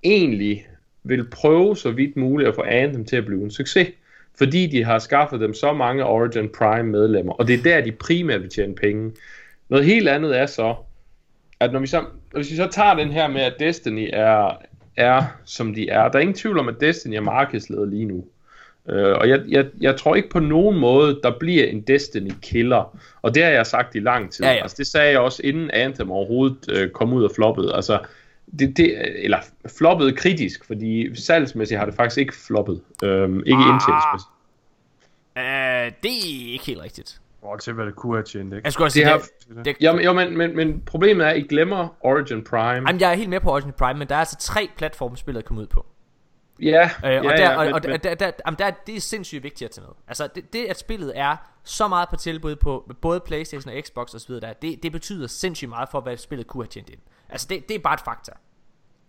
egentlig 0.02 0.66
vil 1.02 1.30
prøve 1.30 1.76
så 1.76 1.90
vidt 1.90 2.16
muligt 2.16 2.48
at 2.48 2.54
få 2.54 2.62
Anthem 2.62 3.04
til 3.04 3.16
at 3.16 3.26
blive 3.26 3.44
en 3.44 3.50
succes. 3.50 3.88
Fordi 4.40 4.66
de 4.66 4.84
har 4.84 4.98
skaffet 4.98 5.40
dem 5.40 5.54
så 5.54 5.72
mange 5.72 6.04
Origin 6.04 6.48
Prime 6.58 6.90
medlemmer, 6.90 7.32
og 7.32 7.48
det 7.48 7.58
er 7.58 7.62
der, 7.62 7.80
de 7.80 7.92
primært 7.92 8.42
vil 8.42 8.50
tjene 8.50 8.74
penge. 8.74 9.12
Noget 9.68 9.84
helt 9.84 10.08
andet 10.08 10.38
er 10.38 10.46
så, 10.46 10.74
at 11.60 11.72
når 11.72 11.80
vi 11.80 11.86
så, 11.86 12.04
hvis 12.32 12.50
vi 12.50 12.56
så 12.56 12.68
tager 12.70 12.94
den 12.94 13.10
her 13.12 13.28
med, 13.28 13.40
at 13.40 13.54
Destiny 13.58 14.10
er, 14.12 14.62
er 14.96 15.22
som 15.44 15.74
de 15.74 15.88
er, 15.88 16.08
der 16.08 16.18
er 16.18 16.22
ingen 16.22 16.34
tvivl 16.34 16.58
om, 16.58 16.68
at 16.68 16.74
Destiny 16.80 17.14
er 17.14 17.20
markedsleder 17.20 17.84
lige 17.84 18.04
nu. 18.04 18.24
Øh, 18.88 19.16
og 19.16 19.28
jeg, 19.28 19.40
jeg, 19.48 19.66
jeg 19.80 19.96
tror 19.96 20.14
ikke 20.14 20.30
på 20.30 20.40
nogen 20.40 20.78
måde, 20.78 21.20
der 21.22 21.38
bliver 21.40 21.66
en 21.66 21.80
Destiny-killer. 21.80 22.98
Og 23.22 23.34
det 23.34 23.42
har 23.42 23.50
jeg 23.50 23.66
sagt 23.66 23.94
i 23.94 24.00
lang 24.00 24.32
tid. 24.32 24.44
Ja, 24.44 24.52
ja. 24.52 24.62
Altså, 24.62 24.76
det 24.78 24.86
sagde 24.86 25.10
jeg 25.10 25.20
også, 25.20 25.42
inden 25.44 25.70
Anthem 25.70 26.10
overhovedet 26.10 26.70
øh, 26.72 26.90
kom 26.90 27.12
ud 27.12 27.24
og 27.24 27.30
floppede. 27.34 27.74
Altså, 27.74 27.98
det, 28.58 28.76
det, 28.76 29.24
eller 29.24 29.38
floppede 29.78 30.16
kritisk, 30.16 30.64
fordi 30.64 31.16
salgsmæssigt 31.16 31.78
har 31.78 31.86
det 31.86 31.94
faktisk 31.94 32.18
ikke 32.18 32.34
floppet. 32.36 32.82
Øhm, 33.04 33.38
ikke 33.46 33.58
Ah. 33.62 33.68
indtjeningsmæssigt. 33.68 34.30
Øh, 35.36 35.92
det 36.02 36.10
er 36.48 36.52
ikke 36.52 36.64
helt 36.64 36.80
rigtigt. 36.80 37.20
Hvor 37.40 37.56
til, 37.56 37.72
hvad 37.72 37.86
det 37.86 37.96
kunne 37.96 38.16
have 38.16 38.24
tjent, 38.24 38.52
ikke? 38.54 38.60
Jeg 38.64 38.72
skulle 38.72 38.86
også 38.86 38.98
Det 38.98 39.06
sige, 39.06 39.12
har, 39.56 39.64
det, 39.64 39.64
det, 39.64 39.76
jo, 39.86 39.92
men- 39.92 40.04
jo, 40.04 40.12
men, 40.12 40.36
men, 40.38 40.56
men 40.56 40.82
problemet 40.86 41.26
er, 41.26 41.30
at 41.30 41.36
I 41.38 41.40
glemmer 41.40 41.88
Origin 42.00 42.44
Prime. 42.44 42.88
Jamen, 42.88 43.00
jeg 43.00 43.10
er 43.10 43.14
helt 43.14 43.30
med 43.30 43.40
på 43.40 43.50
Origin 43.50 43.72
Prime, 43.72 43.98
men 43.98 44.08
der 44.08 44.14
er 44.14 44.18
altså 44.18 44.36
tre 44.40 44.68
platforme, 44.76 45.16
spillet 45.16 45.44
kommet 45.44 45.62
ud 45.62 45.66
på. 45.66 45.86
Ja, 46.62 46.82
Øh, 46.84 46.90
og 47.04 47.10
ja, 47.12 47.20
der, 47.20 47.42
ja, 47.42 47.56
og, 47.56 47.64
men- 47.64 47.74
og, 47.74 47.80
og 47.94 48.04
der, 48.04 48.14
der, 48.14 48.30
jamen, 48.46 48.58
der, 48.58 48.70
det 48.86 48.96
er 48.96 49.00
sindssygt 49.00 49.42
vigtigt 49.42 49.68
at 49.68 49.74
tage 49.74 49.84
med. 49.86 49.94
Altså, 50.08 50.28
det, 50.34 50.52
det 50.52 50.64
at 50.64 50.78
spillet 50.78 51.12
er 51.14 51.36
så 51.64 51.88
meget 51.88 52.08
på 52.08 52.16
tilbud 52.16 52.56
på 52.56 52.92
både 53.00 53.20
Playstation 53.20 53.72
og 53.74 53.82
Xbox 53.84 54.14
osv., 54.14 54.34
der, 54.34 54.52
det, 54.52 54.82
det 54.82 54.92
betyder 54.92 55.26
sindssygt 55.26 55.68
meget 55.68 55.88
for, 55.90 56.00
hvad 56.00 56.16
spillet 56.16 56.46
kunne 56.46 56.62
have 56.64 56.68
tjent 56.68 56.90
ind. 56.90 56.98
Altså, 57.30 57.46
det, 57.50 57.68
det 57.68 57.74
er 57.74 57.78
bare 57.78 57.94
et 57.94 58.00
fakta. 58.04 58.32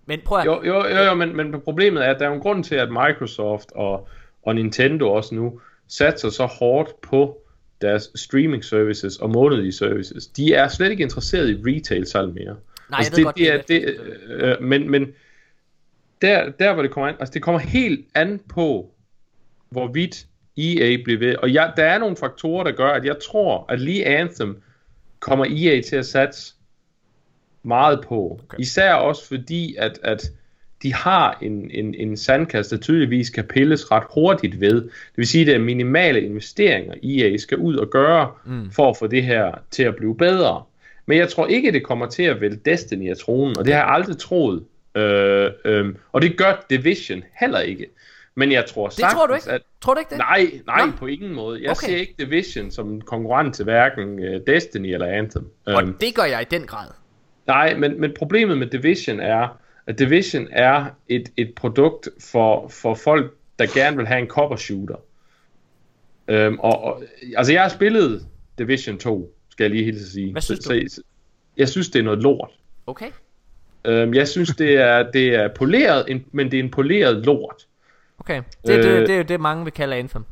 Men 0.05 0.19
prøv 0.25 0.37
at... 0.37 0.45
Jo, 0.45 0.63
jo, 0.63 0.87
jo, 0.87 1.03
jo 1.03 1.13
men, 1.13 1.35
men 1.35 1.61
problemet 1.61 2.05
er, 2.05 2.13
at 2.13 2.19
der 2.19 2.29
er 2.29 2.33
en 2.33 2.39
grund 2.39 2.63
til, 2.63 2.75
at 2.75 2.89
Microsoft 2.91 3.71
og, 3.75 4.07
og 4.43 4.55
Nintendo 4.55 5.11
også 5.11 5.35
nu 5.35 5.61
satser 5.87 6.29
så 6.29 6.45
hårdt 6.45 7.01
på 7.01 7.41
deres 7.81 8.11
streaming 8.15 8.63
services 8.63 9.17
og 9.17 9.29
månedlige 9.29 9.71
services. 9.71 10.27
De 10.27 10.53
er 10.53 10.67
slet 10.67 10.91
ikke 10.91 11.03
interesseret 11.03 11.49
i 11.49 11.53
retail 11.53 12.07
salg 12.07 12.33
mere. 12.33 12.55
Nej, 12.89 12.97
altså, 12.97 13.11
jeg 13.11 13.11
ved 13.11 13.17
det, 13.17 13.23
godt, 13.25 13.35
det, 13.37 13.53
er, 13.53 13.61
det, 13.61 13.99
øh, 14.29 14.63
men, 14.63 14.91
men 14.91 15.07
der, 16.21 16.51
der 16.59 16.73
hvor 16.73 16.81
det 16.81 16.91
kommer 16.91 17.07
an, 17.07 17.15
altså 17.19 17.33
det 17.33 17.41
kommer 17.41 17.59
helt 17.59 18.07
an 18.15 18.41
på, 18.49 18.91
hvorvidt 19.69 20.25
EA 20.57 20.97
bliver 21.03 21.19
ved. 21.19 21.35
Og 21.35 21.53
jeg, 21.53 21.73
der 21.77 21.83
er 21.83 21.97
nogle 21.97 22.15
faktorer, 22.15 22.63
der 22.63 22.71
gør, 22.71 22.89
at 22.89 23.05
jeg 23.05 23.15
tror, 23.29 23.65
at 23.69 23.81
lige 23.81 24.05
Anthem 24.05 24.61
kommer 25.19 25.45
EA 25.49 25.81
til 25.81 25.95
at 25.95 26.05
satse 26.05 26.53
meget 27.63 28.01
på. 28.07 28.39
Okay. 28.43 28.59
Især 28.59 28.93
også 28.93 29.27
fordi, 29.27 29.75
at, 29.79 29.99
at 30.03 30.31
de 30.83 30.93
har 30.93 31.37
en, 31.41 31.71
en, 31.71 31.95
en 31.95 32.17
sandkast, 32.17 32.71
der 32.71 32.77
tydeligvis 32.77 33.29
kan 33.29 33.43
pilles 33.43 33.91
ret 33.91 34.03
hurtigt 34.13 34.59
ved. 34.61 34.81
Det 34.81 34.91
vil 35.15 35.27
sige, 35.27 35.41
at 35.41 35.47
det 35.47 35.55
er 35.55 35.59
minimale 35.59 36.21
investeringer, 36.21 36.93
EA 37.03 37.37
skal 37.37 37.57
ud 37.57 37.75
og 37.75 37.89
gøre, 37.89 38.31
mm. 38.45 38.71
for 38.71 38.89
at 38.89 38.97
få 38.97 39.07
det 39.07 39.23
her 39.23 39.51
til 39.71 39.83
at 39.83 39.95
blive 39.95 40.17
bedre. 40.17 40.63
Men 41.05 41.17
jeg 41.17 41.29
tror 41.29 41.47
ikke, 41.47 41.71
det 41.71 41.83
kommer 41.83 42.05
til 42.07 42.23
at 42.23 42.41
vælge 42.41 42.59
Destiny 42.65 43.09
af 43.09 43.17
tronen, 43.17 43.57
og 43.57 43.65
det 43.65 43.73
har 43.73 43.81
jeg 43.81 43.89
aldrig 43.93 44.17
troet. 44.17 44.63
Øh, 44.95 45.49
øh, 45.65 45.95
og 46.11 46.21
det 46.21 46.37
gør 46.37 46.65
Division 46.69 47.23
heller 47.39 47.59
ikke. 47.59 47.85
Men 48.35 48.51
jeg 48.51 48.65
tror 48.65 48.87
Det 48.87 48.97
tror 49.13 49.27
du 49.27 49.33
sagtens, 49.33 49.45
ikke? 49.45 49.55
At, 49.55 49.61
Tror 49.81 49.93
du 49.93 49.99
ikke 49.99 50.09
det? 50.09 50.17
nej, 50.17 50.51
nej, 50.67 50.85
Nå. 50.85 50.91
på 50.97 51.05
ingen 51.07 51.33
måde. 51.33 51.61
Jeg 51.63 51.71
Okay. 51.71 51.87
ser 51.87 51.95
ikke 51.97 52.15
Division 52.19 52.71
som 52.71 52.91
en 52.93 53.01
konkurrent 53.01 53.55
til 53.55 53.63
hverken 53.63 54.19
uh, 54.19 54.41
Destiny 54.47 54.93
eller 54.93 55.05
Anthem. 55.07 55.49
Og 55.65 55.81
Øhm, 55.81 55.93
det 55.93 56.15
gør 56.15 56.23
jeg 56.23 56.41
i 56.41 56.45
den 56.55 56.67
grad. 56.67 56.87
Nej, 57.47 57.75
men, 57.75 58.01
men 58.01 58.13
problemet 58.17 58.57
med 58.57 58.67
Division 58.67 59.19
er, 59.19 59.59
at 59.87 59.99
Division 59.99 60.47
er 60.51 60.85
et, 61.07 61.31
et 61.37 61.53
produkt 61.55 62.09
for, 62.19 62.67
for 62.67 62.95
folk, 62.95 63.35
der 63.59 63.65
gerne 63.73 63.97
vil 63.97 64.07
have 64.07 64.19
en 64.19 64.27
cover 64.27 64.55
shooter. 64.55 64.95
Øhm, 66.27 66.59
og, 66.59 66.83
og, 66.83 67.03
altså, 67.37 67.53
jeg 67.53 67.61
har 67.61 67.69
spillet 67.69 68.27
Division 68.57 68.97
2, 68.97 69.35
skal 69.49 69.63
jeg 69.63 69.71
lige 69.71 69.83
hilse 69.83 70.01
at 70.01 70.07
sige. 70.07 70.31
Hvad 70.31 70.41
synes 70.41 70.63
så, 70.63 70.83
Så, 70.87 71.01
jeg 71.57 71.69
synes, 71.69 71.89
det 71.89 71.99
er 71.99 72.03
noget 72.03 72.23
lort. 72.23 72.49
Okay? 72.87 73.11
Øhm, 73.85 74.13
jeg 74.13 74.27
synes, 74.27 74.49
det 74.49 74.77
er, 74.77 75.11
det 75.11 75.35
er 75.35 75.47
poleret, 75.47 76.05
en, 76.11 76.25
men 76.31 76.51
det 76.51 76.59
er 76.59 76.63
en 76.63 76.71
poleret 76.71 77.25
lort. 77.25 77.67
Okay. 78.19 78.41
Det, 78.67 78.77
øh, 78.77 78.83
det, 78.83 79.07
det 79.07 79.13
er 79.13 79.17
jo 79.17 79.23
det, 79.23 79.39
mange 79.39 79.63
vil 79.63 79.73
kalde 79.73 79.95
Anthem. 79.95 80.25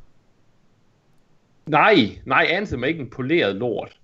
Nej, 1.65 1.95
nej, 2.25 2.47
Anthem 2.49 2.83
er 2.83 2.87
ikke 2.87 2.99
en 2.99 3.09
poleret 3.09 3.55
lort. 3.55 3.98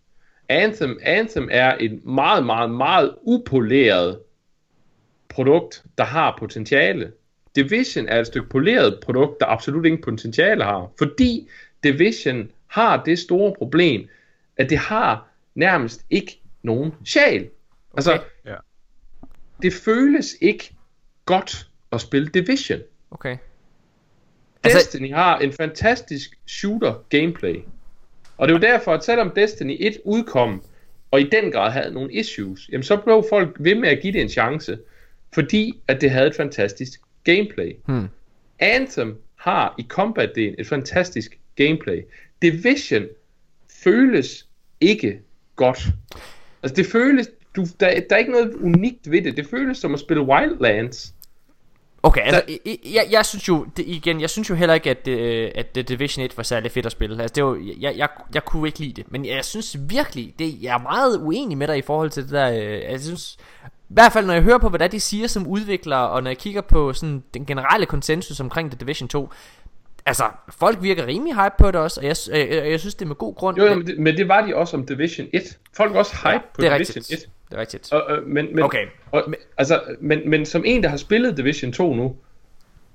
Anthem, 0.50 1.00
Anthem 1.02 1.50
er 1.52 1.78
et 1.80 2.06
meget, 2.06 2.46
meget, 2.46 2.70
meget 2.72 3.16
upoleret 3.22 4.20
produkt, 5.30 5.84
der 5.98 6.04
har 6.04 6.36
potentiale. 6.40 7.12
Division 7.56 8.08
er 8.08 8.20
et 8.20 8.28
stykke 8.28 8.50
poleret 8.50 9.00
produkt, 9.04 9.40
der 9.40 9.46
absolut 9.46 9.86
ingen 9.86 10.02
potentiale 10.02 10.64
har. 10.64 10.92
Fordi 10.98 11.50
Division 11.84 12.52
har 12.68 13.04
det 13.04 13.20
store 13.20 13.54
problem, 13.58 14.08
at 14.58 14.70
det 14.70 14.78
har 14.78 15.28
nærmest 15.56 16.06
ikke 16.10 16.42
nogen 16.64 16.94
sjæl. 17.06 17.42
Okay. 17.42 17.50
Altså, 17.98 18.22
Ja. 18.46 18.56
det 19.62 19.74
føles 19.74 20.36
ikke 20.42 20.76
godt 21.26 21.68
at 21.92 22.02
spille 22.02 22.28
Division. 22.28 22.80
Okay. 23.12 23.38
Altså- 24.64 24.78
Destiny 24.80 25.14
har 25.14 25.40
en 25.40 25.52
fantastisk 25.54 26.40
shooter 26.48 26.94
gameplay. 27.10 27.64
Og 28.38 28.48
det 28.48 28.56
er 28.56 28.60
jo 28.60 28.74
derfor, 28.74 28.94
at 28.94 29.04
selvom 29.04 29.32
Destiny 29.36 29.78
1 29.80 29.98
udkom, 30.06 30.64
og 31.12 31.22
i 31.22 31.30
den 31.30 31.52
grad 31.52 31.72
havde 31.72 31.94
nogle 31.94 32.14
issues, 32.14 32.70
jamen 32.72 32.84
så 32.84 32.98
blev 32.98 33.26
folk 33.30 33.58
ved 33.60 33.76
med 33.76 33.90
at 33.90 34.02
give 34.02 34.14
det 34.14 34.22
en 34.22 34.30
chance, 34.30 34.78
fordi 35.34 35.82
at 35.88 36.02
det 36.02 36.12
havde 36.12 36.28
et 36.28 36.36
fantastisk 36.36 37.00
gameplay. 37.24 37.76
Hmm. 37.86 38.08
Anthem 38.60 39.18
har 39.36 39.76
i 39.78 39.86
combat-delen 39.90 40.56
et 40.58 40.68
fantastisk 40.68 41.40
gameplay. 41.56 42.02
Division 42.42 43.06
føles 43.84 44.48
ikke 44.82 45.20
godt. 45.56 45.88
Altså 46.64 46.76
det 46.76 46.86
føles, 46.86 47.30
du, 47.56 47.66
der, 47.80 48.00
der 48.10 48.16
er 48.16 48.18
ikke 48.18 48.32
noget 48.32 48.54
unikt 48.54 49.12
ved 49.12 49.22
det. 49.22 49.38
Det 49.38 49.48
føles 49.48 49.78
som 49.78 49.94
at 49.94 50.00
spille 50.00 50.24
Wildlands. 50.24 51.15
Okay, 52.06 52.22
altså, 52.22 52.42
jeg, 52.66 52.78
jeg, 52.94 53.08
jeg 53.12 53.26
synes 53.26 53.48
jo, 53.48 53.66
det, 53.78 53.86
igen, 53.88 54.22
jeg 54.22 54.30
synes 54.30 54.50
jo 54.50 54.56
heller 54.56 54.74
ikke, 54.76 54.90
at, 54.90 55.08
øh, 55.08 55.52
at 55.56 55.68
The 55.68 55.84
Division 55.84 56.26
1 56.26 56.38
var 56.38 56.44
særlig 56.44 56.72
fedt 56.72 56.86
at 56.86 56.92
spille. 56.92 57.22
Altså, 57.22 57.36
det 57.36 57.44
var, 57.44 57.58
jeg, 57.80 57.98
jeg, 57.98 58.10
jeg 58.34 58.46
kunne 58.46 58.68
ikke 58.68 58.80
lide 58.80 58.94
det. 58.94 59.12
Men 59.12 59.26
jeg 59.26 59.46
synes 59.46 59.78
virkelig, 59.80 60.34
det, 60.40 60.62
jeg 60.62 60.74
er 60.74 60.82
meget 60.82 61.20
uenig 61.22 61.58
med 61.58 61.68
dig 61.68 61.78
i 61.78 61.82
forhold 61.82 62.10
til 62.10 62.24
det 62.24 62.32
der, 62.32 62.52
øh, 62.52 62.92
jeg 62.92 63.00
synes, 63.02 63.38
i 63.66 63.94
hvert 63.94 64.12
fald 64.12 64.26
når 64.26 64.34
jeg 64.34 64.44
hører 64.44 64.58
på, 64.58 64.70
hvad 64.70 64.90
de 64.90 65.00
siger 65.00 65.28
som 65.28 65.48
udviklere, 65.48 66.10
og 66.10 66.24
når 66.24 66.30
jeg 66.30 66.38
kigger 66.38 66.62
på 66.62 66.94
sådan 66.94 67.24
den 67.34 67.46
generelle 67.46 67.86
konsensus 67.86 68.40
omkring 68.40 68.72
The 68.72 68.78
Division 68.80 69.08
2, 69.08 69.30
altså, 70.06 70.24
folk 70.50 70.78
virker 70.82 71.08
rimelig 71.08 71.36
hype 71.36 71.56
på 71.58 71.68
det 71.68 71.76
også, 71.76 72.00
og 72.00 72.08
jeg, 72.08 72.16
jeg, 72.32 72.50
jeg, 72.50 72.72
jeg 72.72 72.80
synes, 72.80 72.96
det 72.96 73.06
er 73.06 73.08
med 73.08 73.16
god 73.16 73.36
grund. 73.36 73.58
Jo, 73.58 73.66
jo 73.66 73.76
men, 73.76 73.88
det, 73.88 74.00
men 74.00 74.18
det 74.18 74.28
var 74.28 74.46
de 74.46 74.56
også 74.56 74.78
om 74.78 74.86
Division 74.86 75.28
1. 75.34 75.58
Folk 75.78 75.94
var 75.94 76.00
også 76.00 76.16
hype 76.16 76.30
Ja, 76.30 76.38
på 76.38 76.62
Division 76.62 76.80
rigtigt. 76.80 77.12
1. 77.12 77.30
Det 77.50 77.56
er 77.56 77.62
rigtigt. 77.62 77.94
Og, 77.94 78.18
øh, 78.18 78.28
men, 78.28 78.56
men, 78.56 78.64
Okay. 78.64 78.86
Og, 79.12 79.34
altså, 79.58 79.82
men, 80.02 80.30
men 80.30 80.46
som 80.46 80.64
en, 80.66 80.84
der 80.84 80.90
har 80.90 80.98
spillet 80.98 81.38
Division 81.38 81.72
2 81.72 81.94
nu, 81.94 82.16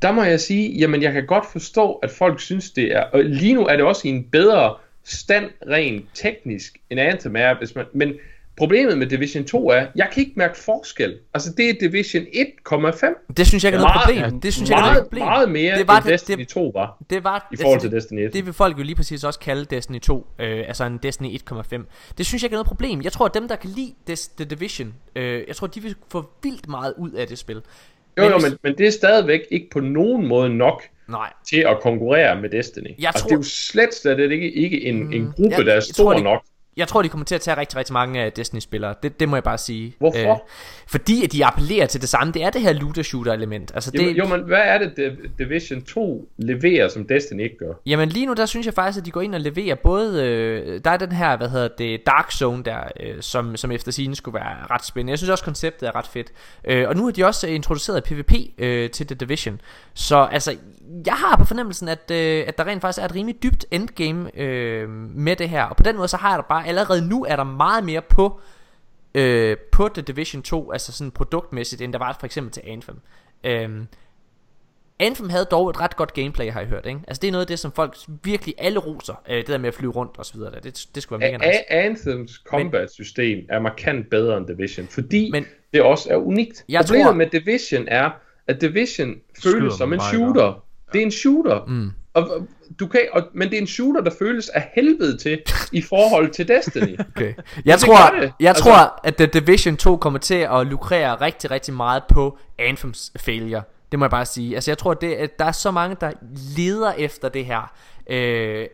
der 0.03 0.13
må 0.13 0.23
jeg 0.23 0.41
sige, 0.41 0.79
jamen 0.79 1.03
jeg 1.03 1.13
kan 1.13 1.27
godt 1.27 1.47
forstå, 1.53 1.93
at 1.93 2.11
folk 2.11 2.41
synes 2.41 2.71
det 2.71 2.93
er, 2.97 3.03
og 3.03 3.25
lige 3.25 3.55
nu 3.55 3.67
er 3.67 3.77
det 3.77 3.85
også 3.85 4.09
i 4.09 4.11
en 4.11 4.25
bedre 4.25 4.77
stand 5.05 5.51
rent 5.69 6.07
teknisk, 6.15 6.79
end 6.91 7.01
Anthem 7.01 7.37
er, 7.37 7.59
hvis 7.59 7.75
man, 7.75 7.85
men 7.93 8.15
problemet 8.61 8.99
med 8.99 9.07
Division 9.07 9.45
2 9.45 9.69
er, 9.71 9.87
jeg 9.97 10.09
kan 10.13 10.21
ikke 10.21 10.33
mærke 10.37 10.59
forskel. 10.59 11.19
Altså 11.35 11.53
det 11.57 11.69
er 11.71 11.75
Division 11.81 12.23
1,5. 12.23 13.35
Det 13.37 13.47
synes 13.47 13.65
jeg 13.65 13.69
ikke 13.69 13.77
er 13.77 13.81
noget 13.81 14.01
problem. 14.07 14.41
Det 14.41 14.53
synes 14.55 14.71
jeg 14.71 14.79
ikke 14.79 14.87
er 14.89 14.93
noget 14.93 15.03
problem. 15.09 15.25
meget 15.25 15.51
mere 15.51 15.79
det 15.79 15.89
var 15.89 15.97
end 16.01 16.05
Destiny 16.09 16.39
det, 16.39 16.49
2 16.49 16.71
var, 16.75 16.97
det 17.11 17.25
var 17.25 17.49
i 17.53 17.57
forhold 17.57 17.81
til 17.81 17.91
det, 17.91 17.97
Destiny 17.97 18.21
1. 18.27 18.33
Det 18.33 18.47
vil 18.47 18.53
folk 18.55 18.79
jo 18.79 18.83
lige 18.83 18.95
præcis 18.97 19.25
også 19.25 19.39
kalde 19.41 19.65
Destiny 19.65 20.01
2, 20.01 20.27
øh, 20.39 20.65
altså 20.69 20.85
en 20.85 20.99
Destiny 21.03 21.39
1,5. 21.53 21.85
Det 22.19 22.27
synes 22.27 22.43
jeg 22.43 22.47
ikke 22.47 22.55
er 22.55 22.57
noget 22.57 22.67
problem. 22.67 23.03
Jeg 23.03 23.13
tror, 23.13 23.27
at 23.27 23.35
dem, 23.35 23.49
der 23.49 23.57
kan 23.57 23.71
lide 23.71 23.95
Des- 24.11 24.31
The 24.37 24.45
Division, 24.45 24.95
øh, 25.17 25.43
jeg 25.49 25.57
tror, 25.57 25.67
de 25.67 25.81
vil 25.83 25.95
få 26.13 26.31
vildt 26.43 26.69
meget 26.69 26.95
ud 26.99 27.11
af 27.11 27.27
det 27.27 27.39
spil. 27.39 27.57
Jo, 28.19 28.25
jo, 28.25 28.33
hvis- 28.33 28.43
men, 28.45 28.59
men 28.63 28.79
det 28.79 28.87
er 28.87 28.91
stadigvæk 28.91 29.41
ikke 29.51 29.67
på 29.73 29.81
nogen 29.81 30.27
måde 30.27 30.49
nok 30.57 30.83
Nej. 31.09 31.33
til 31.51 31.61
at 31.61 31.77
konkurrere 31.83 32.41
med 32.41 32.51
Destiny. 32.51 32.85
Jeg 32.99 33.07
altså, 33.09 33.23
tror- 33.23 33.29
det 33.29 33.35
er 33.35 33.39
jo 33.39 33.43
slet, 33.43 33.95
slet 33.95 34.33
ikke, 34.33 34.53
ikke 34.53 34.85
en, 34.85 35.13
en 35.13 35.25
gruppe, 35.37 35.57
jeg- 35.57 35.65
der 35.67 35.71
er 35.71 35.75
jeg 35.77 35.83
stor 35.83 36.05
tror, 36.05 36.13
det- 36.15 36.23
nok. 36.23 36.43
Jeg 36.81 36.89
tror, 36.89 37.03
de 37.03 37.09
kommer 37.09 37.25
til 37.25 37.35
at 37.35 37.41
tage 37.41 37.57
rigtig, 37.57 37.79
rigtig 37.79 37.93
mange 37.93 38.21
af 38.21 38.33
Destiny-spillere. 38.33 38.95
Det, 39.03 39.21
det 39.21 39.29
må 39.29 39.37
jeg 39.37 39.43
bare 39.45 39.59
sige. 39.59 39.87
Øh, 39.87 39.93
Hvorfor? 39.99 40.49
fordi 40.87 41.25
at 41.25 41.33
de 41.33 41.45
appellerer 41.45 41.87
til 41.87 42.01
det 42.01 42.09
samme. 42.09 42.33
Det 42.33 42.43
er 42.43 42.51
det 42.51 42.61
her 42.61 42.73
looter-shooter-element. 42.73 43.71
Altså, 43.75 43.91
det, 43.91 44.19
jo, 44.19 44.27
men 44.27 44.41
hvad 44.41 44.61
er 44.65 44.79
det, 44.79 44.93
Div- 44.99 45.31
Division 45.39 45.83
2 45.83 46.29
leverer, 46.39 46.89
som 46.89 47.07
Destiny 47.07 47.43
ikke 47.43 47.59
gør? 47.59 47.73
Jamen 47.87 48.09
lige 48.09 48.27
nu 48.27 48.33
der 48.33 48.47
synes 48.47 48.67
jeg 48.67 48.75
faktisk 48.75 48.99
at 48.99 49.07
de 49.07 49.11
går 49.11 49.21
ind 49.21 49.35
og 49.35 49.41
leverer 49.41 49.75
både 49.75 50.25
øh, 50.25 50.81
Der 50.85 50.91
er 50.91 50.97
den 50.97 51.13
her 51.13 51.37
hvad 51.37 51.49
hedder 51.49 51.69
det 51.79 52.01
Dark 52.07 52.33
Zone 52.33 52.63
der 52.63 52.81
øh, 53.01 53.15
som, 53.21 53.57
som 53.57 53.71
efter 53.73 53.93
sigende 53.93 54.17
skulle 54.17 54.35
være 54.35 54.57
ret 54.71 54.85
spændende 54.85 55.11
Jeg 55.11 55.19
synes 55.19 55.31
også 55.31 55.45
konceptet 55.45 55.89
er 55.89 55.97
ret 55.97 56.07
fedt 56.07 56.33
øh, 56.65 56.89
Og 56.89 56.97
nu 56.97 57.05
har 57.05 57.11
de 57.11 57.25
også 57.25 57.47
introduceret 57.47 58.05
PvP 58.05 58.33
øh, 58.59 58.91
til 58.91 59.07
The 59.07 59.15
Division 59.15 59.61
Så 59.95 60.17
altså 60.33 60.57
Jeg 61.07 61.15
har 61.15 61.37
på 61.37 61.45
fornemmelsen 61.45 61.89
at, 61.89 62.11
øh, 62.11 62.45
at 62.47 62.59
der 62.59 62.65
rent 62.67 62.81
faktisk 62.81 63.01
er 63.03 63.05
et 63.05 63.15
rimelig 63.15 63.43
dybt 63.43 63.67
endgame 63.71 64.31
øh, 64.41 64.89
Med 65.15 65.37
det 65.37 65.49
her 65.49 65.65
Og 65.65 65.77
på 65.77 65.83
den 65.83 65.97
måde 65.97 66.09
så 66.09 66.17
har 66.17 66.31
jeg 66.31 66.37
der 66.37 66.43
bare 66.49 66.67
Allerede 66.67 67.09
nu 67.09 67.25
er 67.25 67.37
der 67.37 67.45
meget 67.45 67.85
mere 67.85 68.03
på 68.03 68.41
øh, 69.15 69.57
På 69.73 69.89
The 69.95 70.03
Division 70.03 70.43
2 70.43 70.73
Altså 70.73 70.93
sådan 70.93 71.11
produktmæssigt 71.11 71.83
End 71.83 71.93
der 71.93 71.99
var 71.99 72.17
for 72.21 72.27
eksempel 72.27 72.53
til 72.53 72.63
Anthem 72.67 72.97
øh, 73.45 73.69
Anthem 74.99 75.29
havde 75.29 75.45
dog 75.45 75.71
et 75.71 75.81
ret 75.81 75.97
godt 75.97 76.15
gameplay, 76.15 76.51
har 76.53 76.61
jeg 76.61 76.69
hørt, 76.69 76.87
ikke? 76.87 77.01
Altså 77.09 77.21
det 77.21 77.29
er 77.29 77.33
noget 77.33 77.45
af 77.45 77.47
det, 77.47 77.59
som 77.59 77.73
folk 77.73 77.97
virkelig 78.25 78.55
alle 78.59 78.79
roser, 78.79 79.15
øh, 79.29 79.37
det 79.37 79.47
der 79.47 79.59
med 79.59 79.69
at 79.69 79.75
flyve 79.75 79.93
rundt 79.93 80.19
og 80.19 80.27
så 80.27 80.35
videre. 80.35 80.51
der. 80.51 80.61
Det, 80.61 80.87
det 80.95 81.03
skulle 81.03 81.21
være 81.21 81.33
mega 81.39 81.47
nice. 81.51 81.73
A- 81.73 81.87
Anthems 81.87 82.33
combat-system 82.47 83.39
er 83.49 83.61
markant 83.61 84.11
bedre 84.11 84.37
end 84.39 84.47
Division, 84.47 84.87
fordi 84.87 85.31
Men- 85.31 85.47
det 85.73 85.83
også 85.83 86.09
er 86.11 86.17
unikt. 86.17 86.65
Jeg 86.69 86.81
Problemet 86.85 87.05
tror- 87.07 87.13
med 87.15 87.27
Division 87.27 87.85
er, 87.89 88.11
at 88.47 88.61
Division 88.61 89.15
føles 89.43 89.75
som 89.75 89.93
en 89.93 90.01
shooter. 90.01 90.65
Det 90.93 90.99
er 90.99 91.03
en 91.03 91.11
shooter. 91.11 91.65
Mm. 91.69 91.91
Og, 92.15 92.47
du 92.81 92.87
kan, 92.87 93.01
og, 93.13 93.23
men 93.35 93.49
det 93.49 93.57
er 93.57 93.61
en 93.61 93.67
shooter, 93.67 94.01
der 94.01 94.11
føles 94.19 94.49
af 94.49 94.71
helvede 94.75 95.17
til 95.19 95.43
i 95.73 95.83
forhold 95.83 96.31
til 96.31 96.49
Destiny. 96.49 96.97
Okay. 97.17 97.35
Jeg, 97.65 97.79
tror, 97.79 98.15
jeg 98.41 98.49
Altså- 98.49 98.65
tror, 98.65 99.01
at 99.05 99.17
The 99.17 99.27
Division 99.27 99.77
2 99.77 99.97
kommer 99.97 100.19
til 100.19 100.35
at 100.51 100.67
lukrere 100.67 101.15
rigtig, 101.21 101.51
rigtig 101.51 101.75
meget 101.75 102.03
på 102.09 102.39
Anthems 102.59 103.13
failure. 103.21 103.63
Det 103.91 103.99
må 103.99 104.05
jeg 104.05 104.11
bare 104.11 104.25
sige. 104.27 104.55
Altså 104.55 104.71
jeg 104.71 104.79
tror, 104.79 104.95
det, 104.95 105.13
at 105.15 105.39
der 105.39 105.45
er 105.45 105.53
så 105.53 105.71
mange, 105.71 105.97
der 106.01 106.13
leder 106.57 106.93
efter 106.93 107.29
det 107.29 107.45
her 107.45 107.73
øh, 108.11 108.67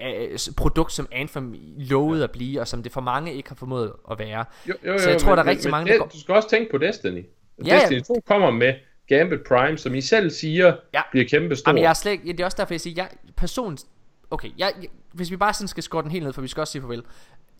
produkt, 0.56 0.92
som 0.92 1.08
Anthem 1.12 1.54
lovede 1.78 2.24
at 2.24 2.30
blive, 2.30 2.60
og 2.60 2.68
som 2.68 2.82
det 2.82 2.92
for 2.92 3.00
mange 3.00 3.34
ikke 3.34 3.48
har 3.48 3.56
formået 3.56 3.92
at 4.10 4.18
være. 4.18 4.44
Jo, 4.68 4.74
jo, 4.86 4.92
jo, 4.92 4.98
så 4.98 5.10
jeg 5.10 5.20
tror, 5.20 5.30
men, 5.30 5.36
der 5.38 5.44
er 5.44 5.48
rigtig 5.48 5.66
men, 5.66 5.70
mange, 5.70 5.92
der 5.92 5.98
går... 5.98 6.06
Du 6.06 6.20
skal 6.20 6.34
også 6.34 6.48
tænke 6.50 6.70
på 6.70 6.78
Destiny. 6.78 7.24
Ja, 7.66 7.74
ja. 7.74 7.80
Destiny 7.80 8.00
2 8.02 8.22
kommer 8.26 8.50
med 8.50 8.74
Gambit 9.08 9.40
Prime, 9.48 9.78
som 9.78 9.94
I 9.94 10.00
selv 10.00 10.30
siger, 10.30 10.76
Ja. 10.94 11.02
bliver 11.10 11.26
kæmpe 11.28 11.56
stor. 11.56 11.70
Jamen, 11.70 11.82
jeg 11.82 11.90
er 11.90 11.94
slet 11.94 12.20
det 12.22 12.40
er 12.40 12.44
også 12.44 12.56
derfor, 12.56 12.74
jeg 12.74 12.80
siger, 12.80 13.02
jeg 13.02 13.10
personligt, 13.36 13.84
okay, 14.30 14.48
jeg, 14.58 14.72
jeg, 14.80 14.88
hvis 15.12 15.30
vi 15.30 15.36
bare 15.36 15.52
sådan 15.52 15.68
skal 15.68 15.82
skåre 15.82 16.02
den 16.02 16.10
helt 16.10 16.24
ned, 16.24 16.32
for 16.32 16.42
vi 16.42 16.48
skal 16.48 16.60
også 16.60 16.72
sige 16.72 16.82
farvel. 16.82 17.02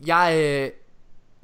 Jeg, 0.07 0.41
øh, 0.43 0.71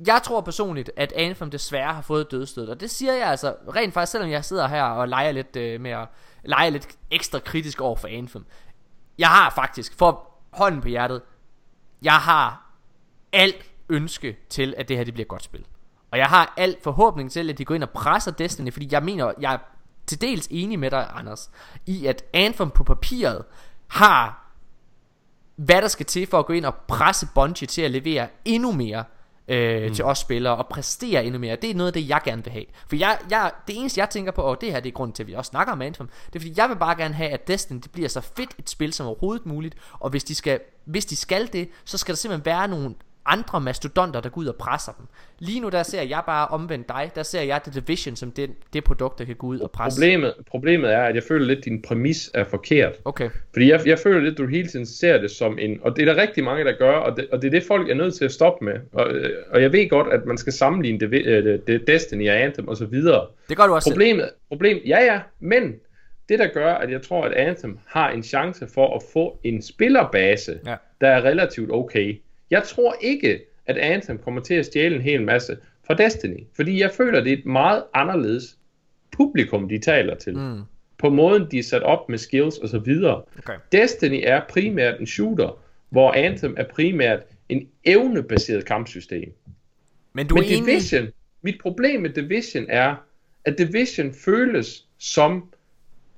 jeg 0.07 0.20
tror 0.24 0.41
personligt, 0.41 0.91
at 0.97 1.12
Anthem 1.16 1.51
desværre 1.51 1.95
har 1.95 2.03
fået 2.03 2.31
dødstød, 2.31 2.69
og 2.69 2.81
det 2.81 2.91
siger 2.91 3.12
jeg 3.12 3.29
altså 3.29 3.55
rent 3.77 3.95
faktisk, 3.95 4.12
selvom 4.12 4.31
jeg 4.31 4.45
sidder 4.45 4.69
her 4.69 4.83
og 4.83 5.09
leger 5.09 5.33
lidt 5.33 5.57
øh, 5.57 5.81
med 5.81 5.91
at 5.91 6.07
lege 6.45 6.70
lidt 6.70 6.89
ekstra 7.11 7.39
kritisk 7.39 7.81
over 7.81 7.97
for 7.97 8.09
Anthem. 8.09 8.45
Jeg 9.19 9.29
har 9.29 9.51
faktisk, 9.51 9.99
for 9.99 10.29
hånden 10.51 10.81
på 10.81 10.89
hjertet, 10.89 11.23
jeg 12.03 12.12
har 12.12 12.73
alt 13.33 13.70
ønske 13.89 14.37
til, 14.49 14.74
at 14.77 14.89
det 14.89 14.97
her 14.97 15.05
det 15.05 15.15
bliver 15.15 15.24
et 15.24 15.29
godt 15.29 15.43
spil. 15.43 15.66
Og 16.11 16.19
jeg 16.19 16.27
har 16.27 16.55
alt 16.57 16.83
forhåbning 16.83 17.31
til, 17.33 17.51
at 17.51 17.59
de 17.59 17.65
går 17.65 17.74
ind 17.74 17.83
og 17.83 17.91
presser 17.91 18.31
Destiny, 18.31 18.73
fordi 18.73 18.89
jeg 18.91 19.03
mener, 19.03 19.33
jeg 19.41 19.59
til 20.07 20.20
dels 20.20 20.49
enig 20.51 20.79
med 20.79 20.91
dig, 20.91 21.11
Anders, 21.15 21.51
i 21.87 22.07
at 22.07 22.24
Anthem 22.33 22.70
på 22.70 22.85
papiret 22.85 23.45
har, 23.87 24.53
hvad 25.57 25.83
der 25.83 25.89
skal 25.89 26.07
til 26.07 26.27
for 26.27 26.39
at 26.39 26.47
gå 26.47 26.53
ind 26.53 26.65
og 26.65 26.74
presse 26.74 27.29
Bungie 27.35 27.66
til 27.66 27.83
at 27.83 27.91
levere 27.91 28.29
endnu 28.45 28.73
mere 28.73 29.05
øh, 29.49 29.89
mm. 29.89 29.95
til 29.95 30.05
os 30.05 30.19
spillere 30.19 30.57
og 30.57 30.66
præstere 30.66 31.24
endnu 31.24 31.39
mere. 31.39 31.57
Det 31.57 31.70
er 31.70 31.74
noget 31.74 31.87
af 31.87 31.93
det, 31.93 32.09
jeg 32.09 32.20
gerne 32.24 32.45
vil 32.45 32.53
have. 32.53 32.65
For 32.89 32.97
jeg, 32.97 33.19
jeg, 33.31 33.53
det 33.66 33.79
eneste, 33.79 34.01
jeg 34.01 34.11
tænker 34.11 34.33
på, 34.33 34.43
og 34.43 34.61
det 34.61 34.73
her 34.73 34.81
det 34.81 34.89
er 34.89 34.93
grunden 34.93 35.15
til, 35.15 35.23
at 35.23 35.27
vi 35.27 35.33
også 35.33 35.49
snakker 35.49 35.73
om 35.73 35.83
Anthem, 35.83 36.09
det 36.27 36.37
er 36.37 36.41
fordi, 36.41 36.55
jeg 36.57 36.69
vil 36.69 36.77
bare 36.77 36.97
gerne 36.97 37.15
have, 37.15 37.31
at 37.31 37.49
Destiny 37.49 37.81
det 37.83 37.91
bliver 37.91 38.09
så 38.09 38.20
fedt 38.20 38.51
et 38.59 38.70
spil 38.70 38.93
som 38.93 39.07
overhovedet 39.07 39.47
muligt, 39.47 39.74
og 39.93 40.11
hvis 40.11 40.24
de 40.24 40.35
skal, 40.35 40.61
hvis 40.85 41.07
de 41.07 41.16
skal 41.16 41.53
det, 41.53 41.69
så 41.85 41.99
skal 41.99 42.12
der 42.12 42.16
simpelthen 42.16 42.45
være 42.45 42.69
nogle 42.69 42.95
andre 43.27 43.61
mastodonter, 43.61 44.20
der 44.20 44.28
går 44.28 44.40
ud 44.40 44.47
og 44.47 44.57
presser 44.57 44.93
dem. 44.93 45.07
Lige 45.39 45.61
nu 45.61 45.69
der 45.69 45.82
ser 45.82 46.03
jeg 46.03 46.23
bare 46.27 46.49
omvendt 46.49 46.89
dig, 46.89 47.11
der 47.15 47.23
ser 47.23 47.43
jeg 47.43 47.61
The 47.62 47.81
Division 47.81 48.16
som 48.16 48.31
det, 48.31 48.51
det 48.73 48.85
produkt, 48.85 49.19
der 49.19 49.24
kan 49.24 49.36
gå 49.36 49.47
ud 49.47 49.59
og 49.61 49.70
presse. 49.70 50.01
Problemet, 50.01 50.35
problemet 50.51 50.93
er, 50.93 51.03
at 51.03 51.15
jeg 51.15 51.23
føler 51.23 51.47
lidt, 51.47 51.59
at 51.59 51.65
din 51.65 51.82
præmis 51.82 52.31
er 52.35 52.44
forkert. 52.44 52.93
Okay. 53.05 53.31
Fordi 53.53 53.70
jeg, 53.70 53.81
jeg 53.86 53.99
føler 53.99 54.20
lidt, 54.20 54.32
at 54.32 54.39
du 54.39 54.47
hele 54.47 54.69
tiden 54.69 54.86
ser 54.86 55.19
det 55.20 55.31
som 55.31 55.59
en... 55.59 55.81
Og 55.82 55.97
det 55.97 56.09
er 56.09 56.15
der 56.15 56.23
rigtig 56.23 56.44
mange, 56.44 56.65
der 56.65 56.73
gør, 56.78 56.97
og 56.97 57.16
det, 57.16 57.27
og 57.32 57.43
det 57.43 57.47
er 57.49 57.51
det, 57.51 57.62
folk 57.62 57.90
er 57.90 57.94
nødt 57.94 58.15
til 58.15 58.24
at 58.24 58.32
stoppe 58.32 58.65
med. 58.65 58.74
Og, 58.93 59.11
øh, 59.11 59.31
og 59.51 59.62
jeg 59.62 59.73
ved 59.73 59.89
godt, 59.89 60.12
at 60.12 60.27
man 60.27 60.39
skal 60.39 60.53
sammenligne 60.53 61.01
det, 61.01 61.11
det, 61.11 61.66
det 61.66 61.86
Destiny 61.86 62.31
og 62.31 62.36
Anthem 62.36 62.69
og 62.69 62.77
så 62.77 62.86
videre. 62.86 63.27
Det 63.49 63.57
gør 63.57 63.66
du 63.66 63.74
også 63.74 63.85
selv. 63.86 63.94
Problemet, 63.94 64.31
problem, 64.49 64.78
ja 64.86 65.05
ja, 65.05 65.20
men 65.40 65.74
det 66.28 66.39
der 66.39 66.47
gør, 66.47 66.74
at 66.74 66.90
jeg 66.90 67.03
tror, 67.03 67.24
at 67.24 67.32
Anthem 67.32 67.78
har 67.86 68.11
en 68.11 68.23
chance 68.23 68.66
for 68.74 68.97
at 68.97 69.03
få 69.12 69.39
en 69.44 69.62
spillerbase, 69.62 70.59
Ja. 70.66 70.74
der 71.01 71.09
er 71.09 71.23
relativt 71.24 71.70
okay. 71.73 72.20
Jeg 72.53 72.62
tror 72.62 72.97
ikke, 73.01 73.41
at 73.66 73.79
Anthem 73.79 74.19
kommer 74.19 74.41
til 74.41 74.55
at 74.55 74.66
stjæle 74.66 74.97
en 74.97 75.03
hel 75.03 75.23
masse 75.23 75.57
fra 75.87 75.95
Destiny, 75.95 76.45
fordi 76.57 76.81
jeg 76.81 76.91
føler, 76.91 77.20
det 77.20 77.33
er 77.33 77.37
et 77.37 77.47
meget 77.47 77.85
anderledes 77.95 78.57
publikum, 79.12 79.69
de 79.69 79.79
taler 79.79 80.15
til. 80.15 80.37
Mm. 80.39 80.61
På 80.99 81.11
måden, 81.11 81.47
de 81.51 81.59
er 81.59 81.62
sat 81.62 81.83
op 81.83 82.09
med 82.09 82.19
skills 82.19 82.59
og 82.59 82.69
så 82.69 82.79
videre. 82.79 83.23
Okay. 83.39 83.55
Destiny 83.73 84.20
er 84.24 84.41
primært 84.49 85.01
en 85.01 85.07
shooter, 85.07 85.62
hvor 85.89 86.12
Anthem 86.12 86.55
er 86.59 86.65
primært 86.65 87.20
en 87.49 87.69
evnebaseret 87.85 88.65
kampsystem. 88.65 89.33
Men 90.12 90.27
du 90.27 90.35
Men 90.35 90.45
er 90.45 90.49
enig? 90.49 90.66
Division, 90.66 91.09
mit 91.43 91.61
problem 91.62 92.01
med 92.01 92.11
Division 92.11 92.66
er, 92.69 92.95
at 93.45 93.59
Division 93.59 94.15
føles 94.15 94.87
som 94.99 95.53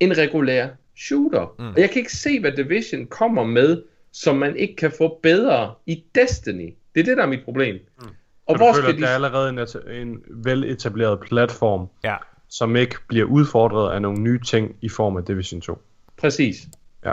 en 0.01 0.19
regulær 0.19 0.69
shooter. 0.97 1.55
Mm. 1.59 1.69
Og 1.69 1.81
jeg 1.81 1.91
kan 1.91 1.99
ikke 1.99 2.13
se, 2.13 2.41
hvad 2.41 2.53
Division 2.53 3.07
kommer 3.07 3.45
med, 3.45 3.83
som 4.17 4.37
man 4.37 4.57
ikke 4.57 4.77
kan 4.77 4.93
få 4.99 5.19
bedre 5.23 5.75
i 5.87 6.05
Destiny. 6.15 6.75
Det 6.95 7.01
er 7.01 7.05
det, 7.05 7.17
der 7.17 7.23
er 7.23 7.27
mit 7.27 7.45
problem. 7.45 7.75
Mm. 8.01 8.09
Og 8.47 8.57
hvor 8.57 8.67
du 8.67 8.75
føler, 8.75 8.89
skal 8.89 8.95
at 8.95 9.01
der 9.01 9.07
er 9.07 9.11
de... 9.11 9.15
allerede 9.15 9.49
en, 9.91 10.09
en 10.09 10.23
veletableret 10.45 11.21
platform, 11.21 11.89
Ja. 12.05 12.17
som 12.49 12.77
ikke 12.77 12.97
bliver 13.09 13.27
udfordret 13.27 13.95
af 13.95 14.03
nogle 14.03 14.21
nye 14.21 14.41
ting 14.41 14.77
i 14.81 14.89
form 14.89 15.17
af 15.17 15.25
Division 15.25 15.61
2. 15.61 15.83
Præcis. 16.17 16.57
Ja. 17.05 17.13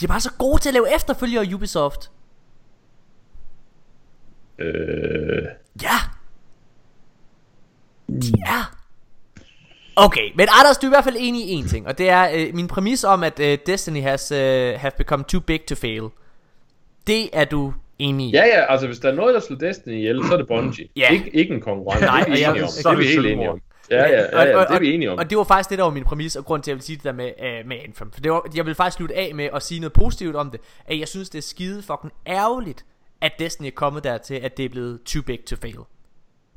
De 0.00 0.04
er 0.04 0.08
bare 0.08 0.20
så 0.20 0.32
gode 0.38 0.60
til 0.62 0.68
at 0.68 0.72
lave 0.74 0.94
efterfølgere 0.94 1.54
Ubisoft. 1.54 2.10
Øh, 4.58 5.42
Ja. 5.82 5.96
De 8.08 8.32
er. 8.46 8.76
Okay, 9.96 10.30
men 10.34 10.48
Anders, 10.60 10.78
du 10.78 10.86
er 10.86 10.90
i 10.90 10.94
hvert 10.94 11.04
fald 11.04 11.16
enig 11.18 11.46
i 11.48 11.50
en 11.50 11.66
ting, 11.68 11.86
og 11.86 11.98
det 11.98 12.08
er 12.10 12.30
øh, 12.34 12.54
min 12.54 12.68
præmis 12.68 13.04
om, 13.04 13.22
at 13.22 13.40
øh, 13.40 13.58
Destiny 13.66 14.02
has 14.02 14.32
øh, 14.32 14.74
have 14.78 14.92
become 14.98 15.24
too 15.24 15.40
big 15.40 15.60
to 15.66 15.74
fail. 15.74 16.02
Det 17.06 17.28
er 17.32 17.44
du 17.44 17.72
enig 17.98 18.26
i. 18.26 18.30
ja, 18.30 18.44
ja, 18.46 18.72
altså 18.72 18.86
hvis 18.86 18.98
der 18.98 19.08
er 19.10 19.14
noget, 19.14 19.34
der 19.34 19.40
slår 19.40 19.56
Destiny 19.56 19.94
ihjel, 19.94 20.24
så 20.26 20.32
er 20.32 20.36
det 20.36 20.46
Bungie. 20.46 20.88
Ja. 20.96 21.08
Ikke, 21.10 21.30
ikke 21.36 21.54
en 21.54 21.60
konkurrent. 21.60 22.00
Nej, 22.00 22.20
det 22.20 22.28
er 22.28 22.32
vi 22.36 22.44
enige 22.44 22.62
om. 22.62 22.68
så 22.68 22.88
er 22.88 22.96
vi 22.96 23.04
helt 23.04 23.26
enige 23.26 23.50
om. 23.50 23.60
Ja, 23.90 24.02
ja, 24.02 24.08
ja, 24.08 24.42
ja, 24.42 24.60
det 24.60 24.70
er 24.70 24.78
vi 24.80 24.94
enige 24.94 25.10
om. 25.10 25.18
Og 25.18 25.30
det 25.30 25.38
var 25.38 25.44
faktisk 25.44 25.70
det, 25.70 25.78
der 25.78 25.84
var 25.84 25.90
min 25.90 26.04
præmis, 26.04 26.36
og 26.36 26.44
grund 26.44 26.62
til, 26.62 26.70
at 26.70 26.72
jeg 26.72 26.76
vil 26.76 26.82
sige 26.84 26.96
det 26.96 27.04
der 27.04 27.12
med, 27.12 27.32
øh, 27.42 27.66
med 27.66 27.76
Anthem. 27.84 28.12
For 28.12 28.20
det 28.20 28.32
var, 28.32 28.50
jeg 28.56 28.66
vil 28.66 28.74
faktisk 28.74 28.96
slutte 28.96 29.14
af 29.14 29.34
med 29.34 29.48
at 29.54 29.62
sige 29.62 29.80
noget 29.80 29.92
positivt 29.92 30.36
om 30.36 30.50
det. 30.50 30.60
At 30.86 30.98
jeg 30.98 31.08
synes, 31.08 31.30
det 31.30 31.38
er 31.38 31.42
skide 31.42 31.82
fucking 31.82 32.12
ærgerligt, 32.26 32.84
at 33.20 33.32
Destiny 33.38 33.66
er 33.66 33.70
kommet 33.70 34.04
dertil, 34.04 34.34
at 34.34 34.56
det 34.56 34.64
er 34.64 34.68
blevet 34.68 35.00
too 35.04 35.22
big 35.22 35.44
to 35.46 35.56
fail. 35.62 35.78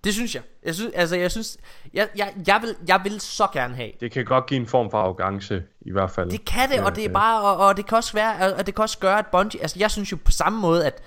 Det 0.03 0.13
synes 0.13 0.35
jeg. 0.35 0.43
Jeg 0.65 0.75
synes, 0.75 0.91
altså, 0.95 1.15
jeg 1.15 1.31
synes, 1.31 1.57
jeg, 1.93 2.07
jeg, 2.15 2.33
jeg, 2.47 2.59
vil, 2.61 2.75
jeg 2.87 3.01
vil 3.03 3.19
så 3.19 3.47
gerne 3.53 3.75
have. 3.75 3.91
Det 3.99 4.11
kan 4.11 4.25
godt 4.25 4.45
give 4.45 4.59
en 4.59 4.67
form 4.67 4.91
for 4.91 4.97
arrogance, 4.97 5.63
i 5.81 5.91
hvert 5.91 6.11
fald. 6.11 6.31
Det 6.31 6.45
kan 6.45 6.69
det, 6.69 6.79
og 6.79 6.95
det 6.95 7.03
er 7.03 7.09
Øh, 7.09 7.13
bare, 7.13 7.41
og, 7.41 7.67
og 7.67 7.77
det 7.77 7.85
kan 7.85 7.95
også 7.97 8.13
være, 8.13 8.53
og 8.53 8.65
det 8.65 8.75
kan 8.75 8.81
også 8.81 8.99
gøre, 8.99 9.19
at 9.19 9.27
Bungie, 9.27 9.61
altså 9.61 9.79
jeg 9.79 9.91
synes 9.91 10.11
jo 10.11 10.17
på 10.25 10.31
samme 10.31 10.59
måde, 10.61 10.85
at, 10.85 11.01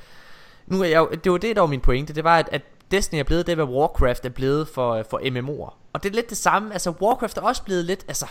nu 0.67 0.81
er 0.81 0.85
jeg 0.85 0.99
jo, 0.99 1.09
det 1.25 1.33
var 1.33 1.39
det, 1.39 1.57
der 1.57 1.63
var 1.63 1.69
min 1.69 1.81
pointe, 1.81 2.15
det 2.15 2.25
var, 2.25 2.39
at, 2.39 2.49
at 2.53 2.63
Destiny 2.91 3.19
er 3.19 3.25
blevet 3.25 3.47
det, 3.47 3.55
hvad 3.55 3.65
Warcraft 3.65 4.25
er 4.25 4.29
blevet 4.29 4.69
for, 4.69 5.03
for 5.11 5.19
MMO'er. 5.19 5.75
Og 5.93 6.03
det 6.03 6.11
er 6.11 6.15
lidt 6.15 6.31
det 6.31 6.39
samme, 6.39 6.73
altså 6.73 6.91
Warcraft 6.91 7.37
er 7.37 7.43
også 7.43 7.63
blevet 7.65 7.85
lidt, 7.85 8.05
altså, 8.09 8.27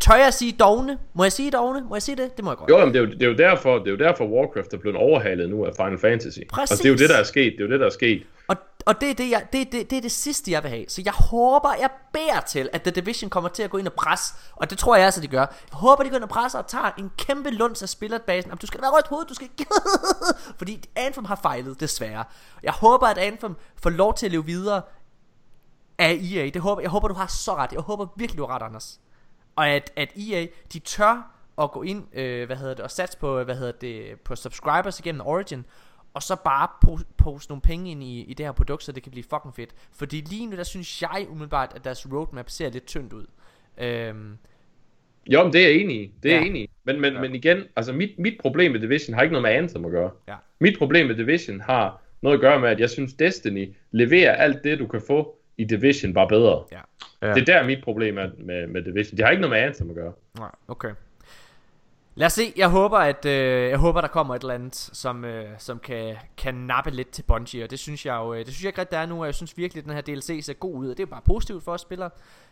tør 0.00 0.14
jeg 0.14 0.34
sige 0.34 0.52
dogne? 0.52 0.98
Må 1.14 1.24
jeg 1.24 1.32
sige 1.32 1.50
dogne? 1.50 1.84
Må 1.88 1.94
jeg 1.94 2.02
sige 2.02 2.16
det? 2.16 2.36
Det 2.36 2.44
må 2.44 2.50
jeg 2.50 2.56
godt. 2.56 2.70
Jo, 2.70 2.78
men 2.84 2.94
det 2.94 2.96
er 2.96 3.00
jo, 3.00 3.10
det 3.10 3.22
er 3.22 3.26
jo 3.26 3.36
derfor, 3.36 3.78
det 3.78 3.86
er 3.86 3.90
jo 3.90 3.96
derfor 3.96 4.24
Warcraft 4.24 4.74
er 4.74 4.78
blevet 4.78 4.96
overhalet 4.96 5.50
nu 5.50 5.64
af 5.64 5.72
Final 5.76 5.98
Fantasy. 5.98 6.38
Præcis. 6.50 6.70
Altså, 6.70 6.82
det 6.82 6.88
er 6.88 6.92
jo 6.92 6.98
det, 6.98 7.08
der 7.08 7.16
er 7.16 7.22
sket. 7.22 7.52
Det 7.52 7.60
er 7.60 7.64
jo 7.64 7.70
det, 7.70 7.80
der 7.80 7.86
er 7.86 7.90
sket. 7.90 8.22
Og, 8.86 9.00
det, 9.00 9.10
er 9.10 9.14
det, 9.14 9.30
jeg, 9.30 9.46
det, 9.52 9.72
det, 9.72 9.90
det 9.90 9.96
er 9.96 10.00
det 10.00 10.12
sidste, 10.12 10.50
jeg 10.50 10.62
vil 10.62 10.70
have. 10.70 10.84
Så 10.88 11.02
jeg 11.04 11.12
håber, 11.12 11.74
jeg 11.74 11.90
beder 12.12 12.40
til, 12.40 12.70
at 12.72 12.82
The 12.82 12.90
Division 12.90 13.30
kommer 13.30 13.50
til 13.50 13.62
at 13.62 13.70
gå 13.70 13.78
ind 13.78 13.86
og 13.86 13.92
presse. 13.92 14.34
Og 14.52 14.70
det 14.70 14.78
tror 14.78 14.96
jeg 14.96 15.04
altså, 15.04 15.20
de 15.20 15.28
gør. 15.28 15.40
Jeg 15.40 15.48
håber, 15.72 16.02
de 16.02 16.10
går 16.10 16.16
ind 16.16 16.24
og 16.24 16.28
presser 16.28 16.58
og 16.58 16.66
tager 16.66 16.90
en 16.98 17.10
kæmpe 17.16 17.50
lunds 17.50 17.82
af 17.82 17.88
spillerbasen. 17.88 18.48
Jamen, 18.48 18.58
du 18.58 18.66
skal 18.66 18.82
være 18.82 18.90
rødt 18.90 19.06
hoved, 19.06 19.26
du 19.26 19.34
skal 19.34 19.48
ikke... 19.58 19.66
Fordi 20.58 20.88
Anthem 20.96 21.24
har 21.24 21.36
fejlet, 21.36 21.80
desværre. 21.80 22.24
Jeg 22.62 22.72
håber, 22.72 23.06
at 23.06 23.18
Anthem 23.18 23.56
får 23.82 23.90
lov 23.90 24.14
til 24.14 24.26
at 24.26 24.32
leve 24.32 24.44
videre 24.44 24.82
af 25.98 26.12
EA. 26.12 26.50
Det 26.54 26.62
håber, 26.62 26.82
jeg 26.82 26.90
håber, 26.90 27.08
du 27.08 27.14
har 27.14 27.26
så 27.26 27.56
ret. 27.56 27.72
Jeg 27.72 27.80
håber 27.80 28.06
virkelig, 28.16 28.38
du 28.38 28.46
har 28.46 28.54
ret, 28.54 28.62
Anders. 28.62 29.00
Og 29.56 29.68
at, 29.68 29.92
at 29.96 30.12
EA, 30.16 30.46
de 30.72 30.78
tør 30.78 31.34
at 31.58 31.70
gå 31.70 31.82
ind, 31.82 32.16
øh, 32.16 32.46
hvad 32.46 32.56
hedder 32.56 32.74
det, 32.74 32.84
og 32.84 32.90
satse 32.90 33.18
på, 33.18 33.42
hvad 33.44 33.56
hedder 33.56 33.72
det, 33.72 34.20
på 34.20 34.36
subscribers 34.36 34.98
igennem 34.98 35.20
Origin, 35.26 35.64
og 36.14 36.22
så 36.22 36.36
bare 36.44 36.68
po- 36.86 37.04
poste 37.16 37.50
nogle 37.50 37.62
penge 37.62 37.90
ind 37.90 38.02
i, 38.02 38.20
i 38.20 38.34
det 38.34 38.46
her 38.46 38.52
produkt, 38.52 38.82
så 38.82 38.92
det 38.92 39.02
kan 39.02 39.10
blive 39.12 39.24
fucking 39.30 39.54
fedt. 39.56 39.70
Fordi 39.92 40.16
lige 40.20 40.46
nu, 40.46 40.56
der 40.56 40.62
synes 40.62 41.02
jeg 41.02 41.26
umiddelbart, 41.30 41.72
at 41.76 41.84
deres 41.84 42.06
roadmap 42.12 42.50
ser 42.50 42.70
lidt 42.70 42.86
tyndt 42.86 43.12
ud. 43.12 43.26
Øhm, 43.78 44.38
Jo, 45.30 45.42
men 45.44 45.52
det 45.52 45.60
er 45.64 45.68
jeg 45.68 45.76
enig 45.78 45.96
i. 46.02 46.12
Det 46.22 46.32
er 46.32 46.36
Ja. 46.38 46.44
enig 46.44 46.62
i. 46.62 46.70
Men, 46.84 47.00
men, 47.00 47.12
ja. 47.14 47.20
men 47.20 47.34
igen, 47.34 47.62
altså 47.76 47.92
mit, 47.92 48.18
mit 48.18 48.34
problem 48.40 48.72
med 48.72 48.80
Division 48.80 49.14
har 49.14 49.22
ikke 49.22 49.32
noget 49.32 49.42
med 49.42 49.50
Anthem 49.50 49.84
at 49.84 49.90
gøre. 49.90 50.10
Ja. 50.28 50.34
Mit 50.60 50.78
problem 50.78 51.06
med 51.06 51.14
Division 51.16 51.60
har 51.60 52.02
noget 52.22 52.34
at 52.36 52.40
gøre 52.40 52.60
med, 52.60 52.68
at 52.68 52.80
jeg 52.80 52.90
synes 52.90 53.12
Destiny 53.14 53.74
leverer 53.90 54.32
alt 54.32 54.64
det, 54.64 54.78
du 54.78 54.86
kan 54.86 55.00
få 55.06 55.38
i 55.58 55.64
Division, 55.64 56.14
bare 56.14 56.28
bedre. 56.28 56.64
Ja. 56.72 56.78
Ja. 57.22 57.34
Det 57.34 57.40
er 57.40 57.44
der 57.44 57.66
mit 57.66 57.84
problem 57.84 58.18
er 58.18 58.28
med, 58.38 58.66
med 58.66 58.82
Division. 58.84 59.16
Det 59.16 59.24
har 59.24 59.30
ikke 59.30 59.40
noget 59.40 59.56
med 59.56 59.60
Anthem 59.66 59.90
at 59.90 59.96
gøre. 59.96 60.12
nej, 60.38 60.50
okay. 60.68 60.90
Lad 62.18 62.26
os 62.26 62.32
se, 62.32 62.52
jeg 62.56 62.68
håber, 62.68 62.98
at 62.98 63.24
øh, 63.24 63.70
jeg 63.70 63.78
håber, 63.78 64.00
der 64.00 64.08
kommer 64.08 64.34
et 64.34 64.40
eller 64.42 64.54
andet, 64.54 64.74
som, 64.74 65.24
øh, 65.24 65.48
som 65.58 65.78
kan, 65.78 66.16
kan 66.36 66.54
nappe 66.54 66.90
lidt 66.90 67.10
til 67.10 67.22
Bungie, 67.22 67.64
og 67.64 67.70
det 67.70 67.78
synes 67.78 68.06
jeg 68.06 68.14
jo, 68.16 68.32
øh, 68.34 68.38
det 68.38 68.46
synes 68.46 68.62
jeg 68.62 68.68
ikke 68.68 68.80
rigtig, 68.80 68.92
der 68.92 68.98
er 68.98 69.06
nu, 69.06 69.20
og 69.20 69.26
jeg 69.26 69.34
synes 69.34 69.56
virkelig, 69.56 69.80
at 69.80 69.84
den 69.84 69.94
her 69.94 70.00
DLC 70.00 70.40
ser 70.44 70.52
god 70.52 70.74
ud, 70.74 70.90
og 70.90 70.96
det 70.96 71.02
er 71.02 71.06
bare 71.06 71.20
positivt 71.24 71.64
for 71.64 71.72
os 71.72 71.80
spillere. 71.80 72.10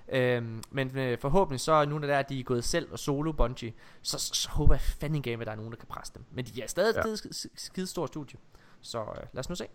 Øhm, 0.08 0.62
men 0.70 0.98
øh, 0.98 1.18
forhåbentlig 1.18 1.60
så 1.60 1.84
nu, 1.84 1.98
når 1.98 2.06
der 2.06 2.14
er, 2.14 2.18
at 2.18 2.28
de 2.28 2.40
er 2.40 2.44
gået 2.44 2.64
selv 2.64 2.88
og 2.92 2.98
solo 2.98 3.32
Bungie, 3.32 3.72
så, 4.02 4.18
så, 4.18 4.34
så 4.34 4.48
håber 4.50 4.74
jeg 4.74 4.80
fandme 4.80 5.20
game, 5.22 5.40
at 5.40 5.46
der 5.46 5.52
er 5.52 5.56
nogen, 5.56 5.70
der 5.70 5.76
kan 5.78 5.88
presse 5.88 6.12
dem. 6.14 6.24
Men 6.30 6.44
de 6.44 6.62
er 6.62 6.66
stadig 6.66 6.94
Ja. 7.04 7.10
et 7.10 7.36
skide, 7.56 7.86
stort 7.86 8.08
studie. 8.08 8.38
Så 8.80 8.98
øh, 9.00 9.06
lad 9.32 9.40
os 9.40 9.48
nu 9.48 9.54
se. 9.54 9.66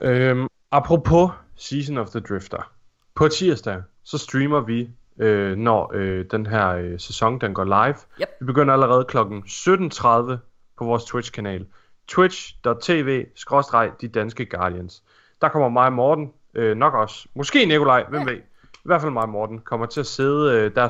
Øhm, 0.00 0.46
apropos 0.70 1.30
Season 1.56 1.98
of 1.98 2.08
the 2.10 2.20
Drifter. 2.20 2.72
På 3.14 3.28
tirsdag, 3.28 3.82
så 4.02 4.18
streamer 4.18 4.60
vi, 4.60 4.90
øh, 5.18 5.56
når 5.56 5.90
øh, 5.94 6.24
den 6.30 6.46
her 6.46 6.68
øh, 6.68 7.00
sæson 7.00 7.40
den 7.40 7.54
går 7.54 7.64
live. 7.64 7.96
Yep. 8.20 8.28
Vi 8.40 8.46
begynder 8.46 8.74
allerede 8.74 9.04
kl. 9.04 9.18
17.30 9.18 10.36
på 10.78 10.84
vores 10.84 11.04
Twitch-kanal. 11.04 11.66
twitch.tv 12.08 13.26
de 14.00 14.08
danske 14.08 14.46
Guardians. 14.46 15.02
Der 15.40 15.48
kommer 15.48 15.68
mig 15.68 15.86
og 15.86 15.92
Morten, 15.92 16.32
øh, 16.54 16.76
nok 16.76 16.94
også, 16.94 17.28
måske 17.34 17.66
Nikolaj, 17.66 18.04
hvem 18.08 18.26
ved. 18.26 18.36
I 18.74 18.86
hvert 18.86 19.00
fald 19.00 19.12
mig 19.12 19.22
og 19.22 19.28
Morten 19.28 19.58
kommer 19.58 19.86
til 19.86 20.00
at 20.00 20.06
sidde 20.06 20.52
øh, 20.52 20.74
der 20.74 20.88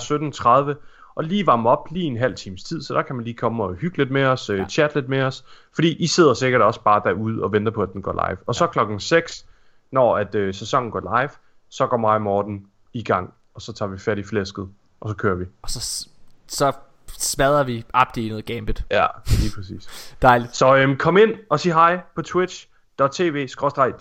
17.30 0.73 0.75
og 1.15 1.25
lige 1.25 1.47
varme 1.47 1.71
op 1.71 1.89
lige 1.91 2.07
en 2.07 2.17
halv 2.17 2.35
times 2.35 2.65
tid, 2.65 2.83
så 2.83 2.95
der 2.95 3.03
kan 3.03 3.17
man 3.17 3.25
lige 3.25 3.37
komme 3.37 3.65
og 3.65 3.75
hygge 3.75 3.99
lidt 3.99 4.11
med 4.11 4.25
os, 4.25 4.51
øh, 4.51 4.69
chat 4.69 4.95
lidt 4.95 5.09
med 5.09 5.23
os, 5.23 5.45
fordi 5.75 5.97
I 5.97 6.07
sidder 6.07 6.35
sikkert 6.35 6.63
også 6.63 6.81
bare 6.83 7.03
derude 7.05 7.43
og 7.43 7.53
venter 7.53 7.73
på, 7.73 7.83
at 7.83 7.93
den 7.93 8.03
går 8.03 8.29
live. 8.29 8.39
Og 8.47 8.55
så 8.55 8.67
klokken 8.67 9.01
6, 9.01 9.47
når 9.91 10.17
at 10.17 10.35
øh, 10.35 10.55
sæsonen 10.55 10.91
går 10.91 11.19
live, 11.19 11.31
så 11.69 11.87
går 11.87 11.97
mig 11.97 12.15
og 12.15 12.23
Morten 12.23 12.67
i 12.93 13.03
gang, 13.03 13.35
og 13.55 13.63
så 13.63 13.73
tager 13.73 13.89
vi 13.89 13.99
fat 13.99 14.19
i 14.19 14.23
flæsket, 14.23 14.69
og 15.01 15.09
så 15.09 15.15
kører 15.15 15.35
vi. 15.35 15.45
Og 15.63 15.71
så, 15.71 16.09
så 16.47 16.73
smadrer 17.19 17.65
vi 17.65 17.85
Abdi 17.95 18.27
i 18.27 18.29
noget 18.29 18.45
Gambit. 18.45 18.85
Ja, 18.91 19.07
lige 19.41 19.53
præcis. 19.55 19.89
Dejligt. 20.23 20.57
Så 20.57 20.77
øhm, 20.77 20.97
kom 20.97 21.17
ind 21.17 21.31
og 21.51 21.61
sig 21.61 21.73
hej 21.73 22.01
på 22.15 22.23
twitch.tv, 22.23 23.49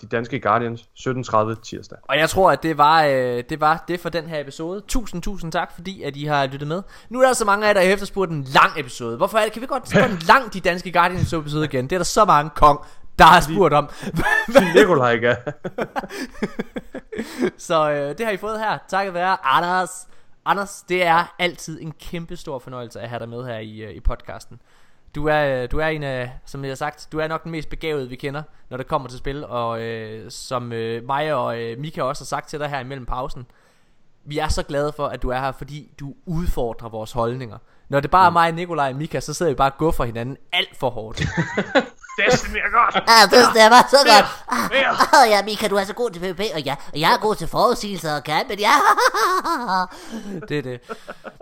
de 0.00 0.06
danske 0.10 0.40
Guardians, 0.40 0.80
17.30 0.98 1.60
tirsdag. 1.62 1.98
Og 2.02 2.18
jeg 2.18 2.30
tror, 2.30 2.50
at 2.50 2.62
det 2.62 2.78
var, 2.78 3.04
øh, 3.04 3.42
det 3.48 3.60
var 3.60 3.84
det 3.88 4.00
for 4.00 4.08
den 4.08 4.26
her 4.26 4.40
episode. 4.40 4.80
Tusind, 4.88 5.22
tusind 5.22 5.52
tak, 5.52 5.72
fordi 5.74 6.02
at 6.02 6.16
I 6.16 6.24
har 6.24 6.46
lyttet 6.46 6.68
med. 6.68 6.82
Nu 7.08 7.20
er 7.20 7.26
der 7.26 7.32
så 7.32 7.44
mange 7.44 7.64
af 7.64 7.68
jer, 7.68 7.74
der 7.74 7.80
efterspurgt 7.80 8.30
en 8.30 8.42
lang 8.42 8.80
episode. 8.80 9.16
Hvorfor 9.16 9.38
er 9.38 9.44
det? 9.44 9.52
Kan 9.52 9.62
vi 9.62 9.66
godt 9.66 9.92
få 9.92 9.98
en 9.98 10.18
lang 10.32 10.52
De 10.52 10.60
Danske 10.60 10.92
Guardians 10.92 11.32
episode 11.32 11.64
igen? 11.64 11.84
Det 11.84 11.92
er 11.92 11.98
der 11.98 12.04
så 12.04 12.24
mange 12.24 12.50
kong, 12.50 12.80
der 13.18 13.24
har 13.24 13.40
spurgt 13.40 13.74
om. 13.74 13.90
Nikolaj 14.76 15.14
er. 15.14 15.36
så 17.68 17.90
øh, 17.90 18.18
det 18.18 18.26
har 18.26 18.32
I 18.32 18.36
fået 18.36 18.58
her. 18.60 18.78
Takket 18.88 19.14
være 19.14 19.46
Anders. 19.46 20.08
Anders, 20.44 20.84
det 20.88 21.06
er 21.06 21.34
altid 21.38 21.80
en 21.82 21.92
kæmpe 21.92 22.36
stor 22.36 22.58
fornøjelse 22.58 23.00
at 23.00 23.08
have 23.08 23.18
dig 23.18 23.28
med 23.28 23.44
her 23.44 23.58
i, 23.58 23.78
øh, 23.78 23.90
i 23.90 24.00
podcasten. 24.00 24.60
Du 25.14 25.26
er, 25.28 25.62
øh, 25.62 25.70
du 25.70 25.78
er 25.78 25.86
en 25.86 26.02
af, 26.02 26.32
som 26.44 26.64
jeg 26.64 26.70
har 26.70 26.76
sagt, 26.76 27.08
du 27.12 27.18
er 27.18 27.28
nok 27.28 27.42
den 27.44 27.52
mest 27.52 27.68
begavede, 27.68 28.08
vi 28.08 28.16
kender, 28.16 28.42
når 28.70 28.76
det 28.76 28.86
kommer 28.86 29.08
til 29.08 29.18
spil. 29.18 29.44
Og 29.44 29.82
øh, 29.82 30.30
som 30.30 30.72
øh, 30.72 31.06
mig 31.06 31.34
og 31.34 31.60
øh, 31.60 31.78
Mika 31.78 32.02
også 32.02 32.24
har 32.24 32.26
sagt 32.26 32.48
til 32.48 32.60
dig 32.60 32.68
her 32.68 32.80
imellem 32.80 33.06
pausen, 33.06 33.46
vi 34.24 34.38
er 34.38 34.48
så 34.48 34.62
glade 34.62 34.92
for, 34.92 35.06
at 35.06 35.22
du 35.22 35.28
er 35.28 35.38
her, 35.38 35.52
fordi 35.52 35.90
du 36.00 36.14
udfordrer 36.26 36.88
vores 36.88 37.12
holdninger. 37.12 37.58
Når 37.94 38.00
det 38.00 38.10
bare 38.10 38.26
er 38.26 38.30
mig, 38.30 38.52
Nikolaj 38.52 38.90
og 38.90 38.96
Mika, 38.96 39.20
så 39.20 39.34
sidder 39.34 39.52
vi 39.52 39.56
bare 39.56 39.70
og 39.70 39.78
går 39.78 39.90
for 39.90 40.04
hinanden 40.04 40.36
alt 40.52 40.76
for 40.76 40.90
hårdt. 40.90 41.18
Destiny 42.18 42.56
er 42.56 42.70
godt! 42.72 42.94
Ah, 43.08 43.30
det, 43.30 43.54
det 43.54 43.70
var 43.70 43.86
så 43.90 43.96
godt. 43.96 44.26
Ah, 44.48 45.22
ah, 45.22 45.30
ja, 45.30 45.44
Mika, 45.44 45.68
du 45.68 45.76
er 45.76 45.84
så 45.84 45.94
god 45.94 46.10
til 46.10 46.20
PvP, 46.20 46.40
og 46.54 46.60
ja, 46.60 46.76
og 46.92 47.00
jeg 47.00 47.14
er 47.14 47.18
god 47.18 47.34
til 47.34 47.48
forudsigelser 47.48 48.14
og 48.14 48.24
kan, 48.24 48.44
men 48.48 48.58
ja. 48.58 48.72
det 50.48 50.58
er 50.58 50.62
det. 50.62 50.80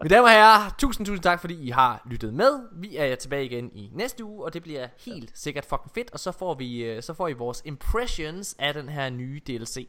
Mine 0.02 0.14
damer 0.14 0.28
og 0.28 0.30
herrer, 0.30 0.74
tusind, 0.78 1.06
tusind 1.06 1.22
tak, 1.22 1.40
fordi 1.40 1.54
I 1.54 1.70
har 1.70 2.02
lyttet 2.04 2.34
med. 2.34 2.60
Vi 2.72 2.96
er 2.96 3.14
tilbage 3.14 3.44
igen 3.44 3.70
i 3.74 3.90
næste 3.94 4.24
uge, 4.24 4.44
og 4.44 4.54
det 4.54 4.62
bliver 4.62 4.86
helt 5.06 5.30
sikkert 5.34 5.64
fucking 5.64 5.90
fedt. 5.94 6.10
Og 6.12 6.20
så 6.20 6.32
får 6.32 6.54
vi, 6.54 6.84
øh, 6.84 7.02
så 7.02 7.14
får 7.14 7.28
I 7.28 7.32
vores 7.32 7.62
impressions 7.64 8.56
af 8.58 8.74
den 8.74 8.88
her 8.88 9.10
nye 9.10 9.40
DLC. 9.46 9.88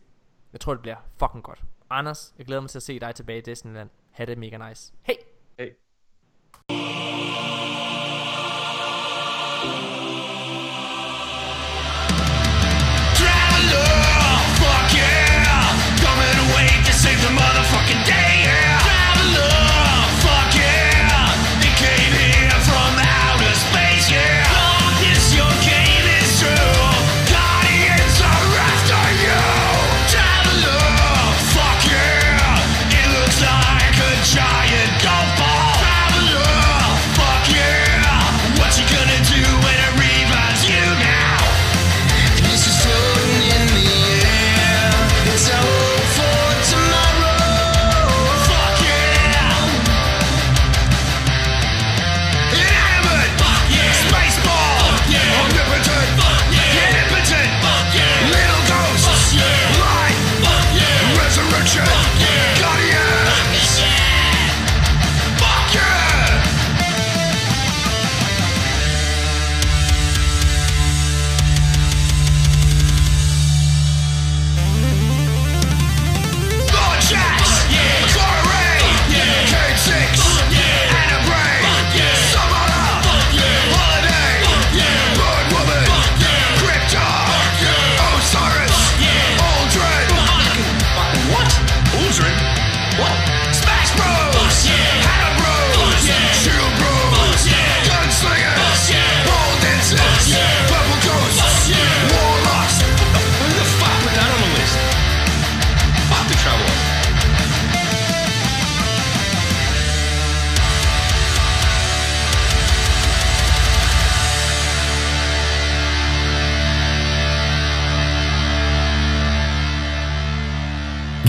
Jeg 0.54 0.62
tror, 0.62 0.74
det 0.74 0.82
bliver 0.82 0.98
fucking 1.20 1.44
godt. 1.44 1.60
Anders, 1.90 2.34
jeg 2.38 2.46
glæder 2.46 2.62
mig 2.62 2.70
til 2.70 2.80
at 2.80 2.84
se 2.84 3.00
dig 3.00 3.16
tilbage 3.16 3.38
i 3.40 3.42
Disneyland. 3.42 3.90
Ha' 4.12 4.26
det 4.26 4.38
mega 4.38 4.70
nice. 4.70 4.94
Hej! 5.02 5.16
Save 17.04 17.22
the 17.22 17.28
motherfucking 17.28 18.06
day, 18.06 18.23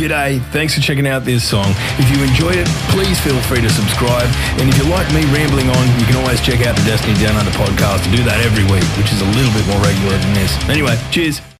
G'day, 0.04 0.38
thanks 0.52 0.74
for 0.74 0.82
checking 0.82 1.06
out 1.06 1.24
this 1.24 1.48
song. 1.48 1.64
If 1.96 2.14
you 2.14 2.22
enjoyed 2.22 2.56
it, 2.56 2.68
please 2.92 3.18
feel 3.20 3.40
free 3.48 3.62
to 3.62 3.70
subscribe. 3.70 4.28
And 4.60 4.68
if 4.68 4.76
you 4.76 4.84
like 4.84 5.08
me 5.14 5.24
rambling 5.32 5.70
on, 5.70 5.98
you 5.98 6.04
can 6.04 6.16
always 6.16 6.42
check 6.42 6.60
out 6.66 6.76
the 6.76 6.84
Destiny 6.84 7.14
Down 7.14 7.36
Under 7.36 7.50
podcast. 7.52 8.06
I 8.06 8.14
do 8.14 8.22
that 8.24 8.44
every 8.44 8.64
week, 8.64 8.84
which 9.00 9.10
is 9.16 9.22
a 9.22 9.28
little 9.32 9.52
bit 9.56 9.66
more 9.66 9.80
regular 9.80 10.18
than 10.18 10.34
this. 10.34 10.52
Anyway, 10.68 11.00
cheers. 11.10 11.53